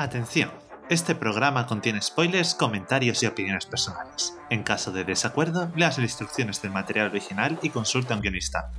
Atención, 0.00 0.50
este 0.88 1.14
programa 1.14 1.66
contiene 1.66 2.00
spoilers, 2.00 2.54
comentarios 2.54 3.22
y 3.22 3.26
opiniones 3.26 3.66
personales. 3.66 4.34
En 4.48 4.62
caso 4.62 4.92
de 4.92 5.04
desacuerdo, 5.04 5.70
leas 5.76 5.98
las 5.98 6.08
instrucciones 6.08 6.62
del 6.62 6.70
material 6.70 7.08
original 7.08 7.58
y 7.60 7.68
consulta 7.68 8.14
a 8.14 8.16
un 8.16 8.22
guionista. 8.22 8.70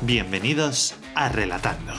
Bienvenidos 0.00 0.94
a 1.14 1.28
Relatando. 1.28 1.92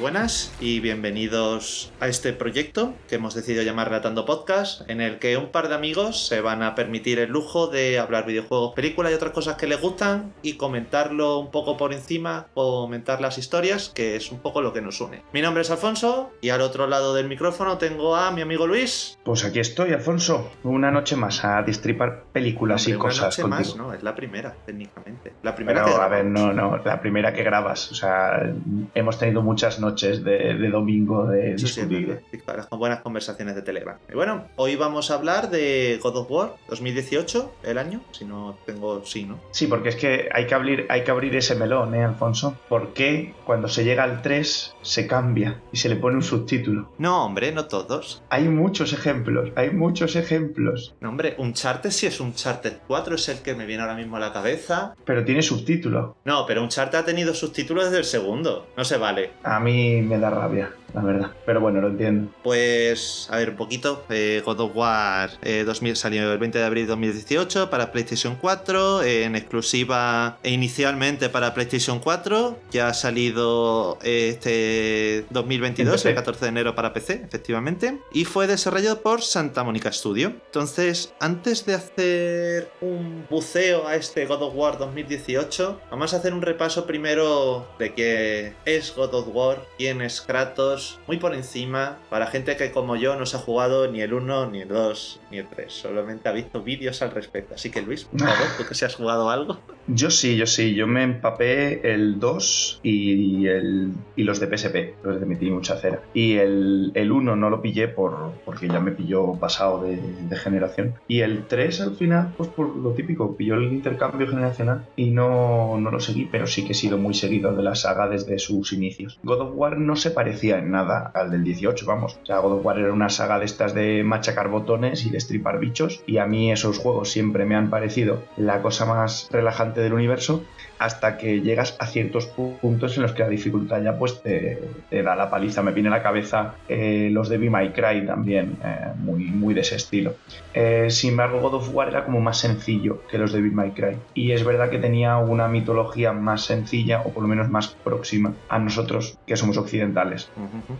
Buenas 0.00 0.50
y 0.60 0.80
bienvenidos 0.80 1.92
a 2.00 2.08
este 2.08 2.32
proyecto 2.32 2.94
que 3.06 3.16
hemos 3.16 3.34
decidido 3.34 3.62
llamar 3.62 3.88
Relatando 3.88 4.24
Podcast, 4.24 4.88
en 4.88 5.02
el 5.02 5.18
que 5.18 5.36
un 5.36 5.50
par 5.50 5.68
de 5.68 5.74
amigos 5.74 6.26
se 6.26 6.40
van 6.40 6.62
a 6.62 6.74
permitir 6.74 7.18
el 7.18 7.30
lujo 7.30 7.66
de 7.66 7.98
hablar 7.98 8.24
videojuegos, 8.24 8.72
películas 8.74 9.12
y 9.12 9.14
otras 9.14 9.32
cosas 9.32 9.56
que 9.56 9.66
les 9.66 9.78
gustan 9.78 10.32
y 10.40 10.54
comentarlo 10.54 11.38
un 11.38 11.50
poco 11.50 11.76
por 11.76 11.92
encima, 11.92 12.46
comentar 12.54 13.20
las 13.20 13.36
historias, 13.36 13.90
que 13.90 14.16
es 14.16 14.32
un 14.32 14.38
poco 14.38 14.62
lo 14.62 14.72
que 14.72 14.80
nos 14.80 15.02
une. 15.02 15.22
Mi 15.34 15.42
nombre 15.42 15.60
es 15.60 15.70
Alfonso 15.70 16.30
y 16.40 16.48
al 16.48 16.62
otro 16.62 16.86
lado 16.86 17.14
del 17.14 17.28
micrófono 17.28 17.76
tengo 17.76 18.16
a 18.16 18.30
mi 18.30 18.40
amigo 18.40 18.66
Luis. 18.66 19.18
Pues 19.22 19.44
aquí 19.44 19.60
estoy, 19.60 19.92
Alfonso. 19.92 20.50
Una 20.64 20.90
noche 20.90 21.14
más 21.14 21.44
a 21.44 21.62
distripar 21.62 22.24
películas 22.32 22.86
Hombre, 22.86 22.96
y 22.96 22.98
cosas 22.98 23.38
una 23.38 23.48
noche 23.48 23.66
contigo. 23.66 23.76
más, 23.76 23.76
no, 23.76 23.92
es 23.92 24.02
la 24.02 24.14
primera, 24.14 24.56
técnicamente. 24.64 25.34
La 25.42 25.54
primera 25.54 25.84
Pero, 25.84 25.96
que 25.98 26.02
a 26.02 26.08
ver, 26.08 26.24
no, 26.24 26.54
no, 26.54 26.78
la 26.78 27.02
primera 27.02 27.34
que 27.34 27.42
grabas. 27.42 27.92
O 27.92 27.94
sea, 27.94 28.50
hemos 28.94 29.18
tenido 29.18 29.42
muchas 29.42 29.78
noches 29.78 29.89
de, 29.96 30.54
de 30.54 30.70
domingo 30.70 31.26
de 31.26 31.58
sí, 31.58 31.64
discutir. 31.66 32.20
con 32.68 32.78
buenas 32.78 33.00
conversaciones 33.00 33.54
de 33.54 33.62
Telegram. 33.62 33.96
Y 34.10 34.14
bueno, 34.14 34.46
hoy 34.56 34.76
vamos 34.76 35.10
a 35.10 35.14
hablar 35.14 35.50
de 35.50 35.98
God 36.02 36.16
of 36.16 36.30
War 36.30 36.54
2018, 36.68 37.54
el 37.64 37.78
año, 37.78 38.00
si 38.12 38.24
no 38.24 38.56
tengo, 38.66 39.04
sí, 39.04 39.24
¿no? 39.24 39.38
Sí, 39.50 39.66
porque 39.66 39.90
es 39.90 39.96
que 39.96 40.28
hay 40.32 40.46
que 40.46 40.54
abrir, 40.54 40.86
hay 40.88 41.04
que 41.04 41.10
abrir 41.10 41.34
ese 41.36 41.54
melón, 41.54 41.94
¿eh, 41.94 42.04
Alfonso? 42.04 42.56
¿Por 42.68 42.92
qué 42.92 43.34
cuando 43.44 43.68
se 43.68 43.84
llega 43.84 44.04
al 44.04 44.22
3 44.22 44.76
se 44.82 45.06
cambia 45.06 45.60
y 45.72 45.76
se 45.76 45.88
le 45.88 45.96
pone 45.96 46.16
un 46.16 46.22
subtítulo? 46.22 46.92
No, 46.98 47.24
hombre, 47.24 47.52
no 47.52 47.66
todos. 47.66 48.22
Hay 48.30 48.44
muchos 48.48 48.92
ejemplos, 48.92 49.50
hay 49.56 49.70
muchos 49.70 50.16
ejemplos, 50.16 50.94
No, 51.00 51.08
hombre, 51.10 51.34
Uncharted 51.38 51.90
sí 51.90 52.06
es 52.06 52.20
Uncharted 52.20 52.74
4, 52.86 53.14
es 53.14 53.28
el 53.28 53.38
que 53.38 53.54
me 53.54 53.66
viene 53.66 53.82
ahora 53.82 53.94
mismo 53.96 54.16
a 54.16 54.20
la 54.20 54.32
cabeza. 54.32 54.94
pero 55.04 55.24
tiene 55.24 55.42
subtítulo. 55.42 56.16
No, 56.24 56.46
pero 56.46 56.62
Uncharted 56.62 56.98
ha 56.98 57.04
tenido 57.04 57.34
subtítulos 57.34 57.84
desde 57.84 57.98
el 57.98 58.04
segundo. 58.04 58.68
No 58.76 58.84
se 58.84 58.96
vale. 58.96 59.32
A 59.42 59.60
mí 59.60 60.02
me 60.02 60.18
da 60.18 60.30
rabia, 60.30 60.72
la 60.94 61.02
verdad. 61.02 61.30
Pero 61.46 61.60
bueno, 61.60 61.80
lo 61.80 61.88
entiendo. 61.88 62.30
Pues, 62.42 63.28
a 63.30 63.36
ver, 63.36 63.50
un 63.50 63.56
poquito. 63.56 64.04
eh, 64.10 64.42
God 64.44 64.60
of 64.60 64.70
War 64.76 65.30
eh, 65.42 65.64
2000 65.66 65.96
salió 65.96 66.32
el 66.32 66.38
20 66.38 66.58
de 66.58 66.64
abril 66.64 66.84
de 66.84 66.90
2018 66.90 67.70
para 67.70 67.92
PlayStation 67.92 68.36
4, 68.40 69.02
eh, 69.02 69.24
en 69.24 69.36
exclusiva 69.36 70.38
e 70.42 70.50
inicialmente 70.50 71.28
para 71.28 71.54
PlayStation 71.54 71.98
4. 72.00 72.58
Ya 72.70 72.88
ha 72.88 72.94
salido 72.94 73.98
eh, 74.02 74.36
este 74.70 75.26
2022, 75.30 75.86
En 75.88 75.92
PC. 75.96 76.08
el 76.10 76.14
14 76.14 76.44
de 76.44 76.48
enero 76.48 76.74
para 76.74 76.92
PC, 76.92 77.22
efectivamente. 77.24 77.98
Y 78.12 78.24
fue 78.24 78.46
desarrollado 78.46 79.02
por 79.02 79.22
Santa 79.22 79.64
Mónica 79.64 79.92
Studio. 79.92 80.28
Entonces, 80.46 81.12
antes 81.20 81.66
de 81.66 81.74
hacer 81.74 82.70
un 82.80 83.26
buceo 83.28 83.86
a 83.86 83.96
este 83.96 84.26
God 84.26 84.42
of 84.42 84.54
War 84.54 84.78
2018, 84.78 85.80
vamos 85.90 86.14
a 86.14 86.18
hacer 86.18 86.32
un 86.32 86.42
repaso 86.42 86.86
primero 86.86 87.66
de 87.78 87.94
qué 87.94 88.54
es 88.64 88.94
God 88.94 89.14
of 89.14 89.28
War, 89.32 89.64
quién 89.78 90.00
es 90.02 90.20
Kratos, 90.20 90.98
muy 91.06 91.18
por 91.18 91.34
encima, 91.34 91.98
para 92.08 92.26
gente 92.26 92.56
que 92.56 92.70
como 92.70 92.96
yo 92.96 93.16
no 93.16 93.26
se 93.26 93.36
ha 93.36 93.40
jugado 93.40 93.90
ni 93.90 94.00
el 94.00 94.12
1, 94.12 94.50
ni 94.50 94.60
el 94.62 94.68
2, 94.68 95.20
ni 95.30 95.38
el 95.38 95.48
3, 95.48 95.72
solamente 95.72 96.28
ha 96.28 96.32
visto 96.32 96.62
vídeos 96.62 97.02
al 97.02 97.10
respecto. 97.10 97.54
Así 97.54 97.70
que 97.70 97.82
Luis, 97.82 98.04
por 98.04 98.20
favor, 98.20 98.36
tú 98.56 98.64
que 98.66 98.74
si 98.74 98.84
has 98.84 98.94
jugado 98.94 99.30
algo. 99.30 99.60
Yo 99.92 100.10
sí, 100.10 100.36
yo 100.36 100.46
sí, 100.46 100.74
yo 100.76 100.86
me 100.86 101.02
empapé 101.02 101.92
el 101.92 102.20
2 102.20 102.80
y, 102.84 103.48
el, 103.48 103.92
y 104.14 104.22
los 104.22 104.38
de 104.38 104.46
PSP, 104.60 105.04
los 105.04 105.20
de 105.20 105.26
metí 105.26 105.50
mucha 105.50 105.76
cera. 105.76 106.00
Y 106.14 106.34
el, 106.34 106.92
el 106.94 107.12
1 107.12 107.36
no 107.36 107.50
lo 107.50 107.62
pillé 107.62 107.88
por, 107.88 108.32
porque 108.44 108.68
ya 108.68 108.80
me 108.80 108.92
pilló 108.92 109.34
pasado 109.34 109.82
de, 109.82 109.96
de 109.96 110.36
generación. 110.36 110.94
Y 111.08 111.20
el 111.20 111.46
3 111.46 111.80
al 111.80 111.96
final, 111.96 112.34
pues 112.36 112.48
por 112.50 112.76
lo 112.76 112.92
típico, 112.92 113.36
pilló 113.36 113.54
el 113.54 113.72
intercambio 113.72 114.28
generacional 114.28 114.86
y 114.96 115.10
no, 115.10 115.78
no 115.78 115.90
lo 115.90 116.00
seguí, 116.00 116.28
pero 116.30 116.46
sí 116.46 116.64
que 116.64 116.72
he 116.72 116.74
sido 116.74 116.98
muy 116.98 117.14
seguido 117.14 117.54
de 117.54 117.62
la 117.62 117.74
saga 117.74 118.08
desde 118.08 118.38
sus 118.38 118.72
inicios. 118.72 119.18
God 119.22 119.40
of 119.40 119.52
War 119.54 119.78
no 119.78 119.96
se 119.96 120.10
parecía 120.10 120.58
en 120.58 120.70
nada 120.70 121.10
al 121.14 121.30
del 121.30 121.44
18, 121.44 121.86
vamos. 121.86 122.18
O 122.22 122.26
sea, 122.26 122.38
God 122.38 122.58
of 122.58 122.64
War 122.64 122.78
era 122.78 122.92
una 122.92 123.08
saga 123.08 123.38
de 123.38 123.44
estas 123.44 123.74
de 123.74 124.02
machacar 124.04 124.48
botones 124.48 125.06
y 125.06 125.10
de 125.10 125.20
stripar 125.20 125.58
bichos, 125.58 126.02
y 126.06 126.18
a 126.18 126.26
mí 126.26 126.52
esos 126.52 126.78
juegos 126.78 127.10
siempre 127.10 127.44
me 127.44 127.54
han 127.54 127.70
parecido 127.70 128.22
la 128.36 128.62
cosa 128.62 128.86
más 128.86 129.28
relajante 129.30 129.80
del 129.80 129.92
universo 129.92 130.44
hasta 130.80 131.16
que 131.18 131.40
llegas 131.42 131.76
a 131.78 131.86
ciertos 131.86 132.34
pu- 132.34 132.58
puntos 132.58 132.96
en 132.96 133.02
los 133.02 133.12
que 133.12 133.22
la 133.22 133.28
dificultad 133.28 133.82
ya 133.82 133.96
pues 133.98 134.22
te, 134.22 134.58
te 134.88 135.02
da 135.02 135.14
la 135.14 135.30
paliza. 135.30 135.62
Me 135.62 135.72
viene 135.72 135.88
a 135.90 135.92
la 135.92 136.02
cabeza 136.02 136.54
eh, 136.68 137.08
los 137.12 137.28
de 137.28 137.38
Be 137.38 137.50
My 137.50 137.68
Cry 137.70 138.06
también, 138.06 138.56
eh, 138.64 138.92
muy, 138.96 139.24
muy 139.26 139.54
de 139.54 139.60
ese 139.60 139.76
estilo. 139.76 140.14
Eh, 140.54 140.86
sin 140.90 141.10
embargo, 141.10 141.40
God 141.40 141.54
of 141.54 141.74
War 141.74 141.88
era 141.88 142.04
como 142.04 142.20
más 142.20 142.38
sencillo 142.38 143.02
que 143.08 143.18
los 143.18 143.32
de 143.32 143.42
Be 143.42 143.50
My 143.50 143.70
Cry. 143.70 143.96
Y 144.14 144.32
es 144.32 144.42
verdad 144.44 144.70
que 144.70 144.78
tenía 144.78 145.18
una 145.18 145.46
mitología 145.48 146.12
más 146.12 146.44
sencilla, 146.46 147.02
o 147.04 147.10
por 147.12 147.22
lo 147.22 147.28
menos 147.28 147.48
más 147.50 147.68
próxima 147.84 148.32
a 148.48 148.58
nosotros, 148.58 149.18
que 149.26 149.36
somos 149.36 149.56
occidentales. 149.58 150.30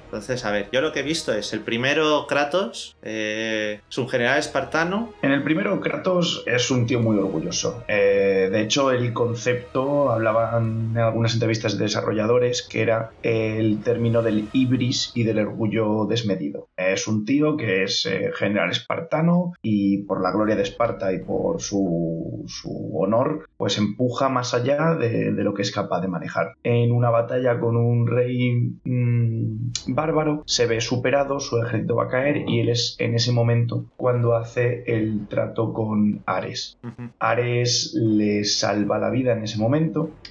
Entonces, 0.07 0.45
a 0.45 0.51
ver, 0.51 0.69
yo 0.73 0.81
lo 0.81 0.93
que 0.93 1.01
he 1.01 1.05
visto 1.05 1.33
es 1.35 1.53
el 1.53 1.61
primero 1.61 2.27
Kratos, 2.27 2.97
es 3.03 3.99
un 3.99 4.09
general 4.09 4.39
espartano, 4.39 5.13
En 5.23 5.33
el 5.33 5.43
primero, 5.43 5.79
Kratos 5.81 6.43
es 6.47 6.71
un 6.71 6.87
tío 6.87 7.01
muy 7.01 7.19
orgulloso. 7.19 7.85
De 7.87 8.61
hecho, 8.61 8.91
el 8.91 9.13
concepto, 9.13 9.90
hablaban 10.11 10.91
en 10.93 10.99
algunas 10.99 11.35
entrevistas 11.35 11.77
de 11.77 11.85
desarrolladores, 11.85 12.63
que 12.63 12.83
era 12.83 13.11
el 13.23 13.83
término 13.83 14.23
del 14.23 14.49
ibris 14.53 15.13
y 15.15 15.25
del 15.25 15.39
orgullo 15.39 16.07
desmedido. 16.07 16.69
Es 16.77 17.07
un 17.07 17.25
tío 17.25 17.57
que 17.57 17.85
es 17.85 18.07
eh, 18.07 18.31
general 18.35 18.71
espartano 18.71 19.53
y 19.63 20.05
por 20.05 20.23
la 20.23 20.33
gloria 20.33 20.57
de 20.57 20.63
Esparta 20.63 21.13
y 21.13 21.19
por 21.19 21.61
su, 21.61 22.45
su 22.47 22.91
honor, 22.99 23.49
pues 23.57 23.79
empuja 23.79 24.29
más 24.29 24.55
allá 24.55 24.95
de, 24.95 25.33
de 25.33 25.45
lo 25.45 25.55
que 25.55 25.63
es 25.63 25.73
capaz 25.73 26.01
de 26.01 26.09
manejar. 26.09 26.55
En 26.63 26.93
una 26.93 27.11
batalla 27.11 27.59
con 27.59 27.77
un 27.77 28.07
rey 28.07 28.73
mm, 28.85 29.73
bárbaro, 29.89 30.43
se 30.47 30.67
ve 30.67 30.81
superado, 30.81 31.41
su 31.41 31.59
ejército 31.59 31.97
va 31.97 32.05
a 32.05 32.09
caer 32.09 32.49
y 32.49 32.61
él 32.61 32.69
es 32.69 32.97
en 32.99 33.15
ese 33.15 33.33
momento 33.33 33.87
cuando 33.97 34.35
hace 34.35 34.85
el 34.87 35.27
trato 35.29 35.73
con 35.73 36.23
Ares. 36.27 36.79
Ares 37.19 37.95
le 37.95 38.45
salva 38.45 38.99
la 38.99 39.11
vida 39.11 39.33
en 39.33 39.45
ese 39.45 39.59
momento, 39.59 39.80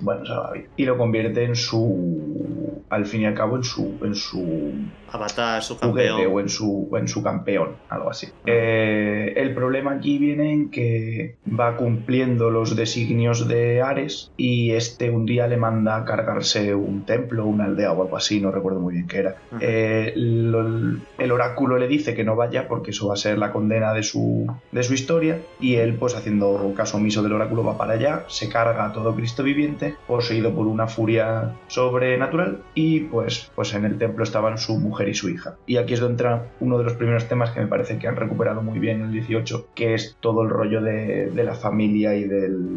bueno, 0.02 0.26
salva 0.26 0.48
la 0.48 0.54
vida, 0.54 0.70
y 0.76 0.86
lo 0.86 0.98
convierte 0.98 1.44
en 1.44 1.56
su, 1.56 2.84
al 2.90 3.06
fin 3.06 3.22
y 3.22 3.26
al 3.26 3.34
cabo, 3.34 3.56
en 3.58 3.64
su, 3.64 4.00
en 4.04 4.16
su 4.16 4.74
Avatar, 5.12 5.62
su 5.64 5.76
juguete 5.78 6.10
campeón. 6.10 6.34
o 6.34 6.40
en 6.40 6.50
su, 6.50 6.90
en 6.96 7.08
su 7.08 7.24
campeón, 7.24 7.78
algo 7.90 8.10
así. 8.10 8.28
Eh, 8.46 9.34
el 9.36 9.54
problema 9.54 9.92
aquí 9.94 10.18
viene 10.18 10.52
en 10.54 10.70
que 10.72 11.38
va 11.48 11.76
cumpliendo 11.78 12.50
los 12.50 12.76
designios 12.76 13.48
de 13.48 13.82
Ares 13.82 14.32
y 14.38 14.72
este 14.72 15.10
un 15.10 15.26
día 15.26 15.48
le 15.48 15.58
manda 15.58 15.98
a 15.98 16.06
cargarse 16.06 16.76
un 16.76 17.06
templo, 17.06 17.46
una 17.46 17.66
aldea 17.66 17.92
o 17.94 18.02
algo 18.04 18.18
así, 18.18 18.40
no 18.42 18.52
recuerdo 18.52 18.80
muy 18.80 18.94
bien 18.94 19.08
qué 19.08 19.18
era. 19.18 19.36
Eh, 19.60 20.14
lo- 20.16 21.00
el 21.18 21.32
oráculo 21.32 21.78
le 21.78 21.88
dice 21.88 22.14
que 22.14 22.24
no 22.24 22.36
vaya 22.36 22.68
porque 22.68 22.92
eso 22.92 23.08
va 23.08 23.14
a 23.16 23.18
ser 23.18 23.38
la 23.38 23.52
condena 23.52 23.94
de 23.94 24.04
su, 24.04 24.46
de 24.72 24.84
su 24.84 24.94
historia 24.94 25.42
y 25.60 25.76
él 25.76 25.98
pues 25.98 26.16
haciendo 26.16 26.74
caso 26.76 26.98
omiso 26.98 27.24
del 27.24 27.34
oráculo 27.34 27.64
va 27.64 27.78
para 27.78 27.94
allá, 27.94 28.26
se 28.28 28.50
carga 28.50 28.92
todo 28.94 29.16
Cristo 29.16 29.39
viviente, 29.44 29.96
poseído 30.08 30.54
por 30.54 30.68
una 30.68 30.88
furia 30.88 31.56
sobrenatural 31.68 32.64
y 32.74 33.02
pues, 33.02 33.52
pues 33.56 33.74
en 33.74 33.86
el 33.86 33.98
templo 33.98 34.24
estaban 34.24 34.58
su 34.58 34.78
mujer 34.78 35.10
y 35.10 35.14
su 35.14 35.30
hija. 35.30 35.56
Y 35.66 35.78
aquí 35.78 35.94
es 35.94 36.00
donde 36.00 36.20
entra 36.20 36.52
uno 36.60 36.78
de 36.78 36.84
los 36.84 36.94
primeros 36.94 37.28
temas 37.28 37.52
que 37.52 37.62
me 37.62 37.68
parece 37.68 37.98
que 37.98 38.08
han 38.08 38.16
recuperado 38.16 38.62
muy 38.62 38.80
bien 38.80 38.98
en 38.98 39.06
el 39.06 39.12
18, 39.14 39.70
que 39.74 39.94
es 39.94 40.18
todo 40.20 40.42
el 40.42 40.50
rollo 40.50 40.82
de, 40.82 41.30
de 41.30 41.44
la 41.44 41.54
familia 41.54 42.16
y 42.16 42.26
del, 42.26 42.68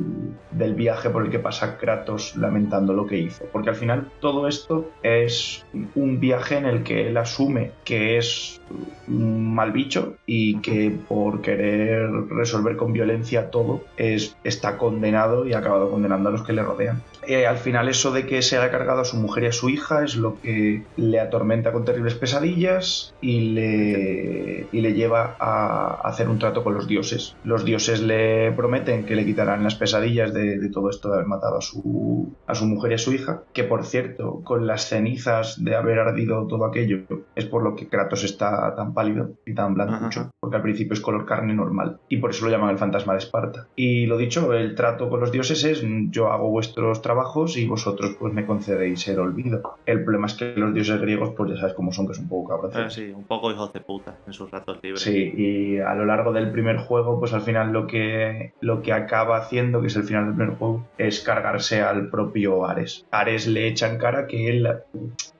del 0.52 0.74
viaje 0.74 1.10
por 1.10 1.24
el 1.24 1.30
que 1.30 1.38
pasa 1.38 1.78
Kratos 1.78 2.36
lamentando 2.36 2.92
lo 2.92 3.06
que 3.06 3.18
hizo. 3.18 3.44
Porque 3.50 3.70
al 3.70 3.76
final 3.76 4.10
todo 4.20 4.46
esto 4.46 4.90
es 5.02 5.64
un 5.94 6.20
viaje 6.20 6.56
en 6.56 6.66
el 6.66 6.82
que 6.82 7.08
él 7.08 7.16
asume 7.16 7.72
que 7.84 8.18
es 8.18 8.60
un 9.08 9.54
mal 9.54 9.72
bicho 9.72 10.16
y 10.26 10.60
que 10.60 10.96
por 11.08 11.42
querer 11.42 12.10
resolver 12.30 12.76
con 12.76 12.92
violencia 12.92 13.50
todo 13.50 13.84
es, 13.96 14.36
está 14.44 14.78
condenado 14.78 15.46
y 15.46 15.52
ha 15.52 15.58
acabado 15.58 15.90
condenando 15.90 16.28
a 16.28 16.32
los 16.32 16.42
que 16.42 16.51
le 16.52 16.62
rodean. 16.62 17.02
Eh, 17.26 17.46
al 17.46 17.58
final 17.58 17.88
eso 17.88 18.10
de 18.10 18.26
que 18.26 18.42
se 18.42 18.58
haya 18.58 18.70
cargado 18.70 19.00
a 19.00 19.04
su 19.04 19.16
mujer 19.16 19.44
y 19.44 19.46
a 19.46 19.52
su 19.52 19.68
hija 19.70 20.02
es 20.04 20.16
lo 20.16 20.40
que 20.40 20.82
le 20.96 21.20
atormenta 21.20 21.72
con 21.72 21.84
terribles 21.84 22.14
pesadillas 22.14 23.14
y 23.20 23.52
le, 23.52 24.66
y 24.72 24.80
le 24.80 24.94
lleva 24.94 25.36
a 25.38 26.00
hacer 26.02 26.28
un 26.28 26.38
trato 26.38 26.64
con 26.64 26.74
los 26.74 26.88
dioses. 26.88 27.36
Los 27.44 27.64
dioses 27.64 28.02
le 28.02 28.50
prometen 28.52 29.04
que 29.04 29.14
le 29.14 29.24
quitarán 29.24 29.62
las 29.62 29.76
pesadillas 29.76 30.34
de, 30.34 30.58
de 30.58 30.68
todo 30.70 30.90
esto 30.90 31.08
de 31.08 31.14
haber 31.14 31.26
matado 31.26 31.58
a 31.58 31.60
su, 31.60 32.34
a 32.46 32.54
su 32.54 32.66
mujer 32.66 32.90
y 32.90 32.94
a 32.94 32.98
su 32.98 33.12
hija, 33.12 33.42
que 33.52 33.64
por 33.64 33.84
cierto, 33.84 34.40
con 34.42 34.66
las 34.66 34.88
cenizas 34.88 35.62
de 35.62 35.76
haber 35.76 36.00
ardido 36.00 36.46
todo 36.48 36.64
aquello, 36.64 36.98
es 37.36 37.44
por 37.44 37.62
lo 37.62 37.76
que 37.76 37.88
Kratos 37.88 38.24
está 38.24 38.74
tan 38.74 38.94
pálido 38.94 39.30
y 39.46 39.54
tan 39.54 39.74
blancucho, 39.74 40.20
Ajá. 40.20 40.30
porque 40.40 40.56
al 40.56 40.62
principio 40.62 40.94
es 40.94 41.00
color 41.00 41.26
carne 41.26 41.54
normal, 41.54 41.98
y 42.08 42.16
por 42.16 42.30
eso 42.30 42.44
lo 42.44 42.50
llaman 42.50 42.70
el 42.70 42.78
fantasma 42.78 43.12
de 43.12 43.20
Esparta. 43.20 43.68
Y 43.76 44.06
lo 44.06 44.16
dicho, 44.18 44.52
el 44.52 44.74
trato 44.74 45.08
con 45.08 45.20
los 45.20 45.30
dioses 45.30 45.62
es 45.64 45.84
yo 46.10 46.31
hago 46.32 46.48
vuestros 46.48 47.02
trabajos 47.02 47.56
y 47.56 47.66
vosotros 47.66 48.16
pues 48.18 48.32
me 48.32 48.46
concedéis 48.46 49.06
el 49.08 49.18
olvido. 49.18 49.76
El 49.86 50.04
problema 50.04 50.26
es 50.26 50.34
que 50.34 50.54
los 50.56 50.74
dioses 50.74 51.00
griegos, 51.00 51.34
pues 51.36 51.50
ya 51.50 51.56
sabes 51.56 51.74
cómo 51.74 51.92
son, 51.92 52.06
que 52.06 52.14
son 52.14 52.24
un 52.24 52.30
poco 52.30 52.48
cabrones. 52.48 52.76
Ah, 52.76 52.90
sí, 52.90 53.12
un 53.14 53.24
poco 53.24 53.50
hijos 53.50 53.72
de 53.72 53.80
puta 53.80 54.16
en 54.26 54.32
sus 54.32 54.50
ratos 54.50 54.78
libres. 54.82 55.02
Sí, 55.02 55.32
y 55.36 55.78
a 55.78 55.94
lo 55.94 56.04
largo 56.04 56.32
del 56.32 56.50
primer 56.50 56.78
juego, 56.78 57.18
pues 57.18 57.32
al 57.32 57.42
final 57.42 57.72
lo 57.72 57.86
que, 57.86 58.52
lo 58.60 58.82
que 58.82 58.92
acaba 58.92 59.36
haciendo, 59.38 59.80
que 59.80 59.88
es 59.88 59.96
el 59.96 60.04
final 60.04 60.26
del 60.26 60.34
primer 60.34 60.56
juego, 60.56 60.86
es 60.98 61.20
cargarse 61.20 61.82
al 61.82 62.08
propio 62.10 62.66
Ares. 62.66 63.04
Ares 63.10 63.46
le 63.46 63.66
echa 63.68 63.88
en 63.90 63.98
cara 63.98 64.26
que 64.26 64.48
él, 64.48 64.66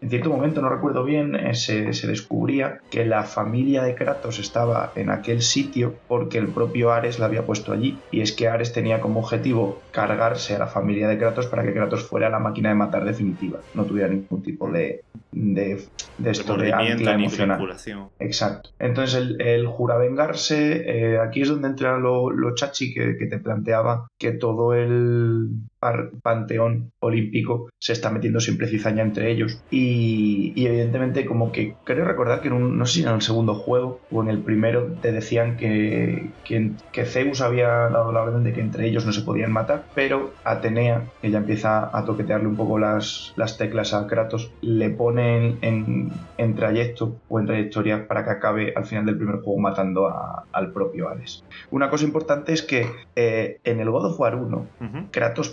en 0.00 0.11
cierto 0.11 0.31
momento, 0.31 0.61
no 0.61 0.69
recuerdo 0.69 1.05
bien, 1.05 1.35
eh, 1.35 1.55
se, 1.55 1.93
se 1.93 2.06
descubría 2.06 2.81
que 2.91 3.05
la 3.05 3.25
familia 3.25 3.83
de 3.83 3.94
Kratos 3.94 4.39
estaba 4.39 4.93
en 4.97 5.11
aquel 5.11 5.43
sitio 5.43 5.94
porque 6.09 6.39
el 6.39 6.49
propio 6.49 6.93
Ares 6.93 7.19
la 7.19 7.27
había 7.27 7.47
puesto 7.47 7.73
allí. 7.73 7.99
Y 8.11 8.21
es 8.21 8.33
que 8.33 8.49
Ares 8.49 8.73
tenía 8.73 9.00
como 9.00 9.21
objetivo 9.21 9.81
cargarse 9.93 10.56
a 10.56 10.59
la 10.59 10.67
familia 10.67 11.06
de 11.06 11.19
Kratos 11.19 11.47
para 11.47 11.62
que 11.62 11.73
Kratos 11.73 12.03
fuera 12.03 12.29
la 12.29 12.39
máquina 12.41 12.71
de 12.71 12.75
matar 12.75 13.05
definitiva. 13.05 13.61
No 13.75 13.85
tuviera 13.85 14.09
ningún 14.09 14.43
tipo 14.43 14.71
de, 14.71 15.05
de, 15.31 15.87
de 16.19 16.31
esto 16.31 16.56
de 16.56 16.73
ancla 16.73 17.12
emocional. 17.15 17.59
Exacto. 18.19 18.71
Entonces 18.79 19.21
él, 19.21 19.37
él 19.41 19.67
jura 19.67 19.99
vengarse. 19.99 20.83
eh, 20.87 21.19
aquí 21.19 21.43
es 21.43 21.49
donde 21.49 21.69
entra 21.69 21.99
lo, 21.99 22.31
lo 22.31 22.55
chachi 22.55 22.93
que, 22.93 23.17
que 23.17 23.27
te 23.27 23.39
planteaba 23.39 24.09
que 24.19 24.33
todo 24.33 24.75
el 24.75 25.49
panteón 26.23 26.90
olímpico 27.00 27.69
se 27.81 27.93
está 27.93 28.11
metiendo 28.11 28.40
siempre 28.40 28.69
cizaña 28.69 29.02
entre 29.02 29.31
ellos. 29.31 29.61
Y, 29.70 30.52
y 30.56 30.67
evidentemente 30.67 31.25
como 31.26 31.52
que 31.52 31.76
creo 31.84 32.05
recordar 32.05 32.40
que 32.40 32.49
en 32.49 32.55
un, 32.55 32.79
no 32.79 32.87
sé 32.87 33.00
si 33.00 33.02
en 33.06 33.14
el 33.14 33.23
segundo 33.23 33.55
juego 33.55 34.02
o 34.11 34.23
en 34.23 34.29
el 34.29 34.43
primero 34.43 34.99
te 35.00 35.12
decían 35.12 35.56
que, 35.56 36.34
que, 36.44 36.76
que 36.93 37.05
Zeus 37.05 37.40
había 37.40 37.69
dado 37.69 38.12
la 38.12 38.23
orden 38.23 38.44
de 38.44 38.52
que 38.52 38.61
entre 38.61 38.87
ellos 38.87 39.06
no 39.06 39.12
se 39.12 39.23
podían 39.23 39.52
matar, 39.52 39.87
pero 39.94 40.34
Atenea, 40.44 41.08
que 41.20 41.31
ya 41.31 41.38
empieza 41.38 41.90
a 41.96 42.05
toquetearle 42.05 42.46
un 42.49 42.56
poco 42.56 42.79
las, 42.79 43.32
las 43.37 43.56
teclas 43.58 43.94
a 43.94 44.06
Kratos, 44.06 44.55
le 44.61 44.90
pone 44.90 45.58
en, 45.62 46.29
en- 46.37 46.55
trayecto 46.55 47.19
o 47.29 47.40
en 47.40 47.46
trayectoria 47.46 48.06
para 48.06 48.25
que 48.25 48.31
acabe 48.31 48.73
al 48.76 48.84
final 48.84 49.06
del 49.06 49.17
primer 49.17 49.37
juego 49.40 49.58
matando 49.58 50.06
a- 50.08 50.44
al 50.52 50.73
propio 50.73 51.08
Ares. 51.08 51.44
Una 51.70 51.88
cosa 51.90 52.05
importante 52.05 52.52
es 52.52 52.62
que 52.62 52.87
eh, 53.17 53.56
en 53.64 53.81
el 53.81 53.90
God 53.90 54.06
of 54.12 54.20
War 54.20 54.34
1, 54.37 54.70
Ujú. 54.81 55.11
Kratos 55.11 55.49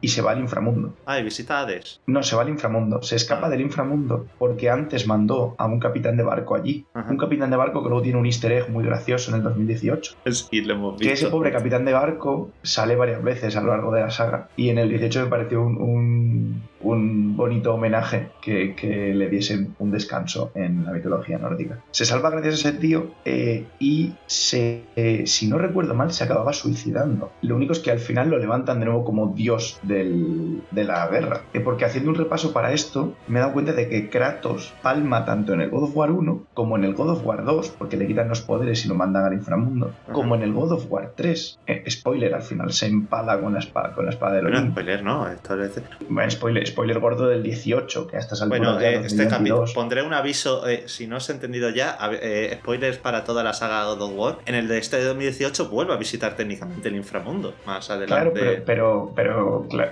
y 0.00 0.08
se 0.08 0.22
va 0.22 0.32
al 0.32 0.38
inframundo. 0.40 0.94
Ah, 1.06 1.18
y 1.18 1.22
visita 1.22 1.58
a 1.58 1.62
Hades. 1.62 2.00
No, 2.06 2.22
se 2.22 2.36
va 2.36 2.42
al 2.42 2.48
inframundo. 2.48 3.02
Se 3.02 3.16
escapa 3.16 3.46
Ah. 3.46 3.50
del 3.50 3.60
inframundo 3.60 4.26
porque 4.38 4.70
antes 4.70 5.06
mandó 5.06 5.54
a 5.58 5.66
un 5.66 5.78
capitán 5.80 6.16
de 6.16 6.22
barco 6.22 6.54
allí. 6.54 6.84
Ajá. 6.94 7.10
Un 7.10 7.16
capitán 7.18 7.50
de 7.50 7.56
barco 7.56 7.82
que 7.82 7.88
luego 7.88 8.02
tiene 8.02 8.18
un 8.18 8.26
easter 8.26 8.52
egg 8.52 8.70
muy 8.70 8.84
gracioso 8.84 9.30
en 9.30 9.36
el 9.38 9.42
2018. 9.42 10.14
Sí, 10.30 10.60
lo 10.62 10.74
hemos 10.74 10.98
Que 11.00 11.06
ese 11.12 11.24
visto. 11.24 11.30
pobre 11.30 11.52
capitán 11.52 11.84
de 11.84 11.92
barco 11.92 12.50
sale 12.62 12.96
varias 12.96 13.22
veces 13.22 13.56
a 13.56 13.60
lo 13.62 13.68
largo 13.68 13.92
de 13.92 14.00
la 14.02 14.10
saga. 14.10 14.48
Y 14.56 14.68
en 14.70 14.78
el 14.78 14.88
18 14.88 15.22
me 15.24 15.26
pareció 15.26 15.62
un, 15.62 15.76
un- 15.80 16.62
un 16.86 17.36
bonito 17.36 17.74
homenaje 17.74 18.28
que, 18.40 18.74
que 18.74 19.12
le 19.14 19.28
diesen 19.28 19.74
un 19.78 19.90
descanso 19.90 20.50
en 20.54 20.84
la 20.84 20.92
mitología 20.92 21.38
nórdica. 21.38 21.80
Se 21.90 22.04
salva 22.04 22.30
gracias 22.30 22.64
a 22.64 22.68
ese 22.68 22.78
tío 22.78 23.10
eh, 23.24 23.66
y 23.78 24.12
se, 24.26 24.84
eh, 24.96 25.26
si 25.26 25.48
no 25.48 25.58
recuerdo 25.58 25.94
mal, 25.94 26.12
se 26.12 26.24
acababa 26.24 26.52
suicidando. 26.52 27.30
Lo 27.42 27.56
único 27.56 27.72
es 27.72 27.80
que 27.80 27.90
al 27.90 27.98
final 27.98 28.30
lo 28.30 28.38
levantan 28.38 28.78
de 28.80 28.86
nuevo 28.86 29.04
como 29.04 29.34
dios 29.34 29.78
del- 29.82 30.62
de 30.70 30.84
la 30.84 31.06
guerra. 31.08 31.40
Eh, 31.52 31.60
porque 31.60 31.84
haciendo 31.84 32.10
un 32.10 32.16
repaso 32.16 32.52
para 32.52 32.72
esto, 32.72 33.14
me 33.28 33.38
he 33.38 33.42
dado 33.42 33.52
cuenta 33.52 33.72
de 33.72 33.88
que 33.88 34.08
Kratos 34.08 34.72
palma 34.82 35.24
tanto 35.24 35.52
en 35.54 35.60
el 35.60 35.70
God 35.70 35.84
of 35.84 35.96
War 35.96 36.10
1 36.10 36.46
como 36.54 36.76
en 36.76 36.84
el 36.84 36.94
God 36.94 37.10
of 37.10 37.26
War 37.26 37.44
2, 37.44 37.70
porque 37.78 37.96
le 37.96 38.06
quitan 38.06 38.28
los 38.28 38.40
poderes 38.42 38.84
y 38.84 38.88
lo 38.88 38.94
mandan 38.94 39.24
al 39.24 39.32
inframundo, 39.34 39.92
Ajá. 40.04 40.12
como 40.12 40.34
en 40.34 40.42
el 40.42 40.52
God 40.52 40.72
of 40.72 40.86
War 40.90 41.12
3. 41.16 41.58
Eh, 41.66 41.84
spoiler, 41.90 42.34
al 42.34 42.42
final 42.42 42.72
se 42.72 42.86
empala 42.86 43.40
con 43.40 43.52
la 43.52 43.58
espada, 43.58 43.92
con 43.94 44.04
la 44.04 44.10
espada 44.10 44.34
del 44.36 44.46
Olimpo. 44.46 44.72
spoiler, 44.72 45.02
no. 45.02 45.28
Esto 45.28 45.60
es... 45.62 45.80
Bueno, 46.08 46.30
spoiler, 46.30 46.66
spoiler 46.76 46.98
gordo 47.00 47.26
del 47.28 47.42
18, 47.42 48.06
que 48.06 48.16
a 48.16 48.18
estas 48.20 48.42
alturas 48.42 48.60
Bueno, 48.60 48.80
ya 48.80 48.90
eh, 48.90 49.00
este 49.06 49.24
capítulo 49.28 49.60
2022. 49.60 49.72
pondré 49.72 50.02
un 50.02 50.12
aviso, 50.12 50.68
eh, 50.68 50.82
si 50.86 51.06
no 51.06 51.16
os 51.16 51.30
he 51.30 51.32
entendido 51.32 51.70
ya, 51.70 51.96
eh, 52.20 52.58
spoilers 52.60 52.98
para 52.98 53.24
toda 53.24 53.42
la 53.42 53.54
saga 53.54 53.82
God 53.84 54.02
of 54.02 54.12
War. 54.14 54.38
En 54.44 54.54
el 54.54 54.68
de 54.68 54.76
este 54.76 54.98
de 54.98 55.04
2018 55.04 55.70
vuelve 55.70 55.94
a 55.94 55.96
visitar 55.96 56.36
técnicamente 56.36 56.88
el 56.88 56.96
inframundo 56.96 57.54
más 57.64 57.86
Claro, 57.86 58.02
adelante. 58.02 58.62
pero, 58.66 59.12
pero, 59.16 59.66
pero 59.70 59.86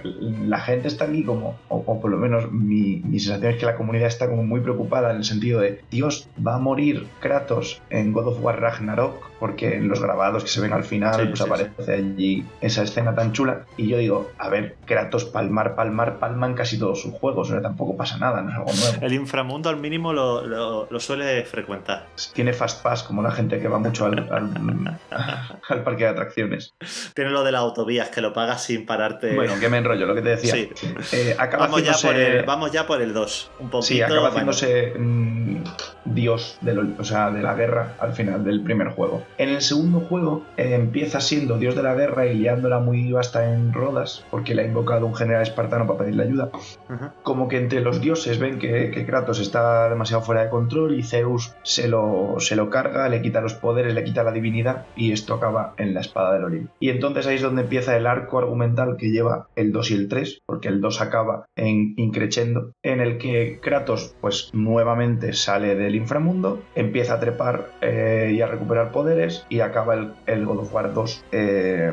la 0.47 0.61
gente 0.61 0.89
está 0.89 1.07
aquí 1.07 1.25
como, 1.25 1.59
o, 1.71 1.77
o 1.87 2.01
por 2.03 2.11
lo 2.11 2.19
menos 2.19 2.53
mi, 2.53 2.97
mi 3.05 3.19
sensación 3.19 3.53
es 3.53 3.59
que 3.59 3.65
la 3.65 3.77
comunidad 3.77 4.09
está 4.09 4.29
como 4.29 4.43
muy 4.45 4.61
preocupada 4.61 5.11
en 5.11 5.17
el 5.17 5.25
sentido 5.25 5.61
de, 5.61 5.81
Dios, 5.91 6.29
va 6.47 6.57
a 6.57 6.59
morir 6.59 7.07
Kratos 7.21 7.81
en 7.89 8.13
God 8.13 8.29
of 8.29 8.43
War 8.43 8.61
Ragnarok, 8.61 9.31
porque 9.41 9.77
en 9.77 9.89
los 9.89 10.01
grabados 10.01 10.43
que 10.45 10.49
se 10.51 10.61
ven 10.61 10.73
al 10.73 10.85
final, 10.85 11.15
Sí, 11.21 11.27
pues 11.27 11.39
sí, 11.39 11.45
aparece 11.45 11.93
allí 11.95 12.45
esa 12.61 12.83
escena 12.83 13.15
tan 13.15 13.33
chula. 13.33 13.65
Y 13.77 13.89
yo 13.89 13.99
digo, 13.99 14.31
a 14.39 14.49
ver, 14.49 14.77
Kratos 14.87 15.25
palmar, 15.25 15.75
palmar, 15.75 16.19
palman 16.19 16.55
casi 16.55 16.79
todos 16.79 17.01
sus 17.03 17.13
juegos, 17.15 17.49
o 17.49 17.53
sea, 17.53 17.63
tampoco 17.63 17.97
pasa 17.97 18.17
nada, 18.19 18.43
no 18.43 18.51
es 18.51 18.57
algo 18.57 18.73
nuevo. 18.73 19.07
El 19.07 19.13
inframundo 19.15 19.69
al 19.69 19.77
mínimo 19.79 20.13
lo, 20.13 20.47
lo- 20.47 20.87
lo 20.91 21.01
suele 21.01 21.45
frecuentar. 21.45 22.07
Tiene 22.33 22.53
fast 22.53 22.83
pass 22.83 23.03
como 23.03 23.23
la 23.23 23.31
gente 23.31 23.59
que 23.59 23.69
va 23.69 23.79
mucho 23.79 24.07
al, 24.07 24.19
al- 24.33 24.99
al 25.69 25.83
parque 25.83 26.05
de 26.05 26.11
atracciones. 26.11 26.75
Tiene 27.15 27.31
lo 27.31 27.43
de 27.45 27.53
las 27.53 27.61
autovías, 27.63 28.09
que 28.11 28.21
lo 28.21 28.33
pagas 28.33 28.63
sin 28.65 28.87
pararte. 28.87 29.35
Bueno, 29.35 29.55
que 29.59 29.69
me 29.69 29.79
enrollo, 29.79 30.07
lo 30.07 30.15
que 30.15 30.23
te 30.23 30.29
decía. 30.31 30.55
Eh, 31.13 31.37
acaba 31.39 31.65
Vamos 31.67 31.83
ya, 31.83 31.93
haciéndose- 31.93 32.07
por 32.07 32.17
el, 32.17 32.45
vamos 32.45 32.73
ya 32.73 32.87
por 32.87 33.03
el 33.03 33.13
2. 33.13 33.51
Un 33.61 33.71
poquito. 33.71 33.83
Sí, 33.87 34.03
acaba 34.03 34.31
bueno. 34.31 34.51
haciéndose 34.51 34.95
mm, 34.99 35.63
dios 36.05 36.59
del, 36.61 36.95
o 36.99 37.05
sea, 37.05 37.31
de 37.31 37.43
la 37.43 37.55
guerra 37.55 37.95
al 37.99 38.13
final 38.13 38.45
del 38.45 38.61
primer 38.63 38.89
juego. 38.89 39.24
En 39.39 39.49
el 39.49 39.61
segundo 39.63 40.01
juego 40.01 40.43
eh, 40.57 40.75
empieza 40.75 41.21
siendo 41.21 41.59
dios 41.59 41.75
de 41.75 41.83
la 41.83 41.95
guerra 41.95 42.27
y 42.27 42.35
liándola 42.35 42.79
muy 42.79 43.11
basta 43.13 43.53
en 43.53 43.73
Rodas, 43.73 44.25
porque 44.31 44.55
le 44.55 44.63
ha 44.63 44.67
invocado 44.67 45.07
un 45.07 45.15
general 45.15 45.43
espartano 45.43 45.87
para 45.87 46.01
pedirle 46.01 46.25
ayuda. 46.25 46.51
Como 47.23 47.49
que 47.49 47.59
entre 47.59 47.81
los 47.81 48.01
dioses 48.01 48.39
ven 48.39 48.59
que, 48.59 48.91
que 48.91 49.07
Kratos 49.07 49.41
está 49.41 49.89
demasiado 49.89 50.23
fuera 50.23 50.45
de 50.45 50.51
control 50.51 50.99
y 50.99 51.03
Zeus 51.03 51.55
se 51.63 51.89
lo, 51.89 52.37
se 52.39 52.57
lo 52.57 52.71
carga, 52.71 53.09
le 53.09 53.23
quita 53.23 53.41
los 53.41 53.55
poderes, 53.55 53.95
le 53.95 54.05
quita 54.05 54.23
la 54.23 54.33
divinidad 54.33 54.87
y 54.97 55.13
esto 55.13 55.35
acaba 55.35 55.75
en 55.79 55.95
la 55.95 56.01
espada 56.01 56.35
del 56.35 56.45
Olimpo. 56.45 56.73
Y 56.81 56.91
entonces 56.91 57.27
ahí 57.27 57.37
es 57.37 57.43
donde 57.43 57.63
empieza 57.63 57.97
el 57.97 58.07
arco 58.07 58.39
argumental 58.39 58.97
que 58.97 59.11
lleva 59.11 59.49
el 59.57 59.73
2 59.73 59.91
y 59.91 59.95
el 59.95 60.09
3, 60.09 60.43
porque 60.47 60.69
el 60.69 60.81
2 60.81 61.01
acaba 61.01 61.47
en 61.57 61.95
increchendo, 61.97 62.73
en 62.83 63.01
el 63.01 63.19
que 63.19 63.59
Kratos 63.61 64.15
pues 64.21 64.51
nuevamente 64.53 65.33
sale 65.33 65.75
del 65.75 65.95
inframundo, 65.95 66.63
empieza 66.75 67.15
a 67.15 67.21
trepar 67.21 67.71
eh, 67.81 68.33
y 68.35 68.41
a 68.41 68.47
recuperar 68.47 68.93
poderes 69.15 69.47
y 69.49 69.61
acaba 69.61 69.95
el, 69.95 70.13
el 70.27 70.45
God 70.45 70.61
of 70.61 70.75
War 70.75 70.93
2 70.93 71.25
eh, 71.33 71.93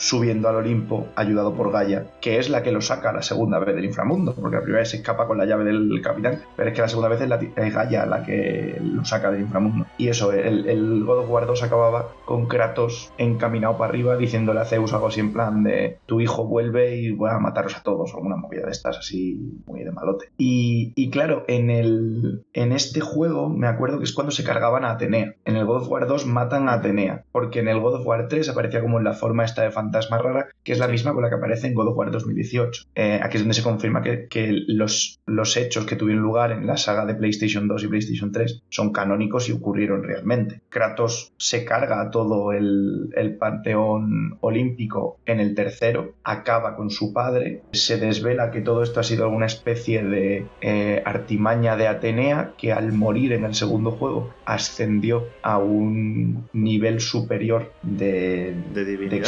subiendo 0.00 0.48
al 0.48 0.56
Olimpo 0.56 1.08
ayudado 1.14 1.54
por 1.54 1.70
Gaia, 1.70 2.06
que 2.20 2.38
es 2.38 2.48
la 2.48 2.62
que 2.62 2.72
lo 2.72 2.80
saca 2.80 3.12
la 3.12 3.22
segunda 3.22 3.58
vez 3.58 3.76
del 3.76 3.84
inframundo, 3.84 4.34
porque 4.34 4.56
la 4.56 4.62
primera 4.62 4.80
vez 4.80 4.90
se 4.90 4.96
escapa 4.96 5.26
con 5.26 5.36
la 5.36 5.44
llave 5.44 5.64
del 5.64 6.00
capitán, 6.02 6.40
pero 6.56 6.70
es 6.70 6.74
que 6.74 6.80
la 6.80 6.88
segunda 6.88 7.08
vez 7.08 7.20
es, 7.20 7.74
Gaia 7.74 8.06
la 8.06 8.24
que 8.24 8.80
lo 8.82 9.04
saca 9.04 9.30
del 9.30 9.42
inframundo. 9.42 9.86
Y 9.98 10.08
eso, 10.08 10.32
el, 10.32 11.04
God 11.04 11.18
of 11.18 11.30
War 11.30 11.46
2 11.46 11.62
acababa 11.62 12.08
con 12.24 12.46
Kratos 12.46 13.12
encaminado 13.18 13.76
para 13.76 13.90
arriba 13.90 14.16
diciéndole 14.16 14.60
a 14.60 14.64
Zeus 14.64 14.92
algo 14.94 15.08
así 15.08 15.20
en 15.20 15.32
plan 15.32 15.62
de 15.62 15.98
tu 16.06 16.20
hijo 16.20 16.46
vuelve 16.46 16.96
y 16.96 17.10
voy 17.10 17.30
a 17.30 17.38
mataros 17.38 17.76
a 17.76 17.82
todos, 17.82 18.12
o 18.12 18.16
alguna 18.16 18.36
movida 18.36 18.64
de 18.64 18.72
estas 18.72 18.98
así 18.98 19.38
muy 19.66 19.84
de 19.84 19.92
malote. 19.92 20.30
Y, 20.38 21.10
claro, 21.10 21.44
en, 21.46 21.68
el, 21.68 22.44
en 22.54 22.72
este 22.72 23.00
juego 23.00 23.50
me 23.50 23.66
acuerdo 23.66 23.98
que 23.98 24.04
es 24.04 24.12
cuando 24.12 24.30
se 24.30 24.44
cargaban 24.44 24.84
a 24.84 24.92
Atenea. 24.92 25.34
En 25.44 25.56
el 25.56 25.66
God 25.66 25.82
of 25.82 25.90
War 25.90 26.06
2 26.06 26.26
matan 26.26 26.68
a 26.68 26.74
Atenea, 26.74 27.24
porque 27.32 27.60
en 27.60 27.68
el 27.68 27.80
God 27.80 27.96
of 27.96 28.06
War 28.06 28.28
3 28.28 28.48
aparecía 28.48 28.80
como 28.80 28.98
en 28.98 29.04
la 29.04 29.12
forma 29.12 29.44
esta 29.44 29.62
de 29.62 29.70
fantasma 29.90 30.18
rara, 30.18 30.48
que 30.62 30.72
es 30.72 30.78
la 30.78 30.88
misma 30.88 31.12
con 31.12 31.22
la 31.22 31.28
que 31.28 31.34
aparece 31.34 31.66
en 31.66 31.74
God 31.74 31.88
of 31.88 31.96
War 31.96 32.10
2018. 32.10 32.84
Eh, 32.94 33.20
aquí 33.22 33.36
es 33.36 33.42
donde 33.42 33.54
se 33.54 33.62
confirma 33.62 34.02
que, 34.02 34.28
que 34.28 34.52
los, 34.68 35.20
los 35.26 35.56
hechos 35.56 35.84
que 35.84 35.96
tuvieron 35.96 36.22
lugar 36.22 36.52
en 36.52 36.66
la 36.66 36.76
saga 36.76 37.04
de 37.06 37.14
PlayStation 37.14 37.66
2 37.66 37.84
y 37.84 37.88
PlayStation 37.88 38.32
3 38.32 38.62
son 38.68 38.92
canónicos 38.92 39.48
y 39.48 39.52
ocurrieron 39.52 40.04
realmente. 40.04 40.60
Kratos 40.68 41.32
se 41.36 41.64
carga 41.64 42.00
a 42.00 42.10
todo 42.10 42.52
el, 42.52 43.10
el 43.16 43.36
panteón 43.36 44.38
olímpico 44.40 45.18
en 45.26 45.40
el 45.40 45.54
tercero, 45.54 46.14
acaba 46.22 46.76
con 46.76 46.90
su 46.90 47.12
padre, 47.12 47.62
se 47.72 47.98
desvela 47.98 48.50
que 48.50 48.60
todo 48.60 48.82
esto 48.82 49.00
ha 49.00 49.04
sido 49.04 49.24
alguna 49.24 49.46
especie 49.46 50.02
de 50.04 50.46
eh, 50.60 51.02
artimaña 51.04 51.76
de 51.76 51.88
Atenea 51.88 52.52
que 52.56 52.72
al 52.72 52.92
morir 52.92 53.32
en 53.32 53.44
el 53.44 53.54
segundo 53.54 53.90
juego 53.90 54.32
ascendió 54.44 55.28
a 55.42 55.58
un 55.58 56.48
nivel 56.52 57.00
superior 57.00 57.72
de, 57.82 58.54
De 58.74 58.84
de 58.84 58.84
divinidad. 58.84 59.24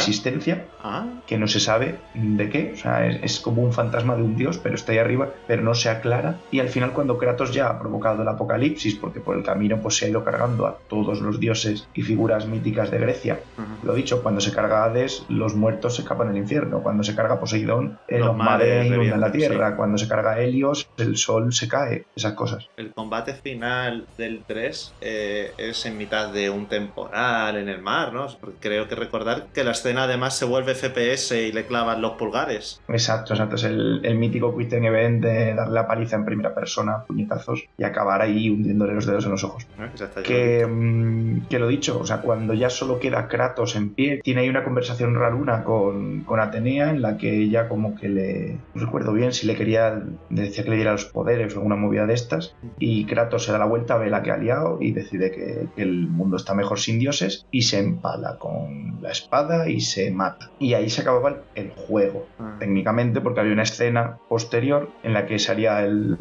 Ah, 0.85 1.05
que 1.27 1.37
no 1.37 1.47
se 1.47 1.61
sabe 1.61 1.95
de 2.13 2.49
qué, 2.49 2.73
o 2.73 2.77
sea, 2.77 3.07
es, 3.07 3.23
es 3.23 3.39
como 3.39 3.61
un 3.61 3.71
fantasma 3.71 4.17
de 4.17 4.23
un 4.23 4.35
dios, 4.35 4.57
pero 4.57 4.75
está 4.75 4.91
ahí 4.91 4.97
arriba, 4.97 5.29
pero 5.47 5.61
no 5.61 5.73
se 5.75 5.89
aclara. 5.89 6.39
Y 6.51 6.59
al 6.59 6.67
final, 6.67 6.91
cuando 6.91 7.17
Kratos 7.17 7.53
ya 7.53 7.69
ha 7.69 7.79
provocado 7.79 8.21
el 8.21 8.27
apocalipsis, 8.27 8.95
porque 8.95 9.21
por 9.21 9.37
el 9.37 9.43
camino 9.43 9.79
pues, 9.81 9.95
se 9.95 10.05
ha 10.05 10.09
ido 10.09 10.23
cargando 10.25 10.67
a 10.67 10.77
todos 10.89 11.21
los 11.21 11.39
dioses 11.39 11.87
y 11.93 12.01
figuras 12.01 12.47
míticas 12.47 12.91
de 12.91 12.99
Grecia, 12.99 13.39
ajá. 13.57 13.77
lo 13.83 13.93
dicho, 13.93 14.21
cuando 14.21 14.41
se 14.41 14.51
carga 14.51 14.83
Hades, 14.83 15.25
los 15.29 15.55
muertos 15.55 15.95
se 15.95 16.01
escapan 16.01 16.27
del 16.27 16.37
infierno. 16.37 16.81
Cuando 16.81 17.03
se 17.03 17.15
carga 17.15 17.39
Poseidón, 17.39 17.99
eh, 18.07 18.19
Los 18.19 18.27
los 18.27 18.37
mares 18.37 18.85
inundan 18.85 19.21
la 19.21 19.31
tierra. 19.31 19.75
Cuando 19.75 19.97
se 19.97 20.07
carga 20.07 20.39
Helios, 20.39 20.89
el 20.97 21.17
sol 21.17 21.53
se 21.53 21.67
cae. 21.67 22.05
Esas 22.15 22.33
cosas. 22.33 22.69
El 22.77 22.91
combate 22.91 23.33
final 23.33 24.05
del 24.17 24.43
3 24.45 24.93
eh, 25.01 25.53
es 25.57 25.85
en 25.85 25.97
mitad 25.97 26.31
de 26.33 26.49
un 26.49 26.67
temporal 26.67 27.57
en 27.57 27.69
el 27.69 27.81
mar, 27.81 28.13
¿no? 28.13 28.27
Creo 28.59 28.87
que 28.87 28.95
recordar 28.95 29.47
que 29.53 29.63
la 29.63 29.71
escena 29.71 30.03
además 30.03 30.35
se 30.43 30.49
vuelve 30.49 30.75
FPS 30.75 31.31
y 31.31 31.53
le 31.53 31.65
clavan 31.65 32.01
los 32.01 32.13
pulgares. 32.13 32.81
Exacto, 32.89 33.33
exacto. 33.33 33.55
Es 33.55 33.63
el, 33.63 34.01
el 34.03 34.17
mítico 34.17 34.53
Quick 34.57 34.71
Time 34.71 34.87
Event 34.87 35.23
de 35.23 35.53
darle 35.53 35.73
la 35.73 35.87
paliza 35.87 36.17
en 36.17 36.25
primera 36.25 36.53
persona, 36.53 37.05
puñetazos, 37.07 37.63
y 37.77 37.83
acabar 37.85 38.21
ahí 38.21 38.49
hundiéndole 38.49 38.93
los 38.93 39.05
dedos 39.05 39.23
en 39.23 39.31
los 39.31 39.43
ojos. 39.45 39.65
¿eh? 39.79 40.21
Que, 40.21 40.63
lo 40.63 40.67
mm, 40.67 41.47
que 41.47 41.59
lo 41.59 41.67
dicho, 41.69 41.97
o 41.97 42.05
sea, 42.05 42.17
cuando 42.17 42.53
ya 42.53 42.69
solo 42.69 42.99
queda 42.99 43.29
Kratos 43.29 43.77
en 43.77 43.91
pie, 43.91 44.19
tiene 44.21 44.41
ahí 44.41 44.49
una 44.49 44.65
conversación 44.65 45.15
raruna 45.15 45.63
con, 45.63 46.25
con 46.25 46.41
Atenea 46.41 46.89
en 46.89 47.01
la 47.01 47.15
que 47.15 47.37
ella 47.37 47.69
como 47.69 47.95
que 47.95 48.09
le... 48.09 48.57
No 48.73 48.85
recuerdo 48.85 49.13
bien 49.13 49.31
si 49.31 49.47
le 49.47 49.55
quería... 49.55 50.03
Decía 50.29 50.65
que 50.65 50.71
le 50.71 50.75
diera 50.75 50.91
los 50.91 51.05
poderes 51.05 51.53
o 51.53 51.59
alguna 51.59 51.77
movida 51.77 52.05
de 52.05 52.15
estas, 52.15 52.53
y 52.79 53.05
Kratos 53.05 53.45
se 53.45 53.53
da 53.53 53.59
la 53.59 53.65
vuelta, 53.65 53.95
ve 53.95 54.09
la 54.09 54.21
que 54.23 54.31
ha 54.31 54.37
liado 54.37 54.79
y 54.81 54.91
decide 54.91 55.31
que, 55.31 55.67
que 55.73 55.83
el 55.83 56.09
mundo 56.09 56.35
está 56.35 56.53
mejor 56.53 56.81
sin 56.81 56.99
dioses 56.99 57.45
y 57.49 57.61
se 57.61 57.79
empala 57.79 58.37
con 58.39 59.01
la 59.01 59.11
espada 59.11 59.69
y 59.69 59.79
se 59.79 60.11
mata. 60.11 60.22
Y 60.59 60.73
ahí 60.73 60.89
se 60.89 61.01
acababa 61.01 61.29
el, 61.29 61.35
el 61.55 61.71
juego 61.75 62.27
Ah. 62.39 62.57
técnicamente 62.59 63.21
porque 63.21 63.39
había 63.41 63.53
una 63.53 63.63
escena 63.63 64.17
posterior 64.29 64.89
en 65.03 65.13
la 65.13 65.25
que 65.25 65.39
salía 65.39 65.83
el- 65.83 66.17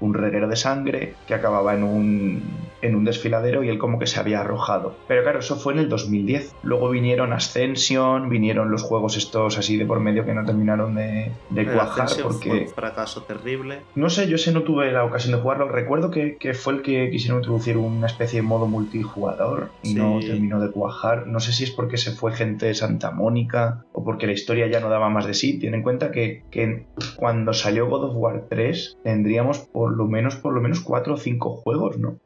un 0.00 0.14
reguero 0.14 0.48
de 0.48 0.56
sangre 0.56 1.14
que 1.26 1.34
acababa 1.34 1.74
en 1.74 1.82
un, 1.84 2.42
en 2.82 2.94
un 2.96 3.04
desfiladero 3.04 3.62
y 3.64 3.68
él 3.68 3.78
como 3.78 3.98
que 3.98 4.06
se 4.06 4.20
había 4.20 4.40
arrojado. 4.40 4.94
Pero 5.08 5.22
claro, 5.22 5.38
eso 5.38 5.56
fue 5.56 5.72
en 5.72 5.78
el 5.80 5.88
2010. 5.88 6.54
Luego 6.62 6.90
vinieron 6.90 7.32
Ascension, 7.32 8.28
vinieron 8.28 8.70
los 8.70 8.82
juegos 8.82 9.16
estos 9.16 9.56
así 9.58 9.76
de 9.76 9.86
por 9.86 10.00
medio 10.00 10.24
que 10.24 10.34
no 10.34 10.44
terminaron 10.44 10.94
de, 10.94 11.32
de 11.50 11.64
cuajar 11.66 12.04
Ascension 12.06 12.32
fue 12.32 12.40
porque... 12.48 12.64
un 12.64 12.68
fracaso 12.74 13.22
terrible. 13.22 13.78
No 13.94 14.10
sé, 14.10 14.28
yo 14.28 14.36
ese 14.36 14.52
no 14.52 14.62
tuve 14.62 14.90
la 14.92 15.04
ocasión 15.04 15.34
de 15.34 15.40
jugarlo. 15.40 15.68
Recuerdo 15.68 16.10
que, 16.10 16.36
que 16.36 16.54
fue 16.54 16.74
el 16.74 16.82
que 16.82 17.10
quisieron 17.10 17.38
introducir 17.40 17.76
una 17.76 18.06
especie 18.06 18.40
de 18.40 18.46
modo 18.46 18.66
multijugador 18.66 19.70
y 19.82 19.88
Sí. 19.92 19.94
no 19.94 20.18
terminó 20.20 20.60
de 20.60 20.70
cuajar. 20.70 21.26
No 21.26 21.40
sé 21.40 21.52
si 21.52 21.64
es 21.64 21.70
porque 21.70 21.96
se 21.96 22.12
fue 22.12 22.32
gente 22.32 22.66
de 22.66 22.74
Santa 22.74 23.10
Mónica 23.10 23.84
o 23.92 24.04
porque 24.04 24.26
la 24.26 24.32
historia 24.32 24.66
ya 24.66 24.80
no 24.80 24.88
daba 24.88 25.08
más 25.08 25.26
de 25.26 25.34
sí. 25.34 25.58
Ten 25.58 25.74
en 25.74 25.82
cuenta 25.82 26.10
que, 26.10 26.42
que 26.50 26.84
cuando 27.16 27.52
salió 27.52 27.88
God 27.88 28.04
of 28.04 28.16
War 28.16 28.44
3 28.48 28.98
tendríamos 29.04 29.58
por 29.60 29.96
lo 29.96 30.06
menos 30.06 30.36
por 30.36 30.52
lo 30.54 30.60
menos 30.60 30.80
cuatro 30.80 31.14
o 31.14 31.16
cinco 31.16 31.50
juegos, 31.50 31.98
¿no? 31.98 32.16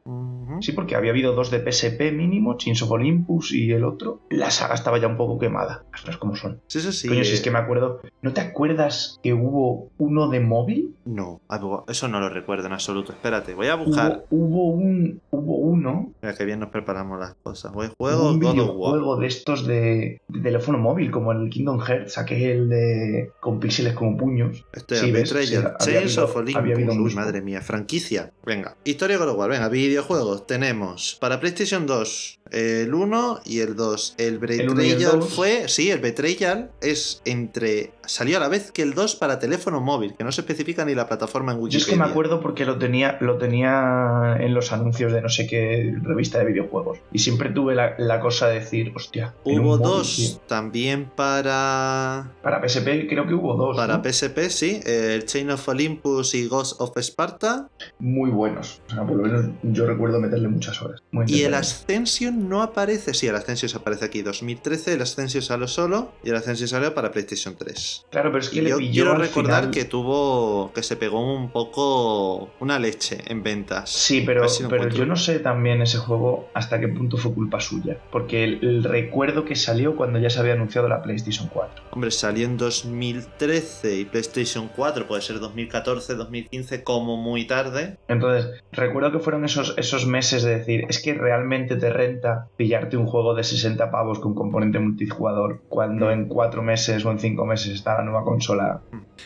Sí, 0.61 0.71
porque 0.73 0.95
había 0.95 1.11
habido 1.11 1.33
dos 1.33 1.51
de 1.51 1.59
PSP 1.59 2.11
mínimo, 2.13 2.57
Chains 2.57 2.81
of 2.81 2.91
Olympus 2.91 3.51
y 3.53 3.71
el 3.71 3.83
otro. 3.83 4.21
La 4.29 4.49
saga 4.51 4.75
estaba 4.75 4.97
ya 4.99 5.07
un 5.07 5.17
poco 5.17 5.39
quemada. 5.39 5.83
Las 5.91 6.01
cosas 6.01 6.17
como 6.17 6.35
son. 6.35 6.61
Sí, 6.67 6.79
sí, 6.81 6.91
sí. 6.91 7.07
Coño, 7.07 7.23
si 7.23 7.31
eh, 7.31 7.33
es 7.35 7.41
que 7.41 7.51
me 7.51 7.59
acuerdo. 7.59 8.01
¿No 8.21 8.33
te 8.33 8.41
acuerdas 8.41 9.19
que 9.23 9.33
hubo 9.33 9.89
uno 9.97 10.29
de 10.29 10.39
móvil? 10.39 10.95
No, 11.05 11.41
eso 11.87 12.07
no 12.07 12.19
lo 12.19 12.29
recuerdo 12.29 12.67
en 12.67 12.73
absoluto. 12.73 13.11
Espérate, 13.13 13.53
voy 13.53 13.67
a 13.67 13.75
buscar. 13.75 14.25
Hubo, 14.29 14.47
hubo 14.47 14.71
un, 14.71 15.21
hubo 15.31 15.57
uno, 15.57 16.11
Mira 16.21 16.35
que 16.35 16.45
bien 16.45 16.59
nos 16.59 16.69
preparamos 16.69 17.19
las 17.19 17.35
cosas. 17.43 17.71
Voy 17.73 17.89
juego 17.97 18.31
un 18.31 18.39
God 18.39 18.49
of 18.49 18.55
War. 18.57 18.93
videojuego 18.93 19.17
de 19.17 19.27
estos 19.27 19.65
de, 19.67 20.21
de 20.27 20.39
teléfono 20.41 20.77
móvil, 20.77 21.11
como 21.11 21.31
el 21.31 21.49
Kingdom 21.49 21.79
Hearts, 21.79 22.17
aquel 22.17 22.67
de 22.69 23.31
con 23.39 23.59
píxeles 23.59 23.93
como 23.93 24.17
puños. 24.17 24.65
Este 24.73 24.95
Sí, 24.97 25.07
es 25.07 25.13
ves, 25.13 25.33
Betrayal. 25.33 25.75
sí, 25.79 25.91
Chains 25.91 26.17
of 26.17 26.35
Olympus. 26.35 26.55
había 26.61 26.75
habido 26.75 26.91
Uy, 26.93 26.97
mucho. 26.99 27.15
madre 27.15 27.41
mía, 27.41 27.61
franquicia. 27.61 28.31
Venga, 28.45 28.75
historia 28.83 29.17
God 29.17 29.29
of 29.29 29.37
War. 29.37 29.49
Venga, 29.49 29.69
videojuegos. 29.69 30.46
Tenemos 30.47 31.17
para 31.19 31.39
PlayStation 31.39 31.85
2 31.85 32.39
el 32.51 32.93
1 32.93 33.41
y 33.45 33.59
el 33.59 33.75
2. 33.75 34.15
El 34.17 34.39
Betrayal 34.39 35.21
fue. 35.23 35.67
Sí, 35.67 35.91
el 35.91 35.99
Betrayal 35.99 36.71
es 36.81 37.21
entre. 37.25 37.91
Salió 38.07 38.37
a 38.37 38.39
la 38.39 38.47
vez 38.47 38.71
que 38.71 38.81
el 38.81 38.93
2 38.93 39.15
para 39.15 39.39
teléfono 39.39 39.81
móvil, 39.81 40.15
que 40.15 40.23
no 40.23 40.31
se 40.31 40.41
especifica 40.41 40.85
ni 40.85 40.95
la 40.95 41.07
plataforma 41.07 41.51
en 41.51 41.57
Yo 41.57 41.63
Wikipedia. 41.65 41.83
es 41.85 41.89
que 41.91 41.95
me 41.97 42.05
acuerdo 42.05 42.39
porque 42.41 42.65
lo 42.65 42.77
tenía, 42.77 43.17
lo 43.21 43.37
tenía 43.37 44.37
en 44.39 44.53
los 44.53 44.71
anuncios 44.71 45.11
de 45.11 45.21
no 45.21 45.29
sé 45.29 45.47
qué 45.47 45.93
revista 46.01 46.39
de 46.39 46.45
videojuegos. 46.45 46.99
Y 47.11 47.19
siempre 47.19 47.49
tuve 47.49 47.75
la, 47.75 47.95
la 47.97 48.19
cosa 48.19 48.47
de 48.47 48.59
decir, 48.59 48.91
hostia. 48.95 49.35
Hubo 49.43 49.77
dos 49.77 50.41
también 50.47 51.09
para. 51.15 52.31
Para 52.41 52.67
PSP 52.67 53.07
creo 53.09 53.27
que 53.27 53.33
hubo 53.33 53.55
dos. 53.55 53.75
Para 53.75 53.97
¿no? 53.97 54.03
PSP, 54.03 54.49
sí. 54.49 54.79
El 54.85 55.25
Chain 55.25 55.51
of 55.51 55.67
Olympus 55.67 56.33
y 56.33 56.47
Ghost 56.47 56.79
of 56.79 56.97
Sparta. 56.97 57.69
Muy 57.99 58.29
buenos. 58.29 58.81
O 58.87 58.93
sea, 58.93 59.05
por 59.05 59.17
lo 59.17 59.23
menos 59.23 59.45
yo 59.63 59.85
recuerdo 59.85 60.19
meterle 60.19 60.47
muchas 60.47 60.81
horas. 60.81 61.01
Muy 61.11 61.25
Y 61.27 61.43
el. 61.43 61.53
Ascension 61.53 62.47
no 62.47 62.61
aparece. 62.61 63.13
Sí, 63.13 63.27
el 63.27 63.35
Ascension 63.35 63.71
aparece 63.79 64.05
aquí. 64.05 64.21
2013, 64.21 64.93
el 64.93 65.01
Ascension 65.01 65.43
salió 65.43 65.67
solo. 65.67 66.13
Y 66.23 66.29
el 66.29 66.35
Ascension 66.35 66.67
salió 66.67 66.93
para 66.93 67.11
PlayStation 67.11 67.55
3. 67.57 67.96
Claro, 68.09 68.31
pero 68.31 68.39
es 68.43 68.49
que 68.49 68.57
Y 68.59 68.61
le 68.61 68.69
yo 68.71 68.77
pilló 68.77 68.91
quiero 68.91 69.11
al 69.13 69.19
recordar 69.21 69.59
final- 69.63 69.71
que 69.73 69.85
tuvo. 69.85 70.71
que 70.73 70.83
se 70.83 70.95
pegó 70.95 71.19
un 71.35 71.49
poco. 71.51 72.49
una 72.59 72.79
leche 72.79 73.19
en 73.27 73.43
ventas. 73.43 73.89
Sí, 73.89 74.23
pero, 74.25 74.47
si 74.47 74.63
yo 74.93 75.05
no 75.05 75.15
sé 75.15 75.39
también 75.39 75.81
ese 75.81 75.97
juego 75.97 76.49
hasta 76.53 76.79
qué 76.79 76.87
punto 76.87 77.17
fue 77.17 77.33
culpa 77.33 77.59
suya. 77.59 77.97
Porque 78.11 78.43
el, 78.43 78.59
el 78.63 78.83
recuerdo 78.83 79.45
que 79.45 79.55
salió 79.55 79.95
cuando 79.95 80.19
ya 80.19 80.29
se 80.29 80.39
había 80.39 80.53
anunciado 80.53 80.87
la 80.87 81.01
PlayStation 81.01 81.49
4. 81.53 81.83
Hombre, 81.91 82.11
salió 82.11 82.45
en 82.45 82.57
2013 82.57 83.95
y 83.99 84.05
PlayStation 84.05 84.69
4 84.75 85.07
puede 85.07 85.21
ser 85.21 85.39
2014, 85.39 86.15
2015, 86.15 86.83
como 86.83 87.17
muy 87.17 87.45
tarde. 87.47 87.97
Entonces, 88.07 88.63
recuerdo 88.71 89.11
que 89.11 89.19
fueron 89.19 89.45
esos, 89.45 89.73
esos 89.77 90.05
meses 90.07 90.43
de 90.43 90.57
decir, 90.59 90.85
es 90.89 91.01
que 91.01 91.13
realmente 91.13 91.75
te 91.75 91.89
renta 91.89 92.47
pillarte 92.57 92.97
un 92.97 93.05
juego 93.05 93.33
de 93.35 93.43
60 93.43 93.91
pavos 93.91 94.19
con 94.19 94.33
componente 94.35 94.79
multijugador 94.79 95.61
cuando 95.69 96.11
en 96.11 96.27
4 96.27 96.61
meses 96.63 97.05
o 97.05 97.11
en 97.11 97.19
5 97.19 97.45
meses 97.45 97.73
está 97.87 97.97
la 97.97 98.03
nueva 98.03 98.23
consola. 98.23 98.81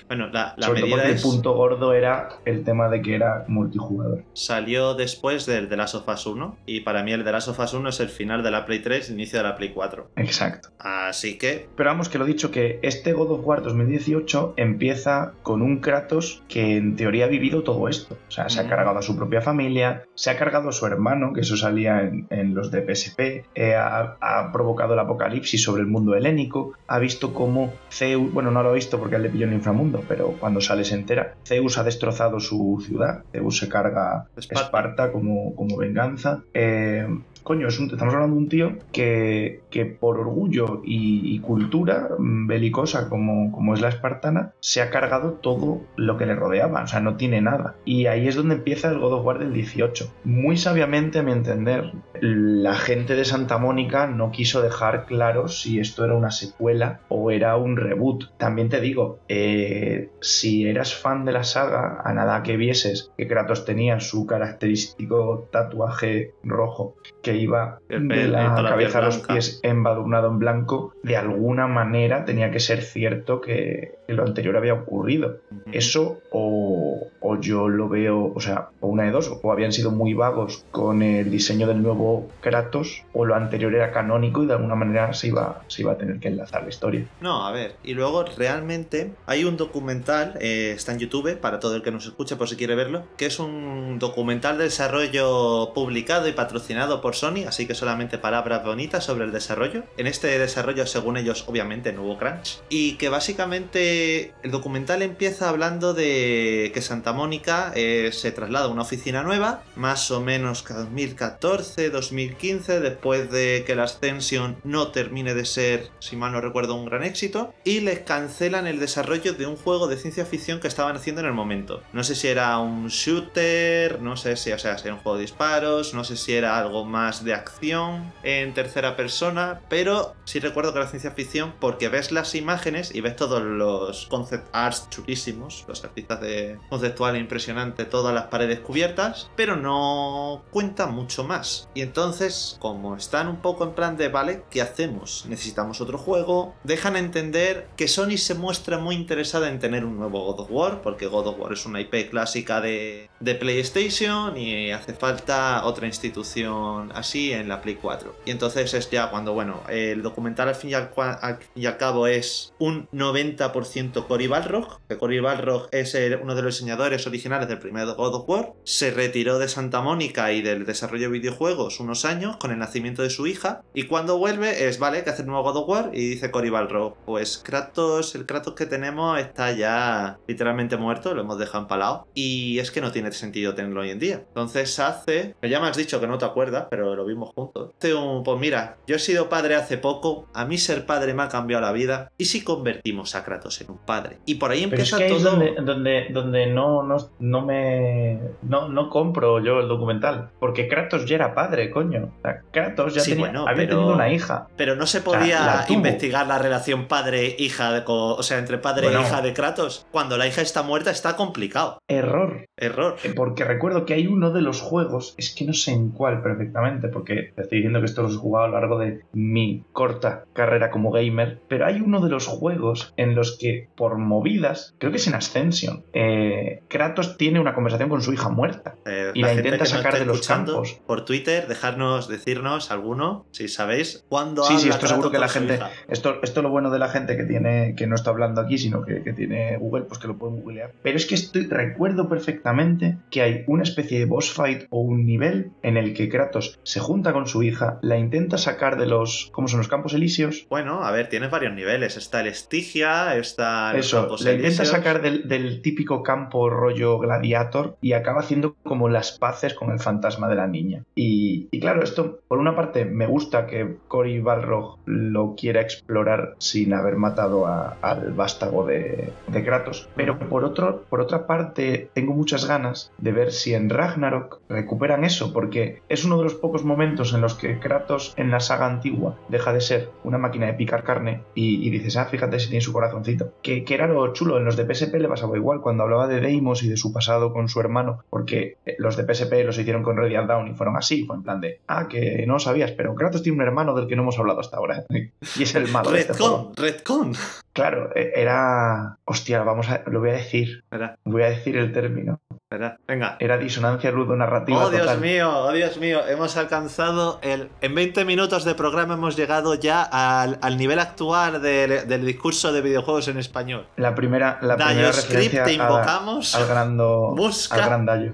Bueno, 0.07 0.27
la, 0.27 0.53
la 0.57 0.67
Sobre 0.67 0.81
todo 0.81 0.89
medida 0.89 1.03
porque 1.03 1.15
es. 1.15 1.25
el 1.25 1.31
punto 1.31 1.53
gordo 1.53 1.93
era 1.93 2.29
el 2.45 2.63
tema 2.63 2.89
de 2.89 3.01
que 3.01 3.15
era 3.15 3.45
multijugador. 3.47 4.23
Salió 4.33 4.93
después 4.93 5.45
del 5.45 5.67
The 5.67 5.77
Last 5.77 5.95
of 5.95 6.07
Us 6.07 6.25
1. 6.25 6.57
Y 6.65 6.81
para 6.81 7.03
mí 7.03 7.11
el 7.11 7.23
The 7.23 7.31
Last 7.31 7.47
of 7.49 7.59
Us 7.59 7.73
1 7.73 7.89
es 7.89 7.99
el 7.99 8.09
final 8.09 8.43
de 8.43 8.51
la 8.51 8.65
Play 8.65 8.79
3, 8.79 9.09
inicio 9.09 9.39
de 9.39 9.43
la 9.43 9.55
Play 9.55 9.71
4. 9.73 10.11
Exacto. 10.17 10.69
Así 10.79 11.37
que. 11.37 11.67
Pero 11.75 11.89
vamos, 11.89 12.09
que 12.09 12.17
lo 12.17 12.25
dicho, 12.25 12.51
que 12.51 12.79
este 12.83 13.13
God 13.13 13.31
of 13.31 13.45
War 13.45 13.61
2018 13.61 14.53
empieza 14.57 15.33
con 15.43 15.61
un 15.61 15.79
Kratos 15.79 16.43
que 16.47 16.77
en 16.77 16.95
teoría 16.95 17.25
ha 17.25 17.29
vivido 17.29 17.63
todo 17.63 17.87
esto. 17.87 18.17
O 18.27 18.31
sea, 18.31 18.49
se 18.49 18.59
ha 18.59 18.67
cargado 18.67 18.99
a 18.99 19.01
su 19.01 19.15
propia 19.15 19.41
familia, 19.41 20.03
se 20.15 20.29
ha 20.29 20.37
cargado 20.37 20.69
a 20.69 20.71
su 20.71 20.85
hermano, 20.85 21.33
que 21.33 21.41
eso 21.41 21.57
salía 21.57 22.01
en, 22.01 22.27
en 22.29 22.53
los 22.53 22.71
de 22.71 22.81
PSP, 22.81 23.19
eh, 23.55 23.75
ha, 23.75 24.17
ha 24.21 24.51
provocado 24.51 24.93
el 24.93 24.99
apocalipsis 24.99 25.63
sobre 25.63 25.81
el 25.81 25.87
mundo 25.87 26.15
helénico, 26.15 26.73
ha 26.87 26.99
visto 26.99 27.33
cómo 27.33 27.73
Zeus, 27.89 28.31
bueno, 28.31 28.50
no 28.51 28.61
lo 28.63 28.69
ha 28.69 28.73
visto 28.73 28.99
porque 28.99 29.15
él 29.15 29.23
le 29.23 29.29
pilló 29.29 29.43
en 29.45 29.51
el 29.51 29.57
inframundo, 29.57 30.03
pero 30.07 30.35
cuando 30.39 30.61
sale 30.61 30.83
se 30.83 30.95
entera, 30.95 31.35
Zeus 31.45 31.77
ha 31.77 31.83
destrozado 31.83 32.39
su 32.39 32.81
ciudad, 32.85 33.23
Zeus 33.31 33.57
se 33.57 33.69
carga 33.69 34.27
Esparta. 34.35 34.63
Esparta 34.65 35.11
como, 35.11 35.55
como 35.55 35.77
venganza. 35.77 36.41
Eh, 36.53 37.07
coño, 37.43 37.67
es 37.67 37.79
un- 37.79 37.89
estamos 37.89 38.13
hablando 38.13 38.35
de 38.35 38.41
un 38.43 38.49
tío 38.49 38.73
que, 38.91 39.61
que 39.71 39.85
por 39.85 40.19
orgullo 40.19 40.81
y, 40.85 41.33
y 41.35 41.39
cultura 41.39 42.09
mm, 42.17 42.47
belicosa 42.47 43.09
como, 43.09 43.51
como 43.51 43.73
es 43.73 43.81
la 43.81 43.89
espartana, 43.89 44.53
se 44.59 44.81
ha 44.81 44.89
cargado 44.89 45.33
todo 45.33 45.81
lo 45.95 46.17
que 46.17 46.25
le 46.25 46.35
rodeaba, 46.35 46.83
o 46.83 46.87
sea, 46.87 46.99
no 46.99 47.15
tiene 47.17 47.41
nada. 47.41 47.75
Y 47.85 48.05
ahí 48.05 48.27
es 48.27 48.35
donde 48.35 48.55
empieza 48.55 48.89
el 48.89 48.99
God 48.99 49.13
of 49.13 49.25
War 49.25 49.39
del 49.39 49.53
18. 49.53 50.11
Muy 50.23 50.57
sabiamente, 50.57 51.19
a 51.19 51.23
mi 51.23 51.31
entender, 51.31 51.91
la 52.21 52.75
gente 52.75 53.15
de 53.15 53.25
Santa 53.25 53.57
Mónica 53.57 54.05
no 54.07 54.31
quiso 54.31 54.61
dejar 54.61 55.05
claro 55.05 55.47
si 55.47 55.79
esto 55.79 56.05
era 56.05 56.15
una 56.15 56.31
secuela 56.31 56.99
o 57.09 57.31
era 57.31 57.55
un 57.57 57.75
reboot. 57.77 58.25
También 58.41 58.69
te 58.69 58.81
digo, 58.81 59.19
eh, 59.27 60.09
si 60.19 60.67
eras 60.67 60.95
fan 60.95 61.25
de 61.25 61.31
la 61.31 61.43
saga, 61.43 62.01
a 62.03 62.11
nada 62.11 62.41
que 62.41 62.57
vieses 62.57 63.11
que 63.15 63.27
Kratos 63.27 63.65
tenía 63.65 63.99
su 63.99 64.25
característico 64.25 65.47
tatuaje 65.51 66.33
rojo 66.43 66.95
que 67.21 67.35
iba 67.35 67.77
El 67.87 68.07
de 68.07 68.27
la 68.27 68.59
la 68.59 68.69
cabeza 68.71 68.97
a 68.97 69.03
los 69.03 69.19
pies 69.19 69.59
embadurnado 69.61 70.29
en 70.29 70.39
blanco, 70.39 70.95
de 71.03 71.17
alguna 71.17 71.67
manera 71.67 72.25
tenía 72.25 72.49
que 72.49 72.59
ser 72.59 72.81
cierto 72.81 73.41
que, 73.41 73.99
que 74.11 74.17
lo 74.17 74.23
anterior 74.23 74.57
había 74.57 74.73
ocurrido. 74.73 75.39
Eso 75.71 76.21
o, 76.31 77.07
o 77.21 77.39
yo 77.39 77.69
lo 77.69 77.87
veo, 77.87 78.33
o 78.35 78.39
sea, 78.41 78.69
o 78.81 78.87
una 78.87 79.03
de 79.03 79.11
dos, 79.11 79.31
o 79.41 79.51
habían 79.51 79.71
sido 79.71 79.91
muy 79.91 80.13
vagos 80.13 80.65
con 80.71 81.01
el 81.01 81.31
diseño 81.31 81.65
del 81.65 81.81
nuevo 81.81 82.27
Kratos, 82.41 83.03
o 83.13 83.25
lo 83.25 83.35
anterior 83.35 83.73
era 83.73 83.91
canónico 83.91 84.43
y 84.43 84.47
de 84.47 84.53
alguna 84.53 84.75
manera 84.75 85.13
se 85.13 85.27
iba, 85.27 85.63
se 85.67 85.83
iba 85.83 85.93
a 85.93 85.97
tener 85.97 86.19
que 86.19 86.27
enlazar 86.27 86.63
la 86.63 86.69
historia. 86.69 87.05
No, 87.21 87.47
a 87.47 87.51
ver, 87.51 87.75
y 87.83 87.93
luego 87.93 88.25
realmente 88.37 89.13
hay 89.25 89.45
un 89.45 89.55
documental, 89.55 90.37
eh, 90.41 90.73
está 90.75 90.91
en 90.91 90.99
YouTube 90.99 91.37
para 91.37 91.59
todo 91.59 91.75
el 91.75 91.83
que 91.83 91.91
nos 91.91 92.05
escuche 92.05 92.35
por 92.35 92.49
si 92.49 92.57
quiere 92.57 92.75
verlo, 92.75 93.03
que 93.17 93.27
es 93.27 93.39
un 93.39 93.97
documental 93.97 94.57
de 94.57 94.65
desarrollo 94.65 95.73
publicado 95.73 96.27
y 96.27 96.33
patrocinado 96.33 97.01
por 97.01 97.15
Sony, 97.15 97.45
así 97.47 97.65
que 97.65 97.75
solamente 97.75 98.17
palabras 98.17 98.65
bonitas 98.65 99.05
sobre 99.05 99.23
el 99.23 99.31
desarrollo. 99.31 99.83
En 99.95 100.07
este 100.07 100.37
desarrollo, 100.37 100.85
según 100.85 101.15
ellos, 101.15 101.45
obviamente 101.47 101.93
no 101.93 102.03
hubo 102.03 102.17
crunch, 102.17 102.61
y 102.67 102.93
que 102.97 103.07
básicamente 103.07 104.00
el 104.43 104.51
documental 104.51 105.01
empieza 105.01 105.49
hablando 105.49 105.93
de 105.93 106.71
que 106.73 106.81
Santa 106.81 107.13
Mónica 107.13 107.71
eh, 107.75 108.11
se 108.13 108.31
traslada 108.31 108.65
a 108.65 108.69
una 108.69 108.83
oficina 108.83 109.23
nueva, 109.23 109.63
más 109.75 110.11
o 110.11 110.21
menos 110.21 110.63
2014, 110.67 111.89
2015, 111.89 112.79
después 112.79 113.31
de 113.31 113.63
que 113.65 113.75
la 113.75 113.83
Ascension 113.83 114.57
no 114.63 114.89
termine 114.89 115.33
de 115.33 115.45
ser, 115.45 115.89
si 115.99 116.15
mal 116.15 116.31
no 116.31 116.41
recuerdo, 116.41 116.75
un 116.75 116.85
gran 116.85 117.03
éxito, 117.03 117.53
y 117.63 117.81
les 117.81 117.99
cancelan 117.99 118.67
el 118.67 118.79
desarrollo 118.79 119.33
de 119.33 119.45
un 119.45 119.57
juego 119.57 119.87
de 119.87 119.97
ciencia 119.97 120.25
ficción 120.25 120.59
que 120.59 120.67
estaban 120.67 120.95
haciendo 120.95 121.21
en 121.21 121.27
el 121.27 121.33
momento. 121.33 121.81
No 121.93 122.03
sé 122.03 122.15
si 122.15 122.27
era 122.27 122.57
un 122.59 122.87
shooter, 122.87 124.01
no 124.01 124.17
sé 124.17 124.35
si, 124.35 124.51
o 124.51 124.59
sea, 124.59 124.77
si 124.77 124.87
era 124.87 124.95
un 124.95 125.01
juego 125.01 125.17
de 125.17 125.23
disparos, 125.23 125.93
no 125.93 126.03
sé 126.03 126.17
si 126.17 126.33
era 126.33 126.57
algo 126.57 126.85
más 126.85 127.23
de 127.23 127.33
acción 127.33 128.13
en 128.23 128.53
tercera 128.53 128.95
persona, 128.95 129.61
pero 129.69 130.15
sí 130.25 130.39
recuerdo 130.39 130.73
que 130.73 130.79
era 130.79 130.87
ciencia 130.87 131.11
ficción 131.11 131.53
porque 131.59 131.89
ves 131.89 132.11
las 132.11 132.35
imágenes 132.35 132.93
y 132.93 133.01
ves 133.01 133.15
todos 133.15 133.41
los 133.41 133.90
concept 134.09 134.47
arts 134.51 134.87
chulísimos, 134.89 135.65
los 135.67 135.83
artistas 135.83 136.21
de 136.21 136.57
conceptual 136.69 137.17
impresionante, 137.17 137.85
todas 137.85 138.13
las 138.13 138.25
paredes 138.25 138.59
cubiertas, 138.59 139.29
pero 139.35 139.55
no 139.55 140.43
cuenta 140.51 140.87
mucho 140.87 141.23
más. 141.23 141.69
Y 141.73 141.81
entonces, 141.81 142.57
como 142.59 142.95
están 142.95 143.27
un 143.27 143.37
poco 143.37 143.63
en 143.63 143.73
plan 143.73 143.97
de, 143.97 144.09
vale, 144.09 144.43
¿qué 144.49 144.61
hacemos? 144.61 145.25
Necesitamos 145.27 145.81
otro 145.81 145.97
juego. 145.97 146.55
Dejan 146.63 146.95
entender 146.95 147.67
que 147.75 147.87
Sony 147.87 148.17
se 148.17 148.35
muestra 148.35 148.77
muy 148.77 148.95
interesada 148.95 149.49
en 149.49 149.59
tener 149.59 149.85
un 149.85 149.97
nuevo 149.97 150.25
God 150.25 150.41
of 150.41 150.51
War, 150.51 150.81
porque 150.81 151.07
God 151.07 151.27
of 151.27 151.39
War 151.39 151.53
es 151.53 151.65
una 151.65 151.81
IP 151.81 152.09
clásica 152.09 152.61
de, 152.61 153.09
de 153.19 153.35
PlayStation 153.35 154.37
y 154.37 154.71
hace 154.71 154.93
falta 154.93 155.65
otra 155.65 155.87
institución 155.87 156.91
así 156.93 157.31
en 157.31 157.47
la 157.47 157.61
Play 157.61 157.75
4. 157.75 158.15
Y 158.25 158.31
entonces 158.31 158.73
es 158.73 158.89
ya 158.89 159.09
cuando, 159.09 159.33
bueno, 159.33 159.61
el 159.69 160.01
documental 160.01 160.49
al 160.49 160.55
fin 160.55 160.71
y 160.71 160.73
al, 160.73 160.91
al, 160.97 161.39
y 161.55 161.65
al 161.65 161.77
cabo 161.77 162.07
es 162.07 162.53
un 162.59 162.87
90% 162.89 163.70
Cory 164.07 164.27
Balrog, 164.27 164.79
que 164.89 164.97
Cory 164.97 165.19
Balrog 165.19 165.69
es 165.71 165.95
el, 165.95 166.19
uno 166.21 166.35
de 166.35 166.41
los 166.41 166.55
diseñadores 166.55 167.07
originales 167.07 167.47
del 167.47 167.59
primer 167.59 167.85
God 167.85 168.15
of 168.15 168.29
War, 168.29 168.53
se 168.63 168.91
retiró 168.91 169.39
de 169.39 169.47
Santa 169.47 169.81
Mónica 169.81 170.33
y 170.33 170.41
del 170.41 170.65
desarrollo 170.65 171.09
de 171.09 171.19
videojuegos 171.19 171.79
unos 171.79 172.03
años 172.03 172.35
con 172.37 172.51
el 172.51 172.59
nacimiento 172.59 173.01
de 173.01 173.09
su 173.09 173.27
hija, 173.27 173.61
y 173.73 173.83
cuando 173.83 174.17
vuelve 174.17 174.67
es, 174.67 174.77
vale, 174.77 175.03
que 175.03 175.09
hace 175.09 175.21
un 175.21 175.29
nuevo 175.29 175.43
God 175.43 175.57
of 175.57 175.69
War, 175.69 175.91
y 175.93 176.09
dice 176.09 176.31
Cory 176.31 176.49
Balrog, 176.49 176.95
pues 177.05 177.37
Kratos, 177.37 178.13
el 178.15 178.25
Kratos 178.25 178.55
que 178.55 178.65
tenemos 178.65 179.17
está 179.19 179.51
ya 179.51 180.19
literalmente 180.27 180.75
muerto, 180.75 181.13
lo 181.13 181.21
hemos 181.21 181.39
dejado 181.39 181.63
empalado, 181.63 182.07
y 182.13 182.59
es 182.59 182.71
que 182.71 182.81
no 182.81 182.91
tiene 182.91 183.11
sentido 183.13 183.55
tenerlo 183.55 183.81
hoy 183.81 183.91
en 183.91 183.99
día. 183.99 184.25
Entonces 184.27 184.77
hace, 184.79 185.35
que 185.41 185.49
ya 185.49 185.61
me 185.61 185.67
has 185.67 185.77
dicho 185.77 186.01
que 186.01 186.07
no 186.07 186.17
te 186.17 186.25
acuerdas, 186.25 186.67
pero 186.69 186.95
lo 186.95 187.05
vimos 187.05 187.31
juntos, 187.33 187.71
hace 187.77 187.93
un, 187.93 188.23
pues 188.23 188.39
mira, 188.39 188.77
yo 188.85 188.97
he 188.97 188.99
sido 188.99 189.29
padre 189.29 189.55
hace 189.55 189.77
poco, 189.77 190.27
a 190.33 190.45
mí 190.45 190.57
ser 190.57 190.85
padre 190.85 191.13
me 191.13 191.23
ha 191.23 191.29
cambiado 191.29 191.61
la 191.61 191.71
vida, 191.71 192.11
y 192.17 192.25
si 192.25 192.43
convertimos 192.43 193.15
a 193.15 193.23
Kratos 193.23 193.60
un 193.69 193.77
padre. 193.77 194.17
Y 194.25 194.35
por 194.35 194.51
ahí 194.51 194.63
empieza 194.63 194.97
Pero 194.97 195.15
es 195.15 195.23
que 195.23 195.23
todo. 195.23 195.41
Es 195.43 195.53
donde, 195.55 195.61
donde, 195.73 196.07
donde 196.11 196.47
no, 196.47 196.83
no, 196.83 196.97
no 197.19 197.45
me. 197.45 198.19
No, 198.41 198.67
no 198.69 198.89
compro 198.89 199.39
yo 199.43 199.59
el 199.59 199.67
documental. 199.67 200.29
Porque 200.39 200.67
Kratos 200.67 201.05
ya 201.05 201.15
era 201.15 201.33
padre, 201.33 201.69
coño. 201.69 202.11
O 202.19 202.21
sea, 202.21 202.41
Kratos 202.51 202.93
ya 202.95 203.01
Sí, 203.01 203.11
tenía, 203.11 203.25
bueno, 203.27 203.41
había 203.47 203.65
pero- 203.67 203.77
tenido 203.77 203.93
una 203.95 204.11
hija. 204.11 204.47
Pero 204.57 204.75
no 204.75 204.85
se 204.85 205.01
podía 205.01 205.45
la 205.45 205.65
investigar 205.69 206.27
la 206.27 206.37
relación 206.37 206.87
padre-hija, 206.87 207.83
o 207.87 208.23
sea, 208.23 208.37
entre 208.39 208.57
padre 208.57 208.87
Bueno. 208.87 208.99
e 208.99 209.03
hija 209.03 209.21
de 209.21 209.33
Kratos. 209.33 209.85
Cuando 209.91 210.17
la 210.17 210.27
hija 210.27 210.41
está 210.41 210.63
muerta 210.63 210.91
está 210.91 211.15
complicado. 211.15 211.77
Error. 211.87 212.45
Error. 212.57 212.95
Eh, 213.03 213.13
Porque 213.15 213.43
recuerdo 213.43 213.85
que 213.85 213.93
hay 213.93 214.07
uno 214.07 214.31
de 214.31 214.41
los 214.41 214.61
juegos, 214.61 215.15
es 215.17 215.33
que 215.33 215.45
no 215.45 215.53
sé 215.53 215.71
en 215.71 215.89
cuál 215.91 216.21
perfectamente, 216.21 216.87
porque 216.87 217.31
te 217.35 217.41
estoy 217.41 217.59
diciendo 217.59 217.79
que 217.79 217.85
esto 217.85 218.03
los 218.03 218.13
he 218.15 218.17
jugado 218.17 218.45
a 218.45 218.47
lo 218.49 218.59
largo 218.59 218.79
de 218.79 219.01
mi 219.13 219.63
corta 219.71 220.25
carrera 220.33 220.69
como 220.71 220.91
gamer, 220.91 221.39
pero 221.47 221.65
hay 221.65 221.81
uno 221.81 222.01
de 222.01 222.09
los 222.09 222.27
juegos 222.27 222.93
en 222.97 223.15
los 223.15 223.37
que 223.37 223.50
por 223.75 223.97
movidas, 223.97 224.75
creo 224.77 224.91
que 224.91 224.97
es 224.97 225.07
en 225.07 225.15
Ascension, 225.15 225.83
eh, 225.93 226.61
Kratos 226.67 227.17
tiene 227.17 227.39
una 227.39 227.53
conversación 227.53 227.89
con 227.89 228.01
su 228.01 228.13
hija 228.13 228.29
muerta. 228.29 228.75
Eh, 228.85 229.11
Y 229.13 229.21
la 229.21 229.33
intenta 229.33 229.65
sacar 229.65 229.97
de 229.97 230.05
los 230.05 230.27
campos. 230.27 230.79
Por 230.85 231.05
Twitter, 231.05 231.47
dejarnos, 231.47 232.07
decirnos 232.07 232.71
alguno, 232.71 233.25
si 233.31 233.47
sabéis, 233.47 234.05
cuándo 234.09 234.43
Sí, 234.43 234.59
sí, 234.59 234.69
esto 234.69 234.87
seguro 234.87 235.11
que 235.11 235.19
la 235.19 235.27
gente. 235.27 235.55
hija. 235.55 235.69
Esto, 235.87 236.19
esto 236.23 236.41
lo 236.41 236.49
bueno 236.49 236.69
de 236.71 236.79
la 236.79 236.87
gente 236.89 237.17
que 237.17 237.23
tiene, 237.23 237.75
que 237.75 237.87
no 237.87 237.95
está 237.95 238.09
hablando 238.11 238.41
aquí, 238.41 238.57
sino 238.57 238.83
que, 238.83 239.03
que 239.03 239.13
tiene 239.13 239.57
Google, 239.57 239.83
pues 239.83 239.99
que 239.99 240.07
lo 240.07 240.17
pueden 240.17 240.41
googlear. 240.41 240.71
Pero 240.83 240.97
es 240.97 241.05
que 241.05 241.15
estoy, 241.15 241.47
recuerdo 241.47 242.07
perfectamente 242.09 242.97
que 243.09 243.21
hay 243.21 243.43
una 243.47 243.63
especie 243.63 243.99
de 243.99 244.05
boss 244.05 244.31
fight 244.31 244.65
o 244.69 244.79
un 244.81 245.05
nivel 245.05 245.51
en 245.63 245.77
el 245.77 245.93
que 245.93 246.09
Kratos 246.09 246.59
se 246.63 246.79
junta 246.79 247.13
con 247.13 247.27
su 247.27 247.43
hija, 247.43 247.79
la 247.81 247.97
intenta 247.97 248.37
sacar 248.37 248.77
de 248.77 248.85
los. 248.87 249.29
¿Cómo 249.31 249.47
son 249.47 249.59
los 249.59 249.67
campos 249.67 249.93
elíseos? 249.93 250.45
Bueno, 250.49 250.83
a 250.83 250.91
ver, 250.91 251.09
tienes 251.09 251.29
varios 251.31 251.53
niveles. 251.53 251.97
Está 251.97 252.21
el 252.21 252.27
Estigia, 252.27 253.15
está 253.15 253.40
Eso, 253.79 254.01
Campos 254.01 254.21
intenta 254.35 254.63
sacar 254.65 255.01
del, 255.01 255.27
del 255.27 255.61
típico 255.61 256.03
campo 256.03 256.49
rollo 256.49 256.99
gladiator 256.99 257.75
y 257.81 257.93
acaba 257.93 258.19
haciendo 258.21 258.55
como 258.63 258.89
las 258.89 259.17
paces 259.17 259.53
con 259.53 259.71
el 259.71 259.79
fantasma 259.79 260.27
de 260.29 260.35
la 260.35 260.47
niña. 260.47 260.83
Y, 260.95 261.47
y 261.51 261.59
claro, 261.59 261.83
esto, 261.83 262.19
por 262.27 262.39
una 262.39 262.55
parte, 262.55 262.85
me 262.85 263.07
gusta 263.07 263.47
que 263.47 263.77
Cory 263.87 264.19
Balrog 264.19 264.75
lo 264.85 265.35
quiera 265.35 265.61
explorar 265.61 266.35
sin 266.39 266.73
haber 266.73 266.95
matado 266.97 267.45
a- 267.47 267.77
al 267.81 268.11
vástago 268.13 268.65
de, 268.65 269.11
de 269.27 269.43
Kratos, 269.43 269.87
pero 269.95 270.17
por, 270.19 270.43
otro, 270.43 270.83
por 270.89 271.01
otra 271.01 271.27
parte, 271.27 271.89
tengo 271.93 272.13
muchas 272.13 272.45
ganas 272.47 272.91
de 272.97 273.11
ver 273.11 273.31
si 273.31 273.53
en 273.53 273.69
Ragnarok 273.69 274.39
recuperan 274.49 275.03
eso, 275.03 275.33
porque 275.33 275.81
es 275.89 276.05
uno 276.05 276.17
de 276.17 276.23
los 276.25 276.35
pocos 276.35 276.63
momentos 276.63 277.13
en 277.13 277.21
los 277.21 277.35
que 277.35 277.59
Kratos 277.59 278.13
en 278.17 278.31
la 278.31 278.39
saga 278.39 278.65
antigua 278.67 279.15
deja 279.29 279.53
de 279.53 279.61
ser 279.61 279.89
una 280.03 280.17
máquina 280.17 280.47
de 280.47 280.53
picar 280.53 280.83
carne 280.83 281.23
y, 281.35 281.65
y 281.65 281.69
dices, 281.69 281.97
ah, 281.97 282.05
fíjate 282.05 282.39
si 282.39 282.49
tiene 282.49 282.61
su 282.61 282.73
corazoncito. 282.73 283.30
Que, 283.41 283.63
que 283.63 283.73
era 283.73 283.87
lo 283.87 284.13
chulo, 284.13 284.37
en 284.37 284.45
los 284.45 284.55
de 284.55 284.71
PSP 284.71 284.95
le 284.95 285.07
pasaba 285.07 285.35
igual 285.35 285.61
cuando 285.61 285.83
hablaba 285.83 286.07
de 286.07 286.19
Deimos 286.21 286.61
y 286.63 286.69
de 286.69 286.77
su 286.77 286.93
pasado 286.93 287.33
con 287.33 287.49
su 287.49 287.59
hermano, 287.59 288.03
porque 288.09 288.57
eh, 288.65 288.75
los 288.77 288.97
de 288.97 289.11
PSP 289.11 289.43
los 289.45 289.57
hicieron 289.57 289.83
con 289.83 289.97
Radiant 289.97 290.27
Down 290.27 290.47
y 290.47 290.53
fueron 290.53 290.77
así, 290.77 291.05
fue 291.05 291.15
en 291.15 291.23
plan 291.23 291.41
de, 291.41 291.59
ah, 291.67 291.87
que 291.87 292.25
no 292.27 292.39
sabías, 292.39 292.71
pero 292.71 292.93
Kratos 292.95 293.23
tiene 293.23 293.37
un 293.37 293.43
hermano 293.47 293.73
del 293.73 293.87
que 293.87 293.95
no 293.95 294.03
hemos 294.03 294.19
hablado 294.19 294.39
hasta 294.39 294.57
ahora. 294.57 294.83
y 294.89 295.43
es 295.43 295.55
el 295.55 295.67
malo 295.69 295.91
de 295.91 296.01
este 296.01 296.13
juego. 296.13 296.51
Redcon, 296.55 297.13
Redcon. 297.13 297.13
Claro, 297.53 297.89
eh, 297.95 298.13
era... 298.15 298.97
Hostia, 299.05 299.43
vamos 299.43 299.69
a... 299.69 299.83
Lo 299.87 299.99
voy 299.99 300.11
a 300.11 300.13
decir. 300.13 300.63
Voy 301.03 301.23
a 301.23 301.29
decir 301.29 301.57
el 301.57 301.73
término. 301.73 302.21
espera, 302.29 302.77
venga. 302.87 303.17
Era 303.19 303.37
disonancia 303.37 303.91
ludonarrativa 303.91 304.65
Oh, 304.65 304.69
Dios 304.69 304.83
total. 304.83 305.01
mío, 305.01 305.29
oh, 305.29 305.51
Dios 305.51 305.77
mío, 305.77 305.99
hemos 306.07 306.37
alcanzado 306.37 307.19
el... 307.21 307.49
En 307.59 307.75
20 307.75 308.05
minutos 308.05 308.45
de 308.45 308.55
programa 308.55 308.93
hemos 308.93 309.17
llegado 309.17 309.55
ya 309.55 309.81
al, 309.83 310.39
al 310.41 310.57
nivel 310.57 310.79
actual 310.79 311.41
del, 311.41 311.87
del 311.89 312.05
discurso 312.05 312.53
de 312.53 312.61
videojuegos 312.61 313.09
en 313.09 313.17
español. 313.21 313.67
La 313.77 313.95
primera, 313.95 314.39
la 314.41 314.55
primera 314.57 314.91
referencia 314.91 315.43
te 315.43 315.51
a- 315.51 315.53
invocamos. 315.53 316.35
al 316.35 316.47
grando, 316.47 317.13
Busca. 317.15 317.55
al 317.55 317.61
gran 317.65 317.85
Dayo. 317.85 318.13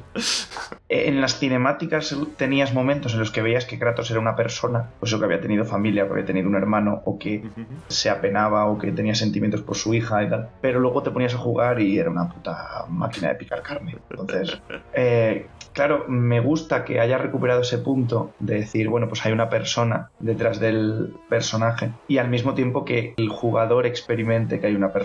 En 0.89 1.19
las 1.19 1.37
cinemáticas 1.39 2.15
tenías 2.37 2.73
momentos 2.73 3.13
en 3.13 3.19
los 3.19 3.31
que 3.31 3.41
veías 3.41 3.65
que 3.65 3.77
Kratos 3.77 4.09
era 4.11 4.19
una 4.21 4.35
persona, 4.35 4.89
pues 4.99 5.11
o 5.13 5.19
que 5.19 5.25
había 5.25 5.41
tenido 5.41 5.65
familia, 5.65 6.05
que 6.05 6.11
había 6.11 6.25
tenido 6.25 6.47
un 6.47 6.55
hermano, 6.55 7.01
o 7.05 7.17
que 7.19 7.43
se 7.89 8.09
apenaba, 8.09 8.65
o 8.67 8.77
que 8.77 8.91
tenía 8.93 9.13
sentimientos 9.15 9.61
por 9.61 9.75
su 9.75 9.93
hija 9.93 10.23
y 10.23 10.29
tal. 10.29 10.49
Pero 10.61 10.79
luego 10.79 11.03
te 11.03 11.11
ponías 11.11 11.33
a 11.33 11.37
jugar 11.37 11.81
y 11.81 11.97
era 11.99 12.09
una 12.09 12.29
puta 12.29 12.85
máquina 12.89 13.29
de 13.29 13.35
picar 13.35 13.61
carne. 13.61 13.97
Entonces, 14.09 14.61
eh, 14.93 15.47
claro, 15.73 16.05
me 16.07 16.39
gusta 16.39 16.85
que 16.85 16.99
haya 17.01 17.17
recuperado 17.17 17.61
ese 17.61 17.79
punto 17.79 18.31
de 18.39 18.55
decir, 18.55 18.87
bueno, 18.87 19.09
pues 19.09 19.25
hay 19.25 19.33
una 19.33 19.49
persona 19.49 20.09
detrás 20.19 20.59
del 20.61 21.13
personaje 21.29 21.91
y 22.07 22.17
al 22.19 22.29
mismo 22.29 22.53
tiempo 22.53 22.85
que 22.85 23.13
el 23.17 23.27
jugador 23.29 23.85
experimente 23.85 24.59
que 24.61 24.67
hay 24.67 24.75
una 24.75 24.91
persona, 24.93 24.96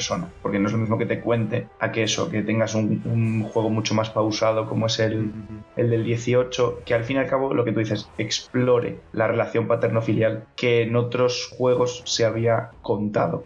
porque 0.42 0.58
no 0.58 0.66
es 0.66 0.72
lo 0.72 0.78
mismo 0.78 0.98
que 0.98 1.06
te 1.06 1.20
cuente 1.20 1.68
a 1.80 1.92
que 1.92 2.02
eso, 2.02 2.30
que 2.30 2.42
tengas 2.42 2.74
un, 2.74 3.02
un 3.04 3.42
juego 3.42 3.70
mucho 3.70 3.94
más 3.94 4.10
pausado 4.10 4.68
como 4.68 4.86
es 4.86 4.98
el, 4.98 5.32
el 5.76 5.90
del 5.90 6.04
18, 6.04 6.82
que 6.84 6.94
al 6.94 7.04
fin 7.04 7.16
y 7.16 7.20
al 7.20 7.28
cabo 7.28 7.54
lo 7.54 7.64
que 7.64 7.72
tú 7.72 7.80
dices, 7.80 8.08
explore 8.18 8.98
la 9.12 9.26
relación 9.26 9.66
paterno-filial 9.68 10.44
que 10.56 10.82
en 10.82 10.96
otros 10.96 11.50
juegos 11.56 12.02
se 12.04 12.24
había 12.24 12.70
contado. 12.82 13.44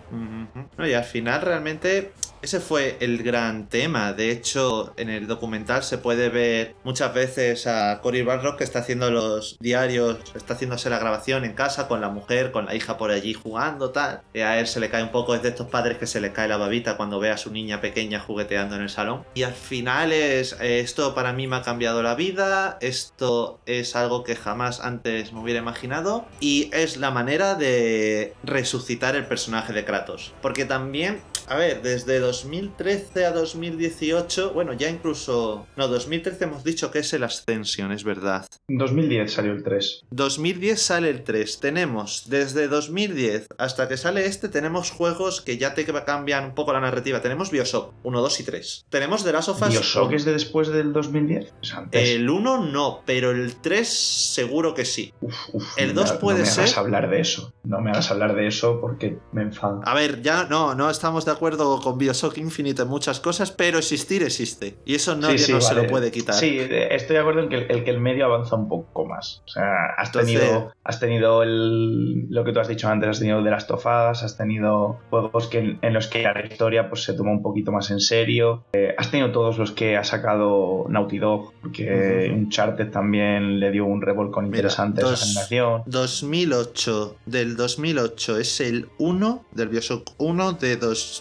No, 0.76 0.86
y 0.86 0.94
al 0.94 1.04
final 1.04 1.42
realmente 1.42 2.12
ese 2.46 2.60
fue 2.60 2.96
el 3.00 3.24
gran 3.24 3.68
tema. 3.68 4.12
De 4.12 4.30
hecho, 4.30 4.94
en 4.96 5.10
el 5.10 5.26
documental 5.26 5.82
se 5.82 5.98
puede 5.98 6.28
ver 6.28 6.76
muchas 6.84 7.12
veces 7.12 7.66
a 7.66 8.00
Cory 8.00 8.22
Barrock 8.22 8.58
que 8.58 8.62
está 8.62 8.78
haciendo 8.78 9.10
los 9.10 9.56
diarios, 9.58 10.18
está 10.36 10.54
haciéndose 10.54 10.88
la 10.88 11.00
grabación 11.00 11.44
en 11.44 11.54
casa 11.54 11.88
con 11.88 12.00
la 12.00 12.08
mujer, 12.08 12.52
con 12.52 12.66
la 12.66 12.76
hija 12.76 12.98
por 12.98 13.10
allí 13.10 13.34
jugando, 13.34 13.90
tal. 13.90 14.20
Y 14.32 14.40
a 14.40 14.60
él 14.60 14.68
se 14.68 14.78
le 14.78 14.90
cae 14.90 15.02
un 15.02 15.10
poco, 15.10 15.34
es 15.34 15.42
de 15.42 15.48
estos 15.48 15.66
padres 15.66 15.98
que 15.98 16.06
se 16.06 16.20
le 16.20 16.32
cae 16.32 16.46
la 16.46 16.56
babita 16.56 16.96
cuando 16.96 17.18
ve 17.18 17.30
a 17.30 17.36
su 17.36 17.50
niña 17.50 17.80
pequeña 17.80 18.20
jugueteando 18.20 18.76
en 18.76 18.82
el 18.82 18.90
salón. 18.90 19.24
Y 19.34 19.42
al 19.42 19.54
final 19.54 20.12
es, 20.12 20.52
eh, 20.60 20.78
esto 20.78 21.16
para 21.16 21.32
mí 21.32 21.48
me 21.48 21.56
ha 21.56 21.62
cambiado 21.62 22.00
la 22.04 22.14
vida, 22.14 22.78
esto 22.80 23.58
es 23.66 23.96
algo 23.96 24.22
que 24.22 24.36
jamás 24.36 24.78
antes 24.78 25.32
me 25.32 25.40
hubiera 25.40 25.58
imaginado 25.58 26.24
y 26.38 26.70
es 26.72 26.96
la 26.96 27.10
manera 27.10 27.56
de 27.56 28.34
resucitar 28.44 29.16
el 29.16 29.26
personaje 29.26 29.72
de 29.72 29.84
Kratos. 29.84 30.32
Porque 30.40 30.64
también 30.64 31.20
a 31.48 31.56
ver, 31.56 31.82
desde 31.82 32.18
2013 32.20 33.24
a 33.26 33.32
2018, 33.32 34.52
bueno, 34.52 34.72
ya 34.72 34.88
incluso... 34.88 35.66
No, 35.76 35.88
2013 35.88 36.44
hemos 36.44 36.64
dicho 36.64 36.90
que 36.90 37.00
es 37.00 37.12
el 37.12 37.22
Ascension, 37.24 37.92
es 37.92 38.04
verdad. 38.04 38.46
2010 38.68 39.32
salió 39.32 39.52
el 39.52 39.62
3. 39.62 40.04
2010 40.10 40.80
sale 40.82 41.10
el 41.10 41.22
3. 41.24 41.60
Tenemos, 41.60 42.24
desde 42.28 42.68
2010 42.68 43.48
hasta 43.58 43.88
que 43.88 43.96
sale 43.96 44.26
este, 44.26 44.48
tenemos 44.48 44.90
juegos 44.90 45.40
que 45.40 45.58
ya 45.58 45.74
te 45.74 45.84
cambian 45.84 46.44
un 46.46 46.54
poco 46.54 46.72
la 46.72 46.80
narrativa. 46.80 47.20
Tenemos 47.22 47.50
Bioshock 47.50 47.92
1, 48.02 48.20
2 48.20 48.40
y 48.40 48.42
3. 48.44 48.86
Tenemos 48.88 49.24
The 49.24 49.32
Last 49.32 49.48
of 49.50 49.62
Us... 49.62 49.68
¿Bioshock 49.70 50.12
es 50.12 50.24
de 50.24 50.32
después 50.32 50.68
del 50.68 50.92
2010? 50.92 51.54
Es 51.62 51.74
antes. 51.74 52.08
El 52.08 52.28
1 52.28 52.64
no, 52.66 53.02
pero 53.06 53.30
el 53.30 53.54
3 53.56 53.86
seguro 53.88 54.74
que 54.74 54.84
sí. 54.84 55.12
Uf, 55.20 55.34
uf, 55.52 55.64
el 55.76 55.94
no 55.94 56.00
2 56.02 56.12
me- 56.12 56.18
puede 56.18 56.38
no 56.40 56.44
me 56.44 56.50
ser- 56.50 56.64
hagas 56.64 56.78
hablar 56.78 57.10
de 57.10 57.20
eso. 57.20 57.52
No 57.64 57.80
me 57.80 57.90
hagas 57.90 58.10
hablar 58.10 58.34
de 58.34 58.46
eso 58.46 58.80
porque 58.80 59.18
me 59.32 59.42
enfada. 59.42 59.80
A 59.84 59.94
ver, 59.94 60.22
ya 60.22 60.44
no, 60.44 60.74
no 60.74 60.90
estamos 60.90 61.24
de 61.24 61.32
acuerdo 61.36 61.80
con 61.80 61.98
Bioshock 61.98 62.38
Infinite 62.38 62.82
en 62.82 62.88
muchas 62.88 63.20
cosas, 63.20 63.50
pero 63.52 63.78
existir 63.78 64.22
existe. 64.22 64.76
Y 64.84 64.94
eso 64.94 65.16
nadie 65.16 65.38
Sí, 65.38 65.44
sí, 65.46 65.52
no 65.52 65.60
se 65.60 65.74
lo 65.74 65.86
puede 65.86 66.10
quitar. 66.10 66.34
Sí, 66.34 66.58
estoy 66.58 67.14
de 67.14 67.20
acuerdo 67.20 67.40
en 67.42 67.48
que 67.48 67.56
el, 67.56 67.70
el 67.70 67.84
que 67.84 67.90
el 67.90 68.00
medio 68.00 68.24
avanza 68.26 68.56
un 68.56 68.68
poco 68.68 69.04
más. 69.06 69.42
O 69.46 69.48
sea, 69.48 69.86
has 69.96 70.08
Entonces- 70.08 70.38
tenido, 70.40 70.72
has 70.84 71.00
tenido 71.00 71.42
el, 71.42 72.28
lo 72.30 72.44
que 72.44 72.52
tú 72.52 72.60
has 72.60 72.68
dicho 72.68 72.88
antes, 72.88 73.08
has 73.08 73.18
tenido 73.18 73.42
The 73.42 73.50
Last 73.50 73.70
of 73.70 73.84
Us, 73.86 74.22
has 74.22 74.36
tenido 74.36 74.98
juegos 75.10 75.46
que, 75.48 75.78
en 75.80 75.92
los 75.92 76.06
que 76.08 76.22
la 76.22 76.44
historia 76.46 76.88
pues, 76.88 77.04
se 77.04 77.12
toma 77.14 77.30
un 77.32 77.42
poquito 77.42 77.72
más 77.72 77.90
en 77.90 78.00
serio. 78.00 78.64
Eh, 78.72 78.94
has 78.98 79.10
tenido 79.10 79.30
todos 79.32 79.58
los 79.58 79.72
que 79.72 79.96
ha 79.96 80.04
sacado 80.04 80.86
Naughty 80.88 81.18
Dog, 81.18 81.52
porque 81.62 82.28
Ujú. 82.30 82.38
Uncharted 82.38 82.90
también 82.90 83.60
le 83.60 83.70
dio 83.70 83.84
un 83.84 84.00
revolcón 84.02 84.44
Mira, 84.44 84.58
interesante 84.58 85.00
a 85.02 85.04
dos- 85.04 85.22
esa 85.22 85.26
generación. 85.46 85.82
2008, 85.86 87.16
del 87.26 87.56
2008 87.56 88.38
es 88.38 88.60
el 88.60 88.88
1, 88.98 89.44
del 89.52 89.68
Bioshock 89.68 90.10
1, 90.18 90.52
de 90.52 90.76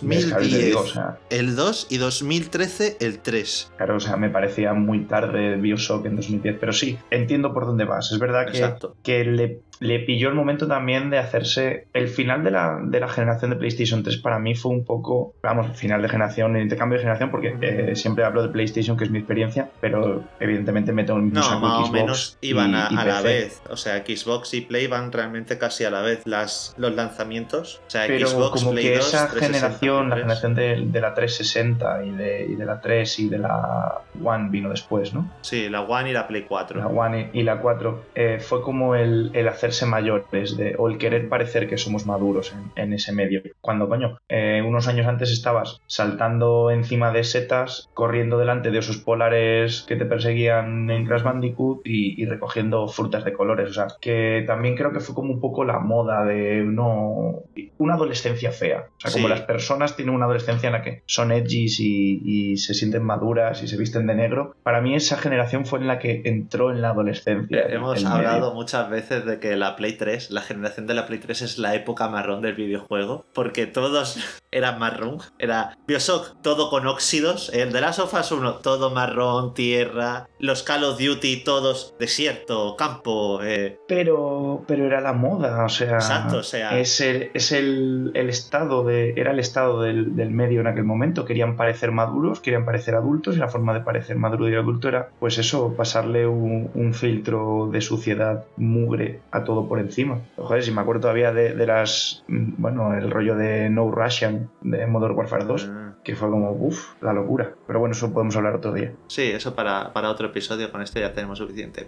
¿Ves? 0.07 0.25
Claro, 0.25 0.43
te 0.43 0.49
2010 0.49 0.65
digo, 0.65 0.79
o 0.81 0.87
sea, 0.87 1.17
el 1.29 1.55
2 1.55 1.87
y 1.89 1.97
2013 1.97 2.97
el 2.99 3.19
3. 3.19 3.71
Claro, 3.77 3.97
o 3.97 3.99
sea, 3.99 4.17
me 4.17 4.29
parecía 4.29 4.73
muy 4.73 5.05
tarde 5.05 5.55
Bioshock 5.55 6.05
en 6.05 6.15
2010, 6.15 6.57
pero 6.59 6.73
sí, 6.73 6.97
entiendo 7.11 7.53
por 7.53 7.65
dónde 7.65 7.85
vas. 7.85 8.11
Es 8.11 8.19
verdad 8.19 8.45
que, 8.45 8.57
Exacto. 8.57 8.95
que 9.03 9.23
le, 9.25 9.59
le 9.79 9.99
pilló 9.99 10.29
el 10.29 10.35
momento 10.35 10.67
también 10.67 11.09
de 11.09 11.17
hacerse. 11.17 11.88
El 11.93 12.07
final 12.07 12.43
de 12.43 12.51
la, 12.51 12.79
de 12.83 12.99
la 12.99 13.07
generación 13.07 13.51
de 13.51 13.57
PlayStation 13.57 14.03
3 14.03 14.17
para 14.17 14.39
mí 14.39 14.55
fue 14.55 14.71
un 14.71 14.85
poco, 14.85 15.33
vamos, 15.43 15.77
final 15.77 16.01
de 16.01 16.09
generación, 16.09 16.55
el 16.55 16.63
intercambio 16.63 16.97
de 16.97 17.03
generación, 17.03 17.31
porque 17.31 17.55
eh, 17.61 17.95
siempre 17.95 18.23
hablo 18.23 18.41
de 18.43 18.49
PlayStation, 18.49 18.97
que 18.97 19.03
es 19.05 19.09
mi 19.11 19.19
experiencia, 19.19 19.69
pero 19.81 20.23
evidentemente 20.39 20.91
meto 20.93 21.13
en 21.13 21.17
el 21.19 21.23
mismo 21.25 21.39
No, 21.39 21.45
saco 21.45 21.59
más 21.61 21.73
o 21.73 21.85
Xbox 21.85 21.91
menos 21.93 22.38
iban 22.41 22.71
y- 22.71 22.75
a, 22.75 22.88
y 22.91 22.95
a 22.97 23.05
la 23.05 23.21
vez. 23.21 23.61
O 23.69 23.77
sea, 23.77 23.97
Xbox 24.05 24.53
y 24.53 24.61
Play 24.61 24.88
van 24.88 25.11
realmente 25.11 25.57
casi 25.57 25.83
a 25.83 25.89
la 25.91 26.01
vez 26.01 26.21
las, 26.25 26.73
los 26.77 26.93
lanzamientos. 26.95 27.81
O 27.88 27.89
sea, 27.89 28.05
Pero 28.07 28.27
Xbox, 28.27 28.59
como 28.61 28.71
Play 28.71 28.83
que 28.85 28.95
2, 28.97 29.07
esa 29.07 29.27
360, 29.31 29.45
generación, 29.45 30.09
la 30.09 30.15
3. 30.15 30.23
generación 30.23 30.55
de, 30.55 30.91
de 30.91 31.01
la 31.01 31.13
360 31.13 32.03
y 32.05 32.11
de, 32.11 32.45
y 32.49 32.55
de 32.55 32.65
la 32.65 32.79
3 32.81 33.19
y 33.19 33.29
de 33.29 33.38
la 33.39 34.01
One 34.23 34.49
vino 34.49 34.69
después, 34.69 35.13
¿no? 35.13 35.29
Sí, 35.41 35.69
la 35.69 35.81
One 35.81 36.09
y 36.09 36.13
la 36.13 36.27
Play 36.27 36.43
4. 36.43 36.79
la 36.79 36.88
One 36.88 37.29
y 37.33 37.43
la 37.43 37.57
4, 37.59 38.03
eh, 38.15 38.39
fue 38.39 38.61
como 38.61 38.95
el, 38.95 39.31
el 39.33 39.47
hacerse 39.65 39.86
mayores 39.86 40.58
de, 40.58 40.75
o 40.78 40.88
el 40.88 40.97
querer 40.97 41.28
parecer 41.28 41.67
que 41.67 41.78
somos 41.78 42.06
maduros 42.06 42.54
en, 42.54 42.84
en 42.84 42.93
ese 42.93 43.12
medio. 43.12 43.41
Cuando, 43.62 43.89
coño, 43.89 44.17
eh, 44.30 44.62
unos 44.65 44.88
años 44.88 45.08
antes 45.08 45.32
estabas 45.32 45.82
saltando 45.88 46.71
encima 46.71 47.12
de 47.12 47.23
setas, 47.23 47.89
corriendo 47.93 48.38
delante 48.38 48.71
de 48.71 48.80
osos 48.80 48.97
polares 48.97 49.84
que 49.88 49.95
te 49.95 50.06
perseguían 50.06 50.89
en 50.89 51.06
Crash 51.06 51.23
Bandicoot 51.23 51.82
y, 51.86 52.21
y 52.21 52.25
recogiendo 52.25 52.88
frutas 52.88 53.25
de 53.25 53.34
colores. 53.34 53.71
O 53.71 53.73
sea, 53.73 53.88
que 53.99 54.43
también 54.45 54.75
creo 54.75 54.91
que 54.91 54.99
fue 54.99 55.15
como 55.15 55.34
un 55.34 55.39
poco 55.39 55.65
la 55.65 55.80
moda 55.80 56.23
de 56.25 56.63
no, 56.63 57.43
una 57.78 57.95
adolescencia 57.95 58.51
fea. 58.51 58.88
O 58.97 58.99
sea, 58.99 59.12
como 59.12 59.28
las 59.28 59.41
personas 59.41 59.95
tienen 59.95 60.13
una 60.13 60.25
adolescencia 60.25 60.67
en 60.67 60.73
la 60.73 60.82
que 60.82 61.04
son 61.06 61.32
edgys 61.32 61.80
y, 61.80 62.21
y 62.23 62.58
se 62.58 62.73
sienten 62.73 63.04
maduras 63.04 63.63
y 63.63 63.67
se 63.67 63.78
visten 63.78 64.06
de 64.08 64.15
negro. 64.15 64.56
Para 64.63 64.82
mí 64.82 64.95
esa 64.95 65.17
generación 65.17 65.65
fue 65.65 65.80
en 65.80 65.88
la 65.88 65.99
que 65.99 66.21
entró 66.25 66.71
en 66.71 66.82
la 66.82 66.89
adolescencia. 66.89 67.63
Hemos 67.67 68.04
hablado 68.06 68.47
medio. 68.47 68.54
muchas 68.54 68.89
veces 68.89 69.25
de 69.25 69.39
que 69.39 69.54
la 69.57 69.75
Play 69.75 69.93
3, 69.93 70.31
la 70.31 70.41
generación 70.41 70.87
de 70.87 70.93
la 70.93 71.05
Play 71.07 71.19
3 71.19 71.41
es 71.41 71.57
la 71.57 71.75
época 71.75 72.07
marrón 72.09 72.41
del 72.41 72.55
videojuego, 72.55 73.25
porque 73.33 73.67
todos 73.67 74.17
eran 74.51 74.79
marrón. 74.79 75.17
Era 75.39 75.77
Bioshock, 75.87 76.41
todo 76.41 76.69
con 76.69 76.87
óxidos. 76.87 77.49
El 77.53 77.71
de 77.73 77.81
Last 77.81 77.99
of 77.99 78.13
Us 78.13 78.31
1, 78.31 78.55
todo 78.55 78.91
marrón, 78.91 79.53
tierra. 79.53 80.27
Los 80.39 80.63
Call 80.63 80.83
of 80.83 80.99
Duty, 80.99 81.43
todos 81.43 81.93
desierto, 81.99 82.75
campo. 82.77 83.41
eh, 83.43 83.77
Pero, 83.87 84.63
pero 84.67 84.85
era 84.85 85.01
la 85.01 85.13
moda, 85.13 85.63
o 85.65 85.69
sea. 85.69 85.95
Exacto, 85.95 86.37
o 86.37 86.43
sea- 86.43 86.77
Es 86.79 86.99
el, 87.01 87.31
es 87.33 87.51
el, 87.51 88.11
el 88.13 88.29
estado 88.29 88.83
de. 88.83 89.13
Era 89.15 89.31
el 89.31 89.39
estado 89.39 89.81
del, 89.81 90.15
del 90.15 90.31
medio 90.31 90.61
en 90.61 90.67
aquel 90.67 90.83
momento. 90.83 91.25
Querían 91.25 91.55
parecer 91.55 91.91
maduros, 91.91 92.39
querían 92.41 92.65
parecer 92.65 92.95
adultos, 92.95 93.35
y 93.35 93.39
la 93.39 93.47
forma 93.47 93.73
de 93.73 93.81
parecer 93.81 94.17
maduro 94.17 94.49
y 94.49 94.55
adulto 94.55 94.87
era, 94.89 95.09
pues 95.19 95.37
eso, 95.37 95.73
pasarle 95.75 96.27
un, 96.27 96.69
un 96.73 96.93
filtro 96.93 97.69
de 97.71 97.81
suciedad 97.81 98.45
mugre 98.57 99.19
a 99.31 99.43
todo 99.45 99.67
por 99.67 99.79
encima. 99.79 100.19
Joder, 100.36 100.63
si 100.63 100.71
me 100.71 100.81
acuerdo 100.81 101.01
todavía 101.01 101.31
de, 101.31 101.53
de 101.53 101.65
las. 101.67 102.23
mm, 102.27 102.53
Bueno, 102.58 102.93
el 102.93 103.10
rollo 103.12 103.36
de 103.36 103.69
No 103.69 103.89
Russian 103.91 104.49
de 104.62 104.86
Modern 104.88 105.15
Warfare 105.15 105.45
2, 105.45 105.67
mm, 105.67 105.86
que 106.03 106.15
fue 106.15 106.29
como, 106.29 106.51
uff, 106.51 107.01
la 107.01 107.13
locura. 107.13 107.53
Pero 107.65 107.79
bueno, 107.79 107.93
eso 107.93 108.12
podemos 108.13 108.36
hablar 108.36 108.55
otro 108.55 108.73
día. 108.73 108.93
Sí, 109.08 109.23
eso 109.23 109.55
para, 109.55 109.93
para 109.93 110.10
otro 110.10 110.27
episodio, 110.27 110.71
con 110.71 110.81
este 110.81 110.99
ya 110.99 111.13
tenemos 111.13 111.38
suficiente. 111.38 111.88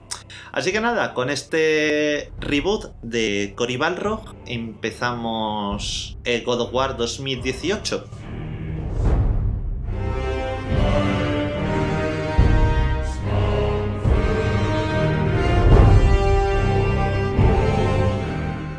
Así 0.51 0.71
que 0.71 0.79
nada, 0.79 1.13
con 1.13 1.29
este 1.29 2.31
reboot 2.39 2.93
de 3.01 3.53
Cory 3.55 3.77
Balrog 3.77 4.35
empezamos 4.45 6.17
el 6.23 6.43
God 6.43 6.61
of 6.61 6.73
War 6.73 6.97
2018. 6.97 8.05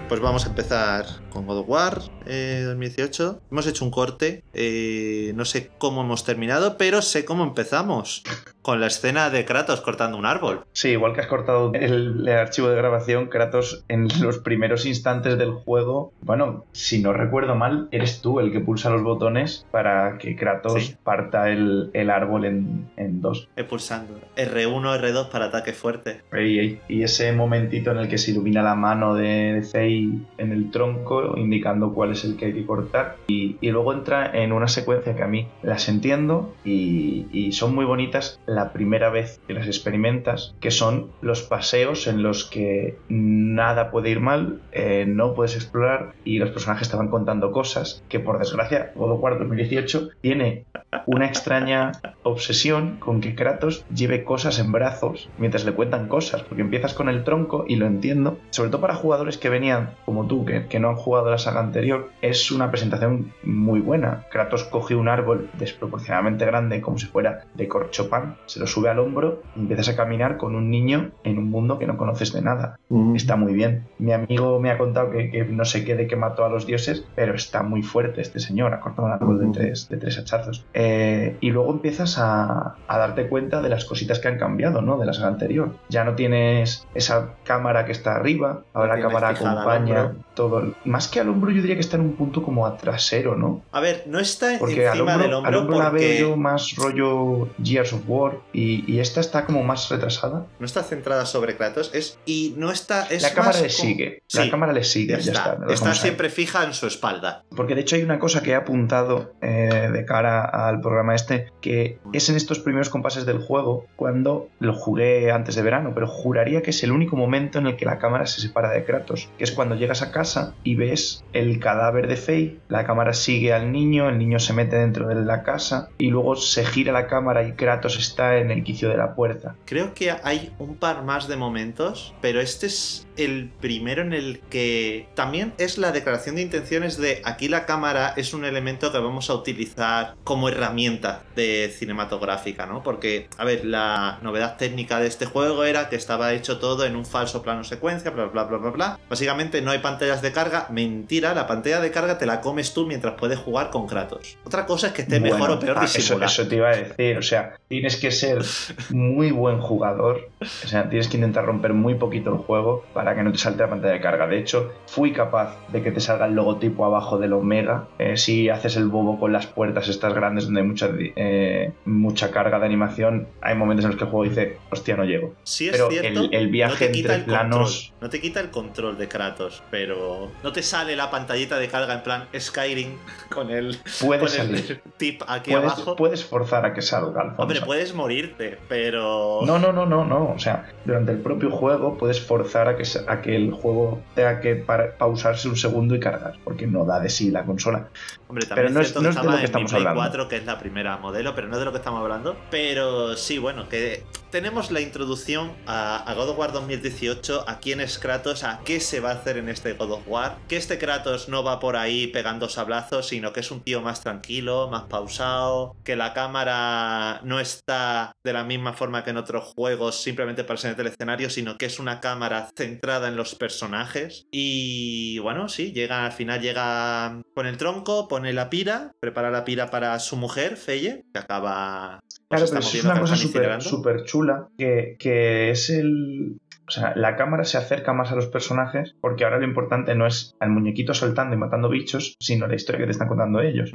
Pues 0.09 0.21
vamos 0.23 0.47
a 0.47 0.49
empezar 0.49 1.05
con 1.39 1.47
God 1.47 1.59
of 1.59 1.69
War 1.69 1.99
eh, 2.27 2.63
2018. 2.67 3.41
Hemos 3.51 3.67
hecho 3.67 3.85
un 3.85 3.91
corte, 3.91 4.43
eh, 4.55 5.33
no 5.37 5.45
sé 5.45 5.71
cómo 5.79 6.03
hemos 6.03 6.25
terminado, 6.25 6.77
pero 6.77 7.01
sé 7.03 7.25
cómo 7.25 7.45
empezamos. 7.45 8.23
Con 8.63 8.81
la 8.81 8.89
escena 8.89 9.31
de 9.31 9.47
Kratos 9.47 9.81
cortando 9.81 10.19
un 10.19 10.27
árbol. 10.27 10.65
Sí, 10.73 10.89
igual 10.91 11.15
que 11.15 11.23
has 11.23 11.27
cortado 11.27 11.73
el, 11.73 12.29
el 12.29 12.29
archivo 12.29 12.69
de 12.69 12.77
grabación, 12.77 13.29
Kratos, 13.29 13.85
en 13.89 14.09
los 14.21 14.39
primeros 14.41 14.85
instantes 14.85 15.39
del 15.39 15.53
juego, 15.53 16.13
bueno, 16.21 16.67
si 16.73 17.01
no 17.01 17.15
recuerdo 17.15 17.55
mal, 17.55 17.89
eres 17.93 18.21
tú 18.21 18.41
el 18.41 18.53
que 18.53 18.61
pulsa 18.61 18.91
los 18.91 19.03
botones 19.03 19.65
para 19.71 20.19
que 20.19 20.37
Kratos 20.37 20.85
Sí. 20.85 20.97
parta 21.03 21.49
el, 21.51 21.89
el 21.95 22.11
árbol 22.11 22.45
en, 22.45 22.91
en 22.97 23.23
dos. 23.23 23.49
Eh, 23.57 23.65
pulsando 23.65 24.21
R1, 24.37 25.01
R2 25.01 25.31
para 25.31 25.47
ataque 25.47 25.73
fuerte. 25.73 26.21
Ey, 26.33 26.59
ey. 26.59 26.81
Y 26.89 27.03
ese 27.05 27.33
momentito 27.33 27.91
en 27.93 27.99
el 27.99 28.09
que 28.09 28.19
se 28.19 28.33
ilumina 28.33 28.63
la 28.63 28.75
mano 28.75 29.15
de 29.15 29.63
Zei 29.65 30.27
en 30.37 30.53
el 30.53 30.71
tronco, 30.71 31.28
indicando 31.37 31.93
cuál 31.93 32.13
es 32.13 32.25
el 32.25 32.37
que 32.37 32.47
hay 32.47 32.55
que 32.55 32.67
cortar. 32.67 33.17
Y, 33.29 33.57
luego 33.69 33.93
entra 33.93 34.31
en 34.33 34.53
una 34.53 34.67
secuencia 34.67 35.15
que 35.15 35.23
a 35.23 35.29
mí 35.29 35.47
las 35.63 35.91
entiendo 35.91 36.55
y, 36.65 37.27
y 37.33 37.53
son 37.53 37.75
muy 37.75 37.85
bonitas 37.85 38.41
la 38.47 38.73
primera 38.73 39.11
vez 39.11 39.41
que 39.47 39.53
las 39.53 39.67
experimentas, 39.67 40.55
que 40.59 40.71
son 40.71 41.11
los 41.21 41.43
paseos 41.43 42.07
en 42.07 42.23
los 42.23 42.45
que 42.45 42.97
nada 43.09 43.91
puede 43.91 44.11
ir 44.11 44.21
mal, 44.21 44.61
eh, 44.73 45.05
no 45.07 45.35
puedes 45.35 45.55
explorar 45.55 46.13
y 46.25 46.39
los 46.39 46.51
personajes 46.51 46.89
te 46.89 46.97
van 46.97 47.09
contando 47.09 47.53
cosas 47.53 48.03
que 48.09 48.21
por 48.21 48.39
desgracia 48.39 48.93
God 48.95 49.13
of 49.13 49.23
War 49.23 49.39
2018 49.39 50.11
tiene 50.21 50.65
una 51.07 51.27
extraña 51.27 51.93
obsesión 52.23 52.97
con 52.99 53.21
que 53.21 53.35
Kratos 53.35 53.85
lleve 53.95 54.25
cosas 54.25 54.59
en 54.59 54.73
brazos 54.73 55.29
mientras 55.39 55.65
le 55.65 55.73
cuentan 55.73 56.09
cosas, 56.09 56.43
porque 56.43 56.63
empiezas 56.63 56.95
con 56.95 57.09
el 57.09 57.25
tronco 57.25 57.65
y 57.67 57.77
lo 57.77 57.87
entiendo, 57.87 58.39
sobre 58.51 58.71
todo 58.71 58.81
para 58.81 58.95
jugadores 58.95 59.39
que 59.39 59.49
venían 59.49 59.91
como 60.05 60.27
tú, 60.27 60.45
que, 60.45 60.67
que 60.67 60.81
no 60.81 60.89
han 60.89 60.97
jugado 60.97 61.31
la 61.31 61.39
saga 61.39 61.61
anterior, 61.61 62.11
es 62.23 62.51
una 62.51 62.71
presentación 62.71 63.33
muy 63.43 63.81
buena. 63.81 64.25
Kratos 64.31 64.65
coge 64.65 64.95
un 64.95 65.09
árbol 65.09 65.51
desproporcionadamente 65.59 66.45
grande 66.47 66.81
como 66.81 66.99
si 66.99 67.07
fuera 67.07 67.45
de 67.55 67.69
corchopán, 67.69 68.37
se 68.47 68.61
lo 68.61 68.67
sube 68.67 68.89
al 68.89 68.99
hombro 68.99 69.43
y 69.57 69.61
empiezas 69.61 69.89
a 69.91 69.97
caminar 69.97 70.37
con 70.37 70.55
un 70.55 70.71
niño 70.71 71.11
en 71.25 71.39
un 71.39 71.51
mundo 71.51 71.79
que 71.79 71.87
no 71.87 71.97
conoces 71.97 72.33
de 72.33 72.43
nada. 72.43 72.79
Está 73.15 73.37
muy 73.37 73.53
bien. 73.53 73.85
Mi 73.99 74.13
amigo 74.13 74.59
me 74.61 74.71
ha 74.71 74.79
contado 74.79 75.11
que, 75.11 75.31
que 75.31 75.45
no 75.45 75.65
sé 75.65 75.85
qué 75.85 75.95
de 75.95 76.07
que 76.07 76.17
mató 76.17 76.45
a 76.45 76.49
los 76.49 76.67
dioses, 76.67 77.05
pero 77.15 77.35
está 77.35 77.63
muy 77.63 77.83
fuerte 77.83 78.21
este 78.21 78.41
señor. 78.41 78.73
Ha 78.75 78.81
cortado 78.81 79.07
un 79.07 79.13
árbol 79.13 79.39
de 79.39 79.45
Ujú. 79.45 79.53
tres, 79.53 79.89
de 79.89 79.97
tres 79.99 80.19
hachazos. 80.19 80.67
Eh, 80.81 81.37
y 81.41 81.51
luego 81.51 81.73
empiezas 81.73 82.19
a, 82.19 82.77
a 82.87 82.99
darte 82.99 83.27
cuenta 83.27 83.61
de 83.61 83.69
las 83.69 83.85
cositas 83.85 84.21
que 84.21 84.29
han 84.29 84.39
cambiado, 84.39 84.81
¿no? 84.81 84.97
De 84.97 85.07
la 85.07 85.13
saga 85.13 85.27
anterior. 85.27 85.75
Ya 85.89 86.05
no 86.05 86.15
tienes 86.15 86.87
esa 86.95 87.31
cámara 87.43 87.85
que 87.85 87.91
está 87.91 88.15
arriba, 88.15 88.63
ahora 88.75 88.95
la 88.95 89.03
cámara 89.03 89.29
acompaña. 89.31 90.13
Todo. 90.39 90.75
Más 90.85 91.09
que 91.09 91.19
al 91.21 91.29
hombro, 91.29 91.51
yo 91.51 91.61
diría 91.61 91.75
que 91.75 91.81
está 91.81 91.97
en 91.97 92.03
un 92.03 92.13
punto 92.15 92.43
como 92.45 92.65
a 92.65 92.77
trasero, 92.77 93.35
¿no? 93.37 93.63
A 93.73 93.81
ver, 93.81 94.05
no 94.07 94.21
está 94.21 94.57
Porque 94.61 94.87
al 94.87 94.99
encima 94.99 95.13
hombro, 95.15 95.27
del 95.27 95.35
hombro 95.35 95.49
al 95.49 95.57
hombro 95.57 95.79
la 95.79 95.91
veo 95.91 96.31
yo 96.31 96.37
más 96.37 96.75
rollo 96.77 97.49
Gears 97.63 97.93
of 97.93 98.03
War 98.07 98.39
y, 98.53 98.85
y 98.91 99.01
esta 99.01 99.21
está 99.21 99.45
como 99.45 99.63
más 99.65 99.89
retrasada. 99.89 100.47
no 100.61 100.65
está 100.67 100.83
centrada 100.85 101.27
sobre 101.27 101.57
Kratos. 101.57 101.91
Es, 101.93 102.19
y 102.25 102.55
no 102.57 102.71
está. 102.71 103.07
Es 103.11 103.23
la 103.23 103.33
cámara 103.35 103.53
más 103.59 103.63
le 103.63 103.69
como- 103.69 103.89
sigue. 103.89 104.23
Sí, 104.29 104.39
La 104.39 104.51
cámara 104.51 104.73
le 104.73 104.85
sigue, 104.85 105.15
ya 105.15 105.19
ya, 105.19 105.33
está. 105.33 105.59
está. 105.73 105.95
siempre 105.95 106.31
fija 106.31 106.65
en 106.65 106.73
su 106.73 106.87
espalda. 106.87 107.45
Porque 107.57 107.75
de 107.75 107.81
hecho 107.81 107.97
hay 107.97 108.03
una 108.05 108.19
cosa 108.21 108.43
que 108.43 108.51
he 108.51 108.55
apuntado 108.55 109.33
eh, 109.43 109.91
de 109.93 110.05
cara 110.05 110.45
al 110.45 110.81
programa 110.81 111.15
este, 111.17 111.53
que 111.61 111.99
es 112.13 112.29
en 112.29 112.37
estos 112.37 112.61
primeros 112.61 112.91
compases 112.91 113.27
del 113.27 113.39
juego, 113.39 113.87
cuando 113.97 114.49
lo 114.61 114.73
jugué 114.75 115.33
antes 115.33 115.55
de 115.57 115.63
verano, 115.63 115.93
pero 115.95 116.07
juraría 116.07 116.63
que 116.63 116.71
es 116.71 116.83
el 116.85 116.93
único 116.93 117.17
momento 117.17 117.59
en 117.59 117.67
el 117.67 117.77
que 117.77 117.85
la 117.87 117.99
cámara 117.99 118.27
se 118.27 118.41
separa 118.41 118.71
de 118.71 118.85
Kratos, 118.85 119.29
que 119.37 119.45
es 119.45 119.51
cuando 119.53 119.75
llegas 119.75 120.03
a 120.03 120.13
casa 120.13 120.28
y 120.65 120.75
ves 120.75 121.25
el 121.33 121.61
cadáver 121.61 122.09
de 122.09 122.17
Faye, 122.17 122.59
la 122.69 122.85
cámara 122.85 123.13
sigue 123.13 123.53
al 123.53 123.73
niño, 123.73 124.09
el 124.09 124.19
niño 124.19 124.39
se 124.39 124.53
mete 124.53 124.77
dentro 124.77 125.09
de 125.09 125.15
la 125.15 125.43
casa 125.43 125.89
y 125.99 126.11
luego 126.11 126.37
se 126.37 126.65
gira 126.65 126.93
la 126.93 127.07
cámara 127.07 127.47
y 127.47 127.53
Kratos 127.53 127.99
está 127.99 128.39
en 128.39 128.51
el 128.51 128.65
quicio 128.65 128.89
de 128.89 128.97
la 128.97 129.15
puerta. 129.15 129.55
Creo 129.65 129.95
que 129.95 130.11
hay 130.11 130.53
un 130.59 130.77
par 130.77 131.05
más 131.05 131.29
de 131.29 131.37
momentos, 131.37 132.15
pero 132.21 132.41
este 132.41 132.67
es 132.67 133.07
el 133.17 133.51
primero 133.61 134.03
en 134.03 134.13
el 134.13 134.41
que 134.49 135.09
también 135.15 135.53
es 135.59 135.77
la 135.77 135.93
declaración 135.93 136.37
de 136.37 136.43
intenciones 136.43 136.97
de 136.99 137.21
aquí 137.25 137.49
la 137.49 137.67
cámara 137.67 138.15
es 138.17 138.33
un 138.33 138.45
elemento 138.45 138.93
que 138.93 138.99
vamos 138.99 139.29
a 139.29 139.35
utilizar 139.35 140.15
como 140.25 140.49
herramienta 140.49 141.23
de 141.35 141.73
cinematográfica, 141.77 142.67
¿no? 142.67 142.83
Porque, 142.83 143.29
a 143.37 143.45
ver, 143.45 143.65
la 143.65 144.19
novedad 144.23 144.57
técnica 144.57 145.01
de 145.01 145.09
este 145.09 145.27
juego 145.27 145.65
era 145.65 145.89
que 145.89 145.97
estaba 145.97 146.33
hecho 146.33 146.59
todo 146.59 146.85
en 146.85 146.97
un 146.97 147.05
falso 147.05 147.43
plano 147.43 147.65
secuencia, 147.65 148.11
bla, 148.11 148.27
bla, 148.27 148.45
bla, 148.45 148.59
bla, 148.59 148.71
bla. 148.71 149.01
Básicamente 149.09 149.63
no 149.63 149.71
hay 149.71 149.79
pantallas 149.79 150.18
de 150.23 150.33
carga. 150.33 150.67
Mentira, 150.71 151.35
la 151.35 151.47
pantalla 151.47 151.81
de 151.81 151.91
carga 151.91 152.19
te 152.19 152.27
la 152.27 152.41
comes 152.41 152.75
tú 152.75 152.87
mientras 152.87 153.15
puedes 153.15 153.39
jugar 153.39 153.71
con 153.71 153.87
Kratos. 153.87 154.37
Otra 154.45 154.67
cosa 154.67 154.89
es 154.89 154.93
que 154.93 155.03
esté 155.03 155.21
mejor 155.21 155.51
o 155.51 155.59
peor 155.59 155.79
ah, 155.79 155.85
eso, 155.85 155.99
disimulada. 155.99 156.31
eso 156.31 156.49
te 156.49 156.57
iba 156.57 156.69
a 156.69 156.77
decir, 156.77 157.19
o 157.19 157.23
sea, 157.23 157.57
tienes 157.69 157.97
que 157.97 158.11
ser 158.11 158.43
muy 158.91 159.31
buen 159.31 159.61
jugador, 159.61 160.31
o 160.41 160.69
sea, 160.69 160.89
tienes 160.89 161.09
que 161.09 161.17
intentar 161.17 161.45
romper 161.45 161.75
muy 161.75 161.95
poquito 161.95 162.31
el 162.31 162.39
juego 162.39 162.85
para 162.93 163.15
que 163.15 163.23
no 163.23 163.33
te 163.33 163.39
salte 163.39 163.63
la 163.63 163.71
pantalla 163.71 163.95
de 163.95 164.01
carga. 164.01 164.27
De 164.27 164.39
hecho, 164.39 164.73
fui 164.87 165.13
capaz 165.13 165.57
de 165.69 165.83
que 165.83 165.91
te 165.91 166.01
salga 166.01 166.27
el 166.27 166.35
logotipo 166.35 166.85
abajo 166.85 167.19
del 167.19 167.33
Omega. 167.33 167.89
Eh, 167.99 168.17
si 168.17 168.49
haces 168.49 168.77
el 168.77 168.89
bobo 168.89 169.19
con 169.19 169.33
las 169.33 169.47
puertas 169.47 169.89
estas 169.89 170.15
grandes 170.15 170.45
donde 170.45 170.61
hay 170.61 170.67
mucha, 170.67 170.91
eh, 170.99 171.73
mucha 171.85 172.31
carga 172.31 172.59
de 172.59 172.67
animación, 172.67 173.29
hay 173.41 173.55
momentos 173.55 173.85
en 173.85 173.91
los 173.91 173.99
que 173.99 174.05
el 174.05 174.11
juego 174.11 174.29
dice, 174.29 174.59
hostia, 174.71 174.97
no 174.97 175.05
llego. 175.05 175.35
Sí 175.45 175.67
es 175.67 175.73
Pero 175.73 175.91
cierto, 175.91 176.21
el, 176.21 176.35
el 176.35 176.49
viaje 176.49 176.87
no 176.87 176.91
te 176.91 176.93
quita 176.93 177.15
entre 177.15 177.17
el 177.17 177.25
planos... 177.25 177.93
no 178.01 178.09
te 178.09 178.21
quita 178.21 178.41
el 178.41 178.51
control 178.51 178.99
de 178.99 179.09
Kratos, 179.09 179.63
pero 179.71 180.08
no 180.43 180.53
te 180.53 180.63
sale 180.63 180.97
la 180.97 181.11
pantallita 181.11 181.59
de 181.59 181.69
carga 181.69 181.95
en 181.95 182.03
plan 182.03 182.25
Skyrim 182.39 182.97
con 183.33 183.51
el, 183.51 183.77
Puede 184.01 184.21
con 184.21 184.29
salir. 184.29 184.81
el 184.85 184.93
tip 184.97 185.23
aquí 185.27 185.51
Puedes, 185.51 185.73
abajo. 185.73 185.97
puedes 185.97 186.25
forzar 186.25 186.65
a 186.67 186.75
que 186.75 186.83
salga, 186.83 187.21
Alfonso. 187.23 187.43
Hombre, 187.43 187.61
puedes 187.63 187.95
morirte, 187.95 188.59
pero 188.69 189.41
No, 189.45 189.59
no, 189.59 189.73
no, 189.73 189.87
no, 189.87 190.05
no. 190.05 190.33
O 190.35 190.39
sea, 190.39 190.69
durante 190.85 191.13
el 191.13 191.19
propio 191.19 191.51
juego 191.51 191.97
puedes 191.99 192.21
forzar 192.21 192.69
a 192.69 192.77
que, 192.77 192.85
a 193.07 193.21
que 193.23 193.37
el 193.37 193.53
juego 193.53 194.01
tenga 194.15 194.41
que 194.41 194.57
para- 194.57 194.97
pausarse 194.97 195.49
un 195.49 195.57
segundo 195.57 195.95
y 195.95 196.01
cargar, 196.01 196.35
porque 196.45 196.67
no 196.67 196.85
da 196.85 197.01
de 197.01 197.09
sí 197.11 197.31
la 197.31 197.45
consola. 197.45 197.89
hombre, 198.29 198.47
también 198.47 198.67
pero 198.67 198.75
no 198.75 198.81
es 198.81 198.87
es- 198.89 198.93
cierto 198.93 199.01
no 199.03 199.09
que 199.09 199.11
es 199.11 199.17
de 199.17 199.23
lo 199.25 199.31
que 199.31 199.37
en 199.37 199.41
mi 199.41 199.45
estamos 199.45 199.71
Play 199.71 199.81
hablando. 199.83 200.01
4, 200.01 200.29
que 200.29 200.37
es 200.37 200.45
la 200.47 200.59
primera 200.59 200.97
modelo, 200.99 201.35
pero 201.35 201.47
no 201.49 201.55
es 201.55 201.59
de 201.61 201.65
lo 201.65 201.73
que 201.73 201.79
estamos 201.79 202.01
hablando. 202.03 202.37
Pero 202.51 203.17
sí, 203.17 203.39
bueno, 203.39 203.69
que 203.69 204.05
tenemos 204.31 204.71
la 204.71 204.81
introducción 204.81 205.53
a, 205.67 206.13
God 206.17 206.31
of 206.31 206.39
War 206.39 206.53
2018, 206.53 207.49
a 207.49 207.59
quién 207.59 207.81
es 207.81 207.99
Kratos, 207.99 208.45
a 208.45 208.61
qué 208.65 208.81
se 208.81 209.01
va 209.01 209.11
a 209.11 209.15
hacer 209.15 209.39
en 209.39 209.49
este 209.49 209.73
God 209.73 209.93
of 209.93 210.03
War, 210.07 210.39
que 210.49 210.57
este 210.57 210.79
Kratos 210.79 211.29
no 211.29 211.43
va 211.43 211.61
por 211.61 211.77
ahí 211.77 212.09
pegando 212.09 212.49
sablazos, 212.49 213.09
sino 213.09 213.33
que 213.33 213.41
es 213.41 213.51
un 213.51 213.63
tío 213.63 213.81
más 213.81 214.03
tranquilo, 214.03 214.69
más 214.69 214.85
pausado, 214.85 215.77
que 215.85 215.97
la 215.97 216.13
cámara 216.13 217.21
no 217.25 217.41
está 217.41 218.13
de 218.25 218.33
la 218.33 218.45
misma 218.45 218.73
forma 218.73 219.05
que 219.05 219.11
en 219.11 219.17
otros 219.17 219.53
juegos 219.55 220.03
simplemente 220.03 220.45
para 220.45 220.59
ser 220.59 220.75
en 220.75 220.81
el 220.81 220.87
escenario, 220.89 221.31
sino 221.31 221.57
que 221.57 221.67
es 221.67 221.79
una 221.79 222.01
cámara 222.01 222.51
centrada 222.57 223.09
en 223.09 223.17
los 223.17 223.35
personajes. 223.35 224.27
Y 224.31 225.19
bueno, 225.21 225.49
sí, 225.49 225.73
llega 225.73 226.05
al 226.05 226.13
final 226.13 226.41
llega 226.41 227.23
con 227.35 227.47
el 227.47 227.57
tronco, 227.57 228.09
pone 228.09 228.33
la 228.33 228.51
pira, 228.51 228.93
prepara 229.01 229.31
la 229.31 229.45
pira 229.45 229.71
para 229.71 229.99
su 229.99 230.17
mujer, 230.17 230.57
Feye, 230.57 231.05
que 231.13 231.19
acaba 231.19 232.01
Claro, 232.29 232.45
pero 232.49 232.61
es 232.61 232.85
una 232.85 233.01
cosa 233.01 233.17
súper 233.17 234.05
chula, 234.05 234.49
que, 234.59 234.97
que 234.99 235.51
es 235.51 235.71
el... 235.71 236.39
O 236.69 236.71
sea, 236.71 236.93
la 236.95 237.17
cámara 237.17 237.45
se 237.45 237.57
acerca 237.57 237.93
más 237.93 238.13
a 238.13 238.15
los 238.15 238.27
personajes 238.27 238.95
porque 239.01 239.25
ahora 239.25 239.39
lo 239.39 239.45
importante 239.45 239.95
no 239.95 240.07
es 240.07 240.37
al 240.39 240.51
muñequito 240.51 240.93
saltando 240.93 241.35
y 241.35 241.39
matando 241.39 241.71
bichos, 241.71 242.17
sino 242.21 242.47
la 242.47 242.55
historia 242.55 242.81
que 242.81 242.87
te 242.87 242.93
están 242.93 243.09
contando 243.09 243.41
ellos. 243.41 243.73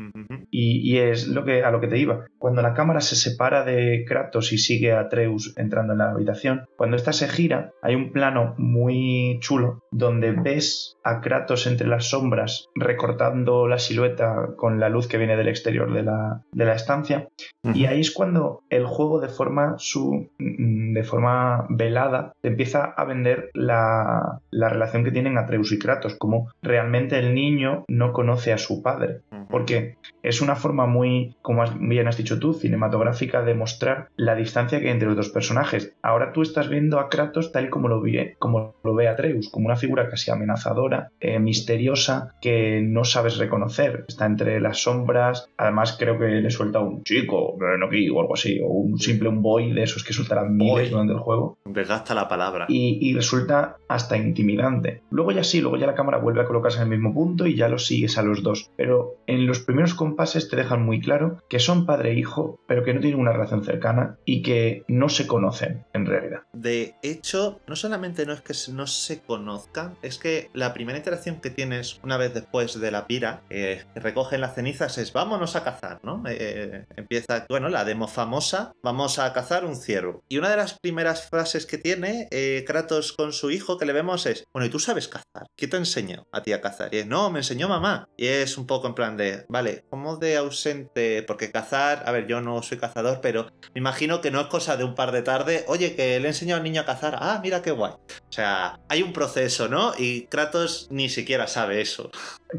Y, 0.51 0.79
y 0.89 0.99
es 0.99 1.27
lo 1.27 1.43
que, 1.43 1.63
a 1.63 1.71
lo 1.71 1.81
que 1.81 1.87
te 1.87 1.97
iba. 1.97 2.25
Cuando 2.37 2.61
la 2.61 2.73
cámara 2.73 3.01
se 3.01 3.15
separa 3.15 3.63
de 3.63 4.05
Kratos 4.07 4.53
y 4.53 4.57
sigue 4.57 4.93
a 4.93 5.01
Atreus 5.01 5.53
entrando 5.57 5.93
en 5.93 5.99
la 5.99 6.11
habitación, 6.11 6.65
cuando 6.77 6.95
esta 6.95 7.13
se 7.13 7.27
gira, 7.27 7.71
hay 7.81 7.95
un 7.95 8.11
plano 8.11 8.53
muy 8.57 9.39
chulo 9.41 9.81
donde 9.91 10.31
ves 10.31 10.97
a 11.03 11.21
Kratos 11.21 11.67
entre 11.67 11.87
las 11.87 12.09
sombras 12.09 12.67
recortando 12.75 13.67
la 13.67 13.79
silueta 13.79 14.49
con 14.55 14.79
la 14.79 14.89
luz 14.89 15.07
que 15.07 15.17
viene 15.17 15.35
del 15.35 15.47
exterior 15.47 15.91
de 15.93 16.03
la, 16.03 16.43
de 16.51 16.65
la 16.65 16.75
estancia. 16.75 17.27
Y 17.73 17.85
ahí 17.85 18.01
es 18.01 18.11
cuando 18.11 18.61
el 18.69 18.85
juego 18.85 19.19
de 19.19 19.29
forma, 19.29 19.75
su, 19.77 20.29
mm, 20.37 20.93
de 20.93 21.03
forma 21.03 21.65
velada 21.69 22.33
te 22.41 22.49
empieza 22.49 22.82
a 22.85 23.05
vender 23.05 23.49
la, 23.53 24.39
la 24.51 24.69
relación 24.69 25.03
que 25.03 25.11
tienen 25.11 25.37
Atreus 25.37 25.71
y 25.71 25.79
Kratos, 25.79 26.15
como 26.15 26.51
realmente 26.61 27.17
el 27.19 27.33
niño 27.33 27.85
no 27.87 28.13
conoce 28.13 28.53
a 28.53 28.57
su 28.57 28.81
padre. 28.81 29.21
Porque 29.49 29.97
es 30.21 30.41
una 30.41 30.55
forma 30.55 30.87
muy, 30.87 31.35
como 31.41 31.63
bien 31.79 32.07
has 32.07 32.17
dicho 32.17 32.39
tú, 32.39 32.53
cinematográfica 32.53 33.43
de 33.43 33.53
mostrar 33.53 34.07
la 34.15 34.35
distancia 34.35 34.79
que 34.79 34.87
hay 34.87 34.93
entre 34.93 35.07
los 35.07 35.17
dos 35.17 35.29
personajes. 35.29 35.95
Ahora 36.01 36.31
tú 36.33 36.41
estás 36.41 36.69
viendo 36.69 36.99
a 36.99 37.09
Kratos 37.09 37.51
tal 37.51 37.65
y 37.65 37.69
como 37.69 37.87
lo, 37.87 38.01
ve, 38.01 38.35
como 38.39 38.75
lo 38.83 38.95
ve 38.95 39.07
Atreus, 39.07 39.49
como 39.49 39.67
una 39.67 39.75
figura 39.75 40.09
casi 40.09 40.31
amenazadora, 40.31 41.11
eh, 41.19 41.39
misteriosa, 41.39 42.35
que 42.41 42.81
no 42.81 43.03
sabes 43.03 43.37
reconocer. 43.37 44.05
Está 44.07 44.25
entre 44.25 44.59
las 44.59 44.79
sombras. 44.79 45.49
Además, 45.57 45.95
creo 45.99 46.17
que 46.17 46.25
le 46.25 46.49
suelta 46.49 46.79
un 46.79 47.03
chico, 47.03 47.57
ven 47.57 47.83
aquí, 47.83 48.09
o 48.09 48.19
algo 48.21 48.33
así, 48.33 48.59
o 48.63 48.67
un 48.67 48.99
simple 48.99 49.29
un 49.29 49.41
boy 49.41 49.73
de 49.73 49.83
esos 49.83 50.03
que 50.03 50.13
sueltarán 50.13 50.57
Boy. 50.57 50.73
miles 50.73 50.91
durante 50.91 51.13
el 51.13 51.19
juego 51.19 51.57
Desgasta 51.65 52.13
la 52.13 52.27
palabra. 52.27 52.65
Y, 52.73 53.13
resulta 53.13 53.77
hasta 53.87 54.17
intimidante. 54.17 55.01
Luego 55.11 55.31
ya 55.31 55.43
sí, 55.43 55.61
luego 55.61 55.77
ya 55.77 55.85
la 55.85 55.95
cámara 55.95 56.17
vuelve 56.17 56.41
a 56.41 56.45
colocarse 56.45 56.77
en 56.77 56.83
el 56.83 56.89
mismo 56.89 57.13
punto 57.13 57.45
y 57.45 57.55
ya 57.55 57.69
los 57.69 57.85
sigues 57.85 58.17
a 58.17 58.23
los 58.23 58.41
dos. 58.41 58.71
Pero 58.75 59.17
en 59.27 59.45
los 59.45 59.59
primeros 59.59 59.93
compases 59.93 60.49
te 60.49 60.55
dejan 60.55 60.83
muy 60.83 60.99
claro 60.99 61.37
que 61.49 61.59
son 61.59 61.85
padre 61.85 62.11
e 62.11 62.19
hijo, 62.19 62.59
pero 62.67 62.83
que 62.83 62.93
no 62.93 63.01
tienen 63.01 63.19
una 63.19 63.33
relación 63.33 63.63
cercana 63.63 64.17
y 64.25 64.41
que 64.41 64.83
no 64.87 65.09
se 65.09 65.27
conocen 65.27 65.85
en 65.93 66.05
realidad. 66.05 66.41
De 66.53 66.95
hecho, 67.03 67.59
no 67.67 67.75
solamente 67.75 68.25
no 68.25 68.33
es 68.33 68.41
que 68.41 68.53
no 68.71 68.87
se 68.87 69.21
conozcan, 69.21 69.95
es 70.01 70.17
que 70.17 70.49
la 70.53 70.73
primera 70.73 70.97
interacción 70.97 71.39
que 71.41 71.49
tienes 71.49 71.99
una 72.03 72.17
vez 72.17 72.33
después 72.33 72.79
de 72.79 72.91
la 72.91 73.07
pira, 73.07 73.41
eh, 73.49 73.83
que 73.93 73.99
recogen 73.99 74.41
las 74.41 74.55
cenizas, 74.55 74.97
es 74.97 75.13
vámonos 75.13 75.55
a 75.55 75.63
cazar, 75.63 75.99
¿no? 76.03 76.23
Eh, 76.27 76.85
empieza, 76.95 77.45
bueno, 77.49 77.69
la 77.69 77.85
demo 77.85 78.07
famosa, 78.07 78.73
vamos 78.81 79.19
a 79.19 79.31
cazar 79.33 79.65
un 79.65 79.75
ciervo. 79.75 80.23
Y 80.29 80.37
una 80.37 80.49
de 80.49 80.57
las 80.57 80.79
primeras 80.79 81.29
frases 81.29 81.65
que 81.65 81.77
tiene 81.77 82.27
eh, 82.31 82.62
Kratos 82.65 83.13
con 83.13 83.33
su 83.33 83.51
hijo 83.51 83.77
que 83.77 83.85
le 83.85 83.93
vemos 83.93 84.25
es, 84.25 84.45
bueno, 84.53 84.65
¿y 84.65 84.69
tú 84.69 84.79
sabes 84.79 85.07
cazar? 85.07 85.47
¿Quién 85.55 85.71
te 85.71 85.77
enseñó 85.77 86.27
a 86.31 86.41
ti 86.41 86.53
a 86.53 86.61
cazar? 86.61 86.93
Y 86.93 86.97
es, 86.99 87.07
no, 87.07 87.29
me 87.29 87.39
enseñó 87.39 87.67
mamá. 87.67 88.09
Y 88.17 88.27
es 88.27 88.57
un 88.57 88.67
poco 88.67 88.87
en 88.87 88.95
plan 88.95 89.17
de, 89.17 89.45
vale, 89.49 89.85
¿cómo 89.89 90.17
de 90.17 90.37
ausente? 90.37 91.23
Porque 91.23 91.51
cazar, 91.51 92.03
a 92.05 92.11
ver, 92.11 92.27
yo 92.27 92.41
no 92.41 92.61
soy 92.61 92.77
cazador, 92.77 93.19
pero 93.21 93.47
me 93.73 93.79
imagino 93.79 94.21
que 94.21 94.31
no 94.31 94.41
es 94.41 94.47
cosa 94.47 94.77
de 94.77 94.83
un 94.83 94.95
par 94.95 95.11
de 95.11 95.21
tarde, 95.21 95.65
oye, 95.67 95.95
que 95.95 96.19
le 96.19 96.25
he 96.25 96.31
enseñado 96.31 96.57
al 96.57 96.63
niño 96.63 96.81
a 96.81 96.85
cazar, 96.85 97.17
ah, 97.19 97.39
mira 97.41 97.61
qué 97.61 97.71
guay. 97.71 97.91
O 97.93 98.31
sea, 98.31 98.79
hay 98.89 99.03
un 99.03 99.13
proceso, 99.13 99.67
¿no? 99.67 99.93
Y 99.97 100.25
Kratos 100.27 100.87
ni 100.89 101.09
siquiera 101.09 101.47
sabe 101.47 101.81
eso. 101.81 102.11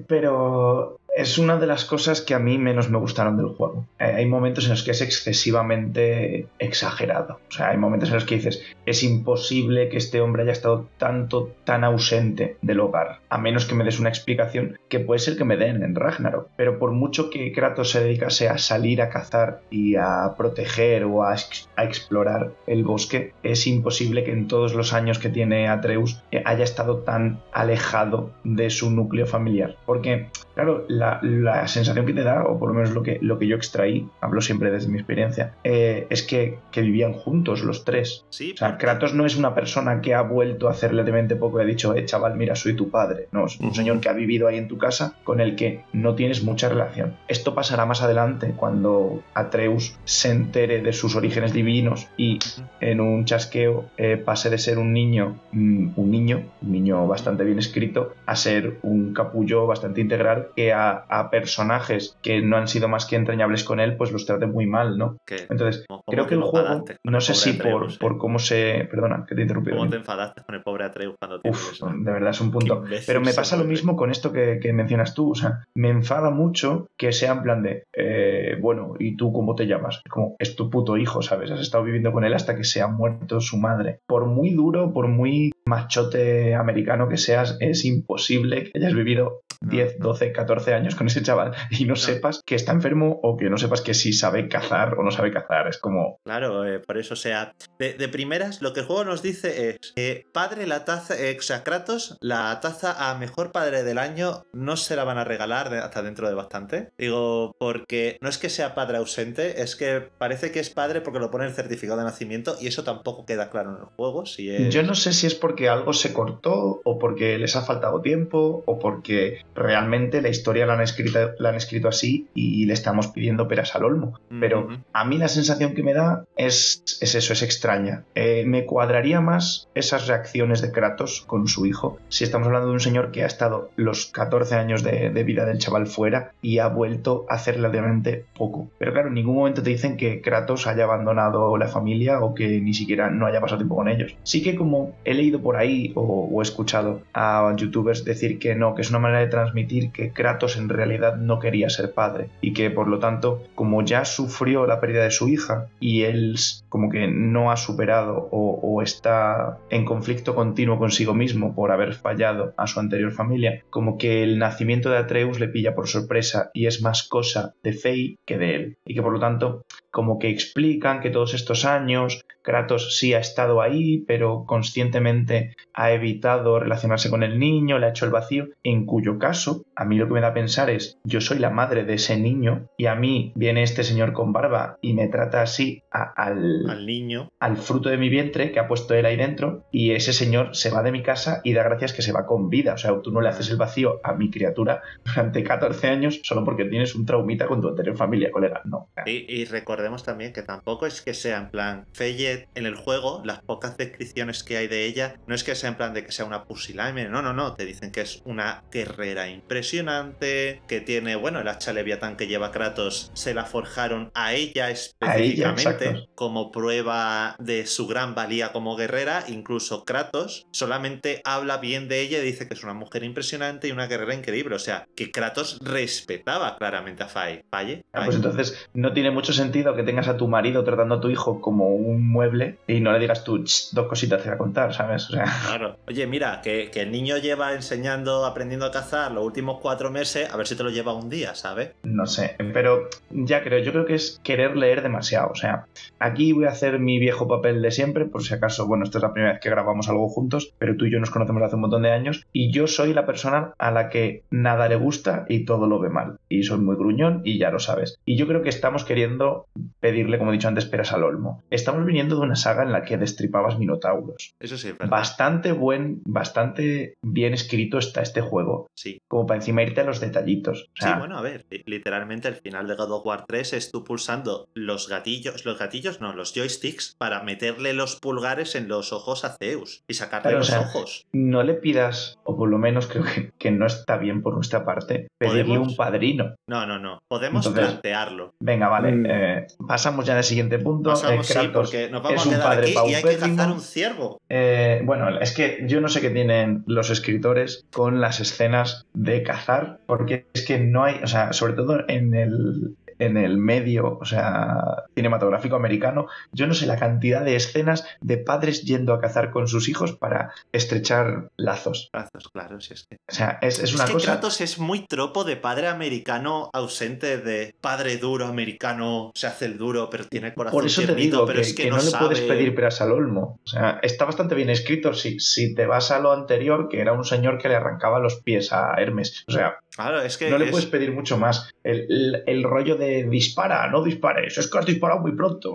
Pero 0.09 1.01
es 1.17 1.39
una 1.39 1.57
de 1.59 1.67
las 1.67 1.85
cosas 1.85 2.21
que 2.21 2.35
a 2.35 2.39
mí 2.39 2.59
menos 2.59 2.91
me 2.91 2.99
gustaron 2.99 3.37
del 3.37 3.47
juego. 3.47 3.87
Eh, 3.99 4.05
hay 4.17 4.27
momentos 4.27 4.65
en 4.65 4.71
los 4.71 4.83
que 4.83 4.91
es 4.91 5.01
excesivamente 5.01 6.49
exagerado. 6.59 7.41
O 7.49 7.53
sea, 7.53 7.71
hay 7.71 7.77
momentos 7.77 8.09
en 8.09 8.17
los 8.17 8.25
que 8.25 8.37
dices, 8.37 8.63
es 8.85 9.03
imposible 9.03 9.89
que 9.89 9.97
este 9.97 10.21
hombre 10.21 10.43
haya 10.43 10.53
estado 10.53 10.89
tanto, 10.99 11.53
tan 11.65 11.85
ausente 11.85 12.57
del 12.63 12.81
hogar, 12.81 13.21
a 13.29 13.39
menos 13.39 13.67
que 13.67 13.75
me 13.75 13.85
des 13.85 14.01
una 14.01 14.09
explicación 14.09 14.79
que 14.89 15.01
puede 15.01 15.21
ser 15.21 15.37
que 15.37 15.45
me 15.45 15.57
den 15.57 15.83
en 15.83 15.95
Ragnarok. 15.95 16.49
Pero 16.57 16.79
por 16.79 16.93
mucho 16.93 17.31
que 17.31 17.53
Kratos 17.53 17.91
se 17.91 18.03
dedicase 18.03 18.49
a 18.49 18.59
salir 18.59 19.01
a 19.01 19.09
cazar 19.09 19.63
y 19.71 19.97
a 19.97 20.35
proteger 20.37 21.05
o 21.05 21.23
a, 21.23 21.35
ex- 21.35 21.69
a 21.77 21.85
explorar 21.85 22.53
el 22.67 22.85
bosque, 22.85 23.33
es 23.43 23.67
imposible 23.67 24.25
que 24.25 24.33
en 24.33 24.49
todos 24.49 24.75
los 24.75 24.93
años 24.93 25.19
que 25.19 25.29
tiene 25.29 25.69
Atreus 25.69 26.21
eh, 26.33 26.43
haya 26.45 26.65
estado 26.65 26.99
tan 26.99 27.41
alejado 27.53 28.31
de 28.43 28.71
su 28.71 28.91
núcleo 28.91 29.27
familiar. 29.27 29.77
Porque, 29.87 30.29
claro, 30.55 30.85
la 30.89 31.04
la, 31.05 31.21
la 31.23 31.69
sensación 31.69 32.07
que 32.07 32.13
te 32.13 32.23
da, 32.23 32.45
o 32.45 32.59
por 32.59 32.69
lo 32.69 32.75
menos 32.75 32.91
lo 32.91 33.03
que, 33.03 33.19
lo 33.21 33.39
que 33.39 33.47
yo 33.47 33.57
extraí, 33.57 34.09
hablo 34.21 34.41
siempre 34.41 34.71
desde 34.71 34.89
mi 34.89 34.99
experiencia, 34.99 35.55
eh, 35.65 36.07
es 36.11 36.23
que, 36.23 36.59
que 36.71 36.81
vivían 36.83 37.13
juntos 37.13 37.63
los 37.63 37.85
tres. 37.85 38.25
Sí, 38.31 38.53
O 38.55 38.57
sea, 38.57 38.79
Kratos 38.79 39.15
no 39.15 39.27
es 39.27 39.37
una 39.37 39.55
persona 39.55 40.01
que 40.01 40.15
ha 40.15 40.23
vuelto 40.23 40.69
a 40.69 40.73
hacer 40.73 40.91
relativamente 40.91 41.37
poco 41.37 41.59
y 41.59 41.63
ha 41.63 41.67
dicho, 41.67 41.95
eh, 41.95 42.05
chaval, 42.05 42.37
mira, 42.37 42.55
soy 42.55 42.75
tu 42.75 42.91
padre. 42.91 43.29
No, 43.33 43.47
es 43.47 43.59
un 43.61 43.75
señor 43.75 44.01
que 44.01 44.09
ha 44.09 44.13
vivido 44.13 44.49
ahí 44.49 44.57
en 44.57 44.69
tu 44.69 44.79
casa 44.79 45.17
con 45.25 45.41
el 45.41 45.57
que 45.57 45.85
no 45.93 46.15
tienes 46.15 46.43
mucha 46.43 46.69
relación. 46.69 47.17
Esto 47.29 47.55
pasará 47.55 47.87
más 47.87 48.03
adelante 48.03 48.55
cuando 48.57 49.23
Atreus 49.35 49.97
se 50.05 50.31
entere 50.31 50.83
de 50.83 50.93
sus 50.93 51.17
orígenes 51.17 51.53
divinos 51.53 52.09
y 52.17 52.39
en 52.81 53.01
un 53.01 53.25
chasqueo 53.25 53.87
eh, 53.97 54.17
pase 54.17 54.51
de 54.51 54.59
ser 54.59 54.79
un 54.79 54.93
niño, 54.93 55.41
mm, 55.53 55.89
un 55.97 56.11
niño, 56.11 56.43
un 56.63 56.73
niño 56.73 57.07
bastante 57.07 57.45
bien 57.45 57.59
escrito, 57.59 58.15
a 58.27 58.37
ser 58.37 58.79
un 58.83 59.13
capullo 59.13 59.67
bastante 59.67 60.01
integral 60.01 60.49
que 60.57 60.73
a, 61.09 61.21
a 61.21 61.31
personajes 61.31 62.17
que 62.23 62.41
no 62.43 62.57
han 62.57 62.69
sido 62.69 62.89
más 62.89 63.07
que 63.07 63.17
entrañables 63.17 63.65
con 63.65 63.81
él, 63.81 63.97
pues 63.97 64.13
los 64.13 64.27
trate 64.27 64.47
muy 64.47 64.67
mal, 64.67 64.97
¿no? 64.99 65.17
Entonces, 65.51 65.85
¿Cómo- 65.89 66.03
creo 66.07 66.27
que 66.27 66.35
el 66.35 66.43
juego, 66.43 66.85
no 67.05 67.21
sé 67.21 67.35
si 67.35 67.51
Atreus, 67.51 67.95
eh? 67.95 67.99
por 68.01 68.19
cómo 68.19 68.39
se... 68.39 68.87
Perdona, 68.91 69.25
que 69.29 69.35
te 69.35 69.41
he 69.41 69.45
interrumpido. 69.45 69.77
¿Cómo 69.77 69.91
te 69.91 69.97
enfadaste 69.97 70.43
con 70.43 70.55
el 70.55 70.63
pobre 70.63 70.85
Atreus 70.85 71.15
cuando 71.19 71.41
te 71.41 71.51
Uf, 71.51 71.73
eso? 71.73 71.87
de 71.95 72.13
verdad 72.13 72.31
es 72.31 72.41
un 72.41 72.51
punto. 72.51 72.85
Pero 73.07 73.21
me 73.21 73.33
pasa 73.33 73.57
lo 73.57 73.65
mismo 73.65 73.97
con 73.97 74.11
esto 74.11 74.33
que, 74.33 74.59
que 74.61 74.73
mencionas 74.73 75.15
tú. 75.15 75.31
O 75.31 75.35
sea, 75.35 75.65
me 75.75 75.89
enfada 75.91 76.31
mucho 76.31 76.87
que 76.99 77.13
sea 77.13 77.33
en 77.33 77.43
plan 77.43 77.63
de, 77.63 77.85
eh, 77.93 78.57
bueno, 78.61 78.95
¿y 78.99 79.17
tú 79.17 79.33
cómo 79.33 79.55
te 79.55 79.67
llamas? 79.67 80.01
Como, 80.09 80.37
es 80.39 80.57
tu 80.57 80.71
puto 80.71 80.97
hijo, 80.97 81.23
¿sabes? 81.23 81.51
Has 81.51 81.61
estado 81.61 81.85
viviendo 81.85 82.13
con 82.13 82.25
él 82.25 82.35
hasta 82.35 82.57
que 82.57 82.65
se 82.65 82.83
ha 82.83 82.87
muerto 82.89 83.41
su 83.41 83.57
madre. 83.59 83.99
Por 84.07 84.27
muy 84.27 84.51
duro, 84.51 84.93
por 84.93 85.09
muy 85.09 85.53
machote 85.67 86.55
americano 86.55 87.09
que 87.09 87.17
seas, 87.17 87.57
es 87.61 87.85
imposible 87.85 88.65
que 88.65 88.79
hayas 88.79 88.95
vivido 88.95 89.41
10, 89.61 89.99
no. 89.99 90.09
12, 90.09 90.33
14 90.33 90.75
años 90.75 90.95
con 90.95 91.07
ese 91.07 91.23
chaval 91.23 91.53
y 91.71 91.85
no, 91.85 91.97
sepas 91.97 92.43
que 92.45 92.55
está 92.55 92.73
enfermo 92.73 93.21
o 93.23 93.37
que 93.37 93.51
no 93.51 93.59
sepas 93.59 93.81
que 93.81 93.95
sí 93.95 94.13
sabe 94.13 94.49
cazar 94.49 94.95
o 94.95 95.03
no 95.03 95.11
sabe 95.11 95.33
cazar. 95.33 95.69
Es 95.69 95.79
como, 95.79 96.19
Claro, 96.25 96.67
eh, 96.67 96.81
por 96.81 96.99
eso, 96.99 97.15
o 97.15 97.17
sea, 97.17 97.55
de, 97.79 97.95
de 97.95 98.09
primeras, 98.09 98.63
lo 98.63 98.73
que 98.73 98.81
el 98.81 98.87
juego 98.87 99.05
nos 99.05 99.23
dice 99.23 99.71
es 99.71 99.93
que 99.95 100.25
padre 100.33 100.67
la 100.67 100.85
taza, 100.85 101.19
eh, 101.19 101.37
o 101.39 101.43
sea, 101.43 101.63
Kratos, 101.63 102.17
la 102.21 102.59
taza 102.61 103.11
a 103.11 103.17
mejor 103.19 103.53
padre 103.53 103.83
del 103.83 103.99
año 103.99 104.45
no 104.53 104.77
se 104.77 104.97
la 104.97 105.05
van 105.05 105.19
a 105.19 105.25
regalar 105.25 105.75
hasta 105.75 106.03
dentro 106.03 106.29
de 106.29 106.35
bastante. 106.35 106.91
Digo, 106.99 107.53
porque 107.59 108.19
no 108.21 108.29
es 108.29 108.39
que 108.39 108.49
sea 108.49 108.75
padre 108.75 108.99
ausente, 108.99 109.63
es 109.63 109.77
que 109.77 110.01
parece 110.19 110.51
que 110.53 110.61
es 110.61 110.71
padre 110.71 111.01
porque 111.01 111.19
lo 111.19 111.31
pone 111.31 111.45
en 111.45 111.51
el 111.51 111.57
certificado 111.57 111.99
de 111.99 112.05
nacimiento 112.05 112.57
y 112.61 112.67
eso 112.67 112.85
tampoco 112.85 113.25
queda 113.25 113.51
claro 113.51 113.71
en 113.71 113.77
el 113.77 113.85
juego. 113.97 114.27
Si 114.27 114.51
es... 114.51 114.73
Yo 114.73 114.83
no 114.83 114.95
sé 114.95 115.13
si 115.13 115.27
es 115.27 115.35
porque 115.35 115.69
algo 115.69 115.93
se 115.93 116.13
cortó 116.13 116.81
o 116.85 116.99
porque 116.99 117.39
les 117.39 117.57
ha 117.57 117.63
faltado 117.63 118.01
tiempo 118.01 118.63
o 118.67 118.79
porque 118.79 119.43
realmente 119.55 120.23
la 120.23 120.29
historia 120.29 120.67
la 120.67 120.75
han 120.75 120.81
escrito, 120.81 121.33
la 121.39 121.51
han 121.51 121.55
escrito 121.55 121.89
así 121.89 122.29
y 122.35 122.67
le 122.67 122.73
estamos 122.73 123.09
pidiendo 123.09 123.49
peras 123.49 123.75
al 123.75 123.85
olmo. 123.85 124.19
Pero 124.41 124.69
a 124.93 125.05
mí 125.05 125.19
la 125.19 125.29
sensación 125.29 125.75
que 125.75 125.83
me 125.83 125.95
da 125.95 126.25
es, 126.37 126.83
es 127.01 127.15
eso, 127.15 127.33
es 127.33 127.43
extraña. 127.43 128.05
Eh, 128.15 128.45
me 128.47 128.67
cuadraría 128.67 129.21
más 129.21 129.69
esas 129.75 130.07
reacciones 130.07 130.61
de 130.61 130.73
Kratos 130.73 131.23
con 131.27 131.47
su 131.49 131.67
hijo 131.67 131.99
si 132.09 132.25
estamos 132.25 132.47
hablando 132.47 132.69
de 132.69 132.75
un 132.75 132.81
señor 132.81 133.11
que 133.11 133.23
ha 133.23 133.27
estado 133.27 133.71
los 133.77 134.07
14 134.07 134.55
años 134.57 134.83
de, 134.83 135.11
de 135.11 135.25
vida 135.25 135.45
del 135.45 135.59
chaval 135.59 135.87
fuera 135.87 136.33
y 136.43 136.59
ha 136.59 136.69
vuelto 136.69 137.27
a 137.29 137.35
hacer 137.35 137.57
relativamente 137.57 138.27
poco. 138.37 138.69
Pero 138.79 138.93
claro, 138.93 139.09
en 139.09 139.15
ningún 139.15 139.37
momento 139.37 139.63
te 139.63 139.71
dicen 139.71 139.97
que 139.97 140.21
Kratos 140.21 140.67
haya 140.67 140.85
abandonado 140.85 141.57
la 141.57 141.69
familia 141.69 142.21
o 142.21 142.35
que 142.35 142.61
ni 142.61 142.75
siquiera 142.75 143.11
no 143.11 143.27
haya 143.27 143.41
pasado 143.41 143.59
tiempo 143.59 143.77
con 143.77 143.89
ellos. 143.89 144.17
Sí 144.23 144.43
que 144.43 144.55
como 144.55 144.95
he 145.05 145.15
leído 145.15 145.41
por 145.41 145.57
ahí 145.57 145.93
o, 145.95 146.29
o 146.33 146.41
he 146.41 146.43
escuchado 146.43 147.03
a 147.13 147.55
youtubers 147.57 148.05
decir 148.05 148.39
que 148.39 148.55
no, 148.55 148.75
que 148.75 148.83
es 148.83 148.91
una 148.91 148.99
manera 148.99 149.21
de 149.21 149.27
transmitir 149.45 149.93
que 149.93 150.13
Kratos 150.13 150.57
en 150.57 150.69
realidad 150.69 151.17
no 151.17 151.39
quería 151.39 151.71
ser 151.71 151.93
padre 151.93 152.29
y 152.41 152.53
que 152.53 152.71
por 152.71 152.89
lo 152.89 152.99
tanto 152.99 153.43
como 153.55 153.85
ya 153.85 154.05
sufrió 154.05 154.67
la 154.67 154.81
pérdida 154.81 155.05
de 155.05 155.11
su 155.11 155.29
hija 155.29 155.69
y 155.81 156.03
él 156.03 156.37
como 156.69 156.91
que 156.91 157.07
no 157.07 157.51
ha 157.51 157.57
superado 157.57 158.29
o, 158.31 158.59
o 158.63 158.83
está 158.83 159.59
en 159.71 159.85
conflicto 159.85 160.35
continuo 160.35 160.79
consigo 160.79 161.15
mismo 161.15 161.55
por 161.55 161.71
haber 161.71 161.95
fallado 161.95 162.55
a 162.57 162.67
su 162.67 162.81
anterior 162.81 163.13
familia, 163.13 163.63
como 163.71 163.99
que 163.99 164.23
el 164.23 164.39
nacimiento 164.39 164.91
de 164.91 164.99
Atreus 164.99 165.41
le 165.41 165.49
pilla 165.49 165.75
por 165.75 165.89
sorpresa 165.89 166.51
y 166.53 166.67
es 166.67 166.83
más 166.83 167.03
cosa 167.03 167.55
de 167.63 167.73
Fey 167.73 168.19
que 168.25 168.39
de 168.39 168.55
él. 168.55 168.77
Y 168.85 168.95
que 168.95 169.03
por 169.03 169.13
lo 169.13 169.21
tanto 169.21 169.65
como 169.95 170.19
que 170.19 170.29
explican 170.29 171.01
que 171.01 171.11
todos 171.11 171.35
estos 171.35 171.65
años 171.65 172.25
Kratos 172.43 172.99
sí 172.99 173.15
ha 173.15 173.21
estado 173.21 173.63
ahí, 173.63 174.05
pero 174.07 174.45
conscientemente 174.47 175.57
ha 175.73 175.93
evitado 175.93 176.59
relacionarse 176.61 177.09
con 177.09 177.23
el 177.23 177.39
niño, 177.39 177.79
le 177.79 177.87
ha 177.87 177.91
hecho 177.91 178.05
el 178.05 178.11
vacío, 178.11 178.49
en 178.63 178.85
cuyo 178.85 179.19
caso, 179.19 179.65
a 179.75 179.87
mí 179.87 179.97
lo 179.97 180.07
que 180.07 180.13
me 180.13 180.21
da 180.21 180.29
a 180.29 180.35
pensar 180.35 180.69
es, 180.69 180.99
yo 181.05 181.23
soy 181.23 181.39
la 181.39 181.49
madre 181.49 181.85
de 181.85 181.95
ese 181.95 182.19
niño 182.19 182.69
y 182.77 182.85
a 182.87 182.97
mí 182.97 183.33
viene 183.35 183.63
este 183.63 183.83
señor 183.83 184.13
con 184.13 184.35
barba 184.35 184.77
y 184.83 184.93
me 184.93 185.09
trata 185.09 185.41
así 185.41 185.83
a- 185.91 186.13
al, 186.17 186.69
Al 186.69 186.85
niño. 186.85 187.31
al 187.41 187.57
fruto 187.57 187.89
de 187.89 187.97
mi 187.97 188.11
vientre 188.11 188.53
que 188.53 188.61
ha 188.61 188.69
puesto 188.69 188.95
él 188.95 189.07
ahí 189.07 189.17
dentro 189.17 189.65
y 189.71 189.93
ese 189.93 190.13
señor 190.13 190.55
se 190.55 190.71
va 190.71 190.83
de 190.83 190.93
mi 190.93 191.03
casa 191.03 191.41
y 191.45 191.55
da 191.55 191.63
gracias 191.63 191.95
que 191.95 192.03
se 192.03 192.13
va 192.13 192.27
con 192.27 192.51
vida. 192.51 192.75
O 192.75 192.79
sea, 192.79 193.01
tú 193.01 193.11
no 193.11 193.23
le 193.23 193.31
haces 193.31 193.49
el 193.51 193.57
vacío 193.57 194.01
a 194.05 194.13
mi 194.13 194.31
criatura 194.31 194.83
durante 195.05 195.43
14 195.43 195.87
años 195.89 196.21
solo 196.23 196.45
porque 196.45 196.67
tienes 196.67 196.95
un 196.95 197.07
traumita 197.07 197.47
con 197.47 197.63
tu 197.63 197.69
anterior 197.69 197.97
familia, 197.97 198.31
colega. 198.31 198.61
No. 198.67 198.89
Y, 199.07 199.25
y 199.43 199.47
recordemos 199.85 200.05
también 200.05 200.33
que 200.33 200.41
tampoco 200.41 200.87
es 200.87 201.03
que 201.03 201.13
sea 201.13 201.37
en 201.37 201.51
plan 201.51 201.87
Feyet 201.93 202.49
en 202.55 202.65
el 202.65 202.75
juego, 202.75 203.21
las 203.23 203.43
pocas 203.43 203.77
descripciones 203.77 204.43
que 204.43 204.57
hay 204.57 204.67
de 204.67 204.87
ella, 204.87 205.17
no 205.27 205.35
es 205.35 205.45
que 205.45 205.55
sea 205.55 205.69
en 205.69 205.77
plan 205.77 205.93
de 205.93 206.07
que 206.07 206.11
sea 206.11 206.25
una 206.25 206.45
pusilánime, 206.45 207.11
no, 207.11 207.21
no, 207.21 207.35
no, 207.35 207.55
te 207.55 207.67
dicen 207.67 207.93
que 207.93 208.01
es 208.01 208.23
una 208.25 208.65
guerrera 208.73 209.29
impresionante, 209.29 210.63
que 210.69 210.81
tiene, 210.81 211.17
bueno, 211.17 211.41
el 211.41 211.49
hacha 211.49 211.75
Leviatán 211.75 212.17
que 212.17 212.27
lleva 212.27 212.51
Kratos, 212.51 213.11
se 213.13 213.35
la 213.35 213.45
forjaron 213.45 214.11
a 214.15 214.33
ella 214.33 214.71
específicamente 214.71 216.09
como 216.15 216.51
prueba 216.51 217.37
de 217.39 217.67
su 217.67 217.87
gran 217.87 218.15
valía 218.15 218.53
como 218.53 218.77
guerrera, 218.77 219.25
incluso 219.29 219.85
Kratos 219.85 220.47
solamente 220.51 221.21
habla 221.25 221.59
bien 221.59 221.89
de 221.89 222.01
ella 222.01 222.21
y 222.21 222.23
dice 222.23 222.49
que 222.49 222.55
es 222.55 222.65
una 222.65 222.73
mujer 222.73 223.05
impresionante 223.05 223.69
y 223.69 223.73
una 223.73 223.87
guerrera 223.87 224.15
increíble, 224.15 224.55
o 224.55 224.61
sea, 224.61 224.87
que 224.97 225.11
Kratos 225.11 225.59
respetaba 225.61 226.57
claramente 226.57 227.03
a 227.03 227.09
Faye. 227.09 227.45
Faye, 227.51 227.85
Ah, 227.93 228.05
Pues 228.07 228.17
entonces 228.17 228.69
no 228.73 228.95
tiene 228.95 229.11
mucho 229.11 229.35
sentido 229.35 229.74
que 229.75 229.83
tengas 229.83 230.09
a 230.09 230.17
tu 230.17 230.29
marido 230.29 230.65
tratando 230.65 230.97
a 230.97 231.01
tu 231.01 231.09
hijo 231.11 231.41
como 231.41 231.69
un 231.69 232.09
mueble 232.11 232.59
y 232.67 232.81
no 232.81 232.93
le 232.93 232.99
digas 232.99 233.25
tú 233.25 233.43
"Ch, 233.45 233.71
dos 233.73 233.87
cositas 233.87 234.23
te 234.23 234.29
voy 234.29 234.35
a 234.35 234.39
contar, 234.39 234.75
¿sabes? 234.75 235.09
O 235.11 235.13
sea, 235.13 235.25
Claro. 235.47 235.77
Oye, 235.89 236.07
mira, 236.07 236.41
que, 236.43 236.71
que 236.73 236.83
el 236.83 236.91
niño 236.93 237.17
lleva 237.19 237.53
enseñando, 237.55 238.25
aprendiendo 238.25 238.67
a 238.67 238.71
cazar 238.71 239.13
los 239.13 239.25
últimos 239.25 239.59
cuatro 239.61 239.91
meses, 239.91 240.33
a 240.33 240.37
ver 240.37 240.47
si 240.47 240.57
te 240.57 240.63
lo 240.63 240.71
lleva 240.71 240.93
un 240.95 241.09
día, 241.09 241.35
¿sabes? 241.35 241.71
no 241.83 242.07
sé. 242.07 242.37
Pero 242.53 242.89
ya 243.11 243.43
creo, 243.43 243.59
yo 243.61 243.73
creo 243.73 243.85
que 243.85 243.95
es 243.95 244.21
querer 244.23 244.57
leer 244.57 244.83
demasiado. 244.83 245.31
O 245.31 245.35
sea, 245.35 245.67
aquí 245.99 246.33
voy 246.33 246.45
a 246.47 246.49
hacer 246.49 246.79
mi 246.79 246.99
viejo 246.99 247.27
papel 247.29 247.63
de 247.63 247.71
siempre, 247.71 248.05
por 248.05 248.23
si 248.23 248.35
acaso, 248.35 248.67
bueno, 248.67 248.85
esta 248.85 248.99
es 248.99 249.03
la 249.03 249.13
primera 249.13 249.33
vez 249.35 249.41
que 249.41 249.51
grabamos 249.51 249.89
algo 249.89 250.09
juntos, 250.09 250.53
pero 250.59 250.77
tú 250.77 250.87
y 250.87 250.93
yo 250.93 250.99
nos 251.01 251.11
conocemos 251.11 251.43
hace 251.43 251.55
un 251.57 251.63
montón 251.63 251.83
de 251.83 251.91
años 251.93 252.27
y 252.33 252.51
yo 252.53 252.67
soy 252.67 252.93
la 252.93 253.07
persona 253.07 253.53
a 253.59 253.71
la 253.71 253.89
que 253.89 254.23
nada 254.31 254.69
le 254.69 254.77
gusta 254.77 255.25
y 255.29 255.45
todo 255.45 255.67
lo 255.67 255.79
ve 255.81 255.89
mal. 255.91 256.19
Y 256.29 256.43
soy 256.43 256.59
muy 256.59 256.77
gruñón 256.77 257.23
y 257.25 257.39
ya 257.39 257.51
lo 257.51 257.59
sabes. 257.59 257.97
Y 258.05 258.17
yo 258.17 258.27
creo 258.27 258.43
que 258.43 258.49
estamos 258.49 258.85
queriendo 258.85 259.47
pedirle, 259.81 260.19
como 260.19 260.31
he 260.31 260.35
dicho 260.35 260.49
antes, 260.49 260.65
peras 260.67 260.93
al 260.93 261.05
olmo. 261.05 261.43
Estamos 261.51 261.85
viniendo 261.87 262.17
de 262.17 262.23
una 262.23 262.37
saga 262.37 262.63
en 262.63 262.73
la 262.73 262.83
que 262.83 262.97
destripabas 262.99 263.59
minotauros. 263.59 264.33
Eso 264.41 264.57
sí, 264.59 264.73
verdad. 264.73 264.89
Bastante 264.89 265.53
buen, 265.53 266.03
bastante 266.07 266.95
bien 267.03 267.35
escrito 267.35 267.79
está 267.79 268.03
este 268.03 268.21
juego, 268.21 268.67
Sí. 268.75 268.99
como 269.09 269.27
para 269.27 269.39
encima 269.41 269.63
irte 269.63 269.81
a 269.81 269.85
los 269.85 270.01
detallitos. 270.01 270.71
O 270.73 270.83
sea, 270.83 270.95
sí, 270.95 270.99
bueno, 270.99 271.19
a 271.19 271.23
ver, 271.23 271.45
li- 271.51 271.63
literalmente 271.67 272.29
el 272.29 272.37
final 272.37 272.67
de 272.67 272.75
God 272.75 272.91
of 272.93 273.07
War 273.07 273.25
3 273.27 273.53
es 273.53 273.71
tú 273.71 273.85
pulsando 273.85 274.49
los 274.55 274.89
gatillos, 274.89 275.45
los 275.45 275.59
gatillos 275.59 276.01
no, 276.01 276.13
los 276.15 276.33
joysticks 276.35 276.95
para 276.99 277.23
meterle 277.23 277.73
los 277.75 277.97
pulgares 277.97 278.55
en 278.55 278.69
los 278.69 278.93
ojos 278.93 279.25
a 279.25 279.37
Zeus 279.37 279.83
y 279.89 279.95
sacarle 279.95 280.35
o 280.35 280.39
los 280.39 280.47
sea, 280.49 280.61
ojos. 280.61 281.07
no 281.13 281.43
le 281.43 281.55
pidas, 281.55 282.19
o 282.25 282.37
por 282.37 282.49
lo 282.49 282.59
menos 282.59 282.87
creo 282.87 283.05
que, 283.05 283.31
que 283.39 283.51
no 283.51 283.67
está 283.67 283.97
bien 283.99 284.23
por 284.23 284.35
nuestra 284.35 284.65
parte, 284.65 285.09
pedirle 285.19 285.45
¿Podemos? 285.45 285.69
un 285.69 285.77
padrino. 285.77 286.35
No, 286.49 286.67
no, 286.67 286.79
no. 286.79 287.01
Podemos 287.09 287.47
Entonces- 287.47 287.73
plantearlo. 287.73 288.35
Venga, 288.41 288.69
vale, 288.69 288.93
Mm. 288.93 289.07
eh, 289.09 289.47
pasamos 289.67 290.05
ya 290.05 290.17
al 290.17 290.25
siguiente 290.25 290.59
punto. 290.59 290.91
Pasamos, 290.91 291.31
Eh, 291.31 291.41
sí, 291.41 291.49
porque 291.53 291.89
nos 291.91 292.03
vamos 292.03 292.21
es 292.21 292.27
a 292.27 292.29
un 292.29 292.35
quedar 292.35 292.49
padre 292.49 292.75
aquí 292.77 292.91
y 292.91 292.95
hay 292.95 293.03
que 293.03 293.17
cazar 293.17 293.53
un 293.53 293.61
ciervo. 293.61 294.21
Eh, 294.29 294.81
bueno, 294.85 295.19
es 295.21 295.33
que 295.33 295.65
yo 295.67 295.81
no 295.81 295.89
sé 295.89 296.01
qué 296.01 296.11
tienen 296.11 296.65
los 296.67 296.91
escritores 296.91 297.65
con 297.73 298.01
las 298.01 298.21
escenas 298.21 298.87
de 298.95 299.23
cazar, 299.23 299.81
porque 299.87 300.27
es 300.35 300.45
que 300.45 300.59
no 300.59 300.85
hay, 300.85 301.01
o 301.03 301.07
sea, 301.07 301.33
sobre 301.33 301.55
todo 301.55 301.81
en 301.89 302.15
el, 302.15 302.77
en 303.07 303.17
el 303.17 303.39
medio, 303.39 303.99
o 304.01 304.05
sea, 304.05 304.85
cinematográfico 304.95 305.57
americano, 305.57 306.07
yo 306.33 306.47
no 306.47 306.55
sé 306.55 306.67
la 306.67 306.79
cantidad 306.79 307.25
de 307.25 307.37
escenas 307.37 307.87
de 308.01 308.19
padres 308.19 308.63
yendo 308.63 308.93
a 308.95 309.01
cazar 309.01 309.31
con 309.31 309.49
sus 309.49 309.69
hijos 309.69 309.93
para 309.93 310.33
estrechar 310.53 311.31
lazos. 311.37 311.91
Brazos, 311.93 312.29
claro, 312.33 312.61
si 312.61 312.75
es 312.75 312.87
que. 312.89 312.97
O 312.97 313.15
sea, 313.15 313.39
es, 313.43 313.59
es 313.59 313.71
Es, 313.71 313.75
una 313.75 313.87
que 313.87 313.93
cosa... 313.95 314.13
Kratos 314.13 314.41
es 314.41 314.59
muy 314.59 314.87
tropo 314.87 315.25
de 315.25 315.37
padre 315.37 315.69
americano 315.69 316.51
ausente 316.53 317.19
de 317.19 317.55
padre 317.61 317.97
duro 317.99 318.27
americano, 318.27 319.13
se 319.15 319.27
hace 319.27 319.47
el 319.47 319.59
duro, 319.59 319.89
pero 319.91 320.07
tiene 320.07 320.29
el 320.29 320.35
corazón 320.35 320.59
Por 320.59 320.67
eso 320.67 320.83
te 320.83 320.95
digo 320.95 321.27
pero 321.27 321.37
que, 321.37 321.43
es 321.43 321.55
que, 321.55 321.65
que 321.65 321.71
no, 321.71 321.77
no, 321.77 321.83
le 321.83 321.91
sabe. 321.91 322.07
puedes 322.07 322.21
pedir 322.23 322.55
peras 322.55 322.81
al 322.81 322.93
olmo. 322.93 323.41
O 323.45 323.49
sea, 323.49 323.79
está 323.83 324.05
bastante 324.05 324.35
bien 324.35 324.51
escrito 324.51 324.95
si, 324.95 325.21
si 325.21 325.55
te 325.55 325.67
vas 325.67 325.91
a 325.91 325.99
lo 325.99 326.13
anterior, 326.13 326.69
que 326.69 326.81
era 326.81 326.93
un 326.93 327.05
señor 327.05 327.39
que 327.39 327.49
le 327.49 327.57
arrancaba 327.57 327.99
los 327.99 328.17
pies 328.17 328.53
a 328.53 328.75
Hermes. 328.79 329.25
O 329.27 329.33
sea, 329.33 329.59
Claro, 329.77 330.01
es 330.03 330.17
que. 330.17 330.31
No 330.31 330.39
le 330.39 330.45
es- 330.47 330.51
puedes 330.51 330.67
pedir 330.67 330.93
mucho 330.93 331.19
más. 331.19 331.53
El, 331.65 331.81
el- 331.91 332.23
el 332.27 332.43
rollo 332.45 332.77
de 332.77 333.05
dispara, 333.09 333.69
no 333.71 333.83
dispares, 333.83 334.39
es 334.39 334.49
que 334.49 334.59
has 334.59 334.67
disparado 334.67 335.01
muy 335.01 335.13
pronto. 335.17 335.53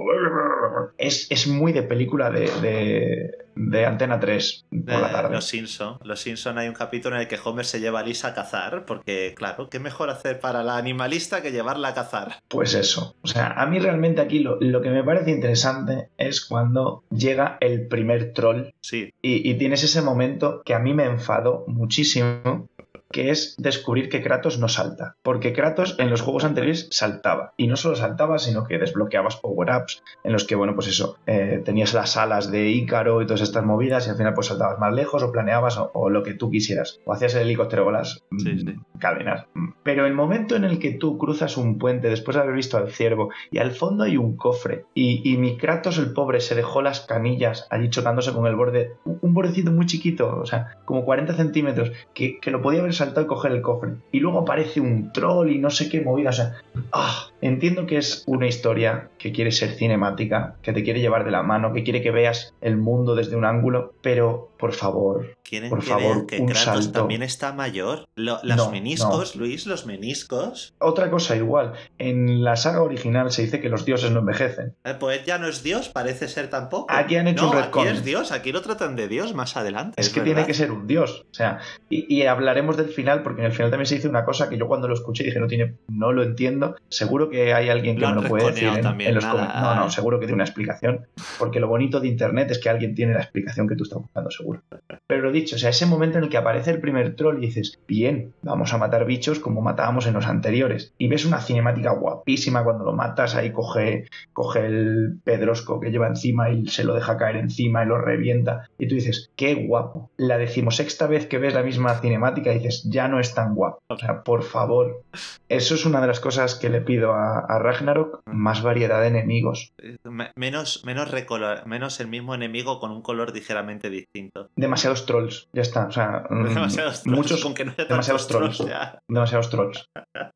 Es, 0.98 1.28
es 1.30 1.48
muy 1.48 1.72
de 1.72 1.84
película 1.84 2.30
de, 2.30 2.50
de, 2.62 3.32
de 3.56 3.86
Antena 3.86 4.20
3 4.20 4.66
por 4.70 4.80
Eh, 4.94 5.02
la 5.02 5.12
tarde. 5.12 5.36
Los 5.36 5.46
Simpson. 5.46 5.98
Los 6.04 6.20
Simpson 6.22 6.58
hay 6.58 6.68
un 6.68 6.74
capítulo 6.74 7.16
en 7.16 7.22
el 7.22 7.28
que 7.28 7.38
Homer 7.44 7.66
se 7.66 7.80
lleva 7.80 8.00
a 8.02 8.04
Lisa 8.04 8.30
a 8.30 8.34
cazar, 8.34 8.86
porque, 8.86 9.34
claro, 9.38 9.70
¿qué 9.70 9.80
mejor 9.80 10.10
hacer 10.10 10.40
para 10.40 10.64
la 10.64 10.78
animalista 10.78 11.42
que 11.42 11.52
llevarla 11.52 11.90
a 11.90 11.94
cazar? 11.94 12.42
Pues 12.48 12.74
eso. 12.74 13.16
O 13.22 13.28
sea, 13.28 13.52
a 13.54 13.66
mí 13.68 13.80
realmente 13.80 14.22
aquí 14.22 14.40
lo, 14.40 14.58
lo 14.60 14.82
que 14.82 14.90
me 14.90 15.04
parece 15.04 15.32
interesante 15.32 16.10
es 16.18 16.44
cuando 16.46 17.04
llega 17.10 17.58
el 17.62 17.88
primer 17.88 18.34
troll 18.34 18.74
Sí, 18.82 19.14
y, 19.22 19.50
y 19.50 19.54
tienes 19.58 19.84
ese 19.84 20.02
momento 20.02 20.62
que 20.66 20.74
a 20.74 20.80
mí 20.80 20.94
me 20.94 21.06
enfadó 21.06 21.64
muchísimo, 21.68 22.68
que 23.12 23.30
es 23.30 23.56
descubrir 23.58 24.10
que 24.10 24.22
Kratos 24.22 24.60
no 24.60 24.68
salta. 24.68 25.16
Porque 25.24 25.54
Kratos 25.54 25.96
en 26.00 26.10
los 26.10 26.22
juegos 26.22 26.44
anteriores 26.44 26.88
saltaba. 26.92 27.54
Y 27.58 27.68
no 27.68 27.76
solo 27.76 27.96
saltaba, 27.96 28.40
sino 28.40 28.66
que 28.66 28.78
desbloqueabas 28.80 29.38
power-ups 29.38 30.04
en 30.24 30.34
los 30.34 30.44
que, 30.46 30.56
bueno, 30.56 30.76
pues 30.76 30.88
eso, 30.88 31.18
eh, 31.28 31.62
tenías 31.64 31.94
las 31.94 32.18
alas 32.18 32.52
de 32.52 32.70
Ícaro 32.70 33.22
y 33.22 33.26
todas 33.26 33.42
estas 33.42 33.64
movidas 33.64 34.08
y 34.08 34.10
al 34.10 34.18
final 34.18 34.34
pues 34.34 34.48
saltabas 34.48 34.80
más 34.80 34.94
lejos 34.94 35.24
o 35.24 35.32
planeabas 35.32 35.78
o, 35.78 35.92
o 35.94 36.10
lo 36.10 36.24
que 36.24 36.34
tú 36.34 36.50
quisieras. 36.52 37.00
O 37.06 37.14
hacías 37.14 37.36
el 37.36 37.44
helicóptero 37.44 37.86
con 37.86 37.94
las 37.94 38.24
mm, 38.32 38.40
Sí, 38.40 38.60
sí. 38.60 38.76
cadenas. 39.00 39.46
Pero 39.84 40.06
el 40.06 40.14
momento 40.14 40.56
en 40.56 40.64
el 40.66 40.80
que 40.80 40.92
tú 40.92 41.18
cruzas 41.18 41.56
un 41.58 41.78
puente 41.78 42.10
después 42.10 42.36
de 42.36 42.42
haber 42.44 42.56
visto 42.56 42.78
al 42.78 42.92
ciervo 42.92 43.30
y 43.52 43.60
al 43.60 43.72
fondo 43.72 44.04
hay 44.04 44.18
un 44.18 44.36
cofre 44.36 44.86
y, 44.94 45.22
y 45.24 45.38
mi 45.38 45.58
Kratos 45.58 45.98
el 45.98 46.14
pobre 46.14 46.42
se 46.42 46.56
dejó 46.56 46.82
las 46.82 47.02
canillas 47.02 47.68
allí 47.70 47.90
chocándose 47.90 48.34
con 48.34 48.46
el 48.46 48.56
borde, 48.56 48.94
un 49.06 49.20
un 49.30 49.34
bordecito 49.36 49.72
muy 49.72 49.86
chiquito, 49.86 50.40
o 50.42 50.46
sea, 50.46 50.78
como 50.86 51.06
40 51.06 51.36
centímetros, 51.36 51.92
que, 52.14 52.40
que 52.40 52.52
lo 52.52 52.62
podía 52.62 52.80
haber 52.80 52.94
saltado 53.00 53.26
y 53.26 53.28
coger 53.28 53.52
el 53.52 53.62
cofre. 53.62 53.94
Y 54.12 54.20
luego 54.20 54.40
aparece 54.40 54.80
un 54.80 55.12
troll 55.12 55.52
y 55.52 55.58
no 55.58 55.70
sé 55.70 55.90
qué 55.90 56.02
movida, 56.02 56.30
o 56.30 56.34
sea, 56.34 56.56
ah, 56.92 57.28
entiendo 57.42 57.86
que 57.86 57.98
es 57.98 58.24
una 58.28 58.48
historia 58.48 59.10
que 59.20 59.32
quiere 59.32 59.52
ser 59.52 59.70
cinemática, 59.76 60.56
que 60.64 60.74
te 60.74 60.84
quiere 60.84 61.00
llevar 61.02 61.26
de 61.26 61.32
la 61.32 61.44
mano, 61.44 61.74
que 61.74 61.84
quiere 61.84 62.02
que 62.02 62.10
veas 62.10 62.56
el 62.62 62.78
mundo 62.78 63.14
desde 63.16 63.36
un 63.36 63.46
ángulo, 63.46 63.94
pero 64.02 64.50
por 64.58 64.74
favor, 64.74 65.38
quieren 65.44 65.70
Por 65.70 65.80
que 65.80 65.86
favor, 65.88 66.02
vean 66.16 66.26
que 66.28 66.38
un 66.40 66.48
Kratos 66.48 66.64
salto. 66.86 66.92
también 67.00 67.24
está 67.24 67.54
mayor. 67.54 68.08
Lo- 68.16 68.40
los 68.44 68.58
No, 68.58 68.72
meniscos, 68.72 69.36
Luis, 69.36 69.66
los 69.68 69.86
meniscos. 69.86 70.74
Otra 70.80 71.10
cosa 71.10 71.36
igual, 71.36 71.74
en 71.98 72.44
la 72.44 72.56
saga 72.56 72.82
original 72.82 73.32
se 73.32 73.44
dice 73.44 73.60
que 73.62 73.70
los 73.70 73.86
dioses 73.86 74.12
no 74.12 74.20
envejecen. 74.20 74.74
Eh, 74.84 74.96
Pues 75.00 75.26
ya 75.26 75.38
no 75.38 75.48
es 75.48 75.64
Dios, 75.64 75.90
parece 75.90 76.28
ser 76.28 76.50
tampoco. 76.50 76.88
Aquí 76.90 77.16
han 77.16 77.28
hecho 77.28 77.44
no, 77.46 77.52
un 77.52 77.58
aquí 77.58 77.66
retcon. 77.66 77.88
es 77.88 78.04
Dios, 78.04 78.32
aquí 78.32 78.52
lo 78.52 78.62
tratan 78.62 78.96
de 78.96 79.08
Dios 79.08 79.34
más 79.34 79.56
adelante. 79.58 79.94
Es 80.00 80.10
que 80.10 80.20
verdad. 80.20 80.34
tiene 80.36 80.48
que 80.48 80.54
ser 80.54 80.72
un 80.72 80.88
dios. 80.88 81.26
O 81.32 81.34
sea, 81.34 81.60
y, 81.90 82.14
y 82.14 82.24
hablaremos 82.26 82.76
del 82.78 82.90
final, 82.90 83.24
porque 83.24 83.42
en 83.42 83.48
el 83.48 83.54
final 83.54 83.70
también 83.72 83.86
se 83.88 83.96
dice 83.96 84.08
una 84.10 84.26
cosa 84.26 84.50
que 84.50 84.58
yo 84.58 84.68
cuando 84.68 84.88
lo 84.88 84.94
escuché 84.94 85.24
dije, 85.24 85.40
no 85.40 85.48
tiene, 85.48 85.76
no 85.88 86.12
lo 86.12 86.24
entiendo. 86.24 86.76
Seguro 86.90 87.30
que 87.30 87.54
hay 87.54 87.70
alguien 87.70 87.96
que 87.96 88.02
Lo 88.02 88.16
me 88.16 88.22
lo 88.24 88.28
puede 88.30 88.52
decir 88.52 88.68
en, 88.68 88.82
también, 88.82 89.09
en 89.10 89.16
los 89.16 89.26
comentarios. 89.26 89.76
No, 89.76 89.76
no, 89.76 89.90
seguro 89.90 90.20
que 90.20 90.26
tiene 90.26 90.36
una 90.36 90.44
explicación. 90.44 91.08
Porque 91.38 91.60
lo 91.60 91.68
bonito 91.68 92.00
de 92.00 92.08
internet 92.08 92.52
es 92.52 92.60
que 92.60 92.70
alguien 92.70 92.96
tiene 92.96 93.14
la 93.14 93.22
explicación 93.22 93.68
que 93.68 93.76
tú 93.76 93.84
estás 93.84 94.00
buscando, 94.00 94.32
seguro. 94.32 94.62
Pero 95.08 95.24
lo 95.24 95.32
dicho, 95.32 95.56
o 95.56 95.60
sea, 95.60 95.70
ese 95.70 95.86
momento 95.86 96.18
en 96.18 96.26
el 96.26 96.30
que 96.30 96.38
aparece 96.38 96.72
el 96.72 96.80
primer 96.80 97.16
troll 97.16 97.44
y 97.44 97.48
dices, 97.48 97.80
bien, 97.88 98.34
vamos 98.42 98.74
a 98.74 98.78
matar 98.78 99.06
bichos 99.06 99.40
como 99.40 99.62
matábamos 99.62 100.08
en 100.08 100.14
los 100.14 100.28
anteriores. 100.28 100.94
Y 100.98 101.08
ves 101.08 101.26
una 101.26 101.42
cinemática 101.42 101.92
guapísima 101.92 102.64
cuando 102.64 102.86
lo 102.86 102.94
matas, 102.94 103.36
ahí 103.36 103.52
coge, 103.52 104.06
coge 104.34 104.66
el 104.66 105.20
pedrosco 105.24 105.80
que 105.80 105.92
lleva 105.92 106.08
encima 106.08 106.50
y 106.52 106.68
se 106.68 106.84
lo 106.84 106.94
deja 106.94 107.18
caer 107.18 107.38
encima 107.38 107.84
y 107.84 107.88
lo 107.88 108.00
revienta. 108.00 108.70
Y 108.78 108.88
tú 108.88 108.96
dices, 108.96 109.32
qué 109.36 109.56
guapo. 109.56 110.12
La 110.18 110.38
decimosexta 110.38 111.08
vez 111.08 111.28
que 111.28 111.38
ves 111.38 111.54
la 111.54 111.64
misma 111.64 111.96
cinemática 111.96 112.52
dices, 112.52 112.84
ya 112.90 113.08
no 113.08 113.20
es 113.20 113.34
tan 113.34 113.56
guapo. 113.56 113.80
O 113.88 113.98
sea, 113.98 114.24
por 114.24 114.44
favor. 114.44 115.04
Eso 115.48 115.76
es 115.76 115.86
una 115.86 116.02
de 116.02 116.08
las 116.08 116.20
cosas 116.20 116.56
que 116.56 116.70
le 116.70 116.82
pido 116.82 117.14
a, 117.14 117.40
a 117.40 117.60
Ragnarok, 117.60 118.22
más 118.26 118.62
variedad 118.62 118.99
de 119.00 119.08
enemigos. 119.08 119.72
Me- 120.04 120.32
Menos, 120.36 120.84
menos, 120.86 121.12
recolor- 121.12 121.66
menos 121.66 122.00
el 122.00 122.08
mismo 122.08 122.34
enemigo 122.36 122.80
con 122.80 122.92
un 122.92 123.02
color 123.02 123.34
ligeramente 123.34 123.90
distinto. 123.90 124.50
Demasiados 124.56 125.06
trolls, 125.06 125.48
ya 125.54 125.62
está. 125.62 125.88
O 125.88 125.92
sea, 125.92 126.24
mm, 126.30 126.44
Demasiados 126.54 127.04
trolls, 127.04 127.18
muchos, 127.18 127.44
con 127.44 127.54
que 127.54 127.66
no 127.66 127.72
haya 127.78 127.86
demasiados 127.86 128.28
trolls. 128.28 128.58
ya. 128.60 129.00
demasiados 129.08 129.50
trolls, 129.50 129.90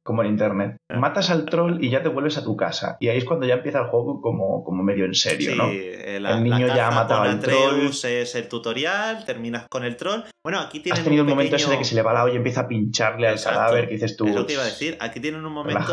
como 0.04 0.24
en 0.24 0.30
internet. 0.30 0.78
Matas 0.90 1.30
al 1.30 1.46
troll 1.46 1.84
y 1.84 1.90
ya 1.90 2.02
te 2.04 2.10
vuelves 2.10 2.38
a 2.38 2.44
tu 2.44 2.56
casa. 2.58 2.98
Y 3.00 3.08
ahí 3.10 3.18
es 3.18 3.26
cuando 3.26 3.46
ya 3.46 3.56
empieza 3.56 3.80
el 3.80 3.86
juego 3.88 4.22
como, 4.22 4.64
como 4.64 4.84
medio 4.84 5.06
en 5.06 5.14
serio, 5.16 5.52
Sí, 5.52 5.58
¿no? 5.58 5.70
eh, 5.70 6.20
la, 6.20 6.38
El 6.38 6.44
niño 6.44 6.68
la 6.68 6.76
ya 6.76 6.88
ha 6.88 6.92
matado 6.92 7.22
al 7.24 7.32
Atreus 7.38 8.04
es 8.06 8.36
el 8.36 8.48
tutorial, 8.48 9.26
terminas 9.26 9.66
con 9.70 9.84
el 9.84 9.98
troll. 9.98 10.22
Bueno, 10.44 10.60
aquí 10.60 10.80
tienen 10.80 11.00
Has 11.00 11.04
tenido 11.04 11.24
un 11.24 11.30
momento 11.30 11.56
ese 11.56 11.70
de 11.70 11.78
que 11.78 11.86
se 11.86 11.96
le 11.96 12.02
va 12.02 12.14
la 12.14 12.24
olla 12.26 12.34
y 12.34 12.38
empieza 12.38 12.62
a 12.62 12.68
pincharle 12.68 13.28
al 13.28 13.42
cadáver, 13.42 13.88
que 13.88 13.94
dices 13.94 14.18
tú. 14.18 14.28
Es 14.28 14.36
lo 14.36 14.46
que 14.46 14.54
iba 14.54 14.62
a 14.64 14.66
decir. 14.66 14.98
Aquí 15.00 15.20
tienen 15.20 15.46
un 15.46 15.54
momento. 15.54 15.84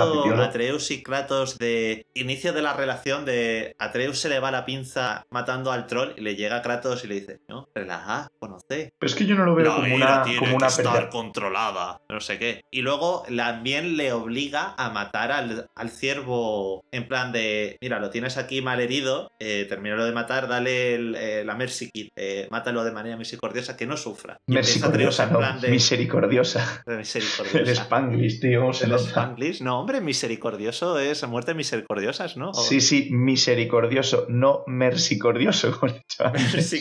Atreus 0.41 0.91
y 0.91 1.03
Kratos 1.03 1.59
de 1.59 2.07
inicio 2.15 2.53
de 2.53 2.60
la 2.63 2.73
relación 2.73 3.25
de 3.25 3.75
Atreus 3.79 4.19
se 4.19 4.29
le 4.29 4.41
va 4.41 4.51
la 4.51 4.65
pinza 4.65 5.27
matando 5.31 5.73
al 5.73 5.87
troll 5.87 6.13
y 6.17 6.23
le 6.23 6.37
llega 6.37 6.57
a 6.57 6.63
Kratos 6.63 7.05
y 7.05 7.09
le 7.09 7.15
dice, 7.17 7.41
no, 7.49 7.69
relaja, 7.75 8.29
conoce. 8.39 8.93
Pero 8.99 9.11
es 9.11 9.15
que 9.15 9.27
yo 9.27 9.37
no 9.37 9.45
lo 9.45 9.55
veo 9.55 9.67
La 9.67 9.75
como 9.77 9.95
una, 9.95 10.23
tiene 10.23 10.39
como 10.39 10.51
que 10.53 10.57
una 10.57 10.67
estar 10.69 11.09
controlada, 11.11 12.01
no 12.09 12.21
sé 12.21 12.39
qué. 12.39 12.63
Y 12.71 12.83
luego 12.83 13.25
también 13.61 13.97
le 13.97 14.13
obliga 14.13 14.75
a 14.79 14.91
matar 14.91 15.33
al, 15.33 15.69
al 15.75 15.91
ciervo 15.91 16.85
en 16.93 17.09
plan 17.09 17.33
de, 17.33 17.77
mira, 17.81 17.99
lo 17.99 18.11
tienes 18.11 18.37
aquí 18.37 18.63
mal 18.63 18.81
herido, 18.81 19.31
eh, 19.39 19.67
termínalo 19.69 20.05
de 20.05 20.13
matar, 20.13 20.49
dale 20.49 20.95
el, 20.95 21.15
eh, 21.15 21.45
la 21.45 21.55
Mercy 21.55 21.91
Kit, 21.91 22.11
eh, 22.17 22.49
mátalo 22.51 22.85
de 22.85 22.93
manera 22.93 23.17
misericordiosa, 23.17 23.77
que 23.77 23.87
no 23.87 23.97
sufra. 23.97 24.39
Y 24.47 24.55
Misericordiosa, 24.55 25.25
en 25.25 25.33
no. 25.33 25.39
plan 25.39 25.61
de, 25.61 25.69
Misericordiosa. 25.69 26.83
de 26.87 26.93
El 26.93 26.99
misericordiosa. 26.99 27.83
Spanglish, 27.83 28.41
tío, 28.41 28.61
¿cómo 28.61 28.73
se 28.73 28.87
¿El? 28.87 28.93
Spanglish? 28.95 29.61
No, 29.63 29.81
hombre, 29.81 30.01
misericordioso 30.01 30.99
es 30.99 31.27
muerte 31.27 31.55
misericordiosas, 31.55 32.37
¿no? 32.37 32.50
O- 32.51 32.55
Sí, 32.55 32.81
sí, 32.81 33.09
misericordioso, 33.11 34.27
no 34.29 34.63
mersicordioso, 34.67 35.73
como 35.81 35.93
he 35.93 35.97
dicho 35.97 36.25
antes. 36.25 36.73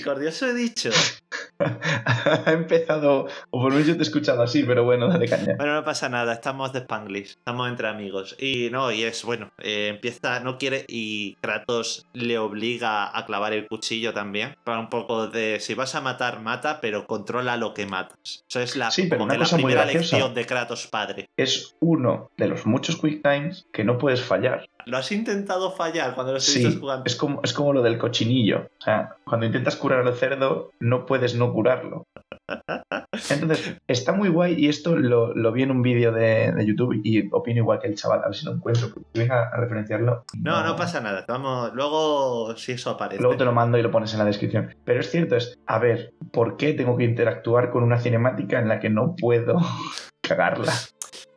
He 0.41 0.53
dicho. 0.53 0.89
ha 1.59 2.51
empezado, 2.51 3.27
o 3.49 3.61
por 3.61 3.69
lo 3.69 3.69
menos 3.71 3.87
yo 3.87 3.93
te 3.93 3.99
he 3.99 4.03
escuchado 4.03 4.41
así, 4.41 4.63
pero 4.63 4.83
bueno, 4.83 5.07
dale 5.07 5.27
caña. 5.27 5.55
Bueno, 5.57 5.75
no 5.75 5.83
pasa 5.83 6.09
nada, 6.09 6.33
estamos 6.33 6.73
de 6.73 6.79
Spanglish, 6.79 7.31
estamos 7.37 7.69
entre 7.69 7.87
amigos. 7.87 8.35
Y 8.39 8.69
no, 8.71 8.91
y 8.91 9.03
es 9.03 9.23
bueno, 9.23 9.51
eh, 9.59 9.89
empieza, 9.89 10.39
no 10.39 10.57
quiere, 10.57 10.85
y 10.87 11.35
Kratos 11.41 12.05
le 12.13 12.37
obliga 12.37 13.15
a 13.17 13.25
clavar 13.25 13.53
el 13.53 13.67
cuchillo 13.67 14.13
también. 14.13 14.55
Para 14.63 14.79
un 14.79 14.89
poco 14.89 15.27
de, 15.27 15.59
si 15.59 15.73
vas 15.73 15.95
a 15.95 16.01
matar, 16.01 16.41
mata, 16.41 16.79
pero 16.81 17.05
controla 17.05 17.57
lo 17.57 17.73
que 17.73 17.85
matas. 17.85 18.45
Eso 18.49 18.59
es 18.61 18.75
la, 18.75 18.91
Sí, 18.91 19.03
pero 19.03 19.19
como 19.19 19.25
una 19.25 19.33
que 19.33 19.39
la 19.39 19.57
muy 19.57 19.63
primera 19.63 19.85
lección 19.85 20.33
de 20.33 20.45
Kratos 20.45 20.87
padre. 20.87 21.29
Es 21.37 21.75
uno 21.79 22.31
de 22.37 22.47
los 22.47 22.65
muchos 22.65 22.97
quick 22.97 23.21
times 23.21 23.65
que 23.73 23.83
no 23.83 23.97
puedes 23.97 24.21
fallar. 24.21 24.69
Lo 24.85 24.97
has 24.97 25.11
intentado 25.11 25.58
fallar 25.71 26.15
cuando 26.15 26.33
lo 26.33 26.39
Sí, 26.39 26.57
estuviste 26.59 26.79
jugando. 26.79 27.03
es 27.05 27.15
como, 27.15 27.41
es 27.43 27.53
como 27.53 27.73
lo 27.73 27.81
del 27.81 27.97
cochinillo. 27.97 28.69
O 28.79 28.81
sea, 28.83 29.15
cuando 29.25 29.45
intentas 29.45 29.75
curar 29.75 30.05
al 30.07 30.13
cerdo, 30.15 30.71
no 30.79 31.05
puedes 31.05 31.35
no 31.35 31.51
curarlo. 31.53 32.05
Entonces, 33.29 33.75
está 33.87 34.11
muy 34.13 34.29
guay 34.29 34.55
y 34.57 34.69
esto 34.69 34.95
lo, 34.95 35.33
lo 35.35 35.51
vi 35.51 35.63
en 35.63 35.71
un 35.71 35.81
vídeo 35.81 36.11
de, 36.11 36.51
de 36.51 36.65
YouTube 36.65 36.99
y 37.03 37.27
opino 37.31 37.59
igual 37.59 37.79
que 37.79 37.87
el 37.87 37.95
chaval, 37.95 38.21
a 38.23 38.27
ver 38.27 38.35
si 38.35 38.45
lo 38.45 38.53
encuentro, 38.53 38.87
si 39.13 39.19
venga 39.19 39.49
a 39.49 39.57
referenciarlo. 39.57 40.23
No, 40.41 40.63
no 40.63 40.75
pasa 40.75 40.99
nada. 41.01 41.25
Vamos, 41.27 41.71
luego 41.73 42.55
si 42.57 42.71
eso 42.73 42.91
aparece. 42.91 43.21
Luego 43.21 43.37
te 43.37 43.45
lo 43.45 43.51
mando 43.51 43.77
y 43.77 43.81
lo 43.83 43.91
pones 43.91 44.13
en 44.13 44.19
la 44.19 44.25
descripción. 44.25 44.73
Pero 44.83 44.99
es 45.01 45.11
cierto, 45.11 45.35
es, 45.35 45.59
a 45.67 45.79
ver, 45.79 46.13
¿por 46.31 46.57
qué 46.57 46.73
tengo 46.73 46.97
que 46.97 47.03
interactuar 47.03 47.69
con 47.69 47.83
una 47.83 47.99
cinemática 47.99 48.59
en 48.59 48.67
la 48.67 48.79
que 48.79 48.89
no 48.89 49.15
puedo 49.15 49.57
cagarla? 50.21 50.73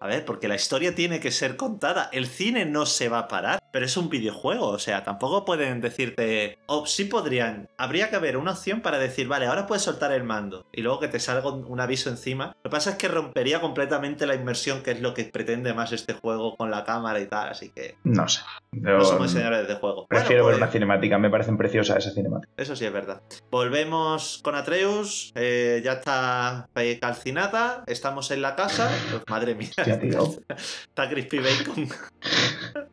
A 0.01 0.07
ver, 0.09 0.25
porque 0.25 0.49
la 0.49 0.57
historia 0.57 0.95
tiene 0.95 1.20
que 1.20 1.31
ser 1.31 1.57
contada. 1.57 2.09
El 2.12 2.27
cine 2.27 2.64
no 2.64 2.87
se 2.87 3.09
va 3.09 3.20
a 3.20 3.29
parar, 3.29 3.61
pero 3.73 3.87
es 3.87 3.97
un 3.97 4.09
videojuego. 4.09 4.68
O 4.68 4.79
sea, 4.79 5.03
tampoco 5.05 5.45
pueden 5.45 5.81
decirte. 5.81 6.59
O 6.66 6.87
sí 6.87 7.05
podrían. 7.07 7.68
Habría 7.79 8.11
que 8.11 8.16
haber 8.16 8.37
una 8.37 8.53
opción 8.53 8.81
para 8.81 8.99
decir, 8.99 9.27
vale, 9.29 9.47
ahora 9.47 9.66
puedes 9.66 9.83
soltar 9.83 10.12
el 10.12 10.25
mando. 10.25 10.66
Y 10.73 10.83
luego 10.83 11.01
que 11.01 11.09
te 11.09 11.18
salga 11.18 11.51
un 11.51 11.81
aviso 11.81 12.11
encima. 12.11 12.55
Lo 12.62 12.70
que 12.70 12.75
pasa 12.75 12.91
es 12.91 12.97
que 12.97 13.09
rompería 13.09 13.61
completamente 13.61 14.27
la 14.27 14.35
inmersión, 14.35 14.83
que 14.83 14.93
es 14.93 15.01
lo 15.01 15.14
que 15.14 15.25
pretende 15.25 15.75
más 15.75 15.93
este 15.93 16.12
juego 16.12 16.57
con 16.57 16.70
la 16.70 16.85
cámara 16.85 17.18
y 17.20 17.27
tal. 17.27 17.49
Así 17.49 17.70
que 17.70 17.97
No 18.05 18.29
sé. 18.29 18.43
Yo 18.73 18.99
no 18.99 19.05
somos 19.05 19.31
señores 19.31 19.66
de 19.66 19.75
juego. 19.75 20.07
prefiero 20.07 20.43
Bueno, 20.45 20.47
ver 20.47 20.57
una 20.57 20.66
pues, 20.66 20.73
cinemática, 20.73 21.18
me 21.18 21.31
parecen 21.31 21.57
preciosas 21.57 21.97
esas 21.99 22.14
cinemáticas. 22.14 22.55
Eso 22.57 22.77
sí 22.77 22.85
es 22.85 22.93
verdad. 22.93 23.23
Volvemos 23.51 24.41
con 24.43 24.55
Atreus. 24.55 25.33
eh, 25.35 25.81
ya 25.85 25.95
está 25.95 26.68
eh, 26.77 26.99
calcinada. 27.01 27.85
Estamos 27.87 28.31
en 28.31 28.43
la 28.43 28.55
casa. 28.57 28.91
Pues, 29.11 29.23
madre 29.29 29.55
mía. 29.55 29.70
Hostia, 29.79 29.99
tío. 29.99 30.23
Está 30.89 31.09
Crispy 31.09 31.39
Bacon. 31.39 31.89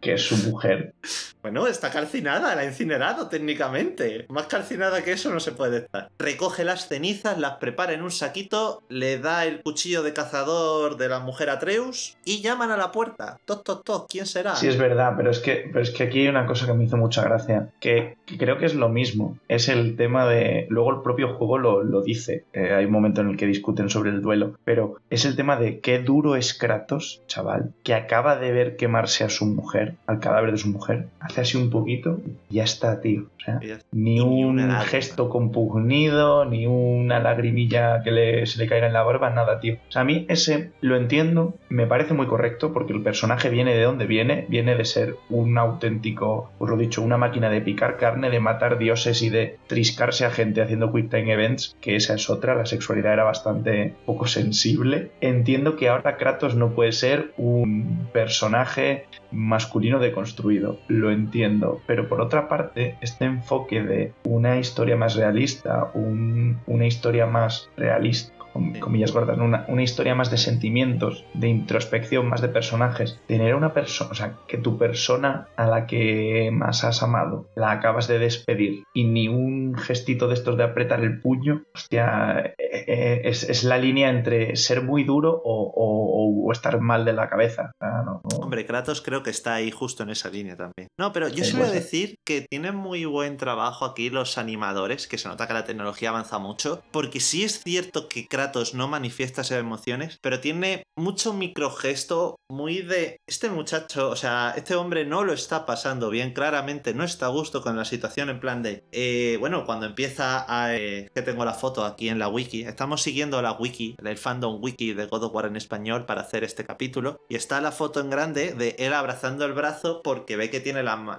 que 0.00 0.14
es 0.14 0.22
su 0.22 0.36
mujer. 0.48 0.94
Bueno, 1.42 1.66
está 1.66 1.90
calcinada, 1.90 2.54
la 2.54 2.62
ha 2.62 2.64
incinerado 2.64 3.28
técnicamente. 3.28 4.26
Más 4.28 4.46
calcinada 4.46 5.02
que 5.02 5.12
eso 5.12 5.32
no 5.32 5.40
se 5.40 5.52
puede 5.52 5.78
estar. 5.78 6.10
Recoge 6.18 6.64
las 6.64 6.88
cenizas, 6.88 7.38
las 7.38 7.54
prepara 7.54 7.92
en 7.92 8.02
un 8.02 8.10
saquito, 8.10 8.82
le 8.88 9.18
da 9.18 9.46
el 9.46 9.62
cuchillo 9.62 10.02
de 10.02 10.12
cazador 10.12 10.96
de 10.96 11.08
la 11.08 11.20
mujer 11.20 11.50
Atreus 11.50 12.16
y 12.24 12.42
llaman 12.42 12.70
a 12.70 12.76
la 12.76 12.92
puerta. 12.92 13.38
Toc, 13.44 13.64
toc, 13.64 13.84
toc, 13.84 14.10
¿quién 14.10 14.26
será? 14.26 14.56
Sí, 14.56 14.68
es 14.68 14.76
verdad, 14.76 15.14
pero 15.16 15.30
es 15.30 15.38
que, 15.38 15.68
pero 15.72 15.82
es 15.82 15.90
que 15.90 16.04
aquí 16.04 16.20
hay 16.20 16.28
una 16.28 16.46
cosa 16.46 16.66
que 16.66 16.74
me 16.74 16.84
hizo 16.84 16.96
mucha 16.96 17.22
gracia, 17.22 17.70
que, 17.80 18.16
que 18.26 18.36
creo 18.36 18.58
que 18.58 18.66
es 18.66 18.74
lo 18.74 18.88
mismo. 18.88 19.38
Es 19.48 19.68
el 19.68 19.96
tema 19.96 20.26
de... 20.26 20.66
Luego 20.68 20.90
el 20.90 21.02
propio 21.02 21.34
juego 21.34 21.58
lo, 21.58 21.82
lo 21.82 22.02
dice. 22.02 22.44
Eh, 22.52 22.74
hay 22.74 22.84
un 22.84 22.92
momento 22.92 23.20
en 23.20 23.30
el 23.30 23.36
que 23.36 23.46
discuten 23.46 23.88
sobre 23.88 24.10
el 24.10 24.20
duelo, 24.20 24.58
pero 24.64 24.96
es 25.08 25.24
el 25.24 25.36
tema 25.36 25.56
de 25.56 25.80
qué 25.80 26.00
duro 26.00 26.36
es 26.36 26.54
Kratos, 26.54 27.22
chaval, 27.26 27.72
que 27.82 27.94
acaba 27.94 28.36
de 28.36 28.52
ver 28.52 28.76
quemarse 28.76 29.24
a 29.24 29.30
su 29.30 29.46
mujer, 29.46 29.87
al 30.06 30.20
cadáver 30.20 30.52
de 30.52 30.58
su 30.58 30.68
mujer, 30.68 31.08
hace 31.20 31.40
así 31.40 31.56
un 31.56 31.70
poquito 31.70 32.20
y 32.50 32.56
ya 32.56 32.64
está, 32.64 33.00
tío. 33.00 33.26
O 33.38 33.40
sea, 33.40 33.60
ni 33.92 34.20
un 34.20 34.58
gesto 34.82 35.28
compugnido, 35.28 36.44
ni 36.44 36.66
una 36.66 37.20
lagrimilla 37.20 38.02
que 38.02 38.10
le, 38.10 38.46
se 38.46 38.58
le 38.58 38.68
caiga 38.68 38.86
en 38.86 38.92
la 38.92 39.02
barba, 39.02 39.30
nada, 39.30 39.60
tío. 39.60 39.74
O 39.88 39.92
sea, 39.92 40.02
a 40.02 40.04
mí 40.04 40.26
ese 40.28 40.72
lo 40.80 40.96
entiendo, 40.96 41.54
me 41.68 41.86
parece 41.86 42.14
muy 42.14 42.26
correcto, 42.26 42.72
porque 42.72 42.92
el 42.92 43.02
personaje 43.02 43.48
viene 43.48 43.74
de 43.74 43.82
donde 43.82 44.06
viene, 44.06 44.46
viene 44.48 44.74
de 44.76 44.84
ser 44.84 45.16
un 45.30 45.56
auténtico, 45.58 46.50
os 46.58 46.68
lo 46.68 46.76
he 46.76 46.80
dicho, 46.80 47.02
una 47.02 47.16
máquina 47.16 47.50
de 47.50 47.60
picar 47.60 47.96
carne, 47.96 48.30
de 48.30 48.40
matar 48.40 48.78
dioses 48.78 49.22
y 49.22 49.30
de 49.30 49.58
triscarse 49.66 50.24
a 50.24 50.30
gente 50.30 50.62
haciendo 50.62 50.92
quick 50.92 51.10
time 51.10 51.32
events, 51.32 51.76
que 51.80 51.96
esa 51.96 52.14
es 52.14 52.28
otra, 52.30 52.54
la 52.54 52.66
sexualidad 52.66 53.12
era 53.12 53.24
bastante 53.24 53.94
poco 54.06 54.26
sensible. 54.26 55.10
Entiendo 55.20 55.76
que 55.76 55.88
ahora 55.88 56.16
Kratos 56.16 56.54
no 56.54 56.70
puede 56.70 56.92
ser 56.92 57.32
un 57.36 58.08
personaje 58.12 59.06
masculino 59.30 59.98
deconstruido, 59.98 60.78
lo 60.88 61.10
entiendo, 61.10 61.80
pero 61.86 62.08
por 62.08 62.20
otra 62.20 62.48
parte, 62.48 62.96
este 63.00 63.24
enfoque 63.26 63.82
de 63.82 64.12
una 64.24 64.58
historia 64.58 64.96
más 64.96 65.14
realista, 65.16 65.90
un- 65.94 66.58
una 66.66 66.86
historia 66.86 67.26
más 67.26 67.68
realista. 67.76 68.34
Comillas 68.80 69.12
gordas, 69.12 69.36
¿no? 69.38 69.44
una, 69.44 69.64
una 69.68 69.82
historia 69.82 70.14
más 70.14 70.30
de 70.30 70.38
sentimientos, 70.38 71.24
de 71.34 71.48
introspección, 71.48 72.28
más 72.28 72.40
de 72.40 72.48
personajes, 72.48 73.20
tener 73.26 73.54
una 73.54 73.72
persona, 73.72 74.10
o 74.10 74.14
sea, 74.14 74.34
que 74.46 74.58
tu 74.58 74.78
persona 74.78 75.48
a 75.56 75.66
la 75.66 75.86
que 75.86 76.50
más 76.52 76.84
has 76.84 77.02
amado 77.02 77.48
la 77.54 77.70
acabas 77.72 78.08
de 78.08 78.18
despedir 78.18 78.84
y 78.94 79.04
ni 79.04 79.28
un 79.28 79.76
gestito 79.76 80.28
de 80.28 80.34
estos 80.34 80.56
de 80.56 80.64
apretar 80.64 81.00
el 81.00 81.20
puño, 81.20 81.62
hostia, 81.74 82.54
eh, 82.58 82.84
eh, 82.86 83.20
es, 83.24 83.48
es 83.48 83.64
la 83.64 83.78
línea 83.78 84.10
entre 84.10 84.56
ser 84.56 84.82
muy 84.82 85.04
duro 85.04 85.40
o, 85.44 85.72
o- 85.74 86.46
o 86.48 86.52
estar 86.52 86.80
mal 86.80 87.04
de 87.04 87.12
la 87.12 87.28
cabeza. 87.28 87.72
No- 87.80 88.20
no- 88.22 88.38
Hombre, 88.40 88.64
Kratos 88.66 89.02
creo 89.02 89.22
que 89.22 89.30
está 89.30 89.54
ahí 89.54 89.70
justo 89.70 90.02
en 90.02 90.10
esa 90.10 90.30
línea 90.30 90.56
también. 90.56 90.88
No, 90.98 91.12
pero 91.12 91.28
yo 91.28 91.44
ser. 91.44 91.70
decir 91.72 92.16
que 92.24 92.46
tienen 92.48 92.74
muy 92.74 93.04
buen 93.04 93.36
trabajo 93.36 93.84
aquí 93.84 94.10
los 94.10 94.38
animadores, 94.38 95.06
que 95.06 95.18
se 95.18 95.28
nota 95.28 95.46
que 95.46 95.52
la 95.54 95.64
tecnología 95.64 96.08
avanza 96.10 96.38
mucho, 96.38 96.82
porque 96.92 97.20
sí 97.20 97.44
es 97.44 97.62
cierto 97.62 98.08
que 98.08 98.26
Kratos 98.26 98.37
no 98.74 98.88
manifiesta 98.88 99.42
esas 99.42 99.58
emociones, 99.58 100.18
pero 100.22 100.40
tiene 100.40 100.84
mucho 100.96 101.32
microgesto 101.32 102.36
muy 102.50 102.82
de 102.82 103.20
este 103.26 103.50
muchacho, 103.50 104.10
o 104.10 104.16
sea, 104.16 104.54
este 104.56 104.74
hombre 104.74 105.04
no 105.04 105.24
lo 105.24 105.32
está 105.32 105.66
pasando 105.66 106.08
bien, 106.10 106.32
claramente 106.32 106.94
no 106.94 107.04
está 107.04 107.26
a 107.26 107.30
gusto 107.30 107.62
con 107.62 107.76
la 107.76 107.84
situación 107.84 108.30
en 108.30 108.40
plan 108.40 108.62
de, 108.62 108.84
eh, 108.92 109.36
bueno, 109.40 109.64
cuando 109.66 109.86
empieza 109.86 110.44
a... 110.48 110.74
eh, 110.76 111.08
que 111.14 111.22
tengo 111.22 111.44
la 111.44 111.54
foto 111.54 111.84
aquí 111.84 112.08
en 112.08 112.18
la 112.18 112.28
wiki, 112.28 112.62
estamos 112.62 113.02
siguiendo 113.02 113.42
la 113.42 113.52
wiki, 113.52 113.96
el 114.02 114.18
fandom 114.18 114.62
wiki 114.62 114.94
de 114.94 115.06
God 115.06 115.24
of 115.24 115.34
War 115.34 115.46
en 115.46 115.56
español 115.56 116.06
para 116.06 116.22
hacer 116.22 116.44
este 116.44 116.64
capítulo, 116.64 117.20
y 117.28 117.36
está 117.36 117.60
la 117.60 117.72
foto 117.72 118.00
en 118.00 118.10
grande 118.10 118.54
de 118.54 118.76
él 118.78 118.92
abrazando 118.94 119.44
el 119.44 119.52
brazo 119.52 120.00
porque 120.02 120.36
ve 120.36 120.50
que 120.50 120.60
tiene 120.60 120.82
la- 120.82 121.18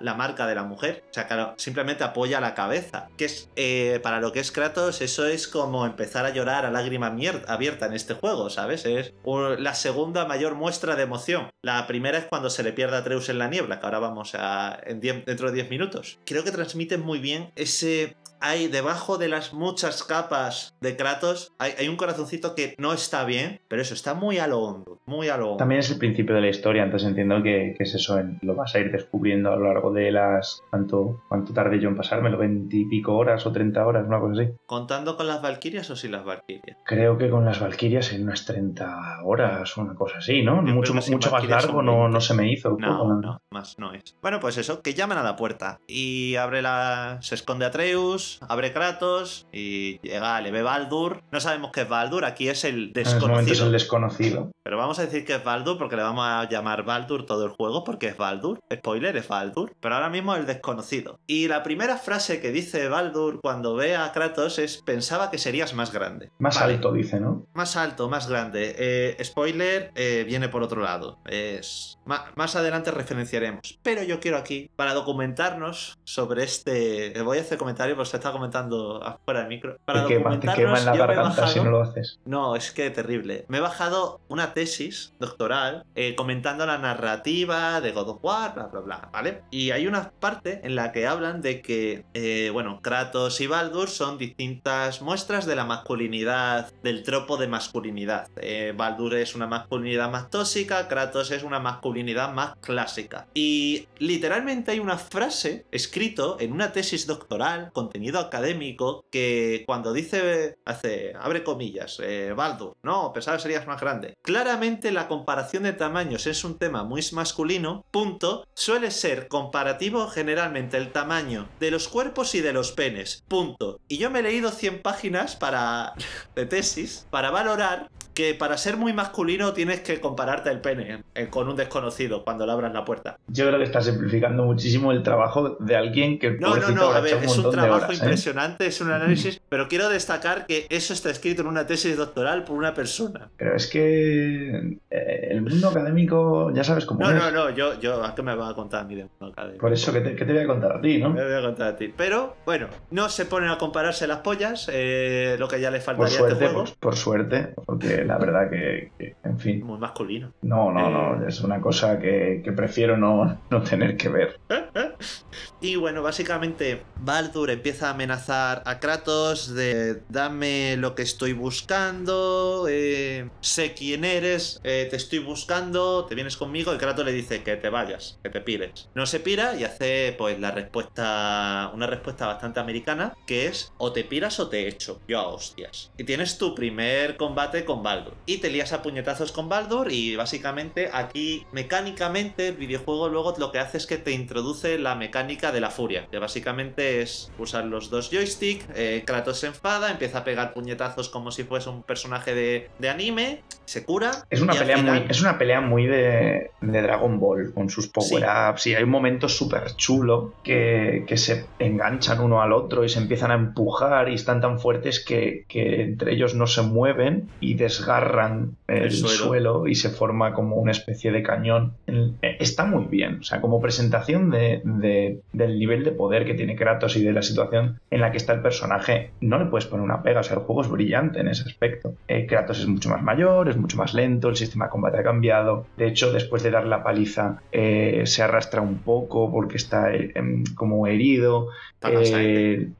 la 0.00 0.14
marca 0.14 0.46
de 0.46 0.54
la 0.54 0.64
mujer, 0.64 1.04
o 1.10 1.14
sea, 1.14 1.26
claro, 1.26 1.54
simplemente 1.56 2.04
apoya 2.04 2.40
la 2.40 2.54
cabeza, 2.54 3.08
que 3.16 3.26
es, 3.26 3.48
eh, 3.56 4.00
para 4.02 4.20
lo 4.20 4.32
que 4.32 4.40
es 4.40 4.50
Kratos, 4.52 5.00
eso 5.00 5.26
es 5.26 5.46
como 5.48 5.86
empezar 5.86 6.24
a 6.26 6.30
llorar 6.38 6.64
a 6.64 6.70
lágrima 6.70 7.14
abierta 7.46 7.86
en 7.86 7.92
este 7.92 8.14
juego, 8.14 8.48
¿sabes? 8.48 8.84
Es 8.86 9.14
la 9.58 9.74
segunda 9.74 10.24
mayor 10.26 10.54
muestra 10.54 10.96
de 10.96 11.02
emoción. 11.02 11.50
La 11.62 11.86
primera 11.86 12.18
es 12.18 12.24
cuando 12.24 12.48
se 12.48 12.62
le 12.62 12.72
pierde 12.72 12.96
a 12.96 13.00
Atreus 13.00 13.28
en 13.28 13.38
la 13.38 13.48
niebla, 13.48 13.80
que 13.80 13.86
ahora 13.86 13.98
vamos 13.98 14.34
a 14.34 14.80
dentro 14.86 15.48
de 15.48 15.54
10 15.54 15.70
minutos. 15.70 16.18
Creo 16.24 16.44
que 16.44 16.52
transmite 16.52 16.96
muy 16.96 17.18
bien 17.18 17.52
ese 17.56 18.16
hay 18.40 18.68
debajo 18.68 19.18
de 19.18 19.28
las 19.28 19.52
muchas 19.52 20.02
capas 20.04 20.74
de 20.80 20.96
Kratos, 20.96 21.52
hay, 21.58 21.72
hay 21.78 21.88
un 21.88 21.96
corazoncito 21.96 22.54
que 22.54 22.74
no 22.78 22.92
está 22.92 23.24
bien, 23.24 23.60
pero 23.68 23.82
eso 23.82 23.94
está 23.94 24.14
muy 24.14 24.38
a 24.38 24.46
lo 24.46 24.60
hondo, 24.60 24.98
muy 25.06 25.28
a 25.28 25.36
lo 25.36 25.46
hondo. 25.46 25.56
También 25.58 25.80
es 25.80 25.90
el 25.90 25.98
principio 25.98 26.34
de 26.34 26.40
la 26.40 26.48
historia, 26.48 26.82
entonces 26.82 27.08
entiendo 27.08 27.42
que, 27.42 27.74
que 27.76 27.84
es 27.84 27.94
eso, 27.94 28.20
lo 28.42 28.54
vas 28.54 28.74
a 28.74 28.80
ir 28.80 28.90
descubriendo 28.90 29.52
a 29.52 29.56
lo 29.56 29.66
largo 29.66 29.92
de 29.92 30.10
las... 30.12 30.62
¿Cuánto, 30.70 31.22
cuánto 31.28 31.52
tardé 31.52 31.80
yo 31.80 31.88
en 31.88 31.96
pasármelo? 31.96 32.38
¿20 32.38 32.68
y 32.70 32.84
pico 32.86 33.16
horas 33.16 33.46
o 33.46 33.52
30 33.52 33.86
horas? 33.86 34.06
Una 34.06 34.20
cosa 34.20 34.42
así. 34.42 34.52
¿Contando 34.66 35.16
con 35.16 35.26
las 35.26 35.42
Valquirias 35.42 35.90
o 35.90 35.96
sin 35.96 36.12
las 36.12 36.24
Valquirias? 36.24 36.76
Creo 36.84 37.18
que 37.18 37.30
con 37.30 37.44
las 37.44 37.60
Valquirias 37.60 38.12
en 38.12 38.22
unas 38.24 38.44
30 38.44 39.22
horas 39.24 39.76
una 39.76 39.94
cosa 39.94 40.18
así, 40.18 40.42
¿no? 40.42 40.64
Yo 40.66 40.74
Mucho, 40.74 40.94
más 40.94 41.08
largo 41.48 41.82
no, 41.82 42.02
20. 42.02 42.12
no 42.12 42.20
se 42.20 42.34
me 42.34 42.52
hizo. 42.52 42.76
No, 42.78 42.98
Poco, 42.98 43.14
no, 43.14 43.42
más 43.50 43.78
no 43.78 43.92
es. 43.92 44.16
Bueno, 44.22 44.40
pues 44.40 44.58
eso, 44.58 44.82
que 44.82 44.94
llaman 44.94 45.18
a 45.18 45.22
la 45.22 45.36
puerta 45.36 45.80
y 45.86 46.36
abre 46.36 46.62
la. 46.62 47.18
Se 47.20 47.34
esconde 47.34 47.64
Atreus, 47.64 48.27
abre 48.48 48.72
Kratos 48.72 49.46
y 49.52 49.98
llega, 50.00 50.40
le 50.40 50.50
ve 50.50 50.62
Baldur. 50.62 51.22
No 51.32 51.40
sabemos 51.40 51.70
qué 51.72 51.82
es 51.82 51.88
Baldur, 51.88 52.24
aquí 52.24 52.48
es 52.48 52.64
el 52.64 52.92
En 52.94 53.02
ese 53.02 53.18
momento 53.18 53.52
es 53.52 53.58
desconocido. 53.58 53.66
el 53.66 53.72
desconocido. 53.72 54.50
Pero 54.62 54.76
vamos 54.76 54.98
a 54.98 55.02
decir 55.06 55.24
que 55.24 55.34
es 55.36 55.44
Baldur 55.44 55.78
porque 55.78 55.96
le 55.96 56.02
vamos 56.02 56.24
a 56.26 56.46
llamar 56.48 56.84
Baldur 56.84 57.24
todo 57.24 57.44
el 57.46 57.50
juego 57.52 57.84
porque 57.84 58.08
es 58.08 58.16
Baldur. 58.16 58.60
Spoiler, 58.72 59.16
es 59.16 59.26
Baldur. 59.26 59.72
Pero 59.80 59.94
ahora 59.94 60.10
mismo 60.10 60.34
el 60.34 60.44
desconocido. 60.46 61.18
Y 61.26 61.48
la 61.48 61.62
primera 61.62 61.96
frase 61.96 62.40
que 62.40 62.52
dice 62.52 62.88
Baldur 62.88 63.40
cuando 63.40 63.74
ve 63.74 63.96
a 63.96 64.12
Kratos 64.12 64.58
es 64.58 64.82
pensaba 64.84 65.30
que 65.30 65.38
serías 65.38 65.72
más 65.74 65.92
grande. 65.92 66.30
Más 66.38 66.60
Vale. 66.60 66.74
alto, 66.74 66.92
dice, 66.92 67.18
¿no? 67.18 67.46
Más 67.54 67.76
alto, 67.76 68.08
más 68.10 68.28
grande. 68.28 68.74
Eh, 68.78 69.24
spoiler, 69.24 69.90
eh, 69.94 70.24
viene 70.26 70.48
por 70.48 70.62
otro 70.62 70.82
lado. 70.82 71.18
Es 71.26 71.98
más 72.04 72.56
adelante 72.56 72.90
referenciaremos. 72.90 73.78
Pero 73.82 74.02
yo 74.02 74.20
quiero 74.20 74.38
aquí, 74.38 74.70
para 74.76 74.94
documentarnos 74.94 75.98
sobre 76.04 76.44
este... 76.44 77.20
Voy 77.22 77.38
a 77.38 77.42
hacer 77.42 77.58
comentario 77.58 77.96
porque 77.96 78.08
está 78.18 78.32
comentando 78.32 79.02
afuera 79.02 79.40
del 79.40 79.48
micro. 79.48 79.78
Para 79.84 80.02
Te 80.02 80.08
quema, 80.14 80.38
te 80.38 80.46
documentarnos, 80.46 80.56
quema 80.56 81.12
en 81.12 81.16
la 81.16 81.46
si 81.48 81.60
no 81.60 81.70
lo 81.70 81.82
haces. 81.82 82.20
no, 82.24 82.56
es 82.56 82.70
que 82.72 82.90
terrible. 82.90 83.44
Me 83.48 83.58
he 83.58 83.60
bajado 83.60 84.20
una 84.28 84.52
tesis 84.52 85.14
doctoral 85.18 85.84
eh, 85.94 86.14
comentando 86.14 86.66
la 86.66 86.78
narrativa 86.78 87.80
de 87.80 87.92
God 87.92 88.08
of 88.08 88.18
War, 88.22 88.54
bla, 88.54 88.66
bla, 88.66 88.80
bla, 88.80 89.08
¿vale? 89.12 89.42
Y 89.50 89.70
hay 89.70 89.86
una 89.86 90.10
parte 90.10 90.60
en 90.64 90.74
la 90.74 90.92
que 90.92 91.06
hablan 91.06 91.40
de 91.40 91.62
que, 91.62 92.04
eh, 92.14 92.50
bueno, 92.52 92.80
Kratos 92.82 93.40
y 93.40 93.46
Baldur 93.46 93.88
son 93.88 94.18
distintas 94.18 95.02
muestras 95.02 95.46
de 95.46 95.56
la 95.56 95.64
masculinidad, 95.64 96.72
del 96.82 97.02
tropo 97.02 97.36
de 97.36 97.48
masculinidad. 97.48 98.28
Eh, 98.36 98.74
Baldur 98.76 99.14
es 99.14 99.34
una 99.34 99.46
masculinidad 99.46 100.10
más 100.10 100.30
tóxica, 100.30 100.88
Kratos 100.88 101.30
es 101.30 101.42
una 101.42 101.60
masculinidad 101.60 102.32
más 102.32 102.56
clásica. 102.60 103.26
Y 103.34 103.88
literalmente 103.98 104.72
hay 104.72 104.78
una 104.78 104.98
frase 104.98 105.66
escrito 105.70 106.36
en 106.40 106.52
una 106.52 106.72
tesis 106.72 107.06
doctoral, 107.06 107.70
académico, 108.16 109.04
que 109.10 109.64
cuando 109.66 109.92
dice, 109.92 110.56
hace, 110.64 111.12
abre 111.18 111.44
comillas, 111.44 112.00
eh, 112.02 112.32
Baldur, 112.34 112.76
no, 112.82 113.12
pensaba 113.12 113.36
que 113.36 113.42
serías 113.42 113.66
más 113.66 113.80
grande. 113.80 114.14
Claramente 114.22 114.92
la 114.92 115.08
comparación 115.08 115.64
de 115.64 115.72
tamaños 115.72 116.26
es 116.26 116.44
un 116.44 116.58
tema 116.58 116.84
muy 116.84 117.02
masculino, 117.12 117.84
punto, 117.90 118.46
suele 118.54 118.90
ser 118.90 119.28
comparativo 119.28 120.08
generalmente 120.08 120.76
el 120.76 120.92
tamaño 120.92 121.48
de 121.60 121.70
los 121.70 121.88
cuerpos 121.88 122.34
y 122.34 122.40
de 122.40 122.52
los 122.52 122.72
penes, 122.72 123.24
punto. 123.28 123.80
Y 123.88 123.98
yo 123.98 124.10
me 124.10 124.20
he 124.20 124.22
leído 124.22 124.50
100 124.50 124.82
páginas 124.82 125.36
para 125.36 125.94
de 126.34 126.46
tesis 126.46 127.06
para 127.10 127.30
valorar 127.30 127.88
que 128.18 128.34
para 128.34 128.58
ser 128.58 128.76
muy 128.76 128.92
masculino 128.92 129.52
tienes 129.52 129.78
que 129.78 130.00
compararte 130.00 130.50
el 130.50 130.60
pene 130.60 131.04
eh, 131.14 131.28
con 131.30 131.48
un 131.48 131.54
desconocido 131.54 132.24
cuando 132.24 132.44
le 132.46 132.50
abras 132.50 132.72
la 132.72 132.84
puerta. 132.84 133.16
Yo 133.28 133.46
creo 133.46 133.58
que 133.58 133.64
está 133.64 133.80
simplificando 133.80 134.42
muchísimo 134.42 134.90
el 134.90 135.04
trabajo 135.04 135.50
de 135.60 135.76
alguien 135.76 136.18
que 136.18 136.32
No, 136.32 136.56
no, 136.56 136.70
no, 136.70 136.88
a 136.90 136.98
ver, 136.98 137.22
es 137.22 137.38
un 137.38 137.48
trabajo 137.52 137.76
horas, 137.84 137.90
¿eh? 137.90 137.94
impresionante, 137.94 138.66
es 138.66 138.80
un 138.80 138.90
análisis, 138.90 139.40
pero 139.48 139.68
quiero 139.68 139.88
destacar 139.88 140.46
que 140.46 140.66
eso 140.68 140.94
está 140.94 141.10
escrito 141.10 141.42
en 141.42 141.46
una 141.46 141.64
tesis 141.68 141.96
doctoral 141.96 142.42
por 142.42 142.56
una 142.56 142.74
persona. 142.74 143.30
Pero 143.36 143.54
es 143.54 143.68
que 143.68 144.78
eh, 144.90 145.28
el 145.30 145.42
mundo 145.42 145.68
académico 145.68 146.50
ya 146.52 146.64
sabes 146.64 146.86
cómo 146.86 146.98
No, 146.98 147.10
es. 147.10 147.14
no, 147.14 147.30
no, 147.30 147.50
yo, 147.50 147.78
yo, 147.78 148.02
¿a 148.04 148.16
qué 148.16 148.22
me 148.22 148.34
va 148.34 148.48
a 148.48 148.54
contar 148.54 148.84
mi 148.86 148.96
de 148.96 149.06
académico? 149.20 149.60
Por 149.60 149.72
eso, 149.72 149.92
¿qué 149.92 150.00
te, 150.00 150.16
qué 150.16 150.24
te 150.24 150.32
voy 150.32 150.42
a 150.42 150.46
contar 150.48 150.72
a 150.72 150.80
ti, 150.80 150.98
no? 150.98 151.10
Me 151.10 151.22
voy 151.24 151.34
a 151.34 151.40
contar 151.42 151.68
a 151.68 151.76
ti. 151.76 151.94
Pero, 151.96 152.34
bueno, 152.44 152.66
no 152.90 153.08
se 153.10 153.26
ponen 153.26 153.50
a 153.50 153.58
compararse 153.58 154.08
las 154.08 154.18
pollas, 154.18 154.68
eh, 154.72 155.36
lo 155.38 155.46
que 155.46 155.60
ya 155.60 155.70
le 155.70 155.78
Por 155.78 155.84
faltaría 155.84 156.14
a 156.16 156.18
suerte, 156.18 156.32
este 156.34 156.46
juego. 156.46 156.60
pues, 156.64 156.74
por 156.76 156.96
suerte, 156.96 157.54
porque 157.64 158.07
la 158.08 158.16
verdad 158.16 158.50
que, 158.50 158.90
en 159.22 159.38
fin. 159.38 159.64
Muy 159.64 159.78
masculino. 159.78 160.32
No, 160.40 160.72
no, 160.72 160.90
no, 160.90 161.22
eh. 161.22 161.28
es 161.28 161.40
una 161.42 161.60
cosa 161.60 161.98
que, 161.98 162.42
prefiero 162.56 162.96
no, 162.96 163.38
no 163.50 163.62
tener 163.62 163.96
que 163.96 164.08
ver. 164.08 164.40
y 165.60 165.76
bueno, 165.76 166.02
básicamente 166.02 166.82
Baldur 166.96 167.50
empieza 167.50 167.88
a 167.88 167.90
amenazar 167.90 168.62
a 168.64 168.80
Kratos 168.80 169.54
de 169.54 170.00
dame 170.08 170.76
lo 170.78 170.94
que 170.94 171.02
estoy 171.02 171.34
buscando, 171.34 172.66
eh, 172.68 173.28
sé 173.40 173.74
quién 173.74 174.04
eres, 174.04 174.60
eh, 174.64 174.86
te 174.88 174.96
estoy 174.96 175.18
buscando, 175.18 176.06
te 176.06 176.14
vienes 176.14 176.38
conmigo 176.38 176.74
y 176.74 176.78
Kratos 176.78 177.04
le 177.04 177.12
dice 177.12 177.42
que 177.42 177.56
te 177.56 177.68
vayas, 177.68 178.18
que 178.22 178.30
te 178.30 178.40
pires. 178.40 178.88
No 178.94 179.04
se 179.04 179.20
pira 179.20 179.54
y 179.54 179.64
hace 179.64 180.14
pues 180.16 180.40
la 180.40 180.50
respuesta, 180.50 181.70
una 181.74 181.86
respuesta 181.86 182.26
bastante 182.26 182.58
americana 182.58 183.12
que 183.26 183.46
es 183.46 183.70
o 183.76 183.92
te 183.92 184.02
piras 184.02 184.40
o 184.40 184.48
te 184.48 184.66
echo, 184.66 184.98
yo 185.06 185.20
a 185.20 185.28
hostias. 185.28 185.92
Y 185.98 186.04
tienes 186.04 186.38
tu 186.38 186.54
primer 186.54 187.18
combate 187.18 187.66
con 187.66 187.82
Baldur 187.82 187.97
y 188.26 188.38
te 188.38 188.50
lías 188.50 188.72
a 188.72 188.82
puñetazos 188.82 189.32
con 189.32 189.48
Baldur 189.48 189.90
y 189.90 190.16
básicamente 190.16 190.90
aquí 190.92 191.46
mecánicamente 191.52 192.48
el 192.48 192.56
videojuego 192.56 193.08
luego 193.08 193.34
lo 193.38 193.52
que 193.52 193.58
hace 193.58 193.78
es 193.78 193.86
que 193.86 193.98
te 193.98 194.12
introduce 194.12 194.78
la 194.78 194.94
mecánica 194.94 195.52
de 195.52 195.60
la 195.60 195.70
furia, 195.70 196.06
que 196.10 196.18
básicamente 196.18 197.02
es 197.02 197.30
usar 197.38 197.64
los 197.64 197.90
dos 197.90 198.10
joysticks, 198.10 198.66
eh, 198.74 199.02
Kratos 199.06 199.40
se 199.40 199.48
enfada, 199.48 199.90
empieza 199.90 200.18
a 200.18 200.24
pegar 200.24 200.52
puñetazos 200.52 201.08
como 201.08 201.30
si 201.30 201.44
fuese 201.44 201.70
un 201.70 201.82
personaje 201.82 202.34
de, 202.34 202.88
anime, 202.88 203.42
se 203.64 203.84
cura. 203.84 204.10
Es 204.30 204.40
una, 204.40 204.54
pelea, 204.54 204.78
muy, 204.78 205.04
es 205.08 205.20
una 205.20 205.38
pelea 205.38 205.60
muy 205.60 205.86
de, 205.86 206.50
Dragon 206.60 207.18
Ball 207.20 207.52
con 207.52 207.68
sus 207.68 207.88
power-ups 207.88 208.66
y 208.66 208.74
hay 208.74 208.82
un 208.82 208.90
momento 208.90 209.28
súper 209.28 209.74
chulo 209.76 210.34
que, 210.42 211.04
se 211.18 211.46
enganchan 211.58 212.20
uno 212.20 212.40
al 212.40 212.52
otro 212.52 212.84
y 212.84 212.88
se 212.88 213.00
empiezan 213.00 213.32
a 213.32 213.34
empujar 213.34 214.08
y 214.08 214.14
están 214.14 214.40
tan 214.40 214.60
fuertes 214.60 215.04
que, 215.04 215.44
entre 215.52 216.12
ellos 216.12 216.34
no 216.34 216.46
se 216.46 216.62
mueven 216.62 217.28
y 217.40 217.54
desgarran 217.88 218.56
el, 218.66 218.92
suelo. 218.92 219.66
y 219.66 219.74
se 219.74 219.90
forma 219.90 220.34
como 220.34 220.56
una 220.56 220.72
especie 220.72 221.10
de 221.10 221.22
cañón. 221.22 221.72
Eh, 221.86 222.36
está 222.38 222.64
muy 222.64 222.84
bien, 222.84 223.18
o 223.20 223.22
sea, 223.22 223.40
como 223.40 223.60
presentación 223.60 224.30
de, 224.30 225.20
del 225.32 225.58
nivel 225.58 225.84
de 225.84 225.92
poder 225.92 226.26
que 226.26 226.34
tiene 226.34 226.56
Kratos 226.56 226.96
y 226.96 227.04
de 227.04 227.12
la 227.12 227.22
situación 227.22 227.80
en 227.90 228.00
la 228.00 228.10
que 228.10 228.18
está 228.18 228.34
el 228.34 228.42
personaje, 228.42 229.12
no 229.20 229.38
le 229.38 229.46
puedes 229.46 229.66
poner 229.66 229.84
una 229.84 230.02
pega, 230.02 230.20
o 230.20 230.22
sea, 230.22 230.36
el 230.36 230.42
juego 230.42 230.62
es 230.62 230.68
brillante 230.68 231.20
en 231.20 231.28
ese 231.28 231.44
aspecto. 231.44 231.94
Eh, 232.08 232.26
Kratos 232.26 232.60
es 232.60 232.66
mucho 232.66 232.90
más 232.90 233.02
mayor, 233.02 233.48
es 233.48 233.56
mucho 233.56 233.76
más 233.76 233.94
lento, 233.94 234.28
el 234.28 234.36
sistema 234.36 234.66
de 234.66 234.70
combate 234.70 234.98
ha 234.98 235.02
cambiado. 235.02 235.66
De 235.76 235.86
hecho, 235.86 236.12
después 236.12 236.42
de 236.42 236.50
dar 236.50 236.66
la 236.66 236.82
paliza, 236.82 237.40
eh, 237.52 238.02
se 238.04 238.22
arrastra 238.22 238.60
un 238.60 238.78
poco 238.78 239.30
porque 239.30 239.56
está 239.56 239.94
em, 239.94 240.44
como 240.54 240.86
herido. 240.86 241.48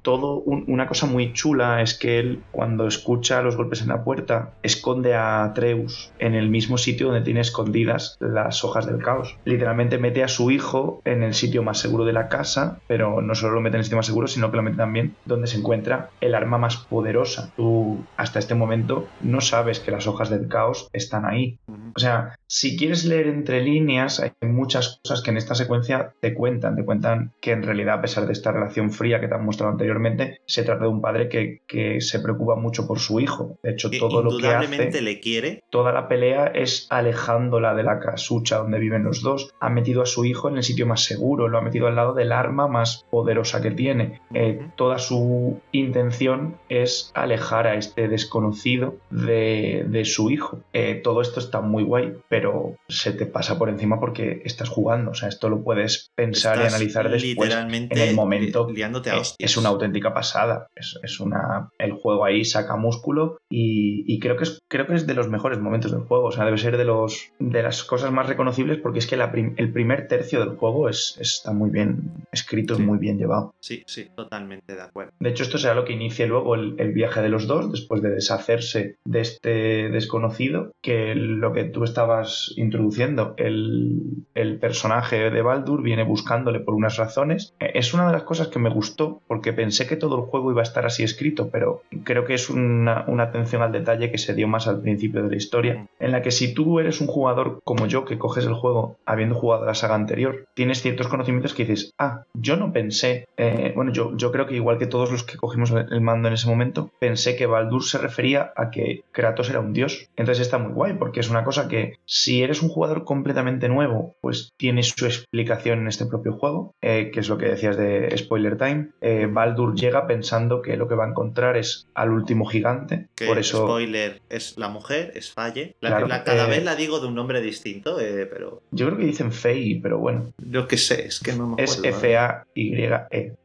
todo 0.03 0.43
una 0.45 0.87
cosa 0.87 1.07
muy 1.07 1.33
chula 1.33 1.83
es 1.83 1.95
que 1.95 2.19
él, 2.19 2.41
cuando 2.51 2.87
escucha 2.87 3.43
los 3.43 3.57
golpes 3.57 3.81
en 3.83 3.89
la 3.89 4.03
puerta, 4.05 4.53
esconde 4.89 5.15
a 5.15 5.45
Atreus 5.45 6.13
en 6.19 6.35
el 6.35 6.49
mismo 6.49 6.79
sitio 6.79 7.09
donde 7.09 7.21
tiene 7.21 7.41
escondidas 7.41 8.17
las 8.21 8.65
hojas 8.65 8.87
del 8.87 9.03
caos. 9.03 9.37
Literalmente 9.45 9.99
mete 9.99 10.25
a 10.25 10.29
su 10.29 10.51
hijo 10.51 11.03
en 11.05 11.23
el 11.23 11.35
sitio 11.35 11.63
más 11.63 11.79
seguro 11.79 12.07
de 12.07 12.15
la 12.15 12.29
casa, 12.29 12.81
pero 12.87 13.21
no 13.21 13.35
solo 13.35 13.53
lo 13.53 13.61
mete 13.61 13.77
en 13.77 13.81
el 13.81 13.85
sitio 13.85 13.99
más 13.99 14.07
seguro, 14.07 14.29
sino 14.29 14.51
que 14.51 14.57
lo 14.57 14.63
mete 14.63 14.79
también 14.79 15.15
donde 15.27 15.47
se 15.47 15.59
encuentra 15.59 16.09
el 16.23 16.35
arma 16.35 16.57
más 16.57 16.79
poderosa. 16.79 17.53
Tú 17.55 17.99
hasta 18.17 18.39
este 18.39 18.55
momento 18.55 19.07
no 19.21 19.43
sabes 19.43 19.79
que 19.79 19.91
las 19.91 20.07
hojas 20.07 20.31
del 20.31 20.49
caos 20.49 20.89
están 20.95 21.27
ahí. 21.27 21.59
O 21.95 22.01
sea, 22.01 22.37
si 22.47 22.77
quieres 22.77 23.05
leer 23.05 23.27
entre 23.27 23.63
líneas, 23.63 24.21
hay 24.21 24.33
muchas 24.43 25.01
cosas 25.03 25.23
que 25.23 25.31
en 25.31 25.37
esta 25.37 25.55
secuencia 25.55 26.15
te 26.21 26.35
cuentan. 26.35 26.77
Te 26.77 26.85
cuentan 26.85 27.33
que 27.41 27.53
en 27.53 27.63
realidad, 27.63 27.99
a 27.99 28.03
pesar 28.03 28.27
de 28.27 28.33
esta 28.33 28.53
relación 28.53 28.91
fría 28.91 29.21
que 29.21 29.29
te 29.29 29.35
han 29.35 29.45
mostrado 29.45 29.73
anteriormente, 29.73 30.41
se 30.47 30.63
trata 30.63 30.85
de 30.85 30.91
un 30.91 31.01
padre 31.01 31.29
que, 31.29 31.99
se 32.01 32.21
preocupa 32.21 32.57
mucho 32.57 32.87
por 32.87 32.99
su 32.99 33.21
hijo. 33.21 33.59
De 33.63 33.73
hecho, 33.73 33.91
todo 33.91 34.23
lo 34.23 34.37
que 34.39 34.49
hace... 34.49 35.03
le 35.03 35.21
quiere. 35.21 35.63
Toda 35.71 35.93
la 35.93 36.09
pelea 36.09 36.47
es 36.47 36.87
alejándola 36.91 37.75
de 37.75 37.83
la 37.83 38.01
casucha 38.01 38.59
donde 38.59 38.79
viven 38.79 39.05
los 39.05 39.23
dos. 39.23 39.55
Ha 39.61 39.69
metido 39.69 40.03
a 40.03 40.07
su 40.07 40.25
hijo 40.25 40.49
en 40.49 40.57
el 40.57 40.63
sitio 40.63 40.87
más 40.87 41.05
seguro, 41.05 41.49
lo 41.49 41.59
ha 41.59 41.63
metido 41.63 41.87
al 41.87 41.97
lado 41.97 42.15
del 42.15 42.33
arma 42.33 42.69
más 42.69 43.05
poderosa 43.11 43.61
que 43.61 43.71
tiene. 43.71 44.21
Eh, 44.35 44.61
toda 44.77 44.99
su 44.99 45.61
intención 45.73 46.57
es 46.69 47.11
alejar 47.15 47.67
a 47.67 47.75
este 47.75 48.09
desconocido 48.09 48.97
de, 49.11 50.03
su 50.05 50.31
hijo. 50.31 50.61
Eh, 50.73 51.01
todo 51.03 51.21
esto 51.21 51.41
está 51.41 51.61
muy 51.61 51.78
guay, 51.85 52.13
pero 52.29 52.77
se 52.89 53.13
te 53.13 53.27
pasa 53.27 53.59
por 53.59 53.69
encima 53.69 54.01
porque 54.01 54.43
estás 54.45 54.69
jugando. 54.69 55.13
O 55.13 55.15
sea, 55.15 55.29
esto 55.29 55.49
lo 55.49 55.63
puedes 55.63 56.11
pensar 56.15 56.59
y 56.59 56.67
analizar 56.67 57.11
después. 57.11 57.53
En 57.53 57.99
el 57.99 58.15
momento 58.15 58.69
liándote 58.71 59.11
a 59.11 59.21
es, 59.39 59.57
una 59.57 59.69
auténtica 59.69 60.15
pasada. 60.15 60.69
Es, 60.75 61.21
una, 61.21 61.71
el 61.79 61.93
juego 61.93 62.25
ahí 62.25 62.45
saca 62.45 62.77
músculo 62.77 63.39
y, 63.51 64.19
creo, 64.21 64.37
que 64.37 64.45
es, 64.45 64.61
creo 64.69 64.87
que 64.87 64.95
es 64.95 65.07
de 65.07 65.15
los 65.15 65.29
mejores 65.29 65.59
momentos 65.59 65.91
del 65.91 66.03
juego. 66.03 66.27
O 66.27 66.33
sea, 66.33 66.45
debe 66.45 66.59
ser 66.59 66.77
de, 66.77 66.85
los, 66.85 67.31
de 67.39 67.63
las 67.63 67.85
cosas 67.85 68.13
más 68.13 68.27
reconocibles 68.27 68.79
porque 68.79 68.99
es 68.99 69.07
que 69.07 69.17
el 69.17 69.73
primer 69.73 70.09
tercio 70.09 70.41
del 70.41 70.57
juego 70.57 70.89
es, 70.89 71.17
está 71.21 71.53
muy 71.53 71.71
bien 71.71 72.27
escrito, 72.33 72.75
es 72.75 72.81
muy 72.81 72.99
bien 72.99 73.19
llevado. 73.19 73.55
Sí, 73.61 73.83
sí, 73.87 74.09
totalmente 74.15 74.75
de 74.75 74.83
acuerdo. 74.83 75.13
De 75.19 75.31
hecho, 75.31 75.43
esto 75.43 75.59
será 75.59 75.75
lo 75.75 75.85
que 75.85 75.93
inicie 75.93 76.27
luego 76.27 76.55
el, 76.55 76.93
viaje 76.93 77.21
de 77.23 77.29
los 77.29 77.47
dos 77.47 77.71
después 77.71 78.03
de 78.03 78.11
deshacerse 78.11 78.97
de 79.05 79.21
este 79.21 79.89
desconocido, 79.91 80.73
que 80.83 81.15
lo 81.15 81.53
que 81.53 81.65
tú 81.69 81.85
estabas 81.85 82.53
introduciendo, 82.57 83.35
el, 83.37 84.25
el 84.35 84.59
personaje 84.59 85.31
de 85.31 85.43
Baldur 85.43 85.83
viene 85.83 86.05
buscándole 86.05 86.61
por 86.61 86.75
unas 86.75 86.97
razones. 86.97 87.55
Es 87.59 87.95
una 87.95 88.07
de 88.07 88.13
las 88.13 88.23
cosas 88.23 88.49
que 88.49 88.59
me 88.59 88.71
gustó 88.71 89.21
porque 89.27 89.53
pensé 89.53 89.87
que 89.87 89.97
todo 89.97 90.17
el 90.17 90.23
juego 90.23 90.51
iba 90.51 90.61
a 90.61 90.65
estar 90.65 90.87
así 90.87 91.03
escrito, 91.03 91.51
pero 91.51 91.83
creo 92.05 92.25
que 92.25 92.35
es 92.35 92.51
una, 92.51 93.05
una 93.09 93.25
atención 93.25 93.63
al 93.63 93.73
detalle 93.73 94.11
que 94.11 94.19
se 94.19 94.35
dio 94.35 94.49
más 94.49 94.67
al 94.67 94.81
principio 94.81 95.23
de 95.23 95.31
la 95.31 95.37
historia, 95.37 95.87
en 95.99 96.13
la 96.13 96.23
que 96.23 96.31
si 96.31 96.55
tú 96.55 96.81
eres 96.81 97.01
un 97.01 97.07
jugador 97.07 97.61
como 97.65 97.87
yo 97.87 98.05
que 98.05 98.19
coges 98.19 98.47
el 98.47 98.55
juego 98.55 98.97
habiendo 99.07 99.35
jugado 99.35 99.65
la 99.65 99.75
saga 99.75 99.95
anterior, 99.95 100.47
tienes 100.55 100.83
ciertos 100.83 101.09
conocimientos 101.09 101.55
que 101.55 101.65
dices, 101.65 101.93
ah, 101.99 102.25
yo 102.35 102.57
no 102.57 102.73
pensé, 102.73 103.27
eh, 103.37 103.73
bueno, 103.75 103.93
yo, 103.93 104.17
yo 104.17 104.33
creo 104.33 104.47
que 104.47 104.57
igual 104.57 104.79
que 104.79 104.87
todos 104.87 105.11
los 105.11 105.25
que 105.25 105.37
cogimos 105.37 105.71
el 105.71 106.01
mando 106.01 106.29
en 106.29 106.35
ese 106.35 106.49
momento, 106.49 106.91
pensé 106.99 107.37
que 107.37 107.47
Baldur 107.47 107.83
se 107.83 107.99
refería 107.99 108.53
a 108.57 108.71
que 108.71 109.03
Kratos 109.13 109.51
era 109.51 109.61
un 109.61 109.73
dios. 109.73 110.09
Entonces 110.17 110.47
está 110.47 110.59
muy 110.59 110.73
guay 110.73 110.95
porque 110.95 111.21
es 111.21 111.31
una 111.31 111.45
cosa 111.45 111.58
que 111.67 111.99
si 112.05 112.43
eres 112.43 112.63
un 112.63 112.69
jugador 112.69 113.05
completamente 113.05 113.69
nuevo, 113.69 114.17
pues 114.21 114.53
tienes 114.57 114.89
su 114.97 115.07
explicación 115.07 115.81
en 115.81 115.89
este 115.89 116.07
propio 116.07 116.35
juego, 116.35 116.75
eh, 116.81 117.11
que 117.13 117.21
es 117.21 117.29
lo 117.29 117.39
que 117.39 117.47
decías 117.47 117.77
de 117.77 118.17
Spoiler 118.17 118.57
Time. 118.57 118.91
Eh, 119.01 119.27
Baldur 119.31 119.75
llega 119.75 120.07
pensando 120.07 120.63
que 120.63 120.77
lo 120.77 120.87
que 120.87 120.95
va 120.95 121.07
a 121.07 121.09
encontrar 121.09 121.57
es 121.57 121.89
al 121.95 122.13
último 122.13 122.45
gigante. 122.45 123.09
por 123.27 123.39
eso... 123.39 123.67
Spoiler 123.67 124.21
es 124.29 124.57
la 124.59 124.69
mujer, 124.69 125.13
es 125.17 125.33
Falle. 125.33 125.75
La, 125.81 126.23
cada 126.23 126.47
vez 126.47 126.63
la 126.63 126.77
digo 126.77 127.01
de 127.01 127.09
un 127.09 127.15
nombre 127.15 127.41
distinto, 127.41 127.97
pero... 128.31 128.63
Yo 128.71 128.87
creo 128.87 128.99
que 128.99 129.07
dicen 129.07 129.33
Fey, 129.33 129.81
pero 129.81 129.99
bueno. 129.99 130.33
Yo 130.39 130.69
qué 130.69 130.77
sé, 130.77 131.07
es 131.07 131.21
que 131.21 131.33
no 131.33 131.47
me 131.49 131.53
acuerdo. 131.55 131.73
Es 131.73 131.85
F-A-Y-E. 131.85 133.37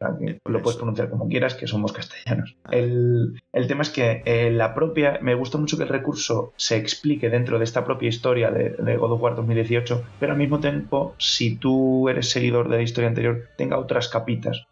Lo 0.46 0.62
puedes 0.62 0.78
pronunciar 0.78 1.10
como 1.10 1.28
quieras, 1.28 1.56
que 1.56 1.68
somos 1.68 1.94
castellanos. 1.94 2.56
Ah. 2.66 2.72
El, 2.74 3.68
tema 3.68 3.84
es 3.84 3.90
que 3.90 4.22
eh, 4.26 4.52
la 4.52 4.74
propia. 4.74 5.20
Me 5.22 5.36
gusta 5.36 5.58
mucho 5.58 5.78
que 5.78 5.84
el 5.84 5.90
recurso 5.90 6.54
se 6.58 6.76
explique 6.78 7.30
dentro 7.30 7.58
de 7.58 7.64
esta 7.64 7.86
propia 7.86 8.03
historia 8.08 8.52
de, 8.52 8.98
God 8.98 9.12
of 9.12 9.22
War 9.22 9.36
2018, 9.36 10.04
pero 10.20 10.34
al 10.34 10.38
mismo 10.38 10.60
tiempo, 10.60 11.16
si 11.18 11.56
tú 11.56 12.10
eres 12.10 12.30
seguidor 12.30 12.70
de 12.70 12.78
la 12.78 12.84
historia 12.84 13.10
anterior, 13.10 13.50
tenga 13.58 13.78
otras 13.78 14.08
capitas 14.08 14.66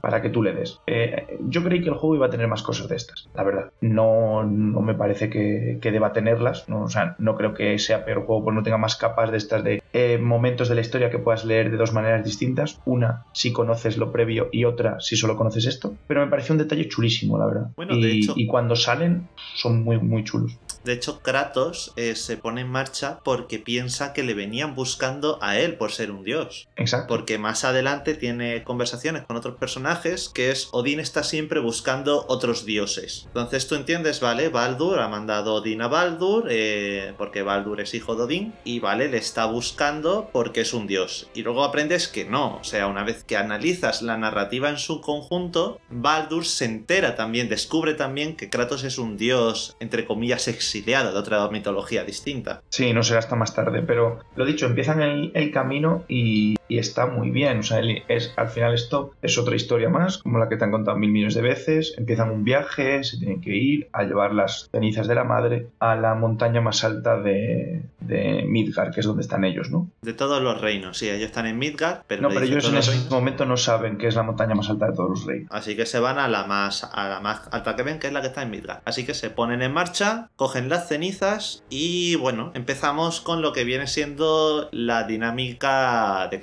para 0.00 0.22
que 0.22 0.30
tú 0.30 0.42
le 0.42 0.52
des. 0.52 0.80
Eh, 0.86 1.38
yo 1.48 1.62
creí 1.62 1.82
que 1.82 1.88
el 1.88 1.94
juego 1.94 2.16
iba 2.16 2.26
a 2.26 2.30
tener 2.30 2.48
más 2.48 2.62
cosas 2.62 2.88
de 2.88 2.96
estas, 2.96 3.28
la 3.34 3.44
verdad. 3.44 3.70
No, 3.80 4.44
no 4.44 4.80
me 4.80 4.94
parece 4.94 5.30
que, 5.30 5.78
deba 5.86 6.12
tenerlas. 6.12 6.68
No, 6.68 6.82
o 6.82 6.88
sea, 6.88 7.14
no 7.18 7.36
creo 7.36 7.54
que 7.54 7.78
sea 7.78 8.04
peor 8.04 8.26
juego 8.26 8.44
porque 8.44 8.56
no 8.56 8.62
tenga 8.62 8.76
más 8.76 8.96
capas 8.96 9.30
de 9.30 9.36
estas 9.36 9.62
de 9.62 9.82
eh, 9.92 10.18
momentos 10.18 10.68
de 10.68 10.74
la 10.74 10.80
historia 10.80 11.10
que 11.10 11.18
puedas 11.18 11.44
leer 11.44 11.70
de 11.70 11.76
dos 11.76 11.92
maneras 11.92 12.24
distintas. 12.24 12.80
Una, 12.84 13.24
si 13.32 13.52
conoces 13.52 13.96
lo 13.96 14.12
previo, 14.12 14.48
y 14.52 14.64
otra, 14.64 15.00
si 15.00 15.16
solo 15.16 15.36
conoces 15.36 15.66
esto. 15.66 15.94
Pero 16.06 16.24
me 16.24 16.30
pareció 16.30 16.52
un 16.52 16.58
detalle 16.58 16.88
chulísimo, 16.88 17.38
la 17.38 17.46
verdad. 17.46 17.70
y, 17.90 18.26
y 18.34 18.46
cuando 18.46 18.76
salen, 18.76 19.28
son 19.54 19.82
muy, 19.82 19.98
muy 19.98 20.24
chulos. 20.24 20.58
De 20.86 20.92
hecho, 20.92 21.18
Kratos 21.18 21.92
eh, 21.96 22.14
se 22.14 22.36
pone 22.36 22.60
en 22.60 22.70
marcha 22.70 23.18
porque 23.24 23.58
piensa 23.58 24.12
que 24.12 24.22
le 24.22 24.34
venían 24.34 24.76
buscando 24.76 25.36
a 25.42 25.58
él 25.58 25.74
por 25.74 25.90
ser 25.90 26.12
un 26.12 26.22
dios. 26.22 26.68
Exacto. 26.76 27.08
Porque 27.08 27.38
más 27.38 27.64
adelante 27.64 28.14
tiene 28.14 28.62
conversaciones 28.62 29.24
con 29.24 29.36
otros 29.36 29.56
personajes 29.56 30.28
que 30.28 30.52
es 30.52 30.68
Odín 30.70 31.00
está 31.00 31.24
siempre 31.24 31.58
buscando 31.58 32.24
otros 32.28 32.64
dioses. 32.64 33.24
Entonces 33.26 33.66
tú 33.66 33.74
entiendes, 33.74 34.20
vale, 34.20 34.48
Baldur 34.48 35.00
ha 35.00 35.08
mandado 35.08 35.54
Odín 35.54 35.82
a 35.82 35.88
Baldur 35.88 36.46
eh, 36.50 37.14
porque 37.18 37.42
Baldur 37.42 37.80
es 37.80 37.92
hijo 37.92 38.14
de 38.14 38.22
Odín 38.22 38.54
y 38.62 38.78
vale, 38.78 39.08
le 39.08 39.18
está 39.18 39.46
buscando 39.46 40.30
porque 40.32 40.60
es 40.60 40.72
un 40.72 40.86
dios. 40.86 41.28
Y 41.34 41.42
luego 41.42 41.64
aprendes 41.64 42.06
que 42.06 42.26
no, 42.26 42.58
o 42.58 42.64
sea, 42.64 42.86
una 42.86 43.02
vez 43.02 43.24
que 43.24 43.36
analizas 43.36 44.02
la 44.02 44.18
narrativa 44.18 44.70
en 44.70 44.78
su 44.78 45.00
conjunto, 45.00 45.80
Baldur 45.90 46.46
se 46.46 46.66
entera 46.66 47.16
también, 47.16 47.48
descubre 47.48 47.94
también 47.94 48.36
que 48.36 48.50
Kratos 48.50 48.84
es 48.84 48.98
un 48.98 49.16
dios, 49.16 49.76
entre 49.80 50.06
comillas, 50.06 50.46
exitoso 50.46 50.75
de 51.12 51.18
otra 51.18 51.48
mitología 51.48 52.04
distinta. 52.04 52.62
Sí, 52.68 52.92
no 52.92 53.02
será 53.02 53.20
hasta 53.20 53.36
más 53.36 53.54
tarde, 53.54 53.82
pero 53.82 54.20
lo 54.34 54.44
dicho, 54.44 54.66
empiezan 54.66 55.00
el, 55.00 55.50
camino 55.52 56.04
y, 56.08 56.55
y 56.68 56.78
está 56.78 57.06
muy 57.06 57.30
bien. 57.30 57.58
O 57.58 57.62
sea, 57.62 57.80
es, 58.08 58.32
al 58.36 58.48
final 58.48 58.74
esto 58.74 59.12
es 59.22 59.38
otra 59.38 59.56
historia 59.56 59.88
más, 59.88 60.18
como 60.18 60.38
la 60.38 60.48
que 60.48 60.56
te 60.56 60.64
han 60.64 60.70
contado 60.70 60.96
mil 60.96 61.10
millones 61.10 61.34
de 61.34 61.42
veces. 61.42 61.94
Empiezan 61.96 62.30
un 62.30 62.44
viaje, 62.44 63.04
se 63.04 63.18
tienen 63.18 63.40
que 63.40 63.54
ir 63.56 63.88
a 63.92 64.04
llevar 64.04 64.34
las 64.34 64.68
cenizas 64.70 65.06
de 65.06 65.14
la 65.14 65.24
madre 65.24 65.68
a 65.78 65.96
la 65.96 66.14
montaña 66.14 66.60
más 66.60 66.84
alta 66.84 67.20
de, 67.20 67.82
de 68.00 68.44
Midgard, 68.46 68.92
que 68.92 69.00
es 69.00 69.06
donde 69.06 69.22
están 69.22 69.44
ellos, 69.44 69.70
¿no? 69.70 69.90
De 70.02 70.12
todos 70.12 70.42
los 70.42 70.60
reinos, 70.60 70.98
sí, 70.98 71.08
ellos 71.08 71.26
están 71.26 71.46
en 71.46 71.58
Midgard, 71.58 72.02
pero... 72.06 72.22
No, 72.22 72.28
pero 72.28 72.42
ellos 72.42 72.68
en 72.68 72.76
ese 72.76 73.08
momento 73.10 73.44
no 73.44 73.56
saben 73.56 73.98
que 73.98 74.08
es 74.08 74.14
la 74.14 74.22
montaña 74.22 74.54
más 74.54 74.70
alta 74.70 74.86
de 74.86 74.92
todos 74.92 75.10
los 75.10 75.26
reinos. 75.26 75.48
Así 75.50 75.76
que 75.76 75.86
se 75.86 75.98
van 75.98 76.18
a 76.18 76.28
la 76.28 76.44
más, 76.44 76.84
a 76.84 77.08
la 77.08 77.20
más 77.20 77.42
alta 77.50 77.76
que 77.76 77.82
ven, 77.82 77.98
que 77.98 78.06
es 78.06 78.12
la 78.12 78.20
que 78.20 78.28
está 78.28 78.42
en 78.42 78.50
Midgard. 78.50 78.80
Así 78.84 79.04
que 79.04 79.14
se 79.14 79.30
ponen 79.30 79.62
en 79.62 79.72
marcha, 79.72 80.30
cogen 80.36 80.68
las 80.68 80.88
cenizas 80.88 81.64
y 81.68 82.16
bueno, 82.16 82.52
empezamos 82.54 83.20
con 83.20 83.42
lo 83.42 83.52
que 83.52 83.64
viene 83.64 83.86
siendo 83.86 84.68
la 84.72 85.04
dinámica 85.04 86.28
de 86.30 86.40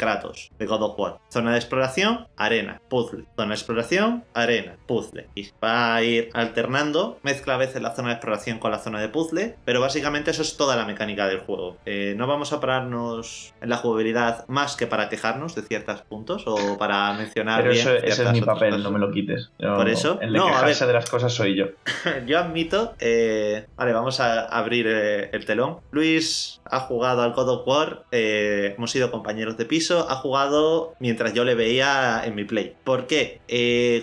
De 0.60 0.66
God 0.66 0.84
of 0.84 1.00
War. 1.00 1.20
Zona 1.32 1.52
de 1.52 1.58
exploración, 1.58 2.28
arena, 2.38 2.82
puzzle. 2.90 3.26
Zona 3.36 3.50
de 3.50 3.56
exploración, 3.56 4.24
arena, 4.34 4.76
puzzle. 4.88 5.28
Y 5.36 5.50
va 5.64 5.96
a 5.96 6.04
ir 6.04 6.30
alternando, 6.34 7.20
mezcla 7.24 7.56
a 7.56 7.58
veces 7.58 7.82
la 7.82 7.96
zona 7.96 8.10
de 8.10 8.14
exploración 8.16 8.60
con 8.60 8.72
la 8.72 8.80
zona 8.80 9.02
de 9.02 9.10
puzzle, 9.10 9.56
pero 9.66 9.82
básicamente 9.82 10.32
eso 10.32 10.42
es 10.42 10.58
toda 10.58 10.76
la 10.76 10.86
mecánica 10.86 11.28
del 11.28 11.40
juego. 11.40 11.78
Eh, 11.86 12.14
no 12.18 12.28
vamos 12.28 12.54
a 12.54 12.60
pararnos 12.60 13.54
en 13.62 13.70
la 13.70 13.78
jugabilidad 13.78 14.48
más 14.48 14.76
que 14.76 14.88
para 14.88 15.10
quejarnos 15.10 15.56
de 15.56 15.62
ciertos 15.64 16.02
puntos 16.02 16.44
o 16.46 16.78
para 16.78 17.14
mencionar 17.14 17.62
pero 17.62 17.74
bien 17.74 17.88
eso, 17.88 17.96
ese 17.96 18.24
es 18.24 18.32
mi 18.32 18.42
papel, 18.42 18.82
no 18.82 18.92
me 18.92 19.00
lo 19.00 19.12
quites. 19.12 19.52
Por 19.58 19.90
eso, 19.90 20.20
el 20.22 20.34
de 20.34 20.40
no, 20.40 20.48
quejarse 20.48 20.86
de 20.86 20.94
las 20.94 21.10
cosas 21.10 21.34
soy 21.34 21.56
yo. 21.56 21.68
yo 22.28 22.40
admito, 22.40 22.94
eh, 23.00 23.66
vale, 23.76 23.94
vamos 23.94 24.20
a 24.20 24.46
abrir 24.46 24.88
eh, 24.88 25.30
el 25.32 25.46
telón. 25.46 25.78
Luis 25.92 26.62
ha 26.66 26.80
jugado 26.82 27.22
al 27.22 27.34
God 27.34 27.50
of 27.50 27.68
War, 27.68 28.04
hemos 28.12 28.92
sido 28.92 29.12
compañeros 29.12 29.58
de 29.58 29.66
piso, 29.66 30.03
ha 30.10 30.16
jugado 30.16 30.94
mientras 31.00 31.34
yo 31.34 31.44
le 31.44 31.56
veía 31.56 32.22
en 32.24 32.36
mi 32.36 32.44
play. 32.44 32.76
¿Por 32.84 33.08
qué? 33.08 33.42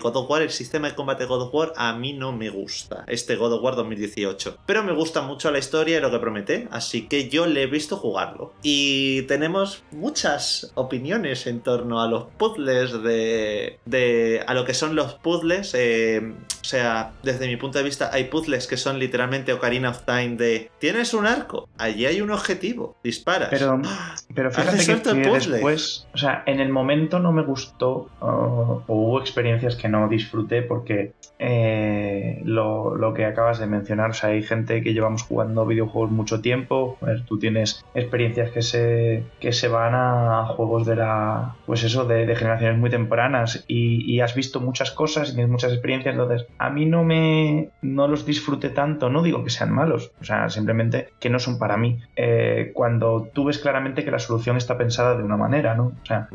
God 0.01 0.15
of 0.15 0.29
War, 0.29 0.41
el 0.41 0.51
sistema 0.51 0.89
de 0.89 0.95
combate 0.95 1.25
God 1.25 1.43
of 1.43 1.53
War 1.53 1.73
a 1.75 1.93
mí 1.93 2.13
no 2.13 2.31
me 2.31 2.49
gusta, 2.49 3.03
este 3.07 3.35
God 3.35 3.53
of 3.53 3.63
War 3.63 3.75
2018. 3.75 4.57
Pero 4.65 4.83
me 4.83 4.93
gusta 4.93 5.21
mucho 5.21 5.51
la 5.51 5.59
historia 5.59 5.97
y 5.97 6.01
lo 6.01 6.11
que 6.11 6.19
promete, 6.19 6.67
así 6.71 7.07
que 7.07 7.29
yo 7.29 7.45
le 7.45 7.63
he 7.63 7.67
visto 7.67 7.97
jugarlo. 7.97 8.53
Y 8.63 9.23
tenemos 9.23 9.83
muchas 9.91 10.71
opiniones 10.75 11.47
en 11.47 11.61
torno 11.61 12.01
a 12.01 12.07
los 12.07 12.25
puzzles 12.37 13.01
de... 13.03 13.79
de 13.85 14.43
a 14.45 14.53
lo 14.53 14.65
que 14.65 14.73
son 14.73 14.95
los 14.95 15.13
puzzles. 15.15 15.73
Eh, 15.73 16.33
o 16.61 16.63
sea, 16.63 17.11
desde 17.23 17.47
mi 17.47 17.57
punto 17.57 17.77
de 17.77 17.83
vista 17.83 18.09
hay 18.13 18.25
puzzles 18.25 18.67
que 18.67 18.77
son 18.77 18.99
literalmente 18.99 19.53
Ocarina 19.53 19.89
of 19.89 20.03
Time 20.05 20.35
de... 20.35 20.71
Tienes 20.79 21.13
un 21.13 21.25
arco, 21.25 21.69
allí 21.77 22.05
hay 22.05 22.21
un 22.21 22.31
objetivo, 22.31 22.97
disparas. 23.03 23.49
Pero, 23.49 23.81
pero 24.33 24.51
fíjate 24.51 24.85
que, 24.85 25.29
después, 25.49 26.07
o 26.13 26.17
sea, 26.17 26.43
en 26.45 26.59
el 26.59 26.69
momento 26.69 27.19
no 27.19 27.31
me 27.31 27.43
gustó 27.43 28.09
o 28.19 28.83
hubo 28.87 29.19
experiencias 29.19 29.75
que 29.75 29.89
no 29.89 30.07
disfruté 30.07 30.61
porque 30.61 31.13
eh, 31.43 32.39
lo, 32.45 32.95
lo, 32.95 33.15
que 33.15 33.25
acabas 33.25 33.59
de 33.59 33.65
mencionar, 33.65 34.11
o 34.11 34.13
sea, 34.13 34.29
hay 34.29 34.43
gente 34.43 34.83
que 34.83 34.93
llevamos 34.93 35.23
jugando 35.23 35.65
videojuegos 35.65 36.11
mucho 36.11 36.39
tiempo, 36.39 36.99
ver, 37.01 37.25
tú 37.25 37.39
tienes 37.39 37.83
experiencias 37.95 38.51
que 38.51 38.61
se, 38.61 39.23
que 39.39 39.51
se 39.51 39.67
van 39.67 39.95
a 39.95 40.45
juegos 40.45 40.85
de 40.85 40.97
la, 40.97 41.55
pues 41.65 41.83
eso, 41.83 42.05
de, 42.05 42.35
generaciones 42.35 42.77
muy 42.77 42.91
tempranas 42.91 43.65
y, 43.67 44.19
has 44.21 44.35
visto 44.35 44.59
muchas 44.59 44.91
cosas 44.91 45.29
y 45.29 45.33
tienes 45.33 45.49
muchas 45.49 45.71
experiencias, 45.71 46.13
entonces 46.13 46.45
a 46.61 46.69
mí 46.69 46.85
no 46.85 47.03
me, 47.03 47.69
no 47.81 48.07
los 48.07 48.23
disfruté 48.23 48.69
tanto, 48.69 49.09
no 49.09 49.23
digo 49.23 49.43
que 49.43 49.49
sean 49.49 49.73
malos, 49.73 50.11
o 50.21 50.23
sea, 50.23 50.47
simplemente 50.49 51.09
que 51.19 51.31
no 51.31 51.39
son 51.39 51.57
para 51.57 51.75
mí. 51.75 51.99
Eh, 52.15 52.69
cuando 52.75 53.29
tú 53.33 53.45
ves 53.45 53.57
claramente 53.57 54.05
que 54.05 54.11
la 54.11 54.19
solución 54.19 54.57
está 54.57 54.77
pensada 54.77 55.17
de 55.17 55.23
una 55.23 55.37
manera, 55.37 55.73
¿no? 55.73 55.85
O 55.85 56.05
sea, 56.05 56.29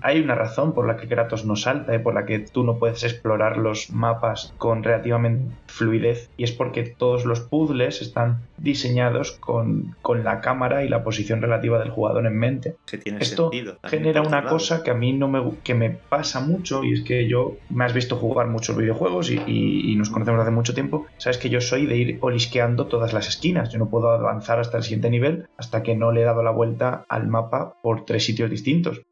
hay 0.00 0.20
una 0.20 0.36
razón 0.36 0.72
por 0.72 0.86
la 0.86 0.96
que 0.96 1.08
Kratos 1.08 1.44
no 1.44 1.56
salta 1.56 1.96
y 1.96 1.98
por 1.98 2.14
la 2.14 2.26
que 2.26 2.38
tú 2.38 2.62
no 2.62 2.78
puedes 2.78 3.02
explorar 3.02 3.56
los 3.56 3.90
mapas 3.90 4.54
con 4.56 4.84
relativamente 4.84 5.52
fluidez 5.66 6.30
y 6.36 6.44
es 6.44 6.52
porque 6.52 6.84
todos 6.84 7.24
los 7.24 7.40
puzzles 7.40 8.02
están 8.02 8.38
diseñados 8.58 9.32
con, 9.32 9.96
con 10.00 10.22
la 10.22 10.40
cámara 10.40 10.84
y 10.84 10.88
la 10.88 11.02
posición 11.02 11.42
relativa 11.42 11.80
del 11.80 11.90
jugador 11.90 12.26
en 12.26 12.38
mente. 12.38 12.76
Esto 13.18 13.50
genera 13.82 14.22
una 14.22 14.44
cosa 14.44 14.84
que 14.84 14.92
a 14.92 14.94
mí 14.94 15.12
no 15.12 15.26
me, 15.26 15.42
que 15.64 15.74
me 15.74 15.90
pasa 15.90 16.40
mucho 16.40 16.84
y 16.84 16.92
es 16.92 17.00
que 17.02 17.26
yo 17.26 17.56
me 17.70 17.84
has 17.84 17.92
visto 17.92 18.16
jugar 18.16 18.46
muchos 18.46 18.76
videojuegos 18.76 19.30
y, 19.30 19.40
y, 19.46 19.71
nos 19.96 20.10
conocemos 20.10 20.40
hace 20.40 20.50
mucho 20.50 20.74
tiempo. 20.74 21.06
Sabes 21.18 21.38
que 21.38 21.50
yo 21.50 21.60
soy 21.60 21.86
de 21.86 21.96
ir 21.96 22.18
olisqueando 22.20 22.86
todas 22.86 23.12
las 23.12 23.28
esquinas. 23.28 23.70
Yo 23.70 23.78
no 23.78 23.88
puedo 23.88 24.10
avanzar 24.10 24.58
hasta 24.58 24.76
el 24.76 24.82
siguiente 24.82 25.10
nivel 25.10 25.46
hasta 25.56 25.82
que 25.82 25.96
no 25.96 26.12
le 26.12 26.22
he 26.22 26.24
dado 26.24 26.42
la 26.42 26.50
vuelta 26.50 27.04
al 27.08 27.28
mapa 27.28 27.76
por 27.82 28.04
tres 28.04 28.24
sitios 28.24 28.50
distintos. 28.50 29.02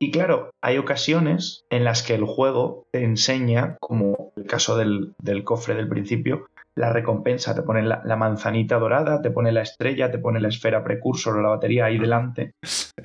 Y 0.00 0.10
claro, 0.10 0.50
hay 0.62 0.78
ocasiones 0.78 1.64
en 1.70 1.84
las 1.84 2.02
que 2.02 2.14
el 2.14 2.24
juego 2.24 2.86
te 2.92 3.04
enseña, 3.04 3.76
como 3.78 4.32
el 4.36 4.46
caso 4.46 4.76
del, 4.76 5.12
del 5.20 5.44
cofre 5.44 5.74
del 5.74 5.88
principio, 5.88 6.46
la 6.76 6.92
recompensa, 6.92 7.54
te 7.54 7.62
pone 7.62 7.82
la, 7.82 8.16
manzanita 8.16 8.78
dorada, 8.78 9.22
te 9.22 9.30
pone 9.30 9.52
la 9.52 9.62
estrella, 9.62 10.10
te 10.10 10.18
pone 10.18 10.40
la 10.40 10.48
esfera 10.48 10.82
precursor 10.82 11.36
o 11.36 11.42
la 11.42 11.50
batería 11.50 11.84
ahí 11.84 11.98
delante, 11.98 12.52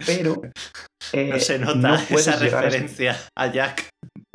pero... 0.05 0.41
Eh, 1.13 1.29
no 1.33 1.39
se 1.39 1.59
nota 1.59 1.95
esa 2.09 2.35
referencia 2.37 3.15
a 3.35 3.47
Jack 3.47 3.89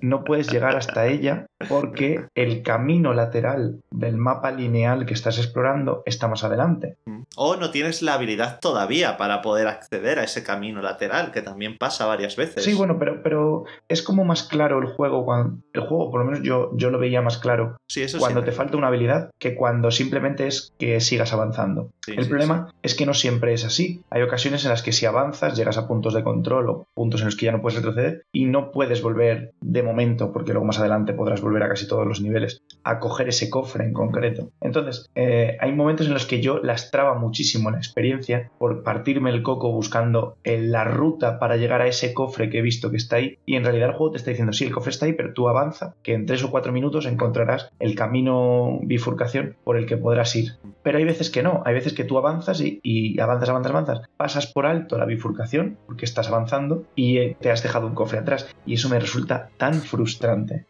no 0.05 0.23
puedes 0.23 0.51
llegar 0.51 0.77
hasta 0.77 1.07
ella 1.07 1.47
porque 1.69 2.27
el 2.35 2.63
camino 2.63 3.15
lateral 3.15 3.81
del 3.91 4.17
mapa 4.17 4.51
lineal 4.51 5.07
que 5.07 5.15
estás 5.15 5.39
explorando 5.39 6.03
está 6.07 6.29
más 6.29 6.45
adelante. 6.45 6.97
Mm. 7.07 7.23
O 7.37 7.57
no 7.57 7.71
tienes 7.71 8.03
la 8.03 8.15
habilidad 8.15 8.61
todavía 8.61 9.17
para 9.17 9.43
poder 9.43 9.67
acceder 9.67 10.19
a 10.19 10.25
ese 10.25 10.45
camino 10.45 10.83
lateral, 10.83 11.33
que 11.33 11.43
también 11.43 11.79
pasa 11.79 12.07
varias 12.07 12.37
veces. 12.37 12.65
Sí, 12.65 12.75
bueno, 12.75 12.99
pero, 12.99 13.23
pero 13.23 13.65
es 13.89 14.03
como 14.03 14.25
más 14.25 14.43
claro 14.43 14.79
el 14.79 14.87
juego. 14.87 15.25
Cuando, 15.25 15.59
el 15.73 15.81
juego, 15.83 16.11
por 16.11 16.21
lo 16.21 16.27
menos 16.27 16.43
yo, 16.43 16.71
yo 16.77 16.91
lo 16.91 16.99
veía 16.99 17.23
más 17.23 17.39
claro 17.39 17.77
cuando 18.19 18.45
te 18.45 18.53
falta 18.53 18.77
una 18.77 18.89
habilidad 18.89 19.31
que 19.39 19.55
cuando 19.55 19.91
simplemente 19.91 20.47
es 20.47 20.73
que 20.79 21.01
sigas 21.01 21.33
avanzando. 21.33 21.91
el 22.07 22.29
problema 22.29 22.73
es 22.83 22.95
que 22.95 23.07
no 23.07 23.15
siempre 23.15 23.53
es 23.53 23.65
así. 23.65 24.03
Hay 24.11 24.23
ocasiones 24.23 24.65
en 24.65 24.71
las 24.71 24.83
que 24.83 24.93
si 24.93 25.07
avanzas 25.07 25.57
llegas 25.57 25.79
a 25.79 25.87
puntos 25.87 26.15
de 26.15 26.23
control 26.23 26.69
o 26.69 26.87
puntos 26.95 27.21
en 27.21 27.27
los 27.27 27.37
que 27.37 27.47
ya 27.47 27.53
no 27.53 27.61
puedes 27.61 27.77
retroceder 27.77 28.25
y 28.33 28.47
no 28.47 28.71
puedes 28.71 29.03
volver 29.03 29.53
de 29.61 29.83
momento 29.83 30.33
porque 30.33 30.53
luego 30.53 30.67
más 30.67 30.79
adelante 30.79 31.13
podrás 31.13 31.41
volver 31.41 31.54
a 31.63 31.69
casi 31.69 31.87
todos 31.87 32.07
los 32.07 32.21
niveles, 32.21 32.63
a 32.83 32.99
coger 32.99 33.29
ese 33.29 33.51
cofre 33.51 33.85
en 33.85 33.93
concreto. 33.93 34.51
Entonces, 34.61 35.11
eh, 35.15 35.57
hay 35.61 35.73
momentos 35.73 36.07
en 36.07 36.15
los 36.15 36.27
que 36.27 36.41
yo 36.41 36.59
lastraba 36.59 37.15
muchísimo 37.15 37.71
la 37.71 37.79
experiencia 37.79 38.51
por 38.59 38.83
partirme 38.83 39.31
el 39.31 39.43
coco 39.43 39.73
buscando 39.73 40.37
la 40.45 40.85
ruta 40.85 41.39
para 41.39 41.57
llegar 41.57 41.81
a 41.81 41.87
ese 41.87 42.15
cofre 42.15 42.51
que 42.51 42.59
he 42.59 42.63
visto 42.63 42.91
que 42.91 42.97
está 42.97 43.17
ahí, 43.17 43.39
y 43.47 43.57
en 43.57 43.65
realidad 43.65 43.91
el 43.91 43.95
juego 43.95 44.13
te 44.13 44.19
está 44.19 44.31
diciendo, 44.31 44.53
sí, 44.53 44.65
el 44.65 44.73
cofre 44.73 44.91
está 44.91 45.07
ahí, 45.07 45.13
pero 45.13 45.33
tú 45.33 45.49
avanza, 45.49 45.95
que 46.03 46.15
en 46.15 46.27
tres 46.27 46.43
o 46.45 46.51
cuatro 46.51 46.73
minutos 46.73 47.07
encontrarás 47.07 47.71
el 47.79 47.95
camino 47.95 48.81
bifurcación 48.83 49.57
por 49.65 49.77
el 49.77 49.87
que 49.87 49.97
podrás 49.97 50.35
ir. 50.37 50.53
Pero 50.83 50.99
hay 50.99 51.05
veces 51.05 51.31
que 51.31 51.43
no, 51.43 51.63
hay 51.65 51.75
veces 51.75 51.95
que 51.95 52.05
tú 52.05 52.19
avanzas 52.19 52.61
y, 52.61 52.81
y 52.83 53.19
avanzas, 53.21 53.49
avanzas, 53.49 53.71
avanzas, 53.73 54.01
pasas 54.17 54.47
por 54.47 54.67
alto 54.67 54.99
la 54.99 55.07
bifurcación 55.07 55.79
porque 55.87 56.05
estás 56.05 56.29
avanzando 56.29 56.85
y 56.95 57.19
eh, 57.19 57.37
te 57.41 57.51
has 57.51 57.63
dejado 57.63 57.87
un 57.87 57.95
cofre 57.95 58.19
atrás, 58.19 58.55
y 58.67 58.75
eso 58.75 58.89
me 58.89 59.01
resulta 59.01 59.51
tan 59.57 59.75
frustrante. 59.75 60.67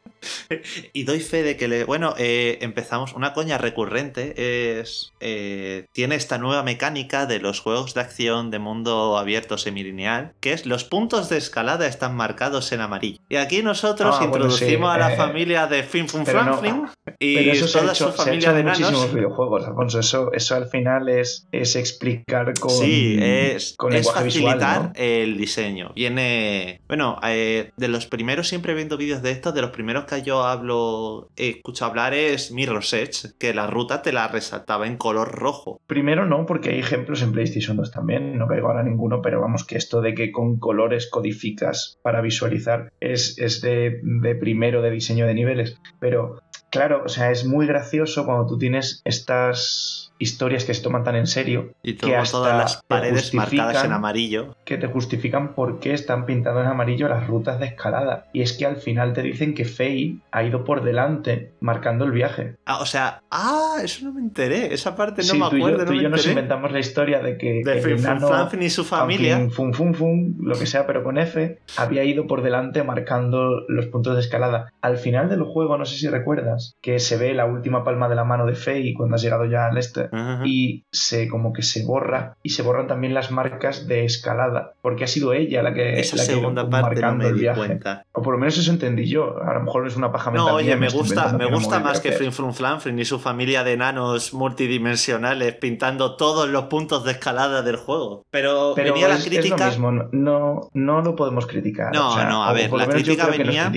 y 0.93 1.05
doy 1.05 1.21
fe 1.21 1.43
de 1.43 1.57
que 1.57 1.69
le. 1.69 1.85
Bueno, 1.85 2.15
eh, 2.19 2.59
empezamos. 2.61 3.13
Una 3.15 3.33
coña 3.33 3.59
recurrente 3.59 4.79
es. 4.81 5.13
Eh, 5.21 5.87
tiene 5.93 6.15
esta 6.15 6.39
nueva 6.39 6.63
mecánica 6.63 7.27
de 7.27 7.39
los 7.39 7.61
juegos 7.61 7.95
de 7.95 8.01
acción 8.01 8.51
de 8.51 8.59
mundo 8.59 9.19
abierto 9.19 9.59
semilineal, 9.59 10.33
que 10.41 10.53
es 10.53 10.67
los 10.67 10.85
puntos 10.85 11.29
de 11.29 11.39
escalada 11.39 11.87
están 11.87 12.17
marcados 12.17 12.73
en 12.73 12.81
amarillo. 12.81 13.19
Y 13.29 13.37
aquí 13.37 13.63
nosotros 13.63 14.17
ah, 14.19 14.25
introducimos 14.25 14.95
a 14.95 14.99
la 14.99 15.15
eh, 15.15 15.17
familia 15.17 15.67
de 15.67 15.83
Fin 15.83 16.09
Fun 16.09 16.27
Flanfling 16.27 16.87
y 17.19 17.49
eso 17.49 17.67
toda 17.79 17.95
su 17.95 18.13
familia 18.13 18.53
de 18.53 18.65
muchísimos 18.65 19.13
videojuegos, 19.13 19.67
Alfonso. 19.67 20.01
Eso, 20.01 20.33
eso 20.33 20.55
al 20.55 20.69
final 20.69 21.09
es, 21.09 21.47
es 21.53 21.77
explicar 21.77 22.53
con. 22.59 22.71
Sí, 22.71 23.17
es, 23.21 23.75
con 23.77 23.93
es 23.93 24.11
facilitar 24.11 24.93
el 24.95 25.37
diseño. 25.37 25.93
Viene. 25.95 26.81
Bueno, 26.89 27.19
de 27.23 27.89
los 27.89 28.07
primeros, 28.07 28.49
siempre 28.49 28.75
viendo 28.75 28.97
vídeos 28.97 29.23
de 29.23 29.31
estos, 29.31 29.55
de 29.55 29.63
los 29.63 29.71
primeros 29.71 30.05
que 30.05 30.23
yo 30.23 30.45
hablo, 30.55 31.31
escucho 31.37 31.85
hablar 31.85 32.15
es 32.15 32.51
Mirror's 32.51 32.93
Edge, 32.93 33.35
que 33.39 33.55
la 33.55 33.67
ruta 33.67 34.03
te 34.03 34.13
la 34.13 34.29
resaltaba 34.29 34.87
en 34.87 34.97
color 34.97 35.33
rojo. 35.33 35.81
Primero 35.87 36.27
no, 36.27 36.47
porque 36.47 36.71
hay 36.71 36.79
ejemplos 36.79 37.23
en 37.23 37.33
PlayStation 37.33 37.77
2 37.77 37.91
también, 37.91 38.39
no 38.39 38.47
caigo 38.47 38.69
ahora 38.69 38.83
ninguno, 38.83 39.21
pero 39.23 39.41
vamos, 39.41 39.65
que 39.65 39.77
esto 39.77 40.01
de 40.01 40.15
que 40.15 40.33
con 40.33 40.59
colores 40.59 41.09
codificas 41.11 41.99
para 42.03 42.21
visualizar 42.21 42.93
es, 43.01 43.39
es 43.39 43.61
de, 43.61 44.01
de 44.03 44.35
primero 44.35 44.83
de 44.83 44.91
diseño 44.91 45.27
de 45.27 45.35
niveles. 45.35 45.79
Pero 46.01 46.41
claro, 46.71 47.03
o 47.05 47.09
sea, 47.09 47.31
es 47.31 47.45
muy 47.45 47.67
gracioso 47.67 48.25
cuando 48.25 48.47
tú 48.47 48.59
tienes 48.59 49.01
estas 49.05 50.04
historias 50.19 50.65
que 50.65 50.75
se 50.75 50.83
toman 50.83 51.03
tan 51.05 51.17
en 51.17 51.27
serio 51.27 51.73
Y 51.83 51.95
que 51.95 52.17
hasta 52.17 52.39
todas 52.39 52.57
las 52.57 52.83
paredes 52.87 53.35
marcadas 53.35 53.85
en 53.85 53.93
amarillo. 53.93 54.57
que 54.65 54.77
te 54.79 54.87
justifican 54.87 55.55
por 55.55 55.81
qué 55.81 55.93
están 55.93 56.25
pintando 56.27 56.61
en 56.61 56.67
amarillo 56.67 57.09
las 57.09 57.27
rutas 57.27 57.59
de 57.61 57.67
escalada. 57.67 58.27
Y 58.33 58.43
es 58.43 58.53
que 58.53 58.65
al 58.67 58.77
final 58.77 59.13
te 59.13 59.23
dicen 59.23 59.55
que 59.55 59.65
Faye 59.65 60.17
ha 60.31 60.43
ido 60.45 60.65
por 60.65 60.85
delante 60.85 61.53
marcando 61.61 62.05
el 62.05 62.13
viaje. 62.13 62.57
Ah, 62.65 62.79
o 62.81 62.87
sea, 62.87 63.23
ah, 63.31 63.77
eso 63.83 64.05
no 64.05 64.13
me 64.13 64.21
enteré. 64.21 64.73
Esa 64.73 64.95
parte 64.97 65.23
no 65.23 65.29
Sí, 65.29 65.39
me 65.39 65.51
tú 65.51 65.57
y 65.57 65.61
yo- 65.61 65.67
acuerdo, 65.67 65.85
tú 65.87 65.93
y 65.93 65.97
no 65.97 66.03
yo 66.05 66.09
nos 66.11 66.27
inventamos 66.27 66.73
la 66.73 66.79
historia 66.79 67.21
de 67.21 67.37
que 67.37 67.63
De 67.65 67.81
Fun 67.81 68.63
y 68.63 68.71
su 68.71 68.85
familia. 68.85 69.49
Fun 69.51 69.75
Fun 69.75 69.95
Fun, 69.95 70.37
lo 70.41 70.57
que 70.59 70.67
sea, 70.67 70.87
pero 70.87 71.03
con 71.03 71.19
F, 71.19 71.59
había 71.77 72.05
ido 72.05 72.27
por 72.27 72.43
delante 72.43 72.83
marcando 72.85 73.63
los 73.69 73.87
puntos 73.87 74.15
de 74.15 74.21
escalada. 74.21 74.73
Al 74.81 74.97
final 74.99 75.29
del 75.29 75.43
juego, 75.43 75.77
no 75.77 75.85
sé 75.85 75.97
si 75.97 76.09
recuerdas, 76.09 76.77
que 76.81 76.99
se 76.99 77.17
ve 77.17 77.35
la 77.35 77.47
última 77.47 77.85
palma 77.85 78.09
de 78.09 78.15
la 78.15 78.25
mano 78.25 78.47
de 78.47 78.55
Faye 78.55 78.95
cuando 78.97 79.17
has 79.17 79.23
llegado 79.23 79.45
ya 79.45 79.67
al 79.67 79.77
este. 79.79 80.04
Ajá. 80.13 80.43
Y 80.45 80.85
se 80.93 81.29
como 81.29 81.53
que 81.53 81.63
se 81.63 81.85
borra 81.85 82.37
y 82.43 82.51
se 82.51 82.63
borran 82.63 82.87
también 82.87 83.15
las 83.15 83.31
marcas 83.31 83.87
de 83.87 84.05
escalada, 84.05 84.73
porque 84.83 85.05
ha 85.05 85.07
sido 85.07 85.33
ella 85.33 85.63
la 85.63 85.73
que, 85.75 86.01
Esa 86.01 86.17
la 86.17 86.23
que 86.27 86.33
segunda 86.33 86.69
parte 86.69 87.01
no 87.01 87.03
marcando 87.03 87.25
me 87.27 87.33
di 87.33 87.41
viaje. 87.41 87.59
cuenta. 87.59 88.05
O 88.13 88.23
por 88.23 88.35
lo 88.35 88.39
menos 88.39 88.57
eso 88.59 88.71
entendí 88.71 89.07
yo. 89.09 89.43
A 89.43 89.55
lo 89.55 89.61
mejor 89.63 89.87
es 89.87 89.97
una 89.97 90.11
paja 90.13 90.31
mental. 90.31 90.49
No, 90.49 90.55
oye, 90.57 90.67
mía, 90.69 90.77
me 90.77 90.89
gusta, 90.89 91.33
me 91.33 91.47
gusta 91.47 91.81
más 91.81 92.01
que 92.01 92.13
Frin 92.13 92.33
Frun 92.33 92.55
Flanfrin 92.55 92.99
y 92.99 93.05
su 93.05 93.19
familia 93.19 93.65
de 93.65 93.73
enanos 93.73 94.33
multidimensionales 94.35 95.55
pintando 95.55 96.17
todos 96.17 96.49
los 96.49 96.65
puntos 96.65 97.05
de 97.05 97.13
escalada 97.13 97.63
del 97.63 97.77
juego. 97.77 98.25
Pero, 98.31 98.73
Pero 98.75 98.93
venía 98.93 99.09
la 99.09 99.15
es, 99.15 99.27
es 99.27 99.33
lo 99.35 99.41
crítica. 99.41 99.67
mismo, 99.67 99.93
no, 100.13 100.69
no 100.75 101.01
lo 101.03 101.17
podemos 101.17 101.47
criticar. 101.47 101.93
No, 101.95 102.11
o 102.11 102.15
sea, 102.15 102.25
no, 102.29 102.45
a 102.45 102.53
ver, 102.53 102.73
la 102.73 102.87
crítica 102.89 103.25
no 103.25 103.31
venía- 103.31 103.71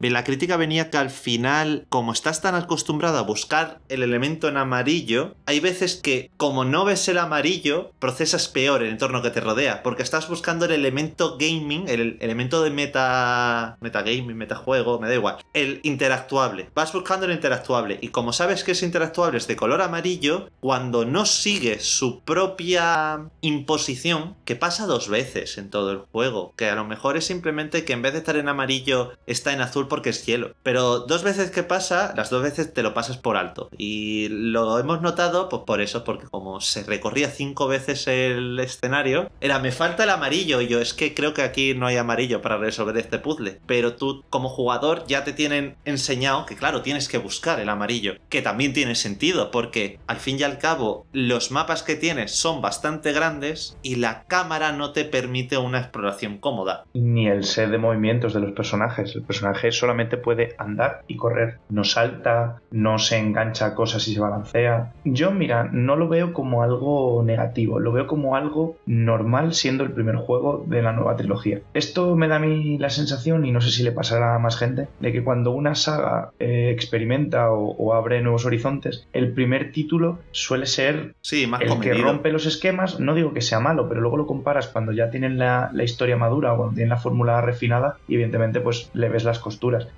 La 0.00 0.22
crítica 0.22 0.56
venía 0.56 0.90
que 0.90 0.96
al 0.96 1.10
final, 1.10 1.84
como 1.88 2.12
estás 2.12 2.40
tan 2.40 2.54
acostumbrado 2.54 3.18
a 3.18 3.22
buscar 3.22 3.80
el 3.88 4.04
elemento 4.04 4.46
en 4.46 4.56
amarillo, 4.56 5.34
hay 5.44 5.58
veces 5.58 5.96
que, 5.96 6.30
como 6.36 6.64
no 6.64 6.84
ves 6.84 7.08
el 7.08 7.18
amarillo, 7.18 7.90
procesas 7.98 8.46
peor 8.46 8.84
el 8.84 8.90
entorno 8.90 9.22
que 9.22 9.30
te 9.30 9.40
rodea, 9.40 9.82
porque 9.82 10.04
estás 10.04 10.28
buscando 10.28 10.66
el 10.66 10.70
elemento 10.70 11.36
gaming, 11.36 11.88
el 11.88 12.16
elemento 12.20 12.62
de 12.62 12.70
meta. 12.70 13.76
metagaming, 13.80 14.36
metajuego, 14.36 15.00
me 15.00 15.08
da 15.08 15.14
igual. 15.14 15.38
El 15.52 15.80
interactuable. 15.82 16.70
Vas 16.76 16.92
buscando 16.92 17.26
el 17.26 17.32
interactuable, 17.32 17.98
y 18.00 18.10
como 18.10 18.32
sabes 18.32 18.62
que 18.62 18.72
ese 18.72 18.86
interactuable 18.86 19.38
es 19.38 19.48
de 19.48 19.56
color 19.56 19.82
amarillo, 19.82 20.48
cuando 20.60 21.06
no 21.06 21.26
sigues 21.26 21.84
su 21.84 22.20
propia 22.20 23.30
imposición, 23.40 24.36
que 24.44 24.54
pasa 24.54 24.86
dos 24.86 25.08
veces 25.08 25.58
en 25.58 25.70
todo 25.70 25.90
el 25.90 25.98
juego, 25.98 26.54
que 26.56 26.70
a 26.70 26.76
lo 26.76 26.84
mejor 26.84 27.16
es 27.16 27.26
simplemente 27.26 27.84
que 27.84 27.94
en 27.94 28.02
vez 28.02 28.12
de 28.12 28.20
estar 28.20 28.36
en 28.36 28.48
amarillo, 28.48 29.14
está 29.26 29.52
en 29.52 29.60
azul 29.60 29.87
porque 29.88 30.10
es 30.10 30.24
hielo. 30.26 30.52
Pero 30.62 31.00
dos 31.00 31.22
veces 31.22 31.50
que 31.50 31.62
pasa, 31.62 32.12
las 32.16 32.30
dos 32.30 32.42
veces 32.42 32.72
te 32.72 32.82
lo 32.82 32.94
pasas 32.94 33.16
por 33.18 33.36
alto. 33.36 33.68
Y 33.76 34.28
lo 34.28 34.78
hemos 34.78 35.02
notado, 35.02 35.48
pues 35.48 35.62
por 35.66 35.80
eso, 35.80 36.04
porque 36.04 36.26
como 36.26 36.60
se 36.60 36.84
recorría 36.84 37.30
cinco 37.30 37.68
veces 37.68 38.06
el 38.06 38.58
escenario, 38.58 39.30
era 39.40 39.58
me 39.58 39.72
falta 39.72 40.04
el 40.04 40.10
amarillo. 40.10 40.60
Y 40.60 40.68
yo, 40.68 40.80
es 40.80 40.94
que 40.94 41.14
creo 41.14 41.34
que 41.34 41.42
aquí 41.42 41.74
no 41.74 41.86
hay 41.86 41.96
amarillo 41.96 42.42
para 42.42 42.58
resolver 42.58 42.96
este 42.96 43.18
puzzle. 43.18 43.60
Pero 43.66 43.94
tú, 43.94 44.24
como 44.30 44.48
jugador, 44.48 45.04
ya 45.06 45.24
te 45.24 45.32
tienen 45.32 45.76
enseñado 45.84 46.46
que, 46.46 46.56
claro, 46.56 46.82
tienes 46.82 47.08
que 47.08 47.18
buscar 47.18 47.60
el 47.60 47.68
amarillo. 47.68 48.14
Que 48.28 48.42
también 48.42 48.72
tiene 48.72 48.94
sentido, 48.94 49.50
porque 49.50 49.98
al 50.06 50.16
fin 50.16 50.38
y 50.38 50.42
al 50.42 50.58
cabo, 50.58 51.06
los 51.12 51.50
mapas 51.50 51.82
que 51.82 51.96
tienes 51.96 52.34
son 52.34 52.60
bastante 52.60 53.12
grandes 53.12 53.76
y 53.82 53.96
la 53.96 54.24
cámara 54.24 54.72
no 54.72 54.92
te 54.92 55.04
permite 55.04 55.58
una 55.58 55.80
exploración 55.80 56.38
cómoda. 56.38 56.84
Ni 56.94 57.28
el 57.28 57.44
set 57.44 57.70
de 57.70 57.78
movimientos 57.78 58.34
de 58.34 58.40
los 58.40 58.52
personajes. 58.52 59.14
El 59.14 59.22
personaje 59.22 59.72
solamente 59.78 60.16
puede 60.16 60.54
andar 60.58 61.02
y 61.06 61.16
correr. 61.16 61.58
No 61.68 61.84
salta, 61.84 62.60
no 62.70 62.98
se 62.98 63.18
engancha 63.18 63.66
a 63.66 63.74
cosas 63.74 64.06
y 64.08 64.14
se 64.14 64.20
balancea. 64.20 64.92
Yo, 65.04 65.30
mira, 65.30 65.68
no 65.72 65.96
lo 65.96 66.08
veo 66.08 66.32
como 66.32 66.62
algo 66.62 67.22
negativo. 67.24 67.78
Lo 67.78 67.92
veo 67.92 68.06
como 68.06 68.36
algo 68.36 68.76
normal 68.86 69.54
siendo 69.54 69.84
el 69.84 69.92
primer 69.92 70.16
juego 70.16 70.64
de 70.66 70.82
la 70.82 70.92
nueva 70.92 71.16
trilogía. 71.16 71.60
Esto 71.74 72.16
me 72.16 72.28
da 72.28 72.36
a 72.36 72.40
mí 72.40 72.78
la 72.78 72.90
sensación, 72.90 73.44
y 73.44 73.52
no 73.52 73.60
sé 73.60 73.70
si 73.70 73.82
le 73.82 73.92
pasará 73.92 74.34
a 74.34 74.38
más 74.38 74.56
gente, 74.56 74.88
de 75.00 75.12
que 75.12 75.24
cuando 75.24 75.50
una 75.50 75.74
saga 75.74 76.30
eh, 76.38 76.70
experimenta 76.72 77.50
o, 77.52 77.70
o 77.76 77.94
abre 77.94 78.20
nuevos 78.22 78.46
horizontes, 78.46 79.06
el 79.12 79.32
primer 79.32 79.72
título 79.72 80.18
suele 80.30 80.66
ser 80.66 81.14
Sí, 81.20 81.46
más 81.46 81.60
el 81.60 81.80
que 81.80 81.94
rompe 81.94 82.32
los 82.32 82.46
esquemas, 82.46 83.00
no 83.00 83.14
digo 83.14 83.32
que 83.32 83.40
sea 83.40 83.60
malo, 83.60 83.88
pero 83.88 84.00
luego 84.00 84.16
lo 84.16 84.26
comparas 84.26 84.68
cuando 84.68 84.92
ya 84.92 85.10
tienen 85.10 85.38
la, 85.38 85.70
la 85.72 85.84
historia 85.84 86.16
madura 86.16 86.52
o 86.52 86.56
cuando 86.56 86.74
tienen 86.74 86.90
la 86.90 86.96
fórmula 86.96 87.40
refinada 87.40 87.96
y 88.06 88.14
evidentemente 88.14 88.60
pues 88.60 88.90
le 88.94 89.08
ves 89.08 89.24
las 89.24 89.38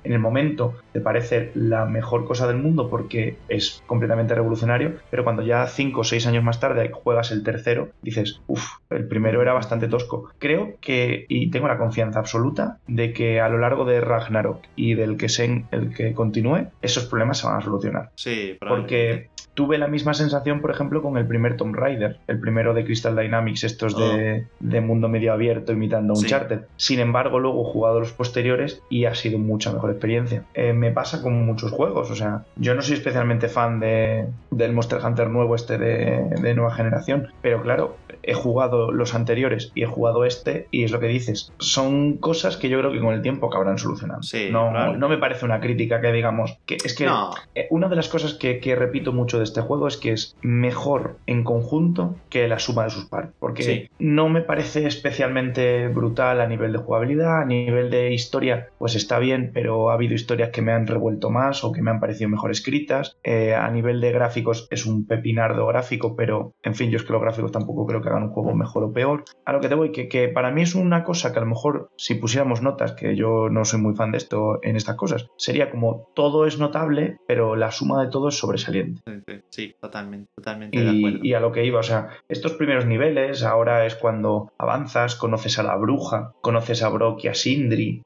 En 0.05 0.13
el 0.13 0.19
momento 0.19 0.75
te 0.93 1.01
parece 1.01 1.53
la 1.55 1.87
mejor 1.87 2.27
cosa 2.27 2.47
del 2.47 2.57
mundo 2.57 2.89
porque 2.89 3.37
es 3.49 3.83
completamente 3.87 4.35
revolucionario, 4.35 4.95
pero 5.11 5.25
cuando 5.25 5.43
ya 5.43 5.67
5 5.67 6.01
o 6.01 6.05
6 6.05 6.27
años 6.27 6.45
más 6.45 6.61
tarde 6.61 6.91
juegas 6.93 7.31
el 7.31 7.43
tercero, 7.43 7.91
dices, 8.03 8.41
uff, 8.47 8.65
el 8.91 9.07
primero 9.07 9.43
era 9.43 9.53
bastante 9.53 9.89
tosco. 9.89 10.31
Creo 10.39 10.75
que, 10.81 11.27
y 11.29 11.51
tengo 11.51 11.69
la 11.69 11.79
confianza 11.79 12.19
absoluta, 12.19 12.79
de 12.87 13.13
que 13.13 13.41
a 13.41 13.49
lo 13.49 13.59
largo 13.59 13.85
de 13.85 14.01
Ragnarok 14.01 14.63
y 14.77 14.95
del 14.95 15.17
que, 15.17 15.29
se, 15.29 15.65
el 15.71 15.95
que 15.95 16.13
continúe, 16.13 16.67
esos 16.83 17.07
problemas 17.07 17.39
se 17.39 17.47
van 17.47 17.57
a 17.57 17.61
solucionar. 17.61 18.11
Sí. 18.15 18.57
Porque 18.61 19.29
tuve 19.55 19.79
la 19.79 19.89
misma 19.89 20.15
sensación, 20.15 20.61
por 20.61 20.71
ejemplo, 20.71 21.03
con 21.03 21.17
el 21.19 21.27
primer 21.27 21.57
Tomb 21.57 21.75
Raider, 21.75 22.19
el 22.29 22.41
primero 22.41 22.73
de 22.73 22.85
Crystal 22.85 23.17
Dynamics, 23.17 23.65
estos 23.65 23.97
de, 23.97 24.47
de 24.59 24.81
mundo 24.81 25.09
medio 25.09 25.33
abierto 25.33 25.73
imitando 25.73 26.15
a 26.15 26.17
Sí. 26.17 26.25
Uncharted. 26.25 26.61
Sin 26.77 27.01
embargo, 27.01 27.39
luego 27.39 27.63
he 27.63 27.73
jugado 27.73 28.01
los 28.01 28.13
posteriores 28.13 28.83
y 28.89 29.05
ha 29.05 29.15
sido 29.15 29.39
mucha 29.61 29.73
mejor 29.75 29.91
experiencia. 29.91 30.45
Eh, 30.55 30.73
me 30.73 30.91
pasa 30.91 31.21
con 31.21 31.45
muchos 31.45 31.71
juegos, 31.71 32.11
o 32.11 32.15
sea, 32.15 32.45
yo 32.57 32.75
no 32.75 32.81
soy 32.81 32.95
especialmente 32.95 33.49
fan 33.49 33.79
de, 33.79 34.27
del 34.51 34.73
Monster 34.73 35.01
Hunter 35.05 35.29
nuevo 35.29 35.55
este 35.55 35.77
de, 35.77 36.25
de 36.41 36.55
nueva 36.55 36.73
generación, 36.75 37.29
pero 37.43 37.61
claro, 37.61 37.97
he 38.23 38.33
jugado 38.33 38.91
los 38.91 39.15
anteriores 39.15 39.71
y 39.75 39.83
he 39.83 39.87
jugado 39.87 40.25
este 40.25 40.67
y 40.71 40.85
es 40.85 40.93
lo 40.93 40.99
que 41.01 41.09
dices. 41.09 41.53
Son 41.59 42.17
cosas 42.17 42.57
que 42.57 42.71
yo 42.71 42.79
creo 42.79 42.91
que 42.91 43.01
con 43.01 43.13
el 43.13 43.21
tiempo 43.21 43.49
acabarán 43.49 43.77
solucionando. 43.77 44.23
Sí, 44.23 44.49
no, 44.51 44.71
claro. 44.71 44.97
no 44.97 45.09
me 45.11 45.19
parece 45.19 45.45
una 45.45 45.61
crítica 45.61 46.01
que 46.01 46.11
digamos 46.13 46.57
que 46.65 46.77
es 46.83 46.95
que 46.97 47.05
No, 47.05 47.33
eh, 47.55 47.67
Una 47.71 47.89
de 47.89 47.97
las 47.97 48.09
cosas 48.09 48.33
que, 48.33 48.61
que 48.61 48.75
repito 48.77 49.13
mucho 49.13 49.37
de 49.37 49.45
este 49.45 49.61
juego 49.61 49.89
es 49.89 49.99
que 49.99 50.13
es 50.13 50.37
mejor 50.41 51.19
en 51.27 51.45
conjunto 51.45 52.15
que 52.31 52.49
la 52.49 52.59
suma 52.59 52.85
de 52.85 52.91
sus 52.91 53.05
partes. 53.07 53.35
Porque 53.39 53.63
Sí. 53.63 53.89
no 53.99 54.31
me 54.31 54.41
parece 54.41 54.87
especialmente 54.87 55.89
brutal 55.89 56.41
a 56.41 56.47
nivel 56.47 56.73
de 56.73 56.79
jugabilidad, 56.79 57.43
a 57.43 57.45
nivel 57.45 57.91
de 57.91 58.13
historia, 58.15 58.69
pues 58.79 58.95
está 58.95 59.19
bien, 59.19 59.50
pero 59.53 59.91
ha 59.91 59.95
habido 59.95 60.15
historias 60.15 60.51
que 60.51 60.63
me 60.63 60.73
han 60.73 60.87
revuelto 60.87 61.31
más 61.31 61.65
o 61.65 61.73
que 61.73 61.83
me 61.83 61.91
han 61.91 62.01
parecido 62.01 62.31
mejor 62.31 62.51
escritas. 62.51 63.19
Eh, 63.23 63.55
a 63.55 63.71
nivel 63.71 64.01
de 64.01 64.13
gráficos 64.13 64.67
es 64.71 64.87
un 64.87 65.07
pepinardo 65.07 65.67
gráfico, 65.67 66.17
pero 66.17 66.55
en 66.63 66.75
fin, 66.75 66.91
yo 66.91 66.97
es 66.97 67.05
que 67.05 67.13
los 67.13 67.23
gráficos 67.23 67.53
tampoco 67.53 67.87
creo 67.87 68.03
que 68.03 68.09
hagan 68.09 68.25
un 68.25 68.31
juego 68.31 68.55
mejor 68.55 68.85
o 68.85 68.93
peor. 68.93 69.25
A 69.45 69.53
lo 69.53 69.61
que 69.61 69.69
te 69.69 69.75
voy, 69.75 69.93
que, 69.93 70.09
que 70.09 70.29
para 70.29 70.51
mí 70.51 70.63
es 70.63 70.75
una 70.75 71.05
cosa 71.05 71.33
que 71.33 71.39
a 71.39 71.43
lo 71.43 71.49
mejor 71.49 71.91
si 71.97 72.15
pusiéramos 72.15 72.63
notas, 72.63 72.93
que 72.93 73.17
yo 73.17 73.49
no 73.51 73.65
soy 73.65 73.81
muy 73.81 73.95
fan 73.95 74.13
de 74.13 74.19
esto 74.19 74.59
en 74.63 74.77
estas 74.77 74.97
cosas, 74.97 75.29
sería 75.37 75.71
como 75.71 76.09
todo 76.15 76.47
es 76.47 76.59
notable, 76.59 77.19
pero 77.27 77.57
la 77.57 77.71
suma 77.71 78.03
de 78.03 78.11
todo 78.11 78.29
es 78.29 78.39
sobresaliente. 78.39 79.01
sí, 79.49 79.75
totalmente, 79.81 80.31
totalmente 80.35 80.79
de 80.79 80.89
acuerdo. 80.89 81.19
Y, 81.23 81.31
y 81.31 81.35
a 81.35 81.41
lo 81.41 81.53
que 81.53 81.65
iba, 81.65 81.81
o 81.81 81.85
sea, 81.85 82.09
estos 82.29 82.53
primeros 82.53 82.87
niveles, 82.87 83.43
ahora 83.43 83.87
es 83.87 83.95
cuando 83.95 84.53
avanzas, 84.59 85.17
conoces 85.17 85.59
a 85.59 85.63
la 85.63 85.77
bruja, 85.77 86.33
conoces 86.41 86.83
a 86.83 86.89
Brock 86.89 87.25
y 87.25 87.29
a 87.29 87.35
Sindri, 87.35 88.03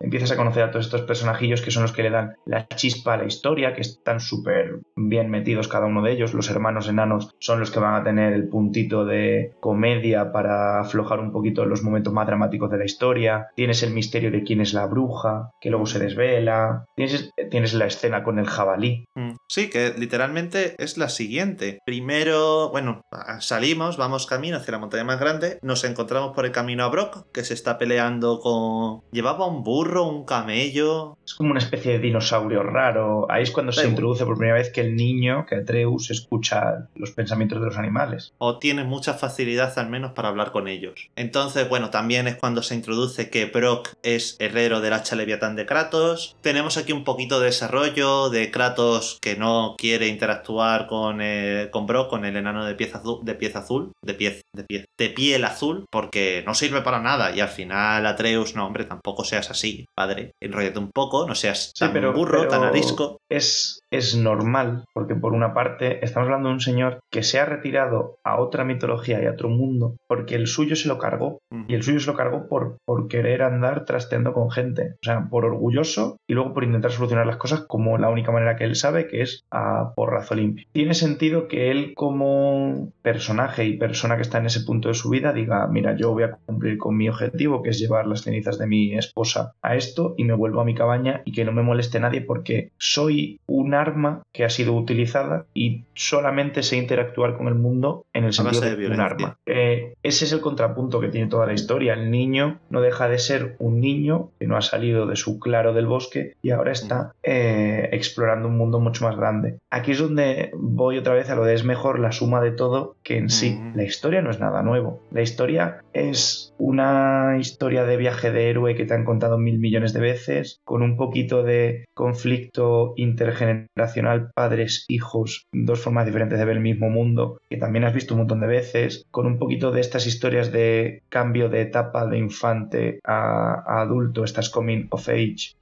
empiezas 0.00 0.32
a 0.32 0.36
conocer 0.36 0.61
a 0.62 0.70
todos 0.70 0.86
estos 0.86 1.02
personajillos 1.02 1.62
que 1.62 1.70
son 1.70 1.82
los 1.82 1.92
que 1.92 2.02
le 2.02 2.10
dan 2.10 2.36
la 2.46 2.66
chispa 2.68 3.14
a 3.14 3.16
la 3.18 3.24
historia, 3.24 3.74
que 3.74 3.80
están 3.80 4.20
súper 4.20 4.80
bien 4.96 5.30
metidos 5.30 5.68
cada 5.68 5.86
uno 5.86 6.02
de 6.02 6.12
ellos. 6.12 6.34
Los 6.34 6.50
hermanos 6.50 6.88
enanos 6.88 7.34
son 7.38 7.60
los 7.60 7.70
que 7.70 7.80
van 7.80 7.94
a 7.94 8.04
tener 8.04 8.32
el 8.32 8.48
puntito 8.48 9.04
de 9.04 9.52
comedia 9.60 10.32
para 10.32 10.80
aflojar 10.80 11.20
un 11.20 11.32
poquito 11.32 11.64
los 11.64 11.82
momentos 11.82 12.12
más 12.12 12.26
dramáticos 12.26 12.70
de 12.70 12.78
la 12.78 12.84
historia. 12.84 13.48
Tienes 13.54 13.82
el 13.82 13.92
misterio 13.92 14.30
de 14.30 14.42
quién 14.42 14.60
es 14.60 14.74
la 14.74 14.86
bruja, 14.86 15.50
que 15.60 15.70
luego 15.70 15.86
se 15.86 15.98
desvela. 15.98 16.84
Tienes, 16.96 17.30
tienes 17.50 17.74
la 17.74 17.86
escena 17.86 18.22
con 18.22 18.38
el 18.38 18.46
jabalí. 18.46 19.06
Mm. 19.14 19.32
Sí, 19.48 19.70
que 19.70 19.94
literalmente 19.96 20.74
es 20.82 20.98
la 20.98 21.08
siguiente. 21.08 21.78
Primero, 21.84 22.70
bueno, 22.70 23.02
salimos, 23.40 23.96
vamos 23.96 24.26
camino 24.26 24.56
hacia 24.56 24.72
la 24.72 24.78
montaña 24.78 25.04
más 25.04 25.20
grande, 25.20 25.58
nos 25.62 25.84
encontramos 25.84 26.34
por 26.34 26.44
el 26.44 26.52
camino 26.52 26.84
a 26.84 26.88
Brock, 26.88 27.26
que 27.32 27.44
se 27.44 27.54
está 27.54 27.78
peleando 27.78 28.40
con... 28.40 29.02
Llevaba 29.12 29.46
un 29.46 29.62
burro, 29.62 30.08
un 30.08 30.24
camello... 30.42 31.16
Es 31.24 31.34
como 31.34 31.50
una 31.50 31.60
especie 31.60 31.92
de 31.92 31.98
dinosaurio 32.00 32.62
raro. 32.62 33.26
Ahí 33.30 33.44
es 33.44 33.50
cuando 33.52 33.72
se 33.72 33.88
introduce 33.88 34.26
por 34.26 34.36
primera 34.36 34.58
vez 34.58 34.70
que 34.70 34.80
el 34.80 34.96
niño, 34.96 35.46
que 35.46 35.56
Atreus, 35.56 36.10
escucha 36.10 36.88
los 36.94 37.12
pensamientos 37.12 37.60
de 37.60 37.66
los 37.66 37.78
animales. 37.78 38.32
o 38.38 38.58
tiene 38.58 38.84
mucha 38.84 39.14
facilidad 39.14 39.78
al 39.78 39.88
menos 39.88 40.12
para 40.12 40.28
hablar 40.28 40.52
con 40.52 40.68
ellos. 40.68 41.08
Entonces, 41.16 41.68
bueno, 41.68 41.90
también 41.90 42.26
es 42.26 42.36
cuando 42.36 42.62
se 42.62 42.74
introduce 42.74 43.30
que 43.30 43.46
Brock 43.46 43.90
es 44.02 44.36
herrero 44.40 44.80
del 44.80 44.92
hacha 44.92 45.16
leviatán 45.16 45.56
de 45.56 45.64
Kratos. 45.64 46.36
Tenemos 46.40 46.76
aquí 46.76 46.92
un 46.92 47.04
poquito 47.04 47.38
de 47.38 47.46
desarrollo 47.46 48.28
de 48.28 48.50
Kratos 48.50 49.18
que 49.22 49.36
no 49.36 49.76
quiere 49.78 50.08
interactuar 50.08 50.86
con, 50.86 51.20
eh, 51.22 51.68
con 51.70 51.86
Brock, 51.86 52.10
con 52.10 52.24
el 52.24 52.36
enano 52.36 52.64
de 52.64 52.74
pieza 52.74 52.98
azul, 52.98 53.20
de 53.22 53.34
pieza 53.34 53.60
azul, 53.60 53.92
de 54.04 54.14
piez, 54.14 54.42
de 54.54 54.64
piez, 54.64 54.84
de 54.98 55.08
piel 55.10 55.44
azul, 55.44 55.86
porque 55.90 56.42
no 56.46 56.54
sirve 56.54 56.82
para 56.82 57.00
nada. 57.00 57.34
Y 57.34 57.40
al 57.40 57.48
final 57.48 58.06
Atreus, 58.06 58.54
no, 58.54 58.66
hombre, 58.66 58.84
tampoco 58.84 59.24
seas 59.24 59.50
así, 59.50 59.86
padre. 59.96 60.31
Enrollate 60.44 60.78
un 60.78 60.90
poco, 60.90 61.26
no 61.26 61.34
seas 61.34 61.72
tan 61.78 61.92
burro, 62.12 62.48
tan 62.48 62.64
arisco. 62.64 63.18
Es, 63.28 63.80
es 63.90 64.16
normal, 64.16 64.84
porque 64.94 65.14
por 65.14 65.32
una 65.32 65.54
parte 65.54 66.04
estamos 66.04 66.26
hablando 66.26 66.48
de 66.48 66.54
un 66.54 66.60
señor 66.60 67.00
que 67.10 67.22
se 67.22 67.40
ha 67.40 67.44
retirado 67.44 68.16
a 68.24 68.40
otra 68.40 68.64
mitología 68.64 69.22
y 69.22 69.26
a 69.26 69.32
otro 69.32 69.48
mundo 69.48 69.96
porque 70.06 70.34
el 70.34 70.46
suyo 70.46 70.76
se 70.76 70.88
lo 70.88 70.98
cargó. 70.98 71.40
Y 71.68 71.74
el 71.74 71.82
suyo 71.82 72.00
se 72.00 72.10
lo 72.10 72.16
cargó 72.16 72.48
por, 72.48 72.78
por 72.84 73.08
querer 73.08 73.42
andar 73.42 73.84
trasteando 73.84 74.32
con 74.32 74.50
gente. 74.50 74.94
O 75.02 75.04
sea, 75.04 75.28
por 75.30 75.44
orgulloso 75.44 76.16
y 76.26 76.34
luego 76.34 76.54
por 76.54 76.64
intentar 76.64 76.92
solucionar 76.92 77.26
las 77.26 77.36
cosas 77.36 77.64
como 77.66 77.98
la 77.98 78.10
única 78.10 78.32
manera 78.32 78.56
que 78.56 78.64
él 78.64 78.76
sabe, 78.76 79.06
que 79.08 79.22
es 79.22 79.44
a 79.50 79.92
porrazo 79.94 80.34
limpio. 80.34 80.66
Tiene 80.72 80.94
sentido 80.94 81.48
que 81.48 81.70
él 81.70 81.92
como 81.94 82.92
personaje 83.02 83.64
y 83.64 83.76
persona 83.76 84.16
que 84.16 84.22
está 84.22 84.38
en 84.38 84.46
ese 84.46 84.60
punto 84.60 84.88
de 84.88 84.94
su 84.94 85.10
vida 85.10 85.32
diga, 85.32 85.66
mira, 85.68 85.96
yo 85.96 86.12
voy 86.12 86.24
a 86.24 86.32
cumplir 86.46 86.78
con 86.78 86.96
mi 86.96 87.08
objetivo, 87.08 87.62
que 87.62 87.70
es 87.70 87.78
llevar 87.78 88.06
las 88.06 88.22
cenizas 88.22 88.58
de 88.58 88.66
mi 88.66 88.96
esposa 88.96 89.54
a 89.62 89.76
esto 89.76 90.14
y 90.16 90.24
me 90.24 90.31
vuelvo 90.36 90.60
a 90.60 90.64
mi 90.64 90.74
cabaña 90.74 91.22
y 91.24 91.32
que 91.32 91.44
no 91.44 91.52
me 91.52 91.62
moleste 91.62 92.00
nadie 92.00 92.20
porque 92.20 92.70
soy 92.78 93.40
un 93.46 93.74
arma 93.74 94.22
que 94.32 94.44
ha 94.44 94.50
sido 94.50 94.74
utilizada 94.74 95.46
y 95.54 95.84
solamente 95.94 96.62
sé 96.62 96.76
interactuar 96.76 97.36
con 97.36 97.48
el 97.48 97.54
mundo 97.54 98.04
en 98.12 98.24
el 98.24 98.32
sentido 98.32 98.60
de, 98.62 98.86
un 98.86 99.00
arma. 99.00 99.38
Eh, 99.46 99.94
ese 100.02 100.24
es 100.24 100.32
el 100.32 100.40
contrapunto 100.40 101.00
que 101.00 101.08
tiene 101.08 101.28
toda 101.28 101.46
la 101.46 101.52
historia. 101.52 101.94
El 101.94 102.10
niño 102.10 102.58
no 102.70 102.80
deja 102.80 103.08
de 103.08 103.18
ser 103.18 103.56
un 103.58 103.80
niño 103.80 104.30
que 104.38 104.46
no 104.46 104.56
ha 104.56 104.62
salido 104.62 105.06
de 105.06 105.16
su 105.16 105.38
claro 105.38 105.72
del 105.72 105.86
bosque 105.86 106.34
y 106.42 106.50
ahora 106.50 106.72
está 106.72 107.14
eh, 107.22 107.88
explorando 107.92 108.48
un 108.48 108.56
mundo 108.56 108.80
mucho 108.80 109.04
más 109.04 109.16
grande. 109.16 109.58
Aquí 109.70 109.92
es 109.92 109.98
donde 109.98 110.50
voy 110.54 110.98
otra 110.98 111.14
vez 111.14 111.30
a 111.30 111.36
lo 111.36 111.44
de 111.44 111.54
es 111.54 111.64
mejor 111.64 111.98
la 111.98 112.12
suma 112.12 112.40
de 112.40 112.52
todo 112.52 112.96
que 113.02 113.18
en 113.18 113.30
sí. 113.30 113.58
La 113.74 113.84
historia 113.84 114.22
no 114.22 114.30
es 114.30 114.40
nada 114.40 114.62
nuevo. 114.62 115.00
La 115.10 115.22
historia 115.22 115.82
es 115.92 116.54
una 116.58 117.36
historia 117.38 117.84
de 117.84 117.96
viaje 117.96 118.30
de 118.30 118.50
héroe 118.50 118.74
que 118.74 118.84
te 118.84 118.94
han 118.94 119.04
contado 119.04 119.38
mil 119.38 119.58
millones 119.58 119.92
de 119.92 120.00
veces, 120.00 120.21
con 120.64 120.82
un 120.82 120.96
poquito 120.96 121.42
de 121.42 121.84
conflicto 121.94 122.94
intergeneracional, 122.96 124.30
padres, 124.34 124.84
hijos, 124.88 125.46
dos 125.52 125.80
formas 125.80 126.06
diferentes 126.06 126.38
de 126.38 126.44
ver 126.44 126.56
el 126.56 126.62
mismo 126.62 126.90
mundo, 126.90 127.40
que 127.48 127.56
también 127.56 127.84
has 127.84 127.94
visto 127.94 128.14
un 128.14 128.20
montón 128.20 128.40
de 128.40 128.46
veces, 128.46 129.06
con 129.10 129.26
un 129.26 129.38
poquito 129.38 129.70
de 129.70 129.80
estas 129.80 130.06
historias 130.06 130.52
de 130.52 131.02
cambio 131.08 131.48
de 131.48 131.62
etapa 131.62 132.06
de 132.06 132.18
infante 132.18 133.00
a, 133.04 133.80
adulto, 133.82 134.24
estas 134.24 134.50
coming 134.50 134.86
of 134.90 135.08
age, 135.08 135.56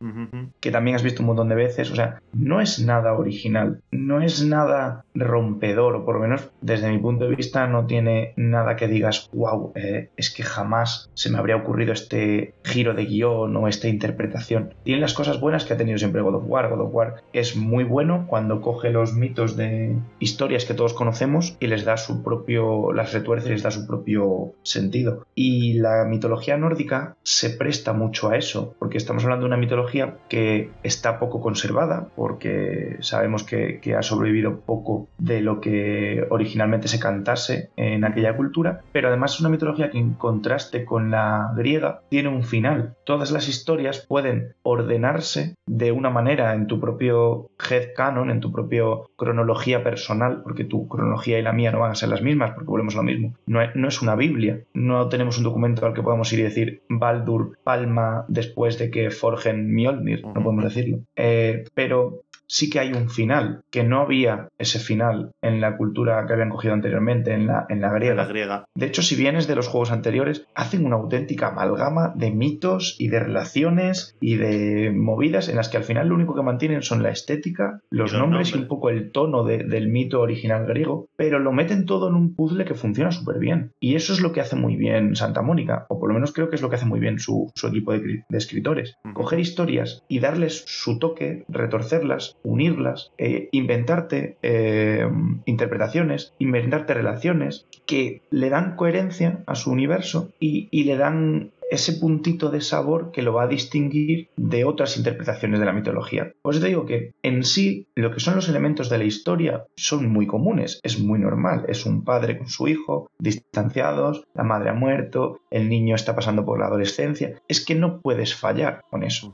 que 0.60 0.70
también 0.70 0.96
has 0.96 1.02
visto 1.02 1.22
un 1.22 1.28
montón 1.28 1.48
de 1.48 1.54
veces. 1.54 1.90
O 1.90 1.96
sea, 1.96 2.20
no 2.32 2.60
es 2.60 2.78
nada 2.80 3.14
original, 3.14 3.80
no 3.90 4.20
es 4.20 4.44
nada 4.44 5.04
rompedor, 5.14 5.96
o 5.96 6.04
por 6.04 6.16
lo 6.16 6.22
menos 6.22 6.50
desde 6.60 6.90
mi 6.90 6.98
punto 6.98 7.28
de 7.28 7.36
vista 7.36 7.66
no 7.66 7.86
tiene 7.86 8.32
nada 8.36 8.76
que 8.76 8.88
digas, 8.88 9.28
wow, 9.32 9.72
eh, 9.74 10.10
es 10.16 10.30
que 10.30 10.42
jamás 10.42 11.10
se 11.14 11.30
me 11.30 11.38
habría 11.38 11.56
ocurrido 11.56 11.92
este 11.92 12.54
giro 12.64 12.94
de 12.94 13.06
guion 13.06 13.56
o 13.56 13.68
esta 13.68 13.88
interpretación. 13.88 14.49
Tiene 14.82 15.00
las 15.00 15.14
cosas 15.14 15.40
buenas 15.40 15.64
que 15.64 15.74
ha 15.74 15.76
tenido 15.76 15.98
siempre 15.98 16.22
God 16.22 16.36
of 16.36 16.44
War. 16.46 16.68
God 16.68 16.80
of 16.80 16.94
War 16.94 17.22
es 17.32 17.56
muy 17.56 17.84
bueno 17.84 18.26
cuando 18.26 18.60
coge 18.60 18.90
los 18.90 19.14
mitos 19.14 19.56
de 19.56 19.96
historias 20.18 20.64
que 20.64 20.74
todos 20.74 20.94
conocemos 20.94 21.56
y 21.60 21.66
les 21.66 21.84
da 21.84 21.96
su 21.96 22.22
propio, 22.22 22.92
las 22.92 23.12
retuerce 23.12 23.48
y 23.48 23.52
les 23.52 23.62
da 23.62 23.70
su 23.70 23.86
propio 23.86 24.54
sentido. 24.62 25.26
Y 25.34 25.74
la 25.74 26.04
mitología 26.04 26.56
nórdica 26.56 27.16
se 27.22 27.50
presta 27.50 27.92
mucho 27.92 28.30
a 28.30 28.36
eso, 28.36 28.74
porque 28.78 28.98
estamos 28.98 29.24
hablando 29.24 29.44
de 29.44 29.48
una 29.48 29.56
mitología 29.56 30.18
que 30.28 30.70
está 30.82 31.18
poco 31.18 31.40
conservada, 31.40 32.08
porque 32.16 32.96
sabemos 33.00 33.44
que, 33.44 33.80
que 33.80 33.94
ha 33.94 34.02
sobrevivido 34.02 34.60
poco 34.60 35.08
de 35.18 35.40
lo 35.40 35.60
que 35.60 36.26
originalmente 36.30 36.88
se 36.88 36.98
cantase 36.98 37.70
en 37.76 38.04
aquella 38.04 38.36
cultura, 38.36 38.82
pero 38.92 39.08
además 39.08 39.34
es 39.34 39.40
una 39.40 39.48
mitología 39.48 39.90
que 39.90 39.98
en 39.98 40.14
contraste 40.14 40.84
con 40.84 41.10
la 41.10 41.52
griega 41.56 42.02
tiene 42.08 42.28
un 42.28 42.42
final. 42.42 42.96
Todas 43.04 43.30
las 43.30 43.48
historias 43.48 44.04
pueden 44.06 44.29
ordenarse 44.62 45.54
de 45.66 45.92
una 45.92 46.10
manera 46.10 46.54
en 46.54 46.66
tu 46.66 46.80
propio 46.80 47.50
head 47.70 47.94
canon, 47.94 48.30
en 48.30 48.40
tu 48.40 48.52
propio 48.52 49.10
cronología 49.16 49.82
personal, 49.82 50.42
porque 50.42 50.64
tu 50.64 50.88
cronología 50.88 51.38
y 51.38 51.42
la 51.42 51.52
mía 51.52 51.72
no 51.72 51.80
van 51.80 51.92
a 51.92 51.94
ser 51.94 52.08
las 52.08 52.22
mismas, 52.22 52.52
porque 52.52 52.70
volvemos 52.70 52.94
a 52.94 52.98
lo 52.98 53.04
mismo. 53.04 53.34
No, 53.46 53.60
no 53.74 53.88
es 53.88 54.02
una 54.02 54.16
Biblia, 54.16 54.60
no 54.74 55.08
tenemos 55.08 55.38
un 55.38 55.44
documento 55.44 55.86
al 55.86 55.94
que 55.94 56.02
podamos 56.02 56.32
ir 56.32 56.40
y 56.40 56.42
decir 56.42 56.82
Baldur 56.88 57.58
palma 57.64 58.24
después 58.28 58.78
de 58.78 58.90
que 58.90 59.10
forjen 59.10 59.74
Mjolnir, 59.74 60.24
no 60.24 60.42
podemos 60.42 60.64
decirlo. 60.64 61.00
Eh, 61.16 61.64
pero 61.74 62.22
sí 62.50 62.68
que 62.68 62.80
hay 62.80 62.92
un 62.92 63.08
final, 63.08 63.62
que 63.70 63.84
no 63.84 64.00
había 64.00 64.48
ese 64.58 64.80
final 64.80 65.30
en 65.40 65.60
la 65.60 65.76
cultura 65.76 66.26
que 66.26 66.32
habían 66.32 66.50
cogido 66.50 66.74
anteriormente, 66.74 67.32
en 67.32 67.46
la, 67.46 67.64
en 67.68 67.80
la 67.80 67.92
griega. 67.92 68.26
griega. 68.26 68.64
De 68.74 68.86
hecho, 68.86 69.02
si 69.02 69.14
vienes 69.14 69.46
de 69.46 69.54
los 69.54 69.68
juegos 69.68 69.92
anteriores, 69.92 70.46
hacen 70.56 70.84
una 70.84 70.96
auténtica 70.96 71.48
amalgama 71.48 72.12
de 72.16 72.32
mitos 72.32 72.96
y 72.98 73.06
de 73.06 73.20
relaciones 73.20 74.16
y 74.20 74.34
de 74.34 74.90
movidas 74.90 75.48
en 75.48 75.56
las 75.56 75.68
que 75.68 75.76
al 75.76 75.84
final 75.84 76.08
lo 76.08 76.16
único 76.16 76.34
que 76.34 76.42
mantienen 76.42 76.82
son 76.82 77.04
la 77.04 77.10
estética, 77.10 77.80
los, 77.88 78.12
nombres, 78.12 78.52
y 78.52 78.58
un 78.58 78.66
poco 78.66 78.90
el 78.90 79.12
tono 79.12 79.44
del 79.44 79.88
mito 79.88 80.20
original 80.20 80.66
griego, 80.66 81.08
pero 81.16 81.38
lo 81.38 81.52
meten 81.52 81.86
todo 81.86 82.08
en 82.08 82.16
un 82.16 82.34
puzzle 82.34 82.64
que 82.64 82.74
funciona 82.74 83.12
súper 83.12 83.38
bien. 83.38 83.72
Y 83.78 83.94
eso 83.94 84.12
es 84.12 84.20
lo 84.20 84.32
que 84.32 84.40
hace 84.40 84.56
muy 84.56 84.74
bien 84.74 85.14
Santa 85.14 85.42
Mónica, 85.42 85.86
o 85.88 86.00
por 86.00 86.08
lo 86.08 86.14
menos 86.14 86.32
creo 86.32 86.50
que 86.50 86.56
es 86.56 86.62
lo 86.62 86.68
que 86.68 86.76
hace 86.76 86.86
muy 86.86 86.98
bien 86.98 87.20
su, 87.20 87.52
equipo 87.62 87.92
de, 87.92 88.24
escritores. 88.30 88.96
Coger 89.14 89.38
historias 89.38 90.02
y 90.08 90.18
darles 90.18 90.64
su 90.66 90.98
toque, 90.98 91.44
retorcerlas, 91.48 92.39
unirlas, 92.42 93.12
eh, 93.18 93.48
inventarte 93.52 94.36
eh, 94.42 95.08
interpretaciones, 95.44 96.32
inventarte 96.38 96.94
relaciones 96.94 97.66
que 97.86 98.22
le 98.30 98.50
dan 98.50 98.76
coherencia 98.76 99.40
a 99.46 99.54
su 99.54 99.70
universo 99.70 100.30
y, 100.40 100.68
y 100.70 100.84
le 100.84 100.96
dan 100.96 101.52
ese 101.70 101.94
puntito 101.94 102.50
de 102.50 102.60
sabor 102.60 103.12
que 103.12 103.22
lo 103.22 103.32
va 103.32 103.44
a 103.44 103.48
distinguir 103.48 104.28
de 104.36 104.64
otras 104.64 104.96
interpretaciones 104.96 105.60
de 105.60 105.66
la 105.66 105.72
mitología. 105.72 106.32
Pues 106.42 106.60
te 106.60 106.66
digo 106.66 106.84
que 106.84 107.12
en 107.22 107.44
sí 107.44 107.86
lo 107.94 108.12
que 108.12 108.20
son 108.20 108.36
los 108.36 108.48
elementos 108.48 108.90
de 108.90 108.98
la 108.98 109.04
historia 109.04 109.64
son 109.76 110.08
muy 110.08 110.26
comunes, 110.26 110.80
es 110.82 110.98
muy 110.98 111.18
normal, 111.18 111.64
es 111.68 111.86
un 111.86 112.04
padre 112.04 112.38
con 112.38 112.48
su 112.48 112.68
hijo, 112.68 113.08
distanciados, 113.18 114.24
la 114.34 114.42
madre 114.42 114.70
ha 114.70 114.74
muerto, 114.74 115.40
el 115.50 115.68
niño 115.68 115.94
está 115.94 116.14
pasando 116.14 116.44
por 116.44 116.58
la 116.58 116.66
adolescencia, 116.66 117.40
es 117.48 117.64
que 117.64 117.74
no 117.74 118.00
puedes 118.00 118.34
fallar 118.34 118.82
con 118.90 119.04
eso, 119.04 119.32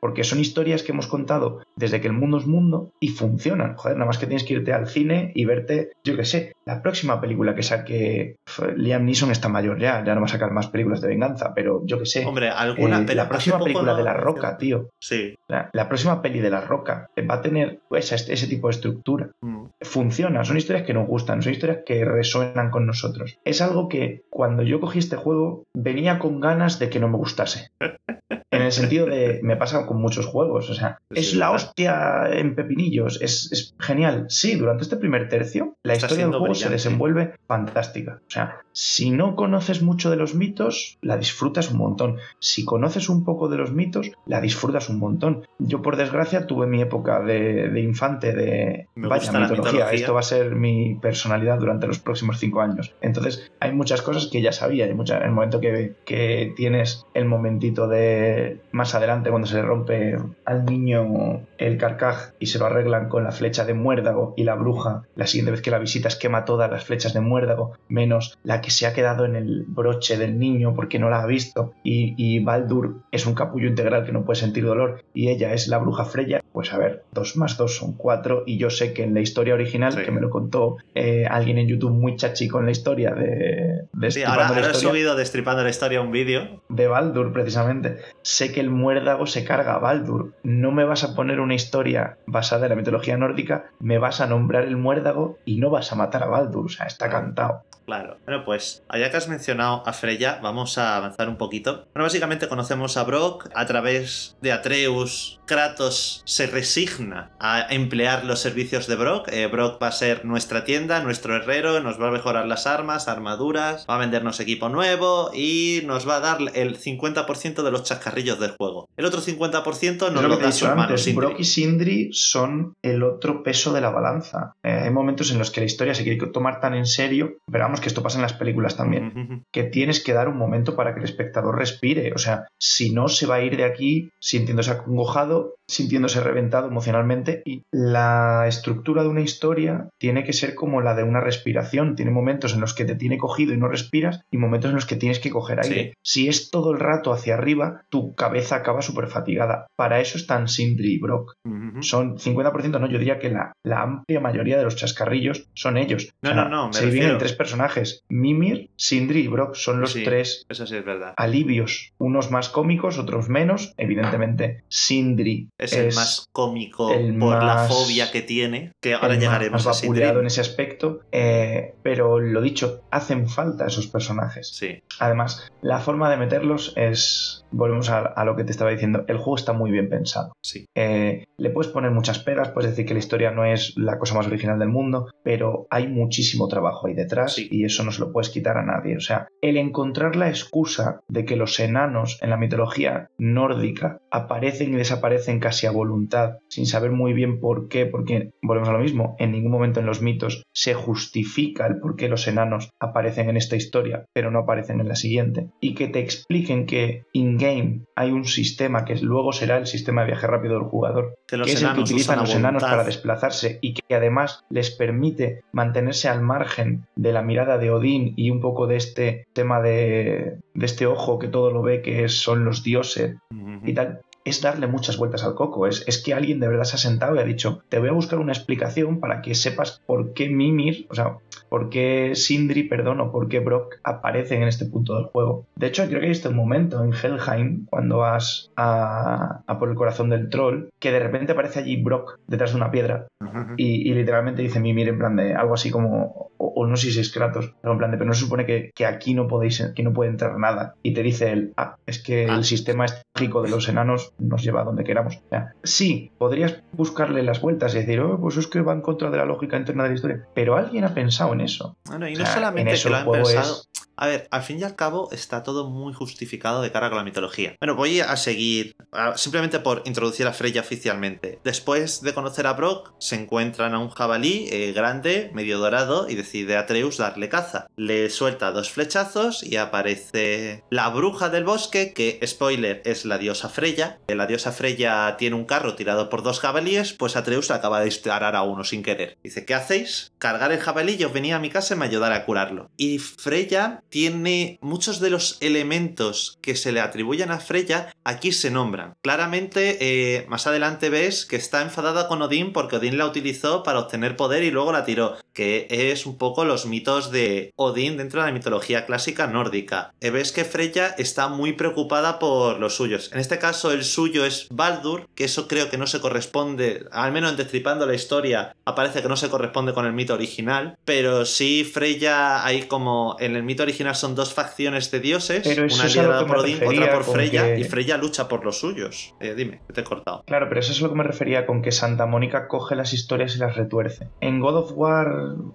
porque 0.00 0.24
son 0.24 0.40
historias 0.40 0.82
que 0.82 0.92
hemos 0.92 1.06
contado 1.06 1.60
desde 1.76 2.00
que 2.00 2.08
el 2.08 2.12
mundo 2.12 2.38
es 2.38 2.46
mundo 2.46 2.92
y 3.00 3.08
funcionan, 3.08 3.76
joder, 3.76 3.96
nada 3.96 4.06
más 4.06 4.18
que 4.18 4.26
tienes 4.26 4.44
que 4.44 4.54
irte 4.54 4.72
al 4.72 4.88
cine 4.88 5.32
y 5.34 5.44
verte, 5.44 5.92
yo 6.02 6.16
qué 6.16 6.24
sé, 6.24 6.52
la 6.64 6.82
próxima 6.82 7.20
película 7.20 7.54
que 7.54 7.62
saque 7.62 8.36
Liam 8.76 9.04
Neeson 9.04 9.30
está 9.30 9.48
mayor 9.48 9.78
ya, 9.78 10.04
ya 10.04 10.14
no 10.14 10.20
va 10.20 10.26
a 10.26 10.30
sacar 10.30 10.50
más 10.50 10.68
películas 10.68 11.00
de 11.00 11.08
venganza, 11.08 11.52
pero 11.54 11.67
yo 11.84 11.98
qué 11.98 12.06
sé. 12.06 12.24
Hombre, 12.24 12.50
alguna. 12.50 13.04
Eh, 13.08 13.14
la 13.14 13.28
próxima 13.28 13.58
película 13.58 13.94
de 13.94 14.02
La 14.02 14.14
Roca, 14.14 14.56
tío. 14.56 14.90
Sí. 15.00 15.36
La, 15.48 15.88
próxima 15.88 16.20
peli 16.22 16.40
de 16.40 16.50
La 16.50 16.60
Roca 16.60 17.10
va 17.28 17.36
a 17.36 17.42
tener 17.42 17.80
pues, 17.88 18.12
ese 18.12 18.46
tipo 18.46 18.68
de 18.68 18.72
estructura. 18.72 19.30
Mm. 19.40 19.66
Funciona, 19.80 20.44
son 20.44 20.56
historias 20.56 20.86
que 20.86 20.94
nos 20.94 21.06
gustan, 21.06 21.42
son 21.42 21.52
historias 21.52 21.80
que 21.86 22.04
resuenan 22.04 22.70
con 22.70 22.86
nosotros. 22.86 23.38
Es 23.44 23.60
algo 23.62 23.88
que 23.88 24.22
cuando 24.30 24.62
yo 24.62 24.80
cogí 24.80 24.98
este 24.98 25.16
juego 25.16 25.64
venía 25.74 26.18
con 26.18 26.40
ganas 26.40 26.78
de 26.78 26.90
que 26.90 27.00
no 27.00 27.08
me 27.08 27.16
gustase. 27.16 27.70
el 28.68 28.72
sentido 28.72 29.06
de, 29.06 29.40
me 29.42 29.56
pasa 29.56 29.86
con 29.86 30.00
muchos 30.00 30.26
juegos, 30.26 30.70
o 30.70 30.74
sea, 30.74 30.98
es 31.10 31.34
la 31.34 31.50
hostia 31.50 32.28
en 32.30 32.54
pepinillos, 32.54 33.20
es, 33.20 33.74
genial. 33.78 34.26
Sí, 34.28 34.56
durante 34.56 34.82
este 34.84 34.96
primer 34.96 35.28
tercio, 35.28 35.74
la 35.82 35.96
historia 35.96 36.26
del 36.26 36.38
juego 36.38 36.54
se 36.54 36.68
desenvuelve 36.68 37.34
fantástica. 37.46 38.20
O 38.26 38.30
sea, 38.30 38.60
si 38.72 39.10
no 39.10 39.34
conoces 39.36 39.82
mucho 39.82 40.10
de 40.10 40.16
los 40.16 40.34
mitos, 40.34 40.98
la 41.02 41.16
disfrutas 41.16 41.70
un 41.70 41.78
montón. 41.78 42.18
Si 42.38 42.64
conoces 42.64 43.08
un 43.08 43.24
poco 43.24 43.48
de 43.48 43.56
los 43.56 43.72
mitos, 43.72 44.12
la 44.26 44.40
disfrutas 44.40 44.88
un 44.88 44.98
montón. 44.98 45.46
Yo, 45.58 45.82
por 45.82 45.96
desgracia, 45.96 46.46
tuve 46.46 46.66
mi 46.66 46.80
época 46.80 47.20
de, 47.20 47.80
infante 47.80 48.32
de, 48.32 48.86
vaya, 48.94 49.32
mitología. 49.32 49.90
Esto 49.90 50.14
va 50.14 50.20
a 50.20 50.24
ser 50.24 50.54
mi 50.54 50.94
personalidad 50.96 51.58
durante 51.58 51.86
los 51.86 51.98
próximos 51.98 52.38
cinco 52.38 52.60
años. 52.60 52.94
Entonces, 53.00 53.50
hay 53.60 53.72
muchas 53.72 54.02
cosas 54.02 54.26
que 54.26 54.42
ya 54.42 54.52
sabía. 54.52 54.84
Hay 54.84 54.94
mucha, 54.94 55.18
en 55.18 55.24
el 55.24 55.32
momento 55.32 55.60
que, 55.60 55.94
que 56.04 56.52
tienes 56.56 57.06
el 57.14 57.24
momentito 57.24 57.88
de 57.88 58.57
más 58.72 58.94
adelante 58.94 59.30
cuando 59.30 59.48
se 59.48 59.56
le 59.56 59.62
rompe 59.62 60.16
al 60.44 60.64
niño 60.64 61.46
el 61.58 61.78
carcaj 61.78 62.32
y 62.38 62.46
se 62.46 62.58
lo 62.58 62.66
arreglan 62.66 63.08
con 63.08 63.24
la 63.24 63.32
flecha 63.32 63.64
de 63.64 63.74
muérdago 63.74 64.34
y 64.36 64.44
la 64.44 64.54
bruja, 64.54 65.04
la 65.14 65.26
siguiente 65.26 65.52
vez 65.52 65.62
que 65.62 65.70
la 65.70 65.78
visitas 65.78 66.16
quema 66.16 66.44
todas 66.44 66.70
las 66.70 66.84
flechas 66.84 67.14
de 67.14 67.20
muérdago, 67.20 67.72
menos 67.88 68.38
la 68.42 68.60
que 68.60 68.70
se 68.70 68.86
ha 68.86 68.94
quedado 68.94 69.24
en 69.24 69.36
el 69.36 69.64
broche 69.66 70.16
del 70.16 70.38
niño 70.38 70.74
porque 70.74 70.98
no 70.98 71.10
la 71.10 71.22
ha 71.22 71.26
visto. 71.26 71.72
Y, 71.82 72.14
y 72.16 72.40
Baldur 72.40 73.02
es 73.10 73.26
un 73.26 73.34
capullo 73.34 73.68
integral 73.68 74.04
que 74.04 74.12
no 74.12 74.24
puede 74.24 74.40
sentir 74.40 74.64
dolor 74.64 75.04
y 75.14 75.28
ella 75.28 75.52
es 75.52 75.68
la 75.68 75.78
bruja 75.78 76.04
Freya, 76.04 76.42
pues 76.58 76.72
a 76.72 76.78
ver, 76.78 77.04
2 77.12 77.36
más 77.36 77.56
2 77.56 77.72
son 77.72 77.92
4 77.92 78.42
y 78.44 78.58
yo 78.58 78.68
sé 78.68 78.92
que 78.92 79.04
en 79.04 79.14
la 79.14 79.20
historia 79.20 79.54
original, 79.54 79.94
que 80.04 80.10
me 80.10 80.20
lo 80.20 80.28
contó 80.28 80.78
eh, 80.92 81.24
alguien 81.30 81.56
en 81.56 81.68
YouTube 81.68 81.92
muy 81.92 82.16
chachi 82.16 82.48
con 82.48 82.64
la 82.64 82.72
historia 82.72 83.12
de... 83.12 83.82
de 83.92 84.10
sí, 84.10 84.24
ahora, 84.24 84.50
he 84.68 84.74
subido 84.74 85.14
Destripando 85.14 85.62
la 85.62 85.70
Historia 85.70 86.00
un 86.00 86.10
vídeo. 86.10 86.64
De 86.68 86.88
Baldur, 86.88 87.32
precisamente. 87.32 87.98
Sé 88.22 88.50
que 88.52 88.58
el 88.58 88.70
muérdago 88.70 89.28
se 89.28 89.44
carga 89.44 89.74
a 89.74 89.78
Baldur. 89.78 90.32
No 90.42 90.72
me 90.72 90.82
vas 90.82 91.04
a 91.04 91.14
poner 91.14 91.38
una 91.38 91.54
historia 91.54 92.18
basada 92.26 92.66
en 92.66 92.70
la 92.70 92.76
mitología 92.76 93.16
nórdica, 93.16 93.70
me 93.78 93.98
vas 93.98 94.20
a 94.20 94.26
nombrar 94.26 94.64
el 94.64 94.76
muérdago 94.76 95.38
y 95.44 95.60
no 95.60 95.70
vas 95.70 95.92
a 95.92 95.94
matar 95.94 96.24
a 96.24 96.26
Baldur. 96.26 96.66
O 96.66 96.68
sea, 96.68 96.86
está 96.86 97.08
cantado. 97.08 97.62
Claro. 97.86 98.18
Bueno, 98.26 98.44
pues 98.44 98.82
allá 98.88 99.12
que 99.12 99.16
has 99.16 99.28
mencionado 99.28 99.84
a 99.86 99.92
Freya, 99.92 100.40
vamos 100.42 100.76
a 100.76 100.96
avanzar 100.96 101.28
un 101.28 101.36
poquito. 101.38 101.86
Bueno, 101.94 102.04
básicamente 102.04 102.48
conocemos 102.48 102.96
a 102.96 103.04
Brock 103.04 103.48
a 103.54 103.64
través 103.64 104.36
de 104.42 104.50
Atreus. 104.50 105.37
Kratos 105.48 106.22
se 106.26 106.46
resigna 106.46 107.30
a 107.40 107.66
emplear 107.70 108.26
los 108.26 108.38
servicios 108.38 108.86
de 108.86 108.96
Brock. 108.96 109.28
Eh, 109.32 109.46
Brock 109.46 109.82
va 109.82 109.88
a 109.88 109.92
ser 109.92 110.26
nuestra 110.26 110.64
tienda, 110.64 111.02
nuestro 111.02 111.34
herrero, 111.34 111.80
nos 111.80 112.00
va 112.00 112.08
a 112.08 112.10
mejorar 112.12 112.46
las 112.46 112.66
armas, 112.66 113.08
armaduras, 113.08 113.86
va 113.88 113.96
a 113.96 113.98
vendernos 113.98 114.40
equipo 114.40 114.68
nuevo 114.68 115.30
y 115.34 115.80
nos 115.86 116.06
va 116.06 116.16
a 116.16 116.20
dar 116.20 116.38
el 116.54 116.78
50% 116.78 117.62
de 117.62 117.70
los 117.70 117.82
chascarrillos 117.82 118.38
del 118.38 118.52
juego. 118.52 118.88
El 118.96 119.06
otro 119.06 119.22
50% 119.22 120.12
nos 120.12 120.22
lo, 120.22 120.36
da 120.36 120.52
su 120.52 120.66
hermano 120.66 120.94
Brock 121.14 121.40
y 121.40 121.44
Sindri 121.44 122.10
son 122.12 122.74
el 122.82 123.02
otro 123.02 123.42
peso 123.42 123.72
de 123.72 123.80
la 123.80 123.88
balanza. 123.88 124.52
Eh, 124.62 124.80
hay 124.84 124.90
momentos 124.90 125.30
en 125.30 125.38
los 125.38 125.50
que 125.50 125.60
la 125.60 125.66
historia 125.66 125.94
se 125.94 126.04
quiere 126.04 126.18
tomar 126.26 126.60
tan 126.60 126.74
en 126.74 126.84
serio, 126.84 127.38
pero 127.50 127.64
vamos 127.64 127.80
que 127.80 127.88
esto 127.88 128.02
pasa 128.02 128.18
en 128.18 128.22
las 128.22 128.34
películas 128.34 128.76
también, 128.76 129.46
que 129.50 129.64
tienes 129.64 130.04
que 130.04 130.12
dar 130.12 130.28
un 130.28 130.36
momento 130.36 130.76
para 130.76 130.92
que 130.92 131.00
el 131.00 131.04
espectador 131.04 131.56
respire. 131.56 132.12
O 132.14 132.18
sea, 132.18 132.48
si 132.58 132.92
no, 132.92 133.08
se 133.08 133.26
va 133.26 133.36
a 133.36 133.42
ir 133.42 133.56
de 133.56 133.64
aquí 133.64 134.10
sintiéndose 134.20 134.72
acongojado, 134.72 135.37
pero 135.38 135.57
sintiéndose 135.68 136.20
reventado 136.20 136.68
emocionalmente. 136.68 137.42
Y 137.44 137.64
la 137.70 138.46
estructura 138.48 139.02
de 139.02 139.08
una 139.08 139.20
historia 139.20 139.88
tiene 139.98 140.24
que 140.24 140.32
ser 140.32 140.54
como 140.54 140.80
la 140.80 140.94
de 140.94 141.02
una 141.02 141.20
respiración. 141.20 141.94
Tiene 141.94 142.10
momentos 142.10 142.54
en 142.54 142.60
los 142.60 142.74
que 142.74 142.84
te 142.84 142.96
tiene 142.96 143.18
cogido 143.18 143.52
y 143.52 143.58
no 143.58 143.68
respiras 143.68 144.22
y 144.30 144.38
momentos 144.38 144.70
en 144.70 144.76
los 144.76 144.86
que 144.86 144.96
tienes 144.96 145.20
que 145.20 145.30
coger 145.30 145.60
aire. 145.60 145.94
Si 146.02 146.28
es 146.28 146.50
todo 146.50 146.72
el 146.72 146.80
rato 146.80 147.12
hacia 147.12 147.34
arriba, 147.34 147.82
tu 147.90 148.14
cabeza 148.14 148.56
acaba 148.56 148.82
súper 148.82 149.08
fatigada. 149.08 149.66
Para 149.76 150.00
eso 150.00 150.16
están 150.16 150.48
Sindri 150.48 150.94
y 150.94 150.98
Brock. 150.98 151.36
Son 151.80 152.16
50%, 152.16 152.80
no, 152.80 152.88
yo 152.88 152.98
diría 152.98 153.18
que 153.18 153.30
la, 153.30 153.52
amplia 153.70 154.20
mayoría 154.20 154.58
de 154.58 154.64
los 154.64 154.76
chascarrillos 154.76 155.48
son 155.54 155.76
ellos. 155.76 156.12
No, 156.22 156.34
no, 156.34 156.48
no. 156.48 156.72
se 156.72 156.86
dividen 156.86 157.10
en 157.10 157.18
tres 157.18 157.32
personajes. 157.32 158.04
Mimir, 158.08 158.70
Sindri 158.76 159.20
y 159.20 159.28
Brock 159.28 159.54
son 159.54 159.80
los 159.80 159.94
tres 159.94 160.46
eso 160.48 160.66
sí 160.66 160.76
es 160.76 160.84
verdad. 160.84 161.14
alivios. 161.16 161.92
Unos 161.98 162.30
más 162.30 162.48
cómicos, 162.48 162.98
otros 162.98 163.28
menos. 163.28 163.74
Evidentemente, 163.76 164.64
Sindri 164.68 165.48
es, 165.58 165.72
el 165.72 165.94
más 165.94 166.28
cómico 166.32 166.88
por 166.88 167.42
la 167.42 167.66
fobia 167.68 168.10
que 168.10 168.22
tiene, 168.22 168.72
que 168.80 168.94
ahora 168.94 169.16
llegaremos 169.16 169.64
más, 169.64 169.84
más 169.84 169.98
en 169.98 170.26
ese 170.26 170.40
aspecto. 170.40 171.00
Eh, 171.12 171.74
pero 171.82 172.20
lo 172.20 172.40
dicho, 172.40 172.82
hacen 172.90 173.28
falta 173.28 173.66
esos 173.66 173.88
personajes. 173.88 174.48
Sí. 174.48 174.82
Además, 175.00 175.50
la 175.62 175.78
forma 175.78 176.10
de 176.10 176.16
meterlos 176.16 176.72
es 176.76 177.44
volvemos 177.50 177.90
a, 177.90 178.24
lo 178.24 178.36
que 178.36 178.44
te 178.44 178.50
estaba 178.50 178.70
diciendo, 178.70 179.04
el 179.08 179.16
juego 179.16 179.36
está 179.36 179.52
muy 179.52 179.70
bien 179.70 179.88
pensado. 179.88 180.32
Sí. 180.42 180.66
Eh, 180.74 181.24
le 181.36 181.50
puedes 181.50 181.72
poner 181.72 181.90
muchas 181.90 182.18
pegas, 182.18 182.50
puedes 182.50 182.70
decir 182.70 182.86
que 182.86 182.94
la 182.94 183.00
historia 183.00 183.30
no 183.30 183.44
es 183.44 183.74
la 183.76 183.98
cosa 183.98 184.14
más 184.14 184.26
original 184.26 184.58
del 184.58 184.68
mundo, 184.68 185.08
pero 185.22 185.66
hay 185.70 185.88
muchísimo 185.88 186.48
trabajo 186.48 186.86
ahí 186.86 186.94
detrás 186.94 187.38
y 187.38 187.64
eso 187.64 187.84
no 187.84 187.92
se 187.92 188.00
lo 188.00 188.12
puedes 188.12 188.30
quitar 188.30 188.58
a 188.58 188.64
nadie. 188.64 188.96
O 188.96 189.00
sea, 189.00 189.28
el 189.40 189.56
encontrar 189.56 190.16
la 190.16 190.28
excusa 190.28 191.00
de 191.08 191.24
que 191.24 191.36
los 191.36 191.58
enanos 191.60 192.18
en 192.22 192.30
la 192.30 192.36
mitología 192.36 193.10
nórdica 193.18 194.00
aparecen 194.10 194.74
y 194.74 194.76
desaparecen 194.76 195.40
casi 195.48 195.66
a 195.66 195.70
voluntad, 195.70 196.40
sin 196.50 196.66
saber 196.66 196.90
muy 196.90 197.14
bien 197.14 197.40
por 197.40 197.68
qué, 197.68 197.86
porque 197.86 198.32
volvemos 198.42 198.68
a 198.68 198.72
lo 198.72 198.80
mismo, 198.80 199.16
en 199.18 199.32
ningún 199.32 199.50
momento 199.50 199.80
en 199.80 199.86
los 199.86 200.02
mitos 200.02 200.42
se 200.52 200.74
justifica 200.74 201.66
el 201.66 201.78
por 201.80 201.96
qué 201.96 202.10
los 202.10 202.28
enanos 202.28 202.68
aparecen 202.78 203.30
en 203.30 203.38
esta 203.38 203.56
historia, 203.56 204.04
pero 204.12 204.30
no 204.30 204.40
aparecen 204.40 204.78
en 204.80 204.88
la 204.88 204.94
siguiente, 204.94 205.46
y 205.58 205.74
que 205.74 205.88
te 205.88 206.00
expliquen 206.00 206.66
que 206.66 207.06
game 207.14 207.80
hay 207.96 208.10
un 208.10 208.26
sistema 208.26 208.84
que 208.84 208.96
luego 208.96 209.32
será 209.32 209.56
el 209.56 209.66
sistema 209.66 210.02
de 210.02 210.08
viaje 210.08 210.26
rápido 210.26 210.54
del 210.58 210.64
jugador, 210.64 211.14
que, 211.26 211.36
es 211.36 211.62
el 211.62 211.72
que 211.72 211.80
utilizan 211.80 212.18
los 212.18 212.34
enanos 212.34 212.62
para 212.62 212.84
desplazarse 212.84 213.58
y 213.62 213.72
que 213.72 213.94
además 213.94 214.44
les 214.50 214.70
permite 214.70 215.44
mantenerse 215.52 216.10
al 216.10 216.20
margen 216.20 216.86
de 216.94 217.12
la 217.14 217.22
mirada 217.22 217.56
de 217.56 217.70
Odín 217.70 218.12
y 218.16 218.30
un 218.30 218.42
poco 218.42 218.66
de 218.66 218.76
este 218.76 219.26
tema 219.32 219.62
de, 219.62 220.40
de 220.52 220.66
este 220.66 220.84
ojo 220.84 221.18
que 221.18 221.28
todo 221.28 221.50
lo 221.50 221.62
ve 221.62 221.80
que 221.80 222.06
son 222.10 222.44
los 222.44 222.62
dioses 222.62 223.16
y 223.64 223.72
tal 223.72 224.02
es 224.24 224.40
darle 224.42 224.66
muchas 224.66 224.96
vueltas 224.96 225.24
al 225.24 225.34
coco. 225.34 225.66
Es, 225.66 225.84
es, 225.86 226.02
que 226.02 226.14
alguien 226.14 226.40
de 226.40 226.48
verdad 226.48 226.64
se 226.64 226.76
ha 226.76 226.78
sentado 226.78 227.16
y 227.16 227.18
ha 227.18 227.24
dicho, 227.24 227.62
te 227.68 227.78
voy 227.78 227.88
a 227.88 227.92
buscar 227.92 228.18
una 228.18 228.32
explicación 228.32 229.00
para 229.00 229.22
que 229.22 229.34
sepas 229.34 229.82
por 229.86 230.12
qué 230.12 230.28
Mimir, 230.28 230.86
o 230.90 230.94
sea, 230.94 231.18
por 231.48 231.70
qué 231.70 232.12
Sindri, 232.14 232.64
perdón, 232.64 233.00
o 233.00 233.10
por 233.10 233.28
qué 233.28 233.40
Brock 233.40 233.76
aparecen 233.82 234.42
en 234.42 234.48
este 234.48 234.66
punto 234.66 234.96
del 234.96 235.06
juego. 235.06 235.46
De 235.56 235.66
hecho, 235.66 235.86
creo 235.86 236.00
que 236.00 236.06
hay 236.06 236.12
este 236.12 236.28
momento 236.28 236.82
en 236.84 236.92
Helheim, 236.92 237.66
cuando 237.66 237.98
vas 237.98 238.50
a, 238.56 239.42
por 239.58 239.70
el 239.70 239.74
corazón 239.74 240.10
del 240.10 240.28
troll, 240.28 240.68
que 240.78 240.92
de 240.92 241.00
repente 241.00 241.32
aparece 241.32 241.60
allí 241.60 241.82
Brock 241.82 242.18
detrás 242.26 242.52
de 242.52 242.56
una 242.56 242.70
piedra 242.70 243.08
y, 243.56 243.92
literalmente 243.94 244.42
dice 244.42 244.60
Mimir 244.60 244.88
en 244.88 244.98
plan 244.98 245.16
de 245.16 245.34
algo 245.34 245.54
así 245.54 245.70
como, 245.70 246.30
o, 246.38 246.66
no 246.66 246.76
sé 246.76 246.90
si 246.90 247.00
es 247.00 247.12
Kratos, 247.12 247.54
pero 247.60 247.72
en 247.72 247.78
plan 247.78 247.90
de, 247.90 247.98
pero 247.98 248.08
no 248.08 248.14
se 248.14 248.20
supone 248.20 248.46
que, 248.46 248.70
que 248.74 248.86
aquí 248.86 249.14
no 249.14 249.26
podéis, 249.26 249.72
que 249.74 249.82
no 249.82 249.92
puede 249.92 250.10
entrar 250.10 250.38
nada. 250.38 250.74
Y 250.82 250.94
te 250.94 251.02
dice 251.02 251.32
él, 251.32 251.52
ah, 251.56 251.76
es 251.86 251.98
que 252.02 252.24
el 252.24 252.30
ah. 252.30 252.42
sistema 252.42 252.84
estratégico 252.84 253.42
de 253.42 253.50
los 253.50 253.68
enanos 253.68 254.14
nos 254.18 254.42
lleva 254.42 254.62
a 254.62 254.64
donde 254.64 254.84
queramos. 254.84 255.20
sí, 255.62 256.12
podrías 256.18 256.62
buscarle 256.72 257.22
las 257.22 257.40
vueltas 257.40 257.74
y 257.74 257.78
decir, 257.78 258.00
oh, 258.00 258.20
pues 258.20 258.36
es 258.36 258.46
que 258.46 258.60
va 258.60 258.72
en 258.72 258.80
contra 258.80 259.10
de 259.10 259.18
la 259.18 259.24
lógica 259.24 259.56
interna 259.56 259.82
de 259.82 259.88
la 259.90 259.94
historia. 259.94 260.26
Pero 260.34 260.56
alguien 260.56 260.84
ha 260.84 260.94
pensado 260.94 261.32
en 261.32 261.40
eso. 261.40 261.76
Bueno, 261.86 262.08
y 262.08 262.14
no 262.14 262.24
solamente 262.26 262.74
que 262.80 262.88
lo 262.88 262.96
han 262.96 263.10
pensado. 263.10 263.62
A 264.00 264.06
ver, 264.06 264.28
al 264.30 264.42
fin 264.42 264.60
y 264.60 264.62
al 264.62 264.76
cabo 264.76 265.08
está 265.10 265.42
todo 265.42 265.68
muy 265.68 265.92
justificado 265.92 266.62
de 266.62 266.70
cara 266.70 266.88
con 266.88 266.98
la 266.98 267.04
mitología. 267.04 267.56
Bueno, 267.60 267.74
voy 267.74 267.98
a 267.98 268.16
seguir, 268.16 268.76
simplemente 269.16 269.58
por 269.58 269.82
introducir 269.86 270.26
a 270.28 270.32
Freya 270.32 270.60
oficialmente. 270.60 271.40
Después 271.42 272.02
de 272.02 272.14
conocer 272.14 272.46
a 272.46 272.52
Brock, 272.52 272.92
se 273.00 273.16
encuentran 273.16 273.74
a 273.74 273.80
un 273.80 273.90
jabalí 273.90 274.46
eh, 274.52 274.72
grande, 274.72 275.32
medio 275.34 275.58
dorado, 275.58 276.08
y 276.08 276.14
decide 276.14 276.56
Atreus 276.56 276.98
darle 276.98 277.28
caza. 277.28 277.66
Le 277.76 278.08
suelta 278.08 278.52
dos 278.52 278.70
flechazos 278.70 279.42
y 279.42 279.56
aparece 279.56 280.62
la 280.70 280.88
bruja 280.90 281.28
del 281.28 281.42
bosque, 281.42 281.92
que, 281.92 282.20
spoiler, 282.24 282.82
es 282.84 283.04
la 283.04 283.18
diosa 283.18 283.48
Freya. 283.48 283.98
La 284.06 284.28
diosa 284.28 284.52
Freya 284.52 285.16
tiene 285.18 285.34
un 285.34 285.44
carro 285.44 285.74
tirado 285.74 286.08
por 286.08 286.22
dos 286.22 286.38
jabalíes, 286.38 286.92
pues 286.92 287.16
Atreus 287.16 287.50
acaba 287.50 287.80
de 287.80 287.86
disparar 287.86 288.36
a 288.36 288.42
uno 288.42 288.62
sin 288.62 288.84
querer. 288.84 289.18
Dice, 289.24 289.44
¿qué 289.44 289.54
hacéis? 289.54 290.12
Cargar 290.18 290.52
el 290.52 290.60
jabalí, 290.60 290.96
yo 290.96 291.10
venía 291.10 291.34
a 291.34 291.40
mi 291.40 291.50
casa 291.50 291.74
y 291.74 291.78
me 291.78 291.86
ayudara 291.86 292.14
a 292.14 292.24
curarlo. 292.24 292.70
Y 292.76 292.98
Freya 293.00 293.82
tiene 293.88 294.58
muchos 294.60 295.00
de 295.00 295.10
los 295.10 295.38
elementos 295.40 296.38
que 296.40 296.56
se 296.56 296.72
le 296.72 296.80
atribuyen 296.80 297.30
a 297.30 297.40
Freya, 297.40 297.94
aquí 298.04 298.32
se 298.32 298.50
nombran. 298.50 298.94
Claramente, 299.02 299.78
eh, 299.80 300.26
más 300.28 300.46
adelante 300.46 300.90
ves 300.90 301.24
que 301.24 301.36
está 301.36 301.62
enfadada 301.62 302.08
con 302.08 302.22
Odín 302.22 302.52
porque 302.52 302.76
Odín 302.76 302.98
la 302.98 303.06
utilizó 303.06 303.62
para 303.62 303.80
obtener 303.80 304.16
poder 304.16 304.42
y 304.42 304.50
luego 304.50 304.72
la 304.72 304.84
tiró, 304.84 305.16
que 305.32 305.66
es 305.70 306.06
un 306.06 306.18
poco 306.18 306.44
los 306.44 306.66
mitos 306.66 307.10
de 307.10 307.52
Odín 307.56 307.96
dentro 307.96 308.20
de 308.20 308.26
la 308.28 308.32
mitología 308.32 308.86
clásica 308.86 309.26
nórdica. 309.26 309.94
Eh, 310.00 310.10
ves 310.10 310.32
que 310.32 310.44
Freya 310.44 310.88
está 310.98 311.28
muy 311.28 311.52
preocupada 311.52 312.18
por 312.18 312.58
los 312.58 312.76
suyos. 312.76 313.10
En 313.12 313.20
este 313.20 313.38
caso, 313.38 313.72
el 313.72 313.84
suyo 313.84 314.24
es 314.24 314.48
Baldur, 314.50 315.08
que 315.14 315.24
eso 315.24 315.48
creo 315.48 315.70
que 315.70 315.78
no 315.78 315.86
se 315.86 316.00
corresponde, 316.00 316.84
al 316.92 317.12
menos 317.12 317.30
en 317.30 317.38
Destripando 317.38 317.86
la 317.86 317.94
historia, 317.94 318.54
aparece 318.64 319.00
que 319.00 319.08
no 319.08 319.16
se 319.16 319.30
corresponde 319.30 319.72
con 319.72 319.86
el 319.86 319.92
mito 319.92 320.14
original, 320.14 320.76
pero 320.84 321.24
sí 321.24 321.64
Freya 321.64 322.44
hay 322.44 322.62
como 322.62 323.16
en 323.20 323.36
el 323.36 323.42
mito 323.42 323.62
original 323.62 323.77
son 323.94 324.14
dos 324.14 324.34
facciones 324.34 324.90
de 324.90 325.00
dioses, 325.00 325.46
una 325.46 325.84
liderada 325.86 326.26
por 326.26 326.38
Odín, 326.38 326.58
otra 326.64 326.92
por 326.92 327.04
Freya, 327.04 327.56
y 327.56 327.64
Freya 327.64 327.96
lucha 327.96 328.28
por 328.28 328.44
los 328.44 328.58
suyos. 328.58 329.14
Eh, 329.20 329.34
dime, 329.34 329.60
te 329.72 329.80
he 329.80 329.84
cortado. 329.84 330.22
Claro, 330.26 330.48
pero 330.48 330.60
eso 330.60 330.72
es 330.72 330.80
lo 330.80 330.88
que 330.88 330.96
me 330.96 331.04
refería 331.04 331.46
con 331.46 331.62
que 331.62 331.72
Santa 331.72 332.06
Mónica 332.06 332.48
coge 332.48 332.76
las 332.76 332.92
historias 332.92 333.36
y 333.36 333.38
las 333.38 333.56
retuerce. 333.56 334.08
En 334.20 334.40
God 334.40 334.56
of 334.56 334.72
War, 334.74 335.08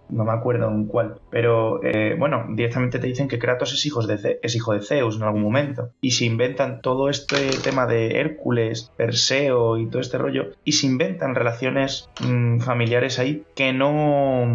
no 0.10 0.24
me 0.24 0.32
acuerdo 0.32 0.70
en 0.70 0.86
cuál, 0.86 1.16
pero 1.30 1.84
eh, 1.84 2.16
bueno, 2.18 2.46
directamente 2.50 3.00
te 3.00 3.08
dicen 3.08 3.28
que 3.28 3.40
Kratos 3.40 3.74
es, 3.74 3.86
hijo 3.86 4.06
de, 4.06 4.40
es 4.42 4.56
hijo 4.56 4.74
de 4.74 4.82
Zeus 4.82 5.18
en 5.18 5.24
algún 5.24 5.42
momento. 5.42 5.92
Y 6.02 6.12
se 6.12 6.26
inventan 6.26 6.82
todo 6.82 7.10
este 7.10 7.50
tema 7.64 7.86
de 7.86 8.20
Hércules, 8.20 8.92
Perseo 8.98 9.78
y 9.78 9.88
todo 9.88 10.02
este 10.02 10.18
rollo, 10.18 10.52
y 10.64 10.74
se 10.74 10.88
inventan 10.88 11.36
relaciones 11.36 12.10
mm, 12.22 12.60
familiares 12.60 13.20
ahí 13.20 13.44
que 13.56 13.74
no 13.74 14.46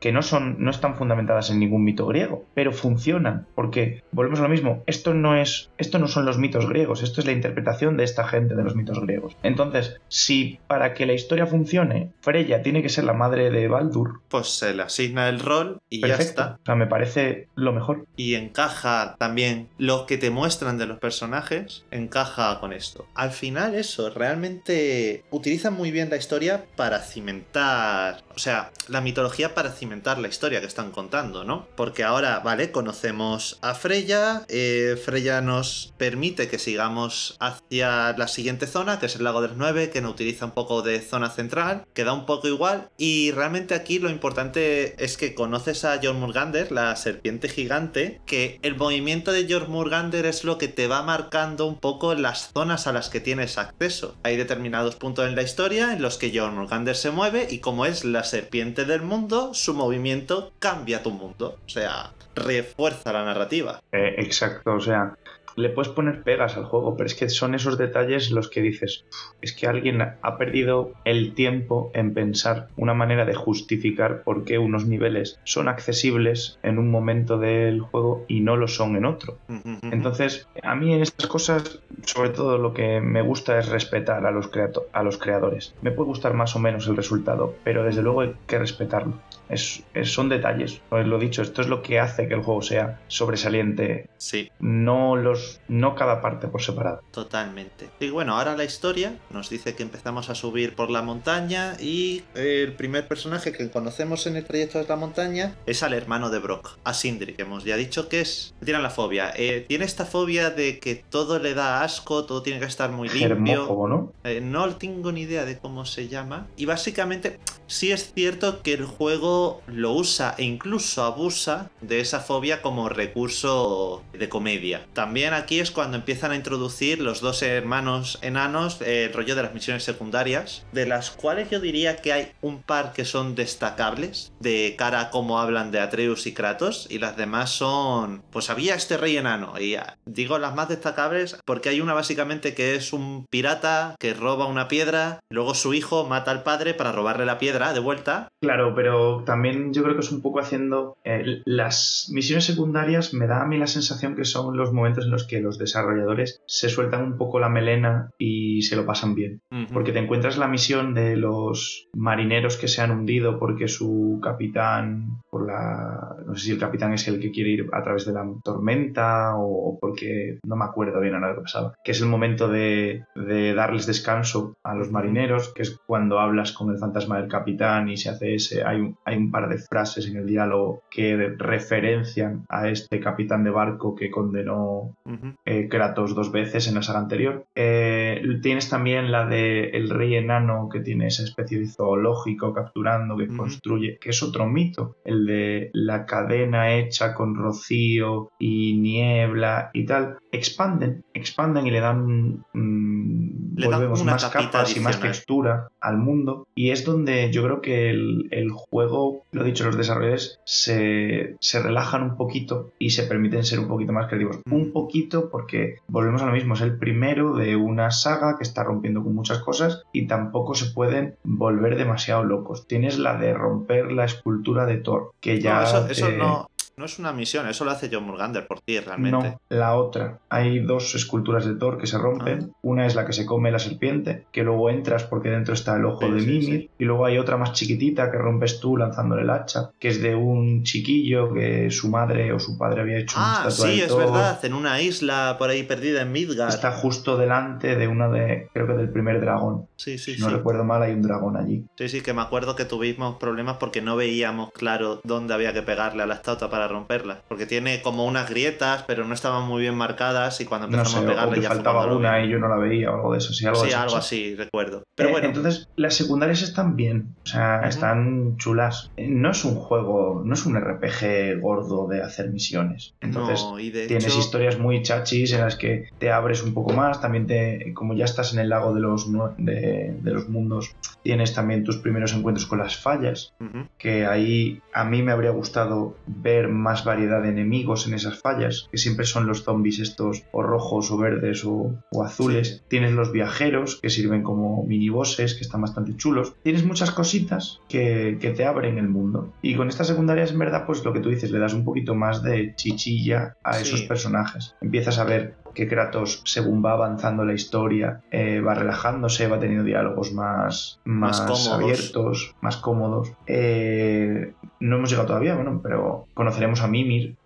que 0.00 0.12
no 0.12 0.22
son, 0.22 0.56
no 0.58 0.70
están 0.70 0.96
fundamentadas 0.96 1.50
en 1.50 1.58
ningún 1.58 1.84
mito 1.84 2.06
griego, 2.06 2.44
pero 2.54 2.72
funcionan, 2.72 3.46
porque 3.54 4.02
volvemos 4.12 4.40
a 4.40 4.44
lo 4.44 4.48
mismo, 4.48 4.82
esto 4.86 5.14
no 5.14 5.36
es, 5.36 5.70
esto 5.78 5.98
no 5.98 6.08
son 6.08 6.24
los 6.24 6.38
mitos 6.38 6.68
griegos, 6.68 7.02
esto 7.02 7.20
es 7.20 7.26
la 7.26 7.32
interpretación 7.32 7.96
de 7.96 8.04
esta 8.04 8.26
gente 8.26 8.54
de 8.54 8.62
los 8.62 8.74
mitos 8.74 9.00
griegos. 9.00 9.36
Entonces, 9.42 10.00
si 10.08 10.60
para 10.66 10.94
que 10.94 11.06
la 11.06 11.12
historia 11.12 11.46
funcione, 11.46 12.12
Freya 12.20 12.62
tiene 12.62 12.82
que 12.82 12.88
ser 12.88 13.04
la 13.04 13.12
madre 13.12 13.50
de 13.50 13.68
Baldur, 13.68 14.20
pues 14.28 14.48
se 14.48 14.74
le 14.74 14.82
asigna 14.82 15.28
el 15.28 15.40
rol 15.40 15.80
y 15.88 16.06
ya 16.06 16.16
está. 16.16 16.58
O 16.62 16.64
sea, 16.64 16.74
me 16.74 16.86
parece 16.86 17.48
lo 17.54 17.72
mejor. 17.72 18.06
Y 18.16 18.34
encaja 18.34 19.16
también 19.18 19.68
lo 19.78 20.06
que 20.06 20.18
te 20.18 20.30
muestran 20.30 20.78
de 20.78 20.86
los 20.86 20.98
personajes, 20.98 21.84
encaja 21.90 22.60
con 22.60 22.72
esto. 22.72 23.06
Al 23.14 23.30
final 23.30 23.74
eso, 23.74 24.10
realmente 24.10 25.24
utilizan 25.30 25.74
muy 25.74 25.90
bien 25.90 26.10
la 26.10 26.16
historia 26.16 26.64
para 26.76 27.00
cimentar, 27.00 28.22
o 28.34 28.38
sea, 28.38 28.70
la 28.88 29.00
mitología 29.00 29.54
para 29.54 29.70
cimentar 29.70 29.87
la 29.88 30.28
historia 30.28 30.60
que 30.60 30.66
están 30.66 30.90
contando, 30.90 31.44
¿no? 31.44 31.66
Porque 31.76 32.04
ahora, 32.04 32.40
vale, 32.40 32.70
conocemos 32.70 33.58
a 33.62 33.74
Freya, 33.74 34.44
eh, 34.48 35.00
Freya 35.02 35.40
nos 35.40 35.92
permite 35.98 36.48
que 36.48 36.58
sigamos 36.58 37.36
hacia 37.40 38.16
la 38.16 38.28
siguiente 38.28 38.66
zona, 38.66 38.98
que 38.98 39.06
es 39.06 39.16
el 39.16 39.24
lago 39.24 39.42
de 39.42 39.48
los 39.48 39.56
nueve, 39.56 39.90
que 39.90 40.00
nos 40.00 40.12
utiliza 40.12 40.46
un 40.46 40.52
poco 40.52 40.82
de 40.82 41.00
zona 41.00 41.30
central, 41.30 41.84
que 41.94 42.04
da 42.04 42.12
un 42.12 42.26
poco 42.26 42.48
igual, 42.48 42.90
y 42.96 43.32
realmente 43.32 43.74
aquí 43.74 43.98
lo 43.98 44.08
importante 44.08 45.02
es 45.02 45.16
que 45.16 45.34
conoces 45.34 45.84
a 45.84 46.00
Jormungandr, 46.02 46.72
la 46.72 46.94
serpiente 46.96 47.48
gigante, 47.48 48.20
que 48.26 48.58
el 48.62 48.76
movimiento 48.76 49.32
de 49.32 49.46
Jormungandr 49.52 50.26
es 50.26 50.44
lo 50.44 50.58
que 50.58 50.68
te 50.68 50.86
va 50.86 51.02
marcando 51.02 51.66
un 51.66 51.78
poco 51.78 52.14
las 52.14 52.50
zonas 52.52 52.86
a 52.86 52.92
las 52.92 53.08
que 53.08 53.20
tienes 53.20 53.58
acceso. 53.58 54.16
Hay 54.22 54.36
determinados 54.36 54.96
puntos 54.96 55.28
en 55.28 55.34
la 55.34 55.42
historia 55.42 55.92
en 55.92 56.02
los 56.02 56.18
que 56.18 56.36
Jormungandr 56.36 56.94
se 56.94 57.10
mueve 57.10 57.46
y 57.50 57.58
como 57.58 57.84
es 57.84 58.04
la 58.04 58.24
serpiente 58.24 58.84
del 58.84 59.02
mundo, 59.02 59.52
su 59.54 59.74
movimiento 59.78 60.52
cambia 60.58 61.02
tu 61.02 61.10
mundo. 61.10 61.58
O 61.64 61.68
sea, 61.68 62.12
refuerza 62.34 63.12
la 63.12 63.24
narrativa. 63.24 63.80
Eh, 63.92 64.14
exacto, 64.18 64.74
o 64.74 64.80
sea, 64.80 65.16
le 65.58 65.70
puedes 65.70 65.90
poner 65.90 66.22
pegas 66.22 66.56
al 66.56 66.66
juego, 66.66 66.96
pero 66.96 67.08
es 67.08 67.16
que 67.16 67.28
son 67.28 67.54
esos 67.54 67.76
detalles 67.78 68.30
los 68.30 68.48
que 68.48 68.62
dices, 68.62 69.04
es 69.42 69.52
que 69.52 69.66
alguien 69.66 70.00
ha 70.00 70.38
perdido 70.38 70.92
el 71.04 71.34
tiempo 71.34 71.90
en 71.94 72.14
pensar 72.14 72.68
una 72.76 72.94
manera 72.94 73.24
de 73.24 73.34
justificar 73.34 74.22
por 74.22 74.44
qué 74.44 74.58
unos 74.58 74.86
niveles 74.86 75.40
son 75.42 75.66
accesibles 75.66 76.60
en 76.62 76.78
un 76.78 76.90
momento 76.92 77.38
del 77.38 77.80
juego 77.80 78.24
y 78.28 78.40
no 78.40 78.56
lo 78.56 78.68
son 78.68 78.94
en 78.94 79.04
otro. 79.04 79.38
Entonces, 79.82 80.46
a 80.62 80.76
mí 80.76 80.94
en 80.94 81.02
estas 81.02 81.26
cosas, 81.26 81.80
sobre 82.04 82.30
todo 82.30 82.58
lo 82.58 82.72
que 82.72 83.00
me 83.00 83.22
gusta 83.22 83.58
es 83.58 83.68
respetar 83.68 84.26
a 84.26 84.30
los, 84.30 84.50
a 84.92 85.02
los 85.02 85.18
creadores. 85.18 85.74
Me 85.82 85.90
puede 85.90 86.06
gustar 86.06 86.34
más 86.34 86.54
o 86.54 86.60
menos 86.60 86.86
el 86.86 86.96
resultado, 86.96 87.56
pero 87.64 87.82
desde 87.82 88.02
luego 88.02 88.20
hay 88.20 88.34
que 88.46 88.60
respetarlo. 88.60 89.14
Es, 89.48 89.82
son 90.04 90.28
detalles, 90.28 90.80
os 90.90 91.06
lo 91.06 91.18
dicho, 91.18 91.42
esto 91.42 91.62
es 91.62 91.68
lo 91.68 91.82
que 91.82 92.00
hace 92.00 92.28
que 92.28 92.34
el 92.34 92.42
juego 92.42 92.62
sea 92.62 93.00
sobresaliente. 93.08 94.08
Sí. 94.18 94.50
No 94.58 95.16
los 95.16 95.60
no 95.68 95.94
cada 95.94 96.20
parte 96.20 96.48
por 96.48 96.62
separado. 96.62 97.02
Totalmente. 97.10 97.88
Y 98.00 98.10
bueno, 98.10 98.36
ahora 98.36 98.56
la 98.56 98.64
historia 98.64 99.16
nos 99.30 99.50
dice 99.50 99.74
que 99.74 99.82
empezamos 99.82 100.30
a 100.30 100.34
subir 100.34 100.74
por 100.74 100.90
la 100.90 101.02
montaña 101.02 101.74
y 101.80 102.22
el 102.34 102.72
primer 102.74 103.08
personaje 103.08 103.52
que 103.52 103.70
conocemos 103.70 104.26
en 104.26 104.36
el 104.36 104.44
trayecto 104.44 104.78
de 104.78 104.86
la 104.86 104.96
montaña 104.96 105.56
es 105.66 105.82
al 105.82 105.94
hermano 105.94 106.30
de 106.30 106.38
Brock, 106.38 106.78
a 106.84 106.94
Sindri, 106.94 107.34
que 107.34 107.42
hemos 107.42 107.64
ya 107.64 107.76
dicho 107.76 108.08
que 108.08 108.20
es... 108.20 108.54
Tiene 108.64 108.80
la 108.80 108.90
fobia. 108.90 109.32
Eh, 109.36 109.64
tiene 109.68 109.84
esta 109.84 110.04
fobia 110.04 110.50
de 110.50 110.78
que 110.78 110.96
todo 110.96 111.38
le 111.38 111.54
da 111.54 111.82
asco, 111.82 112.24
todo 112.24 112.42
tiene 112.42 112.60
que 112.60 112.66
estar 112.66 112.90
muy 112.90 113.08
limpio. 113.08 113.66
¿no? 113.88 114.12
Eh, 114.24 114.40
no 114.40 114.76
tengo 114.76 115.12
ni 115.12 115.22
idea 115.22 115.44
de 115.44 115.58
cómo 115.58 115.84
se 115.84 116.08
llama. 116.08 116.46
Y 116.56 116.66
básicamente 116.66 117.38
sí 117.66 117.92
es 117.92 118.12
cierto 118.12 118.62
que 118.62 118.74
el 118.74 118.84
juego 118.84 119.37
lo 119.66 119.92
usa 119.92 120.34
e 120.38 120.44
incluso 120.44 121.04
abusa 121.04 121.70
de 121.80 122.00
esa 122.00 122.20
fobia 122.20 122.62
como 122.62 122.88
recurso 122.88 124.02
de 124.12 124.28
comedia. 124.28 124.86
También 124.92 125.34
aquí 125.34 125.60
es 125.60 125.70
cuando 125.70 125.96
empiezan 125.96 126.32
a 126.32 126.36
introducir 126.36 127.00
los 127.00 127.20
dos 127.20 127.42
hermanos 127.42 128.18
enanos 128.22 128.80
el 128.80 129.12
rollo 129.12 129.34
de 129.34 129.42
las 129.42 129.54
misiones 129.54 129.84
secundarias, 129.84 130.64
de 130.72 130.86
las 130.86 131.10
cuales 131.10 131.50
yo 131.50 131.60
diría 131.60 131.96
que 131.96 132.12
hay 132.12 132.32
un 132.40 132.62
par 132.62 132.92
que 132.92 133.04
son 133.04 133.34
destacables, 133.34 134.32
de 134.40 134.74
cara 134.78 135.00
a 135.00 135.10
cómo 135.10 135.38
hablan 135.40 135.70
de 135.70 135.80
Atreus 135.80 136.26
y 136.26 136.34
Kratos, 136.34 136.86
y 136.90 136.98
las 136.98 137.16
demás 137.16 137.50
son, 137.50 138.22
pues 138.30 138.50
había 138.50 138.74
este 138.74 138.96
rey 138.96 139.16
enano, 139.16 139.54
y 139.58 139.76
digo 140.06 140.38
las 140.38 140.54
más 140.54 140.68
destacables 140.68 141.38
porque 141.44 141.68
hay 141.68 141.80
una 141.80 141.94
básicamente 141.94 142.54
que 142.54 142.74
es 142.74 142.92
un 142.92 143.26
pirata 143.30 143.94
que 143.98 144.14
roba 144.14 144.46
una 144.46 144.68
piedra, 144.68 145.20
luego 145.30 145.54
su 145.54 145.74
hijo 145.74 146.04
mata 146.04 146.30
al 146.30 146.42
padre 146.42 146.74
para 146.74 146.92
robarle 146.92 147.26
la 147.26 147.38
piedra 147.38 147.72
de 147.72 147.80
vuelta. 147.80 148.28
Claro, 148.40 148.74
pero 148.74 149.22
también 149.28 149.74
yo 149.74 149.82
creo 149.82 149.94
que 149.94 150.00
es 150.00 150.10
un 150.10 150.22
poco 150.22 150.40
haciendo 150.40 150.96
eh, 151.04 151.42
las 151.44 152.08
misiones 152.14 152.46
secundarias 152.46 153.12
me 153.12 153.26
da 153.26 153.42
a 153.42 153.46
mí 153.46 153.58
la 153.58 153.66
sensación 153.66 154.16
que 154.16 154.24
son 154.24 154.56
los 154.56 154.72
momentos 154.72 155.04
en 155.04 155.10
los 155.10 155.26
que 155.26 155.42
los 155.42 155.58
desarrolladores 155.58 156.40
se 156.46 156.70
sueltan 156.70 157.02
un 157.02 157.18
poco 157.18 157.38
la 157.38 157.50
melena 157.50 158.10
y 158.16 158.62
se 158.62 158.74
lo 158.74 158.86
pasan 158.86 159.14
bien. 159.14 159.42
Porque 159.70 159.92
te 159.92 159.98
encuentras 159.98 160.38
la 160.38 160.48
misión 160.48 160.94
de 160.94 161.16
los 161.16 161.88
marineros 161.92 162.56
que 162.56 162.68
se 162.68 162.80
han 162.80 162.90
hundido 162.90 163.38
porque 163.38 163.68
su 163.68 164.18
capitán, 164.22 165.20
por 165.30 165.46
la. 165.46 166.16
no 166.26 166.34
sé 166.34 166.46
si 166.46 166.52
el 166.52 166.58
capitán 166.58 166.94
es 166.94 167.06
el 167.06 167.20
que 167.20 167.30
quiere 167.30 167.50
ir 167.50 167.66
a 167.72 167.82
través 167.82 168.06
de 168.06 168.14
la 168.14 168.26
tormenta 168.42 169.36
o 169.36 169.76
porque 169.78 170.38
no 170.42 170.56
me 170.56 170.64
acuerdo 170.64 171.00
bien 171.00 171.14
a 171.14 171.20
nada 171.20 171.34
lo 171.34 171.40
que 171.40 171.44
pasaba. 171.44 171.74
Que 171.84 171.90
es 171.90 172.00
el 172.00 172.08
momento 172.08 172.48
de, 172.48 173.04
de 173.14 173.52
darles 173.52 173.86
descanso 173.86 174.56
a 174.62 174.74
los 174.74 174.90
marineros, 174.90 175.52
que 175.52 175.62
es 175.62 175.78
cuando 175.86 176.18
hablas 176.18 176.52
con 176.52 176.70
el 176.70 176.78
fantasma 176.78 177.18
del 177.20 177.28
capitán 177.28 177.90
y 177.90 177.98
se 177.98 178.08
hace 178.08 178.34
ese. 178.34 178.64
Hay 178.64 178.80
un, 178.80 178.96
hay 179.04 179.17
un 179.18 179.30
par 179.30 179.48
de 179.48 179.58
frases 179.58 180.06
en 180.08 180.16
el 180.16 180.26
diálogo 180.26 180.82
que 180.90 181.34
referencian 181.36 182.44
a 182.48 182.68
este 182.68 183.00
capitán 183.00 183.44
de 183.44 183.50
barco 183.50 183.94
que 183.94 184.10
condenó 184.10 184.96
eh, 185.44 185.68
Kratos 185.68 186.14
dos 186.14 186.32
veces 186.32 186.68
en 186.68 186.74
la 186.74 186.82
saga 186.82 187.00
anterior. 187.00 187.44
Eh, 187.54 188.22
tienes 188.42 188.68
también 188.68 189.10
la 189.12 189.26
de 189.26 189.70
el 189.70 189.90
rey 189.90 190.14
enano 190.14 190.68
que 190.70 190.80
tiene 190.80 191.06
esa 191.06 191.24
especie 191.24 191.58
de 191.58 191.66
zoológico 191.66 192.52
capturando 192.52 193.16
que 193.16 193.28
construye, 193.28 193.98
que 194.00 194.10
es 194.10 194.22
otro 194.22 194.46
mito, 194.46 194.96
el 195.04 195.26
de 195.26 195.70
la 195.72 196.06
cadena 196.06 196.74
hecha 196.74 197.14
con 197.14 197.34
rocío 197.34 198.30
y 198.38 198.78
niebla 198.78 199.70
y 199.72 199.84
tal. 199.86 200.18
Expanden, 200.32 201.04
expanden 201.14 201.66
y 201.66 201.70
le 201.70 201.80
dan, 201.80 202.44
mm, 202.52 203.56
volvemos, 203.64 204.04
más 204.04 204.24
capas 204.26 204.76
y 204.76 204.80
más 204.80 205.00
textura 205.00 205.70
al 205.80 205.98
mundo. 205.98 206.46
Y 206.54 206.70
es 206.70 206.84
donde 206.84 207.30
yo 207.32 207.42
creo 207.44 207.60
que 207.60 207.90
el, 207.90 208.50
juego, 208.50 209.24
lo 209.32 209.42
he 209.42 209.44
dicho, 209.44 209.64
los 209.64 209.76
desarrolladores 209.76 210.40
se, 210.44 211.36
se 211.40 211.62
relajan 211.62 212.02
un 212.02 212.16
poquito 212.16 212.70
y 212.78 212.90
se 212.90 213.04
permiten 213.04 213.44
ser 213.44 213.60
un 213.60 213.68
poquito 213.68 213.92
más 213.92 214.06
creativos. 214.06 214.40
Un 214.50 214.72
poquito 214.72 215.30
porque 215.30 215.76
volvemos 215.88 216.22
a 216.22 216.26
lo 216.26 216.32
mismo, 216.32 216.54
es 216.54 216.60
el 216.60 216.78
primero 216.78 217.34
de 217.34 217.56
una 217.56 217.90
saga 217.90 218.36
que 218.36 218.44
está 218.44 218.64
rompiendo 218.64 219.02
con 219.02 219.14
muchas 219.14 219.38
cosas 219.40 219.82
y 219.92 220.06
tampoco 220.06 220.54
se 220.54 220.66
pueden 220.72 221.16
volver 221.24 221.76
demasiado 221.76 222.24
locos. 222.24 222.66
Tienes 222.66 222.98
la 222.98 223.16
de 223.16 223.34
romper 223.34 223.92
la 223.92 224.04
escultura 224.04 224.66
de 224.66 224.78
Thor, 224.78 225.12
que 225.20 225.40
ya... 225.40 225.62
eso 225.62 226.10
no, 226.10 226.48
no 226.78 226.84
es 226.84 226.98
una 226.98 227.12
misión, 227.12 227.48
eso 227.48 227.64
lo 227.64 227.72
hace 227.72 227.90
John 227.92 228.04
Murgander 228.04 228.46
por 228.46 228.60
ti 228.60 228.78
realmente. 228.78 229.30
No, 229.30 229.40
la 229.48 229.76
otra. 229.76 230.18
Hay 230.28 230.60
dos 230.60 230.94
esculturas 230.94 231.44
de 231.44 231.56
Thor 231.56 231.78
que 231.78 231.86
se 231.86 231.98
rompen. 231.98 232.50
Ah. 232.50 232.56
Una 232.62 232.86
es 232.86 232.94
la 232.94 233.04
que 233.04 233.12
se 233.12 233.26
come 233.26 233.50
la 233.50 233.58
serpiente, 233.58 234.26
que 234.32 234.42
luego 234.42 234.70
entras 234.70 235.04
porque 235.04 235.30
dentro 235.30 235.54
está 235.54 235.76
el 235.76 235.84
ojo 235.84 236.06
de 236.06 236.20
Mimir. 236.20 236.70
Y 236.78 236.84
luego 236.84 237.04
hay 237.04 237.18
otra 237.18 237.36
más 237.36 237.52
chiquitita 237.52 238.10
que 238.10 238.18
rompes 238.18 238.60
tú 238.60 238.76
lanzándole 238.76 239.22
el 239.22 239.30
hacha, 239.30 239.70
que 239.78 239.88
es 239.88 240.00
de 240.00 240.14
un 240.14 240.62
chiquillo 240.62 241.32
que 241.32 241.70
su 241.70 241.88
madre 241.88 242.32
o 242.32 242.38
su 242.38 242.56
padre 242.56 242.82
había 242.82 242.98
hecho 242.98 243.16
ah, 243.18 243.40
una 243.40 243.48
estatua 243.48 243.72
sí, 243.72 243.80
es 243.80 243.96
verdad, 243.96 244.44
en 244.44 244.54
una 244.54 244.80
isla 244.80 245.36
por 245.38 245.50
ahí 245.50 245.64
perdida 245.64 246.02
en 246.02 246.12
Midgard. 246.12 246.50
Está 246.50 246.72
justo 246.72 247.16
delante 247.16 247.74
de 247.76 247.88
uno 247.88 248.10
de, 248.10 248.48
creo 248.52 248.66
que 248.66 248.74
del 248.74 248.90
primer 248.90 249.20
dragón. 249.20 249.66
Sí, 249.76 249.98
sí, 249.98 250.14
si 250.14 250.20
no 250.20 250.28
recuerdo 250.28 250.64
mal, 250.64 250.82
hay 250.82 250.92
un 250.92 251.02
dragón 251.02 251.36
allí. 251.36 251.64
Sí, 251.76 251.88
sí, 251.88 252.00
que 252.02 252.12
me 252.12 252.22
acuerdo 252.22 252.54
que 252.54 252.64
tuvimos 252.64 253.16
problemas 253.16 253.56
porque 253.56 253.82
no 253.82 253.96
veíamos 253.96 254.50
claro 254.52 255.00
dónde 255.04 255.34
había 255.34 255.52
que 255.52 255.62
pegarle 255.62 256.02
a 256.02 256.06
la 256.06 256.14
estatua 256.14 256.50
para 256.50 256.67
romperla. 256.68 257.22
Porque 257.28 257.46
tiene 257.46 257.82
como 257.82 258.04
unas 258.04 258.28
grietas, 258.28 258.84
pero 258.86 259.04
no 259.04 259.14
estaban 259.14 259.46
muy 259.46 259.62
bien 259.62 259.74
marcadas 259.74 260.40
y 260.40 260.44
cuando 260.44 260.66
empezamos 260.66 260.94
a 260.96 261.06
pegarle 261.06 261.40
ya 261.40 261.48
faltaba 261.48 261.86
una 261.94 262.24
y 262.24 262.30
yo 262.30 262.38
no 262.38 262.48
la 262.48 262.56
veía 262.56 262.90
o 262.90 262.94
algo 262.94 263.12
de 263.12 263.18
eso. 263.18 263.32
Sí, 263.32 263.46
algo, 263.46 263.64
sí, 263.64 263.72
algo 263.72 263.96
así, 263.96 264.34
recuerdo. 264.34 264.84
Pero 264.94 265.08
eh, 265.10 265.12
bueno. 265.12 265.28
Entonces, 265.28 265.68
las 265.76 265.94
secundarias 265.94 266.42
están 266.42 266.76
bien, 266.76 267.14
o 267.24 267.26
sea, 267.26 267.60
están 267.68 268.36
chulas. 268.36 268.90
No 268.96 269.30
es 269.30 269.44
un 269.44 269.54
juego, 269.54 270.22
no 270.24 270.34
es 270.34 270.46
un 270.46 270.58
RPG 270.58 271.40
gordo 271.40 271.86
de 271.86 272.02
hacer 272.02 272.30
misiones. 272.30 272.94
Entonces, 273.00 273.44
tienes 273.88 274.16
historias 274.16 274.58
muy 274.58 274.82
chachis 274.82 275.32
en 275.32 275.40
las 275.40 275.56
que 275.56 275.88
te 275.98 276.10
abres 276.10 276.42
un 276.42 276.54
poco 276.54 276.72
más. 276.72 277.00
También 277.00 277.26
te, 277.26 277.72
como 277.74 277.94
ya 277.94 278.04
estás 278.04 278.32
en 278.32 278.40
el 278.40 278.48
lago 278.48 278.74
de 278.74 278.80
los, 278.80 279.08
de, 279.38 279.94
los 280.02 280.28
mundos, 280.28 280.74
tienes 281.02 281.34
también 281.34 281.64
tus 281.64 281.78
primeros 281.78 282.12
encuentros 282.12 282.46
con 282.46 282.58
las 282.58 282.76
fallas. 282.76 283.34
Que 283.78 284.06
ahí 284.06 284.60
a 284.72 284.84
mí 284.84 285.02
me 285.02 285.12
habría 285.12 285.30
gustado 285.30 285.96
ver 286.06 286.48
más 286.58 286.84
variedad 286.84 287.22
de 287.22 287.30
enemigos 287.30 287.86
en 287.86 287.94
esas 287.94 288.20
fallas, 288.20 288.68
que 288.70 288.78
siempre 288.78 289.06
son 289.06 289.26
los 289.26 289.44
zombies 289.44 289.78
estos 289.78 290.24
o 290.32 290.42
rojos 290.42 290.90
o 290.90 290.98
verdes 290.98 291.44
o, 291.44 291.74
o 291.90 292.04
azules. 292.04 292.64
Tienes 292.68 292.92
los 292.92 293.12
viajeros, 293.12 293.78
que 293.80 293.90
sirven 293.90 294.22
como 294.22 294.64
minibosses, 294.64 295.34
que 295.34 295.42
están 295.42 295.62
bastante 295.62 295.96
chulos. 295.96 296.34
Tienes 296.42 296.64
muchas 296.64 296.90
cositas 296.90 297.60
que, 297.68 298.18
que 298.20 298.30
te 298.30 298.44
abren 298.44 298.78
el 298.78 298.88
mundo. 298.88 299.32
Y 299.42 299.54
con 299.54 299.68
estas 299.68 299.86
secundarias, 299.86 300.32
en 300.32 300.38
verdad, 300.38 300.64
pues 300.66 300.84
lo 300.84 300.92
que 300.92 301.00
tú 301.00 301.08
dices, 301.10 301.30
le 301.30 301.38
das 301.38 301.54
un 301.54 301.64
poquito 301.64 301.94
más 301.94 302.22
de 302.22 302.54
chichilla 302.56 303.36
a 303.42 303.54
Sí. 303.54 303.62
esos 303.62 303.82
personajes. 303.82 304.54
Empiezas 304.60 304.98
a 304.98 305.04
ver 305.04 305.36
que 305.58 305.66
Kratos, 305.66 306.22
según 306.24 306.64
va 306.64 306.70
avanzando 306.70 307.24
la 307.24 307.32
historia, 307.34 308.00
eh, 308.12 308.40
va 308.40 308.54
relajándose, 308.54 309.26
va 309.26 309.40
teniendo 309.40 309.64
diálogos 309.64 310.12
más, 310.12 310.78
Más 310.84 311.48
abiertos, 311.48 312.36
más 312.40 312.58
cómodos. 312.58 313.12
Eh, 313.26 314.34
no 314.60 314.76
hemos 314.76 314.88
llegado 314.90 315.08
todavía, 315.08 315.34
bueno, 315.34 315.58
pero 315.60 316.06
conoceremos 316.14 316.62
a 316.62 316.68
Mimir. 316.68 317.16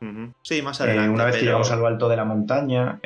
Sí, 0.43 0.63
más 0.63 0.81
Eh, 0.81 0.85
adelante. 0.85 1.11
una 1.11 1.27
vez 1.27 1.37
que 1.37 1.45
llegamos 1.45 1.71
a 1.73 1.77
lo 1.77 1.87
alto 1.87 2.09
de 2.09 2.17
la 2.17 2.25
montaña, 2.25 3.01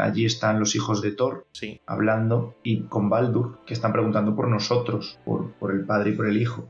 allí 0.00 0.24
están 0.24 0.60
los 0.60 0.76
hijos 0.76 1.02
de 1.02 1.10
Thor 1.12 1.46
Sí. 1.52 1.80
hablando 1.86 2.54
y 2.62 2.82
con 2.82 3.10
Baldur, 3.10 3.58
que 3.66 3.74
están 3.74 3.92
preguntando 3.92 4.36
por 4.36 4.46
nosotros, 4.48 5.18
por, 5.24 5.50
por 5.54 5.72
el 5.72 5.84
padre 5.84 6.10
y 6.10 6.12
por 6.14 6.26
el 6.26 6.40
hijo. 6.40 6.68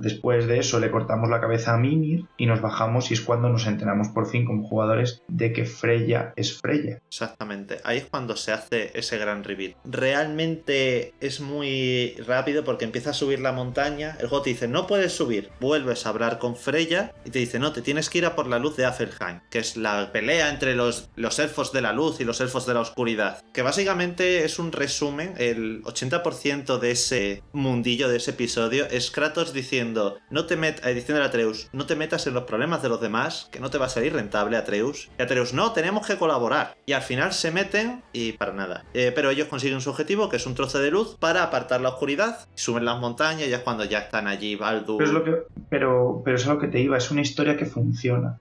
Después 0.00 0.46
de 0.46 0.58
eso 0.58 0.78
le 0.78 0.90
cortamos 0.90 1.30
la 1.30 1.40
cabeza 1.40 1.72
a 1.74 1.78
Mimir 1.78 2.26
y 2.36 2.44
nos 2.46 2.60
bajamos 2.60 3.10
y 3.10 3.14
es 3.14 3.22
cuando 3.22 3.48
nos 3.48 3.66
enteramos 3.66 4.08
por 4.08 4.26
fin 4.26 4.44
como 4.44 4.62
jugadores 4.62 5.22
de 5.28 5.52
que 5.54 5.64
Freya 5.64 6.32
es 6.36 6.60
Freya. 6.60 6.98
Exactamente, 7.14 7.80
ahí 7.84 7.98
es 7.98 8.06
cuando 8.06 8.36
se 8.36 8.50
hace 8.50 8.90
ese 8.98 9.18
gran 9.18 9.44
reveal. 9.44 9.76
Realmente 9.84 11.14
es 11.20 11.38
muy 11.38 12.16
rápido 12.26 12.64
porque 12.64 12.84
empieza 12.84 13.10
a 13.10 13.14
subir 13.14 13.38
la 13.38 13.52
montaña, 13.52 14.16
el 14.18 14.26
juego 14.26 14.42
te 14.42 14.50
dice 14.50 14.66
no 14.66 14.88
puedes 14.88 15.12
subir, 15.12 15.50
vuelves 15.60 16.06
a 16.06 16.08
hablar 16.08 16.40
con 16.40 16.56
Freya 16.56 17.14
y 17.24 17.30
te 17.30 17.38
dice 17.38 17.60
no, 17.60 17.72
te 17.72 17.82
tienes 17.82 18.10
que 18.10 18.18
ir 18.18 18.26
a 18.26 18.34
por 18.34 18.48
la 18.48 18.58
luz 18.58 18.76
de 18.76 18.84
Afelheim, 18.84 19.40
que 19.48 19.60
es 19.60 19.76
la 19.76 20.10
pelea 20.10 20.50
entre 20.50 20.74
los, 20.74 21.08
los 21.14 21.38
elfos 21.38 21.72
de 21.72 21.82
la 21.82 21.92
luz 21.92 22.18
y 22.18 22.24
los 22.24 22.40
elfos 22.40 22.66
de 22.66 22.74
la 22.74 22.80
oscuridad, 22.80 23.44
que 23.52 23.62
básicamente 23.62 24.44
es 24.44 24.58
un 24.58 24.72
resumen, 24.72 25.34
el 25.38 25.84
80% 25.84 26.80
de 26.80 26.90
ese 26.90 27.44
mundillo, 27.52 28.08
de 28.08 28.16
ese 28.16 28.32
episodio, 28.32 28.86
es 28.90 29.12
Kratos 29.12 29.52
diciendo, 29.52 30.18
no 30.30 30.46
te 30.46 30.56
met 30.56 30.84
eh, 30.84 30.94
diciendo 30.94 31.22
a 31.22 31.26
Atreus, 31.26 31.68
no 31.72 31.86
te 31.86 31.94
metas 31.94 32.26
en 32.26 32.34
los 32.34 32.42
problemas 32.42 32.82
de 32.82 32.88
los 32.88 33.00
demás, 33.00 33.48
que 33.52 33.60
no 33.60 33.70
te 33.70 33.78
va 33.78 33.86
a 33.86 33.88
salir 33.88 34.12
rentable 34.12 34.56
Atreus. 34.56 35.10
Y 35.16 35.22
Atreus, 35.22 35.52
no, 35.52 35.72
tenemos 35.72 36.04
que 36.06 36.16
colaborar. 36.16 36.76
Y 36.86 36.92
al 36.92 37.03
final 37.04 37.32
se 37.32 37.50
meten 37.50 38.02
y 38.12 38.32
para 38.32 38.52
nada. 38.52 38.84
Eh, 38.94 39.12
pero 39.14 39.30
ellos 39.30 39.48
consiguen 39.48 39.80
su 39.80 39.90
objetivo, 39.90 40.28
que 40.28 40.36
es 40.36 40.46
un 40.46 40.54
trozo 40.54 40.80
de 40.80 40.90
luz, 40.90 41.16
para 41.18 41.42
apartar 41.42 41.80
la 41.80 41.90
oscuridad, 41.90 42.38
suben 42.54 42.84
las 42.84 42.98
montañas 42.98 43.48
ya 43.48 43.56
es 43.56 43.62
cuando 43.62 43.84
ya 43.84 43.98
están 44.00 44.26
allí 44.26 44.56
Baldur. 44.56 44.98
Pero 44.98 45.10
es, 45.10 45.14
lo 45.14 45.24
que, 45.24 45.42
pero, 45.68 46.22
pero 46.24 46.36
es 46.36 46.46
a 46.46 46.54
lo 46.54 46.58
que 46.58 46.68
te 46.68 46.80
iba, 46.80 46.96
es 46.96 47.10
una 47.10 47.20
historia 47.20 47.56
que 47.56 47.66
funciona. 47.66 48.38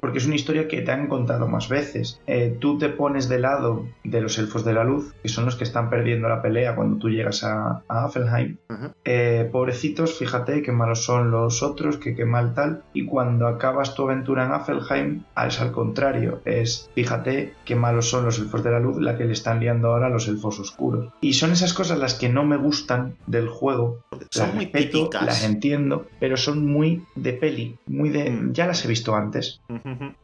Porque 0.00 0.18
es 0.18 0.26
una 0.26 0.34
historia 0.36 0.68
que 0.68 0.82
te 0.82 0.90
han 0.90 1.08
contado 1.08 1.48
más 1.48 1.68
veces. 1.68 2.20
Eh, 2.26 2.56
tú 2.60 2.78
te 2.78 2.88
pones 2.88 3.28
de 3.28 3.38
lado 3.38 3.86
de 4.04 4.20
los 4.20 4.38
elfos 4.38 4.64
de 4.64 4.72
la 4.72 4.84
luz, 4.84 5.14
que 5.22 5.28
son 5.28 5.44
los 5.44 5.56
que 5.56 5.64
están 5.64 5.90
perdiendo 5.90 6.28
la 6.28 6.42
pelea 6.42 6.74
cuando 6.74 6.98
tú 6.98 7.08
llegas 7.08 7.44
a, 7.44 7.82
a 7.88 8.04
Afelheim. 8.04 8.56
Ujú. 8.70 8.92
Eh, 9.04 9.48
pobrecitos, 9.50 10.18
fíjate 10.18 10.62
qué 10.62 10.72
malos 10.72 11.04
son 11.04 11.30
los 11.30 11.62
otros, 11.62 11.98
que 11.98 12.14
qué 12.14 12.24
mal 12.24 12.54
tal. 12.54 12.82
Y 12.92 13.06
cuando 13.06 13.46
acabas 13.46 13.94
tu 13.94 14.04
aventura 14.04 14.46
en 14.46 14.52
Afelheim, 14.52 15.24
es 15.46 15.60
al 15.60 15.72
contrario. 15.72 16.40
Es, 16.44 16.90
fíjate 16.94 17.54
qué 17.64 17.74
malos 17.88 18.08
son 18.08 18.24
los 18.24 18.38
elfos 18.38 18.62
de 18.62 18.70
la 18.70 18.80
luz, 18.80 18.98
la 19.00 19.16
que 19.16 19.24
le 19.24 19.32
están 19.32 19.60
liando 19.60 19.88
ahora 19.88 20.06
a 20.06 20.10
los 20.10 20.28
elfos 20.28 20.58
oscuros. 20.60 21.12
Y 21.20 21.34
son 21.34 21.52
esas 21.52 21.72
cosas 21.72 21.98
las 21.98 22.14
que 22.14 22.28
no 22.28 22.44
me 22.44 22.56
gustan 22.56 23.16
del 23.26 23.48
juego. 23.48 24.04
Son 24.30 24.46
las 24.46 24.54
muy 24.54 24.64
respeto, 24.64 24.98
típicas. 24.98 25.26
las 25.26 25.44
entiendo, 25.44 26.06
pero 26.20 26.36
son 26.36 26.66
muy 26.66 27.04
de 27.14 27.32
peli, 27.32 27.76
muy 27.86 28.10
de... 28.10 28.30
Mm. 28.30 28.52
Ya 28.52 28.66
las 28.66 28.84
he 28.84 28.88
visto 28.88 29.14
antes 29.14 29.60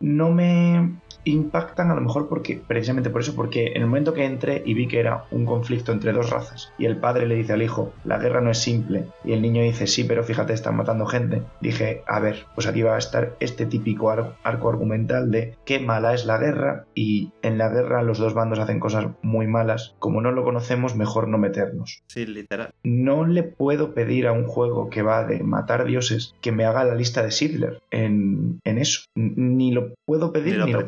no 0.01 0.31
me 0.31 0.95
impactan 1.25 1.91
a 1.91 1.95
lo 1.95 2.01
mejor 2.01 2.29
porque 2.29 2.61
precisamente 2.67 3.11
por 3.11 3.21
eso 3.23 3.35
porque 3.35 3.69
en 3.75 3.83
el 3.83 3.87
momento 3.87 4.13
que 4.15 4.25
entré 4.25 4.63
y 4.65 4.75
vi 4.75 4.87
que 4.89 5.01
era 5.01 5.25
un 5.31 5.45
conflicto 5.47 5.93
entre 5.93 6.13
dos 6.13 6.31
razas 6.31 6.73
y 6.79 6.85
el 6.87 6.97
padre 6.99 7.27
le 7.27 7.35
dice 7.37 7.53
al 7.55 7.63
hijo 7.63 7.93
la 8.05 8.19
guerra 8.19 8.41
no 8.41 8.51
es 8.51 8.59
simple 8.59 9.07
y 9.25 9.33
el 9.33 9.43
niño 9.43 9.63
dice 9.63 9.87
sí 9.87 10.05
pero 10.05 10.23
fíjate 10.25 10.53
están 10.53 10.77
matando 10.77 11.07
gente 11.07 11.43
dije 11.61 12.03
a 12.07 12.21
ver 12.21 12.45
pues 12.55 12.67
aquí 12.67 12.83
va 12.83 12.95
a 12.97 12.99
estar 12.99 13.37
este 13.41 13.67
típico 13.67 14.11
ar- 14.11 14.37
arco 14.43 14.69
argumental 14.69 15.31
de 15.31 15.57
qué 15.65 15.79
mala 15.81 16.15
es 16.15 16.27
la 16.27 16.39
guerra 16.39 16.85
y 16.95 17.33
en 17.43 17.59
la 17.59 17.69
guerra 17.69 18.03
los 18.03 18.19
dos 18.19 18.35
bandos 18.35 18.59
hacen 18.59 18.81
cosas 18.81 19.07
muy 19.23 19.47
malas 19.47 19.95
como 19.99 20.21
no 20.21 20.31
lo 20.33 20.45
conocemos 20.45 20.95
mejor 20.97 21.29
no 21.29 21.39
meternos 21.39 22.03
Sí, 22.07 22.27
literal. 22.27 22.71
no 22.85 23.27
le 23.27 23.43
puedo 23.43 23.95
pedir 23.95 24.27
a 24.27 24.33
un 24.33 24.47
juego 24.47 24.91
que 24.91 25.03
va 25.03 25.25
de 25.25 25.43
matar 25.43 25.85
dioses 25.85 26.35
que 26.41 26.53
me 26.53 26.65
haga 26.65 26.85
la 26.85 26.95
lista 26.95 27.23
de 27.23 27.31
Sidler 27.31 27.81
en, 27.91 28.61
en 28.65 28.79
eso. 28.79 29.03
Ni 29.15 29.73
lo 29.73 29.95
puedo 30.05 30.33
pedir 30.33 30.59
Ni 30.59 30.65
ni 30.67 30.73
lo 30.73 30.81
lo, 30.81 30.87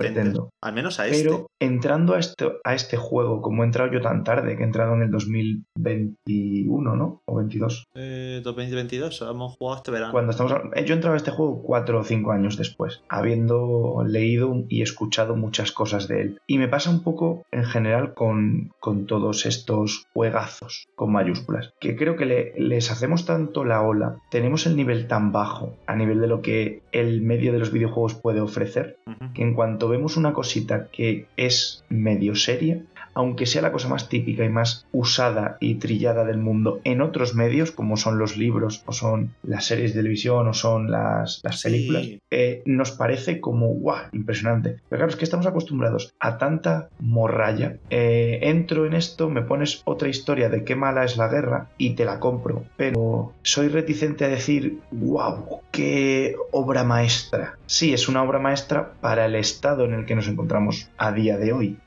Al 0.62 0.74
menos 0.74 1.00
a 1.00 1.06
este. 1.08 1.24
Pero 1.24 1.46
entrando 1.60 2.14
a 2.14 2.18
este, 2.18 2.52
a 2.64 2.74
este 2.74 2.96
juego, 2.96 3.40
como 3.42 3.62
he 3.62 3.66
entrado 3.66 3.90
yo 3.92 4.00
tan 4.00 4.24
tarde, 4.24 4.56
que 4.56 4.62
he 4.62 4.66
entrado 4.66 4.94
en 4.94 5.02
el 5.02 5.10
2021, 5.10 6.96
¿no? 6.96 7.22
O 7.26 7.36
22. 7.36 7.84
Eh, 7.94 8.40
2022, 8.42 9.22
hemos 9.22 9.56
jugado 9.56 9.76
este 9.78 9.90
verano. 9.90 10.12
Cuando 10.12 10.30
estamos, 10.32 10.52
eh, 10.74 10.84
yo 10.84 10.94
he 10.94 10.96
entrado 10.96 11.14
a 11.14 11.16
este 11.16 11.30
juego 11.30 11.62
cuatro 11.62 12.00
o 12.00 12.04
cinco 12.04 12.32
años 12.32 12.56
después, 12.56 13.02
habiendo 13.08 14.02
leído 14.06 14.64
y 14.68 14.82
escuchado 14.82 15.36
muchas 15.36 15.72
cosas 15.72 16.08
de 16.08 16.20
él. 16.22 16.40
Y 16.46 16.58
me 16.58 16.68
pasa 16.68 16.90
un 16.90 17.02
poco 17.02 17.44
en 17.50 17.64
general 17.64 18.14
con, 18.14 18.72
con 18.80 19.06
todos 19.06 19.46
estos 19.46 20.06
juegazos 20.12 20.86
con 20.94 21.12
mayúsculas, 21.12 21.72
que 21.80 21.96
creo 21.96 22.16
que 22.16 22.26
le- 22.26 22.52
les 22.58 22.90
hacemos 22.90 23.26
tanto 23.26 23.64
la 23.64 23.82
ola, 23.82 24.18
tenemos 24.30 24.66
el 24.66 24.76
nivel 24.76 25.06
tan 25.08 25.32
bajo 25.32 25.74
a 25.86 25.94
nivel 25.96 26.20
de 26.20 26.26
lo 26.26 26.42
que 26.42 26.82
el 27.00 27.20
medio 27.22 27.52
de 27.52 27.58
los 27.58 27.72
videojuegos 27.72 28.14
puede 28.14 28.40
ofrecer, 28.40 28.98
que 29.34 29.42
en 29.42 29.54
cuanto 29.54 29.88
vemos 29.88 30.16
una 30.16 30.32
cosita 30.32 30.88
que 30.90 31.26
es 31.36 31.84
medio 31.88 32.34
seria, 32.34 32.82
aunque 33.16 33.46
sea 33.46 33.62
la 33.62 33.72
cosa 33.72 33.88
más 33.88 34.08
típica 34.08 34.44
y 34.44 34.48
más 34.50 34.86
usada 34.92 35.56
y 35.58 35.76
trillada 35.76 36.24
del 36.24 36.36
mundo 36.38 36.80
en 36.84 37.00
otros 37.00 37.34
medios, 37.34 37.72
como 37.72 37.96
son 37.96 38.18
los 38.18 38.36
libros, 38.36 38.82
o 38.86 38.92
son 38.92 39.34
las 39.42 39.64
series 39.64 39.94
de 39.94 40.00
televisión, 40.00 40.46
o 40.46 40.52
son 40.52 40.90
las, 40.90 41.40
las 41.42 41.60
Sí. 41.60 41.68
películas, 41.68 42.06
eh, 42.30 42.62
nos 42.66 42.92
parece 42.92 43.40
como, 43.40 43.68
¡guau! 43.68 44.04
Impresionante. 44.12 44.76
Pero 44.88 44.98
claro, 45.00 45.10
es 45.10 45.16
que 45.16 45.24
estamos 45.24 45.46
acostumbrados 45.46 46.14
a 46.20 46.36
tanta 46.36 46.90
morralla. 47.00 47.76
Eh, 47.90 48.40
entro 48.42 48.84
en 48.86 48.92
esto, 48.94 49.30
me 49.30 49.40
pones 49.42 49.80
otra 49.86 50.08
historia 50.08 50.50
de 50.50 50.62
qué 50.64 50.76
mala 50.76 51.04
es 51.04 51.16
la 51.16 51.28
guerra 51.28 51.70
y 51.78 51.94
te 51.94 52.04
la 52.04 52.20
compro. 52.20 52.64
Pero 52.76 53.32
soy 53.42 53.68
reticente 53.68 54.26
a 54.26 54.28
decir, 54.28 54.80
¡wow! 54.92 55.60
¡Qué 55.72 56.36
obra 56.52 56.84
maestra! 56.84 57.58
Sí, 57.66 57.94
es 57.94 58.08
una 58.08 58.22
obra 58.22 58.38
maestra 58.38 58.92
para 59.00 59.24
el 59.26 59.34
estado 59.36 59.84
en 59.86 59.94
el 59.94 60.04
que 60.04 60.14
nos 60.14 60.28
encontramos 60.28 60.90
a 60.98 61.12
día 61.12 61.38
de 61.38 61.52
hoy. 61.54 61.78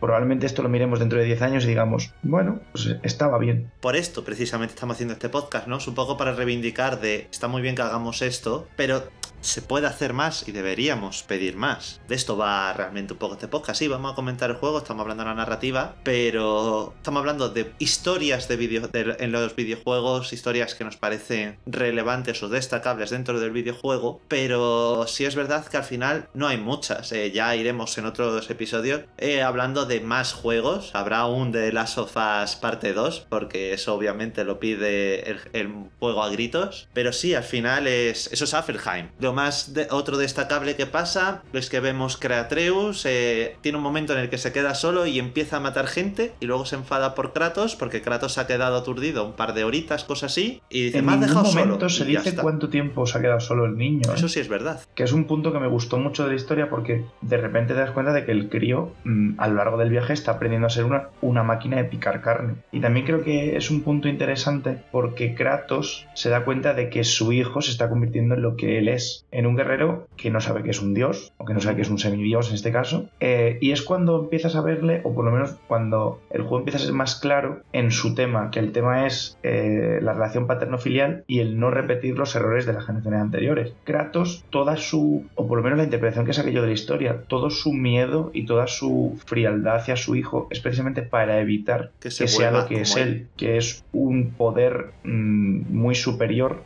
Probablemente 0.00 0.46
esto 0.46 0.57
lo 0.62 0.68
miremos 0.68 0.98
dentro 0.98 1.18
de 1.18 1.24
10 1.24 1.42
años 1.42 1.64
y 1.64 1.68
digamos, 1.68 2.12
bueno, 2.22 2.60
pues 2.72 2.96
estaba 3.02 3.38
bien. 3.38 3.70
Por 3.80 3.96
esto 3.96 4.24
precisamente 4.24 4.74
estamos 4.74 4.96
haciendo 4.96 5.14
este 5.14 5.28
podcast, 5.28 5.66
¿no? 5.66 5.78
Es 5.78 5.86
un 5.88 5.94
poco 5.94 6.16
para 6.16 6.32
reivindicar 6.32 7.00
de 7.00 7.28
está 7.30 7.48
muy 7.48 7.62
bien 7.62 7.74
que 7.74 7.82
hagamos 7.82 8.22
esto, 8.22 8.68
pero 8.76 9.02
se 9.40 9.62
puede 9.62 9.86
hacer 9.86 10.12
más 10.12 10.46
y 10.48 10.52
deberíamos 10.52 11.22
pedir 11.22 11.56
más. 11.56 12.00
De 12.08 12.14
esto 12.14 12.36
va 12.36 12.72
realmente 12.72 13.12
un 13.12 13.18
poco 13.18 13.34
este 13.34 13.48
podcast. 13.48 13.78
Sí, 13.78 13.88
vamos 13.88 14.12
a 14.12 14.14
comentar 14.14 14.50
el 14.50 14.56
juego, 14.56 14.78
estamos 14.78 15.02
hablando 15.02 15.22
de 15.24 15.28
la 15.30 15.34
narrativa, 15.34 15.96
pero 16.04 16.94
estamos 16.96 17.20
hablando 17.20 17.48
de 17.48 17.72
historias 17.78 18.48
de 18.48 18.56
video, 18.56 18.88
de- 18.88 19.16
en 19.20 19.32
los 19.32 19.54
videojuegos, 19.56 20.32
historias 20.32 20.74
que 20.74 20.84
nos 20.84 20.96
parecen 20.96 21.58
relevantes 21.66 22.42
o 22.42 22.48
destacables 22.48 23.10
dentro 23.10 23.38
del 23.40 23.50
videojuego, 23.50 24.20
pero 24.28 25.06
sí 25.06 25.24
es 25.24 25.34
verdad 25.34 25.66
que 25.66 25.76
al 25.76 25.84
final 25.84 26.28
no 26.34 26.46
hay 26.48 26.58
muchas. 26.58 27.12
Eh, 27.12 27.30
ya 27.30 27.54
iremos 27.56 27.96
en 27.98 28.06
otros 28.06 28.50
episodios 28.50 29.02
eh, 29.18 29.42
hablando 29.42 29.86
de 29.86 30.00
más 30.00 30.32
juegos. 30.32 30.94
Habrá 30.94 31.26
un 31.26 31.52
de 31.52 31.72
Last 31.72 31.98
of 31.98 32.16
Us 32.16 32.56
parte 32.56 32.92
2, 32.92 33.26
porque 33.28 33.72
eso 33.72 33.94
obviamente 33.94 34.44
lo 34.44 34.58
pide 34.58 35.30
el, 35.52 35.74
juego 35.98 36.22
a 36.22 36.28
gritos. 36.30 36.88
Pero 36.92 37.12
sí, 37.12 37.34
al 37.34 37.44
final 37.44 37.86
es 37.86 38.32
eso 38.32 38.44
es 38.44 38.54
Afelheim. 38.54 39.08
Lo 39.20 39.27
más 39.32 39.74
de- 39.74 39.88
otro 39.90 40.16
destacable 40.16 40.76
que 40.76 40.86
pasa 40.86 41.42
es 41.52 41.68
que 41.70 41.80
vemos 41.80 42.16
que 42.16 42.28
Atreus 42.32 43.04
eh, 43.06 43.56
tiene 43.60 43.78
un 43.78 43.84
momento 43.84 44.12
en 44.12 44.18
el 44.20 44.30
que 44.30 44.38
se 44.38 44.52
queda 44.52 44.74
solo 44.74 45.06
y 45.06 45.18
empieza 45.18 45.56
a 45.56 45.60
matar 45.60 45.86
gente 45.86 46.32
y 46.40 46.46
luego 46.46 46.66
se 46.66 46.76
enfada 46.76 47.14
por 47.14 47.32
Kratos 47.32 47.76
porque 47.76 48.02
Kratos 48.02 48.38
ha 48.38 48.46
quedado 48.46 48.76
aturdido 48.76 49.24
un 49.24 49.32
par 49.34 49.54
de 49.54 49.64
horitas, 49.64 50.04
cosas 50.04 50.32
así, 50.32 50.62
y 50.68 50.84
dice, 50.84 50.98
en 50.98 51.06
me 51.06 51.12
has 51.12 51.20
dejado 51.20 51.44
momento 51.44 51.74
solo. 51.78 51.88
se 51.88 52.04
dice 52.04 52.28
está. 52.30 52.42
cuánto 52.42 52.68
tiempo 52.68 53.06
se 53.06 53.18
ha 53.18 53.20
quedado 53.20 53.40
solo 53.40 53.64
el 53.66 53.76
niño. 53.76 54.02
¿eh? 54.10 54.14
Eso 54.14 54.28
sí 54.28 54.40
es 54.40 54.48
verdad. 54.48 54.80
Que 54.94 55.02
es 55.04 55.12
un 55.12 55.24
punto 55.24 55.52
que 55.52 55.58
me 55.58 55.68
gustó 55.68 55.98
mucho 55.98 56.24
de 56.24 56.30
la 56.30 56.36
historia 56.36 56.68
porque 56.70 57.04
de 57.20 57.36
repente 57.36 57.74
te 57.74 57.80
das 57.80 57.90
cuenta 57.92 58.12
de 58.12 58.24
que 58.24 58.32
el 58.32 58.48
crío 58.48 58.92
mm, 59.04 59.34
a 59.38 59.48
lo 59.48 59.54
largo 59.54 59.76
del 59.78 59.90
viaje 59.90 60.12
está 60.12 60.32
aprendiendo 60.32 60.66
a 60.66 60.70
ser 60.70 60.84
una, 60.84 61.08
una 61.20 61.42
máquina 61.42 61.76
de 61.76 61.84
picar 61.84 62.20
carne. 62.22 62.54
Y 62.72 62.80
también 62.80 63.06
creo 63.06 63.22
que 63.22 63.56
es 63.56 63.70
un 63.70 63.82
punto 63.82 64.08
interesante 64.08 64.78
porque 64.92 65.34
Kratos 65.34 66.06
se 66.14 66.28
da 66.30 66.44
cuenta 66.44 66.74
de 66.74 66.90
que 66.90 67.04
su 67.04 67.32
hijo 67.32 67.62
se 67.62 67.70
está 67.70 67.88
convirtiendo 67.88 68.34
en 68.34 68.42
lo 68.42 68.56
que 68.56 68.78
él 68.78 68.88
es. 68.88 69.17
En 69.30 69.46
un 69.46 69.56
guerrero 69.56 70.08
que 70.16 70.30
no 70.30 70.40
sabe 70.40 70.62
que 70.62 70.70
es 70.70 70.80
un 70.80 70.94
dios, 70.94 71.32
o 71.38 71.44
que 71.44 71.54
no 71.54 71.60
sabe 71.60 71.76
que 71.76 71.82
es 71.82 71.90
un 71.90 71.98
semidios 71.98 72.48
en 72.48 72.54
este 72.54 72.72
caso, 72.72 73.08
eh, 73.20 73.58
y 73.60 73.72
es 73.72 73.82
cuando 73.82 74.20
empiezas 74.20 74.56
a 74.56 74.62
verle, 74.62 75.00
o 75.04 75.14
por 75.14 75.24
lo 75.24 75.30
menos 75.30 75.56
cuando 75.66 76.20
el 76.30 76.42
juego 76.42 76.58
empieza 76.58 76.78
a 76.78 76.82
ser 76.82 76.92
más 76.92 77.16
claro 77.16 77.60
en 77.72 77.90
su 77.90 78.14
tema, 78.14 78.50
que 78.50 78.60
el 78.60 78.72
tema 78.72 79.06
es 79.06 79.38
eh, 79.42 79.98
la 80.02 80.12
relación 80.12 80.46
paterno-filial 80.46 81.24
y 81.26 81.40
el 81.40 81.58
no 81.58 81.70
repetir 81.70 82.18
los 82.18 82.34
errores 82.34 82.66
de 82.66 82.72
las 82.72 82.84
generaciones 82.84 83.20
anteriores. 83.20 83.72
Kratos, 83.84 84.44
toda 84.50 84.76
su, 84.76 85.26
o 85.34 85.46
por 85.46 85.58
lo 85.58 85.64
menos 85.64 85.78
la 85.78 85.84
interpretación 85.84 86.26
que 86.26 86.32
saqué 86.32 86.52
yo 86.52 86.62
de 86.62 86.68
la 86.68 86.74
historia, 86.74 87.22
todo 87.26 87.50
su 87.50 87.72
miedo 87.72 88.30
y 88.32 88.46
toda 88.46 88.66
su 88.66 89.18
frialdad 89.24 89.76
hacia 89.76 89.96
su 89.96 90.16
hijo 90.16 90.48
es 90.50 90.60
precisamente 90.60 91.02
para 91.02 91.40
evitar 91.40 91.92
que, 92.00 92.10
sea 92.10 92.50
lo 92.50 92.66
que 92.66 92.82
es 92.82 92.96
él, 92.96 93.28
que 93.36 93.56
es 93.56 93.84
un 93.92 94.30
poder 94.30 94.92
mm, 95.04 95.74
muy 95.74 95.94
superior 95.94 96.62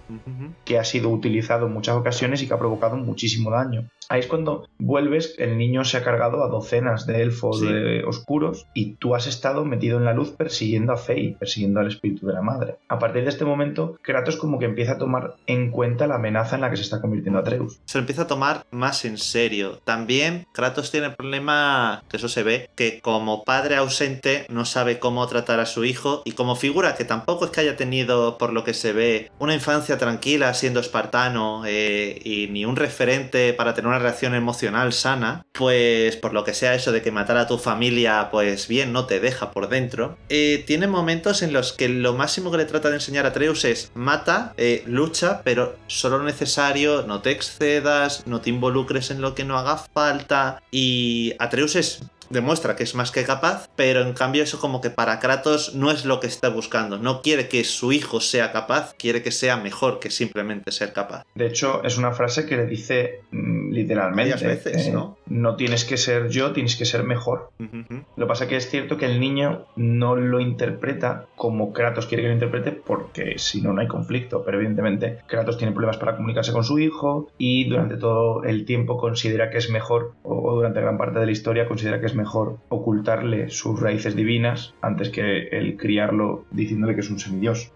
que 0.64 0.78
ha 0.78 0.84
sido 0.84 1.10
utilizado 1.10 1.66
en 1.66 1.72
muchas 1.72 1.96
ocasiones 1.96 2.41
que 2.46 2.54
ha 2.54 2.58
provocado 2.58 2.96
muchísimo 2.96 3.50
daño. 3.50 3.88
Ahí 4.12 4.20
es 4.20 4.26
cuando 4.26 4.68
vuelves, 4.78 5.36
el 5.38 5.56
niño 5.56 5.86
se 5.86 5.96
ha 5.96 6.04
cargado 6.04 6.44
a 6.44 6.48
docenas 6.48 7.06
de 7.06 7.22
elfos 7.22 7.62
de 7.62 8.04
oscuros 8.04 8.66
y 8.74 8.96
tú 8.96 9.14
has 9.14 9.26
estado 9.26 9.64
metido 9.64 9.96
en 9.96 10.04
la 10.04 10.12
luz 10.12 10.32
persiguiendo 10.32 10.92
a 10.92 10.98
Fey, 10.98 11.34
persiguiendo 11.40 11.80
al 11.80 11.86
espíritu 11.86 12.26
de 12.26 12.34
la 12.34 12.42
madre. 12.42 12.76
A 12.88 12.98
partir 12.98 13.22
de 13.22 13.30
este 13.30 13.46
momento, 13.46 13.98
Kratos 14.02 14.36
como 14.36 14.58
que 14.58 14.66
empieza 14.66 14.92
a 14.92 14.98
tomar 14.98 15.36
en 15.46 15.70
cuenta 15.70 16.06
la 16.06 16.16
amenaza 16.16 16.56
en 16.56 16.60
la 16.60 16.68
que 16.68 16.76
se 16.76 16.82
está 16.82 17.00
convirtiendo 17.00 17.38
Atreus. 17.38 17.80
Se 17.86 17.96
lo 17.96 18.00
empieza 18.00 18.24
a 18.24 18.26
tomar 18.26 18.66
más 18.70 19.06
en 19.06 19.16
serio. 19.16 19.80
También 19.82 20.46
Kratos 20.52 20.90
tiene 20.90 21.06
el 21.06 21.14
problema, 21.14 22.02
que 22.10 22.18
eso 22.18 22.28
se 22.28 22.42
ve, 22.42 22.68
que 22.76 23.00
como 23.00 23.44
padre 23.44 23.76
ausente 23.76 24.44
no 24.50 24.66
sabe 24.66 24.98
cómo 24.98 25.26
tratar 25.26 25.58
a 25.58 25.64
su 25.64 25.86
hijo 25.86 26.20
y 26.26 26.32
como 26.32 26.54
figura 26.54 26.96
que 26.96 27.06
tampoco 27.06 27.46
es 27.46 27.50
que 27.50 27.62
haya 27.62 27.78
tenido, 27.78 28.36
por 28.36 28.52
lo 28.52 28.62
que 28.62 28.74
se 28.74 28.92
ve, 28.92 29.30
una 29.38 29.54
infancia 29.54 29.96
tranquila 29.96 30.52
siendo 30.52 30.80
espartano 30.80 31.62
eh, 31.66 32.20
y 32.22 32.48
ni 32.48 32.66
un 32.66 32.76
referente 32.76 33.54
para 33.54 33.72
tener 33.72 33.88
una 33.88 34.01
reacción 34.02 34.34
emocional 34.34 34.92
sana, 34.92 35.46
pues 35.52 36.16
por 36.16 36.32
lo 36.32 36.44
que 36.44 36.54
sea 36.54 36.74
eso 36.74 36.92
de 36.92 37.02
que 37.02 37.10
matar 37.10 37.36
a 37.36 37.46
tu 37.46 37.58
familia, 37.58 38.28
pues 38.30 38.68
bien, 38.68 38.92
no 38.92 39.06
te 39.06 39.20
deja 39.20 39.50
por 39.50 39.68
dentro, 39.68 40.18
eh, 40.28 40.62
tiene 40.66 40.86
momentos 40.86 41.42
en 41.42 41.52
los 41.52 41.72
que 41.72 41.88
lo 41.88 42.14
máximo 42.14 42.50
que 42.50 42.58
le 42.58 42.64
trata 42.64 42.88
de 42.88 42.96
enseñar 42.96 43.26
a 43.26 43.32
Treus 43.32 43.64
es 43.64 43.90
mata, 43.94 44.54
eh, 44.56 44.82
lucha, 44.86 45.42
pero 45.44 45.76
solo 45.86 46.18
lo 46.18 46.24
necesario, 46.24 47.04
no 47.06 47.22
te 47.22 47.30
excedas, 47.30 48.26
no 48.26 48.40
te 48.40 48.50
involucres 48.50 49.10
en 49.10 49.20
lo 49.20 49.34
que 49.34 49.44
no 49.44 49.58
haga 49.58 49.76
falta. 49.76 50.62
Y 50.70 51.34
Atreus 51.38 51.76
es 51.76 52.00
demuestra 52.32 52.76
que 52.76 52.82
es 52.82 52.94
más 52.94 53.12
que 53.12 53.24
capaz, 53.24 53.68
pero 53.76 54.00
en 54.00 54.14
cambio 54.14 54.42
eso 54.42 54.58
como 54.58 54.80
que 54.80 54.90
para 54.90 55.20
Kratos 55.20 55.74
no 55.74 55.90
es 55.90 56.04
lo 56.04 56.20
que 56.20 56.26
está 56.26 56.48
buscando. 56.48 56.98
No 56.98 57.22
quiere 57.22 57.48
que 57.48 57.62
su 57.64 57.92
hijo 57.92 58.20
sea 58.20 58.52
capaz, 58.52 58.94
quiere 58.98 59.22
que 59.22 59.30
sea 59.30 59.56
mejor 59.56 60.00
que 60.00 60.10
simplemente 60.10 60.72
ser 60.72 60.92
capaz. 60.92 61.24
De 61.34 61.46
hecho, 61.46 61.82
es 61.84 61.98
una 61.98 62.12
frase 62.12 62.46
que 62.46 62.56
le 62.56 62.66
dice 62.66 63.20
mm, 63.30 63.70
literalmente. 63.70 64.32
Varias 64.32 64.42
veces, 64.42 64.88
eh, 64.88 64.92
¿no? 64.92 65.18
No 65.26 65.56
tienes 65.56 65.84
que 65.84 65.96
ser 65.96 66.28
yo, 66.28 66.52
tienes 66.52 66.76
que 66.76 66.84
ser 66.84 67.04
mejor. 67.04 67.50
Lo 67.58 68.26
que 68.26 68.28
pasa 68.28 68.48
que 68.48 68.56
es 68.56 68.68
cierto 68.68 68.96
que 68.96 69.06
el 69.06 69.20
niño 69.20 69.66
no 69.76 70.16
lo 70.16 70.40
interpreta 70.40 71.26
como 71.36 71.72
Kratos 71.72 72.06
quiere 72.06 72.22
que 72.22 72.28
lo 72.28 72.34
interprete 72.34 72.72
porque 72.72 73.38
si 73.38 73.60
no, 73.60 73.72
no 73.72 73.80
hay 73.80 73.88
conflicto. 73.88 74.42
Pero 74.44 74.58
evidentemente 74.58 75.18
Kratos 75.26 75.58
tiene 75.58 75.72
problemas 75.72 75.98
para 75.98 76.16
comunicarse 76.16 76.52
con 76.52 76.64
su 76.64 76.78
hijo 76.78 77.30
y 77.38 77.68
durante 77.68 77.96
todo 77.96 78.44
el 78.44 78.64
tiempo 78.64 78.96
considera 78.96 79.50
que 79.50 79.58
es 79.58 79.70
mejor, 79.70 80.14
o 80.22 80.54
durante 80.54 80.80
gran 80.80 80.98
parte 80.98 81.18
de 81.18 81.26
la 81.26 81.32
historia 81.32 81.66
considera 81.66 82.00
que 82.00 82.06
es 82.06 82.14
mejor 82.14 82.21
mejor 82.22 82.58
ocultarle 82.68 83.50
sus 83.50 83.80
raíces 83.80 84.14
divinas 84.14 84.74
antes 84.80 85.10
que 85.10 85.48
el 85.48 85.76
criarlo 85.76 86.44
diciéndole 86.50 86.94
que 86.94 87.00
es 87.00 87.10
un 87.10 87.18
semidios. 87.18 87.72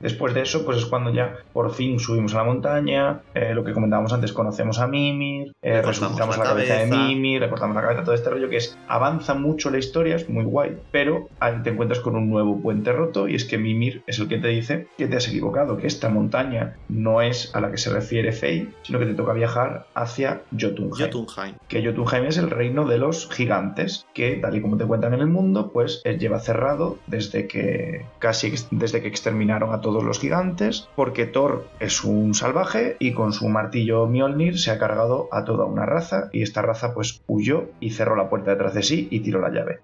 Después 0.00 0.34
de 0.34 0.42
eso, 0.42 0.64
pues 0.64 0.78
es 0.78 0.86
cuando 0.86 1.12
ya 1.12 1.36
por 1.52 1.72
fin 1.74 1.98
subimos 1.98 2.34
a 2.34 2.38
la 2.38 2.44
montaña, 2.44 3.20
eh, 3.34 3.54
lo 3.54 3.64
que 3.64 3.72
comentábamos 3.72 4.12
antes, 4.12 4.32
conocemos 4.32 4.78
a 4.78 4.86
Mimir, 4.86 5.52
eh, 5.62 5.82
resucitamos 5.82 6.36
la, 6.38 6.44
cabeza. 6.44 6.74
de 6.74 6.86
Mimir, 6.86 7.40
reportamos 7.40 7.74
la 7.74 7.82
cabeza, 7.82 8.04
todo 8.04 8.14
este 8.14 8.30
rollo 8.30 8.48
que 8.48 8.58
es, 8.58 8.78
avanza 8.88 9.34
mucho 9.34 9.70
la 9.70 9.78
historia, 9.78 10.16
es 10.16 10.28
muy 10.28 10.44
guay, 10.44 10.76
pero 10.92 11.28
ahí 11.40 11.54
te 11.62 11.70
encuentras 11.70 12.00
con 12.00 12.16
un 12.16 12.28
nuevo 12.28 12.60
puente 12.60 12.92
roto 12.92 13.28
y 13.28 13.34
es 13.34 13.44
que 13.44 13.58
Mimir 13.58 14.02
es 14.06 14.18
el 14.18 14.28
que 14.28 14.38
te 14.38 14.48
dice 14.48 14.88
que 14.98 15.06
te 15.06 15.16
has 15.16 15.28
equivocado, 15.28 15.78
que 15.78 15.86
esta 15.86 16.08
montaña 16.08 16.76
no 16.88 17.22
es 17.22 17.54
a 17.54 17.60
la 17.60 17.70
que 17.70 17.78
se 17.78 17.90
refiere 17.90 18.32
Fey, 18.32 18.68
sino 18.82 18.98
que 18.98 19.06
te 19.06 19.14
toca 19.14 19.32
viajar 19.32 19.86
hacia 19.94 20.42
Jotunheim. 20.58 21.10
Jotunheim. 21.10 21.54
Que 21.68 21.84
Jotunheim 21.84 22.26
es 22.26 22.38
el 22.38 22.50
reino 22.50 22.86
de 22.86 22.98
los 22.98 23.28
gigantes 23.30 23.77
que, 24.14 24.36
tal 24.36 24.56
y 24.56 24.60
como 24.60 24.76
te 24.76 24.84
cuentan 24.84 25.14
en 25.14 25.20
el 25.20 25.26
mundo, 25.26 25.70
pues 25.72 26.00
él 26.04 26.18
lleva 26.18 26.40
cerrado 26.40 26.98
desde 27.06 27.46
que 27.46 28.06
casi 28.18 28.52
desde 28.70 29.02
que 29.02 29.08
exterminaron 29.08 29.72
a 29.72 29.80
todos 29.80 30.02
los 30.02 30.18
gigantes, 30.18 30.88
porque 30.96 31.26
Thor 31.26 31.66
es 31.80 32.04
un 32.04 32.34
salvaje 32.34 32.96
y 32.98 33.12
con 33.12 33.32
su 33.32 33.48
martillo 33.48 34.06
Mjolnir 34.06 34.58
se 34.58 34.70
ha 34.70 34.78
cargado 34.78 35.28
a 35.32 35.44
toda 35.44 35.64
una 35.64 35.86
raza 35.86 36.28
y 36.32 36.42
esta 36.42 36.62
raza 36.62 36.94
pues 36.94 37.22
huyó 37.26 37.68
y 37.80 37.90
cerró 37.90 38.16
la 38.16 38.28
puerta 38.28 38.50
detrás 38.50 38.74
de 38.74 38.82
sí 38.82 39.08
y 39.10 39.20
tiró 39.20 39.40
la 39.40 39.50
llave. 39.50 39.80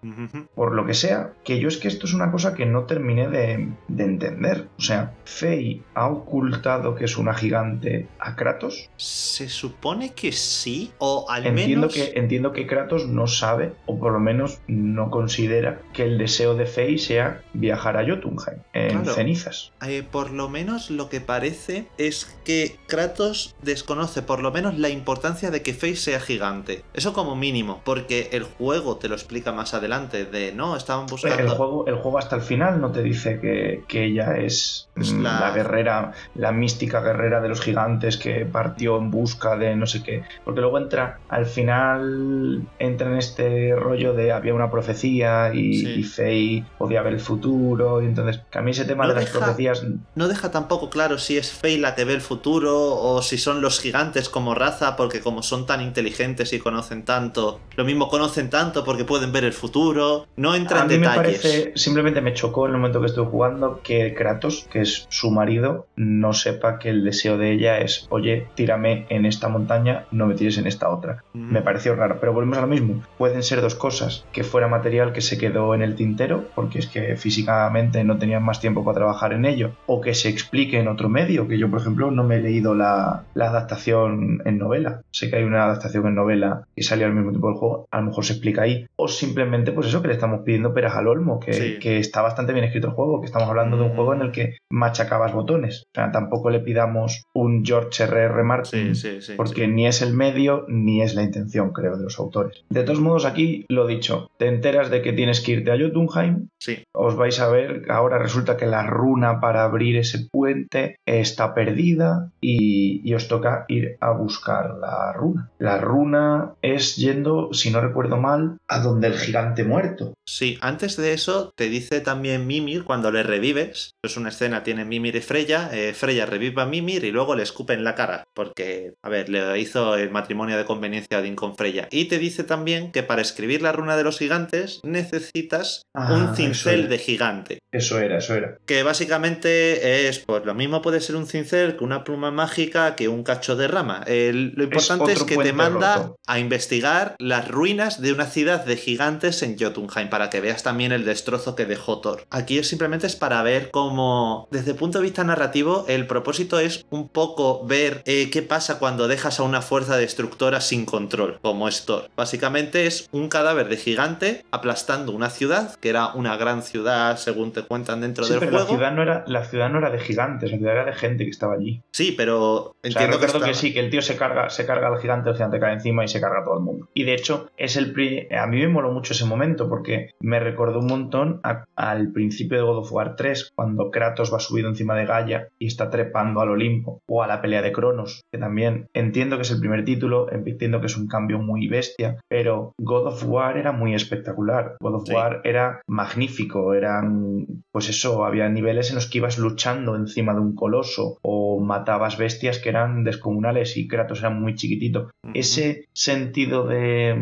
Por 0.55 0.75
lo 0.75 0.87
que 0.87 0.95
sea, 0.95 1.33
que 1.45 1.59
yo 1.59 1.69
es 1.69 1.77
que 1.77 1.89
esto 1.89 2.07
es 2.07 2.15
una 2.15 2.31
cosa 2.31 2.55
que 2.55 2.67
no 2.67 2.85
terminé 2.85 3.29
de, 3.29 3.69
entender. 4.05 4.69
O 4.79 4.83
sea, 4.83 5.15
Fey 5.25 5.83
ha 5.95 6.09
ocultado 6.09 6.95
que 6.95 7.05
es 7.05 7.17
una 7.17 7.35
gigante 7.35 8.09
a 8.19 8.37
Kratos. 8.37 8.91
Se 8.97 9.49
supone 9.49 10.13
que 10.13 10.33
sí, 10.33 10.93
o 10.99 11.27
al 11.29 11.47
entiendo 11.47 11.89
menos... 11.89 11.95
Que, 11.95 12.19
entiendo 12.19 12.53
que 12.53 12.67
Kratos 12.67 13.07
no 13.09 13.27
sabe 13.27 13.73
o 13.87 13.99
por 13.99 14.13
lo 14.13 14.21
menos 14.21 14.61
no 14.67 15.11
considera 15.11 15.81
que 15.93 16.05
el 16.05 16.19
deseo 16.19 16.55
de 16.55 16.67
Fey 16.67 16.99
sea 16.99 17.43
viajar 17.53 17.97
a 17.97 18.07
Jotunheim 18.07 18.59
en 18.73 19.05
cenizas. 19.07 19.73
Eh, 19.87 20.03
por 20.09 20.31
lo 20.31 20.49
menos 20.49 20.91
lo 20.91 21.09
que 21.09 21.21
parece 21.21 21.87
es 21.99 22.37
que 22.45 22.77
Kratos 22.87 23.55
desconoce 23.63 24.23
por 24.23 24.41
lo 24.41 24.53
menos 24.53 24.79
la 24.79 24.89
importancia 24.89 25.51
de 25.51 25.63
que 25.63 25.75
Fey 25.75 25.97
sea 25.97 26.21
gigante. 26.21 26.83
Eso 26.95 27.13
como 27.13 27.37
mínimo, 27.37 27.81
porque 27.85 28.31
el 28.33 28.45
juego 28.45 28.97
te 28.97 29.09
lo 29.09 29.15
explica 29.15 29.53
más 29.53 29.75
adelante 29.75 30.25
de 30.25 30.53
no, 30.53 30.77
estaban 30.77 31.07
buscando... 31.07 31.39
El 31.39 31.49
juego, 31.49 31.87
el 31.87 31.97
juego 31.97 32.19
hasta 32.19 32.37
el 32.37 32.43
final 32.43 32.81
no 32.81 32.93
te 32.93 33.03
dice 33.03 33.41
que, 33.41 34.05
ella 34.05 34.37
es, 34.37 34.89
la... 34.97 35.41
la... 35.41 35.51
guerrera, 35.53 36.13
la 36.35 36.53
mística 36.53 37.01
guerrera 37.01 37.41
de 37.41 37.49
los 37.49 37.61
gigantes 37.61 38.17
que 38.17 38.45
partió 38.45 38.99
en 38.99 39.11
busca 39.11 39.57
de 39.57 39.77
no 39.77 39.87
sé 39.87 40.03
qué. 40.03 40.23
Porque 40.45 40.61
luego 40.61 40.79
entra, 40.79 41.19
al 41.29 41.47
final 41.47 42.67
entra 42.79 43.11
en 43.11 43.19
este 43.19 43.74
rollo 43.77 44.15
de 44.15 44.33
había 44.33 44.55
una 44.55 44.71
profecía 44.71 45.53
y, 45.55 46.03
Fey 46.05 46.65
podía 46.79 47.03
ver 47.03 47.15
el 47.15 47.21
futuro. 47.21 48.03
Y 48.03 48.07
entonces, 48.07 48.41
que 48.51 48.59
a 48.59 48.63
mí 48.63 48.71
ese 48.71 48.85
tema 48.85 49.07
de 49.07 49.15
las 49.15 49.31
profecías. 49.31 49.85
No 50.15 50.29
deja 50.29 50.51
tampoco 50.51 50.91
claro 50.91 51.19
si 51.19 51.37
es 51.37 51.53
Fey 51.53 51.79
la 51.79 51.95
que 51.95 52.05
ve 52.05 52.15
el 52.15 52.21
futuro 52.21 52.95
o 52.95 53.23
si 53.23 53.39
son 53.39 53.61
los 53.61 53.81
gigantes 53.81 54.29
como 54.29 54.55
raza, 54.55 54.97
porque 54.97 55.21
como 55.21 55.43
son 55.43 55.67
tan 55.67 55.81
inteligentes 55.81 56.53
y 56.53 56.59
conocen 56.59 57.05
tanto, 57.05 57.61
lo 57.77 57.85
mismo 57.85 58.09
conocen 58.09 58.51
tanto 58.51 58.85
porque 58.85 59.05
pueden 59.05 59.33
ver 59.33 59.45
el 59.45 59.53
futuro. 59.53 60.27
No 60.37 60.55
entra 60.55 60.83
en 60.83 60.89
detalles. 60.89 61.11
Me 61.11 61.17
parece, 61.17 61.73
simplemente 61.77 62.21
me 62.21 62.35
chocó 62.35 62.67
en 62.67 62.73
el 62.73 62.79
momento 62.79 63.01
que 63.01 63.07
estoy 63.07 63.27
jugando 63.27 63.81
que 63.83 64.15
Kratos, 64.15 64.67
que 64.71 64.81
es 64.81 65.07
su 65.09 65.31
marido, 65.31 65.87
no 65.97 66.33
sepa 66.33 66.79
que 66.79 66.91
el 66.91 67.05
deseo 67.05 67.39
de 67.39 67.53
ella 67.53 67.79
es, 67.79 68.07
oye, 68.11 68.49
tírame 68.55 69.07
en 69.09 69.27
esta 69.27 69.49
montaña, 69.49 70.07
no 70.11 70.27
me 70.27 70.35
tires 70.35 70.59
en 70.59 70.67
esta 70.67 70.89
otra. 70.89 71.25
Me 71.33 71.63
pareció 71.63 71.95
raro, 71.95 72.19
pero 72.21 72.33
volvemos 72.33 72.59
a 72.59 72.63
lo 72.63 72.67
mismo. 72.67 73.03
Pueden 73.19 73.43
ser 73.43 73.61
dos 73.65 73.75
cosas, 73.75 74.25
que 74.33 74.45
fuera 74.45 74.69
material 74.69 75.13
que 75.13 75.21
se 75.21 75.39
quedó 75.39 75.75
en 75.75 75.83
el 75.83 75.97
tintero, 75.97 76.45
porque 76.55 76.79
es 76.79 76.87
que 76.87 77.17
físicamente 77.17 78.05
no 78.05 78.19
tenían 78.19 78.43
más 78.43 78.61
tiempo 78.61 78.85
para 78.85 78.97
trabajar 78.97 79.33
en 79.33 79.47
ello, 79.47 79.73
o 79.87 80.01
que 80.01 80.15
se 80.15 80.29
explique 80.29 80.79
en 80.79 80.87
otro 80.89 81.09
medio, 81.09 81.49
que 81.49 81.59
yo 81.59 81.71
por 81.71 81.81
ejemplo 81.81 82.11
no 82.11 82.25
me 82.25 82.37
he 82.37 82.41
leído 82.41 82.75
la, 82.75 83.25
adaptación 83.35 84.43
en 84.45 84.59
novela. 84.59 85.03
Sé 85.11 85.31
que 85.31 85.37
hay 85.37 85.45
una 85.45 85.65
adaptación 85.65 86.07
en 86.07 86.15
novela 86.15 86.67
que 86.77 86.83
salió 86.83 87.07
al 87.07 87.15
mismo 87.15 87.31
tiempo 87.31 87.49
del 87.49 87.57
juego, 87.57 87.89
a 87.91 88.01
lo 88.01 88.07
mejor 88.07 88.25
se 88.25 88.35
explica 88.35 88.63
ahí, 88.63 88.87
o 88.97 89.09
simplemente 89.09 89.73
pues 89.73 89.87
eso 89.87 90.03
que 90.03 90.09
le 90.09 90.15
estamos 90.15 90.41
pidiendo 90.45 90.75
peras 90.75 90.95
al 90.97 91.09
olmo, 91.09 91.41
que, 91.41 91.79
que 91.81 91.99
está 91.99 92.23
bastante 92.23 92.53
bien 92.53 92.65
escrito 92.65 92.89
el 92.89 92.95
juego, 92.95 93.21
que 93.21 93.27
estamos 93.27 93.49
hablando 93.49 93.77
de 93.77 93.85
un 93.85 93.95
juego 93.95 94.15
en 94.15 94.21
el 94.21 94.33
que 94.33 94.59
machacabas 94.71 95.33
botones. 95.33 95.85
O 95.89 95.95
sea, 95.95 96.13
tampoco 96.13 96.51
le 96.51 96.61
pidamos 96.61 97.25
un 97.33 97.65
George 97.65 98.05
R.R. 98.05 98.35
R. 98.35 98.43
Martin, 98.43 98.93
porque 99.37 99.69
ni 99.69 99.87
es 99.87 100.03
el 100.03 100.13
medio 100.15 100.67
ni 100.69 101.03
es 101.03 101.15
la 101.15 101.23
intención, 101.23 101.73
creo, 101.73 101.97
de 101.97 102.05
los 102.05 102.19
autores. 102.19 102.65
De 102.69 102.83
todos 102.83 103.01
modos, 103.01 103.25
aquí 103.25 103.54
lo 103.69 103.87
dicho, 103.87 104.31
te 104.39 104.47
enteras 104.47 104.91
de 104.91 105.03
que 105.03 105.13
tienes 105.13 105.41
que 105.41 105.53
irte 105.53 105.71
a 105.71 105.79
Jotunheim. 105.79 106.49
Sí. 106.59 106.85
Os 106.93 107.17
vais 107.17 107.39
a 107.41 107.49
ver, 107.49 107.83
ahora 107.91 108.19
resulta 108.19 108.57
que 108.57 108.67
la 108.67 108.87
runa 108.87 109.41
para 109.41 109.65
abrir 109.65 109.97
ese 109.97 110.27
puente 110.31 110.97
está 111.07 111.55
perdida 111.55 112.31
y, 112.41 113.13
os 113.15 113.29
toca 113.29 113.65
ir 113.69 113.97
a 114.01 114.11
buscar 114.11 114.75
la 114.81 115.13
runa. 115.13 115.51
La 115.59 115.79
runa 115.79 116.55
es 116.63 116.97
yendo, 116.97 117.51
si 117.53 117.71
no 117.71 117.81
recuerdo 117.81 118.17
mal, 118.17 118.59
a 118.67 118.81
donde 118.81 119.07
el 119.07 119.15
gigante 119.15 119.63
muerto. 119.63 120.15
Sí, 120.27 120.59
antes 120.61 120.97
de 120.97 121.13
eso 121.13 121.53
te 121.55 121.69
dice 121.69 122.01
también 122.01 122.49
Mimir 122.49 122.83
cuando 122.83 123.13
le 123.13 123.23
revives. 123.23 123.95
Es 124.03 124.17
una 124.17 124.31
escena, 124.31 124.65
tiene 124.65 124.85
Mimir 124.85 125.15
y 125.15 125.21
Freya. 125.21 125.71
Eh, 125.73 125.93
Freya 125.95 126.27
revive 126.27 126.63
a 126.63 126.67
Mimir 126.67 127.05
y 127.05 127.13
luego 127.13 127.37
le 127.37 127.45
escupe 127.45 127.75
en 127.75 127.85
la 127.85 127.95
cara. 127.95 128.25
Porque, 128.35 128.95
a 129.03 129.09
ver, 129.09 129.29
le 129.29 129.59
hizo 129.61 129.97
el 129.97 130.11
matrimonio 130.11 130.57
de 130.57 130.65
conveniencia 130.65 131.19
a 131.19 131.21
Odín 131.21 131.37
con 131.37 131.57
Freya. 131.57 131.89
Y 131.91 132.07
te 132.07 132.19
dice 132.19 132.43
también 132.43 132.91
que 132.91 133.03
para 133.03 133.23
escribir 133.23 133.44
escribir 133.45 133.61
la 133.63 133.73
runa 133.73 133.95
de 133.97 134.05
los 134.05 134.19
gigantes 134.19 134.81
necesitas 134.85 135.83
Ah, 135.97 136.13
un 136.15 136.35
cincel 136.35 136.89
de 136.89 136.99
gigante. 136.99 137.59
Eso 137.71 137.99
era, 138.01 138.19
eso 138.19 138.35
era. 138.35 138.57
Que 138.67 138.83
básicamente 138.83 140.09
es, 140.09 140.19
pues 140.21 140.45
lo 140.45 140.55
mismo 140.55 140.81
puede 140.83 141.01
ser 141.01 141.15
un 141.17 141.27
cincel 141.27 141.77
que 141.77 141.85
una 141.85 142.03
pluma 142.05 142.31
mágica 142.31 142.97
que 142.97 143.07
un 143.09 143.23
cacho 143.23 143.55
de 143.55 143.69
rama. 143.69 144.03
El- 144.07 144.53
lo 144.57 144.65
importante 144.65 145.13
es, 145.13 145.23
que 145.25 145.37
te 145.37 145.53
manda 145.53 145.97
roto. 145.97 146.17
a 146.27 146.39
investigar 146.39 147.15
las 147.19 147.49
ruinas 147.49 148.01
de 148.01 148.13
una 148.13 148.27
ciudad 148.27 148.65
de 148.65 148.77
gigantes 148.77 149.43
en 149.43 149.57
Jotunheim 149.59 150.09
para 150.09 150.31
que 150.31 150.41
veas 150.41 150.63
también 150.63 150.91
el 150.93 151.05
destrozo 151.05 151.55
que 151.55 151.67
dejó 151.67 152.01
Thor. 152.01 152.25
Aquí 152.31 152.63
simplemente 152.65 153.07
es 153.07 153.15
para 153.17 153.43
ver 153.43 153.71
cómo, 153.71 154.49
desde 154.51 154.73
el 154.73 154.77
punto 154.77 154.99
de 154.99 155.05
vista 155.05 155.23
narrativo, 155.23 155.85
el 155.89 156.07
propósito 156.07 156.59
es 156.59 156.87
un 156.91 157.09
poco 157.09 157.65
ver 157.67 158.03
eh, 158.07 158.31
qué 158.31 158.43
pasa 158.43 158.79
cuando 158.79 159.07
dejas 159.07 159.39
a 159.39 159.43
una 159.45 159.63
fuerza 159.63 159.97
destructora 159.97 160.61
sin 160.61 160.87
control, 160.87 161.39
como 161.43 161.69
es 161.69 161.85
Thor. 161.85 162.09
Básicamente 162.17 162.87
es 162.87 163.09
un 163.13 163.29
cadáver 163.35 163.69
de 163.69 163.77
gigante 163.77 164.45
aplastando 164.53 165.11
una 165.13 165.29
ciudad, 165.29 165.75
que 165.81 165.89
era 165.89 166.13
una 166.15 166.37
gran 166.37 166.63
ciudad 166.63 167.17
según 167.17 167.53
te 167.53 167.63
cuentan 167.63 168.01
dentro 168.01 168.23
Sí, 168.25 168.31
del 168.31 168.39
pero 168.41 168.53
juego. 168.53 168.65
la 168.67 168.77
ciudad, 168.77 168.93
no 168.93 169.03
era, 169.03 169.25
la 169.27 169.45
ciudad 169.45 169.69
no 169.71 169.79
era 169.79 169.91
de 169.91 169.99
gigantes, 169.99 170.53
la 170.53 170.57
ciudad 170.59 170.75
era 170.75 170.85
de 170.85 170.93
gente 170.93 171.25
que 171.25 171.31
estaba 171.31 171.55
allí. 171.55 171.83
Sí, 171.93 172.15
pero 172.17 172.41
O 172.53 172.77
sea, 172.83 173.03
entiendo 173.03 173.19
que, 173.19 173.45
que, 173.45 173.55
sí, 173.55 173.73
que 173.75 173.81
el 173.81 173.91
tío 173.91 174.03
se 174.03 174.17
carga, 174.17 174.49
se 174.51 174.65
carga 174.67 174.87
al 174.87 174.99
gigante, 175.01 175.31
el 175.31 175.35
gigante 175.37 175.59
cae 175.59 175.73
encima 175.75 176.05
y 176.05 176.09
se 176.09 176.21
carga 176.21 176.41
a 176.41 176.45
todo 176.45 176.59
el 176.59 176.63
mundo. 176.65 176.89
Y 176.95 177.03
de 177.05 177.15
hecho, 177.15 177.49
es 177.57 177.77
el 177.77 177.93
pri- 177.93 178.29
a 178.33 178.47
mí 178.47 178.59
me 178.61 178.69
moló 178.69 178.93
mucho 178.93 179.13
ese 179.15 179.25
momento 179.25 179.69
porque 179.69 180.11
me 180.21 180.39
recordó 180.39 180.79
un 180.79 180.87
montón 180.87 181.41
a- 181.43 181.65
al 181.75 182.13
principio 182.13 182.57
de 182.59 182.63
God 182.65 182.79
of 182.79 182.93
War 182.93 183.17
3, 183.17 183.51
cuando 183.55 183.91
Kratos 183.91 184.33
va 184.33 184.39
subido 184.39 184.69
encima 184.69 184.95
de 184.95 185.07
Gaia 185.07 185.49
y 185.59 185.67
está 185.67 185.91
trepando 185.91 186.41
al 186.41 186.51
Olimpo, 186.51 187.01
o 187.09 187.23
a 187.23 187.27
la 187.27 187.43
pelea 187.43 187.63
de 187.63 187.73
Cronos, 187.73 188.23
que 188.31 188.39
también 188.39 188.87
entiendo 188.95 189.37
que 189.37 189.43
es 189.43 189.51
el 189.51 189.59
primer 189.61 189.85
título, 189.85 190.31
entiendo 190.31 190.81
que 190.81 190.87
es 190.87 190.97
un 190.97 191.09
cambio 191.09 191.39
muy 191.39 191.67
bestia, 191.67 192.17
pero 192.29 192.73
God 192.79 193.07
of 193.09 193.24
War 193.25 193.57
era 193.59 193.73
muy 193.73 193.95
espectacular. 193.95 194.77
God 194.81 194.95
of 194.95 195.03
Sí. 195.07 195.13
War 195.15 195.41
era 195.45 195.81
magnífico, 195.87 196.75
eran, 196.75 197.47
pues 197.73 197.89
eso, 197.89 198.25
había 198.25 198.49
niveles 198.49 198.91
en 198.91 198.97
los 198.97 199.09
que 199.11 199.19
ibas 199.19 199.39
luchando 199.39 199.97
encima 199.97 200.33
de 200.35 200.41
un 200.41 200.55
coloso 200.55 201.19
o 201.23 201.61
matabas 201.61 202.17
bestias 202.19 202.59
que 202.59 202.69
eran 202.69 203.05
descomunales 203.05 203.77
y 203.77 203.89
Kratos 203.89 204.21
era 204.21 204.31
muy 204.31 204.55
chiquitito. 204.55 205.11
Ese 205.35 205.87
sentido 205.93 206.67
de, 206.67 207.15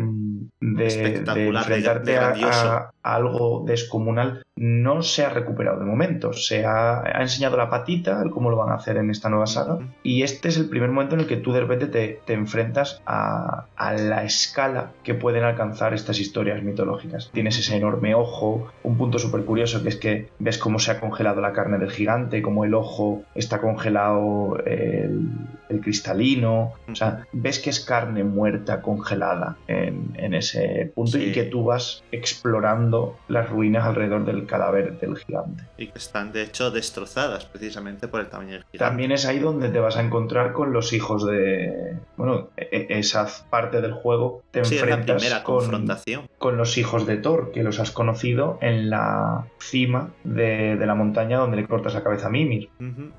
de, 0.61 0.83
de 0.85 1.19
de- 1.33 1.47
enfrentarte 1.47 2.11
de 2.11 2.17
a, 2.17 2.29
a 2.77 2.91
algo 3.03 3.63
descomunal 3.65 4.43
no 4.55 5.01
se 5.01 5.25
ha 5.25 5.29
recuperado 5.29 5.79
de 5.79 5.85
momento. 5.85 6.31
Se 6.33 6.65
ha, 6.65 7.01
ha 7.01 7.21
enseñado 7.21 7.57
la 7.57 7.69
patita, 7.69 8.21
el 8.21 8.29
cómo 8.29 8.49
lo 8.49 8.57
van 8.57 8.69
a 8.69 8.75
hacer 8.75 8.97
en 8.97 9.09
esta 9.09 9.29
nueva 9.29 9.47
saga. 9.47 9.79
Y 10.03 10.23
este 10.23 10.49
es 10.49 10.57
el 10.57 10.69
primer 10.69 10.89
momento 10.91 11.15
en 11.15 11.21
el 11.21 11.27
que 11.27 11.37
tú 11.37 11.51
de 11.53 11.61
repente 11.61 11.87
te, 11.87 12.19
te 12.25 12.33
enfrentas 12.33 13.01
a, 13.05 13.65
a 13.75 13.93
la 13.93 14.23
escala 14.23 14.91
que 15.03 15.15
pueden 15.15 15.43
alcanzar 15.43 15.93
estas 15.93 16.19
historias 16.19 16.61
mitológicas. 16.63 17.31
Tienes 17.33 17.57
ese 17.57 17.75
enorme 17.77 18.13
ojo, 18.15 18.67
un 18.83 18.97
punto 18.97 19.17
súper 19.19 19.43
curioso 19.43 19.81
que 19.81 19.89
es 19.89 19.95
que 19.95 20.29
ves 20.39 20.57
cómo 20.57 20.79
se 20.79 20.91
ha 20.91 20.99
congelado 20.99 21.41
la 21.41 21.53
carne 21.53 21.77
del 21.79 21.91
gigante, 21.91 22.41
cómo 22.41 22.63
el 22.63 22.73
ojo 22.75 23.23
está 23.35 23.59
congelado 23.59 24.57
el, 24.65 25.29
el 25.69 25.81
cristalino. 25.81 26.73
O 26.91 26.95
sea, 26.95 27.25
ves 27.33 27.59
que 27.59 27.69
es 27.71 27.79
carne 27.79 28.23
muerta 28.23 28.81
congelada 28.81 29.57
en, 29.67 30.13
en 30.15 30.33
ese 30.35 30.91
punto 30.93 31.13
Sí. 31.13 31.25
y 31.25 31.31
que 31.31 31.43
tú 31.43 31.63
vas 31.65 32.03
explorando 32.11 33.17
las 33.27 33.49
ruinas 33.49 33.85
alrededor 33.85 34.25
del 34.25 34.42
cadáver 34.45 34.99
del 34.99 35.17
gigante. 35.17 35.63
Y 35.77 35.87
que 35.87 35.97
están 35.97 36.31
de 36.31 36.43
hecho 36.43 36.71
destrozadas 36.71 37.45
precisamente 37.45 38.07
por 38.07 38.19
el 38.21 38.27
tamaño 38.27 38.51
del 38.51 38.63
gigante. 38.63 38.77
También 38.77 39.11
es 39.11 39.25
ahí 39.25 39.39
donde 39.39 39.69
te 39.69 39.79
vas 39.79 39.97
a 39.97 40.01
encontrar 40.01 40.53
con 40.53 40.73
los 40.73 40.93
hijos 40.93 41.25
de. 41.25 41.97
Bueno, 42.17 42.49
e- 42.57 42.87
e- 42.89 42.99
esa 42.99 43.27
parte 43.49 43.81
del 43.81 43.93
juego 43.93 44.43
te 44.51 44.63
Sí, 44.65 44.75
es 44.75 44.81
la 44.81 44.87
enfrentas 44.89 45.21
primera 45.21 45.43
con, 45.43 45.57
confrontación. 45.59 46.29
con 46.37 46.57
los 46.57 46.77
hijos 46.77 47.05
de 47.05 47.17
Thor, 47.17 47.51
que 47.51 47.63
los 47.63 47.79
has 47.79 47.91
conocido 47.91 48.57
en 48.61 48.89
la 48.89 49.45
cima 49.59 50.09
de, 50.23 50.75
de 50.75 50.85
la 50.85 50.95
montaña 50.95 51.37
donde 51.37 51.57
le 51.57 51.67
cortas 51.67 51.93
la 51.93 52.03
cabeza 52.03 52.27
a 52.27 52.29
Mimir. 52.29 52.69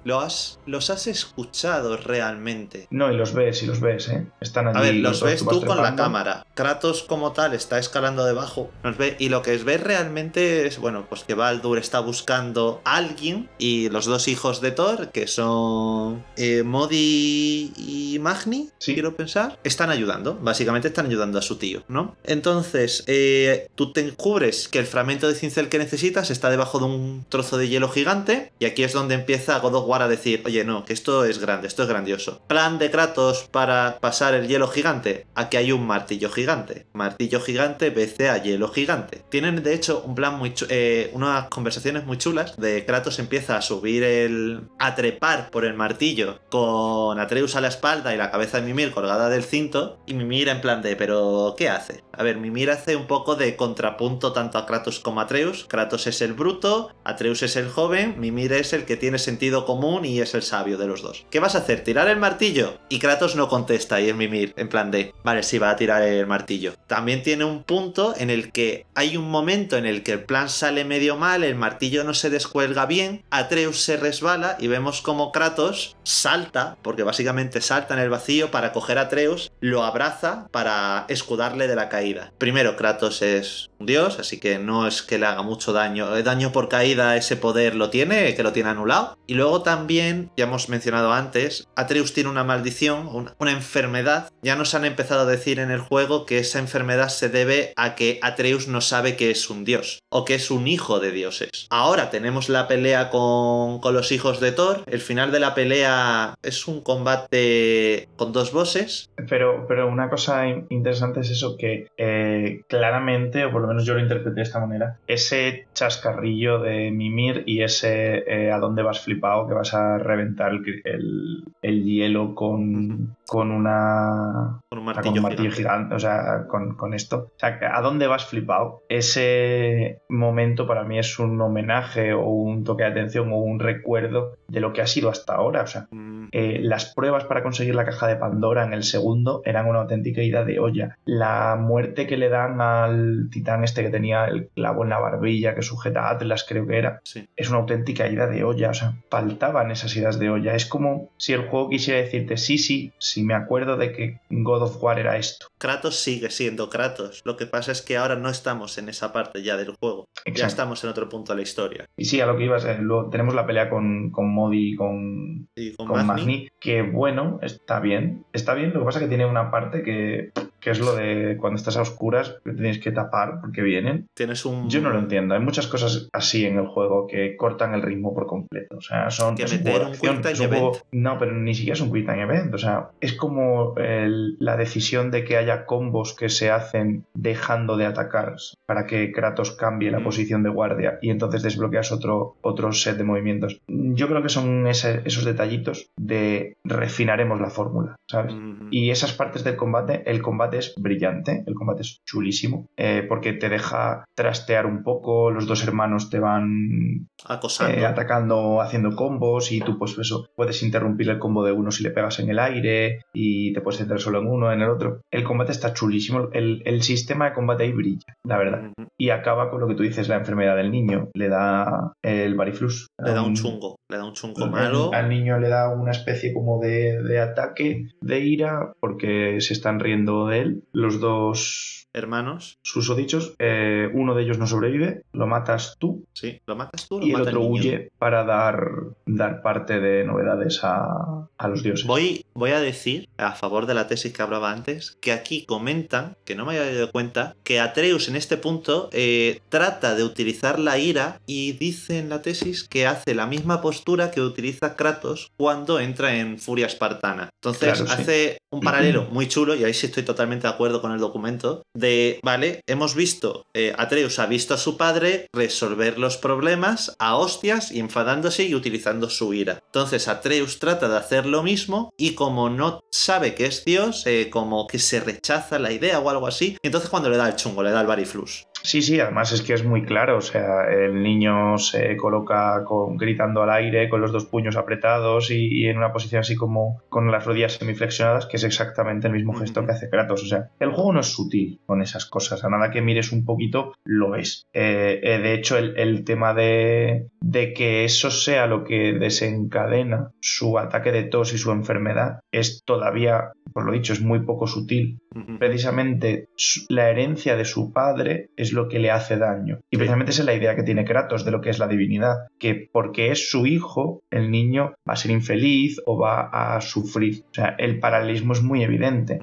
¿Lo 0.05 0.21
has, 0.21 0.59
¿Los 0.67 0.91
has 0.91 1.07
escuchado 1.07 1.97
realmente? 1.97 2.87
No, 2.91 3.11
y 3.13 3.17
los 3.17 3.33
ves, 3.35 3.63
y 3.63 3.67
los 3.67 3.81
ves, 3.81 4.09
¿eh? 4.09 4.27
Están 4.41 4.69
allí. 4.69 4.79
A 4.79 4.81
ver, 4.81 4.95
los 4.97 5.23
ves 5.23 5.45
tú 5.45 5.65
con 5.65 5.83
la 5.83 5.97
cámara. 5.97 6.47
Kratos 6.55 7.03
como 7.03 7.33
tal 7.33 7.55
está 7.55 7.79
escalando 7.79 8.25
debajo. 8.25 8.71
Nos 8.83 8.97
ve, 8.97 9.17
y 9.19 9.29
lo 9.29 9.43
que 9.43 9.57
ves 9.59 9.83
realmente 9.83 10.67
es, 10.67 10.79
bueno, 10.79 11.07
pues 11.15 11.25
que 11.27 11.35
Baldur 11.35 11.79
está 11.79 12.01
buscando 12.01 12.81
a 12.85 12.97
alguien 12.97 13.49
y 13.57 13.89
los 13.89 14.05
dos 14.07 14.27
hijos 14.27 14.61
de 14.61 14.73
Thor, 14.73 15.11
que 15.13 15.29
son 15.29 16.25
eh, 16.37 16.65
Modi 16.65 17.73
y 17.77 18.19
Magni, 18.21 18.71
Sí. 18.79 18.95
quiero 18.95 19.15
pensar, 19.15 19.59
están 19.63 19.91
ayudando. 19.91 20.35
Básicamente 20.41 20.89
están 20.89 21.07
ayudando 21.07 21.39
a 21.39 21.43
su 21.43 21.57
tío, 21.57 21.85
¿no? 21.87 22.17
Entonces, 22.25 23.05
eh, 23.07 23.69
tú 23.77 23.93
te 23.93 24.03
descubres 24.03 24.67
que 24.69 24.81
el 24.81 24.87
fragmento 24.87 25.29
de 25.29 25.35
cincel 25.37 25.69
que 25.69 25.79
necesitas 25.79 26.31
está 26.31 26.51
debajo 26.51 26.81
de 26.81 26.87
un 26.87 27.25
trozo 27.29 27.59
de 27.59 27.69
hielo 27.69 27.89
gigante 27.89 28.53
y 28.59 28.65
aquí 28.65 28.83
es 28.83 28.93
donde 28.93 29.15
empieza 29.15 29.59
God 29.61 29.75
of 29.77 29.87
War 29.87 30.03
a 30.03 30.09
decir, 30.09 30.43
oye, 30.45 30.65
no, 30.65 30.85
que 30.85 30.93
esto 30.95 31.25
es 31.25 31.39
grande, 31.39 31.69
esto 31.69 31.85
es 31.85 31.89
grandioso. 31.89 32.41
Plan 32.49 32.79
de 32.79 32.91
Kratos 32.91 33.47
para 33.53 33.99
pasar 34.01 34.35
el 34.35 34.49
hielo 34.49 34.67
gigante. 34.67 35.27
Aquí 35.37 35.57
hay 35.59 35.71
un 35.71 35.87
martillo 35.87 36.29
gigante. 36.31 36.87
Martillo 36.93 37.41
gigante 37.41 37.91
vence 37.91 38.29
a 38.31 38.43
hielo 38.43 38.69
gigante. 38.69 39.23
Tienen 39.31 39.63
de 39.63 39.75
hecho 39.75 40.03
un 40.05 40.15
plan 40.15 40.37
muy 40.39 40.55
chu- 40.55 40.67
unas 41.13 41.49
conversaciones 41.49 42.05
muy 42.05 42.19
chulas 42.19 42.57
de 42.57 42.85
Kratos 42.85 43.19
empieza 43.19 43.57
a 43.57 43.63
subir 43.63 44.03
el 44.03 44.63
a 44.79 44.95
trepar 44.95 45.51
por 45.51 45.65
el 45.65 45.75
martillo 45.75 46.41
con 46.51 47.19
Atreus 47.19 47.57
a 47.57 47.61
la 47.61 47.69
espalda 47.69 48.15
y 48.15 48.17
la 48.17 48.31
cabeza 48.31 48.61
de 48.61 48.67
Mimir 48.67 48.93
colgada 48.93 49.29
del 49.29 49.45
cinto 49.45 49.99
y 50.07 50.15
Mimir 50.15 50.49
en 50.49 50.61
plan 50.61 50.83
de 50.83 50.97
pero 50.97 51.55
¿qué 51.57 51.69
hace? 51.69 52.03
A 52.13 52.23
ver, 52.23 52.37
Mimir 52.37 52.71
hace 52.71 52.97
un 52.97 53.07
poco 53.07 53.35
de 53.35 53.57
contrapunto 53.57 54.33
tanto 54.33 54.59
a 54.59 54.67
Kratos 54.67 55.01
como 55.01 55.21
a 55.21 55.25
Atreus. 55.25 55.67
Kratos 55.69 56.07
es 56.07 56.23
el 56.23 56.33
bruto, 56.33 56.95
Atreus 57.05 57.43
es 57.43 57.57
el 57.57 57.69
joven, 57.69 58.15
Mimir 58.19 58.53
es 58.53 58.73
el 58.73 58.85
que 58.85 58.97
tiene 58.97 59.19
sentido 59.19 59.67
común 59.67 60.05
y 60.05 60.21
es 60.21 60.35
el 60.35 60.43
sabio 60.43 60.79
de 60.79 60.87
los 60.87 61.03
dos. 61.03 61.27
¿Qué 61.31 61.41
vas 61.41 61.55
a 61.55 61.59
hacer? 61.59 61.83
¿Tirar 61.83 62.09
el 62.09 62.19
martillo? 62.19 62.79
Y 62.89 62.99
Kratos 62.99 63.37
no 63.37 63.49
contesta 63.49 64.01
y 64.01 64.09
es 64.09 64.15
Mimir 64.15 64.55
en 64.57 64.69
plan 64.69 64.91
de 64.91 65.13
vale, 65.25 65.43
sí 65.43 65.59
va 65.59 65.71
a 65.71 65.77
tirar 65.77 66.03
el 66.03 66.27
martillo. 66.27 66.75
También 66.87 67.23
tiene 67.23 67.45
un 67.45 67.65
punto 67.65 68.15
en 68.17 68.31
el 68.31 68.53
que 68.53 68.87
hay 68.95 69.17
un 69.17 69.31
momento 69.31 69.77
en 69.77 69.87
el 69.87 70.03
que 70.03 70.13
el 70.13 70.25
plan 70.25 70.49
sale 70.49 70.85
medio 70.95 71.17
mal, 71.17 71.43
el 71.43 71.57
martillo 71.57 72.05
no 72.05 72.15
se 72.15 72.31
descuelga 72.31 72.87
bien, 72.87 73.25
Atreus 73.29 73.81
se 73.81 73.97
resbala 73.97 74.57
y 74.61 74.69
vemos 74.69 75.03
como 75.03 75.33
Kratos 75.33 75.97
salta, 76.05 76.77
porque 76.83 77.03
básicamente 77.03 77.61
salta 77.61 77.95
en 77.95 78.01
el 78.01 78.11
vacío 78.11 78.53
para 78.53 78.73
coger 78.73 78.99
a 78.99 79.03
Atreus, 79.03 79.51
lo 79.59 79.83
abraza 79.83 80.47
para 80.53 81.05
escudarle 81.09 81.67
de 81.67 81.75
la 81.75 81.89
caída. 81.89 82.33
Primero, 82.39 82.77
Kratos 82.77 83.23
es 83.23 83.71
un 83.81 83.87
dios, 83.87 84.21
así 84.21 84.39
que 84.39 84.61
no 84.61 84.87
es 84.87 85.03
que 85.03 85.19
le 85.19 85.27
haga 85.27 85.43
mucho 85.43 85.73
daño. 85.73 86.15
El 86.15 86.23
daño 86.23 86.53
por 86.53 86.69
caída, 86.69 87.17
ese 87.17 87.37
poder 87.37 87.75
lo 87.75 87.91
tiene, 87.91 88.37
que 88.37 88.45
lo 88.45 88.53
tiene 88.53 88.71
anulado. 88.71 89.19
Y 89.27 89.35
luego 89.35 89.63
también, 89.63 90.31
ya 90.37 90.45
hemos 90.45 90.69
mencionado 90.69 91.13
antes, 91.13 91.67
Atreus 91.75 92.13
tiene 92.13 92.31
una 92.31 92.45
maldición, 92.45 93.09
una, 93.09 93.35
una 93.39 93.51
enfermedad. 93.51 94.31
Ya 94.43 94.55
nos 94.55 94.75
han 94.75 94.85
empezado 94.85 95.23
a 95.23 95.27
decir 95.27 95.59
en 95.59 95.73
el 95.73 95.81
juego 95.81 96.25
que 96.25 96.39
esa 96.39 96.61
enfermedad 96.61 97.09
se 97.09 97.29
debe 97.29 97.73
a 97.75 97.97
que 97.97 98.21
Atreus 98.23 98.69
no 98.69 98.81
sabe 98.81 99.17
que 99.17 99.33
es 99.33 99.51
un 99.51 99.65
dios 99.65 100.05
o 100.09 100.25
que 100.25 100.37
es 100.37 100.53
un 100.53 100.69
hijo 100.69 100.84
de 101.01 101.11
dioses. 101.11 101.67
Ahora 101.71 102.11
tenemos 102.11 102.49
la 102.49 102.69
pelea 102.69 103.11
con, 103.11 103.81
con 103.81 103.95
los 103.95 104.13
hijos 104.13 104.41
de 104.41 104.53
Thor. 104.53 104.83
El 104.87 105.01
final 105.01 105.33
de 105.33 105.41
la 105.41 105.55
pelea 105.55 106.35
es 106.43 106.69
un 106.69 106.83
combate 106.83 108.09
con 108.17 108.33
dos 108.33 108.53
bosses. 108.53 109.09
Pero, 109.29 109.67
pero 109.67 109.89
una 109.89 110.11
cosa 110.11 110.47
in- 110.47 110.67
interesante 110.71 111.21
es 111.21 111.31
eso 111.31 111.57
que 111.57 111.89
eh, 111.97 112.63
claramente, 112.69 113.45
o 113.45 113.51
por 113.53 113.63
lo 113.63 113.69
menos 113.69 113.85
yo 113.87 113.95
lo 113.95 114.01
interpreté 114.01 114.37
de 114.37 114.43
esta 114.43 114.61
manera, 114.61 114.99
ese 115.07 115.67
chascarrillo 115.75 116.59
de 116.61 116.91
Mimir 116.91 117.43
y 117.47 117.63
ese 117.63 118.19
eh, 118.27 118.53
a 118.53 118.59
dónde 118.59 118.83
vas 118.83 119.01
flipado 119.01 119.47
que 119.49 119.55
vas 119.55 119.73
a 119.75 119.99
reventar 119.99 120.53
el- 120.85 121.45
el 121.63 121.85
hielo 121.85 122.35
con, 122.35 123.17
con 123.27 123.51
una 123.51 124.61
Con 124.69 124.81
un 124.81 124.89
o 124.89 124.93
sea, 124.93 124.95
martillo, 124.95 125.03
con 125.03 125.17
un 125.19 125.23
martillo 125.23 125.51
gigante. 125.51 125.57
gigante, 125.57 125.95
o 125.95 125.99
sea, 125.99 126.47
con, 126.49 126.75
con 126.77 126.95
esto. 126.95 127.31
O 127.35 127.39
sea, 127.39 127.59
¿a 127.73 127.81
dónde 127.81 128.07
vas 128.07 128.27
flipado? 128.27 128.83
Ese 128.89 130.03
momento 130.09 130.67
para 130.67 130.85
mí 130.85 130.99
es 130.99 131.19
un 131.19 131.41
homenaje 131.41 132.13
o 132.13 132.29
un 132.29 132.65
toque 132.65 132.85
de 132.85 132.91
atención 132.91 133.33
o 133.33 133.37
un 133.39 133.61
recuerdo 133.61 134.35
de 134.49 134.61
lo 134.61 134.73
que 134.73 134.83
ha 134.83 134.87
sido 134.87 135.11
hasta 135.11 135.35
ahora. 135.35 135.63
O 135.63 135.67
sea, 135.67 135.89
Mm, 136.25 136.29
eh, 136.33 136.59
las 136.63 136.93
pruebas 136.95 137.25
para 137.25 137.43
conseguir 137.43 137.75
la 137.75 137.85
caja 137.85 138.07
de 138.07 138.17
Pandora 138.17 138.65
en 138.65 138.73
el 138.73 138.83
segundo 138.83 139.43
eran 139.45 139.67
una 139.67 139.81
auténtica 139.81 140.23
ida 140.23 140.45
de 140.45 140.59
olla. 140.59 140.99
La 141.05 141.57
muerte 141.57 142.07
que 142.07 142.17
le 142.17 142.29
dan 142.29 142.61
al 142.61 143.29
titán 143.31 143.65
este 143.65 143.83
que 143.83 143.91
tenía 143.91 144.25
el 144.27 144.49
clavo 144.49 144.83
en 144.83 144.91
la 144.91 144.99
barbilla 144.99 145.55
que 145.55 145.63
sujeta 145.63 146.09
a 146.09 146.11
Atlas, 146.11 146.45
creo 146.49 146.67
que 146.67 146.79
era, 146.79 147.01
sí. 147.05 147.29
es 147.37 147.49
una 147.49 147.59
auténtica 147.59 148.09
ida 148.09 148.27
de 148.27 148.45
olla. 148.45 148.71
O 148.71 148.75
sea, 148.75 148.95
faltaban 149.11 149.71
esas 149.71 149.97
idas 149.97 150.19
de 150.19 150.31
olla. 150.31 150.55
Es 150.55 150.67
como 150.67 151.11
si 151.17 151.33
el 151.33 151.49
juego 151.49 151.71
quisiera 151.71 152.01
decirte, 152.01 152.37
sí, 152.37 152.59
sí, 152.59 152.93
sí 152.99 153.14
me 153.23 153.35
acuerdo 153.35 153.77
de 153.77 153.93
que 153.93 154.21
God 154.31 154.63
of 154.63 154.83
War 154.83 154.99
era 154.99 155.17
esto. 155.17 155.47
Kratos 155.59 155.97
sigue 155.97 156.31
siendo 156.31 156.69
Kratos. 156.71 157.23
Lo 157.25 157.37
que 157.37 157.47
pasa 157.47 157.73
es 157.73 157.83
que 157.83 157.97
ahora 157.97 158.17
no 158.17 158.29
estamos 158.29 158.79
en 158.79 158.89
esa 158.89 159.13
parte 159.13 159.43
ya 159.43 159.57
del 159.57 159.75
juego. 159.79 160.09
Ya 160.35 160.47
estamos 160.47 160.83
en 160.85 160.91
otro 160.91 161.09
punto 161.09 161.33
de 161.33 161.37
la 161.37 161.43
historia. 161.43 161.87
Y 161.97 162.07
sí, 162.07 162.21
a 162.21 162.27
lo 162.27 162.37
que 162.37 162.45
ibas, 162.45 162.67
luego 162.81 163.11
tenemos 163.11 163.35
la 163.35 163.47
pelea 163.47 163.71
con, 163.71 164.11
con 164.11 164.33
Modi 164.33 164.73
y 164.73 164.77
con, 164.77 165.49
con, 165.77 165.87
con 165.87 166.07
Magni, 166.07 166.23
Magni, 166.23 166.49
que 166.61 166.83
bueno, 166.83 167.39
está 167.43 167.81
bien. 167.81 168.25
Está 168.33 168.55
bien, 168.55 168.73
lo 168.73 168.81
que 168.81 168.87
pasa 168.87 168.99
es 168.99 169.05
que 169.05 169.09
tiene 169.09 169.27
una 169.27 169.51
parte 169.51 169.83
que, 169.83 170.33
que 170.65 170.71
es 170.71 170.81
lo 170.81 170.97
de 170.97 171.37
cuando 171.39 171.59
estás 171.59 171.77
a 171.77 171.83
oscuras 171.83 172.37
que 172.43 172.53
tienes 172.53 172.79
que 172.79 172.91
tapar 172.91 173.41
porque 173.43 173.61
vienen. 173.63 174.07
Tienes 174.15 174.47
un. 174.47 174.71
Yo 174.71 174.81
no 174.81 174.89
lo 174.91 174.99
entiendo. 174.99 175.35
Hay 175.35 175.41
muchas 175.41 175.67
cosas 175.67 176.09
así 176.13 176.47
en 176.47 176.59
el 176.59 176.67
juego 176.67 177.07
que 177.07 177.37
cortan 177.37 177.75
el 177.75 177.83
ritmo 177.83 178.15
por 178.15 178.27
completo. 178.27 178.79
O 178.79 178.81
sea, 178.81 179.11
son. 179.11 179.37
Que 179.37 179.45
meter 179.45 179.83
un 179.83 179.93
quick 179.93 180.41
event. 180.41 180.77
No, 180.93 181.19
pero 181.19 181.33
ni 181.33 181.55
siquiera 181.55 181.75
es 181.75 181.81
un 181.83 181.93
quick 181.93 182.07
time 182.07 182.23
event. 182.23 182.55
O 182.55 182.59
sea, 182.59 182.89
es 183.03 183.13
como 183.13 183.75
el- 183.77 184.37
la 184.41 184.57
decisión 184.57 185.11
de 185.11 185.25
que 185.25 185.37
haya 185.37 185.67
combos 185.67 186.15
que 186.15 186.29
se 186.31 186.51
hacen 186.51 187.05
dejando 187.15 187.77
de 187.77 187.85
atacar 187.87 188.37
para 188.67 188.87
que 188.87 189.13
Kratos 189.13 189.51
cambie 189.53 189.91
la 189.91 189.99
Mm. 190.01 190.05
posición 190.05 190.43
de 190.43 190.49
guardia 190.49 190.99
y 191.03 191.11
entonces 191.11 191.43
desbloqueas 191.43 191.93
otro, 191.93 192.37
otro 192.41 192.73
set 192.73 192.97
de 192.97 193.05
movimientos. 193.05 193.61
Yo 193.69 194.09
creo 194.09 194.23
que 194.23 194.31
son 194.31 194.67
ese- 194.67 195.03
esos 195.05 195.27
detallitos 195.27 195.91
de 195.99 196.57
refinaremos 196.65 197.39
la 197.41 197.51
fórmula, 197.51 197.97
¿sabes? 198.11 198.35
Mm, 198.35 198.69
Y 198.71 198.91
esas 198.91 199.13
partes 199.13 199.45
del 199.45 199.57
combate, 199.57 200.03
el 200.11 200.23
combate 200.23 200.54
es 200.59 200.75
brillante, 200.77 201.45
el 201.47 201.55
combate 201.55 201.83
es 201.83 202.01
chulísimo, 202.05 202.67
eh, 202.77 203.05
porque 203.09 203.33
te 203.33 203.49
deja 203.49 204.05
trastear 204.15 204.67
un 204.67 204.83
poco, 204.83 205.31
los 205.31 205.47
dos 205.47 205.63
hermanos 205.65 206.11
te 206.11 206.19
van 206.19 207.09
acosando. 207.27 207.77
eh, 207.77 207.87
atacando, 207.87 208.61
haciendo 208.61 208.95
combos 208.97 209.53
y 209.53 209.61
tú 209.61 209.79
pues 209.79 209.97
eso, 209.99 210.27
puedes 210.37 210.63
interrumpir 210.63 211.09
el 211.11 211.19
combo 211.19 211.45
de 211.45 211.53
uno 211.53 211.71
si 211.71 211.83
le 211.83 211.91
pegas 211.91 212.19
en 212.21 212.29
el 212.31 212.39
aire 212.39 213.03
y 213.13 213.53
te 213.53 213.61
puedes 213.61 213.79
centrar 213.79 214.01
solo 214.01 214.21
en 214.21 214.27
uno, 214.27 214.53
en 214.53 214.61
el 214.61 214.69
otro. 214.71 215.01
El 215.11 215.25
combate 215.25 215.53
está 215.53 215.73
chulísimo, 215.73 216.29
el, 216.33 216.63
el 216.65 216.83
sistema 216.83 217.27
de 217.27 217.33
combate 217.35 217.65
ahí 217.65 217.73
brilla, 217.73 218.17
la 218.25 218.37
verdad. 218.39 218.63
Mm, 218.77 218.85
Y 218.99 219.11
acaba 219.11 219.51
con 219.51 219.61
lo 219.61 219.67
que 219.69 219.75
tú 219.75 219.83
dices, 219.83 220.09
la 220.09 220.17
enfermedad 220.17 220.57
del 220.57 220.71
niño, 220.71 221.09
le 221.15 221.29
da 221.29 221.93
el 222.03 222.35
variflus. 222.35 222.89
Le 223.03 223.13
da 223.13 223.23
un 223.23 223.35
chungo. 223.35 223.77
Le 223.91 223.97
da 223.99 224.05
un 224.05 224.13
chungo 224.15 224.45
al- 224.45 224.51
malo. 224.51 224.91
Al 224.93 225.09
niño 225.09 225.39
le 225.39 225.49
da 225.49 225.69
una 225.69 225.91
especie 225.91 226.33
como 226.33 226.61
de, 226.61 227.03
de 227.03 227.19
ataque, 227.21 227.87
de 228.01 228.19
ira, 228.21 228.73
porque 228.81 229.41
se 229.41 229.53
están 229.53 229.81
riendo 229.81 230.27
de 230.27 230.41
Los 230.73 231.01
dos 231.01 231.84
Hermanos. 231.95 232.59
susodichos, 232.63 233.35
eh, 233.39 233.89
uno 233.95 234.15
de 234.15 234.25
ellos 234.25 234.39
no 234.39 234.47
sobrevive, 234.47 235.03
lo 235.13 235.27
matas 235.27 235.77
tú 235.79 236.05
Sí. 236.13 236.41
¿Lo 236.47 236.57
matas 236.57 236.89
tú 236.89 237.01
lo 237.01 237.07
y 237.07 237.13
el 237.13 237.21
otro 237.21 237.43
huye 237.43 237.91
para 237.99 238.25
dar, 238.25 238.71
dar 239.07 239.43
parte 239.43 239.81
de 239.81 240.05
novedades 240.05 240.61
a, 240.63 241.29
a 241.37 241.49
los 241.49 241.63
dioses. 241.63 241.87
Voy, 241.87 242.25
voy 242.35 242.51
a 242.51 242.61
decir, 242.61 243.09
a 243.17 243.33
favor 243.33 243.67
de 243.67 243.75
la 243.75 243.87
tesis 243.87 244.13
que 244.13 244.23
hablaba 244.23 244.53
antes, 244.53 244.97
que 245.01 245.13
aquí 245.13 245.45
comentan, 245.45 246.17
que 246.25 246.35
no 246.35 246.45
me 246.45 246.59
había 246.59 246.75
dado 246.75 246.91
cuenta, 246.91 247.37
que 247.43 247.61
Atreus 247.61 248.09
en 248.09 248.17
este 248.17 248.37
punto 248.37 248.89
eh, 248.93 249.41
trata 249.49 249.95
de 249.95 250.05
utilizar 250.05 250.59
la 250.59 250.79
ira 250.79 251.21
y 251.27 251.53
dice 251.53 251.99
en 251.99 252.09
la 252.09 252.23
tesis 252.23 252.65
que 252.69 252.87
hace 252.87 253.15
la 253.15 253.27
misma 253.27 253.61
postura 253.61 254.11
que 254.11 254.21
utiliza 254.21 254.77
Kratos 254.77 255.31
cuando 255.37 255.81
entra 255.81 256.17
en 256.17 256.39
Furia 256.39 256.67
Espartana. 256.67 257.31
Entonces 257.43 257.81
Claro, 257.81 257.87
sí. 257.87 258.03
hace 258.03 258.39
un 258.51 258.61
paralelo 258.61 259.05
muy 259.11 259.29
chulo, 259.29 259.55
y 259.55 259.65
ahí 259.65 259.75
sí 259.75 259.87
estoy 259.87 260.03
totalmente 260.03 260.47
de 260.47 260.53
acuerdo 260.53 260.81
con 260.81 260.93
el 260.93 260.99
documento, 260.99 261.63
de, 261.75 261.84
vale, 262.23 262.63
hemos 262.67 262.95
visto, 262.95 263.47
eh, 263.55 263.75
Atreus 263.77 264.19
ha 264.19 264.27
visto 264.27 264.55
a 264.55 264.59
su 264.59 264.77
padre 264.77 265.29
resolver 265.33 265.99
los 265.99 266.17
problemas 266.17 266.95
a 266.99 267.17
hostias 267.17 267.71
enfadándose 267.71 268.45
y 268.45 268.55
utilizando 268.55 269.11
su 269.11 269.35
ira. 269.35 269.61
Entonces 269.67 270.09
Atreus 270.09 270.59
trata 270.59 270.89
de 270.89 270.97
hacer 270.97 271.27
lo 271.27 271.43
mismo 271.43 271.93
y 271.97 272.15
como 272.15 272.51
no 272.51 272.81
sabe 272.91 273.35
que 273.35 273.47
es 273.47 273.65
Dios, 273.65 274.07
eh, 274.07 274.31
como 274.31 274.67
que 274.67 274.79
se 274.79 275.01
rechaza 275.01 275.59
la 275.59 275.73
idea 275.73 276.01
o 276.01 276.11
algo 276.11 276.27
así, 276.27 276.57
entonces 276.63 276.91
cuando 276.91 277.11
le 277.11 277.17
da 277.17 277.29
el 277.29 277.37
chungo, 277.37 277.63
le 277.63 277.71
da 277.71 277.81
el 277.81 277.87
variflus. 277.87 278.47
Sí, 278.65 278.81
sí, 278.81 278.99
además 278.99 279.31
es 279.33 279.43
que 279.43 279.53
es 279.53 279.63
muy 279.63 279.85
claro, 279.85 280.17
o 280.17 280.21
sea, 280.23 280.65
el 280.71 281.03
niño 281.03 281.59
se 281.59 281.99
coloca 281.99 282.65
con, 282.65 282.97
gritando 282.97 283.43
al 283.43 283.51
aire 283.51 283.91
con 283.91 284.01
los 284.01 284.11
dos 284.11 284.25
puños 284.25 284.57
apretados 284.57 285.31
y, 285.31 285.49
y 285.49 285.67
en 285.67 285.77
una 285.77 285.93
posición 285.93 286.21
así 286.21 286.35
como 286.35 286.81
con 286.89 287.13
las 287.13 287.27
rodillas 287.27 287.53
semiflexionadas, 287.53 288.25
que 288.25 288.39
es 288.39 288.45
exactamente 288.45 289.07
el 289.07 289.13
mismo 289.13 289.35
gesto 289.35 289.67
que 289.67 289.73
hace 289.73 289.91
Kratos. 289.91 290.23
O 290.23 290.27
sea, 290.27 290.49
el 290.61 290.73
juego 290.73 290.95
no 290.95 291.01
es 291.01 291.09
sutil 291.09 291.61
con 291.67 291.83
esas 291.83 292.07
cosas, 292.07 292.43
a 292.43 292.49
nada 292.49 292.71
que 292.71 292.81
mires 292.81 293.13
un 293.13 293.27
poquito 293.27 293.75
lo 293.85 294.17
es. 294.17 294.47
Eh, 294.55 294.99
eh, 295.03 295.19
de 295.19 295.35
hecho, 295.35 295.59
el, 295.59 295.77
el 295.79 296.05
tema 296.05 296.33
de, 296.33 297.09
de 297.21 297.53
que 297.53 297.85
eso 297.85 298.11
sea 298.11 298.47
lo 298.47 298.65
que 298.65 298.95
desencadena 298.95 300.09
su 300.21 300.59
ataque 300.59 300.91
de 300.91 301.03
tos 301.03 301.35
y 301.35 301.39
su 301.39 301.53
enfermedad 301.53 302.21
es 302.33 302.63
todavía, 302.65 303.33
por 303.53 303.67
lo 303.67 303.73
dicho, 303.73 303.93
es 303.93 304.01
muy 304.01 304.21
poco 304.21 304.47
sutil 304.47 305.01
precisamente 305.39 306.29
la 306.69 306.91
herencia 306.91 307.37
de 307.37 307.45
su 307.45 307.73
padre 307.73 308.31
es 308.37 308.53
lo 308.55 308.69
que 308.69 308.79
le 308.79 308.91
hace 308.91 309.17
daño. 309.17 309.61
Y 309.71 309.77
precisamente 309.77 310.13
esa 310.13 310.23
es 310.23 310.27
la 310.27 310.35
idea 310.35 310.57
que 310.57 310.63
tiene 310.63 310.85
Kratos 310.85 311.25
de 311.25 311.31
lo 311.31 311.41
que 311.41 311.51
es 311.51 311.59
la 311.59 311.69
divinidad, 311.69 312.27
que 312.39 312.69
porque 312.73 313.11
es 313.11 313.31
su 313.31 313.47
hijo, 313.47 314.01
el 314.11 314.31
niño 314.31 314.75
va 314.89 314.95
a 314.95 314.97
ser 314.97 315.11
infeliz 315.11 315.81
o 315.87 315.99
va 315.99 316.29
a 316.31 316.61
sufrir. 316.61 317.25
O 317.31 317.35
sea, 317.35 317.55
el 317.59 317.81
paralelismo 317.81 318.33
es 318.33 318.43
muy 318.43 318.63
evidente. 318.63 319.19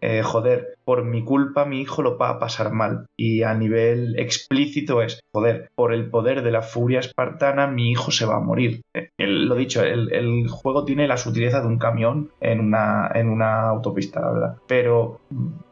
Eh, 0.00 0.22
joder, 0.22 0.75
por 0.86 1.04
mi 1.04 1.22
culpa 1.24 1.66
mi 1.66 1.80
hijo 1.82 2.00
lo 2.02 2.16
va 2.16 2.30
a 2.30 2.38
pasar 2.38 2.72
mal. 2.72 3.06
Y 3.18 3.42
a 3.42 3.52
nivel 3.54 4.18
explícito 4.18 5.02
es, 5.02 5.20
joder, 5.32 5.70
por 5.74 5.92
el 5.92 6.08
poder 6.08 6.42
de 6.42 6.52
la 6.52 6.62
furia 6.62 7.00
espartana 7.00 7.66
mi 7.66 7.90
hijo 7.90 8.10
se 8.10 8.24
va 8.24 8.36
a 8.36 8.40
morir. 8.40 8.80
El- 9.18 9.46
lo 9.48 9.54
dicho, 9.56 9.82
el, 9.82 10.12
el 10.14 10.48
juego 10.48 10.84
tiene 10.84 11.08
la 11.08 11.16
sutileza 11.16 11.60
de 11.60 11.66
un 11.66 11.78
camión 11.78 12.30
en 12.40 12.60
una, 12.60 13.10
en 13.14 13.28
una 13.28 13.68
autopista, 13.68 14.20
la 14.20 14.30
verdad. 14.32 14.56
Pero 14.66 15.20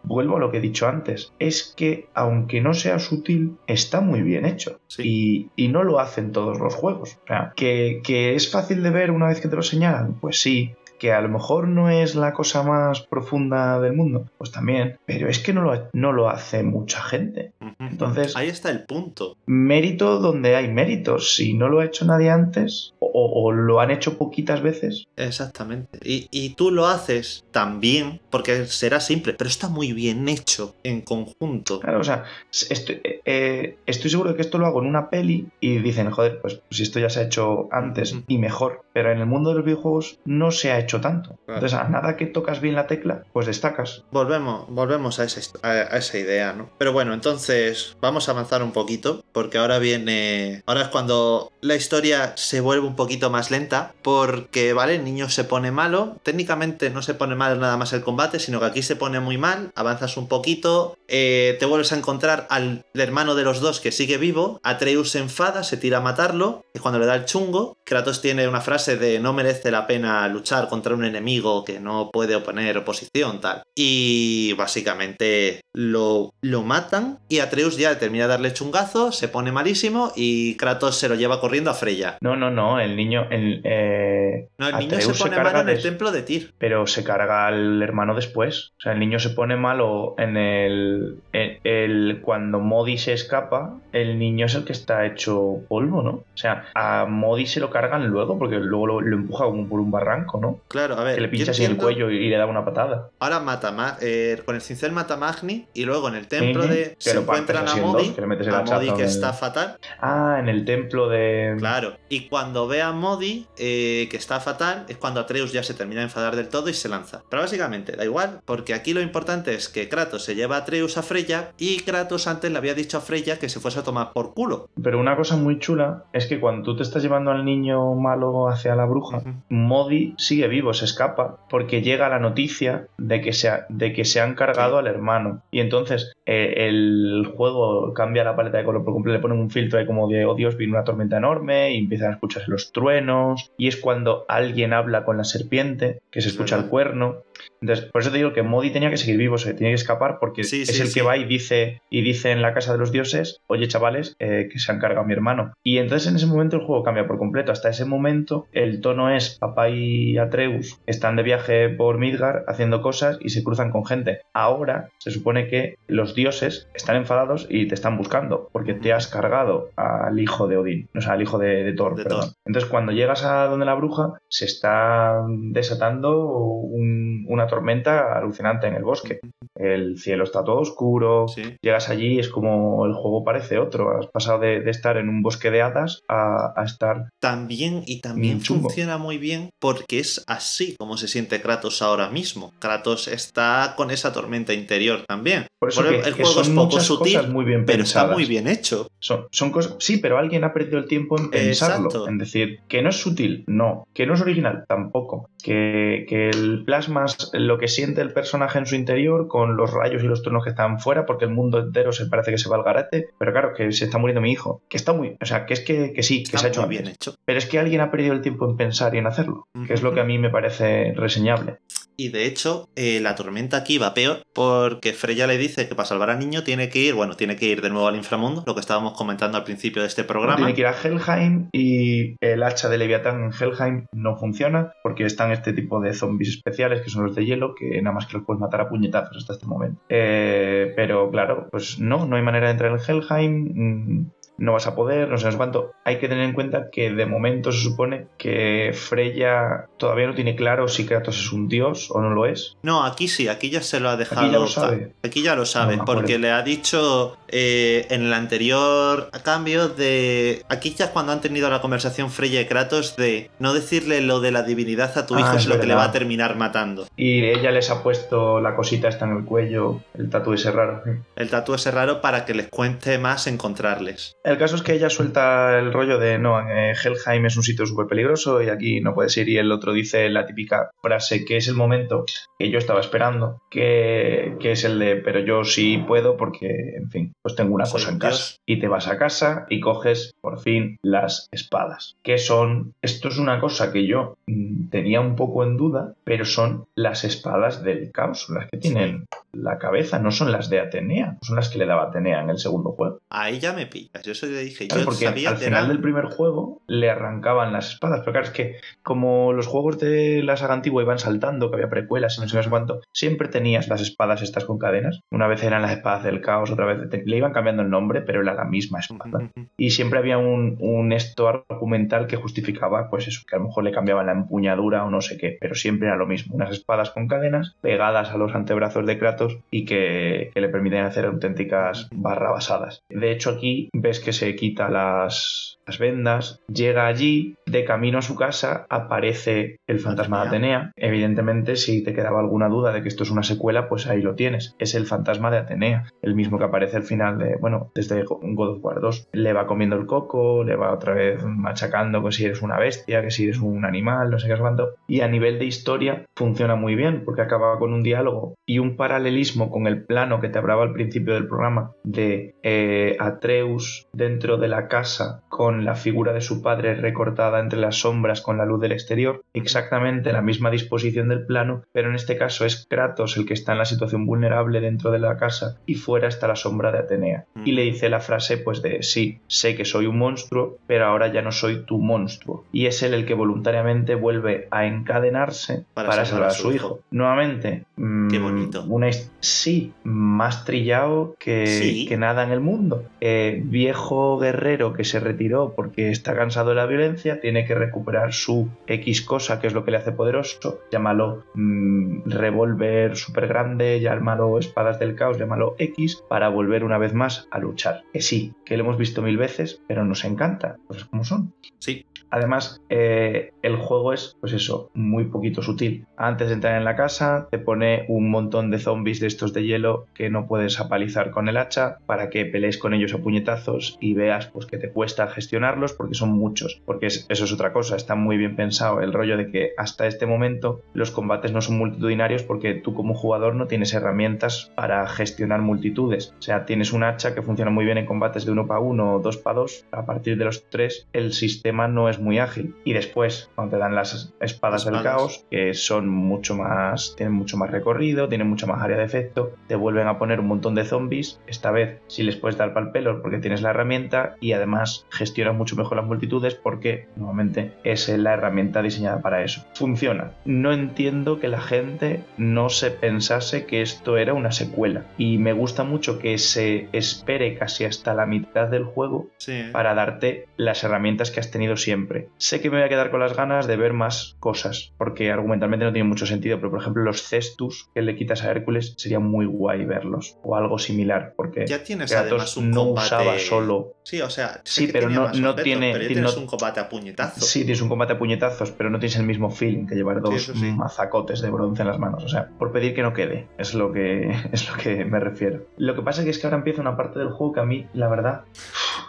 vuelvo 0.02 0.36
a 0.36 0.40
lo 0.40 0.50
que 0.50 0.58
he 0.58 0.60
dicho 0.60 0.86
antes, 0.88 1.32
es 1.38 1.72
que 1.76 2.08
aunque 2.14 2.60
no 2.60 2.74
sea 2.74 2.98
sutil, 2.98 3.56
está 3.66 4.00
muy 4.00 4.22
bien 4.22 4.44
hecho. 4.46 4.80
Sí. 4.88 5.50
Y, 5.56 5.64
y 5.64 5.68
no 5.68 5.82
lo 5.84 6.00
hacen 6.00 6.32
todos 6.32 6.58
los 6.58 6.74
juegos. 6.74 7.18
O 7.24 7.26
sea, 7.26 7.52
que, 7.56 8.00
que 8.04 8.34
es 8.34 8.50
fácil 8.50 8.82
de 8.82 8.90
ver 8.90 9.10
una 9.10 9.28
vez 9.28 9.40
que 9.40 9.48
te 9.48 9.56
lo 9.56 9.62
señalan, 9.62 10.14
pues 10.20 10.40
sí. 10.40 10.74
Que 11.04 11.12
a 11.12 11.20
lo 11.20 11.28
mejor 11.28 11.68
no 11.68 11.90
es 11.90 12.14
la 12.14 12.32
cosa 12.32 12.62
más 12.62 13.02
profunda 13.02 13.78
del 13.78 13.92
mundo, 13.92 14.24
pues 14.38 14.50
también. 14.50 14.96
Pero 15.04 15.28
es 15.28 15.38
que 15.38 15.52
no 15.52 15.60
lo, 15.60 15.88
no 15.92 16.12
lo 16.12 16.30
hace 16.30 16.62
mucha 16.62 17.02
gente. 17.02 17.52
Entonces- 17.78 18.34
Ahí 18.36 18.48
está 18.48 18.70
el 18.70 18.84
punto. 18.84 19.36
Mérito 19.44 20.18
donde 20.18 20.56
hay 20.56 20.68
méritos. 20.68 21.34
Si 21.34 21.52
no 21.52 21.68
lo 21.68 21.80
ha 21.80 21.84
hecho 21.84 22.06
nadie 22.06 22.30
antes, 22.30 22.94
o, 23.00 23.10
o 23.44 23.52
lo 23.52 23.80
han 23.80 23.90
hecho 23.90 24.16
poquitas 24.16 24.62
veces, 24.62 25.04
Exactamente. 25.16 25.98
Y, 26.02 26.26
y 26.30 26.54
tú 26.54 26.70
lo 26.70 26.86
haces 26.86 27.44
también, 27.50 28.20
porque 28.30 28.64
será 28.64 28.98
simple, 29.00 29.34
pero 29.34 29.48
está 29.48 29.68
muy 29.68 29.92
bien 29.92 30.26
hecho 30.28 30.74
en 30.84 31.02
conjunto. 31.02 31.80
Claro, 31.80 32.00
o 32.00 32.04
sea, 32.04 32.24
estoy, 32.50 33.00
eh, 33.26 33.76
estoy 33.84 34.10
seguro 34.10 34.30
de 34.30 34.36
que 34.36 34.42
esto 34.42 34.56
lo 34.58 34.64
hago 34.66 34.80
en 34.80 34.88
una 34.88 35.10
peli 35.10 35.48
y 35.60 35.78
dicen, 35.80 36.10
joder, 36.10 36.40
pues 36.40 36.62
si 36.70 36.82
esto 36.82 36.98
ya 36.98 37.10
se 37.10 37.20
ha 37.20 37.24
hecho 37.24 37.68
antes 37.72 38.16
y 38.26 38.38
mejor, 38.38 38.82
pero 38.94 39.12
en 39.12 39.18
el 39.18 39.26
mundo 39.26 39.50
de 39.50 39.56
los 39.56 39.64
videojuegos 39.64 40.18
no 40.24 40.50
se 40.50 40.72
ha 40.72 40.78
hecho 40.78 40.93
tanto. 41.00 41.38
Claro. 41.46 41.60
Entonces, 41.60 41.78
a 41.78 41.88
nada 41.88 42.16
que 42.16 42.26
tocas 42.26 42.60
bien 42.60 42.74
la 42.74 42.86
tecla, 42.86 43.24
pues 43.32 43.46
destacas. 43.46 44.04
Volvemos, 44.10 44.66
volvemos 44.68 45.18
a, 45.18 45.24
esa, 45.24 45.40
a, 45.62 45.96
esa 45.96 46.18
idea, 46.18 46.52
¿no? 46.52 46.70
Pero 46.78 46.92
bueno, 46.92 47.14
entonces 47.14 47.96
vamos 48.00 48.28
a 48.28 48.32
avanzar 48.32 48.62
un 48.62 48.72
poquito, 48.72 49.24
porque 49.32 49.58
ahora 49.58 49.78
viene. 49.78 50.62
Ahora 50.66 50.82
es 50.82 50.88
cuando 50.88 51.52
la 51.60 51.74
historia 51.74 52.32
se 52.36 52.60
vuelve 52.60 52.86
un 52.86 52.96
poquito 52.96 53.30
más 53.30 53.50
lenta, 53.50 53.94
porque, 54.02 54.72
¿vale? 54.72 54.96
El 54.96 55.04
niño 55.04 55.28
se 55.28 55.44
pone 55.44 55.70
malo. 55.70 56.16
Técnicamente 56.22 56.90
no 56.90 57.02
se 57.02 57.14
pone 57.14 57.34
mal 57.34 57.58
nada 57.60 57.76
más 57.76 57.92
el 57.92 58.02
combate, 58.02 58.38
sino 58.38 58.60
que 58.60 58.66
aquí 58.66 58.82
se 58.82 58.96
pone 58.96 59.20
muy 59.20 59.38
mal. 59.38 59.70
Avanzas 59.74 60.16
un 60.16 60.28
poquito, 60.28 60.96
eh, 61.08 61.56
te 61.58 61.66
vuelves 61.66 61.92
a 61.92 61.96
encontrar 61.96 62.46
al 62.50 62.84
hermano 62.94 63.34
de 63.34 63.44
los 63.44 63.60
dos 63.60 63.80
que 63.80 63.92
sigue 63.92 64.18
vivo. 64.18 64.60
Atreus 64.62 65.10
se 65.10 65.18
enfada, 65.18 65.62
se 65.64 65.76
tira 65.76 65.98
a 65.98 66.00
matarlo, 66.00 66.64
es 66.74 66.80
cuando 66.80 66.98
le 66.98 67.06
da 67.06 67.14
el 67.14 67.24
chungo. 67.24 67.76
Kratos 67.84 68.20
tiene 68.20 68.48
una 68.48 68.60
frase 68.60 68.96
de 68.96 69.20
no 69.20 69.32
merece 69.32 69.70
la 69.70 69.86
pena 69.86 70.26
luchar 70.28 70.68
contra 70.68 70.83
un 70.92 71.04
enemigo 71.04 71.64
que 71.64 71.80
no 71.80 72.10
puede 72.12 72.34
oponer 72.36 72.76
oposición, 72.78 73.40
tal. 73.40 73.62
Y 73.74 74.52
básicamente 74.58 75.60
lo, 75.72 76.32
lo 76.42 76.62
matan 76.62 77.18
y 77.28 77.38
Atreus 77.38 77.76
ya 77.78 77.98
termina 77.98 78.24
de 78.24 78.28
darle 78.30 78.52
chungazo, 78.52 79.12
se 79.12 79.28
pone 79.28 79.50
malísimo 79.52 80.12
y 80.14 80.56
Kratos 80.56 80.96
se 80.96 81.08
lo 81.08 81.14
lleva 81.14 81.40
corriendo 81.40 81.70
a 81.70 81.74
Freya. 81.74 82.18
No, 82.20 82.36
no, 82.36 82.50
no, 82.50 82.80
el 82.80 82.96
niño, 82.96 83.26
el, 83.30 83.60
eh, 83.64 84.48
No, 84.58 84.68
el 84.68 84.76
niño 84.78 85.00
se 85.00 85.14
pone 85.14 85.36
carga 85.36 85.52
malo 85.52 85.60
en 85.62 85.68
el 85.70 85.74
des- 85.76 85.84
templo 85.84 86.12
de 86.12 86.22
Tyr. 86.22 86.52
pero 86.58 86.86
se 86.86 87.02
carga 87.04 87.46
al 87.46 87.82
hermano 87.82 88.14
después. 88.14 88.72
O 88.78 88.80
sea, 88.80 88.92
el 88.92 88.98
niño 88.98 89.18
se 89.18 89.30
pone 89.30 89.56
malo 89.56 90.14
en 90.18 90.36
el, 90.36 91.18
en 91.32 91.58
el 91.64 92.20
cuando 92.22 92.60
Modi 92.60 92.98
se 92.98 93.12
escapa, 93.12 93.78
el 93.92 94.18
niño 94.18 94.46
es 94.46 94.54
el 94.54 94.64
que 94.64 94.72
está 94.72 95.06
hecho 95.06 95.58
polvo, 95.68 96.02
¿no? 96.02 96.10
O 96.10 96.24
sea, 96.36 96.66
a 96.74 97.06
Modi 97.06 97.46
se 97.46 97.60
lo 97.60 97.70
cargan 97.70 98.06
luego 98.08 98.38
porque 98.38 98.56
luego 98.56 98.86
lo, 98.86 99.00
lo 99.00 99.16
empuja 99.16 99.44
como 99.44 99.68
por 99.68 99.80
un 99.80 99.90
barranco, 99.90 100.40
¿no? 100.40 100.60
Claro, 100.68 100.94
a 100.98 101.04
ver. 101.04 101.14
Que 101.16 101.20
le 101.20 101.26
yo 101.28 101.30
pincha 101.30 101.50
así 101.52 101.64
en 101.64 101.72
el 101.72 101.76
cuello 101.76 102.10
y, 102.10 102.16
y 102.16 102.28
le 102.28 102.36
da 102.36 102.46
una 102.46 102.64
patada. 102.64 103.10
Ahora 103.20 103.38
mata 103.40 103.70
Ma- 103.70 103.96
eh, 104.00 104.40
con 104.44 104.54
el 104.56 104.60
cincel 104.60 104.92
mata 104.92 105.14
a 105.14 105.16
Magni 105.16 105.66
y 105.74 105.84
luego 105.84 106.08
en 106.08 106.14
el 106.16 106.26
templo 106.26 106.64
Ujú, 106.64 106.72
de 106.72 106.96
se 106.98 107.16
encuentran 107.18 107.68
a 107.68 107.76
Modi, 107.76 108.06
dos, 108.06 108.14
que 108.14 108.20
le 108.20 108.26
metes 108.26 108.46
el 108.48 108.54
a 108.54 108.62
Modi 108.62 108.86
que 108.92 109.02
el- 109.02 109.08
está 109.08 109.32
fatal, 109.32 109.76
Ah, 110.00 110.36
en 110.40 110.48
el 110.48 110.64
templo 110.64 111.08
de. 111.08 111.54
claro. 111.58 111.94
Y 112.08 112.28
cuando 112.28 112.66
ve 112.66 112.82
a 112.82 112.92
Modi, 112.92 113.46
eh, 113.58 114.08
que 114.10 114.16
está 114.16 114.40
fatal, 114.40 114.84
es 114.88 114.96
cuando 114.96 115.20
Atreus 115.20 115.52
ya 115.52 115.62
se 115.62 115.74
termina 115.74 116.00
de 116.00 116.06
enfadar 116.06 116.34
del 116.36 116.48
todo 116.48 116.68
y 116.68 116.74
se 116.74 116.88
lanza. 116.88 117.22
Pero 117.30 117.42
básicamente, 117.42 117.92
da 117.92 118.04
igual, 118.04 118.40
porque 118.44 118.74
aquí 118.74 118.94
lo 118.94 119.00
importante 119.00 119.54
es 119.54 119.68
que 119.68 119.88
Kratos 119.88 120.24
se 120.24 120.34
lleva 120.34 120.56
a 120.56 120.60
Atreus 120.60 120.96
a 120.98 121.02
Freya 121.02 121.50
y 121.58 121.80
Kratos 121.80 122.26
antes 122.26 122.50
le 122.50 122.58
había 122.58 122.74
dicho 122.74 122.98
a 122.98 123.00
Freya 123.00 123.38
que 123.38 123.48
se 123.48 123.60
fuese 123.60 123.78
a 123.78 123.82
tomar 123.84 124.12
por 124.12 124.34
culo. 124.34 124.68
Pero 124.82 124.98
una 124.98 125.16
cosa 125.16 125.36
muy 125.36 125.58
chula 125.58 126.04
es 126.12 126.26
que 126.26 126.40
cuando 126.40 126.62
tú 126.64 126.76
te 126.76 126.82
estás 126.82 127.02
llevando 127.02 127.30
al 127.30 127.44
niño 127.44 127.94
malo 127.94 128.48
hacia 128.48 128.74
la 128.74 128.84
bruja. 128.86 129.22
Modi 129.48 130.14
sigue 130.18 130.48
vivo, 130.54 130.72
se 130.72 130.86
escapa, 130.86 131.38
porque 131.50 131.82
llega 131.82 132.08
la 132.08 132.18
noticia 132.18 132.86
de 132.98 133.20
que 133.20 133.32
se, 133.32 133.48
ha- 133.48 133.66
de 133.68 133.92
que 133.92 134.04
se 134.04 134.20
han 134.20 134.34
cargado 134.34 134.78
al 134.78 134.86
hermano. 134.86 135.42
Y 135.50 135.60
entonces 135.60 136.12
eh, 136.26 136.66
el 136.68 137.30
juego 137.36 137.92
cambia 137.92 138.24
la 138.24 138.36
paleta 138.36 138.58
de 138.58 138.64
color 138.64 138.84
por 138.84 138.94
completo, 138.94 139.16
le 139.18 139.22
ponen 139.22 139.38
un 139.38 139.50
filtro 139.50 139.78
ahí 139.78 139.86
como 139.86 140.08
de, 140.08 140.24
oh 140.24 140.34
Dios, 140.34 140.56
viene 140.56 140.72
una 140.74 140.84
tormenta 140.84 141.18
enorme, 141.18 141.72
y 141.74 141.78
empiezan 141.78 142.10
a 142.10 142.14
escucharse 142.14 142.50
los 142.50 142.72
truenos, 142.72 143.52
y 143.58 143.68
es 143.68 143.76
cuando 143.76 144.24
alguien 144.28 144.72
habla 144.72 145.04
con 145.04 145.16
la 145.16 145.24
serpiente, 145.24 146.00
que 146.10 146.20
se 146.22 146.28
Es 146.28 146.34
escucha 146.34 146.56
el 146.56 146.66
cuerno. 146.68 147.18
Entonces, 147.64 147.86
por 147.90 148.02
eso 148.02 148.10
te 148.10 148.18
digo 148.18 148.34
que 148.34 148.42
Modi 148.42 148.70
tenía 148.70 148.90
que 148.90 148.98
seguir 148.98 149.16
vivo, 149.16 149.38
se 149.38 149.54
tenía 149.54 149.70
que 149.70 149.76
escapar, 149.76 150.18
porque 150.20 150.44
Sí, 150.44 150.62
es 150.62 150.68
sí, 150.68 150.82
el 150.82 150.88
sí. 150.88 150.94
que 151.00 151.02
va 151.06 151.16
y 151.16 151.24
dice, 151.24 151.80
y 151.88 152.02
dice 152.02 152.30
en 152.30 152.42
la 152.42 152.52
casa 152.52 152.72
de 152.72 152.78
los 152.78 152.92
dioses, 152.92 153.40
oye 153.46 153.66
chavales, 153.68 154.16
eh, 154.18 154.48
que 154.52 154.58
se 154.58 154.70
han 154.70 154.78
cargado 154.80 155.00
a 155.04 155.06
mi 155.06 155.14
hermano. 155.14 155.54
Y 155.62 155.78
entonces 155.78 156.10
en 156.10 156.16
ese 156.16 156.26
momento 156.26 156.56
el 156.56 156.62
juego 156.66 156.82
cambia 156.82 157.06
por 157.06 157.16
completo. 157.16 157.52
Hasta 157.52 157.70
ese 157.70 157.86
momento 157.86 158.46
el 158.52 158.82
tono 158.82 159.08
es 159.08 159.38
papá 159.40 159.70
y 159.70 160.18
Atreus 160.18 160.78
están 160.86 161.16
de 161.16 161.22
viaje 161.22 161.70
por 161.70 161.96
Midgar 161.98 162.44
haciendo 162.48 162.82
cosas 162.82 163.16
y 163.20 163.30
se 163.30 163.42
cruzan 163.42 163.70
con 163.70 163.86
gente. 163.86 164.20
Ahora 164.34 164.90
se 164.98 165.10
supone 165.10 165.48
que 165.48 165.76
los 165.88 166.14
dioses 166.14 166.68
están 166.74 166.96
enfadados 166.96 167.46
y 167.48 167.66
te 167.66 167.74
están 167.74 167.96
buscando 167.96 168.50
porque 168.52 168.74
te 168.74 168.92
has 168.92 169.08
cargado 169.08 169.70
al 169.76 170.20
hijo 170.20 170.48
de 170.48 170.58
Odín, 170.58 170.88
o 170.94 171.00
sea, 171.00 171.14
al 171.14 171.22
hijo 171.22 171.38
de, 171.38 171.64
de 171.64 171.72
Thor, 171.72 171.94
De 171.96 172.02
perdón. 172.02 172.20
Thor. 172.20 172.30
Entonces 172.44 172.68
cuando 172.70 172.92
llegas 172.92 173.24
a 173.24 173.46
donde 173.46 173.64
la 173.64 173.74
bruja 173.74 174.12
se 174.28 174.44
está 174.44 175.22
desatando 175.54 176.26
un- 176.26 177.24
una 177.28 177.46
tormenta 177.54 178.16
alucinante 178.18 178.66
en 178.66 178.74
el 178.74 178.82
bosque. 178.84 179.20
El 179.54 179.98
cielo 179.98 180.24
está 180.24 180.42
todo 180.44 180.58
oscuro, 180.58 181.28
Sí. 181.28 181.56
llegas 181.62 181.88
allí 181.88 182.14
y 182.14 182.18
es 182.18 182.28
como 182.28 182.84
el 182.86 182.92
juego 182.94 183.24
parece 183.24 183.58
otro. 183.58 183.98
Has 183.98 184.06
pasado 184.08 184.40
de, 184.40 184.60
de 184.60 184.70
estar 184.70 184.96
en 184.96 185.08
un 185.08 185.22
bosque 185.22 185.50
de 185.50 185.62
hadas 185.62 186.02
a, 186.08 186.52
a 186.56 186.64
estar. 186.64 187.08
También, 187.20 187.82
y 187.86 188.00
también 188.00 188.40
funciona 188.40 188.98
muy 188.98 189.18
bien 189.18 189.50
porque 189.60 189.98
es 190.00 190.22
así 190.26 190.74
como 190.78 190.96
se 190.96 191.08
siente 191.08 191.40
Kratos 191.40 191.82
ahora 191.82 192.10
mismo. 192.10 192.52
Kratos 192.58 193.08
está 193.08 193.74
con 193.76 193.90
esa 193.90 194.12
tormenta 194.12 194.52
interior 194.52 195.04
también. 195.06 195.46
Por 195.58 195.68
eso 195.70 195.82
Bueno, 195.82 196.02
que, 196.02 196.08
el 196.08 196.14
que 196.14 196.24
juego 196.24 196.40
es 196.42 196.48
poco 196.50 196.80
sutil, 196.80 197.28
muy 197.28 197.44
bien 197.44 197.64
Pero 197.64 197.78
pensadas. 197.78 198.04
está 198.04 198.14
muy 198.14 198.24
bien 198.26 198.48
hecho. 198.48 198.88
Son, 198.98 199.26
son 199.30 199.50
cosas. 199.50 199.76
Sí, 199.78 199.98
pero 199.98 200.18
alguien 200.18 200.44
ha 200.44 200.52
perdido 200.52 200.78
el 200.78 200.86
tiempo 200.86 201.18
en 201.18 201.30
pensarlo. 201.30 201.86
Exacto. 201.86 202.08
En 202.08 202.18
decir 202.18 202.60
que 202.68 202.82
no 202.82 202.88
es 202.90 202.96
sutil, 202.96 203.44
no. 203.46 203.84
Que 203.94 204.06
no 204.06 204.14
es 204.14 204.20
original, 204.20 204.64
tampoco. 204.68 205.30
Que, 205.42 206.06
que 206.08 206.30
el 206.30 206.64
plasmas 206.64 207.30
lo 207.46 207.58
que 207.58 207.68
siente 207.68 208.00
el 208.00 208.12
personaje 208.12 208.58
en 208.58 208.66
su 208.66 208.74
interior 208.74 209.28
con 209.28 209.56
los 209.56 209.72
rayos 209.72 210.02
y 210.02 210.06
los 210.06 210.22
tonos 210.22 210.44
que 210.44 210.50
están 210.50 210.80
fuera, 210.80 211.06
porque 211.06 211.24
el 211.24 211.30
mundo 211.30 211.58
entero 211.58 211.92
se 211.92 212.06
parece 212.06 212.30
que 212.30 212.38
se 212.38 212.48
va 212.48 212.56
al 212.56 212.62
garete. 212.62 213.08
Pero 213.18 213.32
claro, 213.32 213.52
que 213.54 213.72
se 213.72 213.84
está 213.84 213.98
muriendo 213.98 214.20
mi 214.20 214.32
hijo. 214.32 214.62
Que 214.68 214.76
está 214.76 214.92
muy. 214.92 215.16
O 215.20 215.26
sea, 215.26 215.46
que 215.46 215.54
es 215.54 215.60
que, 215.60 215.92
que 215.92 216.02
sí, 216.02 216.22
que 216.22 216.36
Está 216.36 216.38
se 216.38 216.46
ha 216.46 216.48
hecho 216.50 216.66
bien 216.66 216.88
hecho. 216.88 217.14
Pero 217.24 217.38
es 217.38 217.46
que 217.46 217.58
alguien 217.58 217.80
ha 217.80 217.90
perdido 217.90 218.14
el 218.14 218.22
tiempo 218.22 218.48
en 218.48 218.56
pensar 218.56 218.94
y 218.94 218.98
en 218.98 219.06
hacerlo, 219.06 219.46
que 219.66 219.74
es 219.74 219.82
lo 219.82 219.94
que 219.94 220.00
a 220.00 220.04
mí 220.04 220.18
me 220.18 220.30
parece 220.30 220.92
reseñable. 220.96 221.58
Y 221.96 222.08
de 222.08 222.26
hecho, 222.26 222.68
eh, 222.76 223.00
la 223.00 223.14
tormenta 223.14 223.58
aquí 223.58 223.78
va 223.78 223.94
peor 223.94 224.22
porque 224.34 224.92
Freya 224.92 225.26
le 225.26 225.38
dice 225.38 225.68
que 225.68 225.74
para 225.74 225.86
salvar 225.86 226.10
al 226.10 226.18
niño 226.18 226.42
tiene 226.42 226.68
que 226.68 226.80
ir, 226.80 226.94
bueno, 226.94 227.14
tiene 227.14 227.36
que 227.36 227.46
ir 227.46 227.62
de 227.62 227.70
nuevo 227.70 227.86
al 227.86 227.96
inframundo, 227.96 228.42
lo 228.46 228.54
que 228.54 228.60
estábamos 228.60 228.94
comentando 228.94 229.38
al 229.38 229.44
principio 229.44 229.82
de 229.82 229.88
este 229.88 230.04
programa. 230.04 230.36
Tiene 230.36 230.54
que 230.54 230.62
ir 230.62 230.66
a 230.66 230.74
Helheim 230.74 231.48
y 231.52 232.16
el 232.20 232.42
hacha 232.42 232.68
de 232.68 232.78
Leviatán 232.78 233.22
en 233.22 233.32
Helheim 233.32 233.86
no 233.92 234.16
funciona 234.16 234.72
porque 234.82 235.04
están 235.04 235.30
este 235.30 235.52
tipo 235.52 235.80
de 235.80 235.94
zombies 235.94 236.30
especiales 236.30 236.82
que 236.82 236.90
son 236.90 237.04
los 237.04 237.14
de 237.14 237.24
hielo 237.24 237.54
que 237.54 237.80
nada 237.80 237.94
más 237.94 238.06
que 238.06 238.14
los 238.16 238.26
puedes 238.26 238.40
matar 238.40 238.62
a 238.62 238.68
puñetazos 238.68 239.16
hasta 239.16 239.34
este 239.34 239.46
momento. 239.46 239.80
Eh, 239.88 240.72
pero 240.76 241.10
claro, 241.10 241.48
pues 241.50 241.78
no, 241.78 242.06
no 242.06 242.16
hay 242.16 242.22
manera 242.22 242.46
de 242.46 242.52
entrar 242.52 242.72
en 242.72 242.78
Helheim. 242.78 244.10
No 244.36 244.52
vas 244.52 244.66
a 244.66 244.74
poder, 244.74 245.08
no 245.08 245.18
sé 245.18 245.30
no 245.30 245.36
cuánto. 245.36 245.72
Hay 245.84 245.98
que 245.98 246.08
tener 246.08 246.24
en 246.24 246.32
cuenta 246.32 246.70
que 246.70 246.90
de 246.90 247.06
momento 247.06 247.52
se 247.52 247.60
supone 247.60 248.06
que 248.18 248.72
Freya 248.74 249.66
todavía 249.76 250.06
no 250.06 250.14
tiene 250.14 250.36
claro 250.36 250.68
si 250.68 250.86
Kratos 250.86 251.18
es 251.18 251.32
un 251.32 251.48
dios 251.48 251.90
o 251.90 252.00
no 252.00 252.10
lo 252.10 252.26
es. 252.26 252.56
No, 252.62 252.84
aquí 252.84 253.08
sí, 253.08 253.28
aquí 253.28 253.50
ya 253.50 253.62
se 253.62 253.80
lo 253.80 253.88
ha 253.88 253.96
dejado. 253.96 254.22
Aquí 254.22 254.32
ya 254.32 254.38
lo 254.38 254.46
sabe. 254.46 254.92
Aquí 255.02 255.22
ya 255.22 255.36
lo 255.36 255.46
sabe, 255.46 255.76
No 255.76 255.84
porque 255.84 256.18
le 256.18 256.30
ha 256.30 256.42
dicho 256.42 257.16
eh, 257.28 257.86
en 257.90 258.02
el 258.02 258.12
anterior 258.12 259.10
cambio 259.22 259.68
de. 259.68 260.44
Aquí 260.48 260.74
ya 260.74 260.86
es 260.86 260.90
cuando 260.90 261.12
han 261.12 261.20
tenido 261.20 261.48
la 261.50 261.60
conversación 261.60 262.10
Freya 262.10 262.40
y 262.40 262.46
Kratos 262.46 262.96
de 262.96 263.30
no 263.38 263.54
decirle 263.54 264.00
lo 264.00 264.20
de 264.20 264.30
la 264.32 264.42
divinidad 264.42 264.96
a 264.98 265.06
tu 265.06 265.14
Ah, 265.14 265.20
hijo, 265.20 265.32
es 265.32 265.42
es 265.42 265.46
lo 265.46 265.60
que 265.60 265.66
le 265.66 265.74
va 265.74 265.84
a 265.84 265.92
terminar 265.92 266.36
matando. 266.36 266.86
Y 266.96 267.24
ella 267.24 267.50
les 267.50 267.70
ha 267.70 267.82
puesto 267.82 268.40
la 268.40 268.54
cosita 268.56 268.88
esta 268.88 269.04
en 269.04 269.16
el 269.16 269.24
cuello, 269.24 269.80
el 269.94 270.10
tatu 270.10 270.32
ese 270.32 270.50
raro. 270.50 270.82
El 271.16 271.30
tatu 271.30 271.54
ese 271.54 271.70
raro 271.70 272.00
para 272.00 272.24
que 272.24 272.34
les 272.34 272.48
cuente 272.48 272.98
más 272.98 273.26
encontrarles. 273.26 274.16
El 274.24 274.38
caso 274.38 274.56
es 274.56 274.62
que 274.62 274.72
ella 274.72 274.88
suelta 274.88 275.58
el 275.58 275.70
rollo 275.70 275.98
de 275.98 276.18
no, 276.18 276.40
eh, 276.40 276.72
Helheim 276.72 277.26
es 277.26 277.36
un 277.36 277.42
sitio 277.42 277.66
súper 277.66 277.86
peligroso 277.86 278.42
y 278.42 278.48
aquí 278.48 278.80
no 278.80 278.94
puedes 278.94 279.14
ir. 279.18 279.28
Y 279.28 279.36
el 279.36 279.52
otro 279.52 279.74
dice 279.74 280.08
la 280.08 280.24
típica 280.24 280.70
frase 280.80 281.26
que 281.26 281.36
es 281.36 281.46
el 281.46 281.54
momento 281.54 282.06
que 282.38 282.48
yo 282.48 282.58
estaba 282.58 282.80
esperando, 282.80 283.42
que, 283.50 284.36
que 284.40 284.52
es 284.52 284.64
el 284.64 284.78
de 284.78 284.96
pero 284.96 285.20
yo 285.20 285.44
sí 285.44 285.76
puedo 285.86 286.16
porque, 286.16 286.76
en 286.76 286.90
fin, 286.90 287.12
pues 287.20 287.36
tengo 287.36 287.54
una 287.54 287.66
Soy 287.66 287.82
cosa 287.82 287.92
en 287.92 287.98
casa. 287.98 288.36
Y 288.46 288.60
te 288.60 288.68
vas 288.68 288.88
a 288.88 288.96
casa 288.96 289.44
y 289.50 289.60
coges 289.60 290.14
por 290.22 290.40
fin 290.40 290.78
las 290.82 291.28
espadas. 291.30 291.96
Que 292.02 292.16
son, 292.16 292.72
esto 292.80 293.08
es 293.08 293.18
una 293.18 293.40
cosa 293.40 293.72
que 293.72 293.86
yo 293.86 294.16
mm, 294.26 294.70
tenía 294.70 295.02
un 295.02 295.16
poco 295.16 295.44
en 295.44 295.58
duda, 295.58 295.94
pero 296.04 296.24
son 296.24 296.64
las 296.74 297.04
espadas 297.04 297.62
del 297.62 297.92
caos, 297.92 298.30
las 298.30 298.48
que 298.50 298.56
tienen 298.56 299.04
la 299.32 299.58
cabeza, 299.58 299.98
no 299.98 300.10
son 300.10 300.32
las 300.32 300.48
de 300.48 300.60
Atenea, 300.60 301.18
son 301.20 301.36
las 301.36 301.48
que 301.48 301.58
le 301.58 301.66
daba 301.66 301.84
Atenea 301.84 302.22
en 302.22 302.30
el 302.30 302.38
segundo 302.38 302.72
juego. 302.72 303.00
Ahí 303.10 303.38
ya 303.38 303.52
me 303.52 303.66
pillas. 303.66 304.02
Yo 304.02 304.13
eso 304.14 304.26
le 304.26 304.40
dije. 304.44 304.66
Claro, 304.68 304.82
yo 304.82 304.86
porque 304.86 305.04
sabía 305.04 305.30
al 305.30 305.36
final 305.36 305.64
era- 305.64 305.68
del 305.68 305.80
primer 305.80 306.06
juego 306.06 306.60
le 306.66 306.90
arrancaban 306.90 307.52
las 307.52 307.70
espadas. 307.72 308.00
Pero 308.00 308.12
claro, 308.12 308.26
es 308.26 308.32
que 308.32 308.56
como 308.82 309.32
los 309.32 309.46
juegos 309.46 309.78
de 309.78 310.22
la 310.22 310.36
saga 310.36 310.54
antigua 310.54 310.82
iban 310.82 310.98
saltando, 310.98 311.50
que 311.50 311.56
había 311.56 311.68
precuelas 311.70 312.16
y 312.18 312.20
no 312.22 312.28
sé 312.28 312.40
qué 312.40 312.48
cuánto, 312.50 312.80
siempre 312.92 313.28
tenías 313.28 313.68
las 313.68 313.80
espadas 313.80 314.22
estas 314.22 314.44
con 314.44 314.58
cadenas. 314.58 315.00
Una 315.10 315.26
vez 315.26 315.42
eran 315.44 315.62
las 315.62 315.72
espadas 315.72 316.04
del 316.04 316.20
caos, 316.20 316.50
otra 316.50 316.66
vez 316.66 316.88
te- 316.90 317.02
le 317.04 317.16
iban 317.16 317.32
cambiando 317.32 317.62
el 317.62 317.70
nombre, 317.70 318.00
pero 318.02 318.22
era 318.22 318.34
la 318.34 318.44
misma 318.44 318.80
espada. 318.80 319.30
Y 319.56 319.70
siempre 319.70 319.98
había 319.98 320.18
un, 320.18 320.56
un 320.60 320.92
esto 320.92 321.28
argumental 321.28 322.06
que 322.06 322.16
justificaba, 322.16 322.88
pues 322.90 323.08
eso, 323.08 323.22
que 323.28 323.36
a 323.36 323.38
lo 323.38 323.46
mejor 323.46 323.64
le 323.64 323.72
cambiaban 323.72 324.06
la 324.06 324.12
empuñadura 324.12 324.84
o 324.84 324.90
no 324.90 325.00
sé 325.00 325.18
qué, 325.18 325.36
pero 325.40 325.54
siempre 325.54 325.88
era 325.88 325.96
lo 325.96 326.06
mismo. 326.06 326.34
Unas 326.34 326.50
espadas 326.50 326.90
con 326.90 327.08
cadenas 327.08 327.56
pegadas 327.60 328.10
a 328.10 328.16
los 328.16 328.34
antebrazos 328.34 328.86
de 328.86 328.98
Kratos 328.98 329.38
y 329.50 329.64
que, 329.64 330.30
que 330.32 330.40
le 330.40 330.48
permitían 330.48 330.84
hacer 330.86 331.04
auténticas 331.06 331.88
barrabasadas. 331.92 332.82
De 332.88 333.10
hecho, 333.12 333.30
aquí 333.30 333.68
ves 333.72 334.00
que 334.04 334.12
se 334.12 334.34
quita 334.36 334.68
las, 334.68 335.58
vendas, 335.78 336.40
llega 336.46 336.86
allí, 336.86 337.36
de 337.46 337.64
camino 337.64 337.98
a 337.98 338.02
su 338.02 338.14
casa 338.14 338.66
aparece 338.68 339.56
el 339.66 339.80
fantasma 339.80 340.20
de 340.20 340.28
Atenea. 340.28 340.72
Evidentemente, 340.76 341.56
si 341.56 341.82
te 341.82 341.94
quedaba 341.94 342.20
alguna 342.20 342.48
duda 342.48 342.72
de 342.72 342.82
que 342.82 342.88
esto 342.88 343.02
es 343.02 343.10
una 343.10 343.22
secuela, 343.22 343.68
pues 343.68 343.86
ahí 343.86 344.02
lo 344.02 344.14
tienes. 344.14 344.54
Es 344.58 344.74
el 344.74 344.86
fantasma 344.86 345.30
de 345.30 345.38
Atenea, 345.38 345.84
el 346.02 346.14
mismo 346.14 346.38
que 346.38 346.44
aparece 346.44 346.76
al 346.76 346.82
final 346.82 347.18
de, 347.18 347.36
bueno, 347.36 347.70
desde 347.74 348.04
God 348.04 348.48
of 348.48 348.64
War 348.64 348.80
2. 348.80 349.08
Le 349.12 349.32
va 349.32 349.46
comiendo 349.46 349.76
el 349.76 349.86
coco, 349.86 350.44
le 350.44 350.56
va 350.56 350.72
otra 350.72 350.94
vez 350.94 351.24
machacando 351.24 352.04
que 352.04 352.12
si 352.12 352.24
eres 352.24 352.42
una 352.42 352.58
bestia, 352.58 353.02
que 353.02 353.10
si 353.10 353.24
eres 353.24 353.40
un 353.40 353.64
animal, 353.64 354.10
no 354.10 354.18
sé 354.18 354.26
qué 354.26 354.34
es 354.34 354.40
cuánto. 354.40 354.74
Y 354.86 355.00
a 355.00 355.08
nivel 355.08 355.38
de 355.38 355.46
historia 355.46 356.04
funciona 356.14 356.56
muy 356.56 356.74
bien, 356.74 357.04
porque 357.04 357.22
acaba 357.22 357.58
con 357.58 357.72
un 357.72 357.82
diálogo 357.82 358.34
y 358.46 358.58
un 358.58 358.76
paralelismo 358.76 359.50
con 359.50 359.66
el 359.66 359.84
plano 359.84 360.20
que 360.20 360.28
te 360.28 360.38
hablaba 360.38 360.62
al 360.62 360.72
principio 360.72 361.14
del 361.14 361.26
programa 361.26 361.72
de 361.84 362.34
eh, 362.42 362.96
Atreus 362.98 363.86
dentro 363.96 364.36
de 364.36 364.48
la 364.48 364.68
casa 364.68 365.22
con 365.28 365.64
la 365.64 365.74
figura 365.74 366.12
de 366.12 366.20
su 366.20 366.42
padre 366.42 366.74
recortada 366.74 367.40
entre 367.40 367.58
las 367.58 367.76
sombras 367.76 368.20
con 368.20 368.38
la 368.38 368.44
luz 368.44 368.60
del 368.60 368.72
exterior, 368.72 369.22
exactamente 369.32 370.12
la 370.12 370.22
misma 370.22 370.50
disposición 370.50 371.08
del 371.08 371.26
plano, 371.26 371.62
pero 371.72 371.88
en 371.88 371.94
este 371.94 372.16
caso 372.16 372.44
es 372.44 372.66
Kratos 372.68 373.16
el 373.16 373.26
que 373.26 373.34
está 373.34 373.52
en 373.52 373.58
la 373.58 373.64
situación 373.64 374.06
vulnerable 374.06 374.60
dentro 374.60 374.90
de 374.90 374.98
la 374.98 375.16
casa 375.16 375.58
y 375.66 375.74
fuera 375.74 376.08
está 376.08 376.28
la 376.28 376.36
sombra 376.36 376.72
de 376.72 376.78
Atenea. 376.78 377.26
Y 377.44 377.52
le 377.52 377.62
dice 377.62 377.88
la 377.88 378.00
frase 378.00 378.38
pues 378.38 378.62
de 378.62 378.82
sí, 378.82 379.20
sé 379.26 379.56
que 379.56 379.64
soy 379.64 379.86
un 379.86 379.98
monstruo, 379.98 380.58
pero 380.66 380.86
ahora 380.86 381.12
ya 381.12 381.22
no 381.22 381.32
soy 381.32 381.64
tu 381.64 381.78
monstruo. 381.78 382.44
Y 382.52 382.66
es 382.66 382.82
él 382.82 382.94
el 382.94 383.06
que 383.06 383.14
voluntariamente 383.14 383.94
vuelve 383.94 384.48
a 384.50 384.66
encadenarse 384.66 385.64
Para 385.74 385.88
para, 385.88 386.04
salvar 386.04 386.28
a 386.28 386.32
su 386.32 386.52
hijo. 386.52 386.80
Nuevamente, 386.90 387.64
Qué 387.76 388.18
bonito. 388.20 388.64
Una 388.68 388.88
sí, 389.18 389.72
más 389.82 390.44
trillado 390.44 391.16
que, 391.18 391.46
Sí. 391.46 391.86
que 391.86 391.96
nada 391.96 392.22
en 392.22 392.30
el 392.30 392.40
mundo. 392.40 392.84
Eh, 393.00 393.42
viejo 393.44 394.18
guerrero 394.18 394.72
que 394.72 394.84
se 394.84 395.00
retiró 395.00 395.54
porque 395.56 395.90
está 395.90 396.14
cansado 396.14 396.50
de 396.50 396.54
la 396.56 396.66
violencia, 396.66 397.20
tiene 397.20 397.44
que 397.44 397.54
recuperar 397.56 398.12
su 398.12 398.48
X 398.68 399.02
cosa, 399.02 399.40
que 399.40 399.48
es 399.48 399.54
lo 399.54 399.64
que 399.64 399.72
le 399.72 399.78
hace 399.78 399.90
poderoso, 399.90 400.60
llámalo 400.70 401.24
mm, 401.34 402.02
revólver 402.06 402.96
super 402.96 403.26
grande, 403.26 403.80
llámalo 403.80 404.38
espadas 404.38 404.78
del 404.78 404.94
caos, 404.94 405.18
llámalo 405.18 405.56
X, 405.58 406.04
para 406.08 406.28
volver 406.28 406.62
una 406.62 406.78
vez 406.78 406.94
más 406.94 407.26
a 407.32 407.38
luchar. 407.40 407.82
Que 407.92 408.00
sí, 408.00 408.34
que 408.44 408.56
lo 408.56 408.62
hemos 408.64 408.78
visto 408.78 409.02
mil 409.02 409.16
veces, 409.16 409.60
pero 409.66 409.84
nos 409.84 410.04
encanta, 410.04 410.58
cosas 410.68 410.84
como 410.84 411.04
son. 411.04 411.32
Sí. 411.58 411.86
Además, 412.14 412.62
eh, 412.68 413.32
el 413.42 413.56
juego 413.56 413.92
es, 413.92 414.16
pues 414.20 414.32
eso, 414.34 414.70
muy 414.72 415.06
poquito 415.06 415.42
sutil. 415.42 415.84
Antes 415.96 416.28
de 416.28 416.34
entrar 416.34 416.56
en 416.56 416.64
la 416.64 416.76
casa, 416.76 417.26
te 417.28 417.40
pone 417.40 417.86
un 417.88 418.08
montón 418.08 418.52
de 418.52 418.60
zombies 418.60 419.00
de 419.00 419.08
estos 419.08 419.32
de 419.32 419.44
hielo 419.44 419.86
que 419.94 420.10
no 420.10 420.28
puedes 420.28 420.60
apalizar 420.60 421.10
con 421.10 421.28
el 421.28 421.36
hacha 421.36 421.78
para 421.86 422.10
que 422.10 422.24
pelees 422.24 422.56
con 422.56 422.72
ellos 422.72 422.94
a 422.94 422.98
puñetazos 422.98 423.76
y 423.80 423.94
veas 423.94 424.28
pues 424.28 424.46
que 424.46 424.58
te 424.58 424.70
cuesta 424.70 425.08
gestionarlos 425.08 425.72
porque 425.72 425.94
son 425.94 426.10
muchos. 426.10 426.62
Porque 426.64 426.86
eso 426.86 427.04
es 427.08 427.32
otra 427.32 427.52
cosa, 427.52 427.74
está 427.74 427.96
muy 427.96 428.16
bien 428.16 428.36
pensado 428.36 428.80
el 428.80 428.92
rollo 428.92 429.16
de 429.16 429.32
que 429.32 429.50
hasta 429.58 429.88
este 429.88 430.06
momento 430.06 430.62
los 430.72 430.92
combates 430.92 431.32
no 431.32 431.40
son 431.40 431.58
multitudinarios 431.58 432.22
porque 432.22 432.54
tú 432.54 432.74
como 432.74 432.94
jugador 432.94 433.34
no 433.34 433.48
tienes 433.48 433.74
herramientas 433.74 434.52
para 434.54 434.86
gestionar 434.86 435.42
multitudes. 435.42 436.14
O 436.16 436.22
sea, 436.22 436.46
tienes 436.46 436.72
un 436.72 436.84
hacha 436.84 437.12
que 437.12 437.22
funciona 437.22 437.50
muy 437.50 437.64
bien 437.64 437.78
en 437.78 437.86
combates 437.86 438.24
de 438.24 438.30
uno 438.30 438.46
para 438.46 438.60
uno 438.60 438.94
o 438.94 438.98
dos 439.00 439.16
para 439.16 439.40
dos. 439.40 439.66
A 439.72 439.84
partir 439.84 440.16
de 440.16 440.26
los 440.26 440.48
tres, 440.48 440.86
el 440.92 441.12
sistema 441.12 441.66
no 441.66 441.88
es 441.88 442.03
muy 442.04 442.18
ágil. 442.18 442.54
Y 442.64 442.72
después, 442.72 443.30
cuando 443.34 443.56
te 443.56 443.60
dan 443.60 443.74
las 443.74 444.14
espadas, 444.20 444.64
del 444.64 444.82
caos, 444.82 445.24
que 445.30 445.54
son 445.54 445.88
mucho 445.88 446.36
más, 446.36 446.94
tienen 446.96 447.14
mucho 447.14 447.36
más 447.36 447.50
recorrido, 447.50 448.08
tienen 448.08 448.28
mucha 448.28 448.46
más 448.46 448.62
área 448.62 448.76
de 448.76 448.84
efecto, 448.84 449.32
te 449.48 449.56
vuelven 449.56 449.88
a 449.88 449.98
poner 449.98 450.20
un 450.20 450.28
montón 450.28 450.54
de 450.54 450.64
zombies. 450.64 451.20
Esta 451.26 451.50
vez, 451.50 451.80
si 451.88 452.02
les 452.02 452.16
puedes 452.16 452.38
dar 452.38 452.52
pal 452.54 452.70
pelo 452.70 453.02
porque 453.02 453.18
tienes 453.18 453.42
la 453.42 453.50
herramienta 453.50 454.16
y 454.20 454.32
además 454.32 454.86
gestionas 454.90 455.34
mucho 455.34 455.56
mejor 455.56 455.76
las 455.76 455.86
multitudes 455.86 456.34
porque 456.34 456.88
nuevamente 456.96 457.52
es 457.64 457.88
la 457.88 458.14
herramienta 458.14 458.62
diseñada 458.62 459.00
para 459.00 459.24
eso. 459.24 459.44
Funciona. 459.54 460.12
No 460.24 460.52
entiendo 460.52 461.18
que 461.18 461.28
la 461.28 461.40
gente 461.40 462.04
no 462.16 462.48
se 462.48 462.70
pensase 462.70 463.46
que 463.46 463.62
esto 463.62 463.96
era 463.96 464.14
una 464.14 464.32
secuela. 464.32 464.84
Y 464.98 465.18
me 465.18 465.32
gusta 465.32 465.64
mucho 465.64 465.98
que 465.98 466.18
se 466.18 466.68
espere 466.72 467.36
casi 467.36 467.64
hasta 467.64 467.94
la 467.94 468.06
mitad 468.06 468.48
del 468.48 468.64
juego 468.64 469.08
para 469.52 469.74
darte 469.74 470.26
las 470.36 470.64
herramientas 470.64 471.10
que 471.10 471.20
has 471.20 471.30
tenido 471.30 471.56
siempre. 471.56 471.83
Sé 472.16 472.40
que 472.40 472.50
me 472.50 472.56
voy 472.56 472.66
a 472.66 472.68
quedar 472.68 472.90
con 472.90 473.00
las 473.00 473.16
ganas 473.16 473.46
de 473.46 473.56
ver 473.56 473.72
más 473.72 474.16
cosas, 474.20 474.72
porque 474.78 475.10
argumentalmente 475.10 475.64
no 475.64 475.72
tiene 475.72 475.88
mucho 475.88 476.06
sentido, 476.06 476.38
pero 476.38 476.50
por 476.50 476.60
ejemplo 476.60 476.82
los 476.82 477.02
cestus 477.02 477.68
que 477.74 477.82
le 477.82 477.96
quitas 477.96 478.22
a 478.24 478.30
Hércules 478.30 478.74
sería 478.76 478.98
muy 478.98 479.26
guay 479.26 479.64
verlos, 479.64 480.18
o 480.22 480.36
algo 480.36 480.58
similar, 480.58 481.14
porque 481.16 481.46
ya 481.46 481.62
tienes 481.62 481.92
además 481.92 482.36
un 482.36 482.50
no 482.50 482.66
combate... 482.66 482.86
usaba 482.86 483.18
solo... 483.18 483.74
Sí, 483.82 484.00
o 484.00 484.08
sea, 484.08 484.40
sí, 484.44 484.68
pero 484.72 484.88
no, 484.88 485.12
no 485.12 485.34
tiene... 485.34 485.72
Pero 485.72 485.86
tienes 485.86 486.16
un 486.16 486.26
combate 486.26 486.60
a 486.60 486.68
puñetazos. 486.68 487.26
Sí, 487.26 487.40
tienes 487.40 487.60
un 487.60 487.68
combate 487.68 487.92
a 487.92 487.98
puñetazos, 487.98 488.50
pero 488.52 488.70
no 488.70 488.78
tienes 488.78 488.96
el 488.96 489.04
mismo 489.04 489.30
feeling 489.30 489.66
que 489.66 489.74
llevar 489.74 490.00
dos 490.00 490.34
mazacotes 490.34 491.20
de 491.20 491.30
bronce 491.30 491.62
en 491.62 491.68
las 491.68 491.78
manos, 491.78 492.04
o 492.04 492.08
sea, 492.08 492.28
por 492.38 492.52
pedir 492.52 492.74
que 492.74 492.82
no 492.82 492.92
quede, 492.92 493.28
es 493.38 493.54
lo 493.54 493.72
que, 493.72 494.10
es 494.32 494.48
lo 494.48 494.56
que 494.56 494.84
me 494.84 495.00
refiero. 495.00 495.46
Lo 495.56 495.74
que 495.74 495.82
pasa 495.82 496.02
es 496.02 496.18
que 496.18 496.26
ahora 496.26 496.38
empieza 496.38 496.60
una 496.60 496.76
parte 496.76 496.98
del 496.98 497.10
juego 497.10 497.32
que 497.32 497.40
a 497.40 497.44
mí, 497.44 497.66
la 497.74 497.88
verdad, 497.88 498.22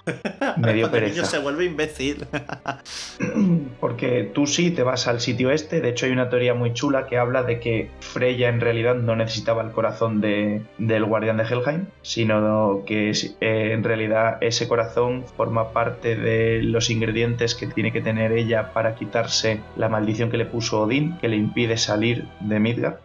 me 0.57 0.73
dio 0.73 0.89
pereza. 0.91 1.11
El 1.11 1.17
niño 1.17 1.25
se 1.25 1.39
vuelve 1.39 1.65
imbécil. 1.65 2.25
Porque 3.79 4.29
tú 4.33 4.47
sí 4.47 4.71
te 4.71 4.83
vas 4.83 5.07
al 5.07 5.19
sitio 5.19 5.51
este. 5.51 5.81
De 5.81 5.89
hecho, 5.89 6.05
hay 6.05 6.11
una 6.11 6.29
teoría 6.29 6.53
muy 6.53 6.73
chula 6.73 7.07
que 7.07 7.17
habla 7.17 7.43
de 7.43 7.59
que 7.59 7.89
Freya 7.99 8.49
en 8.49 8.61
realidad 8.61 8.95
no 8.95 9.15
necesitaba 9.15 9.63
el 9.63 9.71
corazón 9.71 10.21
de, 10.21 10.61
del 10.77 11.05
guardián 11.05 11.37
de 11.37 11.43
Helheim, 11.43 11.85
sino 12.01 12.83
que 12.85 13.11
eh, 13.11 13.71
en 13.73 13.83
realidad 13.83 14.37
ese 14.41 14.67
corazón 14.67 15.25
forma 15.35 15.71
parte 15.71 16.15
de 16.15 16.61
los 16.61 16.89
ingredientes 16.89 17.55
que 17.55 17.67
tiene 17.67 17.91
que 17.91 18.01
tener 18.01 18.31
ella 18.31 18.73
para 18.73 18.95
quitarse 18.95 19.61
la 19.75 19.89
maldición 19.89 20.29
que 20.29 20.37
le 20.37 20.45
puso 20.45 20.81
Odín, 20.81 21.17
que 21.19 21.27
le 21.27 21.35
impide 21.35 21.77
salir 21.77 22.25
de 22.39 22.59
Midgard, 22.59 22.95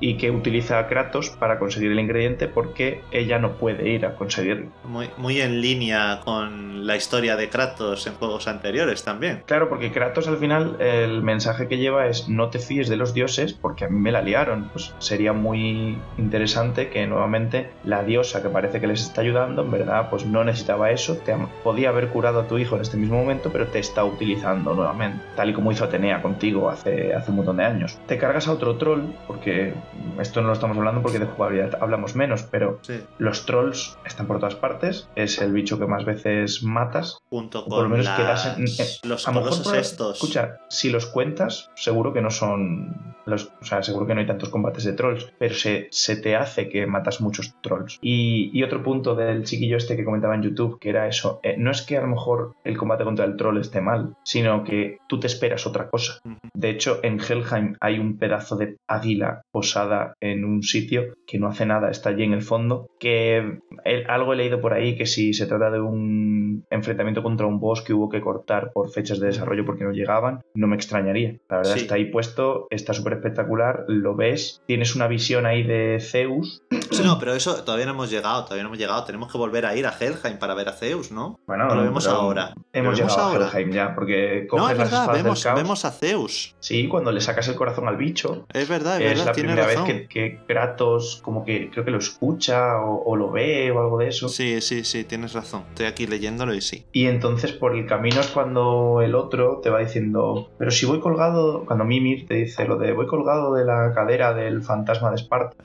y 0.00 0.16
que 0.16 0.30
utiliza 0.30 0.78
a 0.78 0.88
Kratos 0.88 1.30
para 1.30 1.58
conseguir 1.58 1.92
el 1.92 2.00
ingrediente 2.00 2.48
porque 2.48 3.02
ella 3.10 3.38
no 3.38 3.52
puede 3.52 3.88
ir 3.88 4.06
a 4.06 4.14
conseguirlo. 4.14 4.70
Muy, 4.84 5.10
muy 5.16 5.40
en 5.40 5.60
línea 5.60 6.20
con 6.24 6.86
la 6.86 6.96
historia 6.96 7.36
de 7.36 7.48
Kratos 7.48 8.06
en 8.06 8.14
juegos 8.14 8.48
anteriores 8.48 9.04
también. 9.04 9.27
Claro, 9.46 9.68
porque 9.68 9.92
Kratos 9.92 10.28
al 10.28 10.36
final 10.36 10.76
el 10.80 11.22
mensaje 11.22 11.68
que 11.68 11.78
lleva 11.78 12.06
es 12.06 12.28
no 12.28 12.50
te 12.50 12.58
fíes 12.58 12.88
de 12.88 12.96
los 12.96 13.14
dioses 13.14 13.52
porque 13.52 13.84
a 13.84 13.88
mí 13.88 13.98
me 13.98 14.12
la 14.12 14.22
liaron. 14.22 14.70
Pues 14.72 14.94
sería 14.98 15.32
muy 15.32 15.98
interesante 16.16 16.88
que 16.90 17.06
nuevamente 17.06 17.70
la 17.84 18.02
diosa 18.04 18.42
que 18.42 18.48
parece 18.48 18.80
que 18.80 18.86
les 18.86 19.02
está 19.02 19.20
ayudando, 19.20 19.62
en 19.62 19.70
verdad, 19.70 20.10
pues 20.10 20.26
no 20.26 20.44
necesitaba 20.44 20.90
eso, 20.90 21.16
te 21.16 21.34
podía 21.62 21.90
haber 21.90 22.08
curado 22.08 22.40
a 22.40 22.48
tu 22.48 22.58
hijo 22.58 22.76
en 22.76 22.82
este 22.82 22.96
mismo 22.96 23.18
momento, 23.18 23.50
pero 23.52 23.66
te 23.66 23.78
está 23.78 24.04
utilizando 24.04 24.74
nuevamente, 24.74 25.24
tal 25.36 25.50
y 25.50 25.52
como 25.52 25.72
hizo 25.72 25.84
Atenea 25.84 26.22
contigo 26.22 26.68
hace, 26.68 27.14
hace 27.14 27.30
un 27.30 27.38
montón 27.38 27.58
de 27.58 27.64
años. 27.64 27.98
Te 28.06 28.18
cargas 28.18 28.48
a 28.48 28.52
otro 28.52 28.76
troll, 28.76 29.02
porque 29.26 29.74
esto 30.20 30.40
no 30.40 30.48
lo 30.48 30.52
estamos 30.52 30.76
hablando 30.76 31.02
porque 31.02 31.18
de 31.18 31.26
jugabilidad 31.26 31.78
hablamos 31.80 32.14
menos, 32.14 32.42
pero 32.44 32.80
los 33.18 33.46
trolls 33.46 33.98
están 34.04 34.26
por 34.26 34.38
todas 34.38 34.54
partes, 34.54 35.08
es 35.16 35.38
el 35.40 35.52
bicho 35.52 35.78
que 35.78 35.86
más 35.86 36.04
veces 36.04 36.62
matas. 36.62 37.18
Junto 37.30 37.64
con 37.64 37.70
por 37.70 37.82
lo 37.84 37.88
menos 37.90 38.08
quedas 38.08 38.58
en, 38.58 39.08
los 39.26 39.36
colosos 39.36 39.72
estos. 39.74 40.16
Escucha, 40.16 40.58
si 40.68 40.90
los 40.90 41.06
cuentas, 41.06 41.70
seguro 41.74 42.12
que 42.12 42.22
no 42.22 42.30
son. 42.30 43.16
Los, 43.26 43.52
o 43.60 43.64
sea, 43.64 43.82
seguro 43.82 44.06
que 44.06 44.14
no 44.14 44.20
hay 44.20 44.26
tantos 44.26 44.48
combates 44.48 44.84
de 44.84 44.94
trolls, 44.94 45.30
pero 45.38 45.54
se, 45.54 45.88
se 45.90 46.16
te 46.16 46.34
hace 46.34 46.70
que 46.70 46.86
matas 46.86 47.20
muchos 47.20 47.54
trolls. 47.60 47.98
Y, 48.00 48.50
y, 48.58 48.62
otro 48.62 48.82
punto 48.82 49.14
del 49.14 49.44
chiquillo 49.44 49.76
este 49.76 49.96
que 49.96 50.04
comentaba 50.04 50.34
en 50.34 50.42
YouTube, 50.42 50.78
que 50.78 50.88
era 50.88 51.06
eso: 51.08 51.40
eh, 51.42 51.56
no 51.58 51.70
es 51.70 51.82
que 51.82 51.98
a 51.98 52.00
lo 52.00 52.08
mejor 52.08 52.54
el 52.64 52.78
combate 52.78 53.04
contra 53.04 53.26
el 53.26 53.36
troll 53.36 53.58
esté 53.58 53.80
mal, 53.80 54.16
sino 54.24 54.64
que 54.64 54.98
tú 55.08 55.20
te 55.20 55.26
esperas 55.26 55.66
otra 55.66 55.90
cosa. 55.90 56.20
De 56.54 56.70
hecho, 56.70 57.00
en 57.02 57.20
Helheim 57.20 57.76
hay 57.80 57.98
un 57.98 58.18
pedazo 58.18 58.56
de 58.56 58.76
águila 58.86 59.42
posada 59.50 60.14
en 60.20 60.44
un 60.44 60.62
sitio 60.62 61.14
que 61.26 61.38
no 61.38 61.48
hace 61.48 61.66
nada, 61.66 61.90
está 61.90 62.10
allí 62.10 62.24
en 62.24 62.32
el 62.32 62.42
fondo. 62.42 62.88
Que 62.98 63.60
algo 64.08 64.32
he 64.32 64.36
leído 64.36 64.60
por 64.60 64.72
ahí 64.72 64.96
que 64.96 65.06
si 65.06 65.32
se 65.34 65.46
trata 65.46 65.70
de 65.70 65.80
un 65.80 66.64
enfrentamiento 66.70 67.22
contra 67.22 67.46
un 67.46 67.60
boss 67.60 67.82
que 67.82 67.92
hubo 67.92 68.08
que 68.08 68.20
cortar 68.20 68.72
por 68.72 68.90
fechas 69.08 69.20
de 69.20 69.28
desarrollo 69.28 69.64
porque 69.64 69.84
no 69.84 69.92
llegaban, 69.92 70.42
no 70.54 70.66
me 70.66 70.76
extrañaría. 70.76 71.38
La 71.48 71.58
verdad 71.58 71.76
está 71.76 71.94
ahí 71.94 72.06
puesto, 72.06 72.66
está 72.70 72.92
súper 72.92 73.14
espectacular, 73.14 73.84
lo 73.88 74.14
ves, 74.14 74.62
tienes 74.66 74.94
una 74.94 75.08
visión 75.08 75.46
ahí 75.46 75.62
de 75.62 75.98
Zeus. 76.00 76.62
Sí, 76.90 77.02
no, 77.02 77.18
pero 77.18 77.34
eso 77.34 77.64
todavía 77.64 77.86
no 77.86 77.92
hemos 77.92 78.10
llegado, 78.10 78.44
todavía 78.44 78.62
no 78.62 78.68
hemos 78.68 78.78
llegado. 78.78 79.04
Tenemos 79.04 79.30
que 79.30 79.38
volver 79.38 79.66
a 79.66 79.76
ir 79.76 79.86
a 79.86 79.94
Helheim 79.98 80.38
para 80.38 80.54
ver 80.54 80.68
a 80.68 80.72
Zeus, 80.72 81.10
¿no? 81.10 81.38
Bueno, 81.46 81.74
lo 81.74 81.82
vemos 81.82 82.06
ahora. 82.06 82.54
Hemos 82.72 82.98
llegado 82.98 83.44
a 83.44 83.50
Helheim 83.50 83.72
ya, 83.72 83.94
porque 83.94 84.46
no, 84.52 84.68
es 84.68 84.76
verdad, 84.76 85.12
vemos, 85.12 85.46
vemos 85.54 85.84
a 85.84 85.90
Zeus. 85.90 86.54
Sí, 86.60 86.88
cuando 86.88 87.12
le 87.12 87.20
sacas 87.20 87.48
el 87.48 87.54
corazón 87.54 87.88
al 87.88 87.96
bicho. 87.96 88.46
Es 88.52 88.68
verdad, 88.68 89.00
es, 89.00 89.18
es 89.18 89.24
la 89.24 89.32
primera 89.32 89.66
vez 89.66 89.80
que, 89.80 90.08
que, 90.08 90.40
Kratos 90.46 91.20
como 91.22 91.44
que 91.44 91.70
creo 91.70 91.84
que 91.84 91.90
lo 91.90 91.98
escucha 91.98 92.78
o, 92.80 93.02
o, 93.04 93.16
lo 93.16 93.30
ve 93.30 93.70
o 93.70 93.80
algo 93.80 93.98
de 93.98 94.08
eso. 94.08 94.28
Sí, 94.28 94.60
sí, 94.60 94.84
sí, 94.84 95.04
tienes 95.04 95.32
razón. 95.32 95.64
Estoy 95.68 95.86
aquí 95.86 96.06
leyéndolo 96.06 96.54
y 96.54 96.60
sí. 96.60 96.86
Y 96.92 97.06
entonces 97.06 97.52
por 97.52 97.76
el 97.76 97.86
camino 97.86 98.20
es 98.20 98.28
cuando 98.28 98.97
el 99.02 99.14
otro 99.14 99.60
te 99.62 99.70
va 99.70 99.80
diciendo, 99.80 100.50
pero 100.58 100.70
si 100.70 100.86
voy 100.86 101.00
colgado, 101.00 101.64
cuando 101.66 101.84
Mimir 101.84 102.26
te 102.26 102.34
dice 102.34 102.66
lo 102.66 102.76
de 102.76 102.92
voy 102.92 103.06
colgado 103.06 103.54
de 103.54 103.64
la 103.64 103.92
cadera 103.94 104.34
del 104.34 104.62
fantasma 104.62 105.10
de 105.10 105.16
Esparta. 105.16 105.56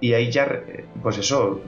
Y 0.00 0.14
ahí 0.14 0.30
ya, 0.30 0.48
pues 1.02 1.18
eso, 1.18 1.60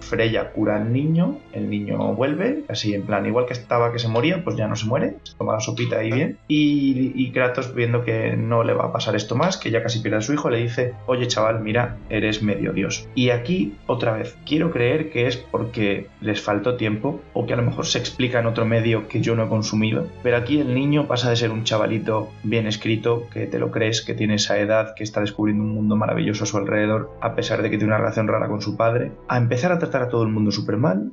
Freya 0.00 0.52
cura 0.52 0.76
al 0.76 0.92
niño, 0.92 1.38
el 1.52 1.70
niño 1.70 2.14
vuelve, 2.14 2.64
así 2.68 2.94
en 2.94 3.02
plan, 3.02 3.26
igual 3.26 3.46
que 3.46 3.52
estaba 3.52 3.92
que 3.92 3.98
se 3.98 4.08
moría, 4.08 4.42
pues 4.44 4.56
ya 4.56 4.68
no 4.68 4.76
se 4.76 4.86
muere, 4.86 5.16
se 5.22 5.36
toma 5.36 5.54
la 5.54 5.60
sopita 5.60 5.98
ahí 5.98 6.10
bien. 6.10 6.38
Y, 6.48 7.12
y 7.14 7.30
Kratos, 7.32 7.74
viendo 7.74 8.04
que 8.04 8.36
no 8.36 8.64
le 8.64 8.72
va 8.72 8.86
a 8.86 8.92
pasar 8.92 9.16
esto 9.16 9.34
más, 9.34 9.56
que 9.56 9.70
ya 9.70 9.82
casi 9.82 10.00
pierde 10.00 10.18
a 10.18 10.20
su 10.22 10.32
hijo, 10.32 10.50
le 10.50 10.58
dice, 10.58 10.94
oye 11.06 11.26
chaval, 11.26 11.60
mira, 11.60 11.96
eres 12.08 12.42
medio 12.42 12.72
dios. 12.72 13.08
Y 13.14 13.30
aquí, 13.30 13.76
otra 13.86 14.12
vez, 14.12 14.36
quiero 14.46 14.70
creer 14.70 15.10
que 15.10 15.26
es 15.26 15.36
porque 15.36 16.08
les 16.20 16.40
faltó 16.40 16.76
tiempo 16.76 17.20
o 17.32 17.46
que 17.46 17.54
a 17.54 17.56
lo 17.56 17.62
mejor 17.62 17.86
se 17.86 17.98
explica 17.98 18.40
en 18.40 18.46
otro 18.46 18.64
medio 18.64 19.08
que 19.08 19.20
yo 19.20 19.34
no 19.34 19.44
he 19.44 19.48
consumido, 19.48 20.06
pero 20.22 20.37
aquí 20.38 20.60
el 20.60 20.74
niño 20.74 21.06
pasa 21.06 21.30
de 21.30 21.36
ser 21.36 21.50
un 21.50 21.64
chavalito 21.64 22.30
bien 22.42 22.66
escrito, 22.66 23.28
que 23.30 23.46
te 23.46 23.58
lo 23.58 23.70
crees, 23.70 24.02
que 24.02 24.14
tiene 24.14 24.34
esa 24.34 24.58
edad, 24.58 24.94
que 24.96 25.04
está 25.04 25.20
descubriendo 25.20 25.64
un 25.64 25.74
mundo 25.74 25.96
maravilloso 25.96 26.44
a 26.44 26.46
su 26.46 26.56
alrededor, 26.56 27.10
a 27.20 27.34
pesar 27.34 27.62
de 27.62 27.70
que 27.70 27.78
tiene 27.78 27.92
una 27.92 27.98
relación 27.98 28.28
rara 28.28 28.48
con 28.48 28.60
su 28.60 28.76
padre, 28.76 29.12
a 29.28 29.36
empezar 29.36 29.72
a 29.72 29.78
tratar 29.78 30.02
a 30.02 30.08
todo 30.08 30.22
el 30.22 30.30
mundo 30.30 30.50
súper 30.50 30.76
mal, 30.76 31.12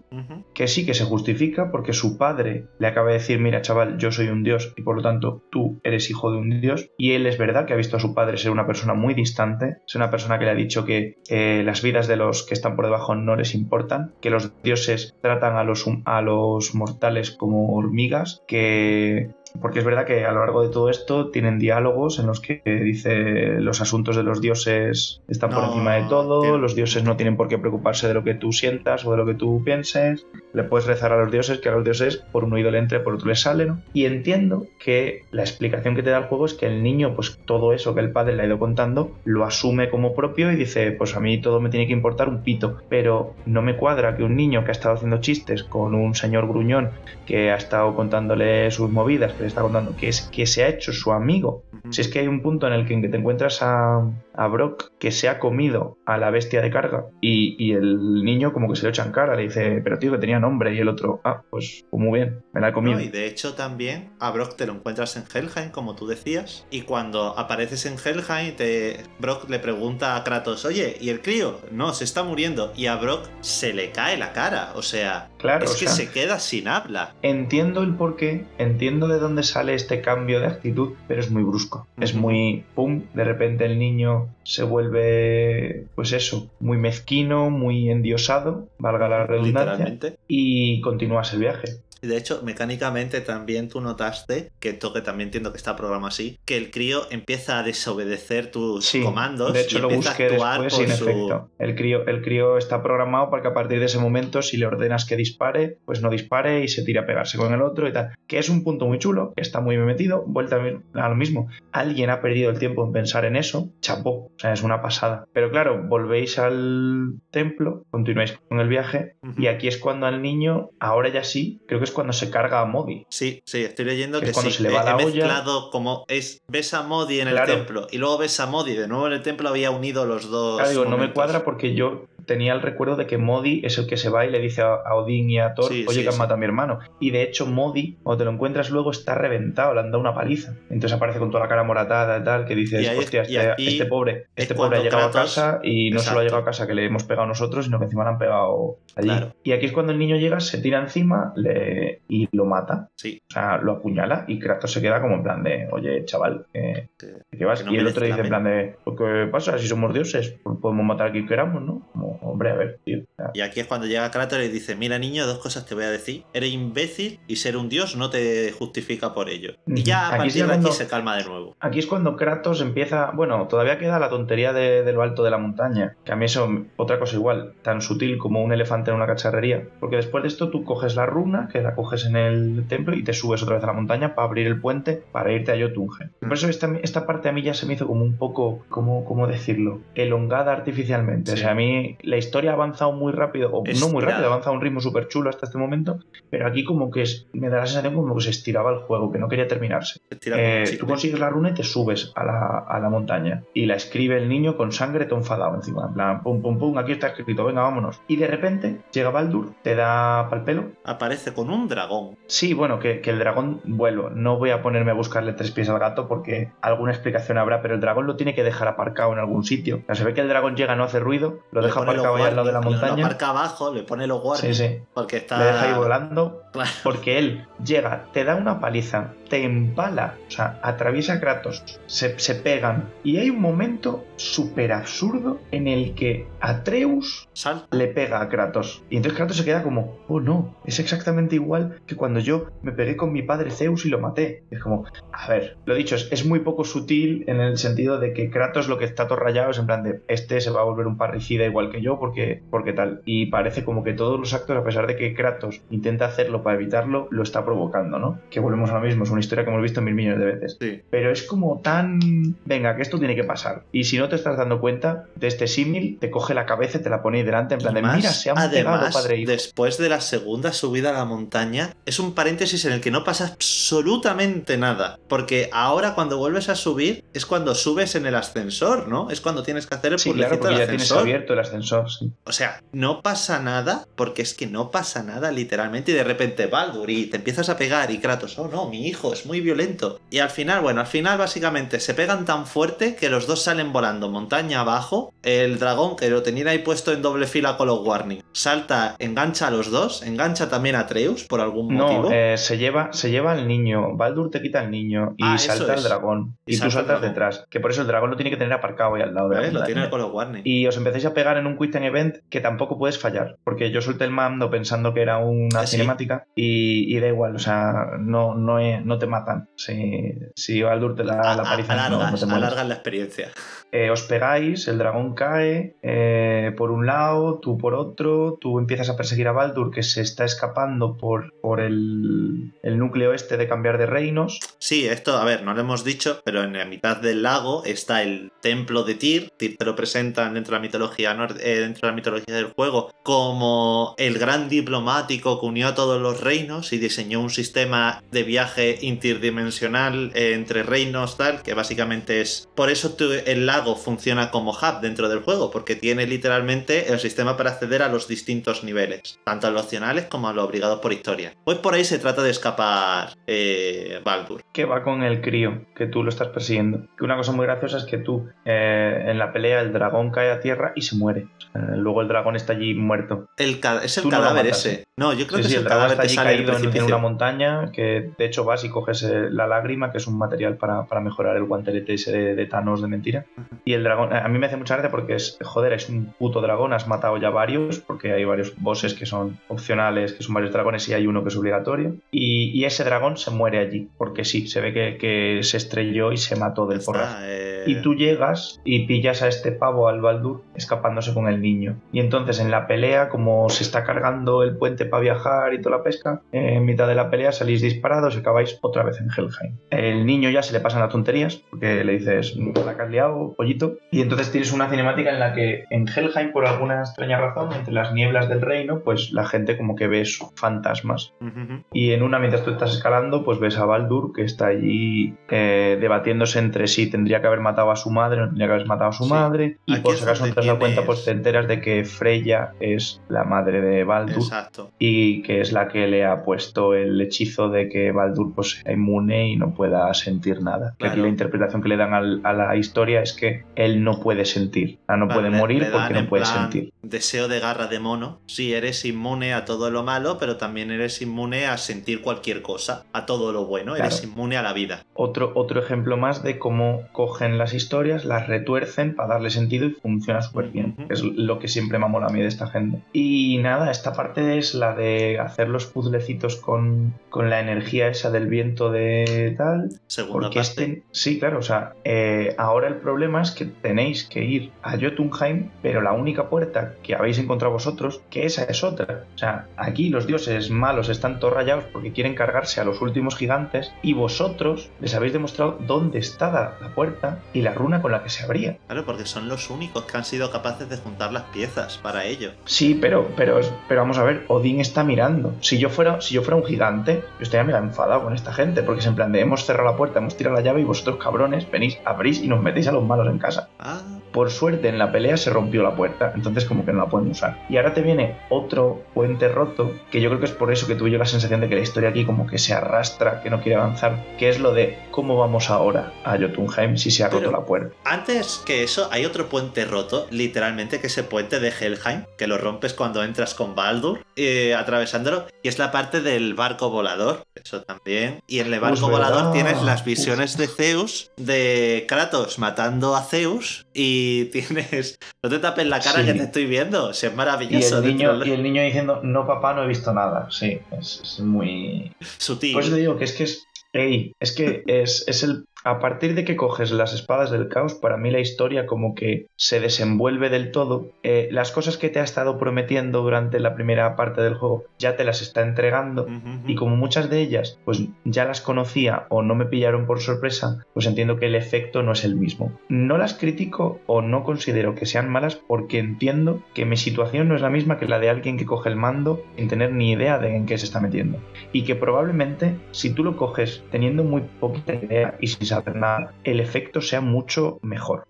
que 0.54 0.68
sí 0.68 0.86
que 0.86 0.94
se 0.94 1.06
justifica 1.06 1.72
porque 1.72 1.94
su 1.94 2.18
padre 2.18 2.68
le 2.80 2.88
acaba 2.88 3.08
de 3.08 3.16
decir, 3.16 3.40
mira 3.40 3.62
chaval, 3.62 3.98
yo 3.98 4.12
soy 4.12 4.28
un 4.28 4.44
dios 4.44 4.74
y 4.78 4.82
por 4.82 4.96
lo 4.96 5.02
tanto 5.02 5.44
tú 5.52 5.80
eres 5.84 6.10
hijo 6.10 6.32
de 6.32 6.38
un 6.38 6.62
dios, 6.62 6.90
y 6.98 7.12
él 7.12 7.26
es 7.28 7.38
verdad 7.38 7.66
que 7.66 7.74
ha 7.74 7.78
visto 7.78 7.98
a 7.98 8.00
su 8.00 8.14
padre 8.14 8.38
ser 8.38 8.52
una 8.52 8.68
persona 8.68 8.94
muy 8.94 9.14
distante, 9.14 9.78
es 9.86 9.96
una 9.96 10.10
persona 10.10 10.40
que 10.40 10.46
le 10.46 10.52
ha 10.52 10.56
dicho 10.56 10.86
que 10.86 11.18
eh, 11.30 11.64
las 11.66 11.82
vidas 11.82 12.08
de 12.08 12.16
los 12.16 12.44
que 12.44 12.54
están 12.54 12.76
por 12.76 12.86
debajo 12.86 13.16
no 13.16 13.36
les 13.36 13.56
importan, 13.56 14.14
que 14.22 14.30
los 14.30 14.62
dioses 14.64 15.16
tratan 15.22 15.58
a 15.58 15.64
los, 15.64 15.86
a 16.06 16.22
los 16.22 16.76
mortales 16.76 17.32
como 17.32 17.76
hormigas, 17.76 18.44
que 18.48 19.15
que 19.16 19.45
porque 19.62 19.80
es 19.80 19.86
verdad 19.86 20.06
que 20.06 20.26
a 20.26 20.32
lo 20.32 20.40
largo 20.40 20.62
de 20.62 20.70
todo 20.70 20.90
esto 20.90 21.30
tienen 21.30 21.60
diálogos 21.60 22.20
en 22.20 22.28
los 22.28 22.40
que 22.40 22.62
dice 22.66 23.60
los 23.60 23.82
asuntos 23.82 24.16
de 24.16 24.24
los 24.24 24.42
dioses 24.42 25.22
están 25.28 25.52
por 25.52 25.64
encima 25.64 25.96
de 25.96 26.04
todo, 26.04 26.58
los 26.58 26.76
dioses 26.76 27.04
no 27.04 27.16
tienen 27.16 27.38
por 27.38 27.48
qué 27.48 27.58
preocuparse 27.58 28.08
de 28.08 28.14
lo 28.14 28.24
que 28.24 28.34
tú 28.34 28.52
sientas 28.52 29.06
o 29.06 29.12
de 29.12 29.18
lo 29.18 29.26
que 29.26 29.34
tú 29.34 29.62
pienses, 29.64 30.26
le 30.54 30.64
puedes 30.64 30.88
rezar 30.88 31.12
a 31.12 31.18
los 31.18 31.32
dioses, 31.32 31.60
que 31.60 31.70
a 31.70 31.74
los 31.74 31.84
dioses 31.84 32.18
por 32.32 32.44
un 32.44 32.54
oído 32.54 32.72
le 32.72 32.80
entre, 32.80 33.00
por 33.00 33.16
otro 33.16 33.28
le 33.28 33.36
sale, 33.36 33.66
¿no? 33.66 33.82
Y 33.94 34.06
entiendo 34.06 34.66
que 34.80 35.24
la 35.32 35.42
explicación 35.42 35.96
que 35.96 36.04
te 36.04 36.10
da 36.10 36.18
el 36.20 36.26
juego 36.26 36.46
es 36.46 36.54
que 36.54 36.68
el 36.68 36.84
niño, 36.84 37.16
pues 37.16 37.38
todo 37.46 37.74
eso 37.74 37.94
que 37.94 38.02
el 38.02 38.12
padre 38.12 38.36
le 38.36 38.44
ha 38.44 38.46
ido 38.46 38.60
contando, 38.60 39.12
lo 39.26 39.46
asume 39.46 39.90
como 39.90 40.16
propio 40.16 40.52
y 40.52 40.56
dice, 40.56 40.92
pues 40.92 41.16
a 41.16 41.20
mí 41.20 41.40
todo 41.40 41.60
me 41.60 41.70
tiene 41.70 41.88
que 41.88 41.94
importar 41.94 42.30
un 42.30 42.44
pito, 42.44 42.78
pero 42.90 43.34
no 43.46 43.62
me 43.62 43.76
cuadra 43.76 44.16
que 44.16 44.24
un 44.24 44.36
niño 44.36 44.64
que 44.64 44.72
ha 44.72 44.72
estado 44.72 44.96
haciendo 44.96 45.20
chistes 45.20 45.64
con 45.64 45.96
un 45.96 46.16
señor 46.16 46.48
gruñón 46.48 46.90
que 47.26 47.52
ha 47.52 47.56
estado 47.56 47.96
contándole 47.96 48.70
sus 48.72 48.90
movidas, 48.90 49.34
que 49.46 49.50
está 49.50 49.62
contando 49.62 49.96
que 49.96 50.10
es 50.10 50.22
que 50.22 50.46
se 50.46 50.64
ha 50.64 50.70
hecho 50.70 50.92
su 50.92 51.12
amigo. 51.12 51.64
Si 51.90 52.02
es 52.02 52.08
que 52.08 52.20
hay 52.20 52.28
un 52.28 52.42
punto 52.42 52.68
en 52.68 52.74
el 52.74 52.86
que 52.86 53.08
te 53.08 53.18
encuentras 53.18 53.62
a, 53.62 54.04
a 54.38 54.48
Brock 54.48 54.92
que 55.00 55.12
se 55.12 55.30
ha 55.30 55.40
comido 55.40 55.98
a 56.06 56.18
la 56.18 56.30
bestia 56.30 56.62
de 56.62 56.70
carga 56.70 57.06
y, 57.22 57.56
y 57.64 57.74
el 57.74 58.24
niño 58.24 58.54
como 58.54 58.70
que 58.70 58.76
se 58.76 58.84
lo 58.84 58.90
echa 58.90 59.04
en 59.04 59.12
cara, 59.12 59.36
le 59.36 59.44
dice, 59.44 59.82
pero 59.84 60.00
tío 60.00 60.12
que 60.12 60.18
tenía 60.18 60.40
nombre 60.40 60.74
y 60.74 60.80
el 60.80 60.88
otro, 60.88 61.22
ah, 61.24 61.44
pues, 61.50 61.86
pues 61.90 62.04
muy 62.04 62.20
bien, 62.20 62.44
me 62.54 62.62
la 62.62 62.70
he 62.70 62.74
comido. 62.74 62.98
No, 62.98 63.04
y 63.04 63.10
de 63.10 63.28
hecho 63.28 63.54
también 63.54 64.12
a 64.20 64.32
Brock 64.32 64.56
te 64.56 64.66
lo 64.66 64.74
encuentras 64.74 65.16
en 65.18 65.24
Helheim, 65.34 65.72
como 65.72 65.96
tú 65.96 66.08
decías, 66.08 66.66
y 66.70 66.82
cuando 66.82 67.38
apareces 67.38 67.86
en 67.86 67.98
Helheim, 68.04 68.56
te... 68.56 68.98
Brock 69.20 69.50
le 69.50 69.60
pregunta 69.60 70.16
a 70.16 70.24
Kratos, 70.24 70.66
oye, 70.66 70.98
¿y 71.00 71.10
el 71.10 71.22
crío? 71.22 71.60
No, 71.72 71.94
se 71.94 72.04
está 72.04 72.24
muriendo, 72.24 72.74
y 72.76 72.88
a 72.88 72.96
Brock 72.96 73.28
se 73.42 73.74
le 73.74 73.92
cae 73.92 74.18
la 74.18 74.34
cara, 74.34 74.74
o 74.76 74.82
sea, 74.82 75.30
Claro, 75.38 75.66
es 75.66 75.76
o 75.76 75.80
que 75.80 75.88
sea, 75.88 75.90
se 75.90 76.12
queda 76.12 76.40
sin 76.40 76.68
habla. 76.68 77.14
Entiendo 77.22 77.84
el 77.84 77.96
porqué, 77.96 78.46
entiendo 78.58 79.08
de 79.08 79.20
dónde 79.20 79.44
sale 79.44 79.74
este 79.74 80.02
cambio 80.02 80.40
de 80.40 80.48
actitud, 80.48 80.94
pero 81.08 81.22
es 81.22 81.30
muy 81.30 81.44
brusco. 81.44 81.88
Es 82.00 82.16
muy 82.16 82.66
pum, 82.74 83.04
de 83.14 83.24
repente 83.24 83.66
el 83.66 83.78
niño 83.78 84.25
se 84.44 84.64
vuelve, 84.64 85.86
pues 85.96 86.14
eso, 86.14 86.50
muy 86.60 86.78
mezquino, 86.78 87.50
muy 87.50 87.90
endiosado, 87.90 88.68
valga 88.78 89.10
la 89.10 89.26
redundancia, 89.26 90.16
y 90.28 90.82
continúas 90.82 91.34
el 91.34 91.40
viaje. 91.40 91.78
De 92.06 92.18
hecho, 92.18 92.42
mecánicamente 92.44 93.22
también 93.22 93.70
tú 93.70 93.82
notaste, 93.82 94.52
que 94.60 94.70
esto 94.70 94.94
que 94.94 95.02
también 95.02 95.28
entiendo 95.28 95.52
que 95.52 95.58
está 95.58 95.76
programado 95.76 96.08
así, 96.08 96.38
que 96.46 96.58
el 96.58 96.72
crío 96.72 97.04
empieza 97.12 97.60
a 97.60 97.64
desobedecer 97.64 98.52
tus 98.52 98.86
Sí, 98.86 99.02
comandos 99.02 99.54
de 99.54 99.62
hecho 99.62 99.78
y 99.78 99.82
lo 99.82 99.90
empieza 99.90 100.10
busqué 100.10 100.24
a 100.24 100.28
actuar 100.28 100.62
después 100.62 100.74
por 100.74 100.88
y 100.88 100.92
en 100.92 100.98
su... 100.98 101.10
efecto. 101.10 101.50
El 101.60 101.76
crío, 101.76 102.06
el 102.08 102.22
crío 102.22 102.58
está 102.58 102.82
programado 102.84 103.30
para 103.30 103.42
que 103.42 103.48
a 103.50 103.54
partir 103.54 103.80
de 103.80 103.86
ese 103.86 104.00
momento, 104.00 104.42
si 104.42 104.58
le 104.58 104.66
ordenas 104.66 105.06
que 105.06 105.16
dispare, 105.16 105.80
pues 105.86 106.02
no 106.02 106.10
dispare 106.10 106.64
y 106.64 106.68
se 106.68 106.84
tira 106.84 107.02
a 107.02 107.06
pegarse 107.06 107.38
con 107.38 107.54
el 107.54 107.62
otro 107.62 107.88
y 107.88 107.94
tal. 107.94 108.16
Que 108.28 108.40
es 108.40 108.50
un 108.50 108.64
punto 108.64 108.86
muy 108.86 109.00
chulo, 109.00 109.34
que 109.36 109.42
está 109.42 109.62
muy 109.62 109.76
bien 109.76 109.88
metido, 109.88 110.24
vuelta 110.26 110.62
a 110.94 111.10
lo 111.10 111.16
mismo. 111.16 111.48
Alguien 111.72 112.10
ha 112.10 112.22
perdido 112.22 112.50
el 112.50 112.60
tiempo 112.60 112.86
en 112.86 112.92
pensar 112.92 113.26
en 113.26 113.36
eso, 113.36 113.70
chapó, 113.82 114.10
o 114.10 114.32
sea, 114.38 114.54
es 114.54 114.64
una 114.64 114.82
pasada. 114.82 115.26
Pero 115.34 115.52
claro, 115.52 115.84
volvéis 115.88 116.38
al 116.40 117.16
templo, 117.32 117.84
continuáis 117.90 118.38
con 118.48 118.60
el 118.60 118.68
viaje, 118.68 119.16
y 119.38 119.48
aquí 119.48 119.68
es 119.68 119.78
cuando 119.78 120.06
al 120.06 120.22
niño, 120.22 120.70
ahora 120.80 121.10
ya 121.10 121.24
sí, 121.24 121.62
creo 121.68 121.80
que 121.80 121.86
es 121.86 121.92
cuando 121.96 122.14
se 122.14 122.30
carga 122.30 122.60
a 122.62 122.66
Modi. 122.66 123.08
Sí, 123.10 123.42
sí, 123.46 123.64
estoy 123.64 123.86
leyendo 123.86 124.20
Que 124.20 124.28
que, 124.28 124.32
cuando 124.34 124.52
sí. 124.52 124.58
se 124.58 124.64
le 124.64 124.70
va 124.70 124.82
he 124.84 124.86
la 124.86 124.96
olla. 124.98 125.06
mezclado 125.08 125.72
como 125.72 126.06
es 126.08 126.42
ves 126.48 126.76
a 126.76 126.84
Modi 126.84 127.22
en 127.22 127.30
el 127.30 127.44
templo 127.46 127.88
y 127.92 127.98
luego 127.98 128.20
ves 128.20 128.40
a 128.40 128.46
Modi 128.46 128.74
de 128.76 128.88
nuevo 128.88 129.08
en 129.08 129.14
el 129.14 129.24
templo 129.24 129.50
había 129.50 129.72
unido 129.72 130.06
los 130.06 130.30
dos. 130.30 130.58
Claro, 130.58 130.70
digo, 130.70 130.86
no 130.86 130.98
me 130.98 131.12
cuadra 131.12 131.44
porque 131.44 131.74
yo 131.74 132.06
tenía 132.26 132.54
el 132.54 132.62
recuerdo 132.62 132.96
de 132.96 133.06
que 133.08 133.18
Modi 133.18 133.62
es 133.66 133.78
el 133.78 133.88
que 133.88 133.98
se 133.98 134.10
va 134.10 134.26
y 134.26 134.32
le 134.32 134.40
dice 134.40 134.62
a, 134.62 134.74
a 134.76 134.96
Odín 134.96 135.30
y 135.30 135.40
a 135.40 135.54
Thor, 135.54 135.72
Sí, 135.72 135.86
oye, 135.88 136.00
sí, 136.00 136.04
que 136.04 136.10
han 136.10 136.18
matado 136.18 136.36
a 136.36 136.38
mi 136.38 136.46
hermano. 136.46 136.80
Y 137.00 137.12
de 137.12 137.22
hecho, 137.24 137.46
Modi, 137.46 137.98
cuando 138.04 138.20
te 138.20 138.26
lo 138.26 138.32
encuentras 138.32 138.70
luego, 138.72 138.92
está 138.92 139.16
reventado, 139.16 139.74
le 139.74 139.80
han 139.82 139.88
dado 139.92 140.00
una 140.00 140.14
paliza. 140.14 140.54
Entonces 140.70 140.94
aparece 140.94 141.20
con 141.20 141.30
toda 141.32 141.44
la 141.44 141.50
cara 141.50 141.64
moratada 141.64 142.18
y 142.20 142.24
tal, 142.24 142.46
que 142.46 142.56
dices, 142.56 142.88
ahí- 142.88 142.98
hostia, 142.98 143.22
este, 143.24 143.56
este 143.68 143.86
pobre, 143.86 144.12
es 144.36 144.44
este 144.44 144.56
pobre 144.56 144.78
ha 144.80 144.82
llegado 144.84 145.06
a 145.08 145.12
casa 145.12 145.60
y 145.64 145.92
no 145.92 146.00
solo 146.00 146.20
ha 146.20 146.24
llegado 146.24 146.42
a 146.42 146.46
casa 146.46 146.68
que 146.68 146.74
le 146.74 146.86
hemos 146.86 147.04
pegado 147.04 147.28
nosotros, 147.28 147.66
sino 147.66 147.80
que 147.80 147.86
encima 147.86 148.04
le 148.04 148.10
han 148.12 148.18
pegado 148.18 148.78
allí. 148.96 149.08
Claro. 149.08 149.34
Y 149.44 149.52
aquí 149.52 149.66
es 149.68 149.72
cuando 149.72 149.92
el 149.92 150.00
niño 150.00 150.16
llega, 150.18 150.40
se 150.40 150.58
tira 150.60 150.80
encima 150.82 151.34
le- 151.36 152.02
y 152.08 152.28
lo 152.32 152.46
mata. 152.46 152.90
Sí, 152.96 153.22
O 153.30 153.34
sea, 153.34 153.58
lo 153.58 153.74
apuñala 153.74 154.26
y 154.28 154.40
Kratos 154.40 154.72
se 154.72 154.82
queda 154.82 155.02
como 155.02 155.16
en 155.16 155.24
plan 155.24 155.44
de, 155.44 155.68
oye, 155.72 156.06
chaval, 156.06 156.46
que- 156.54 156.90
¿qué 157.32 157.46
vas? 157.46 157.60
Que 157.60 157.66
no 157.68 157.74
y 157.74 157.78
el 157.78 157.88
otro 157.88 158.06
dice 158.06 158.20
en 158.22 158.28
plan 158.28 158.44
de, 158.44 158.76
"Pues, 158.84 158.98
¿qué 158.98 159.28
pasa? 159.32 159.58
Si 159.58 159.68
somos 159.68 159.94
dioses, 159.94 160.36
pues 160.44 160.58
podemos 160.62 160.86
matar 160.86 161.08
a 161.08 161.12
quien 161.12 161.28
queramos, 161.28 161.62
¿no? 161.62 161.82
Como, 161.92 162.15
hombre, 162.22 162.52
a 162.52 162.56
ver, 162.56 162.80
tío. 162.84 163.04
Y 163.34 163.42
aquí 163.42 163.60
es 163.60 163.68
cuando 163.68 163.88
llega 163.88 164.10
Kratos 164.12 164.40
y 164.40 164.48
dice, 164.48 164.76
mira 164.76 165.00
niño, 165.00 165.26
dos 165.26 165.40
cosas 165.40 165.66
te 165.66 165.76
voy 165.76 165.86
a 165.86 165.92
decir. 165.92 166.24
Eres 166.34 166.52
imbécil 166.52 167.20
y 167.28 167.38
ser 167.38 167.58
un 167.58 167.70
dios 167.70 167.96
no 167.96 168.10
te 168.10 168.52
justifica 168.52 169.14
por 169.14 169.30
ello. 169.30 169.56
Y 169.68 169.84
ya 169.84 170.08
a 170.08 170.16
Aquí 170.16 170.18
partir 170.18 170.48
de 170.48 170.54
aquí 170.54 170.72
se 170.72 170.88
calma 170.88 171.18
de 171.18 171.26
nuevo. 171.26 171.56
Aquí 171.60 171.80
es 171.80 171.88
cuando 171.88 172.16
Kratos 172.16 172.62
empieza. 172.62 173.12
Bueno, 173.12 173.48
todavía 173.48 173.78
queda 173.78 174.00
la 174.00 174.10
tontería 174.10 174.54
de, 174.54 174.84
de 174.84 174.94
lo 174.94 175.02
alto 175.02 175.24
de 175.24 175.32
la 175.32 175.38
montaña. 175.38 175.96
Que 176.04 176.12
a 176.12 176.16
mí 176.16 176.26
eso, 176.26 176.48
otra 176.76 177.00
cosa 177.00 177.16
igual, 177.16 177.54
tan 177.62 177.82
sutil 177.82 178.18
como 178.18 178.44
un 178.44 178.52
elefante 178.54 178.92
en 178.92 178.98
una 178.98 179.08
cacharrería. 179.08 179.68
Porque 179.80 179.98
después 179.98 180.24
de 180.24 180.28
esto 180.30 180.50
tú 180.50 180.64
coges 180.64 180.96
la 180.96 181.06
runa, 181.06 181.50
que 181.52 181.62
la 181.62 181.76
coges 181.76 182.06
en 182.06 182.16
el 182.16 182.66
templo, 182.68 182.96
y 182.96 183.04
te 183.04 183.14
subes 183.14 183.42
otra 183.44 183.56
vez 183.56 183.64
a 183.64 183.68
la 183.68 183.74
montaña 183.74 184.16
para 184.16 184.28
abrir 184.28 184.48
el 184.48 184.60
puente 184.60 185.04
para 185.12 185.32
irte 185.32 185.52
a 185.52 185.56
Jotunheim. 185.56 186.10
Mm. 186.22 186.28
Por 186.28 186.34
eso 186.34 186.50
esta, 186.50 186.70
esta 186.82 187.06
parte 187.06 187.30
a 187.30 187.32
mí 187.32 187.42
ya 187.42 187.54
se 187.54 187.66
me 187.66 187.74
hizo 187.74 187.88
como 187.88 188.04
un 188.04 188.18
poco, 188.18 188.66
¿cómo, 188.70 189.06
cómo 189.06 189.28
decirlo? 189.28 189.82
Elongada 189.96 190.52
artificialmente. 190.52 191.34
O 191.34 191.38
sea, 191.38 191.52
a 191.52 191.56
mí 191.56 191.98
la 192.06 192.18
historia 192.18 192.52
ha 192.52 192.54
avanzado 192.54 192.92
muy 192.92 193.12
rápido, 193.12 193.50
o 193.52 193.64
no 193.64 193.90
muy 193.90 194.02
rápido, 194.04 194.26
ha 194.26 194.32
avanzado 194.32 194.54
a 194.54 194.58
un 194.58 194.62
ritmo 194.62 194.80
súper 194.80 195.08
chulo 195.08 195.30
hasta 195.30 195.46
este 195.46 195.58
momento. 195.58 196.00
Pero 196.30 196.48
aquí 196.48 196.64
como 196.64 196.92
que 196.92 197.02
es- 197.04 197.28
me 197.34 197.50
da 197.50 197.58
la 197.58 197.66
sensación 197.66 197.94
como 197.96 198.16
que 198.16 198.22
se 198.24 198.30
estiraba 198.30 198.72
el 198.72 198.78
juego, 198.80 199.12
que 199.12 199.20
no 199.20 199.28
quería 199.28 199.48
terminarse. 199.48 200.00
Eh, 200.26 200.78
tú 200.80 200.86
consigues 200.88 201.20
la 201.20 201.30
runa 201.30 201.50
y 201.50 201.54
te 201.54 201.64
subes 201.64 202.12
a 202.16 202.24
la, 202.24 202.66
a 202.68 202.80
la 202.80 202.90
montaña. 202.90 203.44
Y 203.54 203.66
la 203.66 203.76
escribe 203.76 204.18
el 204.18 204.30
niño 204.30 204.58
con 204.58 204.72
sangre 204.72 205.06
todo 205.06 205.20
enfadado 205.20 205.56
encima. 205.56 205.86
En 205.88 205.94
plan, 205.94 206.24
pum, 206.24 206.42
pum, 206.42 206.58
pum, 206.58 206.78
aquí 206.78 206.92
está 206.94 207.08
escrito, 207.08 207.46
venga, 207.46 207.62
vámonos. 207.62 208.02
Y 208.08 208.16
de 208.18 208.28
repente 208.28 208.82
llega 208.92 209.10
Baldur, 209.10 209.54
te 209.62 209.76
da 209.76 210.28
pal 210.30 210.44
pelo. 210.44 210.72
Aparece 210.84 211.34
con 211.34 211.50
un 211.50 211.68
dragón. 211.68 212.16
Sí, 212.28 212.54
bueno, 212.54 212.80
que, 212.80 213.02
que 213.02 213.10
el 213.10 213.20
dragón 213.20 213.62
vuelo. 213.66 214.10
No 214.10 214.38
voy 214.38 214.52
a 214.52 214.62
ponerme 214.62 214.92
a 214.92 214.96
buscarle 214.96 215.34
tres 215.34 215.52
pies 215.52 215.70
al 215.70 215.80
gato 215.80 216.08
porque 216.08 216.52
alguna 216.62 216.92
explicación 216.92 217.38
habrá, 217.38 217.62
pero 217.62 217.76
el 217.76 217.82
dragón 217.82 218.06
lo 218.08 218.16
tiene 218.16 218.34
que 218.36 218.44
dejar 218.44 218.68
aparcado 218.68 219.14
en 219.14 219.20
algún 219.20 219.44
sitio. 219.44 219.78
O 219.78 219.86
sea, 219.88 219.96
se 219.96 220.04
ve 220.04 220.14
que 220.14 220.22
el 220.22 220.28
dragón 220.30 220.56
llega, 220.56 220.76
no 220.76 220.84
hace 220.84 221.00
ruido, 221.00 221.40
lo 221.52 221.62
Le 221.62 221.68
deja 221.68 221.80
pone 221.80 221.92
ahí 222.04 222.24
al 222.24 222.36
lado 222.36 222.48
de 222.48 222.54
la 222.54 222.60
warnings, 222.60 222.82
Lo 222.82 222.88
montaña. 222.88 223.06
aparca 223.06 223.30
abajo, 223.30 223.74
le 223.74 223.84
pone 223.84 224.08
los 224.08 224.22
Sí, 224.22 224.28
warnings. 224.28 224.58
sí. 224.58 224.80
Porque 224.94 225.18
está... 225.18 225.38
Le 225.40 225.46
deja 225.46 225.62
ahí 225.64 225.74
volando 225.74 226.42
Claro. 226.52 226.70
porque 226.84 227.18
él 227.20 227.46
llega, 227.64 228.06
te 228.14 228.24
da 228.24 228.36
una 228.36 228.60
paliza, 228.62 229.14
te 229.30 229.44
empala, 229.44 230.16
o 230.28 230.32
sea, 230.32 230.60
atraviesa 230.64 231.14
a 231.14 231.20
Kratos, 231.20 231.64
se, 231.86 232.18
se 232.20 232.36
pegan. 232.36 232.90
Y 233.04 233.18
hay 233.18 233.30
un 233.30 233.42
momento 233.42 234.06
súper 234.16 234.72
absurdo 234.72 235.40
en 235.52 235.68
el 235.68 235.96
que 235.96 236.28
Atreus 236.40 237.28
le 237.72 237.88
pega 237.88 238.22
a 238.22 238.30
Kratos. 238.30 238.84
Y 238.90 238.98
entonces 238.98 239.18
Kratos 239.18 239.38
se 239.38 239.46
queda 239.46 239.64
como, 239.64 239.98
oh 240.08 240.20
no, 240.22 240.56
es 240.66 240.80
exactamente 240.80 241.36
igual 241.36 241.82
que 241.86 241.96
cuando 241.96 242.20
yo 242.22 242.48
me 242.62 242.72
pegué 242.72 242.96
con 242.96 243.12
mi 243.12 243.22
padre 243.22 243.52
Zeus 243.52 243.86
y 243.86 243.90
lo 243.90 244.00
maté. 244.00 244.44
Es 244.50 244.60
como, 244.62 244.86
a 245.12 245.28
ver, 245.28 245.58
lo 245.66 245.76
dicho, 245.76 245.96
es, 245.96 246.08
es 246.12 246.26
muy 246.26 246.40
poco 246.40 246.64
sutil 246.64 247.26
en 247.28 247.42
el 247.42 247.58
sentido 247.58 248.00
de 248.00 248.14
que 248.14 248.30
Kratos 248.30 248.68
lo 248.70 248.78
que 248.78 248.86
está 248.86 249.08
todo 249.08 249.18
rayado 249.20 249.52
es 249.52 249.60
en 249.60 249.66
plan 249.66 249.84
de, 249.84 250.02
este 250.08 250.40
se 250.42 250.52
va 250.52 250.62
a 250.62 250.64
volver 250.64 250.88
un 250.88 250.98
parricida 250.98 251.46
igual 251.46 251.70
que 251.70 251.82
yo 251.82 251.85
porque, 252.00 252.42
porque 252.50 252.74
tal. 252.74 253.02
Y 253.06 253.28
parece 253.28 253.64
como 253.64 253.84
que 253.84 253.94
todos 253.94 254.20
los 254.20 254.34
actos, 254.34 254.58
a 254.58 254.64
pesar 254.64 254.88
de 254.88 254.96
que 254.96 255.14
Kratos 255.14 255.62
intenta 255.70 256.06
hacerlo 256.06 256.44
para 256.44 256.56
evitarlo, 256.56 257.08
lo 257.12 257.24
está 257.24 257.46
provocando, 257.46 258.00
¿no? 258.00 258.20
Que 258.30 258.40
volvemos 258.40 258.70
a 258.72 258.76
lo 258.76 258.82
mismo, 258.82 259.04
es 259.04 259.12
una 259.12 259.20
historia 259.20 259.44
que 259.44 259.52
hemos 259.52 259.62
visto 259.62 259.82
mil 259.82 259.94
millones 259.94 260.20
de 260.20 260.26
veces 260.26 260.58
Sí. 260.60 260.82
pero 260.90 261.12
es 261.12 261.24
como 261.24 261.60
tan... 261.62 262.00
Venga, 262.46 262.76
que 262.76 262.82
esto 262.82 262.98
tiene 263.00 263.16
que 263.16 263.24
pasar. 263.24 263.64
Y 263.72 263.86
si 263.86 263.98
no 263.98 264.10
te 264.10 264.16
estás 264.16 264.38
dando 264.38 264.60
cuenta 264.60 265.06
de 265.16 265.28
este 265.28 265.48
símil, 265.48 265.98
te 266.00 266.10
coge 266.10 266.34
la 266.34 266.46
cabeza 266.46 266.80
y 266.80 266.82
te 266.82 266.90
la 266.90 267.02
pone 267.02 267.20
ahí 267.20 267.24
delante 267.24 267.56
en 267.56 267.60
plan 267.62 267.74
de, 267.74 267.82
más, 267.82 267.98
mira, 267.98 268.10
se 268.10 268.30
han 268.30 268.36
pegado 268.36 268.76
además, 268.76 268.94
padre 268.94 269.16
e 269.16 269.20
hijo. 269.20 269.32
después 269.32 269.78
de 269.78 269.90
la 269.90 270.02
segunda 270.02 270.54
subida 270.54 270.90
a 270.90 270.94
la 270.94 271.06
montaña, 271.06 271.74
es 271.86 272.00
un 272.00 272.14
paréntesis 272.14 272.66
en 272.66 272.74
el 272.74 272.82
que 272.82 272.92
no 272.92 273.04
pasa 273.04 273.28
absolutamente 273.34 274.58
nada. 274.58 275.00
Porque 275.08 275.50
ahora 275.52 275.94
cuando 275.96 276.18
vuelves 276.18 276.50
a 276.50 276.56
subir 276.56 277.04
es 277.14 277.26
cuando 277.26 277.56
subes 277.56 277.96
en 277.96 278.06
el 278.06 278.16
ascensor, 278.16 278.88
¿no? 278.88 279.10
Es 279.10 279.22
cuando 279.22 279.44
tienes 279.44 279.68
que 279.68 279.76
hacer 279.76 279.94
el 279.94 280.00
Sí, 280.00 280.12
claro, 280.14 280.40
porque 280.40 280.56
del 280.56 280.64
ya 280.64 280.68
tienes 280.68 280.92
abierto 280.92 281.34
el 281.34 281.40
ascensor, 281.40 281.75
sí. 281.88 282.12
O 282.24 282.32
sea, 282.32 282.62
no 282.72 283.02
pasa 283.02 283.40
nada, 283.40 283.86
porque 283.96 284.22
es 284.22 284.34
que 284.34 284.48
no 284.48 284.72
pasa 284.72 285.04
nada 285.04 285.32
literalmente 285.32 285.92
y 285.92 285.96
de 285.96 286.04
repente 286.04 286.48
Baldur 286.48 286.90
y 286.90 287.06
te 287.08 287.18
empiezas 287.18 287.50
a 287.50 287.58
pegar 287.58 287.92
y 287.92 288.00
Kratos, 288.00 288.38
oh 288.40 288.48
no, 288.48 288.68
mi 288.70 288.88
hijo 288.88 289.14
es 289.14 289.26
muy 289.26 289.42
violento. 289.42 290.00
Y 290.10 290.20
al 290.20 290.30
final, 290.30 290.62
bueno, 290.62 290.82
al 290.82 290.88
final 290.88 291.18
básicamente 291.18 291.80
se 291.80 291.94
pegan 291.94 292.26
tan 292.26 292.46
fuerte 292.46 292.96
que 292.96 293.10
los 293.10 293.28
dos 293.28 293.44
salen 293.44 293.74
volando 293.74 294.10
montaña 294.10 294.62
abajo, 294.62 295.14
el 295.24 295.60
dragón 295.60 295.96
que 295.96 296.10
lo 296.10 296.24
tenían 296.24 296.48
ahí 296.48 296.60
puesto 296.60 296.92
en 296.92 297.02
doble 297.02 297.28
fila 297.28 297.58
con 297.58 297.68
los 297.68 297.86
warnings, 297.86 298.24
salta, 298.34 298.96
engancha 299.00 299.48
a 299.48 299.52
los 299.52 299.72
dos, 299.72 300.04
engancha 300.04 300.50
también 300.50 300.76
a 300.76 300.82
Atreus 300.82 301.26
por 301.26 301.42
algún 301.42 301.74
motivo. 301.74 302.04
No, 302.04 302.12
eh, 302.12 302.38
se, 302.38 302.58
lleva, 302.58 302.94
se 302.94 303.12
lleva 303.12 303.34
al 303.34 303.48
niño. 303.48 303.96
Baldur 303.96 304.30
te 304.30 304.42
quita 304.42 304.62
al 304.62 304.72
niño 304.72 305.14
y 305.18 305.24
Ah, 305.24 305.38
salta 305.38 305.76
el 305.76 305.84
dragón. 305.84 306.38
Y 306.46 306.56
Y, 306.56 306.60
tú 306.60 306.72
salta 306.72 306.94
saltas 306.94 307.02
detrás. 307.02 307.46
Que 307.50 307.60
por 307.60 307.72
eso 307.72 307.82
el 307.82 307.88
dragón 307.88 308.12
lo 308.12 308.16
tiene 308.16 308.30
que 308.30 308.38
tener 308.38 308.54
aparcado 308.54 308.96
ahí 308.96 309.02
al 309.02 309.14
lado 309.14 309.30
de 309.30 309.36
la 309.36 309.42
¿Ves? 309.42 309.54
Lo 309.54 309.64
tiene 309.64 309.90
con 309.90 310.02
los. 310.02 310.12
Y 310.44 310.68
os 310.68 310.78
empezáis 310.78 311.06
a 311.06 311.14
pegar 311.14 311.38
en 311.38 311.46
un 311.46 311.55
un 311.56 311.60
quick 311.60 311.72
time 311.72 311.88
event 311.88 312.18
que 312.30 312.42
tampoco 312.42 312.78
puedes 312.78 313.00
fallar, 313.00 313.38
porque 313.44 313.72
yo 313.72 313.82
solté 313.82 314.04
el 314.06 314.12
mando 314.12 314.50
pensando 314.50 314.94
que 314.94 315.02
era 315.02 315.18
una 315.18 315.62
¿Ah, 315.62 315.66
sí? 315.68 315.78
cinemática 315.78 316.28
y, 316.36 316.96
y 316.96 317.00
da 317.00 317.08
igual, 317.08 317.36
o 317.36 317.40
sea, 317.40 317.74
no, 318.00 318.36
no, 318.36 318.60
no 318.84 318.98
te 319.00 319.08
matan. 319.08 319.50
Si, 319.56 320.14
si 320.36 320.62
Baldur 320.62 320.96
te 320.96 321.04
da 321.04 321.32
A- 321.32 321.36
la 321.36 321.44
paliza, 321.44 321.90
no, 321.90 322.14
te 322.14 322.26
alargas 322.26 322.68
la 322.68 322.74
experiencia. 322.76 323.30
Eh, 323.76 323.90
os 323.90 324.04
pegáis, 324.04 324.70
el 324.70 324.78
dragón 324.78 325.16
cae 325.16 325.76
eh, 325.84 326.54
por 326.56 326.72
un 326.72 326.86
lado, 326.86 327.40
tú 327.42 327.58
por 327.58 327.74
otro, 327.74 328.38
tú 328.40 328.58
empiezas 328.58 328.88
a 328.88 328.96
perseguir 328.96 329.28
a 329.28 329.34
Baldur 329.34 329.70
que 329.70 329.84
se 329.84 330.00
está 330.00 330.24
escapando 330.24 330.96
por, 330.96 331.34
por 331.42 331.60
el, 331.60 332.54
el 332.64 332.78
núcleo 332.80 333.14
este 333.14 333.36
de 333.36 333.50
cambiar 333.50 333.78
de 333.78 333.86
reinos. 333.86 334.40
Sí, 334.60 334.88
esto, 334.88 335.18
a 335.18 335.26
ver, 335.26 335.44
no 335.44 335.54
lo 335.54 335.60
hemos 335.60 335.84
dicho, 335.84 336.22
pero 336.24 336.42
en 336.44 336.54
la 336.54 336.64
mitad 336.64 337.02
del 337.02 337.22
lago 337.22 337.66
está 337.66 338.02
el 338.02 338.32
templo 338.42 338.84
de 338.84 338.96
Tyr. 338.96 339.30
Tyr 339.36 339.58
te 339.58 339.66
lo 339.66 339.76
presentan 339.76 340.36
dentro 340.36 340.52
de 340.52 340.60
la 340.60 340.62
mitología, 340.62 341.12
eh, 341.42 341.60
dentro 341.60 341.88
de 341.88 341.92
la 341.92 341.96
mitología 341.98 342.34
del 342.34 342.54
juego 342.54 342.94
como 343.04 343.94
el 343.98 344.18
gran 344.18 344.48
diplomático 344.48 345.42
que 345.42 345.48
unió 345.48 345.68
a 345.68 345.76
todos 345.76 346.02
los 346.02 346.22
reinos 346.22 346.72
y 346.72 346.78
diseñó 346.78 347.20
un 347.20 347.30
sistema 347.30 348.02
de 348.10 348.24
viaje 348.24 348.78
interdimensional 348.80 350.14
entre 350.16 350.64
reinos, 350.64 351.18
tal, 351.18 351.42
que 351.42 351.54
básicamente 351.54 352.22
es. 352.22 352.48
Por 352.56 352.70
eso 352.70 352.96
el 353.26 353.46
lago 353.46 353.65
funciona 353.76 354.30
como 354.30 354.52
hub 354.52 354.82
dentro 354.82 355.10
del 355.10 355.22
juego, 355.24 355.50
porque 355.50 355.76
tiene 355.76 356.06
literalmente 356.06 356.92
el 356.94 357.00
sistema 357.00 357.38
para 357.38 357.52
acceder 357.52 357.82
a 357.82 357.90
los 357.90 358.08
distintos 358.08 358.64
niveles, 358.64 359.20
tanto 359.24 359.48
a 359.48 359.50
los 359.50 359.64
opcionales 359.64 360.06
como 360.06 360.28
a 360.30 360.34
los 360.34 360.46
obligados 360.46 360.80
por 360.82 360.94
historia. 360.94 361.34
Pues 361.44 361.58
por 361.58 361.74
ahí 361.74 361.84
se 361.86 361.98
trata 361.98 362.22
de 362.22 362.30
escapar 362.32 363.14
eh, 363.26 364.02
Baldur. 364.04 364.42
que 364.54 364.66
va 364.66 364.84
con 364.84 365.02
el 365.04 365.22
crío, 365.22 365.62
que 365.76 365.88
tú 365.88 366.04
lo 366.04 366.10
estás 366.10 366.28
persiguiendo. 366.28 366.86
Que 366.98 367.04
una 367.06 367.16
cosa 367.18 367.32
muy 367.32 367.46
graciosa 367.46 367.78
es 367.78 367.86
que 367.86 367.98
tú, 367.98 368.28
eh, 368.46 369.06
en 369.08 369.18
la 369.18 369.32
pelea, 369.34 369.62
el 369.62 369.72
dragón 369.74 370.12
cae 370.12 370.30
a 370.32 370.40
tierra 370.42 370.74
y 370.76 370.82
se 370.82 370.96
muere. 370.96 371.28
Eh, 371.56 371.60
luego 371.78 372.02
el 372.02 372.08
dragón 372.08 372.36
está 372.36 372.54
allí 372.54 372.74
muerto. 372.74 373.28
El 373.38 373.62
es 373.84 373.98
el 373.98 374.04
Tú 374.04 374.10
cadáver 374.10 374.48
ese. 374.48 374.84
No, 374.98 375.14
yo 375.14 375.26
creo 375.28 375.38
Sí, 375.40 375.44
que 375.44 375.50
sí, 375.50 375.56
es 375.56 375.62
el 375.62 375.68
cadáver 375.68 375.92
está 375.92 376.02
que 376.04 376.08
allí 376.08 376.16
sale 376.16 376.30
caído 376.36 376.58
en- 376.58 376.76
en, 376.78 376.84
una 376.84 376.98
montaña, 376.98 377.72
que 377.72 378.12
de 378.18 378.26
hecho 378.26 378.44
vas 378.44 378.64
y 378.64 378.70
coges 378.70 379.04
eh, 379.04 379.30
la 379.32 379.48
lágrima, 379.48 379.92
que 379.92 379.98
es 379.98 380.08
un 380.08 380.18
material 380.18 380.58
para, 380.58 380.86
para 380.86 381.02
mejorar 381.02 381.36
el 381.38 381.44
guantelete 381.46 381.94
ese 381.94 382.12
de, 382.12 382.36
de 382.36 382.46
Thanos 382.46 382.82
de 382.82 382.88
mentira. 382.88 383.26
Y 383.64 383.74
el 383.74 383.84
dragón, 383.84 384.14
a 384.14 384.28
mí 384.28 384.40
me 384.40 384.46
hace 384.48 384.58
mucha 384.58 384.76
gracia 384.76 384.92
porque 384.92 385.16
es, 385.16 385.38
joder, 385.42 385.74
es 385.74 385.90
un 385.90 386.14
puto 386.18 386.42
dragón, 386.42 386.74
has 386.74 386.88
matado 386.88 387.18
ya 387.18 387.30
varios, 387.30 387.80
porque 387.80 388.12
hay 388.14 388.26
varios 388.26 388.54
bosses 388.58 388.94
que 388.94 389.06
son 389.06 389.38
opcionales, 389.48 390.14
que 390.14 390.24
son 390.24 390.34
varios 390.36 390.52
dragones 390.54 390.88
y 390.90 390.94
hay 390.94 391.08
uno 391.08 391.24
que 391.24 391.30
es 391.30 391.38
obligatorio. 391.38 391.96
Y, 392.12 392.52
y 392.58 392.66
ese 392.66 392.84
dragón 392.84 393.18
se 393.18 393.32
muere 393.32 393.60
allí, 393.60 393.90
porque 393.98 394.24
sí, 394.24 394.48
se 394.48 394.62
ve 394.62 394.74
que, 394.74 394.98
que 394.98 395.40
se 395.44 395.58
estrelló 395.58 396.12
y 396.12 396.18
se 396.18 396.36
mató 396.36 396.66
del 396.68 396.80
porrazo. 396.82 397.18
eh, 397.24 397.64
Y 397.68 397.82
tú 397.82 397.96
llegas 397.96 398.62
y 398.64 398.86
pillas 398.86 399.22
a 399.22 399.28
este 399.28 399.52
pavo, 399.52 399.88
al 399.88 400.02
Baldur, 400.02 400.44
escapándose 400.56 401.14
con 401.14 401.28
el 401.28 401.42
niño. 401.42 401.78
Y 401.92 402.00
entonces 402.00 402.40
en 402.40 402.52
la 402.52 402.68
pelea, 402.68 403.10
como 403.10 403.50
se 403.50 403.64
está 403.64 403.84
cargando 403.84 404.44
el 404.44 404.56
puente 404.58 404.86
para 404.86 405.02
viajar 405.02 405.54
y 405.54 405.62
toda 405.62 405.78
la 405.78 405.84
pesca, 405.84 406.22
en 406.32 406.66
mitad 406.66 406.88
de 406.88 406.96
la 406.96 407.10
pelea 407.10 407.32
salís 407.32 407.62
disparados 407.62 408.16
y 408.16 408.20
acabáis 408.20 408.60
otra 408.62 408.84
vez 408.84 409.00
en 409.00 409.08
Helheim. 409.10 409.58
El 409.72 410.06
niño 410.06 410.30
ya 410.30 410.42
se 410.44 410.54
le 410.54 410.60
pasan 410.60 410.82
las 410.82 410.90
tonterías, 410.92 411.38
porque 411.50 411.84
le 411.84 411.94
dices, 411.94 412.36
la 412.36 412.76
que 412.76 412.82
has 412.82 412.90
liado, 412.90 413.35
pollito. 413.36 413.78
Y 413.92 414.02
entonces 414.02 414.32
tienes 414.32 414.52
una 414.54 414.70
cinemática 414.70 415.12
en 415.12 415.20
la 415.20 415.34
que 415.34 415.66
en 415.70 415.88
Helheim, 415.88 416.32
por 416.32 416.46
alguna 416.46 416.80
extraña 416.82 417.20
razón, 417.20 417.54
entre 417.54 417.74
las 417.74 417.94
nieblas 417.94 418.30
del 418.30 418.42
reino, 418.42 418.80
pues 418.80 419.12
la 419.12 419.26
gente 419.26 419.58
como 419.58 419.76
que 419.76 419.88
ve 419.88 420.06
sus 420.06 420.30
fantasmas. 420.36 421.14
ujú, 421.22 421.30
ujú. 421.42 421.64
Y 421.74 421.92
en 421.92 422.04
una, 422.04 422.20
mientras 422.20 422.44
tú 422.44 422.52
estás 422.52 422.74
escalando, 422.74 423.24
pues 423.24 423.40
ves 423.40 423.58
a 423.58 423.66
Baldur 423.66 424.14
que 424.14 424.24
está 424.24 424.48
allí 424.48 425.14
eh, 425.30 425.78
debatiéndose 425.80 426.40
entre 426.40 426.68
si 426.68 426.90
tendría 426.90 427.22
que 427.22 427.28
haber 427.28 427.40
matado 427.42 427.72
a 427.72 427.76
su 427.76 427.90
madre 427.90 428.18
o 428.20 428.24
no 428.24 428.28
tendría 428.30 428.48
que 428.48 428.54
haber 428.54 428.68
matado 428.68 428.90
a 428.90 428.94
su 428.94 429.04
Sí. 429.06 429.10
madre. 429.10 429.58
Y 429.66 429.74
Aquí 429.74 429.82
por 429.82 429.96
si 429.96 430.04
acaso 430.04 430.26
no 430.26 430.34
te 430.34 430.40
has 430.40 430.46
dado 430.46 430.60
cuenta, 430.60 430.84
pues 430.86 431.04
te 431.06 431.12
enteras 431.12 431.48
de 431.48 431.62
que 431.62 431.84
Freya 431.86 432.54
es 432.60 433.02
la 433.10 433.24
madre 433.24 433.62
de 433.62 433.84
Baldur 433.84 434.16
Exacto. 434.18 434.72
y 434.80 435.22
que 435.24 435.42
es 435.42 435.52
la 435.52 435.68
que 435.68 435.88
le 435.88 436.06
ha 436.06 436.24
puesto 436.24 436.74
el 436.74 437.00
hechizo 437.02 437.50
de 437.50 437.70
que 437.70 437.92
Baldur 437.92 438.34
pues, 438.34 438.62
sea 438.64 438.74
inmune 438.74 439.30
y 439.30 439.36
no 439.38 439.54
pueda 439.54 439.94
sentir 439.94 440.42
nada. 440.42 440.76
Que 440.80 440.86
aquí 440.88 440.96
Claro. 440.96 441.04
la 441.04 441.10
interpretación 441.10 441.62
que 441.62 441.70
le 441.70 441.78
dan 441.78 441.94
al- 441.94 442.22
a 442.24 442.34
la 442.34 442.56
historia 442.56 443.02
es 443.02 443.14
que 443.14 443.25
él 443.56 443.84
no 443.84 444.00
puede 444.00 444.26
sentir, 444.26 444.80
o 444.84 444.86
sea, 444.86 444.98
no 444.98 445.08
Vale, 445.08 445.22
puede 445.22 445.38
morir 445.38 445.62
le 445.64 445.70
porque 445.70 445.94
no 445.94 446.08
puede 446.08 446.24
plan 446.24 446.52
sentir. 446.52 446.74
Deseo 446.82 447.28
de 447.28 447.40
garra 447.40 447.68
de 447.68 447.80
mono. 447.80 448.20
Sí, 448.28 448.54
eres 448.54 448.86
inmune 448.86 449.34
a 449.34 449.46
todo 449.46 449.72
lo 449.72 449.84
malo, 449.84 450.18
pero 450.20 450.38
también 450.38 450.72
eres 450.72 451.02
inmune 451.02 451.48
a 451.48 451.58
sentir 451.58 452.02
cualquier 452.02 452.42
cosa, 452.42 452.86
a 452.94 453.06
todo 453.06 453.32
lo 453.32 453.46
bueno. 453.46 453.76
Eres 453.76 454.04
inmune 454.04 454.38
a 454.38 454.42
la 454.42 454.54
vida. 454.54 454.84
Otro, 454.94 455.32
otro 455.36 455.60
ejemplo 455.60 455.98
más 455.98 456.24
de 456.24 456.38
cómo 456.38 456.84
cogen 456.92 457.38
las 457.38 457.54
historias, 457.54 458.06
las 458.06 458.28
retuercen 458.28 458.96
para 458.96 459.16
darle 459.16 459.30
sentido 459.30 459.66
y 459.66 459.72
funciona 459.72 460.22
súper 460.22 460.50
bien. 460.50 460.76
Es 460.90 461.04
lo 461.04 461.40
que 461.40 461.48
siempre 461.48 461.80
me 461.80 461.88
mola 461.88 462.08
a 462.08 462.10
mí 462.10 462.22
de 462.22 462.28
esta 462.28 462.48
gente. 462.48 462.80
Y 462.94 463.40
nada, 463.40 463.72
esta 463.72 463.94
parte 463.94 464.38
es 464.38 464.54
la 464.54 464.76
de 464.76 465.20
hacer 465.20 465.50
los 465.50 465.66
puzzlecitos 465.66 466.36
con, 466.38 466.94
con 467.10 467.30
la 467.30 467.40
energía 467.40 467.88
esa 467.88 468.12
del 468.12 468.28
viento 468.28 468.72
de 468.72 469.36
tal. 469.38 469.70
Segunda 469.88 470.28
Porque 470.28 470.40
parte. 470.40 470.64
este, 470.64 470.84
sí, 470.92 471.20
claro, 471.20 471.40
o 471.40 471.42
sea, 471.42 471.74
eh, 471.84 472.36
ahora 472.38 472.68
el 472.68 472.76
problema 472.76 473.15
que 473.32 473.46
tenéis 473.46 474.04
que 474.04 474.24
ir 474.24 474.52
a 474.62 474.78
Jotunheim, 474.78 475.50
pero 475.62 475.82
la 475.82 475.94
única 475.94 476.30
puerta 476.30 476.74
que 476.84 476.96
habéis 476.96 477.18
encontrado 477.18 477.54
vosotros, 477.54 478.02
que 478.10 478.26
esa 478.26 478.44
es 478.44 478.64
otra. 478.64 479.06
O 479.16 479.18
sea, 479.18 479.48
aquí 479.58 479.90
los 479.90 480.08
dioses 480.08 480.50
malos 480.50 480.90
están 480.90 481.20
todos 481.20 481.34
rayados 481.34 481.66
porque 481.72 481.92
quieren 481.92 482.16
cargarse 482.16 482.62
a 482.62 482.66
los 482.66 482.82
últimos 482.82 483.16
gigantes 483.16 483.74
y 483.82 483.94
vosotros 483.94 484.70
les 484.80 484.94
habéis 484.96 485.14
demostrado 485.14 485.58
dónde 485.66 486.00
está 486.00 486.32
la, 486.32 486.58
la 486.62 486.74
puerta 486.74 487.20
y 487.34 487.42
la 487.42 487.54
runa 487.54 487.82
con 487.82 487.92
la 487.92 488.04
que 488.04 488.10
se 488.10 488.24
abría. 488.24 488.58
Claro, 488.68 488.86
porque 488.86 489.06
son 489.06 489.28
los 489.28 489.50
únicos 489.50 489.86
que 489.86 489.98
han 489.98 490.06
sido 490.06 490.32
capaces 490.32 490.70
de 490.70 490.78
juntar 490.78 491.12
las 491.12 491.24
piezas 491.24 491.78
para 491.78 492.06
ello. 492.06 492.32
Sí, 492.46 492.78
pero, 492.80 493.10
pero, 493.16 493.40
pero 493.68 493.82
vamos 493.82 493.98
a 493.98 494.04
ver, 494.04 494.26
Odín 494.28 494.60
está 494.60 494.84
mirando. 494.84 495.34
Si 495.42 495.58
yo 495.58 495.70
fuera, 495.70 496.02
si 496.02 496.14
yo 496.16 496.22
fuera 496.22 496.38
un 496.38 496.46
gigante, 496.46 497.04
yo 497.18 497.24
estaría 497.24 497.44
mega 497.44 497.60
enfadado 497.60 498.04
con 498.04 498.14
esta 498.14 498.34
gente, 498.34 498.64
porque 498.64 498.82
es 498.82 498.88
en 498.88 498.96
plan 498.96 499.12
de 499.12 499.22
hemos 499.22 499.46
cerrado 499.46 499.70
la 499.70 499.78
puerta, 499.78 500.00
hemos 500.00 500.18
tirado 500.18 500.36
la 500.36 500.42
llave 500.42 500.62
y 500.62 500.64
vosotros 500.64 500.98
cabrones 500.98 501.50
venís, 501.50 501.80
abrís 501.86 502.22
y 502.22 502.28
nos 502.28 502.42
metéis 502.42 502.68
a 502.68 502.72
los 502.72 502.84
malos 502.84 503.05
en 503.12 503.20
casa. 503.20 503.50
Ah, 503.60 503.95
Por 504.16 504.32
suerte 504.32 504.70
en 504.70 504.78
la 504.78 504.94
pelea 504.94 505.18
se 505.18 505.30
rompió 505.30 505.62
la 505.62 505.76
puerta, 505.76 506.14
entonces 506.16 506.46
como 506.46 506.66
que 506.66 506.72
no 506.72 506.80
la 506.80 506.86
pueden 506.90 507.12
usar. 507.12 507.46
Y 507.50 507.58
ahora 507.58 507.74
te 507.74 507.82
viene 507.82 508.16
otro 508.30 508.82
puente 508.94 509.28
roto, 509.28 509.74
que 509.92 510.00
yo 510.00 510.08
creo 510.08 510.22
que 510.22 510.28
es 510.28 510.32
por 510.32 510.54
eso 510.54 510.68
que 510.68 510.76
tuve 510.76 510.90
yo 510.90 510.98
la 510.98 511.06
sensación 511.06 511.42
de 511.42 511.50
que 511.50 511.56
la 511.56 511.62
historia 511.62 511.90
aquí 511.90 512.06
como 512.06 512.26
que 512.26 512.38
se 512.38 512.54
arrastra, 512.54 513.22
que 513.22 513.30
no 513.30 513.42
quiere 513.42 513.58
avanzar, 513.60 514.06
que 514.18 514.30
es 514.30 514.40
lo 514.40 514.54
de 514.54 514.80
cómo 514.90 515.18
vamos 515.18 515.50
ahora 515.50 515.92
a 516.06 516.18
Jotunheim 516.18 516.78
si 516.78 516.92
se 516.92 517.04
ha 517.04 517.08
roto 517.10 517.26
Pero- 517.26 517.32
la 517.34 517.46
puerta. 517.46 517.76
Antes 517.84 518.42
que 518.46 518.64
eso, 518.64 518.88
hay 518.90 519.04
otro 519.04 519.28
puente 519.28 519.66
roto, 519.66 520.08
literalmente, 520.12 520.80
que 520.80 520.88
es 520.88 520.98
el 520.98 521.06
puente 521.06 521.42
de 521.42 521.50
Helheim, 521.50 522.06
que 522.18 522.28
lo 522.28 522.38
rompes 522.38 522.74
cuando 522.74 523.04
entras 523.04 523.34
con 523.36 523.54
Baldur, 523.54 524.06
eh, 524.16 524.56
atravesándolo, 524.56 525.26
y 525.44 525.50
es 525.50 525.60
la 525.60 525.74
parte 525.74 526.00
del 526.00 526.36
barco 526.36 526.70
volador, 526.70 527.26
eso 527.36 527.64
también. 527.64 528.22
Y 528.28 528.40
en 528.40 528.54
el 528.54 528.62
barco 528.62 528.80
Pues 528.80 528.92
volador 528.92 529.34
tienes 529.34 529.62
las 529.64 529.84
visiones 529.84 530.38
de 530.38 530.48
Zeus, 530.48 531.12
de 531.18 531.86
Kratos 531.90 532.40
matando 532.40 532.96
a 532.96 533.02
Zeus, 533.02 533.66
y 533.74 534.05
tienes... 534.32 535.00
No 535.24 535.30
te 535.30 535.40
tapes 535.40 535.66
la 535.68 535.80
cara 535.80 536.00
Sí. 536.02 536.06
que 536.06 536.14
te 536.14 536.24
estoy 536.24 536.46
viendo, 536.46 536.94
si 536.94 537.06
es 537.08 537.14
Y 537.14 537.16
maravilloso. 537.16 537.80
el, 537.80 537.86
niño, 537.88 538.26
y 538.26 538.32
el 538.32 538.44
niño 538.44 538.62
diciendo, 538.64 539.00
no 539.04 539.26
papá, 539.26 539.54
no 539.54 539.64
he 539.64 539.68
visto 539.68 539.94
nada. 539.94 540.28
Sí, 540.32 540.60
es, 540.78 541.02
es 541.04 541.20
muy... 541.20 541.92
Sutil. 542.18 542.54
Pues 542.54 542.70
te 542.70 542.76
digo 542.76 542.98
que 542.98 543.06
es 543.06 543.14
que 543.14 543.24
es... 543.24 543.44
ey, 543.74 544.12
es 544.20 544.32
que 544.34 544.64
es, 544.68 545.04
es 545.08 545.24
el... 545.24 545.46
A 545.66 545.80
partir 545.80 546.14
de 546.14 546.26
que 546.26 546.36
coges 546.36 546.70
las 546.70 546.94
espadas 546.94 547.32
del 547.32 547.48
caos, 547.48 547.74
para 547.74 547.98
mí 547.98 548.12
la 548.12 548.20
historia 548.20 548.68
como 548.68 548.94
que 548.94 549.26
se 549.36 549.60
desenvuelve 549.60 550.30
del 550.30 550.52
todo. 550.52 550.92
Eh, 551.02 551.28
las 551.32 551.52
cosas 551.52 551.78
que 551.78 551.90
te 551.90 552.00
ha 552.00 552.04
estado 552.04 552.38
prometiendo 552.38 553.02
durante 553.02 553.40
la 553.40 553.56
primera 553.56 553.96
parte 553.96 554.22
del 554.22 554.36
juego 554.36 554.66
ya 554.78 554.96
te 554.96 555.04
las 555.04 555.24
está 555.24 555.42
entregando. 555.42 556.06
Y 556.46 556.54
como 556.54 556.76
muchas 556.76 557.10
de 557.10 557.20
ellas, 557.20 557.60
pues 557.66 557.82
ya 558.04 558.26
las 558.26 558.42
conocía 558.42 559.08
o 559.10 559.24
no 559.24 559.34
me 559.34 559.48
pillaron 559.48 559.88
por 559.88 560.02
sorpresa, 560.02 560.64
pues 560.76 560.86
entiendo 560.86 561.18
que 561.18 561.26
el 561.26 561.34
efecto 561.34 561.82
no 561.82 561.94
es 561.94 562.06
el 562.06 562.16
mismo. 562.16 562.52
No 562.70 563.00
las 563.00 563.16
critico 563.16 563.80
o 563.88 564.04
no 564.04 564.24
considero 564.24 564.76
que 564.76 564.86
sean 564.86 565.10
malas 565.10 565.34
porque 565.36 565.80
entiendo 565.80 566.44
que 566.54 566.66
mi 566.66 566.78
situación 566.78 567.28
no 567.28 567.36
es 567.36 567.42
la 567.42 567.50
misma 567.50 567.80
que 567.80 567.88
la 567.88 567.98
de 567.98 568.12
alguien 568.12 568.38
que 568.38 568.46
coge 568.46 568.70
el 568.70 568.76
mando 568.76 569.24
sin 569.36 569.48
tener 569.48 569.74
ni 569.74 569.94
idea 569.94 570.20
de 570.20 570.36
en 570.36 570.46
qué 570.46 570.60
se 570.60 570.66
está 570.66 570.80
metiendo. 570.80 571.18
Y 571.54 571.64
que 571.64 571.74
probablemente 571.74 572.56
si 572.70 572.94
tú 572.94 573.04
lo 573.04 573.18
coges 573.18 573.64
teniendo 573.72 574.04
muy 574.04 574.22
poquita 574.40 574.76
idea 574.76 575.18
y 575.20 575.26
sin 575.26 575.48
saber 575.48 575.55
nada, 575.74 576.14
el 576.24 576.40
efecto 576.40 576.82
sea 576.82 577.02
mucho 577.02 577.60
mejor. 577.62 578.08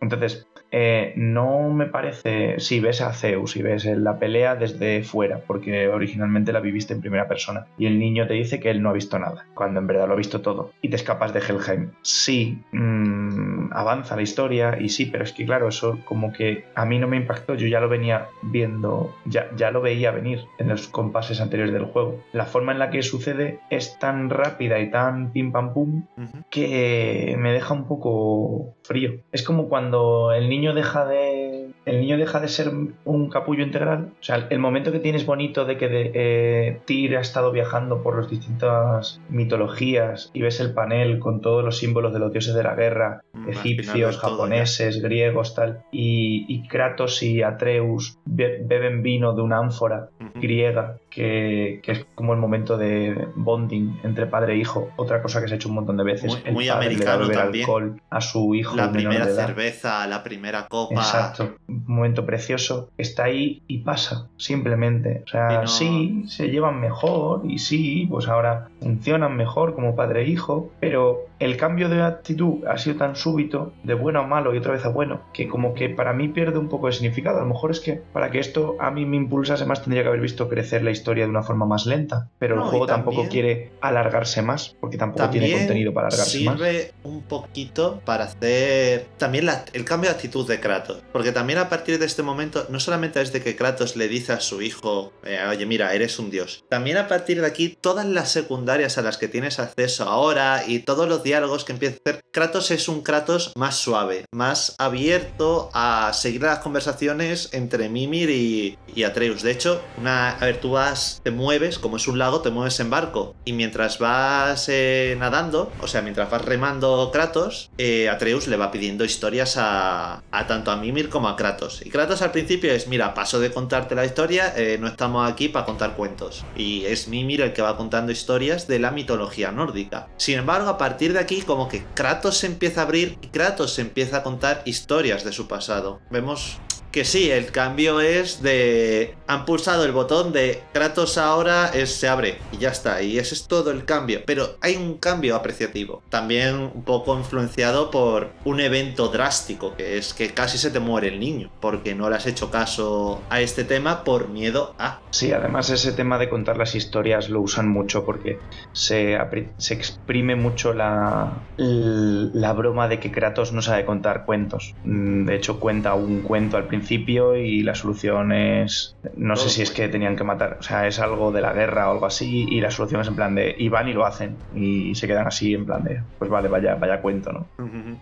Entonces, 0.00 0.46
eh, 0.70 1.14
no 1.16 1.70
me 1.70 1.86
parece. 1.86 2.58
Si 2.58 2.80
ves 2.80 3.00
a 3.00 3.12
Zeus 3.12 3.56
y 3.56 3.62
ves 3.62 3.84
la 3.84 4.18
pelea 4.18 4.56
desde 4.56 5.02
fuera, 5.02 5.40
porque 5.46 5.88
originalmente 5.88 6.52
la 6.52 6.60
viviste 6.60 6.94
en 6.94 7.00
primera 7.00 7.28
persona, 7.28 7.66
y 7.78 7.86
el 7.86 7.98
niño 7.98 8.26
te 8.26 8.34
dice 8.34 8.60
que 8.60 8.70
él 8.70 8.82
no 8.82 8.90
ha 8.90 8.92
visto 8.92 9.18
nada, 9.18 9.46
cuando 9.54 9.80
en 9.80 9.86
verdad 9.86 10.06
lo 10.08 10.14
ha 10.14 10.16
visto 10.16 10.40
todo, 10.40 10.72
y 10.82 10.88
te 10.88 10.96
escapas 10.96 11.32
de 11.32 11.40
Helheim. 11.40 11.90
Sí, 12.02 12.58
mm, 12.72 13.55
avanza 13.72 14.16
la 14.16 14.22
historia, 14.22 14.78
y 14.80 14.88
sí, 14.88 15.06
pero 15.06 15.24
es 15.24 15.32
que 15.32 15.44
claro, 15.44 15.68
eso 15.68 15.98
como 16.04 16.32
que 16.32 16.64
a 16.74 16.84
mí 16.84 16.98
no 16.98 17.08
me 17.08 17.16
impactó, 17.16 17.54
yo 17.54 17.66
ya 17.66 17.80
lo 17.80 17.88
venía 17.88 18.28
viendo, 18.42 19.14
ya, 19.24 19.48
ya 19.56 19.70
lo 19.70 19.80
veía 19.80 20.10
venir 20.10 20.44
en 20.58 20.68
los 20.68 20.88
compases 20.88 21.40
anteriores 21.40 21.72
del 21.72 21.86
juego. 21.86 22.20
La 22.32 22.46
forma 22.46 22.72
en 22.72 22.78
la 22.78 22.90
que 22.90 23.02
sucede 23.02 23.60
es 23.70 23.98
tan 23.98 24.30
rápida 24.30 24.78
y 24.78 24.90
tan 24.90 25.32
pim 25.32 25.52
pam 25.52 25.72
pum 25.72 26.04
que 26.50 27.36
me 27.38 27.52
deja 27.52 27.74
un 27.74 27.86
poco 27.86 28.74
frío. 28.82 29.20
Es 29.32 29.42
como 29.42 29.68
cuando 29.68 30.32
el 30.32 30.48
niño 30.48 30.74
deja 30.74 31.06
de, 31.06 31.55
el 31.86 32.00
niño 32.00 32.18
deja 32.18 32.40
de 32.40 32.48
ser 32.48 32.70
un 33.04 33.30
capullo 33.30 33.62
integral. 33.64 34.10
O 34.20 34.22
sea, 34.22 34.46
el 34.50 34.58
momento 34.58 34.92
que 34.92 34.98
tienes 34.98 35.24
bonito 35.24 35.64
de 35.64 35.78
que 35.78 35.88
de, 35.88 36.10
eh, 36.14 36.80
Tyr 36.84 37.16
ha 37.16 37.20
estado 37.20 37.52
viajando 37.52 38.02
por 38.02 38.16
las 38.16 38.28
distintas 38.28 39.20
mitologías 39.28 40.30
y 40.34 40.42
ves 40.42 40.60
el 40.60 40.74
panel 40.74 41.18
con 41.18 41.40
todos 41.40 41.64
los 41.64 41.78
símbolos 41.78 42.12
de 42.12 42.18
los 42.18 42.32
dioses 42.32 42.54
de 42.54 42.62
la 42.62 42.74
guerra, 42.74 43.22
Mm, 43.32 43.48
egipcios, 43.50 44.18
japoneses, 44.18 45.02
griegos, 45.02 45.54
tal, 45.54 45.80
y, 45.92 46.44
y 46.48 46.66
Kratos 46.68 47.22
y 47.22 47.42
Atreus 47.42 48.18
be- 48.24 48.60
beben 48.64 49.02
vino 49.02 49.34
de 49.34 49.42
una 49.42 49.58
ánfora 49.58 50.08
griega, 50.34 50.96
que, 51.10 51.80
que 51.82 51.92
es 51.92 52.06
como 52.14 52.32
el 52.34 52.38
momento 52.40 52.76
de 52.76 53.28
bonding 53.36 54.00
entre 54.04 54.26
padre 54.26 54.54
e 54.54 54.56
hijo. 54.58 54.90
Otra 54.96 55.22
cosa 55.22 55.40
que 55.40 55.48
se 55.48 55.54
ha 55.54 55.56
hecho 55.56 55.68
un 55.68 55.76
montón 55.76 55.96
de 55.96 56.04
veces. 56.04 56.32
Muy- 56.32 56.42
el 56.44 56.52
muy 56.54 56.66
padre 56.68 56.88
le 56.94 57.04
da 57.04 57.12
a 57.12 57.14
americano 57.14 57.18
beber 57.28 57.36
también. 57.44 57.64
alcohol 57.64 58.00
a 58.10 58.20
su 58.20 58.54
hijo 58.54 58.76
La 58.76 58.90
primera 58.92 59.26
cerveza, 59.26 60.06
la 60.06 60.22
primera 60.22 60.66
copa. 60.68 60.94
Exacto, 60.94 61.56
un 61.86 61.94
momento 61.94 62.24
precioso, 62.26 62.90
está 62.98 63.24
ahí 63.24 63.62
y 63.66 63.78
pasa, 63.78 64.28
simplemente. 64.36 65.22
O 65.26 65.28
sea, 65.28 65.48
no- 65.62 65.66
sí, 65.66 66.24
se 66.28 66.48
llevan 66.48 66.80
mejor 66.80 67.42
y 67.48 67.58
sí, 67.58 68.06
pues 68.10 68.28
ahora 68.28 68.68
funcionan 68.80 69.36
mejor 69.36 69.74
como 69.74 69.94
padre 69.96 70.22
e 70.22 70.28
hijo, 70.28 70.70
pero 70.80 71.26
el 71.38 71.56
cambio 71.56 71.88
de 71.88 72.02
actitud 72.02 72.64
ha 72.66 72.78
sido 72.78 72.96
tan 72.96 73.14
súbito, 73.16 73.72
de 73.82 73.94
bueno 73.94 74.20
a 74.20 74.26
malo 74.26 74.54
y 74.54 74.58
otra 74.58 74.72
vez 74.72 74.84
a 74.84 74.88
bueno, 74.88 75.20
que 75.34 75.48
como 75.48 75.74
que 75.74 75.90
para 75.90 76.12
mí 76.14 76.28
pierde 76.28 76.58
un 76.58 76.68
poco 76.68 76.86
de 76.86 76.92
significado. 76.94 77.38
A 77.38 77.42
lo 77.42 77.48
mejor 77.48 77.70
es 77.70 77.80
que 77.80 77.94
para 78.12 78.30
que 78.30 78.38
esto 78.38 78.76
a 78.80 78.90
mí 78.90 79.04
me 79.04 79.16
impulsase 79.16 79.66
más 79.66 79.82
tendría 79.82 80.02
que 80.02 80.08
haber 80.08 80.20
visto 80.20 80.48
crecer 80.48 80.82
la 80.82 80.90
historia 80.90 81.24
de 81.24 81.30
una 81.30 81.42
forma 81.42 81.66
más 81.66 81.84
lenta, 81.86 82.28
pero 82.38 82.56
No, 82.56 82.62
el 82.62 82.68
juego 82.70 82.86
tampoco 82.86 83.22
también- 83.22 83.30
quiere 83.30 83.70
alargarse 83.80 84.40
más, 84.42 84.74
porque 84.80 84.96
tampoco 84.96 85.28
tiene 85.30 85.52
contenido 85.52 85.92
para 85.92 86.06
alargarse 86.08 86.40
más. 86.44 86.54
sirve 86.56 86.92
un 87.04 87.22
poquito 87.22 88.00
para 88.04 88.24
hacer 88.24 89.06
también 89.18 89.46
la- 89.46 89.64
el 89.74 89.84
cambio 89.84 90.08
de 90.10 90.16
actitud 90.16 90.46
de 90.48 90.58
Kratos. 90.60 91.02
Porque 91.12 91.32
también 91.32 91.58
a 91.66 91.68
partir 91.68 91.98
de 91.98 92.06
este 92.06 92.22
momento, 92.22 92.66
no 92.70 92.80
solamente 92.80 93.20
es 93.20 93.32
de 93.32 93.42
que 93.42 93.56
Kratos 93.56 93.96
le 93.96 94.08
dice 94.08 94.32
a 94.32 94.40
su 94.40 94.62
hijo, 94.62 95.12
eh, 95.24 95.38
oye, 95.48 95.66
mira, 95.66 95.92
eres 95.94 96.18
un 96.18 96.30
dios. 96.30 96.64
También 96.70 96.96
a 96.96 97.08
partir 97.08 97.40
de 97.40 97.46
aquí, 97.46 97.76
todas 97.80 98.06
las 98.06 98.30
secundarias 98.30 98.98
a 98.98 99.02
las 99.02 99.18
que 99.18 99.28
tienes 99.28 99.58
acceso 99.58 100.04
ahora 100.04 100.64
y 100.66 100.80
todos 100.80 101.08
los 101.08 101.22
diálogos 101.22 101.64
que 101.64 101.72
empieza 101.72 101.96
a 101.96 102.10
hacer, 102.10 102.20
Kratos 102.32 102.70
es 102.70 102.88
un 102.88 103.02
Kratos 103.02 103.52
más 103.56 103.76
suave, 103.76 104.26
más 104.32 104.74
abierto 104.78 105.70
a 105.74 106.12
seguir 106.12 106.42
las 106.42 106.60
conversaciones 106.60 107.50
entre 107.52 107.88
Mimir 107.88 108.30
y, 108.30 108.78
y 108.94 109.02
Atreus. 109.02 109.42
De 109.42 109.50
hecho, 109.50 109.82
una, 109.98 110.30
a 110.30 110.44
ver, 110.44 110.60
tú 110.60 110.72
vas, 110.72 111.20
te 111.22 111.30
mueves, 111.30 111.78
como 111.78 111.96
es 111.96 112.06
un 112.06 112.18
lago, 112.18 112.40
te 112.40 112.50
mueves 112.50 112.78
en 112.80 112.90
barco. 112.90 113.34
Y 113.44 113.52
mientras 113.52 113.98
vas 113.98 114.68
eh, 114.68 115.16
nadando, 115.18 115.72
o 115.80 115.88
sea, 115.88 116.02
mientras 116.02 116.30
vas 116.30 116.44
remando 116.44 117.10
Kratos, 117.12 117.70
eh, 117.78 118.08
Atreus 118.08 118.46
le 118.46 118.56
va 118.56 118.70
pidiendo 118.70 119.04
historias 119.04 119.56
a, 119.56 120.22
a 120.30 120.46
tanto 120.46 120.70
a 120.70 120.76
Mimir 120.76 121.08
como 121.08 121.28
a 121.28 121.36
Kratos. 121.36 121.55
Y 121.84 121.90
Kratos 121.90 122.22
al 122.22 122.32
principio 122.32 122.72
es, 122.72 122.86
mira, 122.88 123.14
paso 123.14 123.40
de 123.40 123.50
contarte 123.50 123.94
la 123.94 124.04
historia, 124.04 124.52
eh, 124.56 124.78
no 124.80 124.88
estamos 124.88 125.30
aquí 125.30 125.48
para 125.48 125.64
contar 125.64 125.94
cuentos. 125.94 126.44
Y 126.56 126.84
es 126.84 127.08
Mimir 127.08 127.40
el 127.40 127.52
que 127.52 127.62
va 127.62 127.76
contando 127.76 128.12
historias 128.12 128.66
de 128.66 128.78
la 128.78 128.90
mitología 128.90 129.52
nórdica. 129.52 130.08
Sin 130.16 130.38
embargo, 130.38 130.68
a 130.68 130.78
partir 130.78 131.12
de 131.12 131.18
aquí, 131.18 131.42
como 131.42 131.68
que 131.68 131.84
Kratos 131.94 132.38
se 132.38 132.46
empieza 132.46 132.80
a 132.80 132.84
abrir 132.84 133.18
y 133.22 133.28
Kratos 133.28 133.74
se 133.74 133.82
empieza 133.82 134.18
a 134.18 134.22
contar 134.22 134.62
historias 134.64 135.24
de 135.24 135.32
su 135.32 135.48
pasado. 135.48 136.00
Vemos 136.10 136.58
que 136.96 137.04
sí, 137.04 137.30
el 137.30 137.52
cambio 137.52 138.00
es 138.00 138.40
de. 138.40 139.14
Han 139.26 139.44
pulsado 139.44 139.84
el 139.84 139.92
botón 139.92 140.32
de 140.32 140.62
Kratos 140.72 141.18
ahora 141.18 141.68
es, 141.74 141.90
se 141.94 142.08
abre 142.08 142.38
y 142.52 142.56
ya 142.56 142.70
está. 142.70 143.02
Y 143.02 143.18
ese 143.18 143.34
es 143.34 143.46
todo 143.46 143.70
el 143.70 143.84
cambio. 143.84 144.22
Pero 144.24 144.56
hay 144.62 144.76
un 144.76 144.96
cambio 144.96 145.36
apreciativo. 145.36 146.02
También 146.08 146.54
un 146.54 146.84
poco 146.84 147.14
influenciado 147.18 147.90
por 147.90 148.30
un 148.46 148.60
evento 148.60 149.08
drástico, 149.08 149.76
que 149.76 149.98
es 149.98 150.14
que 150.14 150.30
casi 150.30 150.56
se 150.56 150.70
te 150.70 150.80
muere 150.80 151.08
el 151.08 151.20
niño. 151.20 151.50
Porque 151.60 151.94
no 151.94 152.08
le 152.08 152.16
has 152.16 152.26
hecho 152.26 152.50
caso 152.50 153.20
a 153.28 153.42
este 153.42 153.64
tema 153.64 154.02
por 154.02 154.30
miedo 154.30 154.74
a. 154.78 155.00
Sí, 155.10 155.32
además 155.32 155.68
ese 155.68 155.92
tema 155.92 156.16
de 156.16 156.30
contar 156.30 156.56
las 156.56 156.74
historias 156.74 157.28
lo 157.28 157.42
usan 157.42 157.68
mucho 157.68 158.06
porque 158.06 158.38
se, 158.72 159.18
se 159.58 159.74
exprime 159.74 160.34
mucho 160.34 160.72
la, 160.72 161.42
la 161.58 162.52
broma 162.54 162.88
de 162.88 163.00
que 163.00 163.12
Kratos 163.12 163.52
no 163.52 163.60
sabe 163.60 163.84
contar 163.84 164.24
cuentos. 164.24 164.74
Mm, 164.84 165.26
De 165.26 165.36
hecho, 165.36 165.60
cuenta 165.60 165.92
un 165.92 166.22
cuento 166.22 166.56
al 166.56 166.64
principio 166.64 166.85
y 166.90 167.62
la 167.62 167.74
solución 167.74 168.32
es... 168.32 168.96
No 169.16 169.36
sé 169.36 169.50
si 169.50 169.62
es 169.62 169.70
que 169.70 169.88
tenían 169.88 170.16
que 170.16 170.24
matar, 170.24 170.56
o 170.60 170.62
sea, 170.62 170.86
es 170.86 170.98
algo 170.98 171.32
de 171.32 171.40
la 171.40 171.52
guerra 171.52 171.88
o 171.88 171.92
algo 171.92 172.06
así 172.06 172.46
y 172.48 172.60
la 172.60 172.70
solución 172.70 173.00
es 173.00 173.08
en 173.08 173.16
plan 173.16 173.34
de... 173.34 173.54
Y 173.58 173.68
van 173.68 173.88
y 173.88 173.92
lo 173.92 174.06
hacen 174.06 174.36
y 174.54 174.94
se 174.94 175.06
quedan 175.06 175.26
así 175.26 175.54
en 175.54 175.66
plan 175.66 175.84
de... 175.84 176.00
Pues 176.18 176.30
vale, 176.30 176.48
vaya, 176.48 176.74
vaya 176.74 177.00
cuento, 177.00 177.32
¿no? 177.32 177.46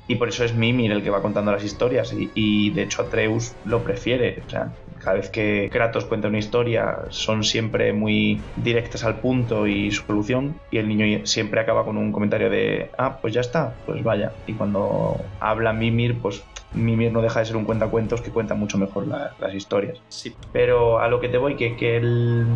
Y 0.08 0.16
por 0.16 0.28
eso 0.28 0.44
es 0.44 0.54
Mimir 0.54 0.92
el 0.92 1.02
que 1.02 1.10
va 1.10 1.22
contando 1.22 1.52
las 1.52 1.64
historias. 1.64 2.12
Y, 2.12 2.30
y, 2.34 2.70
de 2.70 2.82
hecho 2.82 3.02
Atreus 3.02 3.54
lo 3.64 3.82
prefiere. 3.82 4.42
O 4.46 4.50
sea, 4.50 4.72
cada 5.02 5.16
vez 5.16 5.30
que 5.30 5.68
Kratos 5.70 6.04
cuenta 6.04 6.28
una 6.28 6.38
historia 6.38 7.00
son 7.10 7.44
siempre 7.44 7.92
muy 7.92 8.40
directas 8.56 9.04
al 9.04 9.16
punto 9.16 9.66
y 9.66 9.90
su 9.90 10.04
solución. 10.04 10.56
Y 10.70 10.78
el 10.78 10.88
niño 10.88 11.26
siempre 11.26 11.60
acaba 11.60 11.84
con 11.84 11.96
un 11.96 12.12
comentario 12.12 12.50
de, 12.50 12.90
ah, 12.98 13.18
pues 13.20 13.34
ya 13.34 13.40
está, 13.40 13.74
pues 13.86 14.02
vaya. 14.02 14.32
Y 14.46 14.54
cuando 14.54 15.20
habla 15.40 15.72
Mimir, 15.72 16.18
pues 16.20 16.42
Mimir 16.74 17.12
no 17.12 17.22
deja 17.22 17.40
de 17.40 17.46
ser 17.46 17.56
un 17.56 17.64
cuentacuentos 17.64 18.20
que 18.22 18.32
cuenta 18.32 18.54
mucho 18.54 18.78
mejor 18.78 19.06
la- 19.08 19.34
las 19.38 19.54
historias. 19.54 20.04
Sí. 20.08 20.36
Pero 20.52 20.98
a 21.00 21.08
lo 21.08 21.20
que 21.20 21.28
te 21.28 21.38
voy, 21.38 21.56
que, 21.56 21.76
que 21.76 21.96
el, 21.96 22.46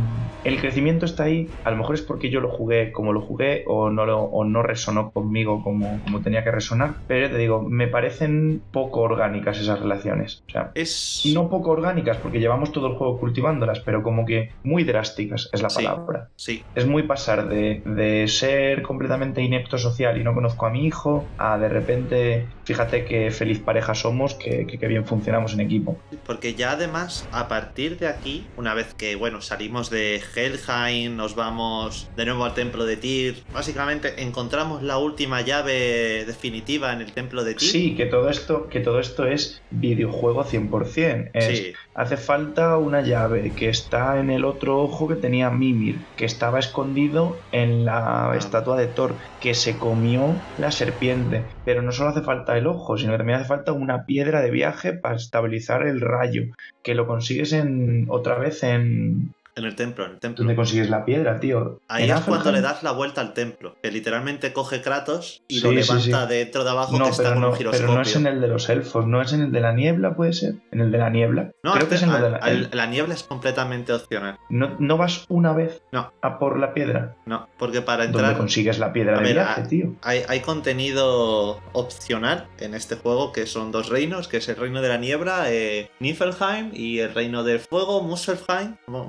el 0.45 0.61
crecimiento 0.61 1.05
está 1.07 1.25
ahí. 1.25 1.57
A 1.65 1.71
lo 1.71 1.77
mejor 1.77 1.95
es 1.97 2.03
porque 2.03 2.31
yo 2.31 2.41
lo 2.41 2.51
jugué 2.51 2.93
como 2.93 3.13
lo 3.13 3.21
jugué 3.21 3.65
o 3.67 3.91
no, 3.91 4.07
lo, 4.07 4.21
o 4.23 4.45
no 4.45 4.63
resonó 4.63 5.11
conmigo 5.13 5.63
como, 5.63 6.01
como 6.03 6.21
tenía 6.23 6.45
que 6.45 6.51
resonar. 6.53 6.99
Pero 7.07 7.31
te 7.31 7.37
digo, 7.39 7.63
me 7.63 7.89
parecen 7.89 8.67
poco 8.71 9.01
orgánicas 9.01 9.59
esas 9.61 9.81
relaciones. 9.81 10.45
O 10.49 10.53
sea, 10.53 10.73
Es. 10.75 11.23
no 11.35 11.49
poco 11.49 11.71
orgánicas 11.71 12.19
porque 12.19 12.39
llevamos 12.41 12.73
todo 12.73 12.87
el 12.89 12.95
juego 12.95 13.19
cultivándolas, 13.19 13.81
pero 13.81 14.03
como 14.03 14.25
que 14.25 14.51
muy 14.63 14.85
drásticas 14.85 15.49
es 15.53 15.63
la 15.63 15.71
Sí. 15.71 15.85
palabra. 15.85 16.31
Sí. 16.37 16.63
Es 16.75 16.87
muy 16.87 17.03
pasar 17.05 17.49
de, 17.49 17.83
de 17.85 18.29
ser 18.29 18.83
completamente 18.83 19.43
inepto 19.43 19.79
social 19.79 20.21
y 20.21 20.25
no 20.25 20.35
conozco 20.35 20.67
a 20.67 20.71
mi 20.71 20.87
hijo 20.87 21.33
a 21.37 21.59
de 21.59 21.69
repente, 21.69 22.57
fíjate 22.65 23.05
qué 23.05 23.31
feliz 23.31 23.63
pareja 23.63 23.95
somos, 24.09 24.35
que, 24.35 24.67
que- 24.67 24.79
que 24.79 24.87
bien 24.89 25.05
funcionamos 25.05 25.53
en 25.55 25.61
equipo. 25.61 25.97
Porque 26.27 26.55
ya 26.55 26.73
además, 26.73 27.29
a 27.33 27.49
partir 27.49 27.99
de 27.99 28.07
aquí, 28.09 28.47
una 28.57 28.75
vez 28.75 28.95
que, 28.95 29.17
bueno, 29.17 29.41
salimos 29.41 29.91
de 29.91 30.21
Helheim, 30.35 31.17
nos 31.17 31.35
vamos 31.35 32.09
de 32.17 32.25
nuevo 32.25 32.45
al 32.45 32.55
templo 32.55 32.85
de 32.85 32.97
Tyr, 32.97 33.37
básicamente 33.53 34.23
encontramos 34.23 34.83
la 34.83 34.99
última 34.99 35.41
llave 35.43 36.25
definitiva 36.27 36.93
en 36.93 37.01
el 37.01 37.13
templo 37.13 37.45
de 37.45 37.55
Tyr. 37.55 37.69
Sí, 37.71 37.95
que 37.97 38.07
todo 38.07 38.29
esto, 38.29 38.69
que 38.69 38.81
todo 38.81 38.99
esto 39.01 39.27
es 39.27 39.63
videojuego 39.71 40.45
100%. 40.45 41.31
Es, 41.35 41.59
Sí, 41.59 41.73
Hace 41.95 42.17
falta 42.17 42.77
una 42.79 43.01
llave 43.01 43.53
que 43.57 43.69
está 43.69 44.21
en 44.21 44.31
el 44.31 44.45
otro 44.45 44.81
ojo 44.81 45.09
que 45.09 45.17
tenía 45.17 45.51
Mimir, 45.51 45.97
que 46.17 46.25
estaba 46.27 46.61
escondido 46.61 47.37
en 47.51 47.85
la 47.85 48.31
Ah. 48.31 48.37
estatua 48.37 48.77
de 48.79 48.87
Thor, 48.87 49.17
que 49.41 49.53
se 49.55 49.77
comió 49.79 50.37
la 50.59 50.71
serpiente. 50.71 51.43
Pero 51.65 51.83
no 51.83 51.91
solo 51.91 52.11
hace 52.11 52.23
falta 52.23 52.57
el 52.57 52.69
ojo, 52.69 52.97
sino 52.97 53.11
que 53.13 53.19
también 53.19 53.39
hace 53.41 53.49
falta 53.49 53.73
una 53.73 53.98
piedra 54.07 54.41
de 54.41 54.51
viaje 54.51 54.93
para 54.93 55.17
estabilizar 55.17 55.87
el 55.87 56.01
rayo, 56.01 56.45
que 56.83 56.95
lo 56.95 57.07
consigues 57.07 57.53
en 57.53 58.07
otra 58.09 58.39
vez 58.39 58.63
en... 58.63 59.35
en 59.59 59.65
el 59.65 59.75
templo, 59.77 60.05
en 60.07 60.13
el 60.13 60.19
templo. 60.21 60.39
¿Dónde 60.45 60.57
consigues 60.57 60.89
la 60.89 61.05
piedra, 61.05 61.41
tío? 61.41 61.81
Ahí 61.89 62.05
¿En 62.11 62.17
es 62.17 62.21
cuando 62.23 62.53
le 62.53 62.61
das 62.61 62.83
la 62.83 62.93
vuelta 62.93 63.21
al 63.21 63.35
templo, 63.35 63.77
que 63.83 63.91
literalmente 63.91 64.53
coge 64.53 64.81
Kratos 64.83 65.43
y 65.49 65.57
Sí, 65.61 65.61
lo 65.65 65.71
sí, 65.71 65.77
levanta 65.77 66.23
sí. 66.29 66.35
dentro 66.35 66.65
de 66.65 66.71
abajo 66.71 66.99
No, 66.99 67.05
que 67.07 67.11
está 67.11 67.23
pero 67.25 67.35
con 67.35 67.41
no, 67.43 67.49
un 67.51 67.59
pero 67.59 67.71
giroscopio. 67.73 67.95
no 67.97 68.03
es 68.03 68.17
en 68.17 68.27
el 68.27 68.41
de 68.41 68.49
los 68.49 68.69
elfos, 68.69 69.07
no 69.07 69.21
es 69.21 69.33
en 69.33 69.43
el 69.43 69.53
de 69.53 69.61
la 69.61 69.73
niebla, 69.73 70.15
puede 70.15 70.33
ser. 70.33 70.55
En 70.71 70.81
el 70.81 70.91
de 70.91 70.99
la 70.99 71.11
niebla. 71.11 71.51
No, 71.63 71.73
Creo 71.73 71.83
este- 71.85 71.89
que 71.89 71.95
es 71.97 72.03
en 72.03 72.11
el 72.11 72.23
de 72.23 72.31
la... 72.31 72.37
al- 72.39 72.71
la 72.73 72.87
niebla 72.87 73.15
es 73.15 73.23
completamente 73.25 73.93
opcional. 73.93 74.39
No, 74.49 74.77
no 74.79 74.97
vas 74.97 75.25
una 75.29 75.53
vez 75.53 75.83
No. 75.93 76.13
a 76.23 76.39
por 76.39 76.59
la 76.59 76.73
piedra. 76.75 77.17
No, 77.27 77.49
porque 77.59 77.83
para 77.83 78.05
¿Dónde 78.05 78.19
entrar 78.21 78.39
consigues 78.39 78.79
la 78.79 78.93
piedra 78.93 79.15
A 79.17 79.19
de 79.19 79.25
ver, 79.25 79.35
viaje, 79.35 79.61
a- 79.61 79.65
tío? 79.69 79.95
hay, 80.03 80.23
hay 80.29 80.41
contenido 80.41 81.61
opcional 81.73 82.47
en 82.59 82.75
este 82.75 82.97
juego 82.97 83.33
que 83.33 83.47
son 83.47 83.73
dos 83.73 83.89
reinos, 83.89 84.29
que 84.29 84.39
es 84.39 84.49
el 84.49 84.57
reino 84.57 84.81
de 84.83 84.89
la 84.89 84.97
niebla, 84.99 85.45
eh, 85.53 85.91
Niflheim, 86.01 86.71
y 86.73 86.99
el 87.01 87.15
reino 87.15 87.45
del 87.45 87.59
fuego, 87.61 88.03
Muspelheim, 88.03 88.77
o 88.87 89.05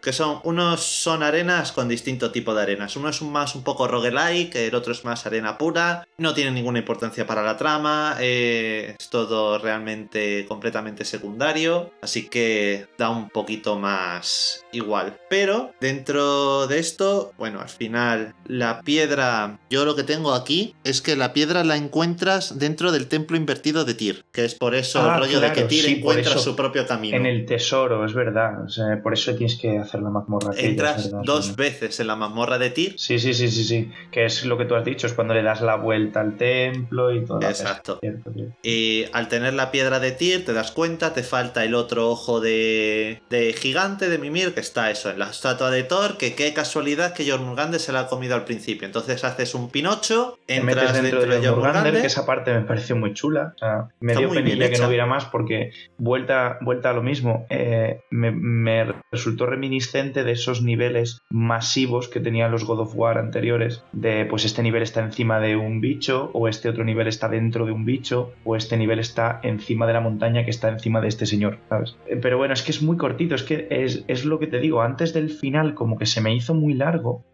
Que 0.00 0.12
son 0.12 0.40
unos 0.44 0.80
son 0.80 1.22
arenas 1.22 1.72
con 1.72 1.88
distinto 1.88 2.30
tipo 2.30 2.54
de 2.54 2.62
arenas. 2.62 2.96
Uno 2.96 3.08
es 3.08 3.20
un 3.20 3.32
más 3.32 3.54
un 3.54 3.62
poco 3.62 3.88
roguelike, 3.88 4.54
el 4.56 4.74
otro 4.74 4.92
es 4.92 5.04
más 5.04 5.26
arena 5.26 5.58
pura, 5.58 6.06
no 6.18 6.34
tiene 6.34 6.50
ninguna 6.50 6.78
importancia 6.78 7.26
para 7.26 7.42
la 7.42 7.56
trama, 7.56 8.16
eh, 8.20 8.96
es 8.98 9.08
todo 9.10 9.58
realmente 9.58 10.46
completamente 10.46 11.04
secundario, 11.04 11.90
así 12.02 12.28
que 12.28 12.86
da 12.98 13.10
un 13.10 13.28
poquito 13.30 13.78
más 13.78 14.64
igual. 14.72 15.18
Pero 15.28 15.72
dentro 15.80 16.66
de 16.66 16.78
esto, 16.78 17.32
bueno, 17.38 17.60
al 17.60 17.68
final 17.68 18.34
la 18.46 18.80
piedra, 18.82 19.58
yo 19.70 19.84
lo 19.84 19.96
que 19.96 20.02
tengo 20.02 20.34
aquí 20.34 20.74
es 20.84 21.02
que 21.02 21.16
la 21.16 21.32
piedra 21.32 21.64
la 21.64 21.76
encuentras 21.76 22.58
dentro 22.58 22.92
del 22.92 23.08
templo 23.08 23.36
invertido 23.36 23.84
de 23.84 23.94
Tyr, 23.94 24.24
que 24.32 24.44
es 24.44 24.54
por 24.54 24.74
eso 24.74 25.00
Ah, 25.00 25.14
el 25.14 25.20
rollo 25.20 25.40
de 25.40 25.52
que 25.52 25.62
Tyr 25.62 25.84
sí, 25.84 25.94
encuentra 25.98 26.38
su 26.38 26.56
propio 26.56 26.86
camino. 26.86 27.16
En 27.16 27.26
el 27.26 27.46
tesoro, 27.46 28.04
es 28.04 28.14
verdad. 28.14 28.64
O 28.64 28.68
sea, 28.68 29.02
por 29.02 29.12
eso 29.12 29.36
tienes 29.42 29.56
que 29.60 29.78
hacer 29.78 30.02
la 30.02 30.10
mazmorra. 30.10 30.52
Entras 30.56 31.10
dos 31.24 31.56
veces 31.56 31.98
en 32.00 32.06
la 32.06 32.16
mazmorra 32.16 32.58
de 32.58 32.70
Tyr. 32.70 32.94
Sí, 32.96 33.18
sí, 33.18 33.34
sí, 33.34 33.48
sí, 33.48 33.64
sí. 33.64 33.90
Que 34.10 34.24
es 34.24 34.44
lo 34.44 34.56
que 34.56 34.64
tú 34.64 34.74
has 34.74 34.84
dicho, 34.84 35.06
es 35.06 35.14
cuando 35.14 35.34
le 35.34 35.42
das 35.42 35.60
la 35.60 35.76
vuelta 35.76 36.20
al 36.20 36.36
templo 36.36 37.12
y 37.12 37.24
todo. 37.24 37.40
Exacto. 37.42 37.98
Cierto, 38.00 38.32
cierto. 38.32 38.54
Y 38.62 39.06
al 39.12 39.28
tener 39.28 39.54
la 39.54 39.70
piedra 39.70 39.98
de 39.98 40.12
Tyr, 40.12 40.44
te 40.44 40.52
das 40.52 40.70
cuenta, 40.70 41.12
te 41.12 41.22
falta 41.22 41.64
el 41.64 41.74
otro 41.74 42.08
ojo 42.08 42.40
de, 42.40 43.20
de 43.30 43.52
gigante 43.52 44.08
de 44.08 44.18
Mimir, 44.18 44.54
que 44.54 44.60
está 44.60 44.90
eso, 44.90 45.10
en 45.10 45.18
la 45.18 45.30
estatua 45.30 45.70
de 45.70 45.82
Thor, 45.82 46.16
que 46.18 46.34
qué 46.34 46.52
casualidad 46.54 47.12
que 47.14 47.28
Jormungandr 47.28 47.80
se 47.80 47.92
la 47.92 48.00
ha 48.00 48.06
comido 48.06 48.34
al 48.34 48.44
principio. 48.44 48.86
Entonces 48.86 49.24
haces 49.24 49.54
un 49.54 49.70
pinocho, 49.70 50.38
entras 50.46 50.92
dentro, 50.94 51.20
dentro, 51.20 51.34
de 51.34 51.40
de 51.40 51.48
Jormungandr, 51.48 52.00
que 52.00 52.06
esa 52.06 52.24
parte 52.26 52.52
me 52.52 52.60
pareció 52.62 52.94
muy 52.96 53.12
chula. 53.14 53.54
O 53.56 53.58
sea, 53.58 53.88
me 54.00 54.12
Está 54.12 54.20
dio 54.20 54.30
penilla 54.30 54.70
que 54.70 54.78
no 54.78 54.88
hubiera 54.88 55.06
más 55.06 55.24
porque 55.24 55.72
vuelta, 55.98 56.58
vuelta 56.60 56.90
a 56.90 56.92
lo 56.92 57.02
mismo. 57.02 57.46
eh, 57.50 58.00
me, 58.10 58.30
me 58.30 58.92
resultó 59.10 59.31
reminiscente 59.38 60.24
de 60.24 60.32
esos 60.32 60.62
niveles 60.62 61.20
masivos 61.30 62.08
que 62.08 62.20
tenían 62.20 62.50
los 62.50 62.64
God 62.64 62.80
of 62.80 62.96
War 62.96 63.18
anteriores. 63.18 63.84
De 63.92 64.26
pues 64.26 64.44
este 64.44 64.62
nivel 64.62 64.82
está 64.82 65.02
encima 65.02 65.40
de 65.40 65.56
un 65.56 65.80
bicho, 65.80 66.30
o 66.32 66.48
este 66.48 66.68
otro 66.68 66.84
nivel 66.84 67.06
está 67.08 67.28
dentro 67.28 67.66
de 67.66 67.72
un 67.72 67.84
bicho, 67.84 68.32
o 68.44 68.56
este 68.56 68.76
nivel 68.76 68.98
está 68.98 69.40
encima 69.42 69.86
de 69.86 69.92
la 69.92 70.00
montaña 70.00 70.44
que 70.44 70.50
está 70.50 70.68
encima 70.68 71.00
de 71.00 71.08
este 71.08 71.26
señor, 71.26 71.58
¿sabes? 71.68 71.96
Eh, 72.06 72.16
Pero 72.16 72.38
bueno, 72.38 72.54
es 72.54 72.62
que 72.62 72.72
es 72.72 72.82
muy 72.82 72.96
cortito, 72.96 73.34
es 73.34 73.42
que 73.42 73.66
es, 73.70 74.04
es 74.08 74.24
lo 74.24 74.38
que 74.38 74.46
te 74.46 74.60
digo, 74.60 74.82
antes 74.82 75.12
del 75.12 75.30
final 75.30 75.74
como 75.74 75.98
que 75.98 76.06
se 76.06 76.20
me 76.20 76.34
hizo 76.34 76.54
muy 76.54 76.74
largo 76.74 77.24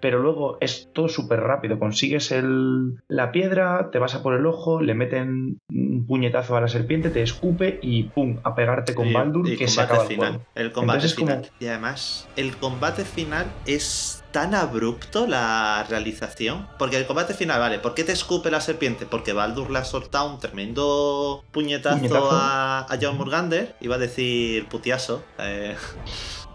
pero 0.00 0.20
luego 0.20 0.58
es 0.60 0.90
todo 0.92 1.08
súper 1.08 1.40
rápido. 1.40 1.78
Consigues 1.78 2.32
el, 2.32 2.96
la 3.08 3.32
piedra, 3.32 3.90
te 3.90 3.98
vas 3.98 4.14
a 4.14 4.22
por 4.22 4.34
el 4.34 4.46
ojo, 4.46 4.80
le 4.80 4.94
meten 4.94 5.60
un 6.02 6.06
puñetazo 6.06 6.56
a 6.56 6.60
la 6.60 6.68
serpiente, 6.68 7.10
te 7.10 7.22
escupe 7.22 7.78
y 7.82 8.04
pum, 8.04 8.38
a 8.44 8.54
pegarte 8.54 8.94
con 8.94 9.06
Y- 9.08 9.12
Baldur 9.12 9.48
y 9.48 9.56
que 9.56 9.68
se 9.68 9.80
acaba 9.80 10.02
el 10.02 10.08
final. 10.08 10.40
El 10.54 10.72
combate 10.72 10.98
Entonces, 10.98 11.14
como- 11.18 11.30
final. 11.30 11.50
Y 11.60 11.66
además, 11.66 12.28
el 12.36 12.56
combate 12.56 13.04
final 13.04 13.46
es 13.66 14.22
tan 14.32 14.54
abrupto 14.54 15.26
la 15.26 15.84
realización. 15.88 16.66
Porque 16.78 16.96
el 16.96 17.06
combate 17.06 17.34
final, 17.34 17.60
vale, 17.60 17.78
¿por 17.78 17.94
qué 17.94 18.02
te 18.04 18.12
escupe 18.12 18.50
la 18.50 18.60
serpiente? 18.60 19.04
Porque 19.06 19.32
Baldur 19.32 19.70
le 19.70 19.78
ha 19.78 19.84
soltado 19.84 20.32
un 20.32 20.40
tremendo 20.40 21.44
puñetazo, 21.52 21.96
Puñetazo. 21.98 22.30
a, 22.32 22.78
a 22.80 22.98
John 23.00 23.16
Murgander. 23.18 23.76
Iba 23.80 23.96
a 23.96 23.98
decir 23.98 24.66
putiaso. 24.68 25.22
eh, 25.38 25.76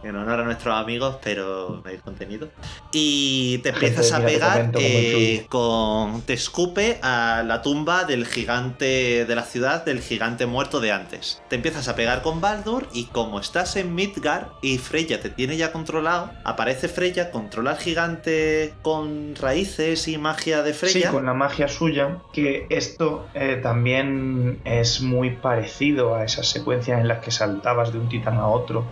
en 0.03 0.15
honor 0.15 0.39
a 0.41 0.43
nuestros 0.43 0.75
amigos, 0.75 1.17
pero 1.23 1.81
no 1.83 1.89
hay 1.89 1.97
contenido. 1.97 2.49
Y 2.91 3.59
te 3.59 3.69
empiezas 3.69 4.11
a 4.11 4.23
pegar 4.23 4.71
eh, 4.75 5.45
con. 5.49 6.21
Te 6.21 6.33
escupe 6.33 6.99
a 7.01 7.43
la 7.45 7.61
tumba 7.61 8.03
del 8.03 8.25
gigante 8.25 9.25
de 9.25 9.35
la 9.35 9.43
ciudad, 9.43 9.85
del 9.85 10.01
gigante 10.01 10.45
muerto 10.45 10.79
de 10.79 10.91
antes. 10.91 11.41
Te 11.49 11.55
empiezas 11.55 11.87
a 11.87 11.95
pegar 11.95 12.21
con 12.21 12.41
Baldur 12.41 12.87
y 12.93 13.05
como 13.05 13.39
estás 13.39 13.75
en 13.75 13.95
Midgard 13.95 14.47
y 14.61 14.77
Freya 14.77 15.19
te 15.21 15.29
tiene 15.29 15.57
ya 15.57 15.71
controlado, 15.71 16.31
aparece 16.43 16.87
Freya, 16.87 17.31
controla 17.31 17.71
al 17.71 17.77
gigante 17.77 18.73
con 18.81 19.35
raíces 19.35 20.07
y 20.07 20.17
magia 20.17 20.63
de 20.63 20.73
Sí, 20.73 20.87
Freya. 20.87 21.11
con 21.11 21.25
la 21.25 21.33
magia 21.33 21.67
suya, 21.67 22.17
que 22.33 22.67
esto 22.69 23.27
eh, 23.33 23.59
también 23.61 24.59
es 24.65 25.01
muy 25.01 25.31
parecido 25.31 26.15
a 26.15 26.23
esas 26.23 26.47
secuencias 26.47 26.99
en 26.99 27.07
las 27.07 27.19
que 27.19 27.31
saltabas 27.31 27.91
de 27.91 27.99
un 27.99 28.09
titán 28.09 28.35
a 28.37 28.47
otro 28.47 28.85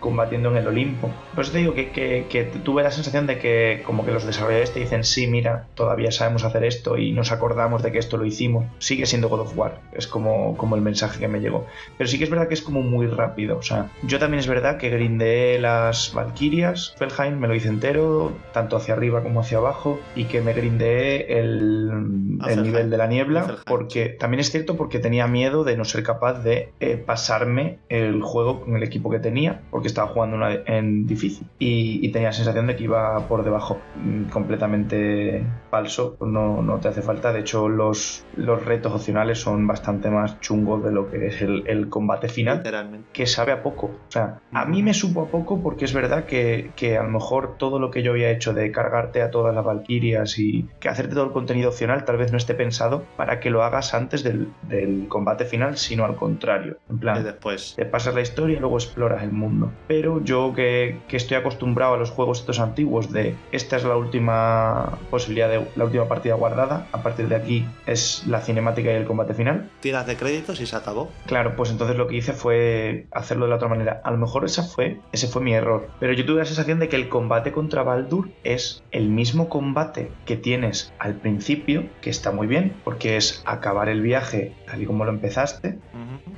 combatiendo 0.00 0.47
en 0.50 0.56
el 0.56 0.66
Olimpo. 0.66 1.10
Por 1.34 1.44
eso 1.44 1.52
te 1.52 1.58
digo 1.58 1.74
que, 1.74 1.90
que- 1.90 2.26
que 2.28 2.44
tuve 2.44 2.82
la 2.82 2.90
sensación 2.90 3.26
de 3.26 3.38
que 3.38 3.82
como 3.86 4.04
que 4.04 4.12
los 4.12 4.24
desarrolladores 4.26 4.72
te 4.72 4.80
dicen, 4.80 5.04
sí, 5.04 5.26
mira, 5.26 5.66
todavía 5.74 6.10
sabemos 6.10 6.44
hacer 6.44 6.64
esto 6.64 6.96
y 6.98 7.12
nos 7.12 7.32
acordamos 7.32 7.82
de 7.82 7.92
que 7.92 7.98
esto 7.98 8.16
lo 8.16 8.24
hicimos. 8.24 8.64
Sigue 8.78 9.06
siendo 9.06 9.28
God 9.28 9.40
of 9.40 9.56
War, 9.56 9.80
es 9.92 10.06
como, 10.06 10.56
como 10.56 10.76
el 10.76 10.82
mensaje 10.82 11.18
que 11.20 11.28
me 11.28 11.40
llegó. 11.40 11.66
Pero 11.96 12.08
sí 12.08 12.18
que 12.18 12.24
es 12.24 12.30
verdad 12.30 12.48
que 12.48 12.54
es 12.54 12.62
como 12.62 12.80
muy 12.82 13.06
rápido. 13.06 13.58
O 13.58 13.62
sea, 13.62 13.90
yo 14.02 14.18
también 14.18 14.40
es 14.40 14.46
verdad 14.48 14.76
que 14.78 14.90
grindeé 14.90 15.58
las 15.58 16.12
Valkyrias, 16.14 16.94
Felheim 16.98 17.38
me 17.38 17.48
lo 17.48 17.54
hice 17.54 17.68
entero, 17.68 18.32
tanto 18.52 18.76
hacia 18.76 18.94
arriba 18.94 19.22
como 19.22 19.40
hacia 19.40 19.58
abajo, 19.58 19.98
y 20.14 20.24
que 20.24 20.40
me 20.40 20.52
grindeé 20.52 21.38
el, 21.38 22.38
el 22.48 22.62
nivel 22.62 22.90
de 22.90 22.96
la 22.96 23.06
niebla, 23.06 23.56
porque 23.66 24.06
también 24.08 24.40
es 24.40 24.50
cierto 24.50 24.76
porque 24.76 24.98
tenía 24.98 25.26
miedo 25.26 25.64
de 25.64 25.76
no 25.76 25.84
ser 25.84 26.02
capaz 26.02 26.42
de 26.42 26.72
eh, 26.80 26.96
pasarme 26.96 27.78
el 27.88 28.22
juego 28.22 28.60
con 28.64 28.76
el 28.76 28.82
equipo 28.82 29.10
que 29.10 29.18
tenía, 29.18 29.60
porque 29.70 29.88
estaba 29.88 30.08
jugando 30.08 30.36
una 30.38 30.52
en 30.66 31.06
difícil 31.06 31.46
y, 31.58 32.00
y 32.06 32.10
tenía 32.12 32.28
la 32.28 32.32
sensación 32.32 32.66
de 32.66 32.76
que 32.76 32.84
iba 32.84 33.26
por 33.28 33.44
debajo, 33.44 33.78
mm, 33.96 34.24
completamente 34.30 35.44
falso, 35.70 36.16
no, 36.20 36.62
no 36.62 36.78
te 36.78 36.88
hace 36.88 37.02
falta. 37.02 37.32
De 37.32 37.40
hecho, 37.40 37.68
los, 37.68 38.24
los 38.36 38.64
retos 38.64 38.92
opcionales 38.92 39.38
son 39.40 39.66
bastante 39.66 40.10
más 40.10 40.40
chungos 40.40 40.82
de 40.84 40.92
lo 40.92 41.10
que 41.10 41.26
es 41.26 41.42
el, 41.42 41.64
el 41.66 41.88
combate 41.88 42.28
final 42.28 42.58
Literalmente. 42.58 43.08
que 43.12 43.26
sabe 43.26 43.52
a 43.52 43.62
poco. 43.62 43.86
O 43.86 44.10
sea, 44.10 44.40
a 44.52 44.64
mí 44.64 44.82
me 44.82 44.94
supo 44.94 45.22
a 45.22 45.26
poco 45.28 45.60
porque 45.62 45.84
es 45.84 45.92
verdad 45.92 46.24
que, 46.24 46.70
que 46.76 46.96
a 46.96 47.02
lo 47.02 47.10
mejor 47.10 47.56
todo 47.58 47.78
lo 47.78 47.90
que 47.90 48.02
yo 48.02 48.12
había 48.12 48.30
hecho 48.30 48.54
de 48.54 48.70
cargarte 48.72 49.22
a 49.22 49.30
todas 49.30 49.54
las 49.54 49.64
Valkyrias 49.64 50.38
y 50.38 50.68
que 50.80 50.88
hacerte 50.88 51.14
todo 51.14 51.24
el 51.26 51.32
contenido 51.32 51.68
opcional 51.70 52.04
tal 52.04 52.16
vez 52.16 52.32
no 52.32 52.38
esté 52.38 52.54
pensado 52.54 53.04
para 53.16 53.40
que 53.40 53.50
lo 53.50 53.62
hagas 53.62 53.94
antes 53.94 54.22
del, 54.22 54.48
del 54.68 55.06
combate 55.08 55.44
final, 55.44 55.76
sino 55.76 56.04
al 56.04 56.16
contrario. 56.16 56.78
En 56.88 56.96
Y 56.96 56.98
plan, 56.98 57.22
después. 57.24 57.74
te 57.76 57.84
pasas 57.84 58.14
la 58.14 58.20
historia 58.22 58.56
y 58.56 58.60
luego 58.60 58.76
exploras 58.76 59.22
el 59.22 59.32
mundo. 59.32 59.70
Pero 59.86 60.20
yo 60.28 60.52
que, 60.54 61.00
que 61.08 61.16
estoy 61.16 61.36
acostumbrado 61.36 61.94
a 61.94 61.96
los 61.96 62.10
juegos 62.10 62.40
estos 62.40 62.60
antiguos 62.60 63.10
de 63.10 63.34
esta 63.50 63.76
es 63.76 63.84
la 63.84 63.96
última 63.96 64.98
posibilidad 65.10 65.48
de 65.48 65.66
la 65.74 65.84
última 65.84 66.06
partida 66.06 66.34
guardada, 66.34 66.86
a 66.92 67.02
partir 67.02 67.28
de 67.28 67.36
aquí 67.36 67.66
es 67.86 68.24
la 68.26 68.40
cinemática 68.40 68.92
y 68.92 68.94
el 68.94 69.06
combate 69.06 69.34
final. 69.34 69.70
Tiras 69.80 70.06
de 70.06 70.16
créditos 70.16 70.60
y 70.60 70.66
se 70.66 70.76
acabó. 70.76 71.10
Claro, 71.26 71.56
pues 71.56 71.70
entonces 71.70 71.96
lo 71.96 72.06
que 72.06 72.16
hice 72.16 72.32
fue 72.32 73.06
hacerlo 73.10 73.46
de 73.46 73.50
la 73.50 73.56
otra 73.56 73.68
manera. 73.68 74.00
A 74.04 74.10
lo 74.10 74.18
mejor 74.18 74.44
esa 74.44 74.62
fue, 74.62 75.00
ese 75.12 75.28
fue 75.28 75.42
mi 75.42 75.54
error. 75.54 75.88
Pero 75.98 76.12
yo 76.12 76.24
tuve 76.24 76.40
la 76.40 76.44
sensación 76.44 76.78
de 76.78 76.88
que 76.88 76.96
el 76.96 77.08
combate 77.08 77.52
contra 77.52 77.82
Baldur 77.82 78.30
es 78.44 78.82
el 78.90 79.08
mismo 79.08 79.48
combate 79.48 80.12
que 80.26 80.36
tienes 80.36 80.92
al 80.98 81.14
principio, 81.14 81.86
que 82.02 82.10
está 82.10 82.30
muy 82.30 82.46
bien, 82.46 82.74
porque 82.84 83.16
es 83.16 83.42
acabar 83.46 83.88
el 83.88 84.02
viaje 84.02 84.54
tal 84.66 84.82
y 84.82 84.86
como 84.86 85.04
lo 85.04 85.10
empezaste, 85.10 85.78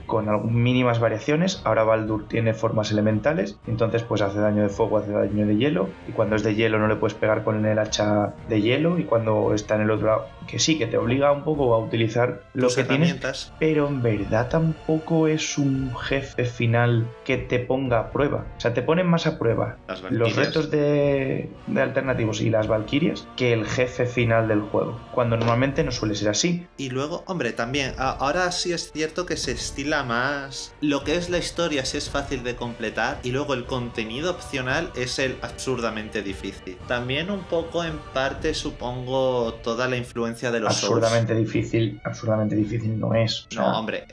con 0.07 0.63
mínimas 0.63 1.01
variaciones. 1.01 1.61
Ahora 1.65 1.85
Baldur 1.85 2.29
tiene 2.29 2.55
formas 2.55 2.91
elementales, 2.93 3.59
entonces 3.85 4.07
pues 4.07 4.23
hace 4.23 4.39
daño 4.39 4.63
de 4.63 4.69
fuego, 4.69 4.99
hace 4.99 5.13
daño 5.13 5.47
de 5.47 5.57
hielo, 5.57 5.89
y 6.09 6.13
cuando 6.13 6.37
es 6.37 6.43
de 6.43 6.55
hielo 6.55 6.79
no 6.79 6.89
le 6.89 6.97
puedes 6.97 7.15
pegar 7.15 7.45
con 7.45 7.65
el 7.65 7.79
hacha 7.79 8.35
de 8.49 8.61
hielo, 8.61 8.99
y 8.99 9.05
cuando 9.05 9.55
está 9.55 9.77
en 9.77 9.83
el 9.83 9.91
otro 9.91 10.07
lado, 10.07 10.29
que 10.47 10.59
sí, 10.59 10.79
que 10.79 10.87
te 10.87 10.97
obliga 10.97 11.33
un 11.33 11.45
poco 11.45 11.75
a 11.75 11.79
utilizar 11.79 12.43
lo 12.55 12.67
Tus 12.67 12.77
que 12.77 12.85
tienes, 12.85 13.53
pero 13.59 13.89
en 13.89 14.03
verdad 14.03 14.49
tampoco 14.49 15.29
es 15.29 15.59
un 15.59 15.95
jefe 15.97 16.45
final 16.45 17.07
que 17.25 17.37
te 17.37 17.59
ponga 17.59 18.01
a 18.01 18.11
prueba. 18.11 18.47
O 18.57 18.61
sea, 18.61 18.75
te 18.75 18.83
ponen 18.83 19.07
más 19.07 19.27
a 19.27 19.39
prueba 19.39 19.77
los 20.11 20.37
retos 20.37 20.71
de, 20.71 21.51
de 21.67 21.83
alternativos 21.83 22.41
y 22.41 22.51
las 22.51 22.67
valquirias 22.67 23.27
que 23.37 23.53
el 23.53 23.67
jefe 23.67 24.07
final 24.07 24.49
del 24.49 24.61
juego. 24.61 25.01
Cuando 25.13 25.37
normalmente 25.37 25.85
no 25.85 25.93
suele 25.93 26.15
ser 26.15 26.31
así. 26.31 26.67
Y 26.77 26.91
luego, 26.91 27.23
hombre, 27.27 27.53
también, 27.53 27.95
ahora 27.99 28.51
sí 28.53 28.73
es 28.73 28.93
cierto 28.93 29.27
que 29.27 29.37
se 29.37 29.53
estila 29.53 30.03
más 30.03 30.75
lo 30.81 31.05
que 31.05 31.17
es 31.17 31.31
la 31.31 31.39
historia, 31.39 31.85
si 31.85 31.97
es 31.99 32.11
fácil 32.11 32.43
de 32.43 32.57
completar, 32.57 33.19
y 33.23 33.31
luego 33.31 33.55
el 33.55 33.65
contenido 33.71 34.33
opcional 34.33 34.91
es 34.97 35.21
el 35.21 35.37
absurdamente 35.43 36.23
difícil. 36.23 36.77
También 36.89 37.31
un 37.31 37.45
poco 37.45 37.85
en 37.85 37.99
parte 38.13 38.53
supongo 38.53 39.55
toda 39.63 39.87
la 39.87 39.97
influencia 39.97 40.51
de 40.51 40.59
los 40.59 40.75
Souls. 40.75 40.97
absurdamente 40.97 41.37
difícil, 41.37 42.01
absurdamente 42.03 42.57
difícil 42.57 42.99
no 42.99 43.15
es. 43.15 43.47
O 43.47 43.55
sea, 43.55 43.63
No, 43.63 43.79
hombre, 43.79 44.07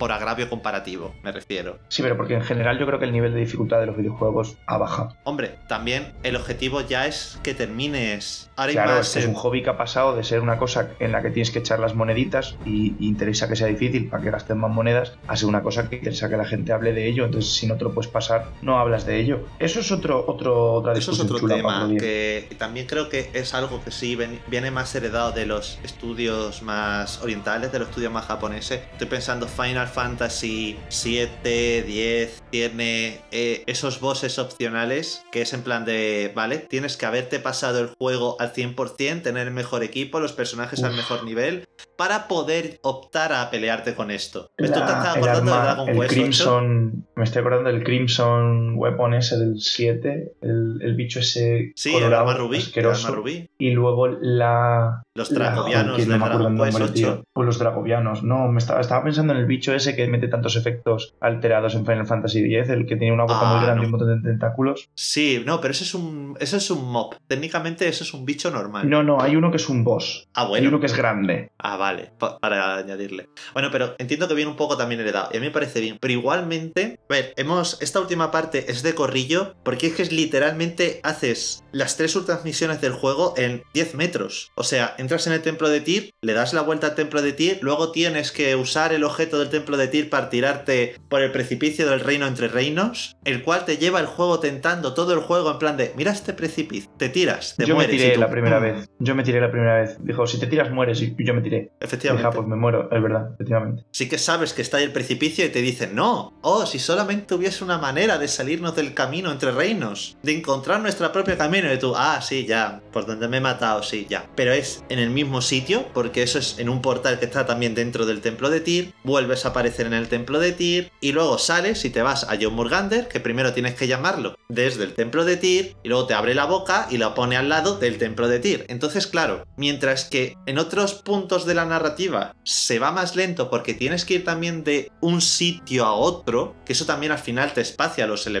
por 0.00 0.10
agravio 0.10 0.50
comparativo, 0.50 1.14
me 1.22 1.30
refiero. 1.30 1.78
Sí, 1.86 2.02
pero 2.02 2.16
porque 2.16 2.34
en 2.34 2.42
general 2.42 2.76
yo 2.80 2.86
creo 2.86 2.98
que 2.98 3.04
el 3.04 3.12
nivel 3.12 3.32
de 3.34 3.38
dificultad 3.38 3.78
de 3.78 3.86
los 3.86 3.96
videojuegos 3.96 4.56
ha 4.66 4.78
bajado. 4.78 5.14
Hombre, 5.22 5.54
también 5.68 6.14
el 6.24 6.34
objetivo 6.34 6.80
ya 6.80 7.06
es 7.06 7.38
que 7.44 7.54
termines. 7.54 8.50
Ahora 8.56 8.72
Claro, 8.72 8.94
más, 8.96 9.06
es 9.06 9.12
que 9.12 9.18
es 9.20 9.26
un 9.26 9.34
hobby 9.34 9.62
que 9.62 9.70
ha 9.70 9.76
pasado 9.78 10.16
de 10.16 10.24
ser 10.24 10.40
una 10.40 10.58
cosa 10.58 10.90
en 10.98 11.12
la 11.12 11.22
que 11.22 11.30
tienes 11.30 11.52
que 11.52 11.60
echar 11.60 11.78
las 11.78 11.94
moneditas 11.94 12.56
y, 12.66 12.96
y 12.98 13.06
interesa 13.06 13.48
que 13.48 13.54
sea 13.54 13.68
difícil 13.68 14.08
para 14.08 14.24
que 14.24 14.32
gasten 14.32 14.58
más 14.58 14.72
monedas, 14.72 15.16
a 15.28 15.36
ser 15.36 15.48
una 15.48 15.62
cosa 15.62 15.88
que 15.88 15.96
interesa 15.96 16.28
que 16.28 16.36
la 16.36 16.46
gente 16.46 16.72
hable 16.72 16.92
de 16.92 17.06
ello. 17.06 17.24
Entonces, 17.24 17.52
si 17.52 17.68
no 17.68 17.76
te 17.76 17.84
lo 17.84 17.94
puedes 17.94 18.10
pasar, 18.10 18.46
no 18.60 18.87
hablas 18.88 19.06
de 19.06 19.20
ello. 19.20 19.40
Eso 19.58 19.80
es 19.80 19.90
otro, 19.92 20.24
otro, 20.26 20.72
otra 20.74 20.92
Eso 20.94 21.12
es 21.12 21.20
otro 21.20 21.38
tema 21.46 21.88
que 21.98 22.48
también 22.58 22.86
creo 22.86 23.08
que 23.08 23.30
es 23.32 23.54
algo 23.54 23.82
que 23.84 23.90
sí 23.90 24.16
viene 24.48 24.70
más 24.70 24.94
heredado 24.94 25.32
de 25.32 25.46
los 25.46 25.78
estudios 25.84 26.62
más 26.62 27.22
orientales, 27.22 27.70
de 27.72 27.78
los 27.78 27.88
estudios 27.88 28.12
más 28.12 28.26
japoneses. 28.26 28.80
Estoy 28.92 29.06
pensando 29.08 29.46
Final 29.46 29.86
Fantasy 29.86 30.76
7, 30.88 31.82
10, 31.86 32.42
tiene 32.50 33.20
eh, 33.30 33.62
esos 33.66 34.00
bosses 34.00 34.38
opcionales 34.38 35.22
que 35.30 35.42
es 35.42 35.52
en 35.52 35.62
plan 35.62 35.84
de, 35.84 36.32
vale, 36.34 36.58
tienes 36.58 36.96
que 36.96 37.06
haberte 37.06 37.38
pasado 37.38 37.80
el 37.80 37.88
juego 37.98 38.36
al 38.40 38.52
100%, 38.52 39.22
tener 39.22 39.46
el 39.48 39.54
mejor 39.54 39.82
equipo, 39.82 40.20
los 40.20 40.32
personajes 40.32 40.82
al 40.82 40.94
mejor 40.94 41.24
nivel, 41.24 41.68
para 41.96 42.28
poder 42.28 42.78
optar 42.82 43.32
a 43.32 43.50
pelearte 43.50 43.94
con 43.94 44.10
esto. 44.10 44.50
La- 44.56 44.66
el 44.68 44.72
acordando 44.72 45.50
de 45.52 45.56
arma, 45.56 45.64
Dragon 45.64 45.88
el 45.88 45.98
Quest 46.00 46.12
Crimson, 46.12 47.06
me 47.16 47.24
estoy 47.24 47.40
acordando 47.40 47.70
del 47.70 47.82
Crimson 47.84 48.77
Weapon 48.78 49.14
ese 49.14 49.38
del 49.38 49.60
7, 49.60 50.32
el, 50.42 50.78
el 50.82 50.94
bicho 50.94 51.20
ese 51.20 51.72
Sí, 51.76 51.90
el 51.90 51.94
colorado, 51.96 52.28
arma 52.28 52.38
rubí. 52.38 52.58
El 52.74 52.86
arma 52.86 53.10
rubí. 53.10 53.46
Y 53.58 53.70
luego 53.72 54.08
la... 54.08 55.02
Los 55.14 55.30
la- 55.32 55.38
dracovianos 55.50 55.96
que 55.96 56.02
de 56.02 56.08
no 56.08 56.18
me 56.18 56.24
acuerdo 56.24 56.48
el 56.48 56.54
Dragon 56.56 56.70
nombre, 56.72 56.82
Quest 56.86 56.94
tío. 56.94 57.12
8. 57.12 57.24
Pues 57.32 57.46
los 57.46 57.58
dracovianos. 57.58 58.22
No, 58.22 58.48
me 58.48 58.58
estaba, 58.58 58.80
estaba 58.80 59.02
pensando 59.04 59.32
en 59.32 59.40
el 59.40 59.46
bicho 59.46 59.74
ese 59.74 59.96
que 59.96 60.06
mete 60.06 60.28
tantos 60.28 60.56
efectos 60.56 61.14
alterados 61.20 61.74
en 61.74 61.84
Final 61.84 62.06
Fantasy 62.06 62.44
X, 62.54 62.68
el 62.70 62.86
que 62.86 62.96
tiene 62.96 63.12
una 63.14 63.24
boca 63.24 63.40
Ah, 63.40 63.54
muy 63.56 63.64
grande 63.64 63.76
no. 63.76 63.82
y 63.82 63.86
un 63.86 63.90
montón 63.92 64.22
de 64.22 64.28
tentáculos. 64.28 64.88
Sí, 64.94 65.42
no, 65.44 65.60
pero 65.60 65.72
eso 65.72 65.84
es 65.84 65.94
un, 65.94 66.36
eso 66.40 66.56
es 66.56 66.70
un 66.70 66.90
mob. 66.90 67.16
Técnicamente 67.26 67.88
eso 67.88 68.04
es 68.04 68.14
un 68.14 68.24
bicho 68.24 68.50
normal. 68.50 68.88
No, 68.88 69.02
no, 69.02 69.20
hay 69.20 69.34
uno 69.36 69.50
que 69.50 69.56
es 69.56 69.68
un 69.68 69.82
boss. 69.84 70.28
Ah, 70.34 70.42
Hay 70.42 70.48
bueno. 70.48 70.68
uno 70.68 70.80
que 70.80 70.86
es 70.86 70.96
grande. 70.96 71.50
Ah, 71.58 71.76
vale, 71.76 72.12
pa- 72.18 72.38
para 72.38 72.76
añadirle. 72.76 73.28
Bueno, 73.52 73.68
pero 73.72 73.94
entiendo 73.98 74.28
que 74.28 74.34
viene 74.34 74.50
un 74.50 74.56
poco 74.56 74.76
también 74.76 75.00
heredado. 75.00 75.30
Y 75.32 75.36
a 75.36 75.40
mí 75.40 75.46
me 75.46 75.52
parece 75.52 75.80
bien. 75.80 75.98
Pero 76.00 76.12
igualmente, 76.12 77.00
a 77.08 77.12
ver, 77.12 77.34
hemos. 77.36 77.80
Esta 77.82 78.00
última 78.00 78.30
parte 78.30 78.67
es 78.68 78.82
de 78.82 78.94
corrillo. 78.94 79.54
Porque 79.64 79.88
es 79.88 79.94
que 79.94 80.02
es 80.02 80.12
literalmente 80.12 81.00
haces 81.02 81.64
las 81.72 81.96
tres 81.96 82.16
últimas 82.16 82.44
misiones 82.44 82.80
del 82.80 82.92
juego 82.92 83.34
en 83.36 83.62
10 83.74 83.94
metros. 83.94 84.50
O 84.54 84.64
sea, 84.64 84.94
entras 84.98 85.26
en 85.26 85.32
el 85.32 85.42
templo 85.42 85.68
de 85.68 85.80
Tyr, 85.80 86.10
le 86.22 86.32
das 86.32 86.52
la 86.54 86.62
vuelta 86.62 86.88
al 86.88 86.94
templo 86.94 87.22
de 87.22 87.32
Tyr, 87.32 87.58
luego 87.62 87.92
tienes 87.92 88.32
que 88.32 88.56
usar 88.56 88.92
el 88.92 89.04
objeto 89.04 89.38
del 89.38 89.50
templo 89.50 89.76
de 89.76 89.88
Tyr 89.88 90.10
para 90.10 90.30
tirarte 90.30 90.96
por 91.08 91.22
el 91.22 91.32
precipicio 91.32 91.88
del 91.88 92.00
reino 92.00 92.26
entre 92.26 92.48
reinos. 92.48 93.16
El 93.24 93.42
cual 93.42 93.64
te 93.64 93.76
lleva 93.76 94.00
el 94.00 94.06
juego 94.06 94.40
tentando 94.40 94.94
todo 94.94 95.12
el 95.12 95.20
juego 95.20 95.50
en 95.50 95.58
plan 95.58 95.76
de: 95.76 95.92
mira 95.96 96.12
este 96.12 96.32
precipicio, 96.32 96.90
te 96.96 97.08
tiras, 97.08 97.54
te 97.56 97.66
yo 97.66 97.74
mueres. 97.74 97.92
me 97.92 97.96
y 97.96 97.98
tiré 98.00 98.14
tú, 98.14 98.20
la 98.20 98.30
primera 98.30 98.58
vez. 98.58 98.88
Yo 98.98 99.14
me 99.14 99.22
tiré 99.22 99.40
la 99.40 99.50
primera 99.50 99.80
vez. 99.80 99.96
Dijo, 100.00 100.26
si 100.26 100.38
te 100.38 100.46
tiras 100.46 100.70
mueres. 100.70 101.00
Y 101.02 101.14
yo 101.18 101.34
me 101.34 101.40
tiré. 101.42 101.58
Dije, 101.58 101.70
Efectivamente. 101.80 102.28
ah, 102.28 102.30
pues 102.30 102.46
me 102.46 102.56
muero. 102.56 102.88
Es 102.90 103.02
verdad, 103.02 103.30
efectivamente. 103.34 103.84
Sí 103.92 104.08
que 104.08 104.18
sabes 104.18 104.52
que 104.52 104.62
está 104.62 104.78
ahí 104.78 104.84
el 104.84 104.92
precipicio 104.92 105.44
y 105.44 105.48
te 105.50 105.60
dicen, 105.60 105.94
no, 105.94 106.38
oh, 106.42 106.66
si 106.66 106.78
solamente 106.78 107.34
hubiese 107.34 107.64
una 107.64 107.78
manera 107.78 108.18
de 108.18 108.28
salirnos 108.48 108.74
del 108.74 108.94
camino 108.94 109.30
entre 109.30 109.52
reinos, 109.52 110.16
de 110.22 110.34
encontrar 110.34 110.80
nuestro 110.80 111.12
propio 111.12 111.36
camino, 111.36 111.70
y 111.70 111.78
tú, 111.78 111.92
ah, 111.94 112.22
sí, 112.22 112.46
ya, 112.46 112.80
por 112.94 113.04
donde 113.04 113.28
me 113.28 113.36
he 113.36 113.40
matado, 113.42 113.82
sí, 113.82 114.06
ya. 114.08 114.26
Pero 114.36 114.52
es 114.52 114.82
en 114.88 114.98
el 114.98 115.10
mismo 115.10 115.42
sitio, 115.42 115.86
porque 115.92 116.22
eso 116.22 116.38
es 116.38 116.58
en 116.58 116.70
un 116.70 116.80
portal 116.80 117.18
que 117.18 117.26
está 117.26 117.44
también 117.44 117.74
dentro 117.74 118.06
del 118.06 118.22
templo 118.22 118.48
de 118.48 118.60
Tyr, 118.60 118.94
vuelves 119.04 119.44
a 119.44 119.50
aparecer 119.50 119.84
en 119.84 119.92
el 119.92 120.08
templo 120.08 120.40
de 120.40 120.52
Tyr, 120.52 120.90
y 121.02 121.12
luego 121.12 121.36
sales 121.36 121.84
y 121.84 121.90
te 121.90 122.00
vas 122.00 122.24
a 122.24 122.38
John 122.40 122.54
Murgander, 122.54 123.06
que 123.08 123.20
primero 123.20 123.52
tienes 123.52 123.74
que 123.74 123.86
llamarlo 123.86 124.34
desde 124.48 124.84
el 124.84 124.94
templo 124.94 125.26
de 125.26 125.36
Tyr, 125.36 125.76
y 125.82 125.88
luego 125.90 126.06
te 126.06 126.14
abre 126.14 126.34
la 126.34 126.46
boca 126.46 126.86
y 126.90 126.96
la 126.96 127.14
pone 127.14 127.36
al 127.36 127.50
lado 127.50 127.78
del 127.78 127.98
templo 127.98 128.28
de 128.28 128.38
Tyr. 128.38 128.64
Entonces, 128.68 129.06
claro, 129.06 129.44
mientras 129.58 130.06
que 130.06 130.38
en 130.46 130.58
otros 130.58 130.94
puntos 130.94 131.44
de 131.44 131.52
la 131.52 131.66
narrativa 131.66 132.34
se 132.44 132.78
va 132.78 132.92
más 132.92 133.14
lento 133.14 133.50
porque 133.50 133.74
tienes 133.74 134.06
que 134.06 134.14
ir 134.14 134.24
también 134.24 134.64
de 134.64 134.90
un 135.02 135.20
sitio 135.20 135.84
a 135.84 135.92
otro, 135.92 136.56
que 136.64 136.72
eso 136.72 136.86
también 136.86 137.12
al 137.12 137.18
final 137.18 137.52
te 137.52 137.60
espacia 137.60 138.06
los 138.06 138.26
elementos 138.26 138.37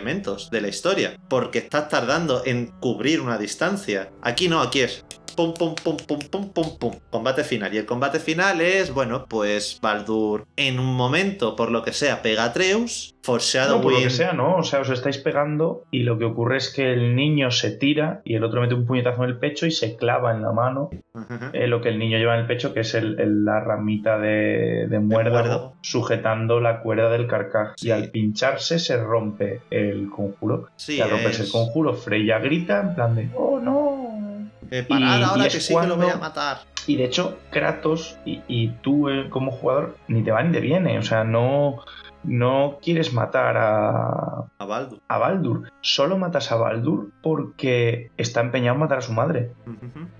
de 0.50 0.60
la 0.60 0.68
historia, 0.68 1.16
porque 1.28 1.58
estás 1.58 1.88
tardando 1.88 2.42
en 2.44 2.66
cubrir 2.80 3.20
una 3.20 3.38
distancia. 3.38 4.10
Aquí 4.22 4.48
no, 4.48 4.60
aquí 4.60 4.80
es 4.80 5.04
pum 5.38 5.54
pum 5.54 5.74
pum 5.84 5.96
pum 6.08 6.18
pum 6.32 6.44
pum 6.52 6.68
pum 6.80 6.92
combate 7.10 7.44
final 7.44 7.72
y 7.72 7.78
el 7.78 7.86
combate 7.86 8.18
final 8.18 8.60
es 8.60 8.92
bueno 8.92 9.26
pues 9.28 9.78
Baldur 9.80 10.46
en 10.56 10.80
un 10.80 10.92
momento 10.96 11.54
por 11.54 11.70
lo 11.70 11.82
que 11.84 11.92
sea 11.92 12.22
pega 12.22 12.42
a 12.42 12.46
Atreus 12.46 13.14
No, 13.68 13.80
por 13.82 13.92
lo 13.92 13.98
que 13.98 14.08
sea, 14.10 14.32
¿no? 14.32 14.56
O 14.56 14.62
sea, 14.62 14.80
os 14.80 14.88
estáis 14.88 15.18
pegando 15.18 15.84
y 15.90 16.02
lo 16.04 16.18
que 16.18 16.24
ocurre 16.24 16.56
es 16.56 16.72
que 16.72 16.92
el 16.94 17.14
niño 17.14 17.50
se 17.50 17.70
tira 17.70 18.22
y 18.24 18.34
el 18.36 18.42
otro 18.42 18.62
mete 18.62 18.72
un 18.74 18.86
puñetazo 18.86 19.22
en 19.22 19.28
el 19.30 19.38
pecho 19.38 19.66
y 19.66 19.70
se 19.70 19.96
clava 19.96 20.32
en 20.34 20.40
la 20.40 20.52
mano 20.52 20.88
eh, 21.52 21.66
lo 21.66 21.82
que 21.82 21.90
el 21.90 21.98
niño 21.98 22.16
lleva 22.16 22.34
en 22.34 22.40
el 22.40 22.46
pecho, 22.46 22.72
que 22.72 22.80
es 22.80 22.94
el- 22.94 23.20
el- 23.20 23.44
la 23.44 23.60
ramita 23.60 24.18
de, 24.18 24.86
muérdago. 25.00 25.74
sujetando 25.82 26.58
la 26.60 26.80
cuerda 26.80 27.10
del 27.10 27.26
carcaj. 27.26 27.74
Sí. 27.76 27.88
Y 27.88 27.90
al 27.90 28.10
pincharse 28.10 28.78
se 28.78 28.96
rompe 28.96 29.60
el 29.70 30.08
conjuro. 30.08 30.68
sí 30.76 30.96
y 30.96 31.00
al 31.02 31.10
romperse 31.10 31.42
es- 31.42 31.48
el 31.48 31.52
conjuro, 31.52 31.92
Freya 31.92 32.38
grita 32.38 32.80
en 32.80 32.94
plan 32.94 33.14
de 33.14 33.28
¡Oh 33.36 33.60
no! 33.60 34.07
Eh, 34.70 34.82
parad 34.88 35.18
y- 35.20 35.22
ahora 35.22 35.46
y 35.46 35.50
que 35.50 35.60
sí 35.60 35.74
que 35.74 35.86
lo 35.86 35.96
voy 35.96 36.06
a 36.06 36.08
cuando- 36.10 36.18
matar 36.20 36.58
Y 36.86 36.96
de 36.96 37.04
hecho, 37.04 37.38
Kratos 37.50 38.18
y, 38.24 38.42
y 38.48 38.68
tú 38.82 39.08
eh, 39.08 39.28
como 39.30 39.50
jugador 39.50 39.96
ni 40.08 40.22
te 40.22 40.30
va 40.32 40.42
ni 40.42 40.52
te 40.52 40.60
viene. 40.60 40.98
O 40.98 41.02
sea, 41.02 41.22
no, 41.24 41.80
no 42.24 42.78
quieres 42.82 43.12
matar 43.12 43.56
a, 43.58 44.44
a 44.58 44.64
Baldur 44.66 45.00
a 45.08 45.18
Baldur. 45.18 45.70
Solo 45.82 46.16
matas 46.18 46.50
a 46.50 46.56
Baldur 46.56 47.10
porque 47.22 48.10
está 48.16 48.40
empeñado 48.40 48.74
en 48.74 48.80
matar 48.80 48.98
a 48.98 49.02
su 49.02 49.12
madre. 49.12 49.52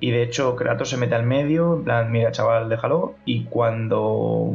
Y 0.01 0.11
de 0.11 0.23
hecho, 0.23 0.57
Kratos 0.57 0.91
se 0.91 0.97
mete 0.99 1.15
al 1.15 1.25
medio, 1.27 1.75
en 1.77 1.85
plan, 1.85 2.13
mira, 2.13 2.33
chaval, 2.33 2.69
déjalo. 2.69 3.15
Y 3.25 3.45
cuando, 3.45 4.53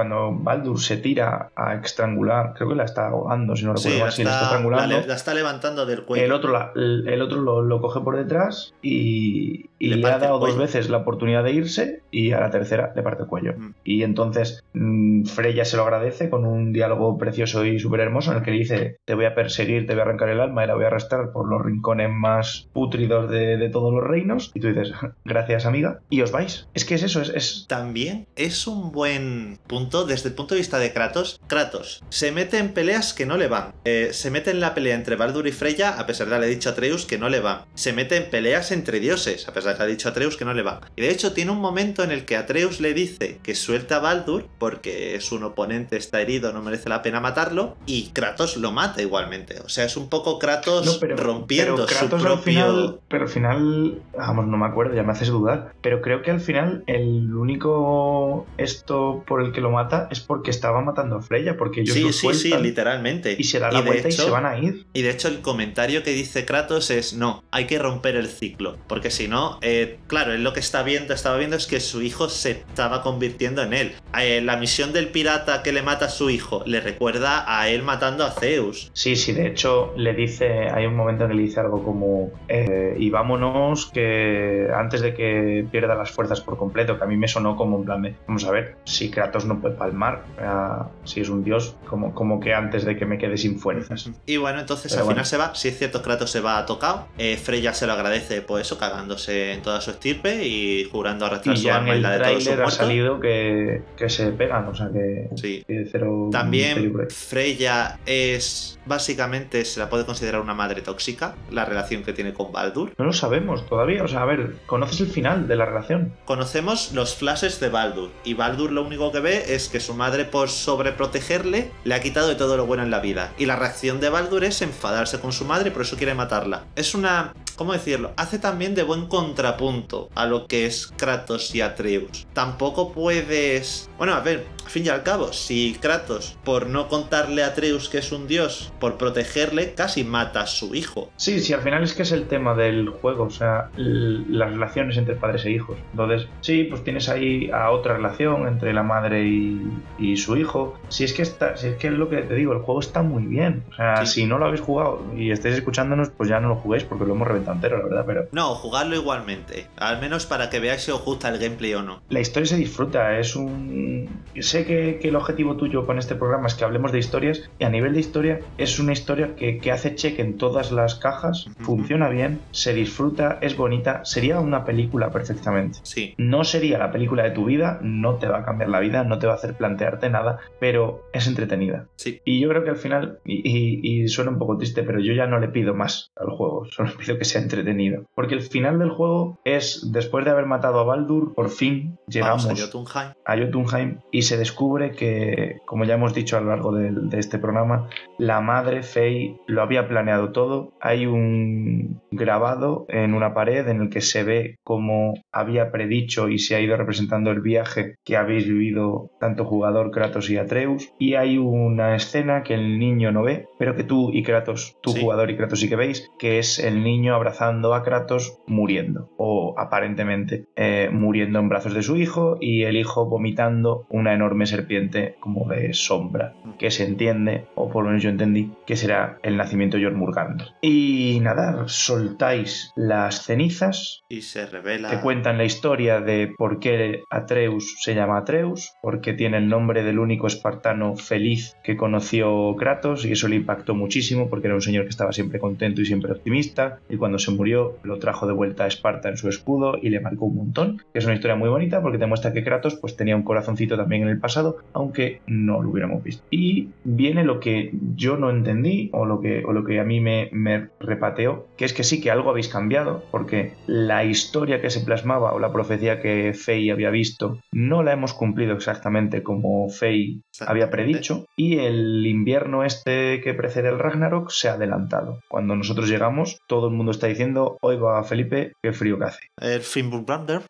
cuando 0.00 0.32
Baldur 0.32 0.80
se 0.80 0.96
tira 0.96 1.50
a 1.54 1.74
estrangular, 1.74 2.54
creo 2.54 2.68
que 2.70 2.74
la 2.74 2.84
está 2.84 3.08
ahogando, 3.08 3.54
si 3.54 3.64
no 3.64 3.74
recuerdo 3.74 3.96
Sí, 3.96 4.00
mal, 4.02 4.12
si 4.12 4.24
la 4.24 4.30
está 4.30 4.40
está, 4.40 4.40
la, 4.40 4.56
estrangulando. 4.56 5.06
la 5.06 5.14
está 5.14 5.34
levantando 5.34 5.86
del 5.86 6.04
cuello. 6.04 6.24
El 6.24 6.32
otro, 6.32 6.52
la- 6.52 6.72
el 6.74 7.06
el 7.08 7.20
otro 7.22 7.40
lo, 7.40 7.60
lo 7.62 7.80
coge 7.80 8.00
por 8.00 8.16
detrás 8.16 8.72
y, 8.82 9.66
y 9.78 9.88
Le 9.88 9.96
le, 9.96 10.06
ha 10.08 10.18
dado 10.18 10.38
dos 10.38 10.56
veces 10.56 10.88
la 10.88 10.98
oportunidad 10.98 11.44
de 11.44 11.52
irse 11.52 12.02
y 12.10 12.32
a 12.32 12.40
la 12.40 12.50
tercera 12.50 12.92
le 12.96 13.02
parte 13.02 13.22
el 13.24 13.28
cuello. 13.28 13.54
Mm. 13.56 13.74
Y 13.84 14.02
entonces 14.02 14.64
mm, 14.74 15.24
Freya 15.24 15.64
se 15.64 15.76
lo 15.76 15.82
agradece 15.82 16.30
con 16.30 16.46
un 16.46 16.72
diálogo 16.72 17.18
precioso 17.18 17.64
y 17.64 17.78
súper 17.78 18.00
hermoso 18.00 18.30
en 18.32 18.38
el 18.38 18.42
que 18.44 18.50
le 18.52 18.58
dice 18.58 18.96
te 19.04 19.14
voy 19.14 19.26
a 19.26 19.34
perseguir, 19.34 19.86
te 19.86 19.92
voy 19.94 20.00
a 20.00 20.04
arrancar 20.04 20.28
el 20.30 20.40
alma 20.40 20.64
y 20.64 20.66
la 20.66 20.74
voy 20.74 20.84
a 20.84 20.88
arrastrar 20.88 21.32
por 21.32 21.48
los 21.48 21.62
rincones 21.64 22.08
más 22.10 22.68
pútridos 22.72 23.30
de, 23.30 23.56
de 23.58 23.68
todos 23.68 23.92
los 23.92 24.04
reinos. 24.04 24.50
Y 24.54 24.60
tú 24.60 24.68
dices, 24.68 24.92
gracias 25.24 25.66
amiga, 25.66 26.00
y 26.08 26.22
os 26.22 26.32
vais. 26.32 26.68
Es 26.74 26.84
que 26.84 26.94
es 26.94 27.02
eso, 27.02 27.20
es... 27.20 27.30
es- 27.30 27.66
También 27.68 28.26
es 28.36 28.66
un 28.66 28.92
buen 28.92 29.58
punto 29.66 29.89
desde 29.90 30.28
el 30.28 30.34
punto 30.34 30.54
de 30.54 30.60
vista 30.60 30.78
de 30.78 30.92
Kratos. 30.92 31.40
Kratos 31.46 32.02
se 32.08 32.32
mete 32.32 32.58
en 32.58 32.72
peleas 32.72 33.12
que 33.12 33.26
no 33.26 33.36
le 33.36 33.48
van. 33.48 33.74
Eh, 33.84 34.10
se 34.12 34.30
mete 34.30 34.50
en 34.50 34.60
la 34.60 34.74
pelea 34.74 34.94
entre 34.94 35.16
Baldur 35.16 35.46
y 35.46 35.52
Freya, 35.52 35.98
a 35.98 36.06
pesar 36.06 36.28
de 36.28 36.36
haberle 36.36 36.54
dicho 36.54 36.68
a 36.68 36.72
Atreus 36.72 37.06
que 37.06 37.18
no 37.18 37.28
le 37.28 37.40
van. 37.40 37.64
Se 37.74 37.92
mete 37.92 38.16
en 38.16 38.30
peleas 38.30 38.70
entre 38.72 39.00
dioses, 39.00 39.48
a 39.48 39.52
pesar 39.52 39.72
de 39.72 39.76
haberle 39.76 39.96
dicho 39.96 40.08
a 40.08 40.12
Atreus 40.12 40.36
que 40.36 40.44
no 40.44 40.54
le 40.54 40.62
van. 40.62 40.80
Y 40.96 41.02
de 41.02 41.10
hecho 41.10 41.32
tiene 41.32 41.50
un 41.50 41.60
momento 41.60 42.02
en 42.02 42.10
el 42.10 42.24
que 42.24 42.36
Atreus 42.36 42.80
le 42.80 42.94
dice 42.94 43.40
que 43.42 43.54
suelta 43.54 43.96
a 43.96 44.00
Baldur 44.00 44.46
porque 44.58 45.14
es 45.14 45.32
un 45.32 45.44
oponente, 45.44 45.96
está 45.96 46.20
herido, 46.20 46.52
no 46.52 46.62
merece 46.62 46.88
la 46.88 47.02
pena 47.02 47.20
matarlo. 47.20 47.76
Y 47.86 48.10
Kratos 48.10 48.56
lo 48.56 48.72
mata 48.72 49.02
igualmente. 49.02 49.60
O 49.60 49.68
sea, 49.68 49.84
es 49.84 49.96
un 49.96 50.08
poco 50.08 50.38
Kratos 50.38 50.86
No, 50.86 50.92
pero, 51.00 51.16
rompiendo 51.16 51.74
pero 51.74 51.86
Kratos 51.86 52.20
su 52.20 52.26
al 52.26 52.32
propio... 52.34 52.42
final, 52.42 53.00
pero 53.08 53.24
al 53.24 53.30
final, 53.30 54.02
vamos, 54.16 54.46
no 54.46 54.56
me 54.56 54.66
acuerdo, 54.66 54.94
ya 54.94 55.02
me 55.02 55.12
haces 55.12 55.28
dudar, 55.28 55.72
pero 55.80 56.00
creo 56.00 56.22
que 56.22 56.30
al 56.30 56.40
final 56.40 56.84
el 56.86 57.34
único 57.34 58.46
esto 58.58 59.24
por 59.26 59.42
el 59.42 59.52
que 59.52 59.60
lo 59.60 59.69
mata 59.70 60.08
es 60.10 60.20
porque 60.20 60.50
estaba 60.50 60.80
matando 60.82 61.16
a 61.16 61.22
Freya, 61.22 61.56
porque 61.56 61.80
ellos 61.80 61.94
Sí, 61.94 62.02
lo 62.02 62.12
sí, 62.12 62.34
sí, 62.34 62.54
literalmente. 62.60 63.36
y 63.38 63.44
se 63.44 63.58
da 63.58 63.70
la 63.70 63.80
vuelta 63.80 64.08
y 64.08 64.12
se 64.12 64.30
van 64.30 64.46
a 64.46 64.58
ir. 64.58 64.86
Y 64.92 65.02
de 65.02 65.10
hecho 65.10 65.28
el 65.28 65.40
comentario 65.40 66.02
que 66.02 66.10
dice 66.12 66.44
Kratos 66.44 66.90
es 66.90 67.14
no, 67.14 67.42
hay 67.50 67.66
que 67.66 67.78
romper 67.78 68.16
el 68.16 68.28
ciclo, 68.28 68.76
porque 68.86 69.10
si 69.10 69.28
no, 69.28 69.58
eh, 69.62 69.98
claro, 70.06 70.32
él 70.32 70.42
lo 70.44 70.52
que 70.52 70.60
está 70.60 70.82
viendo, 70.82 71.14
estaba 71.14 71.36
viendo 71.36 71.56
es 71.56 71.66
que 71.66 71.80
su 71.80 72.02
hijo 72.02 72.28
se 72.28 72.52
estaba 72.52 73.02
convirtiendo 73.02 73.62
en 73.62 73.72
él. 73.72 73.92
Eh, 74.18 74.40
la 74.40 74.56
misión 74.56 74.92
del 74.92 75.08
pirata 75.08 75.62
que 75.62 75.72
le 75.72 75.82
mata 75.82 76.06
a 76.06 76.08
su 76.10 76.30
hijo 76.30 76.62
le 76.66 76.80
recuerda 76.80 77.44
a 77.46 77.68
él 77.68 77.82
matando 77.82 78.24
a 78.24 78.30
Zeus. 78.30 78.90
Sí, 78.92 79.16
sí, 79.16 79.32
de 79.32 79.46
hecho 79.46 79.92
le 79.96 80.14
dice, 80.14 80.68
hay 80.70 80.86
un 80.86 80.96
momento 80.96 81.24
en 81.24 81.30
que 81.30 81.36
le 81.36 81.42
dice 81.42 81.60
algo 81.60 81.82
como, 81.82 82.30
eh, 82.48 82.94
y 82.98 83.10
vámonos 83.10 83.86
que 83.92 84.68
antes 84.74 85.00
de 85.00 85.14
que 85.14 85.66
pierda 85.70 85.94
las 85.94 86.10
fuerzas 86.10 86.40
por 86.40 86.56
completo, 86.56 86.98
que 86.98 87.04
a 87.04 87.06
mí 87.06 87.16
me 87.16 87.28
sonó 87.28 87.56
como 87.56 87.78
en 87.78 87.84
plan 87.84 88.02
de, 88.02 88.14
vamos 88.26 88.44
a 88.44 88.50
ver, 88.50 88.76
si 88.84 89.10
Kratos 89.10 89.44
no 89.44 89.59
puede 89.60 89.74
palmar, 89.76 90.24
ah, 90.40 90.88
si 91.04 91.20
es 91.20 91.28
un 91.28 91.44
dios, 91.44 91.76
como, 91.86 92.14
como 92.14 92.40
que 92.40 92.54
antes 92.54 92.84
de 92.84 92.96
que 92.96 93.06
me 93.06 93.18
quede 93.18 93.36
sin 93.36 93.58
fuerzas. 93.58 94.10
Y 94.26 94.36
bueno, 94.36 94.60
entonces 94.60 94.92
Pero 94.92 95.00
al 95.02 95.04
bueno. 95.06 95.16
final 95.16 95.26
se 95.26 95.36
va, 95.36 95.54
si 95.54 95.68
es 95.68 95.78
cierto 95.78 96.02
Kratos 96.02 96.30
se 96.30 96.40
va 96.40 96.58
a 96.58 96.66
tocado, 96.66 97.06
eh, 97.18 97.36
Freya 97.36 97.72
se 97.74 97.86
lo 97.86 97.92
agradece 97.92 98.42
por 98.42 98.60
eso, 98.60 98.78
cagándose 98.78 99.52
en 99.52 99.62
toda 99.62 99.80
su 99.80 99.90
estirpe 99.90 100.46
y 100.46 100.88
jurando 100.90 101.26
arrastrar 101.26 101.54
Y 101.56 101.58
su 101.58 101.64
ya 101.66 101.78
en 101.78 102.02
la 102.02 102.10
de 102.12 102.24
todos 102.24 102.44
sus 102.44 102.58
ha 102.58 102.70
salido 102.70 103.20
que, 103.20 103.82
que 103.96 104.08
se 104.08 104.32
pegan, 104.32 104.66
o 104.68 104.74
sea 104.74 104.88
que, 104.92 105.28
Sí. 105.36 105.64
que 105.66 105.86
cero 105.90 106.28
También. 106.32 106.92
Freya 107.10 107.98
es 108.06 108.78
básicamente 108.86 109.64
se 109.64 109.78
la 109.78 109.88
puede 109.88 110.04
considerar 110.04 110.40
una 110.40 110.54
madre 110.54 110.80
tóxica, 110.82 111.34
la 111.50 111.64
relación 111.64 112.02
que 112.02 112.12
tiene 112.12 112.32
con 112.32 112.50
Baldur. 112.52 112.92
No 112.98 113.04
lo 113.04 113.12
sabemos 113.12 113.66
todavía, 113.68 114.02
o 114.02 114.08
sea, 114.08 114.22
a 114.22 114.24
ver, 114.24 114.56
conoces 114.66 115.00
el 115.00 115.06
final 115.08 115.46
de 115.46 115.56
la 115.56 115.64
relación. 115.66 116.12
Conocemos 116.24 116.92
los 116.92 117.14
flashes 117.14 117.60
de 117.60 117.68
Baldur 117.68 118.10
y 118.24 118.34
Baldur 118.34 118.72
lo 118.72 118.82
único 118.84 119.12
que 119.12 119.20
ve 119.20 119.49
es 119.54 119.68
que 119.68 119.80
su 119.80 119.94
madre 119.94 120.24
por 120.24 120.48
sobreprotegerle 120.48 121.70
le 121.84 121.94
ha 121.94 122.00
quitado 122.00 122.28
de 122.28 122.34
todo 122.34 122.56
lo 122.56 122.66
bueno 122.66 122.82
en 122.82 122.90
la 122.90 123.00
vida 123.00 123.32
y 123.38 123.46
la 123.46 123.56
reacción 123.56 124.00
de 124.00 124.08
Baldur 124.08 124.44
es 124.44 124.62
enfadarse 124.62 125.20
con 125.20 125.32
su 125.32 125.44
madre 125.44 125.70
por 125.70 125.82
eso 125.82 125.96
quiere 125.96 126.14
matarla. 126.14 126.64
Es 126.76 126.94
una 126.94 127.34
¿cómo 127.60 127.74
decirlo? 127.74 128.12
Hace 128.16 128.38
también 128.38 128.74
de 128.74 128.82
buen 128.84 129.04
contrapunto 129.06 130.08
a 130.14 130.24
lo 130.24 130.46
que 130.46 130.64
es 130.64 130.86
Kratos 130.96 131.54
y 131.54 131.60
Atreus. 131.60 132.26
Tampoco 132.32 132.90
puedes... 132.90 133.90
Bueno, 133.98 134.14
a 134.14 134.20
ver, 134.20 134.46
al 134.64 134.70
fin 134.70 134.86
y 134.86 134.88
al 134.88 135.02
cabo, 135.02 135.34
si 135.34 135.76
Kratos, 135.78 136.38
por 136.42 136.68
no 136.68 136.88
contarle 136.88 137.44
a 137.44 137.48
Atreus 137.48 137.90
que 137.90 137.98
es 137.98 138.12
un 138.12 138.26
dios, 138.26 138.72
por 138.80 138.96
protegerle, 138.96 139.74
casi 139.74 140.04
mata 140.04 140.40
a 140.40 140.46
su 140.46 140.74
hijo. 140.74 141.10
Sí, 141.16 141.40
sí, 141.40 141.52
al 141.52 141.60
final 141.60 141.82
es 141.82 141.92
que 141.92 142.00
es 142.00 142.12
el 142.12 142.28
tema 142.28 142.54
del 142.54 142.88
juego, 142.88 143.24
o 143.24 143.30
sea, 143.30 143.68
las 143.76 144.52
relaciones 144.52 144.96
entre 144.96 145.16
padres 145.16 145.44
e 145.44 145.50
hijos. 145.50 145.76
Entonces, 145.90 146.28
sí, 146.40 146.64
pues 146.64 146.82
tienes 146.82 147.10
ahí 147.10 147.50
a 147.50 147.72
otra 147.72 147.98
relación 147.98 148.48
entre 148.48 148.72
la 148.72 148.82
madre 148.82 149.22
y, 149.26 150.16
su 150.16 150.36
hijo. 150.36 150.78
Si 150.88 151.04
es 151.04 151.12
que 151.12 151.22
está, 151.22 151.56
si 151.56 151.68
es 151.68 151.76
que 151.76 151.88
es 151.88 151.92
lo 151.92 152.08
que 152.08 152.22
te 152.22 152.34
digo, 152.34 152.52
el 152.54 152.60
juego 152.60 152.80
está 152.80 153.02
muy 153.02 153.24
bien. 153.24 153.62
O 153.70 153.74
sea, 153.74 154.06
si 154.06 154.26
no 154.26 154.38
lo 154.38 154.46
habéis 154.46 154.62
jugado 154.62 155.02
y 155.14 155.30
estáis 155.30 155.56
escuchándonos, 155.56 156.08
pues 156.10 156.30
ya 156.30 156.40
no 156.40 156.48
lo 156.48 156.56
juguéis 156.56 156.84
porque 156.84 157.04
lo 157.04 157.14
hemos 157.14 157.28
reventado 157.28 157.49
entero, 157.52 157.78
la 157.78 157.84
verdad, 157.84 158.04
pero. 158.06 158.28
No, 158.32 158.54
jugarlo 158.54 158.96
igualmente. 158.96 159.66
Al 159.76 160.00
menos 160.00 160.26
para 160.26 160.50
que 160.50 160.60
veáis 160.60 160.82
si 160.82 160.90
os 160.90 161.04
gusta 161.04 161.28
el 161.28 161.38
gameplay 161.38 161.74
o 161.74 161.82
no. 161.82 162.02
La 162.08 162.20
historia 162.20 162.46
se 162.46 162.56
disfruta, 162.56 163.18
es 163.18 163.36
un. 163.36 164.08
Sé 164.40 164.64
que, 164.64 165.00
el 165.02 165.16
objetivo 165.16 165.56
tuyo 165.56 165.86
con 165.86 165.98
este 165.98 166.14
programa 166.14 166.46
es 166.46 166.54
que 166.54 166.64
hablemos 166.64 166.92
de 166.92 166.98
historias, 166.98 167.50
y 167.58 167.64
a 167.64 167.70
nivel 167.70 167.94
de 167.94 168.00
historia, 168.00 168.40
es 168.58 168.78
una 168.78 168.92
historia 168.92 169.34
que, 169.36 169.70
hace 169.70 169.94
check 169.94 170.18
en 170.18 170.36
todas 170.36 170.72
las 170.72 170.96
cajas, 170.96 171.46
funciona 171.60 172.08
bien, 172.08 172.40
se 172.50 172.74
disfruta, 172.74 173.38
es 173.40 173.56
bonita, 173.56 174.04
sería 174.04 174.40
una 174.40 174.64
película 174.64 175.10
perfectamente. 175.10 175.78
Sí. 175.82 176.14
No 176.18 176.44
sería 176.44 176.78
la 176.78 176.90
película 176.90 177.22
de 177.22 177.30
tu 177.30 177.44
vida, 177.44 177.78
no 177.82 178.16
te 178.16 178.28
va 178.28 178.38
a 178.38 178.44
cambiar 178.44 178.70
la 178.70 178.80
vida, 178.80 179.04
no 179.04 179.18
te 179.18 179.26
va 179.26 179.34
a 179.34 179.36
hacer 179.36 179.54
plantearte 179.54 180.10
nada, 180.10 180.40
pero 180.58 181.04
es 181.12 181.26
entretenida. 181.26 181.86
Sí. 181.96 182.20
Y 182.24 182.40
yo 182.40 182.48
creo 182.48 182.64
que 182.64 182.70
al 182.70 182.76
final, 182.76 183.18
y, 183.24 184.08
suena 184.08 184.30
un 184.30 184.38
poco 184.38 184.56
triste, 184.56 184.82
pero 184.82 185.00
yo 185.00 185.12
ya 185.12 185.26
no 185.26 185.38
le 185.38 185.48
pido 185.48 185.74
más 185.74 186.10
al 186.16 186.30
juego, 186.30 186.64
solo 186.70 186.90
pido 186.98 187.18
que 187.18 187.24
sea 187.24 187.39
entretenido. 187.42 188.04
Porque 188.14 188.34
el 188.34 188.42
final 188.42 188.78
del 188.78 188.90
juego 188.90 189.38
es, 189.44 189.90
después 189.92 190.24
de 190.24 190.30
haber 190.30 190.46
matado 190.46 190.80
a 190.80 190.84
Baldur, 190.84 191.34
por 191.34 191.50
fin 191.50 191.98
llegamos 192.06 192.46
a 192.46 192.54
Jotunheim. 192.56 193.12
a 193.24 193.36
Jotunheim 193.36 193.98
y 194.10 194.22
se 194.22 194.36
descubre 194.36 194.92
que, 194.92 195.58
como 195.66 195.84
ya 195.84 195.94
hemos 195.94 196.14
dicho 196.14 196.36
a 196.36 196.40
lo 196.40 196.48
largo 196.48 196.72
de, 196.72 196.90
de 196.92 197.18
este 197.18 197.38
programa, 197.38 197.88
la 198.18 198.40
madre 198.40 198.82
Faye 198.82 199.36
lo 199.46 199.62
había 199.62 199.88
planeado 199.88 200.32
todo. 200.32 200.72
Hay 200.80 201.06
un 201.06 202.00
grabado 202.10 202.86
en 202.88 203.14
una 203.14 203.34
pared 203.34 203.66
en 203.68 203.82
el 203.82 203.90
que 203.90 204.00
se 204.00 204.24
ve 204.24 204.58
cómo 204.62 205.14
había 205.32 205.70
predicho 205.70 206.28
y 206.28 206.38
se 206.38 206.56
ha 206.56 206.60
ido 206.60 206.76
representando 206.76 207.30
el 207.30 207.40
viaje 207.40 207.96
que 208.04 208.16
habéis 208.16 208.46
vivido 208.46 209.10
tanto 209.20 209.44
jugador 209.44 209.90
Kratos 209.90 210.30
y 210.30 210.36
Atreus. 210.36 210.92
Y 210.98 211.14
hay 211.14 211.38
una 211.38 211.96
escena 211.96 212.42
que 212.42 212.54
el 212.54 212.78
niño 212.78 213.12
no 213.12 213.22
ve, 213.22 213.46
pero 213.58 213.76
que 213.76 213.84
tú 213.84 214.10
y 214.12 214.22
Kratos, 214.22 214.76
tú 214.82 214.92
jugador 214.92 215.30
y 215.30 215.36
Kratos 215.36 215.60
sí 215.60 215.68
que 215.68 215.76
veis, 215.76 216.08
que 216.18 216.38
es 216.38 216.58
el 216.58 216.82
niño 216.82 217.14
abrazando 217.20 217.74
a 217.74 217.82
Kratos 217.82 218.38
muriendo, 218.46 219.10
o 219.18 219.54
aparentemente 219.58 220.46
eh, 220.56 220.88
muriendo 220.90 221.38
en 221.38 221.50
brazos 221.50 221.74
de 221.74 221.82
su 221.82 221.96
hijo 221.96 222.38
y 222.40 222.62
el 222.62 222.76
hijo 222.76 223.06
vomitando 223.06 223.86
una 223.90 224.14
enorme 224.14 224.46
serpiente 224.46 225.16
como 225.20 225.46
de 225.48 225.74
sombra, 225.74 226.34
que 226.58 226.70
se 226.70 226.84
entiende, 226.84 227.46
o 227.54 227.68
por 227.68 227.84
lo 227.84 227.90
menos 227.90 228.02
yo 228.02 228.10
entendí, 228.10 228.52
que 228.66 228.76
será 228.76 229.18
el 229.22 229.36
nacimiento 229.36 229.76
de 229.76 229.84
Jormungandr. 229.84 230.46
Y 230.62 231.18
nada, 231.22 231.64
soltáis 231.66 232.72
las 232.74 233.22
cenizas. 233.24 234.02
Y 234.08 234.22
se 234.22 234.46
revela. 234.46 234.88
Te 234.88 235.00
cuentan 235.00 235.36
la 235.36 235.44
historia 235.44 236.00
de 236.00 236.32
por 236.38 236.58
qué 236.58 237.02
Atreus 237.10 237.76
se 237.80 237.94
llama 237.94 238.18
Atreus, 238.18 238.72
porque 238.82 239.12
tiene 239.12 239.36
el 239.36 239.48
nombre 239.48 239.82
del 239.82 239.98
único 239.98 240.26
espartano 240.26 240.96
feliz 240.96 241.56
que 241.62 241.76
conoció 241.76 242.56
Kratos, 242.56 243.04
y 243.04 243.12
eso 243.12 243.28
le 243.28 243.36
impactó 243.36 243.74
muchísimo 243.74 244.28
porque 244.30 244.46
era 244.46 244.54
un 244.54 244.62
señor 244.62 244.84
que 244.84 244.90
estaba 244.90 245.12
siempre 245.12 245.38
contento 245.38 245.82
y 245.82 245.86
siempre 245.86 246.12
optimista, 246.12 246.80
y 246.88 246.96
cuando 246.96 247.09
se 247.18 247.30
murió 247.30 247.76
lo 247.82 247.98
trajo 247.98 248.26
de 248.26 248.32
vuelta 248.32 248.64
a 248.64 248.66
Esparta 248.66 249.08
en 249.08 249.16
su 249.16 249.28
escudo 249.28 249.74
y 249.80 249.90
le 249.90 250.00
marcó 250.00 250.26
un 250.26 250.36
montón, 250.36 250.82
que 250.92 250.98
es 250.98 251.04
una 251.04 251.14
historia 251.14 251.36
muy 251.36 251.48
bonita 251.48 251.82
porque 251.82 251.98
te 251.98 252.06
muestra 252.06 252.32
que 252.32 252.44
Kratos 252.44 252.76
pues 252.76 252.96
tenía 252.96 253.16
un 253.16 253.22
corazoncito 253.22 253.76
también 253.76 254.02
en 254.02 254.08
el 254.08 254.18
pasado, 254.18 254.58
aunque 254.72 255.20
no 255.26 255.62
lo 255.62 255.70
hubiéramos 255.70 256.02
visto. 256.02 256.24
Y 256.30 256.68
viene 256.84 257.24
lo 257.24 257.40
que 257.40 257.72
yo 257.96 258.16
no 258.16 258.30
entendí 258.30 258.90
o 258.92 259.04
lo 259.04 259.20
que, 259.20 259.44
o 259.44 259.52
lo 259.52 259.64
que 259.64 259.80
a 259.80 259.84
mí 259.84 260.00
me, 260.00 260.28
me 260.32 260.68
repateó, 260.80 261.46
que 261.56 261.64
es 261.64 261.72
que 261.72 261.84
sí 261.84 262.00
que 262.00 262.10
algo 262.10 262.30
habéis 262.30 262.48
cambiado, 262.48 263.04
porque 263.10 263.52
la 263.66 264.04
historia 264.04 264.60
que 264.60 264.70
se 264.70 264.80
plasmaba 264.80 265.32
o 265.32 265.38
la 265.38 265.52
profecía 265.52 266.00
que 266.00 266.32
Fey 266.34 266.70
había 266.70 266.90
visto 266.90 267.38
no 267.52 267.82
la 267.82 267.92
hemos 267.92 268.14
cumplido 268.14 268.54
exactamente 268.54 269.22
como 269.22 269.68
Fey 269.68 270.22
había 270.46 270.70
predicho 270.70 271.26
y 271.36 271.58
el 271.58 272.06
invierno 272.06 272.64
este 272.64 273.20
que 273.20 273.34
precede 273.34 273.68
el 273.68 273.78
Ragnarok 273.78 274.30
se 274.30 274.48
ha 274.48 274.54
adelantado. 274.54 275.20
Cuando 275.28 275.56
nosotros 275.56 275.88
llegamos, 275.88 276.40
todo 276.46 276.68
el 276.68 276.74
mundo 276.74 276.92
está 276.92 276.99
diciendo, 277.06 277.58
hoy 277.62 277.76
va 277.76 278.02
Felipe, 278.04 278.52
qué 278.62 278.72
frío 278.72 278.98
que 278.98 279.04
hace. 279.04 279.20
El 279.40 279.60
Fimbulbrander. 279.60 280.42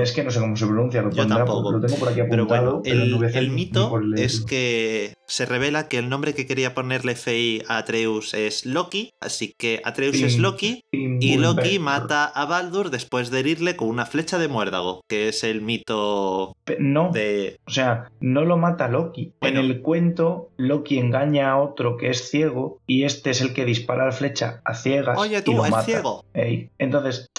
Es 0.00 0.12
que 0.12 0.24
no 0.24 0.30
sé 0.30 0.40
cómo 0.40 0.56
se 0.56 0.66
pronuncia, 0.66 1.02
lo, 1.02 1.10
Yo 1.10 1.26
tampoco. 1.26 1.72
lo 1.72 1.80
tengo 1.80 1.96
por 1.98 2.08
aquí 2.08 2.20
apuntado. 2.20 2.82
Pero 2.82 2.82
bueno, 2.82 3.30
el, 3.34 3.50
mito 3.50 4.00
es 4.16 4.44
que 4.44 5.14
se 5.30 5.46
revela 5.46 5.86
que 5.86 5.98
el 5.98 6.08
nombre 6.08 6.34
que 6.34 6.44
quería 6.44 6.74
ponerle 6.74 7.14
Fey 7.14 7.62
a 7.68 7.78
Atreus 7.78 8.34
es 8.34 8.66
Loki, 8.66 9.14
así 9.20 9.54
que 9.56 9.80
Atreus 9.84 10.20
es 10.20 10.38
Loki 10.38 10.82
y 10.90 11.38
Loki 11.38 11.78
mata 11.78 12.24
a 12.24 12.46
Baldur 12.46 12.90
después 12.90 13.30
de 13.30 13.38
herirle 13.38 13.76
con 13.76 13.88
una 13.88 14.06
flecha 14.06 14.38
de 14.38 14.48
muérdago, 14.48 15.02
que 15.08 15.28
es 15.28 15.44
el 15.44 15.62
mito 15.62 16.56
no, 16.80 17.10
de... 17.12 17.60
O 17.64 17.70
sea, 17.70 18.10
no 18.20 18.44
lo 18.44 18.56
mata 18.56 18.88
Loki. 18.88 19.32
En 19.40 19.56
el 19.56 19.82
cuento, 19.82 20.50
Loki 20.56 20.98
engaña 20.98 21.52
a 21.52 21.58
otro 21.58 21.96
que 21.96 22.10
es 22.10 22.28
ciego 22.28 22.80
y 22.88 23.04
este 23.04 23.30
es 23.30 23.40
el 23.40 23.54
que 23.54 23.64
dispara 23.64 24.06
la 24.06 24.12
flecha 24.12 24.60
a 24.64 24.74
ciegas. 24.74 25.16
Oye, 25.16 25.42
tú, 25.42 25.52
y 25.52 25.54
lo 25.54 25.64
es 25.64 25.70
mata. 25.70 25.84
ciego. 25.84 26.24
Entonces, 26.34 27.30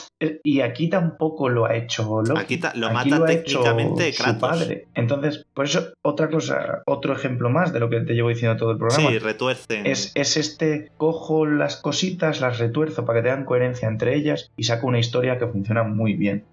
y 0.44 0.62
aquí 0.62 0.90
tampoco 0.90 1.50
lo 1.50 1.66
ha 1.66 1.76
hecho 1.76 2.22
Loki. 2.22 2.40
Aquí 2.40 2.60
lo 2.76 2.92
mata 2.92 3.26
técnicamente 3.26 4.14
Kratos. 4.14 4.34
Su 4.34 4.40
padre. 4.40 4.88
Entonces, 4.94 5.46
por 5.54 5.66
eso, 5.66 5.94
otra 6.02 6.30
cosa, 6.30 6.84
otro 6.86 7.14
ejemplo 7.14 7.50
más 7.50 7.74
de 7.74 7.80
lo 7.80 7.90
que 7.90 8.02
te 8.02 8.14
llevo 8.14 8.30
diciendo 8.30 8.58
todo 8.58 8.72
el 8.72 8.78
programa. 8.78 9.10
Sí, 9.10 9.20
retuercen. 9.20 9.86
Es, 9.86 10.12
es 10.16 10.38
este, 10.38 10.92
cojo 10.98 11.46
las 11.46 11.78
cositas, 11.78 12.42
las 12.42 12.60
retuerzo 12.60 13.06
para 13.06 13.20
que 13.20 13.30
tengan 13.30 13.46
coherencia 13.46 13.88
entre 13.88 14.16
ellas 14.16 14.52
y 14.56 14.64
saco 14.64 14.88
una 14.88 15.00
historia 15.00 15.38
que 15.38 15.48
funciona 15.48 15.84
muy 15.84 16.14
bien. 16.14 16.46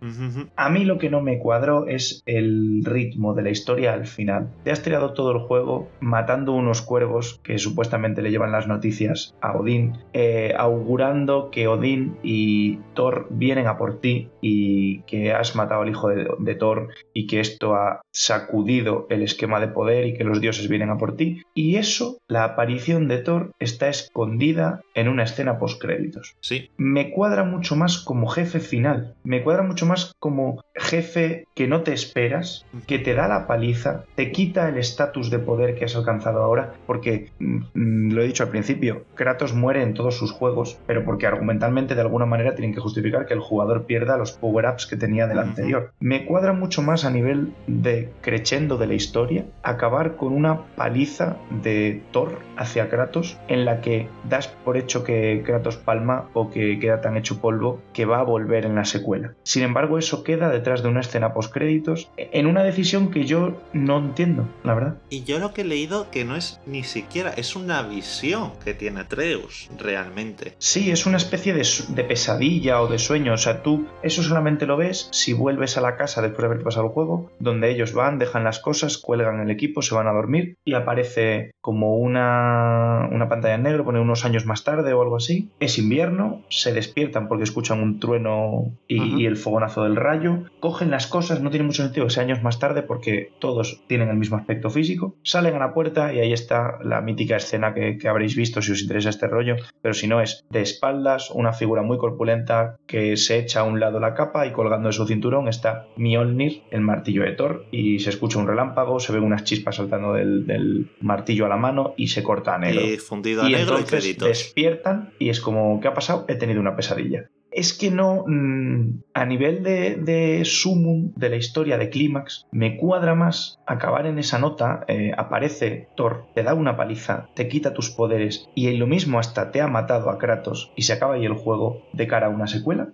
A 0.57 0.71
mí 0.71 0.85
lo 0.85 0.99
que 0.99 1.11
no 1.11 1.21
me 1.21 1.39
cuadró 1.39 1.87
es 1.87 2.23
el 2.27 2.83
ritmo 2.85 3.35
de 3.35 3.43
la 3.43 3.51
historia 3.51 3.93
al 3.93 4.07
final. 4.07 4.49
Te 4.65 4.71
has 4.71 4.83
tirado 4.83 5.13
todo 5.13 5.33
el 5.33 5.39
juego 5.39 5.89
matando 6.01 6.53
unos 6.53 6.83
cuervos 6.83 7.41
que 7.43 7.59
supuestamente 7.59 8.23
le 8.23 8.31
llevan 8.31 8.53
las 8.53 8.67
noticias 8.67 9.35
a 9.41 9.57
Odín, 9.57 9.99
eh, 10.13 10.55
augurando 10.57 11.51
que 11.51 11.69
Odín 11.69 12.17
y 12.23 12.79
Thor 12.95 13.27
vienen 13.31 13.58
a 13.67 13.77
por 13.77 14.01
ti 14.01 14.29
y 14.41 15.03
que 15.03 15.33
has 15.33 15.57
matado 15.57 15.83
al 15.83 15.89
hijo 15.89 16.09
de, 16.09 16.55
Thor 16.55 16.89
y 17.13 17.27
que 17.27 17.41
esto 17.41 17.75
ha 17.75 18.01
sacudido 18.11 19.07
el 19.11 19.23
esquema 19.23 19.61
de 19.61 19.69
poder 19.69 20.07
y 20.07 20.15
que 20.15 20.25
los 20.25 20.41
dioses 20.41 20.69
vienen 20.69 20.91
a 20.91 20.99
por 20.99 21.17
ti. 21.17 21.43
Y 21.55 21.77
eso, 21.77 22.19
la 22.27 22.45
aparición 22.45 23.09
de 23.09 23.19
Thor, 23.19 23.53
está 23.59 23.89
escondida 23.89 24.83
en 24.95 25.09
una 25.09 25.25
escena 25.25 25.59
post 25.59 25.81
créditos. 25.81 26.37
Sí. 26.41 26.71
Me 26.77 27.11
cuadra 27.11 27.45
mucho 27.45 27.77
más 27.77 27.99
como 27.99 28.29
jefe 28.29 28.61
final. 28.61 29.15
Me 29.25 29.43
cuadra 29.43 29.63
mucho 29.63 29.87
más 29.87 30.15
como 30.19 30.63
jefe 30.75 31.45
que 31.55 31.67
no 31.69 31.83
te 31.83 31.93
esperas, 31.93 32.65
que 32.87 32.99
te 32.99 33.15
da 33.15 33.29
la 33.29 33.47
paliza, 33.47 34.05
te 34.15 34.33
quita 34.33 34.69
el 34.69 34.79
estatus 34.79 35.31
de 35.31 35.39
poder 35.39 35.75
que 35.75 35.85
has 35.85 35.97
alcanzado 35.97 36.43
ahora, 36.43 36.75
porque 36.87 37.31
mm, 37.39 37.57
mm, 37.75 38.13
lo 38.13 38.23
he 38.23 38.27
dicho 38.27 38.43
al 38.43 38.51
principio, 38.51 39.05
Kratos 39.15 39.55
muere 39.55 39.83
en 39.83 39.95
todos 39.95 40.17
sus 40.17 40.33
juegos, 40.33 40.79
pero 40.87 41.05
porque 41.05 41.27
argumentalmente 41.27 41.95
de 41.95 42.01
alguna 42.01 42.27
manera 42.27 42.55
tienen 42.55 42.75
que 42.75 42.81
justificar 42.81 43.27
que 43.27 43.35
el 43.35 43.41
jugador 43.49 43.87
pierda 43.87 44.17
los 44.17 44.33
power-ups 44.33 44.87
que 44.87 44.97
tenía 44.97 45.27
del 45.27 45.39
anterior. 45.39 45.93
Me 46.01 46.27
cuadra 46.27 46.53
mucho 46.53 46.83
más 46.83 47.05
a 47.05 47.11
nivel 47.11 47.53
de 47.67 48.13
crescendo 48.21 48.77
de 48.77 48.87
la 48.87 48.95
historia, 48.95 49.47
acabar 49.63 50.17
con 50.17 50.33
una 50.33 50.67
paliza 50.77 51.37
de 51.63 52.03
Thor 52.13 52.39
hacia 52.57 52.89
Kratos 52.89 53.39
en 53.49 53.65
la 53.65 53.81
que 53.81 54.09
das 54.29 54.49
por 54.49 54.77
hecho 54.77 55.05
que 55.05 55.43
Kratos 55.45 55.77
palma 55.77 56.29
o 56.35 56.51
que 56.51 56.79
queda 56.79 57.01
tan 57.01 57.17
hecho 57.17 57.41
polvo 57.41 57.81
que 57.93 58.05
va 58.05 58.21
a 58.21 58.25
volver 58.25 58.67
en 58.67 58.75
la 58.75 58.85
secuela. 58.85 59.35
Sin 59.43 59.63
embargo, 59.63 59.99
eso 59.99 60.25
queda 60.25 60.51
detrás 60.51 60.83
de 60.83 60.89
una 60.89 61.01
escena 61.01 61.33
post 61.33 61.53
créditos 61.53 62.11
en 62.17 62.47
una 62.47 62.63
decisión 62.63 63.11
que 63.11 63.25
yo 63.25 63.61
no 63.73 63.99
entiendo, 63.99 64.49
la 64.65 64.75
verdad. 64.75 64.95
Y 65.09 65.25
yo 65.25 65.39
lo 65.39 65.55
que 65.55 65.63
he 65.63 65.65
leído 65.65 66.11
que 66.11 66.25
no 66.25 66.37
es 66.37 66.61
ni 66.67 66.85
siquiera, 66.85 67.31
es 67.31 67.57
una 67.57 67.83
visión 67.83 68.53
que 68.65 68.75
tiene 68.75 69.01
Atreus 69.01 69.71
realmente. 69.79 70.55
Sí, 70.59 70.91
es 70.91 71.07
una 71.07 71.17
especie 71.17 71.55
de, 71.55 71.67
de 71.89 72.05
pesadilla 72.05 72.83
o 72.83 72.89
de 72.89 72.99
sueño 72.99 73.38
O 73.39 73.41
sea, 73.41 73.63
tú 73.63 73.87
eso 74.03 74.25
solamente 74.25 74.67
lo 74.67 74.77
ves 74.77 75.09
si 75.13 75.33
vuelves 75.33 75.79
a 75.79 75.81
la 75.81 75.95
casa 75.95 76.23
después 76.23 76.41
de 76.41 76.47
haber 76.47 76.65
pasado 76.65 76.87
el 76.87 76.93
juego, 76.93 77.31
donde 77.39 77.71
ellos 77.71 77.93
van, 77.93 78.19
dejan 78.19 78.43
las 78.43 78.59
cosas, 78.59 78.99
cuelgan 78.99 79.39
el 79.39 79.53
equipo, 79.53 79.81
se 79.81 79.95
van 79.95 80.09
a 80.09 80.13
dormir 80.13 80.57
y 80.65 80.75
aparece 80.75 81.53
como 81.61 81.99
una, 81.99 83.09
una 83.13 83.29
pantalla 83.29 83.55
en 83.55 83.63
negro, 83.63 83.85
pone 83.85 84.01
unos 84.01 84.25
años 84.25 84.45
más 84.45 84.65
tarde 84.65 84.93
o 84.93 85.03
algo 85.03 85.15
así. 85.15 85.51
Es 85.61 85.79
invierno, 85.79 86.43
se 86.49 86.73
despiertan 86.73 87.29
porque 87.29 87.45
escuchan 87.45 87.81
un 87.81 88.01
trueno 88.01 88.73
y, 88.89 89.23
y 89.23 89.27
el 89.27 89.37
fogonazo 89.37 89.85
del 89.85 89.95
rayo, 89.95 90.43
cogen 90.59 90.91
las 90.91 91.07
cosas, 91.07 91.41
no 91.41 91.51
tiene 91.51 91.67
mucho 91.67 91.85
sentido 91.85 92.07
que 92.07 92.13
sea 92.13 92.25
años 92.25 92.43
más 92.43 92.59
tarde 92.59 92.83
porque 92.83 93.31
todos 93.39 93.83
tienen 93.87 94.09
el 94.09 94.17
mismo 94.17 94.37
aspecto 94.37 94.69
físico, 94.69 95.15
salen 95.23 95.55
a 95.55 95.61
la 95.61 95.75
puerta 95.75 96.13
y 96.13 96.19
ahí 96.19 96.33
está 96.33 96.79
la 96.83 97.01
mítica 97.03 97.37
escena 97.37 97.73
que, 97.73 97.99
habréis 98.09 98.35
visto 98.35 98.63
si 98.63 98.73
os 98.73 98.83
interesa 98.83 99.11
este 99.11 99.29
rollo, 99.29 99.57
pero 99.83 99.95
si 99.95 100.09
no 100.09 100.21
es 100.21 100.45
de 100.51 100.63
espaldas, 100.63 101.31
una 101.31 101.53
figura 101.53 101.83
muy 101.83 101.99
corpulenta 101.99 102.77
que 102.87 103.17
se 103.19 103.39
echa 103.39 103.61
a 103.61 103.65
un 103.65 103.81
lado 103.81 104.01
la 104.01 104.15
capa 104.15 104.47
y 104.47 104.53
colgando 104.53 104.89
de 104.89 104.93
su 104.93 105.07
cinturón 105.07 105.49
está 105.49 105.87
Mjolnir, 105.97 106.63
el 106.71 106.81
martillo 106.81 107.23
de 107.23 107.33
Thor, 107.33 107.67
y 107.71 107.99
se 108.01 108.11
escucha 108.11 108.39
un 108.39 108.47
relámpago, 108.47 109.01
se 109.01 109.13
ven 109.13 109.23
unas 109.23 109.45
chispas 109.45 109.77
saltando 109.77 110.15
del, 110.15 110.91
martillo 111.01 111.47
a 111.47 111.49
la 111.49 111.57
mano 111.57 111.95
y 111.97 112.09
se 112.09 112.23
corta 112.23 112.55
a 112.55 112.59
negro. 112.59 112.81
Y 112.81 112.97
fundido 112.97 113.43
a 113.43 113.49
negro 113.49 113.79
y 113.81 114.13
despiertan 114.15 115.11
y 115.19 115.29
es 115.29 115.41
como, 115.41 115.81
¿qué 115.81 115.89
ha 115.89 115.95
pasado? 115.95 116.25
He 116.29 116.37
tenido 116.37 116.61
una 116.61 116.77
pesadilla 116.77 117.29
es 117.51 117.73
que 117.73 117.91
no, 117.91 118.25
mm, 118.27 119.03
a 119.15 119.25
nivel 119.25 119.63
de, 119.63 119.97
de 119.97 120.45
sumum 120.45 121.13
de 121.17 121.31
la 121.31 121.37
historia 121.37 121.79
de 121.79 121.91
Clímax, 121.91 122.47
me 122.53 122.77
cuadra 122.77 123.15
más 123.15 123.59
acabar 123.67 124.07
en 124.07 124.19
esa 124.19 124.39
nota, 124.39 124.85
eh, 124.89 125.13
aparece 125.17 125.89
Thor, 125.97 126.27
te 126.35 126.43
da 126.43 126.55
una 126.55 126.77
paliza, 126.77 127.29
te 127.35 127.49
quita 127.49 127.75
tus 127.75 127.91
poderes 127.91 128.49
y 128.55 128.71
lo 128.77 128.87
mismo 128.87 129.19
hasta 129.19 129.51
te 129.51 129.61
ha 129.61 129.69
matado 129.69 130.11
a 130.11 130.19
Kratos 130.19 130.73
y 130.77 130.83
se 130.83 130.93
acaba 130.93 131.15
ahí 131.15 131.25
el 131.25 131.35
juego 131.35 131.83
de 131.93 132.07
cara 132.07 132.27
a 132.27 132.31
una 132.31 132.47
secuela, 132.47 132.93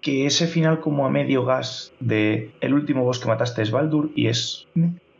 que 0.00 0.26
ese 0.26 0.46
final 0.46 0.80
como 0.80 1.06
a 1.06 1.10
medio 1.10 1.44
gas 1.44 1.92
de 2.00 2.52
el 2.60 2.74
último 2.74 3.04
boss 3.04 3.18
que 3.18 3.28
mataste 3.28 3.62
es 3.62 3.70
Baldur 3.70 4.12
y 4.14 4.28
es... 4.28 4.66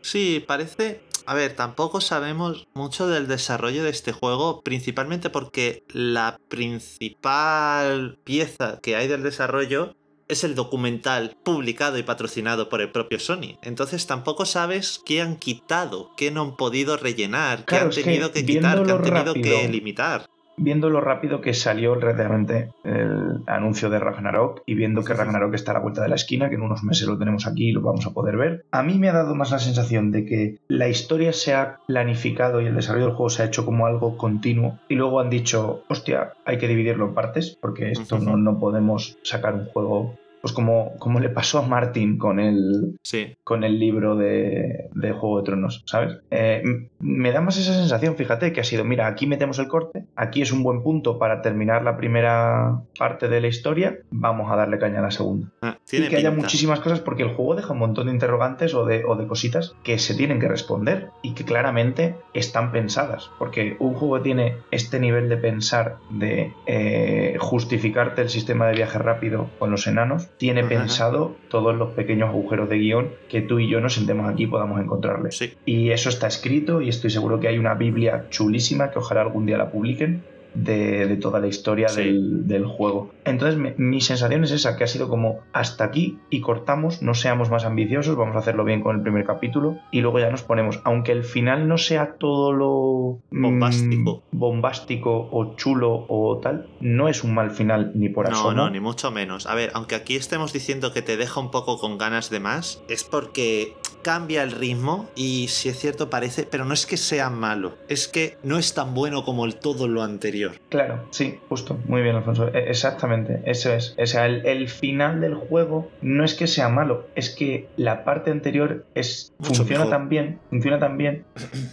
Sí, 0.01 0.43
parece 0.45 1.01
a 1.25 1.33
ver, 1.33 1.55
tampoco 1.55 2.01
sabemos 2.01 2.67
mucho 2.73 3.07
del 3.07 3.27
desarrollo 3.27 3.83
de 3.83 3.89
este 3.89 4.11
juego, 4.11 4.61
principalmente 4.61 5.29
porque 5.29 5.83
la 5.89 6.39
principal 6.49 8.19
pieza 8.23 8.79
que 8.81 8.95
hay 8.95 9.07
del 9.07 9.23
desarrollo 9.23 9.95
es 10.27 10.43
el 10.43 10.55
documental 10.55 11.37
publicado 11.43 11.97
y 11.97 12.03
patrocinado 12.03 12.67
por 12.69 12.81
el 12.81 12.91
propio 12.91 13.19
Sony. 13.19 13.57
Entonces 13.61 14.07
tampoco 14.07 14.45
sabes 14.45 15.01
qué 15.05 15.21
han 15.21 15.35
quitado, 15.35 16.11
qué 16.17 16.31
no 16.31 16.41
han 16.41 16.55
podido 16.55 16.97
rellenar, 16.97 17.65
qué 17.65 17.75
han 17.75 17.91
tenido 17.91 18.31
que, 18.31 18.45
quitar, 18.45 18.83
qué 18.83 18.91
han 18.91 19.03
tenido 19.03 19.33
que 19.33 19.67
limitar 19.67 20.27
viendo 20.57 20.89
lo 20.89 21.01
rápido 21.01 21.41
que 21.41 21.53
salió 21.53 21.95
realmente 21.95 22.71
el 22.83 23.41
anuncio 23.47 23.89
de 23.89 23.99
Ragnarok 23.99 24.61
y 24.65 24.75
viendo 24.75 25.03
que 25.03 25.13
Ragnarok 25.13 25.53
está 25.53 25.71
a 25.71 25.75
la 25.75 25.79
vuelta 25.81 26.01
de 26.01 26.09
la 26.09 26.15
esquina, 26.15 26.49
que 26.49 26.55
en 26.55 26.61
unos 26.61 26.83
meses 26.83 27.07
lo 27.07 27.17
tenemos 27.17 27.47
aquí 27.47 27.69
y 27.69 27.71
lo 27.71 27.81
vamos 27.81 28.05
a 28.05 28.11
poder 28.11 28.37
ver, 28.37 28.65
a 28.71 28.83
mí 28.83 28.97
me 28.97 29.09
ha 29.09 29.13
dado 29.13 29.35
más 29.35 29.51
la 29.51 29.59
sensación 29.59 30.11
de 30.11 30.25
que 30.25 30.57
la 30.67 30.87
historia 30.87 31.33
se 31.33 31.53
ha 31.53 31.79
planificado 31.87 32.61
y 32.61 32.67
el 32.67 32.75
desarrollo 32.75 33.07
del 33.07 33.15
juego 33.15 33.29
se 33.29 33.43
ha 33.43 33.45
hecho 33.45 33.65
como 33.65 33.85
algo 33.85 34.17
continuo 34.17 34.79
y 34.87 34.95
luego 34.95 35.19
han 35.19 35.29
dicho, 35.29 35.83
hostia, 35.87 36.33
hay 36.45 36.57
que 36.57 36.67
dividirlo 36.67 37.05
en 37.05 37.13
partes 37.13 37.57
porque 37.59 37.91
esto 37.91 38.19
no, 38.19 38.37
no 38.37 38.59
podemos 38.59 39.17
sacar 39.23 39.53
un 39.53 39.65
juego 39.65 40.15
pues 40.45 40.53
como, 40.53 40.95
como 40.99 41.19
le 41.19 41.29
pasó 41.29 41.57
a 41.57 41.63
Martin 41.63 42.19
con 42.19 42.39
el, 42.39 42.99
con 43.43 43.63
el 43.63 43.79
libro 43.79 44.15
de, 44.15 44.91
Juego 44.93 45.39
de 45.39 45.43
Tronos, 45.43 45.81
¿sabes? 45.87 46.19
Eh, 46.29 46.61
me 46.99 47.31
da 47.31 47.41
más 47.41 47.57
esa 47.57 47.73
sensación, 47.73 48.15
fíjate, 48.15 48.53
que 48.53 48.61
ha 48.61 48.63
sido, 48.63 48.83
mira, 48.83 49.07
aquí 49.07 49.25
metemos 49.25 49.57
el 49.57 49.67
corte, 49.67 50.05
aquí 50.15 50.43
es 50.43 50.51
un 50.51 50.61
buen 50.61 50.83
punto 50.83 51.17
para 51.17 51.41
terminar 51.41 51.81
la 51.81 51.97
primera 51.97 52.83
parte 52.99 53.27
de 53.27 53.41
la 53.41 53.47
historia, 53.47 53.97
vamos 54.11 54.51
a 54.51 54.55
darle 54.55 54.77
caña 54.77 54.99
a 54.99 55.01
la 55.01 55.09
segunda. 55.09 55.49
Ah, 55.63 55.79
y 55.91 56.07
que 56.09 56.15
haya 56.15 56.29
muchísimas 56.29 56.79
cosas, 56.79 56.99
porque 56.99 57.23
el 57.23 57.29
juego 57.29 57.55
deja 57.55 57.73
un 57.73 57.79
montón 57.79 58.05
de 58.05 58.13
interrogantes 58.13 58.75
o 58.75 58.85
de, 58.85 59.03
o 59.03 59.15
de 59.15 59.25
cositas 59.25 59.75
que 59.81 59.97
se 59.97 60.13
tienen 60.13 60.39
que 60.39 60.47
responder 60.47 61.09
y 61.23 61.33
que 61.33 61.43
claramente 61.43 62.17
están 62.35 62.71
pensadas, 62.71 63.31
porque 63.39 63.77
un 63.79 63.95
juego 63.95 64.21
tiene 64.21 64.57
este 64.69 64.99
nivel 64.99 65.27
de 65.27 65.37
pensar, 65.37 65.97
de 66.11 66.53
eh, 66.67 67.35
justificarte 67.39 68.21
el 68.21 68.29
sistema 68.29 68.67
de 68.67 68.75
viaje 68.75 68.99
rápido 68.99 69.49
con 69.57 69.71
los 69.71 69.87
enanos, 69.87 70.29
tiene 70.37 70.63
pensado 70.63 71.35
todos 71.49 71.75
los 71.75 71.91
pequeños 71.93 72.29
agujeros 72.29 72.69
de 72.69 72.77
guion 72.77 73.09
que 73.29 73.41
tú 73.41 73.59
y 73.59 73.69
yo 73.69 73.79
nos 73.79 73.93
sentemos 73.93 74.29
aquí 74.29 74.43
y 74.43 74.47
podamos 74.47 74.81
encontrarles. 74.81 75.55
Y 75.65 75.91
eso 75.91 76.09
está 76.09 76.27
escrito 76.27 76.81
y 76.81 76.89
estoy 76.89 77.09
seguro 77.09 77.39
que 77.39 77.47
hay 77.47 77.57
una 77.57 77.73
Biblia 77.73 78.25
chulísima 78.29 78.91
que 78.91 78.99
ojalá 78.99 79.21
algún 79.21 79.45
día 79.45 79.57
la 79.57 79.71
publiquen 79.71 80.23
de, 80.55 81.17
toda 81.21 81.39
la 81.39 81.47
historia 81.47 81.87
del, 81.87 82.65
juego. 82.65 83.11
Entonces 83.25 83.77
mi 83.77 84.01
sensación 84.01 84.43
es 84.43 84.51
esa, 84.51 84.75
que 84.75 84.83
ha 84.83 84.87
sido 84.87 85.09
como 85.09 85.39
hasta 85.53 85.83
aquí 85.83 86.19
y 86.29 86.41
cortamos, 86.41 87.01
no 87.01 87.13
seamos 87.13 87.49
más 87.49 87.65
ambiciosos, 87.65 88.15
vamos 88.15 88.35
a 88.35 88.39
hacerlo 88.39 88.63
bien 88.63 88.81
con 88.81 88.95
el 88.95 89.01
primer 89.01 89.25
capítulo 89.25 89.77
y 89.91 90.01
luego 90.01 90.19
ya 90.19 90.29
nos 90.29 90.43
ponemos, 90.43 90.81
aunque 90.83 91.11
el 91.11 91.23
final 91.23 91.67
no 91.67 91.77
sea 91.77 92.15
todo 92.17 92.53
lo 92.53 93.19
mm, 93.29 93.41
bombástico, 93.41 94.23
bombástico 94.31 95.29
o 95.31 95.55
chulo 95.55 96.05
o 96.07 96.39
tal, 96.41 96.67
no 96.79 97.07
es 97.09 97.23
un 97.23 97.33
mal 97.33 97.51
final 97.51 97.91
ni 97.95 98.09
por 98.09 98.27
asomo. 98.27 98.51
No, 98.51 98.65
no, 98.65 98.69
ni 98.69 98.79
mucho 98.79 99.11
menos. 99.11 99.45
A 99.47 99.55
ver, 99.55 99.71
aunque 99.73 99.95
aquí 99.95 100.15
estemos 100.15 100.53
diciendo 100.53 100.93
que 100.93 101.01
te 101.01 101.17
deja 101.17 101.39
un 101.39 101.51
poco 101.51 101.77
con 101.77 101.97
ganas 101.97 102.29
de 102.29 102.39
más, 102.39 102.81
es 102.87 103.03
porque 103.03 103.73
cambia 104.01 104.43
el 104.43 104.51
ritmo 104.51 105.09
y 105.15 105.47
si 105.47 105.69
es 105.69 105.79
cierto 105.79 106.09
parece, 106.09 106.43
pero 106.43 106.63
no 106.63 106.73
es 106.73 106.85
que 106.85 106.97
sea 106.97 107.29
malo, 107.29 107.75
es 107.89 108.07
que 108.07 108.37
no 108.43 108.59
es 108.59 108.73
tan 108.73 108.93
bueno 108.93 109.25
como 109.25 109.45
el 109.45 109.55
todo 109.55 109.87
lo 109.87 110.03
anterior. 110.03 110.44
Claro, 110.69 111.05
sí, 111.11 111.39
justo, 111.49 111.79
muy 111.87 112.01
bien 112.01 112.15
Alfonso, 112.15 112.47
e, 112.53 112.69
exactamente, 112.69 113.41
eso 113.45 113.73
es. 113.73 113.95
O 113.97 114.05
sea, 114.05 114.25
el, 114.25 114.69
final 114.69 115.21
del 115.21 115.35
juego 115.35 115.91
no 116.01 116.23
es 116.23 116.33
que 116.33 116.47
sea 116.47 116.69
malo, 116.69 117.07
es 117.15 117.29
que 117.29 117.67
la 117.77 118.03
parte 118.03 118.31
anterior 118.31 118.85
es, 118.95 119.33
funciona 119.39 119.89
tan 119.89 120.09
bien, 120.09 120.39
funciona 120.49 120.79
tan 120.79 120.97
bien 120.97 121.25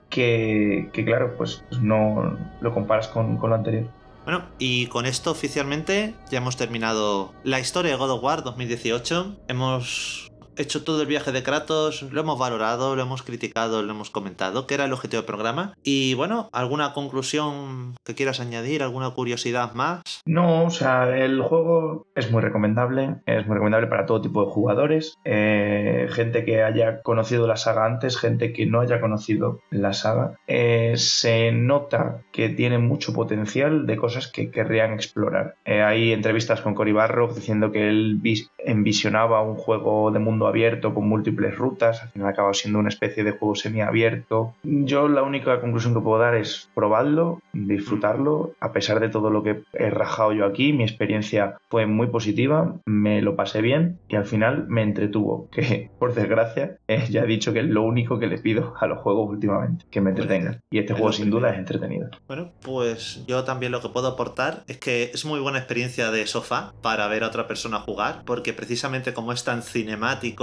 que, 0.09 0.91
claro, 0.93 1.35
pues 1.37 1.65
no 1.81 2.39
lo 2.61 2.75
comparas 2.75 3.09
con, 3.09 3.39
con 3.39 3.51
lo 3.51 3.57
anterior. 3.57 3.85
Bueno, 4.25 4.45
y 4.59 4.87
con 4.87 5.07
esto 5.07 5.33
oficialmente 5.33 6.15
ya 6.31 6.39
hemos 6.39 6.57
terminado 6.57 7.33
la 7.43 7.59
historia 7.59 7.93
de 7.93 7.97
God 7.97 8.11
of 8.11 8.23
War 8.23 8.45
2018. 8.45 9.37
Hemos 9.49 10.32
hecho 10.57 10.85
todo 10.85 11.03
el 11.03 11.07
viaje 11.07 11.33
de 11.33 11.43
Kratos, 11.43 12.03
lo 12.03 12.21
hemos 12.21 12.39
valorado, 12.39 12.97
lo 12.97 13.03
hemos 13.03 13.23
criticado, 13.23 13.83
lo 13.83 13.93
hemos 13.93 14.11
comentado, 14.11 14.67
que 14.67 14.75
era 14.75 14.85
el 14.85 14.93
objetivo 14.93 15.23
del 15.23 15.27
programa. 15.27 15.75
Y 15.83 16.15
bueno, 16.15 16.49
¿alguna 16.53 16.93
conclusión 16.93 17.95
que 18.05 18.15
quieras 18.15 18.41
añadir? 18.41 18.83
¿Alguna 18.83 19.11
curiosidad 19.11 19.75
más? 19.75 20.03
No, 20.27 20.65
o 20.65 20.71
sea, 20.71 21.17
el 21.17 21.41
juego 21.41 22.07
es 22.15 22.31
muy 22.31 22.43
recomendable, 22.43 23.17
es 23.27 23.47
muy 23.47 23.55
recomendable 23.55 23.87
para 23.87 24.07
todo 24.07 24.21
tipo 24.21 24.45
de 24.45 24.51
jugadores, 24.51 25.19
eh, 25.25 26.09
gente 26.11 26.45
que 26.45 26.63
haya 26.63 27.03
conocido 27.03 27.47
la 27.47 27.57
saga 27.57 27.87
antes, 27.87 28.19
gente 28.19 28.53
que 28.53 28.67
no 28.67 28.81
haya 28.81 29.01
conocido 29.01 29.61
la 29.71 29.93
saga. 29.93 30.39
Eh, 30.47 30.95
se 30.97 31.53
nota 31.53 32.23
que 32.33 32.49
tiene 32.49 32.79
mucho 32.79 33.13
potencial 33.13 33.87
de 33.87 33.97
cosas 33.97 34.29
que 34.29 34.51
querrían 34.51 34.93
explorar. 34.93 35.57
Eh, 35.65 35.83
hay 35.83 36.13
entrevistas 36.13 36.61
con 36.61 36.75
Cory 36.75 36.93
Barrock 36.93 37.35
diciendo 37.35 37.73
que 37.73 37.89
él 37.89 38.21
envisionaba 38.59 39.43
un 39.43 39.57
juego 39.57 40.11
de 40.11 40.19
mundo 40.19 40.42
abierto 40.47 40.95
con 40.95 41.09
múltiples 41.09 41.57
rutas, 41.57 42.03
al 42.03 42.09
final 42.09 42.29
acaba 42.29 42.55
siendo 42.55 42.79
una 42.79 42.89
especie 42.89 43.25
de 43.25 43.33
juego 43.33 43.55
semiabierto. 43.55 44.55
Yo 44.63 45.09
la 45.09 45.23
única 45.23 45.61
conclusión 45.61 45.95
que 45.95 46.01
puedo 46.01 46.21
dar 46.21 46.35
es 46.35 46.69
probarlo, 46.75 47.41
disfrutarlo, 47.53 48.53
a 48.61 48.73
pesar 48.73 49.01
de 49.01 49.09
todo 49.09 49.31
lo 49.31 49.43
que 49.43 49.63
he 49.73 49.91
rajado 49.91 50.33
yo 50.33 50.47
aquí, 50.47 50.73
mi 50.73 50.85
experiencia 50.85 51.59
fue 51.69 51.87
muy 51.87 52.09
positiva, 52.09 52.77
me 52.87 53.23
lo 53.23 53.37
pasé 53.37 53.61
bien 53.61 53.99
y 54.09 54.17
al 54.17 54.25
final 54.25 54.67
me 54.69 54.83
entretuvo, 54.83 55.49
que 55.53 55.91
por 55.99 56.15
desgracia 56.15 56.79
ya 57.11 57.23
he 57.23 57.27
dicho 57.27 57.53
que 57.53 57.61
es 57.61 57.67
lo 57.67 57.83
único 57.83 58.19
que 58.19 58.27
le 58.27 58.39
pido 58.39 58.75
a 58.81 58.87
los 58.87 58.99
juegos 58.99 59.31
últimamente, 59.31 59.85
que 59.91 60.01
me 60.01 60.11
entretengan. 60.11 60.61
Y 60.71 60.79
este 60.79 60.95
juego 60.95 61.13
sin 61.13 61.31
duda 61.31 61.51
es 61.51 61.59
entretenido. 61.59 62.11
Bueno, 62.27 62.53
pues 62.63 63.25
yo 63.27 63.45
también 63.45 63.73
lo 63.73 63.81
que 63.81 63.89
puedo 63.89 64.09
aportar 64.09 64.65
es 64.67 64.79
que 64.79 65.11
es 65.13 65.25
muy 65.25 65.41
buena 65.41 65.59
experiencia 65.59 66.11
de 66.11 66.27
sofá 66.27 66.73
para 66.83 67.07
ver 67.09 67.25
a 67.25 67.29
otra 67.29 67.47
persona 67.47 67.81
jugar, 67.81 68.23
porque 68.25 68.53
precisamente 68.53 69.13
como 69.13 69.33
es 69.33 69.45
tan 69.45 69.63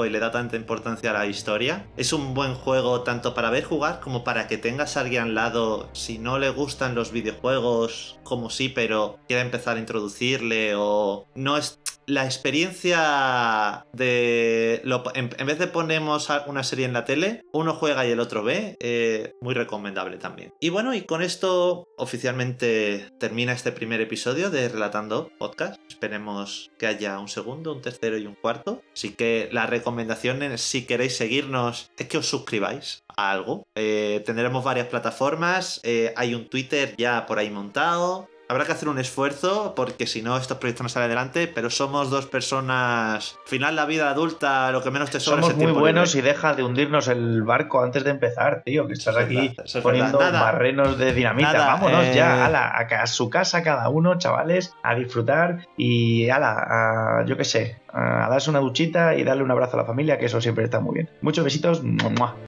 y 0.05 0.09
le 0.09 0.19
da 0.19 0.31
tanta 0.31 0.55
importancia 0.55 1.09
a 1.09 1.13
la 1.13 1.25
historia. 1.25 1.87
Es 1.97 2.13
un 2.13 2.33
buen 2.33 2.55
juego 2.55 3.01
tanto 3.01 3.33
para 3.33 3.49
ver 3.49 3.63
jugar 3.63 3.99
como 3.99 4.23
para 4.23 4.47
que 4.47 4.57
tengas 4.57 4.95
a 4.95 5.01
alguien 5.01 5.23
al 5.23 5.35
lado, 5.35 5.89
si 5.93 6.19
no 6.19 6.39
le 6.39 6.49
gustan 6.49 6.95
los 6.95 7.11
videojuegos, 7.11 8.19
como 8.23 8.49
sí, 8.49 8.69
pero 8.69 9.19
quiera 9.27 9.41
empezar 9.41 9.77
a 9.77 9.79
introducirle 9.79 10.73
o 10.75 11.27
no 11.35 11.57
es 11.57 11.79
la 12.09 12.25
experiencia 12.25 13.85
de. 13.93 14.81
en, 15.13 15.45
vez 15.45 15.59
de 15.59 15.67
ponemos 15.67 16.27
una 16.47 16.63
serie 16.63 16.85
en 16.85 16.93
la 16.93 17.05
tele, 17.05 17.43
uno 17.53 17.73
juega 17.73 18.05
y 18.05 18.11
el 18.11 18.19
otro 18.19 18.43
ve, 18.43 18.77
eh, 18.79 19.33
muy 19.41 19.53
recomendable 19.53 20.17
también. 20.17 20.51
Y 20.59 20.69
bueno, 20.69 20.93
y 20.95 21.03
con 21.03 21.21
esto 21.21 21.87
oficialmente 21.97 23.11
termina 23.19 23.53
este 23.53 23.71
primer 23.71 24.01
episodio 24.01 24.49
de 24.49 24.69
Relatando 24.69 25.29
Podcast. 25.37 25.79
Esperemos 25.87 26.71
que 26.79 26.87
haya 26.87 27.19
un 27.19 27.27
segundo, 27.27 27.73
un 27.73 27.81
tercero 27.81 28.17
y 28.17 28.25
un 28.25 28.35
cuarto. 28.35 28.81
Así 28.93 29.11
que 29.11 29.49
la 29.51 29.67
recomendación, 29.67 30.57
si 30.57 30.85
queréis 30.85 31.15
seguirnos, 31.15 31.91
es 31.97 32.07
que 32.07 32.17
os 32.17 32.27
suscribáis 32.27 33.03
a 33.15 33.31
algo. 33.31 33.67
Eh, 33.75 34.23
tendremos 34.25 34.63
varias 34.63 34.87
plataformas. 34.87 35.79
Eh, 35.83 36.11
hay 36.17 36.33
un 36.33 36.49
Twitter 36.49 36.95
ya 36.97 37.27
por 37.27 37.37
ahí 37.37 37.51
montado. 37.51 38.27
Habrá 38.49 38.65
que 38.65 38.71
hacer 38.73 38.89
un 38.89 38.99
esfuerzo 38.99 39.73
porque 39.75 40.07
si 40.07 40.21
no 40.21 40.35
estos 40.35 40.57
proyectos 40.57 40.83
no 40.83 40.89
salen 40.89 41.05
adelante, 41.07 41.47
pero 41.47 41.69
somos 41.69 42.09
dos 42.09 42.25
personas, 42.25 43.37
al 43.43 43.47
final 43.49 43.75
la 43.75 43.85
vida 43.85 44.09
adulta 44.09 44.71
lo 44.71 44.81
que 44.83 44.91
menos 44.91 45.09
te 45.11 45.19
sobra 45.19 45.41
Somos 45.41 45.49
es 45.49 45.53
el 45.53 45.57
muy 45.57 45.65
tiempo 45.67 45.79
buenos 45.79 46.15
libre. 46.15 46.29
y 46.29 46.33
deja 46.33 46.53
de 46.55 46.63
hundirnos 46.63 47.07
el 47.07 47.43
barco 47.43 47.81
antes 47.83 48.03
de 48.03 48.09
empezar, 48.11 48.63
tío, 48.65 48.87
que 48.87 48.93
estás 48.93 49.15
es 49.15 49.23
aquí 49.23 49.35
verdad, 49.49 49.65
eso 49.65 49.77
es 49.77 49.83
poniendo 49.83 50.17
barrenos 50.17 50.97
de 50.97 51.13
dinamita. 51.13 51.53
Nada, 51.53 51.65
Vámonos 51.67 52.05
eh, 52.07 52.13
ya, 52.15 52.45
ala, 52.45 52.71
a, 52.77 52.87
ca- 52.87 53.03
a 53.03 53.07
su 53.07 53.29
casa 53.29 53.63
cada 53.63 53.87
uno, 53.89 54.17
chavales, 54.17 54.73
a 54.83 54.95
disfrutar 54.95 55.67
y 55.77 56.29
ala, 56.29 57.19
a, 57.21 57.25
yo 57.25 57.37
qué 57.37 57.45
sé, 57.45 57.79
a 57.93 58.27
darse 58.29 58.49
una 58.49 58.59
duchita 58.59 59.15
y 59.15 59.23
darle 59.23 59.43
un 59.43 59.51
abrazo 59.51 59.77
a 59.77 59.81
la 59.81 59.85
familia, 59.85 60.17
que 60.17 60.25
eso 60.25 60.41
siempre 60.41 60.63
está 60.63 60.79
muy 60.79 60.95
bien. 60.95 61.09
Muchos 61.21 61.43
besitos. 61.43 61.81
¡mua! 61.83 62.35